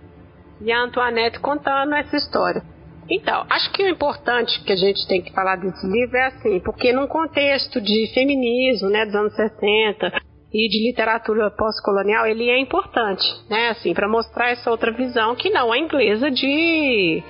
E 0.61 0.71
a 0.71 0.79
Antoinette 0.79 1.39
contando 1.39 1.95
essa 1.95 2.15
história. 2.15 2.61
Então, 3.09 3.45
acho 3.49 3.71
que 3.73 3.83
o 3.83 3.89
importante 3.89 4.63
que 4.63 4.71
a 4.71 4.75
gente 4.75 5.07
tem 5.07 5.23
que 5.23 5.33
falar 5.33 5.55
desse 5.55 5.85
livro 5.87 6.15
é 6.15 6.27
assim, 6.27 6.59
porque 6.59 6.93
num 6.93 7.07
contexto 7.07 7.81
de 7.81 8.11
feminismo, 8.13 8.87
né, 8.89 9.05
dos 9.05 9.15
anos 9.15 9.35
60 9.35 10.13
e 10.53 10.69
de 10.69 10.87
literatura 10.87 11.49
pós-colonial, 11.49 12.27
ele 12.27 12.47
é 12.47 12.59
importante, 12.59 13.25
né, 13.49 13.69
assim, 13.69 13.93
para 13.93 14.07
mostrar 14.07 14.51
essa 14.51 14.69
outra 14.69 14.91
visão 14.91 15.35
que 15.35 15.49
não 15.49 15.73
é 15.73 15.79
inglesa 15.79 16.29
de 16.29 17.23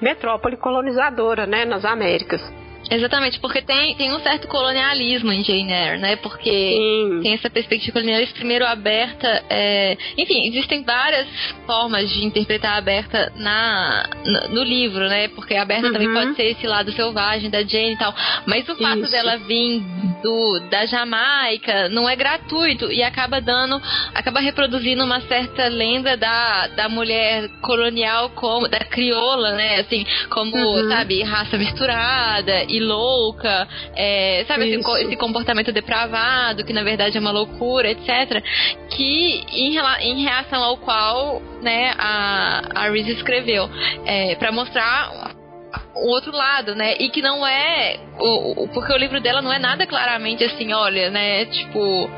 metrópole 0.00 0.58
colonizadora, 0.58 1.46
né, 1.46 1.64
nas 1.64 1.84
Américas. 1.84 2.42
Exatamente, 2.90 3.40
porque 3.40 3.62
tem, 3.62 3.94
tem 3.94 4.12
um 4.12 4.20
certo 4.20 4.46
colonialismo 4.48 5.32
em 5.32 5.42
Jane 5.42 5.72
Eyre, 5.72 5.98
né? 5.98 6.16
Porque 6.16 6.50
Sim. 6.50 7.20
tem 7.22 7.34
essa 7.34 7.48
perspectiva 7.48 7.94
colonialista, 7.94 8.34
primeiro 8.34 8.66
aberta. 8.66 9.44
É... 9.48 9.96
Enfim, 10.16 10.48
existem 10.48 10.82
várias 10.82 11.26
formas 11.66 12.08
de 12.10 12.24
interpretar 12.24 12.76
aberta 12.76 13.32
na, 13.36 14.08
no 14.50 14.62
livro, 14.62 15.08
né? 15.08 15.28
Porque 15.28 15.54
a 15.54 15.62
aberta 15.62 15.86
uhum. 15.86 15.92
também 15.92 16.12
pode 16.12 16.36
ser 16.36 16.44
esse 16.44 16.66
lado 16.66 16.92
selvagem 16.92 17.50
da 17.50 17.62
Jane 17.62 17.94
e 17.94 17.98
tal. 17.98 18.14
Mas 18.46 18.68
o 18.68 18.76
fato 18.76 19.00
Isso. 19.00 19.10
dela 19.10 19.38
vir 19.38 19.82
do, 20.22 20.60
da 20.70 20.86
Jamaica 20.86 21.88
não 21.90 22.08
é 22.08 22.16
gratuito 22.16 22.90
e 22.90 23.02
acaba 23.02 23.40
dando, 23.40 23.80
acaba 24.14 24.40
reproduzindo 24.40 25.04
uma 25.04 25.20
certa 25.22 25.68
lenda 25.68 26.16
da, 26.16 26.66
da 26.68 26.88
mulher 26.88 27.48
colonial 27.60 28.30
como 28.30 28.68
da 28.68 28.80
crioula, 28.80 29.52
né? 29.52 29.80
Assim, 29.80 30.06
como, 30.30 30.56
uhum. 30.56 30.88
sabe, 30.88 31.22
raça 31.22 31.56
misturada 31.56 32.64
e 32.76 32.80
louca, 32.80 33.68
é, 33.94 34.44
sabe, 34.46 34.68
esse, 34.68 34.90
esse, 35.02 35.16
comportamento 35.16 35.72
depravado, 35.72 36.64
que 36.64 36.72
na 36.72 36.82
verdade 36.82 37.16
é 37.16 37.20
uma 37.20 37.30
loucura, 37.30 37.90
etc. 37.90 38.42
Que 38.90 39.44
em, 39.52 39.78
em 40.00 40.22
reação 40.22 40.62
ao 40.62 40.76
qual, 40.78 41.40
né, 41.62 41.94
a, 41.98 42.62
a 42.74 42.90
Reese 42.90 43.12
escreveu, 43.12 43.68
é, 44.04 44.34
para 44.36 44.52
mostrar 44.52 45.34
o 45.94 46.08
outro 46.08 46.32
lado, 46.32 46.74
né? 46.74 46.96
E 46.98 47.08
que 47.08 47.22
não 47.22 47.46
é. 47.46 47.98
O, 48.18 48.64
o, 48.64 48.68
porque 48.68 48.92
o 48.92 48.96
livro 48.96 49.20
dela 49.20 49.40
não 49.40 49.52
é 49.52 49.58
nada 49.58 49.86
claramente 49.86 50.44
assim, 50.44 50.72
olha, 50.72 51.10
né? 51.10 51.46
Tipo. 51.46 52.10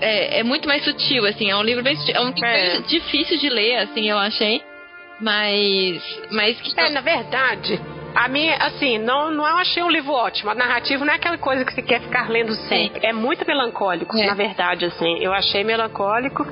É, 0.00 0.40
é 0.40 0.42
muito 0.44 0.68
mais 0.68 0.84
sutil, 0.84 1.26
assim. 1.26 1.50
É 1.50 1.56
um 1.56 1.62
livro 1.62 1.82
bem 1.82 1.96
sutil. 1.96 2.14
É 2.14 2.20
um 2.20 2.30
livro 2.30 2.46
é. 2.46 2.80
difícil 2.82 3.38
de 3.38 3.48
ler, 3.48 3.76
assim, 3.78 4.08
eu 4.08 4.18
achei. 4.18 4.62
Mas. 5.20 6.02
Mas 6.30 6.60
que. 6.60 6.78
É, 6.78 6.90
na 6.90 7.00
verdade. 7.00 7.80
A 8.18 8.26
mim, 8.26 8.50
assim, 8.50 8.98
não, 8.98 9.30
não 9.30 9.44
achei 9.44 9.80
um 9.80 9.88
livro 9.88 10.10
ótimo. 10.12 10.50
A 10.50 10.54
narrativa 10.54 11.04
não 11.04 11.12
é 11.12 11.16
aquela 11.16 11.38
coisa 11.38 11.64
que 11.64 11.72
você 11.72 11.82
quer 11.82 12.00
ficar 12.00 12.28
lendo 12.28 12.52
sempre. 12.68 13.06
É, 13.06 13.10
é 13.10 13.12
muito 13.12 13.46
melancólico, 13.46 14.18
é. 14.18 14.26
na 14.26 14.34
verdade, 14.34 14.86
assim. 14.86 15.18
Eu 15.20 15.32
achei 15.32 15.62
melancólico. 15.62 16.44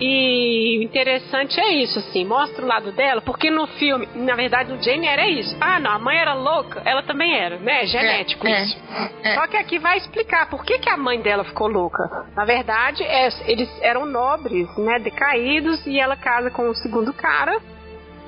E 0.00 0.82
interessante 0.82 1.60
é 1.60 1.74
isso, 1.74 1.98
assim, 1.98 2.24
mostra 2.24 2.64
o 2.64 2.66
lado 2.66 2.90
dela, 2.90 3.20
porque 3.20 3.50
no 3.50 3.66
filme, 3.66 4.08
na 4.14 4.34
verdade, 4.34 4.72
o 4.72 4.82
Jane 4.82 5.06
era 5.06 5.28
isso. 5.28 5.54
Ah, 5.60 5.78
não, 5.78 5.90
a 5.90 5.98
mãe 5.98 6.18
era 6.18 6.32
louca, 6.32 6.80
ela 6.86 7.02
também 7.02 7.36
era, 7.36 7.58
né? 7.58 7.84
É 7.84 7.86
genético 7.86 8.46
é, 8.48 8.62
isso. 8.62 8.76
É, 9.22 9.28
é. 9.28 9.34
Só 9.34 9.46
que 9.46 9.56
aqui 9.58 9.78
vai 9.78 9.98
explicar 9.98 10.48
por 10.48 10.64
que, 10.64 10.78
que 10.78 10.88
a 10.88 10.96
mãe 10.96 11.20
dela 11.20 11.44
ficou 11.44 11.68
louca. 11.68 12.02
Na 12.34 12.46
verdade, 12.46 13.04
é, 13.04 13.28
eles 13.46 13.68
eram 13.82 14.06
nobres, 14.06 14.66
né? 14.78 14.98
Decaídos, 14.98 15.86
e 15.86 16.00
ela 16.00 16.16
casa 16.16 16.50
com 16.50 16.68
o 16.70 16.74
segundo 16.74 17.12
cara. 17.12 17.60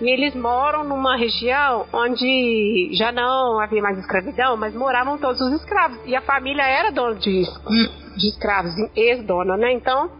E 0.00 0.10
eles 0.10 0.34
moram 0.34 0.84
numa 0.84 1.16
região 1.16 1.86
onde 1.92 2.90
já 2.92 3.10
não 3.10 3.58
havia 3.58 3.80
mais 3.80 3.98
escravidão, 3.98 4.56
mas 4.56 4.74
moravam 4.74 5.16
todos 5.16 5.40
os 5.40 5.52
escravos. 5.54 5.98
E 6.04 6.14
a 6.14 6.20
família 6.20 6.62
era 6.62 6.92
dona 6.92 7.14
de, 7.14 7.44
de 8.16 8.28
escravos, 8.28 8.72
ex-dona, 8.94 9.56
né? 9.56 9.72
Então, 9.72 10.10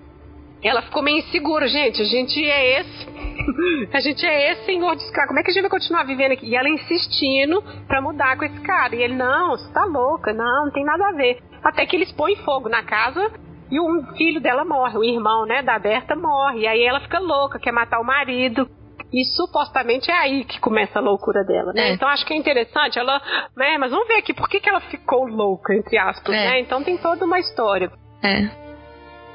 ela 0.63 0.81
ficou 0.81 1.03
meio 1.03 1.19
insegura, 1.19 1.69
gente. 1.69 2.01
A 2.01 2.05
gente 2.07 2.43
é 2.43 2.81
esse. 2.81 3.07
a 3.93 4.01
gente 4.01 4.27
é 4.27 4.53
esse 4.53 4.65
senhor 4.65 4.97
de 4.97 5.03
escravo. 5.03 5.29
Como 5.29 5.41
é 5.41 5.43
que 5.43 5.51
a 5.51 5.53
gente 5.53 5.63
vai 5.63 5.71
continuar 5.71 6.05
vivendo 6.05 6.33
aqui? 6.33 6.47
E 6.47 6.57
ela 6.57 6.69
insistindo 6.69 7.63
pra 7.87 8.01
mudar 8.01 8.37
com 8.39 8.45
esse 8.45 8.61
cara. 8.61 8.97
E 8.97 9.03
ele, 9.03 9.15
não, 9.15 9.51
você 9.51 9.71
tá 9.73 9.85
louca, 9.85 10.33
não, 10.33 10.65
não 10.65 10.73
tem 10.73 10.85
nada 10.85 11.09
a 11.09 11.13
ver. 11.13 11.39
Até 11.63 11.85
que 11.85 11.95
eles 11.95 12.11
põem 12.13 12.37
fogo 12.37 12.69
na 12.69 12.83
casa 12.83 13.31
e 13.71 13.79
um 13.79 14.07
filho 14.17 14.41
dela 14.41 14.65
morre, 14.65 14.97
o 14.97 15.05
irmão, 15.05 15.45
né, 15.45 15.63
da 15.63 15.79
Berta 15.79 16.17
morre. 16.17 16.61
E 16.61 16.67
aí 16.67 16.83
ela 16.83 17.01
fica 17.01 17.19
louca, 17.19 17.59
quer 17.59 17.73
matar 17.73 18.01
o 18.01 18.05
marido. 18.05 18.69
E 19.17 19.25
supostamente 19.25 20.11
é 20.11 20.15
aí 20.15 20.45
que 20.45 20.61
começa 20.61 20.99
a 20.99 21.03
loucura 21.03 21.43
dela, 21.43 21.73
né? 21.73 21.89
É. 21.89 21.93
Então 21.95 22.07
acho 22.07 22.27
que 22.27 22.35
é 22.35 22.37
interessante. 22.37 22.99
Ela, 22.99 23.19
né, 23.57 23.79
mas 23.79 23.91
vamos 23.91 24.07
ver 24.07 24.19
aqui 24.19 24.35
por 24.35 24.47
que, 24.47 24.61
que 24.61 24.69
ela 24.69 24.81
ficou 24.83 25.27
louca, 25.27 25.75
entre 25.75 25.97
aspas, 25.97 26.35
é. 26.35 26.51
né? 26.51 26.61
Então 26.61 26.85
tem 26.85 26.99
toda 26.99 27.25
uma 27.25 27.39
história. 27.39 27.91
É. 28.23 28.67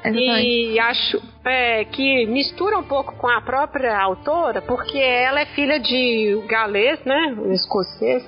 Exatamente. 0.04 0.46
E 0.46 0.78
acho 0.78 1.22
é, 1.44 1.84
que 1.86 2.26
mistura 2.26 2.78
um 2.78 2.84
pouco 2.84 3.16
com 3.16 3.28
a 3.28 3.40
própria 3.40 4.00
autora, 4.00 4.62
porque 4.62 4.98
ela 4.98 5.40
é 5.40 5.46
filha 5.46 5.80
de 5.80 6.40
galês, 6.48 7.04
né? 7.04 7.34
Um 7.36 7.52
escocês, 7.52 8.24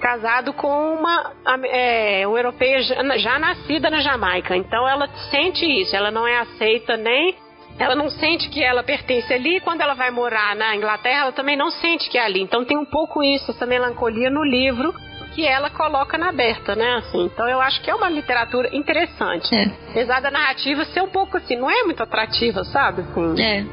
casado 0.00 0.52
com 0.52 0.68
uma, 0.68 1.32
é, 1.64 2.26
uma 2.28 2.38
europeia 2.38 2.80
já, 2.82 3.18
já 3.18 3.38
nascida 3.40 3.90
na 3.90 4.00
Jamaica. 4.00 4.56
Então 4.56 4.88
ela 4.88 5.08
sente 5.30 5.64
isso, 5.64 5.96
ela 5.96 6.12
não 6.12 6.28
é 6.28 6.38
aceita 6.38 6.96
nem 6.96 7.34
ela 7.78 7.94
não 7.94 8.08
sente 8.10 8.48
que 8.48 8.62
ela 8.62 8.82
pertence 8.82 9.32
ali, 9.32 9.56
e 9.56 9.60
quando 9.60 9.80
ela 9.80 9.94
vai 9.94 10.10
morar 10.10 10.56
na 10.56 10.74
Inglaterra, 10.74 11.22
ela 11.22 11.32
também 11.32 11.56
não 11.56 11.70
sente 11.70 12.08
que 12.08 12.18
é 12.18 12.24
ali. 12.24 12.40
Então 12.40 12.64
tem 12.64 12.76
um 12.76 12.84
pouco 12.84 13.22
isso, 13.22 13.50
essa 13.50 13.66
melancolia 13.66 14.30
no 14.30 14.44
livro 14.44 14.94
que 15.34 15.44
ela 15.44 15.68
coloca 15.68 16.16
na 16.16 16.30
aberta, 16.30 16.74
né? 16.74 16.94
Assim, 16.94 17.26
então 17.26 17.46
eu 17.46 17.60
acho 17.60 17.82
que 17.82 17.90
é 17.90 17.94
uma 17.94 18.08
literatura 18.08 18.74
interessante. 18.74 19.54
É. 19.54 19.64
Apesar 19.90 20.20
da 20.20 20.30
narrativa 20.30 20.84
ser 20.86 21.02
um 21.02 21.08
pouco 21.08 21.36
assim, 21.36 21.56
não 21.56 21.70
é 21.70 21.82
muito 21.84 22.02
atrativa, 22.02 22.64
sabe? 22.64 23.02
Assim. 23.02 23.42
É. 23.42 23.64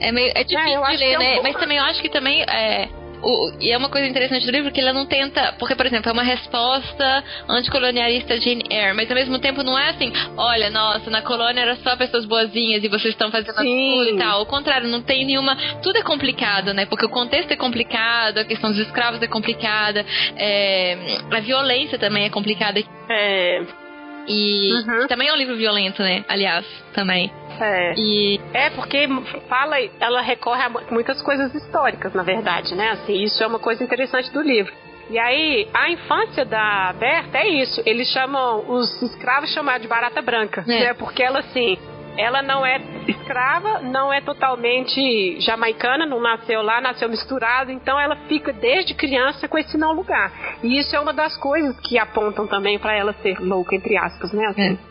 É 0.00 0.12
meio 0.12 0.32
é 0.34 0.44
difícil 0.44 0.84
é, 0.84 0.90
de 0.90 0.96
ler, 0.96 1.12
é 1.12 1.16
um 1.16 1.20
né? 1.20 1.32
Pouco... 1.32 1.42
Mas 1.44 1.56
também 1.56 1.78
eu 1.78 1.84
acho 1.84 2.02
que 2.02 2.08
também 2.10 2.42
é 2.42 2.88
o, 3.22 3.52
e 3.60 3.70
é 3.70 3.76
uma 3.76 3.88
coisa 3.88 4.06
interessante 4.06 4.46
do 4.46 4.52
livro 4.52 4.70
que 4.72 4.80
ele 4.80 4.92
não 4.92 5.06
tenta. 5.06 5.54
Porque, 5.58 5.74
por 5.74 5.86
exemplo, 5.86 6.08
é 6.08 6.12
uma 6.12 6.22
resposta 6.22 7.24
anticolonialista 7.48 8.38
de 8.38 8.44
Jane 8.44 8.64
Eyre, 8.70 8.94
mas 8.94 9.10
ao 9.10 9.16
mesmo 9.16 9.38
tempo 9.38 9.62
não 9.62 9.78
é 9.78 9.90
assim: 9.90 10.12
olha, 10.36 10.70
nossa, 10.70 11.10
na 11.10 11.22
colônia 11.22 11.62
era 11.62 11.76
só 11.76 11.96
pessoas 11.96 12.24
boazinhas 12.24 12.82
e 12.82 12.88
vocês 12.88 13.14
estão 13.14 13.30
fazendo 13.30 13.54
tudo 13.54 14.08
e 14.10 14.18
tal. 14.18 14.40
Ao 14.40 14.46
contrário, 14.46 14.88
não 14.88 15.02
tem 15.02 15.24
nenhuma. 15.24 15.56
Tudo 15.82 15.98
é 15.98 16.02
complicado, 16.02 16.72
né? 16.72 16.86
Porque 16.86 17.04
o 17.04 17.10
contexto 17.10 17.50
é 17.50 17.56
complicado, 17.56 18.38
a 18.38 18.44
questão 18.44 18.70
dos 18.70 18.78
escravos 18.80 19.22
é 19.22 19.26
complicada, 19.26 20.04
é, 20.36 21.18
a 21.30 21.40
violência 21.40 21.98
também 21.98 22.24
é 22.24 22.30
complicada. 22.30 22.80
É. 23.08 23.79
E 24.26 24.72
uhum. 24.72 25.06
também 25.06 25.28
é 25.28 25.32
um 25.32 25.36
livro 25.36 25.56
violento, 25.56 26.02
né? 26.02 26.24
Aliás, 26.28 26.66
também. 26.92 27.32
É. 27.60 27.94
E... 27.96 28.40
é, 28.54 28.70
porque 28.70 29.06
fala, 29.48 29.76
ela 30.00 30.22
recorre 30.22 30.62
a 30.62 30.70
muitas 30.90 31.20
coisas 31.20 31.54
históricas, 31.54 32.14
na 32.14 32.22
verdade, 32.22 32.74
né? 32.74 32.90
Assim, 32.90 33.22
isso 33.22 33.42
é 33.42 33.46
uma 33.46 33.58
coisa 33.58 33.84
interessante 33.84 34.30
do 34.32 34.40
livro. 34.40 34.72
E 35.10 35.18
aí, 35.18 35.68
a 35.74 35.90
infância 35.90 36.44
da 36.44 36.94
Berta 36.96 37.38
é 37.38 37.48
isso. 37.48 37.82
Eles 37.84 38.08
chamam, 38.12 38.64
os 38.70 39.02
escravos 39.02 39.52
chamam 39.52 39.76
de 39.78 39.88
barata 39.88 40.22
branca. 40.22 40.64
É. 40.68 40.80
Né? 40.80 40.94
Porque 40.94 41.22
ela, 41.22 41.40
assim, 41.40 41.76
ela 42.20 42.42
não 42.42 42.64
é 42.64 42.80
escrava, 43.08 43.80
não 43.80 44.12
é 44.12 44.20
totalmente 44.20 45.40
jamaicana, 45.40 46.06
não 46.06 46.20
nasceu 46.20 46.62
lá, 46.62 46.80
nasceu 46.80 47.08
misturado, 47.08 47.70
então 47.70 47.98
ela 47.98 48.16
fica 48.28 48.52
desde 48.52 48.94
criança 48.94 49.48
com 49.48 49.58
esse 49.58 49.76
não 49.76 49.92
lugar. 49.92 50.32
E 50.62 50.78
isso 50.78 50.94
é 50.94 51.00
uma 51.00 51.12
das 51.12 51.36
coisas 51.36 51.78
que 51.80 51.98
apontam 51.98 52.46
também 52.46 52.78
para 52.78 52.94
ela 52.94 53.12
ser 53.22 53.38
louca, 53.40 53.74
entre 53.74 53.96
aspas, 53.96 54.32
né? 54.32 54.46
Assim. 54.46 54.78
É 54.86 54.90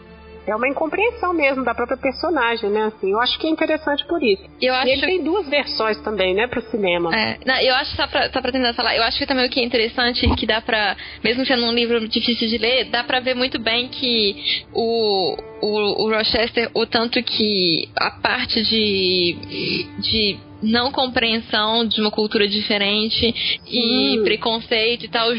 é 0.49 0.55
uma 0.55 0.67
incompreensão 0.67 1.33
mesmo 1.33 1.63
da 1.63 1.75
própria 1.75 1.97
personagem, 1.97 2.69
né? 2.69 2.85
Assim, 2.85 3.11
eu 3.11 3.19
acho 3.19 3.37
que 3.37 3.47
é 3.47 3.49
interessante 3.49 4.05
por 4.05 4.21
isso. 4.23 4.43
Eu 4.61 4.73
acho... 4.73 4.87
E 4.87 4.91
ele 4.91 5.05
tem 5.05 5.23
duas 5.23 5.47
versões 5.47 5.99
também, 6.01 6.33
né, 6.33 6.47
pro 6.47 6.61
cinema. 6.69 7.15
É, 7.15 7.37
não, 7.45 7.59
eu 7.61 7.75
acho, 7.75 7.95
só 7.95 8.07
pra, 8.07 8.31
só 8.31 8.41
pra 8.41 8.51
tentar 8.51 8.73
falar, 8.73 8.95
eu 8.95 9.03
acho 9.03 9.17
que 9.17 9.25
também 9.25 9.45
o 9.45 9.49
que 9.49 9.59
é 9.59 9.63
interessante, 9.63 10.27
que 10.35 10.45
dá 10.45 10.61
pra, 10.61 10.95
mesmo 11.23 11.45
sendo 11.45 11.65
um 11.65 11.73
livro 11.73 12.07
difícil 12.07 12.47
de 12.47 12.57
ler, 12.57 12.85
dá 12.85 13.03
pra 13.03 13.19
ver 13.19 13.35
muito 13.35 13.59
bem 13.59 13.89
que 13.89 14.65
o, 14.73 15.37
o, 15.61 16.05
o 16.05 16.09
Rochester, 16.09 16.69
o 16.73 16.85
tanto 16.85 17.21
que 17.23 17.89
a 17.95 18.11
parte 18.11 18.61
de, 18.63 19.87
de 19.99 20.37
não 20.61 20.91
compreensão 20.91 21.87
de 21.87 22.01
uma 22.01 22.11
cultura 22.11 22.47
diferente 22.47 23.33
e 23.67 24.19
preconceito 24.23 25.05
e 25.05 25.07
tal. 25.07 25.29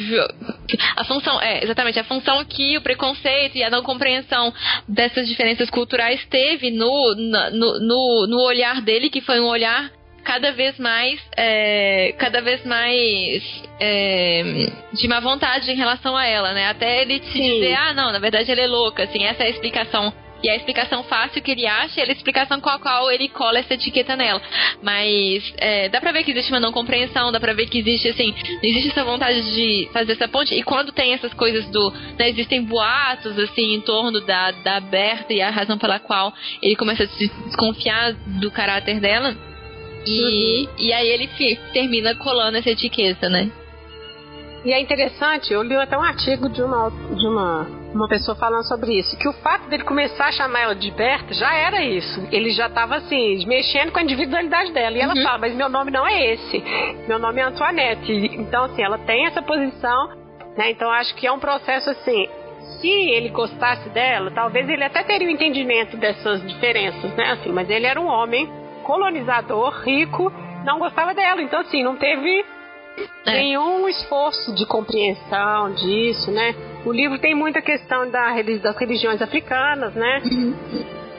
A 0.97 1.05
função, 1.05 1.40
é, 1.40 1.62
exatamente, 1.62 1.99
a 1.99 2.05
função 2.05 2.44
que 2.44 2.76
o 2.78 2.81
preconceito 2.81 3.57
e 3.57 3.62
a 3.62 3.70
não 3.70 3.82
compreensão 3.82 4.52
dessas 4.89 5.28
diferenças 5.28 5.68
culturais 5.70 6.24
teve 6.26 6.70
no, 6.70 7.15
no, 7.15 7.81
no, 7.81 8.26
no 8.26 8.40
olhar 8.42 8.81
dele, 8.81 9.10
que 9.10 9.20
foi 9.20 9.40
um 9.40 9.47
olhar 9.47 9.90
cada 10.24 10.52
vez 10.52 10.78
mais 10.78 11.20
é, 11.36 12.15
cada 12.18 12.40
vez 12.40 12.65
mais 12.65 13.42
é, 13.81 14.42
de 14.92 15.08
má 15.08 15.20
vontade 15.20 15.70
em 15.70 15.76
relação 15.76 16.16
a 16.16 16.26
ela, 16.26 16.52
né? 16.52 16.68
Até 16.68 17.02
ele 17.02 17.20
se 17.23 17.39
dizer, 17.39 17.74
ah, 17.74 17.92
não, 17.92 18.12
na 18.12 18.18
verdade 18.18 18.50
ele 18.50 18.60
é 18.60 18.66
louca, 18.66 19.05
assim, 19.05 19.24
essa 19.24 19.42
é 19.42 19.47
a 19.47 19.50
explicação 19.50 20.12
e 20.42 20.49
a 20.49 20.57
explicação 20.57 21.02
fácil 21.05 21.42
que 21.42 21.50
ele 21.50 21.66
acha 21.66 22.00
é 22.00 22.08
a 22.08 22.12
explicação 22.12 22.60
com 22.60 22.70
a 22.70 22.78
qual 22.78 23.10
ele 23.10 23.28
cola 23.28 23.58
essa 23.58 23.74
etiqueta 23.74 24.16
nela. 24.16 24.40
Mas 24.82 25.52
é, 25.58 25.89
dá 25.89 26.00
pra 26.00 26.12
ver 26.12 26.24
que 26.24 26.31
existe 26.31 26.50
uma 26.50 26.60
não 26.60 26.73
compreensão, 26.73 27.31
dá 27.31 27.39
pra 27.39 27.52
ver 27.52 27.66
que 27.66 27.78
existe, 27.78 28.08
assim, 28.08 28.34
existe 28.62 28.90
essa 28.90 29.05
vontade 29.05 29.42
de 29.55 29.89
fazer 29.92 30.12
essa 30.12 30.28
ponte. 30.28 30.55
E 30.55 30.62
quando 30.62 30.92
tem 30.92 31.12
essas 31.12 31.34
coisas 31.34 31.66
do. 31.66 31.90
Né, 32.18 32.31
existem 32.31 32.65
boatos, 32.65 33.39
assim, 33.39 33.74
em 33.74 33.81
torno 33.81 34.20
da, 34.20 34.50
da 34.50 34.81
Berta 34.81 35.32
e 35.32 35.42
a 35.42 35.50
razão 35.50 35.76
pela 35.76 35.99
qual 35.99 36.32
ele 36.62 36.76
começa 36.76 37.05
a 37.05 37.08
se 37.08 37.28
desconfiar 37.44 38.15
do 38.15 38.50
caráter 38.50 38.99
dela. 38.99 39.36
E, 40.06 40.66
uhum. 40.66 40.74
e 40.78 40.92
aí 40.92 41.08
ele 41.08 41.28
termina 41.72 42.14
colando 42.14 42.56
essa 42.56 42.70
etiqueta, 42.70 43.28
né? 43.28 43.50
E 44.64 44.72
é 44.72 44.80
interessante, 44.80 45.52
eu 45.52 45.62
li 45.62 45.74
até 45.74 45.96
um 45.96 46.02
artigo 46.02 46.48
de 46.50 46.62
uma, 46.62 46.90
de 46.90 47.26
uma, 47.26 47.66
uma 47.94 48.08
pessoa 48.08 48.36
falando 48.36 48.68
sobre 48.68 48.98
isso, 48.98 49.16
que 49.16 49.26
o 49.26 49.32
fato 49.32 49.70
dele 49.70 49.84
começar 49.84 50.26
a 50.26 50.32
chamar 50.32 50.60
ela 50.60 50.74
de 50.74 50.90
Berta 50.90 51.32
já 51.32 51.54
era 51.54 51.82
isso. 51.82 52.28
Ele 52.30 52.50
já 52.50 52.66
estava 52.66 52.96
assim, 52.96 53.46
mexendo 53.46 53.90
com 53.90 53.98
a 53.98 54.02
individualidade 54.02 54.70
dela. 54.72 54.96
E 54.96 55.00
ela 55.00 55.14
uhum. 55.14 55.22
fala, 55.22 55.38
mas 55.38 55.54
meu 55.54 55.70
nome 55.70 55.90
não 55.90 56.06
é 56.06 56.34
esse. 56.34 56.62
Meu 57.08 57.18
nome 57.18 57.40
é 57.40 57.44
Antoinette. 57.44 58.12
Então, 58.12 58.64
assim, 58.64 58.82
ela 58.82 58.98
tem 58.98 59.26
essa 59.26 59.40
posição, 59.40 60.08
né? 60.58 60.70
Então 60.70 60.90
acho 60.90 61.14
que 61.14 61.26
é 61.26 61.32
um 61.32 61.38
processo 61.38 61.88
assim. 61.88 62.28
Se 62.80 62.88
ele 62.88 63.30
gostasse 63.30 63.88
dela, 63.90 64.30
talvez 64.30 64.68
ele 64.68 64.84
até 64.84 65.02
teria 65.02 65.26
o 65.26 65.30
um 65.30 65.34
entendimento 65.34 65.96
dessas 65.96 66.46
diferenças, 66.46 67.14
né? 67.16 67.32
Assim, 67.32 67.50
mas 67.50 67.68
ele 67.70 67.86
era 67.86 67.98
um 67.98 68.06
homem 68.06 68.46
colonizador, 68.90 69.82
rico, 69.84 70.32
não 70.64 70.80
gostava 70.80 71.14
dela. 71.14 71.40
Então, 71.40 71.60
assim, 71.60 71.84
não 71.84 71.94
teve 71.94 72.44
é. 73.24 73.30
nenhum 73.30 73.88
esforço 73.88 74.52
de 74.52 74.66
compreensão 74.66 75.72
disso, 75.74 76.32
né? 76.32 76.56
O 76.84 76.92
livro 76.92 77.16
tem 77.20 77.32
muita 77.32 77.62
questão 77.62 78.10
da, 78.10 78.34
das 78.60 78.76
religiões 78.76 79.22
africanas, 79.22 79.94
né? 79.94 80.22
Uhum. 80.24 80.54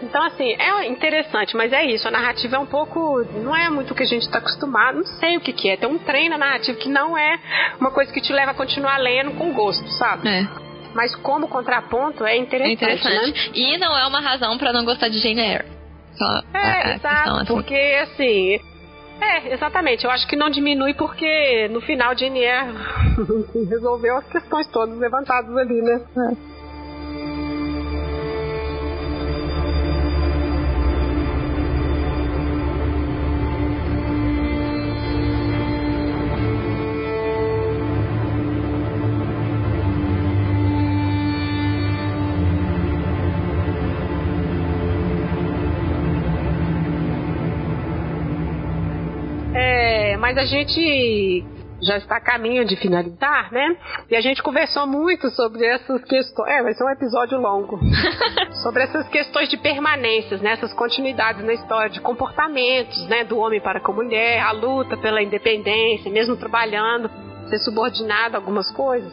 Então, 0.03 0.21
assim, 0.23 0.53
é 0.59 0.85
interessante, 0.87 1.55
mas 1.55 1.71
é 1.71 1.85
isso. 1.85 2.05
A 2.05 2.11
narrativa 2.11 2.57
é 2.57 2.59
um 2.59 2.65
pouco. 2.65 3.23
Não 3.41 3.55
é 3.55 3.69
muito 3.69 3.91
o 3.91 3.95
que 3.95 4.03
a 4.03 4.07
gente 4.07 4.23
está 4.23 4.39
acostumado. 4.39 4.97
Não 4.97 5.05
sei 5.05 5.37
o 5.37 5.39
que, 5.39 5.53
que 5.53 5.69
é. 5.69 5.77
Tem 5.77 5.87
um 5.87 5.99
trem 5.99 6.27
na 6.27 6.37
narrativa 6.37 6.77
que 6.77 6.89
não 6.89 7.17
é 7.17 7.39
uma 7.79 7.91
coisa 7.91 8.11
que 8.11 8.19
te 8.19 8.33
leva 8.33 8.51
a 8.51 8.53
continuar 8.53 8.97
lendo 8.97 9.31
com 9.37 9.53
gosto, 9.53 9.87
sabe? 9.91 10.27
É. 10.27 10.45
Mas 10.93 11.15
como 11.15 11.47
contraponto 11.47 12.25
é 12.25 12.35
interessante. 12.35 12.83
É 12.83 12.91
interessante. 12.91 13.49
Né? 13.51 13.55
E 13.55 13.77
não 13.77 13.97
é 13.97 14.05
uma 14.05 14.19
razão 14.19 14.57
para 14.57 14.73
não 14.73 14.83
gostar 14.83 15.07
de 15.07 15.19
Jane 15.19 15.39
Eyre. 15.39 15.80
Só 16.13 16.41
é, 16.53 16.57
a, 16.57 16.87
a 16.87 16.95
exato. 16.95 17.15
Questão, 17.15 17.35
assim. 17.37 17.53
Porque, 17.53 17.99
assim, 18.01 18.59
é, 19.21 19.53
exatamente. 19.53 20.03
Eu 20.03 20.11
acho 20.11 20.27
que 20.27 20.35
não 20.35 20.49
diminui 20.49 20.93
porque 20.95 21.67
no 21.69 21.79
final 21.81 22.15
de 22.15 22.25
Eyre 22.25 22.73
resolveu 23.69 24.17
as 24.17 24.25
questões 24.25 24.67
todas 24.67 24.97
levantadas 24.97 25.55
ali, 25.55 25.81
né? 25.81 26.01
É. 26.17 26.50
mas 50.31 50.37
a 50.37 50.45
gente 50.45 51.43
já 51.81 51.97
está 51.97 52.15
a 52.15 52.21
caminho 52.21 52.63
de 52.63 52.77
finalizar, 52.77 53.51
né? 53.51 53.75
E 54.09 54.15
a 54.15 54.21
gente 54.21 54.41
conversou 54.41 54.87
muito 54.87 55.29
sobre 55.31 55.65
essas 55.65 56.01
questões. 56.05 56.49
É, 56.49 56.63
vai 56.63 56.73
ser 56.73 56.85
um 56.85 56.89
episódio 56.89 57.37
longo. 57.37 57.77
sobre 58.63 58.83
essas 58.83 59.09
questões 59.09 59.49
de 59.49 59.57
permanências, 59.57 60.39
né? 60.39 60.51
Essas 60.51 60.73
continuidades 60.73 61.43
na 61.43 61.53
história, 61.53 61.89
de 61.89 61.99
comportamentos, 61.99 63.05
né? 63.09 63.25
Do 63.25 63.37
homem 63.37 63.59
para 63.59 63.81
com 63.81 63.91
a 63.91 63.95
mulher, 63.95 64.39
a 64.41 64.51
luta 64.53 64.95
pela 64.95 65.21
independência, 65.21 66.09
mesmo 66.09 66.37
trabalhando, 66.37 67.11
ser 67.49 67.59
subordinado 67.59 68.37
a 68.37 68.39
algumas 68.39 68.71
coisas. 68.71 69.11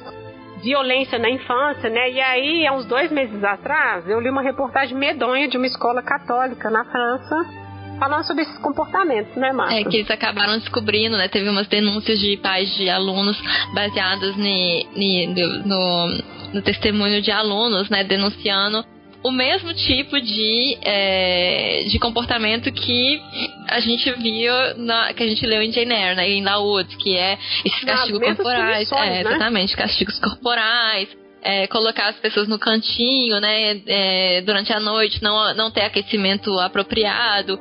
Violência 0.63 1.19
na 1.19 1.31
infância, 1.31 1.91
né? 1.91 2.13
E 2.13 2.21
aí, 2.21 2.67
há 2.67 2.73
uns 2.75 2.85
dois 2.85 3.11
meses 3.11 3.43
atrás, 3.43 4.09
eu 4.09 4.21
li 4.21 4.31
uma 4.31 4.43
reportagem 4.43 4.97
medonha 4.97 5.49
de 5.49 5.57
uma 5.57 5.67
escola 5.67 6.01
católica 6.01 6.71
na 6.71 6.85
França 6.85 7.68
falando 7.99 8.25
sobre 8.25 8.43
esses 8.43 8.59
comportamentos, 8.59 9.35
né, 9.37 9.53
Marcos? 9.53 9.77
É, 9.77 9.85
que 9.85 9.97
eles 9.97 10.11
acabaram 10.11 10.59
descobrindo, 10.59 11.17
né? 11.17 11.29
Teve 11.29 11.49
umas 11.49 11.67
denúncias 11.67 12.19
de 12.19 12.37
pais 12.37 12.75
de 12.77 12.89
alunos 12.89 13.37
baseadas 13.75 14.37
no, 14.37 16.07
no 16.55 16.63
testemunho 16.63 17.21
de 17.21 17.31
alunos, 17.31 17.89
né? 17.91 18.05
Denunciando 18.05 18.85
o 19.23 19.31
mesmo 19.31 19.75
tipo 19.75 20.21
de, 20.21 20.79
é, 20.83 21.85
de 21.89 21.99
comportamento 21.99 22.71
que 22.73 23.21
a 23.69 23.81
gente 23.81 24.11
viu, 24.13 24.53
na, 24.77 25.13
que 25.13 25.23
a 25.23 25.27
gente 25.27 25.45
leu 25.45 25.61
em 25.61 25.73
Jane 25.73 25.93
Eyre, 25.93 26.15
né, 26.15 26.31
em 26.31 26.45
Laud, 26.45 26.97
que 26.97 27.17
é 27.17 27.37
esses 27.65 27.85
castigos 27.85 28.21
corporais. 28.21 28.93
É, 28.93 28.97
né? 28.97 29.21
exatamente, 29.21 29.77
castigos 29.77 30.19
corporais. 30.19 31.09
É, 31.41 31.69
colocar 31.69 32.09
as 32.09 32.17
pessoas 32.17 32.49
no 32.49 32.59
cantinho, 32.59 33.41
né, 33.41 33.81
é, 33.87 34.41
durante 34.43 34.73
a 34.73 34.81
noite, 34.81 35.23
não, 35.23 35.55
não 35.55 35.71
ter 35.71 35.83
aquecimento 35.83 36.59
apropriado, 36.59 37.59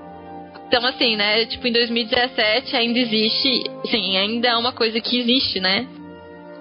então, 0.68 0.86
assim, 0.86 1.16
né? 1.16 1.46
Tipo, 1.46 1.68
em 1.68 1.72
2017 1.72 2.76
ainda 2.76 3.00
existe. 3.00 3.64
Sim, 3.86 4.18
ainda 4.18 4.50
é 4.50 4.58
uma 4.58 4.74
coisa 4.74 5.00
que 5.00 5.20
existe, 5.20 5.60
né? 5.62 5.88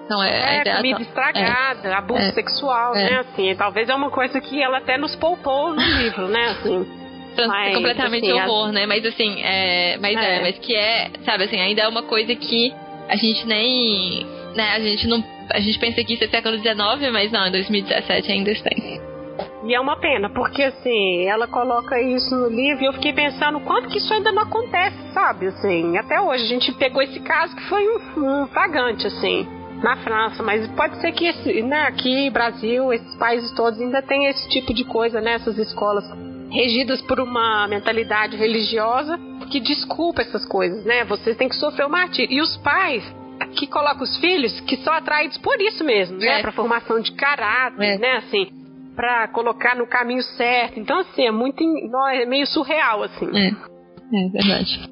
Então, 0.05 0.23
é, 0.23 0.61
é 0.65 0.75
comida 0.77 1.01
estragada, 1.01 1.89
é, 1.89 1.93
abuso 1.93 2.21
é, 2.21 2.31
sexual, 2.31 2.95
é. 2.95 3.09
né? 3.09 3.19
Assim, 3.19 3.53
talvez 3.55 3.89
é 3.89 3.93
uma 3.93 4.09
coisa 4.09 4.39
que 4.39 4.61
ela 4.61 4.77
até 4.77 4.97
nos 4.97 5.13
poupou 5.17 5.73
no 5.73 5.81
livro, 5.99 6.29
né? 6.29 6.45
Assim. 6.45 6.87
mas, 7.45 7.75
completamente 7.75 8.31
assim, 8.31 8.41
horror, 8.41 8.69
as... 8.69 8.73
né? 8.73 8.85
Mas 8.85 9.05
assim, 9.05 9.41
é, 9.43 9.97
mas 9.97 10.15
é. 10.15 10.37
é, 10.37 10.41
mas 10.41 10.57
que 10.59 10.73
é, 10.73 11.11
sabe, 11.25 11.43
assim, 11.43 11.59
ainda 11.59 11.81
é 11.81 11.87
uma 11.89 12.03
coisa 12.03 12.33
que 12.33 12.73
a 13.09 13.17
gente 13.17 13.45
nem, 13.45 14.25
né, 14.55 14.71
a 14.71 14.79
gente 14.79 15.05
não, 15.07 15.21
a 15.51 15.59
gente 15.59 15.77
pensa 15.79 16.01
que 16.01 16.13
isso 16.13 16.23
é 16.23 16.27
século 16.29 16.57
XIX, 16.57 17.11
mas 17.11 17.29
não, 17.29 17.45
em 17.45 17.51
2017 17.51 18.31
ainda 18.31 18.51
está. 18.51 18.69
E 19.67 19.75
é 19.75 19.79
uma 19.81 19.97
pena, 19.97 20.29
porque 20.29 20.63
assim, 20.63 21.25
ela 21.25 21.45
coloca 21.45 21.99
isso 22.01 22.33
no 22.33 22.47
livro 22.47 22.83
e 22.83 22.87
eu 22.87 22.93
fiquei 22.93 23.11
pensando 23.11 23.59
quanto 23.59 23.89
que 23.89 23.97
isso 23.97 24.13
ainda 24.13 24.31
não 24.31 24.43
acontece, 24.43 24.97
sabe? 25.13 25.47
Assim, 25.47 25.97
até 25.97 26.21
hoje 26.21 26.45
a 26.45 26.47
gente 26.47 26.71
pegou 26.75 27.01
esse 27.01 27.19
caso 27.19 27.53
que 27.53 27.63
foi 27.63 27.85
um, 27.85 28.43
um 28.43 28.47
fragante, 28.47 29.05
assim, 29.05 29.45
na 29.83 29.97
França, 29.97 30.41
mas 30.41 30.65
pode 30.69 31.01
ser 31.01 31.11
que 31.11 31.25
esse, 31.25 31.61
né, 31.61 31.81
aqui, 31.81 32.29
Brasil, 32.29 32.93
esses 32.93 33.13
países 33.15 33.51
todos 33.55 33.79
ainda 33.81 34.01
tem 34.01 34.27
esse 34.27 34.47
tipo 34.49 34.73
de 34.73 34.85
coisa, 34.85 35.19
né? 35.19 35.33
Essas 35.33 35.57
escolas 35.57 36.05
regidas 36.49 37.01
por 37.01 37.19
uma 37.19 37.67
mentalidade 37.67 38.37
religiosa 38.37 39.19
que 39.51 39.59
desculpa 39.59 40.21
essas 40.21 40.45
coisas, 40.45 40.85
né? 40.85 41.03
Vocês 41.03 41.35
têm 41.35 41.49
que 41.49 41.55
sofrer 41.55 41.85
o 41.85 41.89
martírio. 41.89 42.33
E 42.33 42.41
os 42.41 42.55
pais 42.57 43.03
que 43.55 43.67
colocam 43.67 44.03
os 44.03 44.17
filhos 44.17 44.59
que 44.61 44.77
são 44.77 44.93
atraídos 44.93 45.37
por 45.37 45.59
isso 45.61 45.83
mesmo, 45.83 46.17
né? 46.17 46.25
é. 46.25 46.35
né? 46.35 46.41
Para 46.41 46.51
formação 46.51 46.99
de 46.99 47.11
caráter, 47.11 47.83
é. 47.83 47.97
né? 47.97 48.17
Assim, 48.17 48.47
para 48.97 49.27
colocar 49.27 49.75
no 49.75 49.85
caminho 49.85 50.23
certo. 50.23 50.79
Então, 50.79 50.97
assim, 50.99 51.25
é 51.25 51.31
muito. 51.31 51.63
É 52.11 52.25
meio 52.25 52.47
surreal, 52.47 53.03
assim. 53.03 53.29
É, 53.37 53.49
é 53.49 54.29
verdade. 54.29 54.89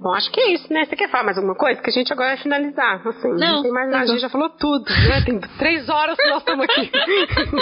Bom, 0.00 0.12
acho 0.12 0.30
que 0.32 0.40
é 0.40 0.52
isso, 0.52 0.70
né? 0.72 0.84
Você 0.84 0.96
quer 0.96 1.10
falar 1.10 1.24
mais 1.24 1.36
alguma 1.36 1.54
coisa? 1.54 1.80
Que 1.80 1.90
a 1.90 1.92
gente 1.92 2.12
agora 2.12 2.30
vai 2.30 2.38
finalizar. 2.38 3.06
Assim, 3.06 3.28
não, 3.28 3.56
não 3.56 3.62
tem 3.62 3.70
mais 3.70 3.90
nada, 3.90 4.04
a 4.04 4.06
gente 4.06 4.20
já 4.20 4.28
falou 4.28 4.50
tudo, 4.50 4.84
né? 4.84 5.22
Tem 5.24 5.38
três 5.58 5.88
horas 5.88 6.16
que 6.16 6.28
nós 6.28 6.38
estamos 6.38 6.64
aqui. 6.64 6.90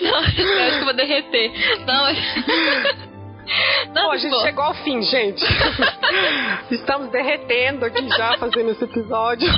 não, 0.00 0.08
eu 0.08 0.16
acho 0.16 0.34
que 0.36 0.42
eu 0.42 0.84
vou 0.84 0.94
derreter. 0.94 1.52
Não. 1.86 3.07
Não, 3.94 4.06
Pô, 4.06 4.10
a 4.12 4.16
gente 4.16 4.40
chegou 4.42 4.64
ao 4.64 4.74
fim, 4.74 5.02
gente. 5.02 5.44
Estamos 6.70 7.10
derretendo 7.10 7.84
aqui 7.84 8.08
já 8.08 8.36
fazendo 8.38 8.70
esse 8.70 8.84
episódio. 8.84 9.48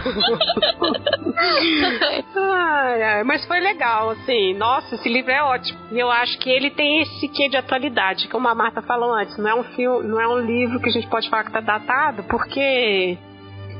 ai, 2.36 3.02
ai, 3.02 3.24
mas 3.24 3.44
foi 3.46 3.60
legal, 3.60 4.10
assim. 4.10 4.54
Nossa, 4.54 4.94
esse 4.94 5.08
livro 5.08 5.30
é 5.30 5.42
ótimo. 5.42 5.78
E 5.92 5.98
eu 5.98 6.10
acho 6.10 6.38
que 6.38 6.50
ele 6.50 6.70
tem 6.70 7.02
esse 7.02 7.28
quê 7.28 7.48
de 7.48 7.56
atualidade, 7.56 8.28
como 8.28 8.48
a 8.48 8.54
Marta 8.54 8.82
falou 8.82 9.12
antes. 9.12 9.36
Não 9.38 9.48
é 9.48 9.54
um 9.54 9.64
filme, 9.64 10.08
não 10.08 10.20
é 10.20 10.28
um 10.28 10.38
livro 10.38 10.80
que 10.80 10.88
a 10.88 10.92
gente 10.92 11.08
pode 11.08 11.28
falar 11.28 11.44
que 11.44 11.50
está 11.50 11.60
datado, 11.60 12.22
porque 12.24 13.18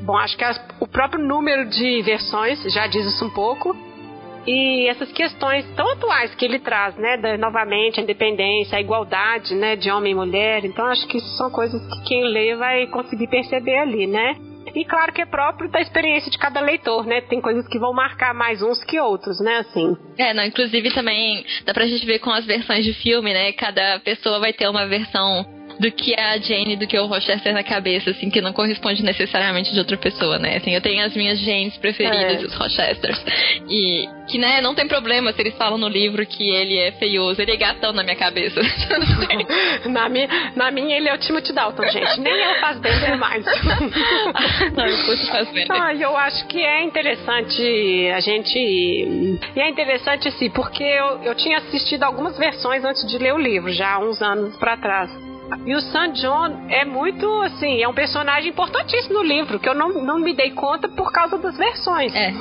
Bom, 0.03 0.17
acho 0.17 0.37
que 0.37 0.45
as, 0.45 0.59
o 0.81 0.87
próprio 0.87 1.23
número 1.23 1.69
de 1.69 2.01
versões 2.03 2.63
já 2.73 2.87
diz 2.87 3.05
isso 3.07 3.25
um 3.25 3.31
pouco. 3.31 3.77
E 4.51 4.89
essas 4.89 5.13
questões 5.13 5.65
tão 5.77 5.89
atuais 5.93 6.35
que 6.35 6.45
ele 6.45 6.59
traz, 6.59 6.97
né, 6.97 7.17
da, 7.19 7.39
novamente 7.39 8.01
a 8.01 8.03
independência, 8.03 8.77
a 8.77 8.81
igualdade, 8.81 9.55
né, 9.55 9.77
de 9.77 9.89
homem 9.89 10.11
e 10.11 10.15
mulher. 10.15 10.65
Então 10.65 10.87
acho 10.87 11.07
que 11.07 11.19
isso 11.19 11.37
são 11.37 11.51
coisas 11.51 11.81
que 11.87 12.09
quem 12.09 12.25
lê 12.25 12.57
vai 12.57 12.89
conseguir 12.89 13.29
perceber 13.29 13.79
ali, 13.79 14.09
né? 14.09 14.35
E 14.75 14.85
claro 14.85 15.13
que 15.13 15.23
é 15.23 15.27
próprio 15.27 15.71
da 15.71 15.81
experiência 15.81 16.31
de 16.31 16.39
cada 16.39 16.61
leitor, 16.61 17.07
né? 17.07 17.21
Tem 17.21 17.41
coisas 17.41 17.67
que 17.69 17.79
vão 17.79 17.93
marcar 17.93 18.35
mais 18.35 18.61
uns 18.61 18.83
que 18.85 18.99
outros, 19.01 19.41
né? 19.41 19.59
Assim. 19.59 19.97
É, 20.19 20.35
não, 20.35 20.45
inclusive 20.45 20.93
também 20.93 21.45
dá 21.65 21.73
pra 21.73 21.87
gente 21.87 22.05
ver 22.05 22.19
com 22.19 22.31
as 22.31 22.45
versões 22.45 22.85
de 22.85 22.93
filme, 22.95 23.33
né? 23.33 23.53
Cada 23.53 24.01
pessoa 24.01 24.41
vai 24.41 24.53
ter 24.53 24.69
uma 24.69 24.87
versão 24.87 25.45
do 25.81 25.91
que 25.91 26.15
a 26.15 26.37
Jane, 26.37 26.77
do 26.77 26.87
que 26.87 26.99
o 26.99 27.07
Rochester 27.07 27.55
na 27.55 27.65
cabeça, 27.65 28.11
assim, 28.11 28.29
que 28.29 28.43
não 28.43 28.53
corresponde 28.53 29.03
necessariamente 29.03 29.73
de 29.73 29.79
outra 29.79 29.97
pessoa, 29.97 30.39
né? 30.39 30.57
Assim, 30.57 30.75
eu 30.75 30.81
tenho 30.83 31.03
as 31.03 31.17
minhas 31.17 31.41
Janes 31.41 31.75
preferidas, 31.79 32.43
é. 32.43 32.47
os 32.47 32.55
Rochesters. 32.55 33.19
E 33.67 34.07
que, 34.29 34.37
né, 34.37 34.61
não 34.61 34.75
tem 34.75 34.87
problema 34.87 35.33
se 35.33 35.41
eles 35.41 35.57
falam 35.57 35.79
no 35.79 35.89
livro 35.89 36.25
que 36.27 36.51
ele 36.51 36.77
é 36.77 36.93
feioso, 36.93 37.41
ele 37.41 37.53
é 37.53 37.57
gatão 37.57 37.95
na 37.95 38.03
minha 38.03 38.15
cabeça. 38.15 38.61
na, 39.89 40.09
minha, 40.11 40.29
na 40.55 40.71
minha, 40.71 40.99
ele 40.99 41.09
é 41.09 41.15
o 41.15 41.19
Timothy 41.19 41.55
Dalton, 41.55 41.89
gente. 41.89 42.21
Nem 42.21 42.35
eu 42.35 42.61
faz 42.61 42.79
bem 42.79 43.17
mais. 43.17 43.43
não, 44.77 44.87
eu 44.87 45.07
curto 45.07 45.27
faz 45.29 45.51
bem. 45.51 45.67
Ah, 45.71 45.95
eu 45.95 46.15
acho 46.15 46.47
que 46.47 46.61
é 46.61 46.85
interessante 46.85 48.11
a 48.15 48.21
gente. 48.21 48.59
E 48.59 49.39
é 49.57 49.69
interessante, 49.69 50.29
assim, 50.29 50.51
porque 50.51 50.85
eu, 50.85 51.23
eu 51.23 51.35
tinha 51.35 51.57
assistido 51.57 52.03
algumas 52.03 52.37
versões 52.37 52.85
antes 52.85 53.07
de 53.11 53.17
ler 53.17 53.33
o 53.33 53.39
livro, 53.39 53.73
já 53.73 53.95
há 53.95 53.99
uns 53.99 54.21
anos 54.21 54.55
para 54.59 54.77
trás. 54.77 55.31
E 55.67 55.75
o 55.75 55.81
San 55.81 56.13
John 56.13 56.67
é 56.69 56.85
muito, 56.85 57.27
assim, 57.43 57.83
é 57.83 57.89
um 57.89 57.93
personagem 57.93 58.51
importantíssimo 58.51 59.15
no 59.15 59.23
livro, 59.23 59.59
que 59.59 59.69
eu 59.69 59.75
não, 59.75 60.03
não 60.03 60.19
me 60.19 60.35
dei 60.35 60.51
conta 60.53 60.89
por 60.89 61.13
causa 61.13 61.39
das 61.39 61.57
versões. 61.57 62.15
É. 62.15 62.33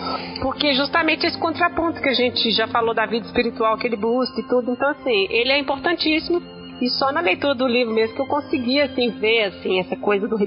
Porque 0.41 0.73
justamente 0.73 1.25
esse 1.25 1.37
contraponto 1.37 2.01
que 2.01 2.09
a 2.09 2.13
gente 2.13 2.51
já 2.51 2.67
falou 2.67 2.93
da 2.93 3.05
vida 3.05 3.25
espiritual 3.25 3.77
que 3.77 3.87
ele 3.87 3.97
busca 3.97 4.39
e 4.39 4.43
tudo. 4.43 4.71
Então, 4.71 4.89
assim, 4.89 5.27
ele 5.29 5.51
é 5.51 5.59
importantíssimo. 5.59 6.41
E 6.81 6.89
só 6.91 7.11
na 7.11 7.19
leitura 7.19 7.53
do 7.55 7.67
livro 7.67 7.93
mesmo 7.93 8.15
que 8.15 8.21
eu 8.21 8.27
consegui, 8.27 8.79
assim, 8.79 9.09
ver, 9.09 9.45
assim, 9.45 9.79
essa 9.79 9.97
coisa 9.97 10.27
do 10.27 10.37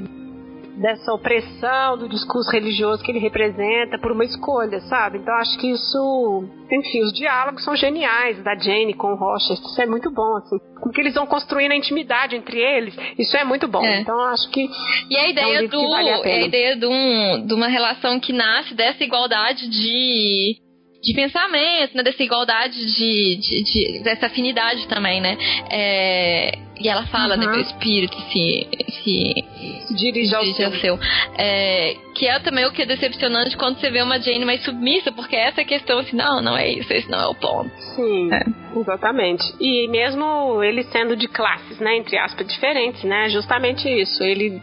dessa 0.76 1.12
opressão 1.12 1.98
do 1.98 2.08
discurso 2.08 2.50
religioso 2.50 3.02
que 3.02 3.10
ele 3.10 3.18
representa 3.18 3.98
por 3.98 4.12
uma 4.12 4.24
escolha, 4.24 4.80
sabe? 4.82 5.18
Então 5.18 5.34
acho 5.34 5.58
que 5.58 5.70
isso, 5.70 6.44
enfim, 6.70 7.02
os 7.02 7.12
diálogos 7.12 7.62
são 7.64 7.76
geniais 7.76 8.42
da 8.42 8.54
Jane 8.54 8.94
com 8.94 9.12
o 9.12 9.16
Rochester, 9.16 9.66
isso 9.66 9.82
é 9.82 9.86
muito 9.86 10.10
bom, 10.10 10.36
assim. 10.36 10.58
Como 10.80 10.92
que 10.92 11.00
eles 11.00 11.14
vão 11.14 11.26
construindo 11.26 11.72
a 11.72 11.76
intimidade 11.76 12.34
entre 12.34 12.58
eles, 12.58 12.96
isso 13.18 13.36
é 13.36 13.44
muito 13.44 13.68
bom. 13.68 13.84
É. 13.84 14.00
Então 14.00 14.18
acho 14.20 14.50
que 14.50 14.68
e 15.10 15.16
a 15.16 15.28
ideia 15.28 15.58
é 15.58 15.62
um 15.62 15.68
do 15.68 15.88
vale 15.88 16.10
a, 16.10 16.16
a 16.16 16.40
ideia 16.40 16.76
de, 16.76 16.86
um, 16.86 17.46
de 17.46 17.54
uma 17.54 17.68
relação 17.68 18.18
que 18.18 18.32
nasce 18.32 18.74
dessa 18.74 19.04
igualdade 19.04 19.68
de 19.68 20.56
de 21.02 21.14
pensamento, 21.14 21.96
né? 21.96 22.02
Dessa 22.02 22.22
igualdade 22.22 22.78
de, 22.94 23.36
de, 23.36 23.62
de 23.64 24.02
dessa 24.02 24.26
afinidade 24.26 24.86
também, 24.86 25.20
né? 25.20 25.36
É, 25.70 26.58
e 26.80 26.88
ela 26.88 27.06
fala, 27.06 27.36
né, 27.36 27.46
uhum. 27.46 27.52
né, 27.52 27.62
que 27.62 27.68
o 27.68 27.70
espírito 27.70 28.16
se, 28.32 28.68
se 29.02 29.94
dirige 29.94 30.34
ao 30.34 30.44
seu. 30.44 30.72
seu. 30.76 30.98
É, 31.36 31.96
que 32.14 32.26
é 32.26 32.38
também 32.40 32.66
o 32.66 32.72
que 32.72 32.82
é 32.82 32.86
decepcionante 32.86 33.56
quando 33.56 33.78
você 33.78 33.90
vê 33.90 34.02
uma 34.02 34.20
Jane 34.20 34.44
mais 34.44 34.62
submissa, 34.64 35.10
porque 35.12 35.36
essa 35.36 35.64
questão 35.64 35.98
assim, 35.98 36.16
não, 36.16 36.42
não 36.42 36.56
é 36.56 36.68
isso, 36.68 36.92
esse 36.92 37.10
não 37.10 37.20
é 37.20 37.26
o 37.26 37.34
ponto. 37.34 37.70
Sim, 37.94 38.28
é. 38.32 38.78
exatamente. 38.78 39.44
E 39.60 39.88
mesmo 39.88 40.62
ele 40.62 40.82
sendo 40.84 41.16
de 41.16 41.28
classes, 41.28 41.78
né, 41.78 41.96
entre 41.96 42.18
aspas, 42.18 42.46
diferentes, 42.46 43.02
né, 43.04 43.28
justamente 43.30 43.88
isso. 43.88 44.22
Ele 44.22 44.60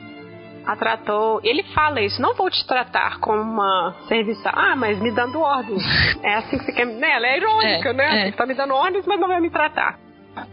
a 0.66 0.76
tratou. 0.76 1.40
Ele 1.44 1.64
fala 1.74 2.02
isso, 2.02 2.22
não 2.22 2.34
vou 2.36 2.50
te 2.50 2.66
tratar 2.66 3.20
como 3.20 3.42
uma 3.42 3.96
serviçal. 4.08 4.54
Ah, 4.56 4.76
mas 4.76 5.00
me 5.00 5.12
dando 5.12 5.40
ordens. 5.40 5.84
é 6.24 6.36
assim 6.36 6.58
que 6.58 6.66
você 6.66 6.74
quer. 6.74 6.86
Né? 6.86 7.12
Ela 7.12 7.28
é 7.28 7.38
irônica, 7.38 7.90
é, 7.90 7.94
né? 7.94 8.22
É. 8.22 8.26
Você 8.26 8.38
tá 8.38 8.46
me 8.46 8.54
dando 8.54 8.74
ordens, 8.74 9.06
mas 9.06 9.20
não 9.20 9.28
vai 9.28 9.40
me 9.40 9.50
tratar. 9.50 10.00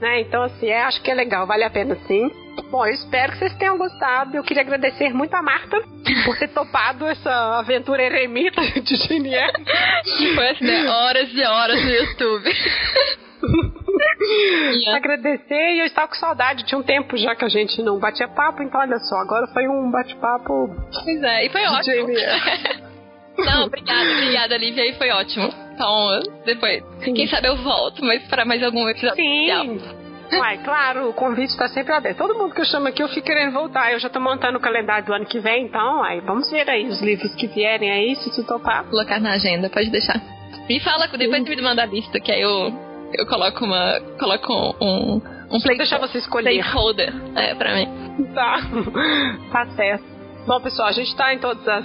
Né? 0.01 0.21
Então, 0.21 0.43
assim, 0.43 0.67
é, 0.67 0.83
acho 0.83 1.01
que 1.03 1.11
é 1.11 1.15
legal, 1.15 1.47
vale 1.47 1.65
a 1.65 1.71
pena 1.71 1.97
sim. 2.07 2.31
Bom, 2.71 2.87
eu 2.87 2.95
espero 2.95 3.33
que 3.33 3.39
vocês 3.39 3.55
tenham 3.57 3.77
gostado. 3.77 4.37
Eu 4.37 4.43
queria 4.43 4.63
agradecer 4.63 5.13
muito 5.13 5.35
a 5.35 5.43
Marta 5.43 5.81
por 6.25 6.39
ter 6.39 6.49
topado 6.49 7.07
essa 7.07 7.59
aventura 7.59 8.03
eremita 8.03 8.61
de 8.81 8.97
Genier. 8.97 9.53
Foi 10.35 10.49
assim, 10.49 10.65
né? 10.65 10.89
Horas 10.89 11.29
e 11.33 11.43
horas 11.43 11.85
no 11.85 11.91
YouTube. 11.91 12.51
Agradecer 14.95 15.75
e 15.75 15.81
eu 15.81 15.87
estava 15.87 16.09
com 16.09 16.15
saudade. 16.15 16.65
Tinha 16.65 16.79
um 16.79 16.83
tempo 16.83 17.17
já 17.17 17.35
que 17.35 17.45
a 17.45 17.49
gente 17.49 17.81
não 17.83 17.99
batia 17.99 18.29
papo, 18.29 18.63
então 18.63 18.81
olha 18.81 18.99
só, 18.99 19.17
agora 19.17 19.47
foi 19.49 19.69
um 19.69 19.91
bate-papo. 19.91 20.75
Pois 21.05 21.23
é, 21.23 21.47
e 21.47 21.51
foi 21.51 21.65
ótimo. 21.67 22.09
não, 23.39 23.67
obrigada, 23.67 24.11
obrigada, 24.11 24.57
Lívia, 24.57 24.91
e 24.91 24.95
foi 24.95 25.11
ótimo. 25.11 25.49
Então, 25.75 26.21
depois, 26.45 26.83
Sim. 27.05 27.15
quem 27.15 27.27
sabe 27.27 27.49
eu 27.49 27.57
volto, 27.57 28.05
mas 28.05 28.23
para 28.29 28.45
mais 28.45 28.63
algum 28.63 28.89
episódio. 28.89 29.17
Sim. 29.17 30.07
Uai, 30.33 30.59
claro, 30.59 31.09
o 31.09 31.13
convite 31.13 31.51
está 31.51 31.69
sempre 31.69 31.93
aberto. 31.93 32.19
Todo 32.19 32.35
mundo 32.35 32.53
que 32.53 32.61
eu 32.61 32.65
chamo 32.65 32.89
aqui, 32.89 33.01
eu 33.01 33.09
fico 33.09 33.27
querendo 33.27 33.53
voltar. 33.53 33.93
Eu 33.93 34.01
já 34.01 34.09
estou 34.09 34.21
montando 34.21 34.59
o 34.59 34.61
calendário 34.61 35.07
do 35.07 35.13
ano 35.13 35.25
que 35.25 35.39
vem, 35.39 35.67
então, 35.67 36.03
aí, 36.03 36.21
vamos 36.21 36.51
ver 36.51 36.69
aí 36.69 36.87
os 36.89 37.01
livros 37.01 37.33
que 37.37 37.47
vierem 37.47 37.91
aí, 37.91 38.17
se 38.17 38.35
tu 38.35 38.45
topar. 38.45 38.85
Colocar 38.87 39.21
na 39.21 39.35
agenda, 39.35 39.71
pode 39.71 39.89
deixar. 39.89 40.21
Me 40.69 40.81
fala, 40.81 41.07
depois 41.07 41.45
Sim. 41.45 41.57
me 41.57 41.63
manda 41.63 41.83
a 41.83 41.87
lista, 41.87 42.19
que 42.19 42.33
aí 42.33 42.41
eu 42.41 42.86
eu 43.15 43.27
coloco 43.27 43.65
uma. 43.65 44.01
Coloco 44.19 44.53
um. 44.81 45.21
Um 45.51 45.61
play, 45.61 45.77
deixar 45.77 45.99
você 45.99 46.19
escolher. 46.19 46.53
Placeholder, 46.55 47.15
é, 47.37 47.55
pra 47.55 47.75
mim. 47.75 47.89
Tá. 48.35 48.59
Tá 49.53 49.67
certo. 49.77 50.05
Bom, 50.47 50.61
pessoal, 50.61 50.89
a 50.89 50.93
gente 50.93 51.15
tá 51.17 51.33
em 51.35 51.39
todas 51.39 51.67
as 51.67 51.85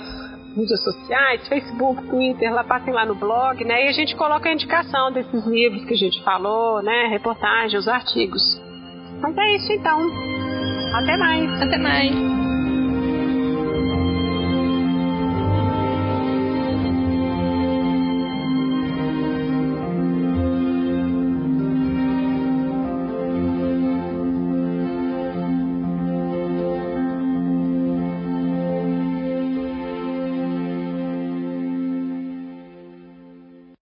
mídias 0.55 0.83
sociais, 0.83 1.47
Facebook, 1.47 2.03
Twitter, 2.07 2.53
lá 2.53 2.63
passem 2.63 2.93
lá 2.93 3.05
no 3.05 3.15
blog, 3.15 3.63
né? 3.63 3.85
E 3.85 3.87
a 3.87 3.91
gente 3.91 4.15
coloca 4.15 4.49
a 4.49 4.53
indicação 4.53 5.11
desses 5.11 5.45
livros 5.45 5.85
que 5.85 5.93
a 5.93 5.97
gente 5.97 6.21
falou, 6.23 6.81
né? 6.81 7.07
Reportagens, 7.07 7.73
os 7.81 7.87
artigos. 7.87 8.61
Mas 9.21 9.37
é 9.37 9.55
isso 9.55 9.71
então. 9.71 9.99
Até 10.95 11.17
mais. 11.17 11.61
Até 11.61 11.77
mais. 11.77 12.11